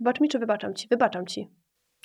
Wybacz 0.00 0.20
mi, 0.20 0.28
czy 0.28 0.38
wybaczam 0.38 0.74
ci? 0.74 0.88
Wybaczam 0.90 1.26
ci. 1.26 1.48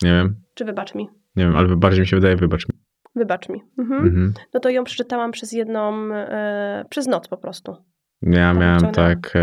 Nie 0.03 0.11
wiem, 0.11 0.35
Czy 0.53 0.65
wybacz 0.65 0.95
mi? 0.95 1.07
nie 1.35 1.43
wiem, 1.45 1.55
ale 1.55 1.75
bardziej 1.75 2.01
mi 2.01 2.07
się 2.07 2.15
wydaje, 2.15 2.35
wybacz 2.35 2.65
mi. 2.69 2.79
Wybacz 3.15 3.49
mi. 3.49 3.61
Mhm. 3.79 4.03
Mhm. 4.05 4.33
No 4.53 4.59
to 4.59 4.69
ją 4.69 4.83
przeczytałam 4.83 5.31
przez 5.31 5.51
jedną, 5.51 6.13
e, 6.13 6.85
przez 6.89 7.07
noc 7.07 7.27
po 7.27 7.37
prostu. 7.37 7.75
Ja 8.21 8.31
Tam 8.53 8.59
miałem 8.59 8.79
wciągnęłam. 8.79 9.21
tak 9.21 9.33
e, 9.35 9.39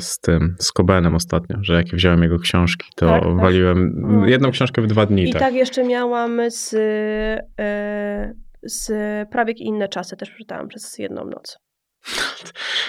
z 0.00 0.18
tym, 0.20 0.56
z 0.58 0.72
Cobenem 0.72 1.14
ostatnio, 1.14 1.56
że 1.62 1.74
jak 1.74 1.86
wziąłem 1.86 2.22
jego 2.22 2.38
książki, 2.38 2.88
to 2.96 3.06
Tak, 3.06 3.22
tak. 3.22 3.36
waliłem 3.40 3.92
No. 3.96 4.26
jedną 4.26 4.50
książkę 4.50 4.82
w 4.82 4.86
dwa 4.86 5.06
dni. 5.06 5.28
I 5.28 5.32
tak. 5.32 5.42
tak 5.42 5.54
jeszcze 5.54 5.84
miałam 5.84 6.40
z, 6.50 6.74
e, 7.60 8.34
z 8.62 8.92
Prawiek 9.30 9.60
i 9.60 9.64
inne 9.64 9.88
czasy 9.88 10.16
też 10.16 10.30
przeczytałam 10.30 10.68
przez 10.68 10.98
jedną 10.98 11.24
noc. 11.24 11.58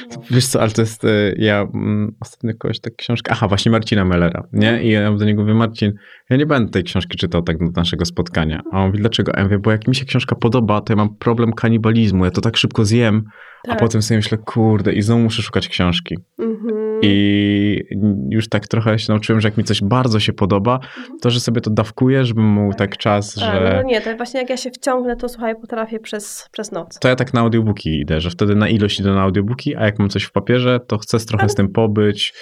No. 0.09 0.21
Wiesz 0.31 0.47
co, 0.47 0.61
ale 0.61 0.71
to 0.71 0.81
jest, 0.81 1.05
e, 1.05 1.33
ja 1.37 1.67
mm, 1.73 2.15
ostatnio 2.19 2.53
kogoś 2.59 2.79
tak 2.79 2.95
książkę, 2.95 3.31
aha, 3.31 3.47
właśnie 3.47 3.71
Marcina 3.71 4.05
Mellera, 4.05 4.47
nie? 4.53 4.83
I 4.83 4.89
ja 4.89 5.11
do 5.11 5.25
niego 5.25 5.41
mówię, 5.41 5.53
Marcin, 5.53 5.93
ja 6.29 6.37
nie 6.37 6.45
będę 6.45 6.71
tej 6.71 6.83
książki 6.83 7.17
czytał 7.17 7.41
tak 7.41 7.57
do 7.57 7.65
naszego 7.75 8.05
spotkania. 8.05 8.61
A 8.71 8.79
on 8.79 8.87
mówi, 8.87 8.99
dlaczego? 8.99 9.35
A 9.35 9.37
ja 9.37 9.43
mówię, 9.43 9.59
bo 9.59 9.71
jak 9.71 9.87
mi 9.87 9.95
się 9.95 10.05
książka 10.05 10.35
podoba, 10.35 10.81
to 10.81 10.93
ja 10.93 10.97
mam 10.97 11.15
problem 11.15 11.53
kanibalizmu, 11.53 12.25
ja 12.25 12.31
to 12.31 12.41
tak 12.41 12.57
szybko 12.57 12.85
zjem, 12.85 13.23
a 13.67 13.67
Tak. 13.67 13.79
potem 13.79 14.01
sobie 14.01 14.17
myślę, 14.17 14.37
kurde, 14.37 14.93
i 14.93 15.01
znowu 15.01 15.21
muszę 15.21 15.41
szukać 15.41 15.67
książki. 15.67 16.17
Mhm. 16.39 16.80
I 17.01 17.83
już 18.29 18.49
tak 18.49 18.67
trochę 18.67 18.99
się 18.99 19.13
nauczyłem, 19.13 19.41
że 19.41 19.47
jak 19.47 19.57
mi 19.57 19.63
coś 19.63 19.81
bardzo 19.83 20.19
się 20.19 20.33
podoba, 20.33 20.79
to 21.21 21.29
że 21.29 21.39
sobie 21.39 21.61
to 21.61 21.69
dawkuję, 21.69 22.25
żebym 22.25 22.45
mógł 22.45 22.73
tak 22.73 22.97
czas, 22.97 23.37
A, 23.37 23.45
no, 23.45 23.51
że... 23.51 23.73
no 23.75 23.81
nie, 23.89 24.01
to 24.01 24.15
właśnie 24.17 24.39
jak 24.39 24.49
ja 24.49 24.57
się 24.57 24.71
wciągnę, 24.71 25.15
to 25.15 25.29
słuchaj, 25.29 25.55
potrafię 25.55 25.99
przez, 25.99 26.49
przez 26.51 26.71
noc. 26.71 26.99
To 26.99 27.07
ja 27.07 27.15
tak 27.15 27.33
na 27.33 27.41
audiobooki 27.41 27.99
idę, 27.99 28.21
że 28.21 28.29
wtedy 28.29 28.55
na 28.55 28.69
ilość 28.69 28.99
idę 28.99 29.13
na 29.13 29.21
audiobooki, 29.21 29.75
a 29.75 29.85
jak 29.85 29.99
mam 29.99 30.09
coś 30.09 30.23
w 30.23 30.31
papierze, 30.31 30.79
to 30.87 30.97
chcę 30.97 31.19
trochę 31.19 31.49
z 31.49 31.55
tym 31.55 31.69
pobyć, 31.69 32.33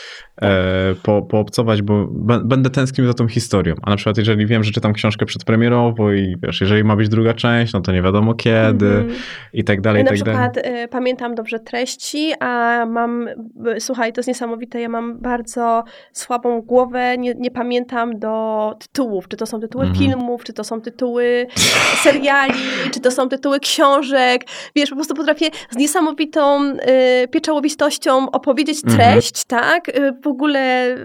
e, 0.42 0.96
po, 1.04 1.22
poobcować, 1.22 1.82
bo 1.82 2.08
będę 2.46 2.70
tęsknił 2.70 3.08
za 3.08 3.14
tą 3.14 3.28
historią. 3.28 3.76
A 3.82 3.90
na 3.90 3.96
przykład 3.96 4.18
jeżeli 4.18 4.46
wiem, 4.46 4.64
że 4.64 4.72
czytam 4.72 4.94
książkę 4.94 5.26
przedpremierowo 5.26 6.14
i 6.14 6.36
wiesz, 6.44 6.62
jeżeli 6.62 6.84
ma 6.84 6.96
być 6.96 7.10
druga 7.10 7.34
część, 7.34 7.74
no 7.74 7.82
to 7.82 7.92
nie 7.92 8.02
wiadomo 8.02 8.34
kiedy 8.34 8.90
Mhm. 8.90 9.14
i 9.54 9.64
tak 9.64 9.82
dalej, 9.82 10.02
i 10.02 10.06
na 10.06 10.12
tak 10.12 10.20
dalej. 10.20 10.50
przykład 10.52 10.68
y, 10.84 10.88
pamiętam 10.88 11.36
dobrze 11.36 11.60
treści, 11.60 12.34
a 12.40 12.86
mam, 12.86 13.28
y, 13.28 13.34
słuchaj, 13.80 14.14
to 14.14 14.20
jest 14.20 14.28
niesamowite, 14.28 14.49
ja 14.80 14.90
mam 14.90 15.18
bardzo 15.20 15.84
słabą 16.14 16.62
głowę, 16.62 17.18
nie, 17.18 17.34
nie 17.34 17.52
pamiętam 17.52 18.20
do 18.20 18.76
tytułów, 18.80 19.28
czy 19.28 19.38
to 19.38 19.46
są 19.46 19.60
tytuły 19.60 19.86
Mhm. 19.86 20.06
filmów, 20.06 20.44
czy 20.44 20.54
to 20.54 20.64
są 20.64 20.82
tytuły 20.82 21.48
seriali, 22.04 22.54
czy 22.94 23.00
to 23.00 23.12
są 23.12 23.30
tytuły 23.30 23.60
książek, 23.60 24.46
wiesz, 24.76 24.90
po 24.90 24.96
prostu 24.96 25.14
potrafię 25.16 25.50
z 25.70 25.76
niesamowitą 25.76 26.64
y, 27.24 27.28
pieczołowistością 27.28 28.32
opowiedzieć 28.32 28.78
Mhm. 28.84 28.98
treść, 28.98 29.44
tak, 29.44 29.90
y, 29.90 30.14
w 30.24 30.28
ogóle, 30.28 30.96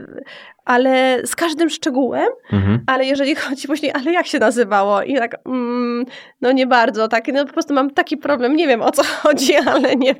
ale 0.65 1.20
z 1.27 1.36
każdym 1.36 1.70
szczegółem, 1.70 2.28
Mhm. 2.53 2.81
ale 2.86 3.05
jeżeli 3.05 3.35
chodzi 3.45 3.69
później, 3.69 3.93
ale 3.93 4.12
jak 4.12 4.27
się 4.27 4.39
nazywało? 4.39 5.03
I 5.03 5.15
tak, 5.16 5.36
mm, 5.47 6.05
no 6.41 6.53
nie 6.53 6.66
bardzo, 6.66 7.09
tak, 7.09 7.28
no 7.32 7.45
po 7.47 7.53
prostu 7.53 7.74
mam 7.74 7.91
taki 7.91 8.16
problem, 8.16 8.57
nie 8.57 8.66
wiem 8.69 8.82
o 8.82 8.91
co 8.91 9.03
chodzi, 9.23 9.55
ale 9.57 9.97
nie, 9.97 10.15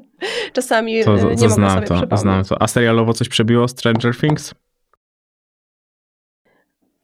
czasami 0.53 1.05
To, 1.05 1.15
e, 1.15 1.19
to, 1.19 1.31
nie 1.31 1.37
to 1.37 1.43
mogę 1.49 1.71
sobie 1.71 1.87
to, 1.87 1.95
przypomnieć. 1.95 2.21
znam 2.21 2.45
to. 2.45 2.63
A 2.63 2.67
serialowo 2.67 3.13
coś 3.13 3.29
przebiło 3.29 3.69
Stranger 3.69 4.17
Things? 4.17 4.55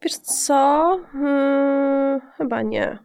Wiesz 0.03 0.17
co? 0.17 1.01
Hmm, 1.13 2.21
chyba 2.37 2.63
nie. 2.63 2.99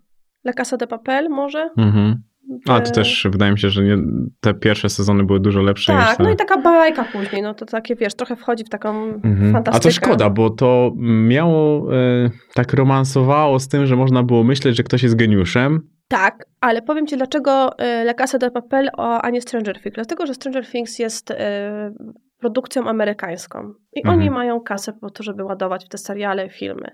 La 0.45 0.53
Casa 0.53 0.77
de 0.77 0.87
Papel 0.87 1.29
może? 1.29 1.69
Mhm. 1.77 2.23
A 2.67 2.81
to 2.81 2.91
też 2.91 3.27
wydaje 3.31 3.51
mi 3.51 3.59
się, 3.59 3.69
że 3.69 3.83
nie, 3.83 3.97
te 4.41 4.53
pierwsze 4.53 4.89
sezony 4.89 5.23
były 5.23 5.39
dużo 5.39 5.61
lepsze 5.61 5.95
niż 5.95 6.05
Tak, 6.05 6.17
te... 6.17 6.23
no 6.23 6.29
i 6.31 6.35
taka 6.35 6.61
bajka 6.61 7.03
później, 7.03 7.41
no 7.41 7.53
to 7.53 7.65
takie, 7.65 7.95
wiesz, 7.95 8.13
trochę 8.15 8.35
wchodzi 8.35 8.63
w 8.63 8.69
taką 8.69 9.03
Mhm. 9.03 9.49
A 9.49 9.53
fantastykę. 9.53 9.83
to 9.83 9.91
szkoda, 9.91 10.29
bo 10.29 10.49
to 10.49 10.91
miało, 11.27 11.93
e, 11.95 12.29
tak 12.53 12.73
romansowało 12.73 13.59
z 13.59 13.67
tym, 13.67 13.85
że 13.85 13.95
można 13.95 14.23
było 14.23 14.43
myśleć, 14.43 14.77
że 14.77 14.83
ktoś 14.83 15.03
jest 15.03 15.15
geniuszem. 15.15 15.79
Tak, 16.07 16.45
ale 16.61 16.81
powiem 16.81 17.07
Ci, 17.07 17.17
dlaczego 17.17 17.77
e, 17.79 18.01
La 18.01 18.13
Casa 18.13 18.37
de 18.37 18.51
Papel, 18.51 18.89
a 18.97 19.29
nie 19.29 19.41
Stranger 19.41 19.81
Things. 19.81 19.95
Dlatego, 19.95 20.25
że 20.25 20.33
Stranger 20.33 20.65
Things 20.67 20.99
jest 20.99 21.31
e, 21.31 21.93
produkcją 22.39 22.87
amerykańską. 22.89 23.73
I 23.93 23.99
Mhm. 23.99 24.19
oni 24.19 24.29
mają 24.29 24.59
kasę 24.61 24.93
po 24.93 25.09
to, 25.09 25.23
żeby 25.23 25.43
ładować 25.43 25.85
w 25.85 25.89
te 25.89 25.97
seriale, 25.97 26.49
filmy. 26.49 26.87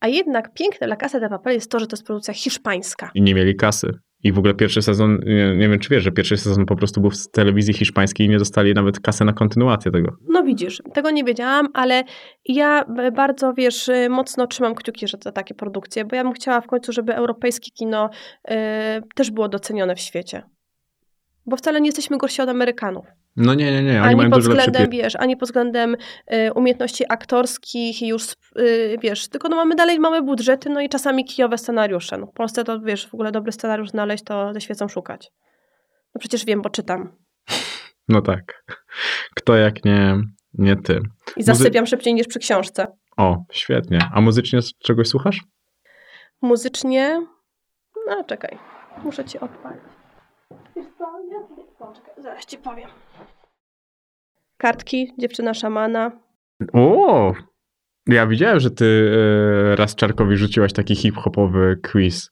A 0.00 0.08
jednak 0.08 0.52
piękne 0.52 0.86
La 0.86 0.96
Casa 0.96 1.20
de 1.20 1.28
Papel 1.28 1.54
jest 1.54 1.70
to, 1.70 1.78
że 1.78 1.86
to 1.86 1.96
jest 1.96 2.06
produkcja 2.06 2.34
hiszpańska. 2.34 3.10
I 3.14 3.22
nie 3.22 3.34
mieli 3.34 3.56
kasy. 3.56 3.92
I 4.24 4.32
w 4.32 4.38
ogóle 4.38 4.54
pierwszy 4.54 4.82
sezon, 4.82 5.20
nie, 5.26 5.56
nie 5.56 5.68
wiem 5.68 5.78
czy 5.78 5.88
wiesz, 5.88 6.04
że 6.04 6.12
pierwszy 6.12 6.36
sezon 6.36 6.66
po 6.66 6.76
prostu 6.76 7.00
był 7.00 7.10
w 7.10 7.30
telewizji 7.30 7.74
hiszpańskiej 7.74 8.26
i 8.26 8.30
nie 8.30 8.38
dostali 8.38 8.74
nawet 8.74 9.00
kasy 9.00 9.24
na 9.24 9.32
kontynuację 9.32 9.92
tego. 9.92 10.16
No 10.28 10.42
widzisz, 10.42 10.82
tego 10.94 11.10
nie 11.10 11.24
wiedziałam, 11.24 11.68
ale 11.74 12.04
ja 12.44 12.84
bardzo, 13.16 13.52
wiesz, 13.52 13.88
y, 13.88 14.08
mocno 14.10 14.46
trzymam 14.46 14.74
kciuki, 14.74 15.08
że 15.08 15.18
to 15.18 15.32
takie 15.32 15.54
produkcje, 15.54 16.04
bo 16.04 16.16
ja 16.16 16.24
bym 16.24 16.32
chciała 16.32 16.60
w 16.60 16.66
końcu, 16.66 16.92
żeby 16.92 17.14
europejskie 17.14 17.70
kino 17.70 18.10
y, 18.50 18.54
też 19.14 19.30
było 19.30 19.48
docenione 19.48 19.96
w 19.96 20.00
świecie. 20.00 20.42
Bo 21.46 21.56
wcale 21.56 21.80
nie 21.80 21.88
jesteśmy 21.88 22.18
gorsi 22.18 22.42
od 22.42 22.48
Amerykanów. 22.48 23.06
No 23.36 23.54
nie, 23.54 23.72
nie, 23.72 23.82
nie. 23.82 24.02
Oni 24.02 24.20
ani 24.20 24.30
pod 24.30 24.40
względem, 24.40 24.90
wiesz, 24.90 25.16
ani 25.16 25.36
pod 25.36 25.48
względem 25.48 25.96
y, 26.32 26.52
umiejętności 26.52 27.04
aktorskich 27.08 28.02
i 28.02 28.08
już, 28.08 28.32
y, 28.58 28.98
wiesz, 29.02 29.28
tylko 29.28 29.48
no 29.48 29.56
mamy 29.56 29.74
dalej 29.74 30.00
małe 30.00 30.22
budżety, 30.22 30.70
no 30.70 30.80
i 30.80 30.88
czasami 30.88 31.24
kijowe 31.24 31.58
scenariusze. 31.58 32.18
No, 32.18 32.26
w 32.26 32.32
Polsce 32.32 32.64
to, 32.64 32.80
wiesz, 32.80 33.08
w 33.08 33.14
ogóle 33.14 33.32
dobry 33.32 33.52
scenariusz 33.52 33.90
znaleźć, 33.90 34.24
to 34.24 34.54
ze 34.54 34.60
świecą 34.60 34.88
szukać. 34.88 35.32
No 36.14 36.18
przecież 36.18 36.44
wiem, 36.44 36.62
bo 36.62 36.70
czytam. 36.70 37.12
No 38.08 38.22
tak. 38.22 38.64
Kto 39.34 39.56
jak 39.56 39.84
nie, 39.84 40.16
nie 40.54 40.76
ty. 40.76 41.00
I 41.36 41.42
zasypiam 41.42 41.86
szybciej 41.86 42.14
niż 42.14 42.26
przy 42.26 42.38
książce. 42.38 42.86
O, 43.16 43.44
świetnie. 43.52 43.98
A 44.14 44.20
muzycznie 44.20 44.58
czegoś 44.78 45.08
słuchasz? 45.08 45.40
Muzycznie, 46.42 47.26
no 48.06 48.24
czekaj, 48.24 48.58
muszę 49.04 49.24
ci 49.24 49.38
odpalić. 49.38 49.93
Wiesz 50.76 50.86
co, 50.98 51.04
ja 51.30 51.38
poczekaj, 51.78 52.14
zaraz 52.18 52.46
ci 52.46 52.58
powiem. 52.58 52.90
Kartki, 54.56 55.12
dziewczyna 55.18 55.54
szamana. 55.54 56.10
O! 56.72 57.32
Ja 58.06 58.26
widziałem, 58.26 58.60
że 58.60 58.70
ty 58.70 59.10
e, 59.72 59.76
raz 59.76 59.94
Czarkowi 59.94 60.36
rzuciłaś 60.36 60.72
taki 60.72 60.96
hip-hopowy 60.96 61.80
quiz. 61.92 62.30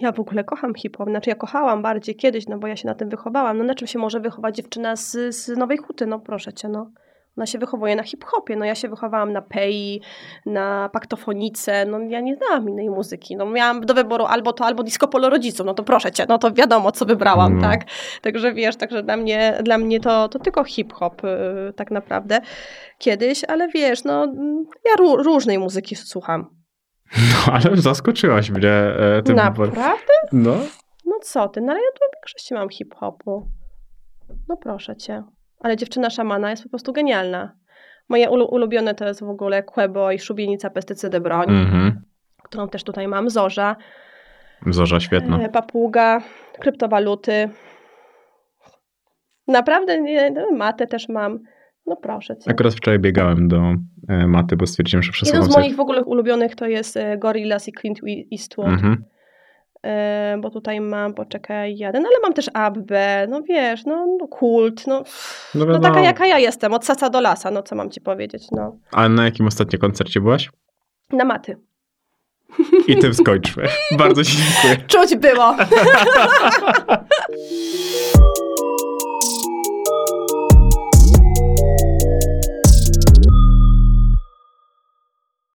Ja 0.00 0.12
w 0.12 0.20
ogóle 0.20 0.44
kocham 0.44 0.74
hip-hop, 0.74 1.08
znaczy 1.08 1.30
ja 1.30 1.36
kochałam 1.36 1.82
bardziej 1.82 2.16
kiedyś, 2.16 2.46
no 2.46 2.58
bo 2.58 2.66
ja 2.66 2.76
się 2.76 2.88
na 2.88 2.94
tym 2.94 3.08
wychowałam. 3.08 3.58
No 3.58 3.64
na 3.64 3.74
czym 3.74 3.88
się 3.88 3.98
może 3.98 4.20
wychować 4.20 4.56
dziewczyna 4.56 4.96
z, 4.96 5.34
z 5.34 5.48
Nowej 5.48 5.78
Huty, 5.78 6.06
no 6.06 6.20
proszę 6.20 6.52
cię, 6.52 6.68
no. 6.68 6.90
Ona 7.36 7.46
się 7.46 7.58
wychowuje 7.58 7.96
na 7.96 8.02
hip-hopie, 8.02 8.56
no 8.56 8.64
ja 8.64 8.74
się 8.74 8.88
wychowałam 8.88 9.32
na 9.32 9.42
pei, 9.42 10.02
na 10.46 10.88
paktofonice, 10.92 11.86
no 11.86 12.00
ja 12.00 12.20
nie 12.20 12.36
znałam 12.36 12.68
innej 12.68 12.90
muzyki. 12.90 13.36
No 13.36 13.46
miałam 13.46 13.80
do 13.80 13.94
wyboru 13.94 14.24
albo 14.24 14.52
to, 14.52 14.64
albo 14.64 14.82
disco 14.82 15.08
polo 15.08 15.30
rodziców, 15.30 15.66
no 15.66 15.74
to 15.74 15.82
proszę 15.82 16.12
cię, 16.12 16.26
no 16.28 16.38
to 16.38 16.52
wiadomo, 16.52 16.92
co 16.92 17.04
wybrałam, 17.06 17.56
No. 17.56 17.62
tak? 17.62 17.80
Także 18.22 18.52
wiesz, 18.54 18.76
także 18.76 19.02
dla 19.02 19.16
mnie, 19.16 19.58
dla 19.62 19.78
mnie 19.78 20.00
to, 20.00 20.28
to 20.28 20.38
tylko 20.38 20.64
hip-hop 20.64 21.22
yy, 21.22 21.72
tak 21.76 21.90
naprawdę 21.90 22.40
kiedyś, 22.98 23.44
ale 23.44 23.68
wiesz, 23.68 24.04
no 24.04 24.26
ja 24.84 24.96
ró- 25.04 25.22
różnej 25.24 25.58
muzyki 25.58 25.96
słucham. 25.96 26.46
No, 27.16 27.52
ale 27.52 27.76
zaskoczyłaś 27.76 28.50
mnie 28.50 28.70
e, 28.70 29.22
tym. 29.22 29.36
Naprawdę? 29.36 30.12
No. 30.32 30.54
No 31.06 31.18
co 31.22 31.48
ty, 31.48 31.60
no 31.60 31.72
ale 31.72 31.80
ja 31.80 31.88
tu 31.94 31.98
w 31.98 32.14
większości 32.16 32.54
mam 32.54 32.68
hip-hopu. 32.68 33.48
No 34.48 34.56
proszę 34.56 34.96
cię. 34.96 35.22
Ale 35.62 35.76
dziewczyna 35.76 36.10
szamana 36.10 36.50
jest 36.50 36.62
po 36.62 36.68
prostu 36.68 36.92
genialna. 36.92 37.52
Moje 38.08 38.30
ulu- 38.30 38.48
ulubione 38.50 38.94
to 38.94 39.04
jest 39.04 39.20
w 39.20 39.28
ogóle 39.30 39.62
Quebo 39.62 40.12
i 40.12 40.18
Szubienica 40.18 40.70
Pestycydy 40.70 41.20
Broń, 41.20 41.50
Mhm. 41.50 42.02
którą 42.42 42.68
też 42.68 42.84
tutaj 42.84 43.08
mam. 43.08 43.30
Zorza, 43.30 43.76
Zorza 44.66 45.00
świetna. 45.00 45.40
e, 45.42 45.48
Papuga, 45.48 46.20
kryptowaluty. 46.60 47.48
Naprawdę 49.48 50.00
nie, 50.00 50.30
no, 50.30 50.50
matę 50.50 50.86
też 50.86 51.08
mam. 51.08 51.38
No 51.86 51.96
proszę 51.96 52.36
cię. 52.36 52.50
Akurat 52.50 52.74
wczoraj 52.74 52.98
biegałem 52.98 53.48
do 53.48 53.74
e, 54.08 54.26
maty, 54.26 54.56
bo 54.56 54.66
stwierdziłem, 54.66 55.02
że 55.02 55.06
Jeden 55.08 55.12
przesłucham 55.12 55.52
z 55.52 55.56
moich 55.56 55.76
w 55.76 55.80
ogóle 55.80 56.04
ulubionych 56.04 56.54
to 56.56 56.66
jest 56.66 56.96
e, 56.96 57.18
Gorillaz 57.18 57.68
i 57.68 57.72
Clint 57.72 57.98
Eastwood. 58.32 58.68
Mhm. 58.68 59.04
E, 59.86 60.36
bo 60.40 60.50
tutaj 60.50 60.80
mam, 60.80 61.14
poczekaj, 61.14 61.76
jeden, 61.76 62.06
ale 62.06 62.14
mam 62.22 62.32
też 62.32 62.50
Abbę, 62.54 63.26
no 63.30 63.42
wiesz, 63.42 63.84
no, 63.84 64.06
no 64.20 64.28
kult, 64.28 64.86
no, 64.86 65.02
No 65.54 65.64
no 65.64 65.80
taka 65.80 66.00
jaka 66.00 66.26
ja 66.26 66.38
jestem, 66.38 66.74
od 66.74 66.84
sasa 66.84 67.10
do 67.10 67.20
lasa, 67.20 67.50
no 67.50 67.62
co 67.62 67.74
mam 67.74 67.90
ci 67.90 68.00
powiedzieć, 68.00 68.50
no. 68.50 68.76
A 68.92 69.08
na 69.08 69.24
jakim 69.24 69.46
ostatnio 69.46 69.78
koncercie 69.78 70.20
byłaś? 70.20 70.50
Na 71.12 71.24
maty. 71.24 71.56
I 72.88 72.96
tym 72.96 73.14
skończmy. 73.14 73.64
Bardzo 73.98 74.24
ci 74.24 74.36
dziękuję. 74.36 74.88
Czuć 74.88 75.16
było. 75.16 75.56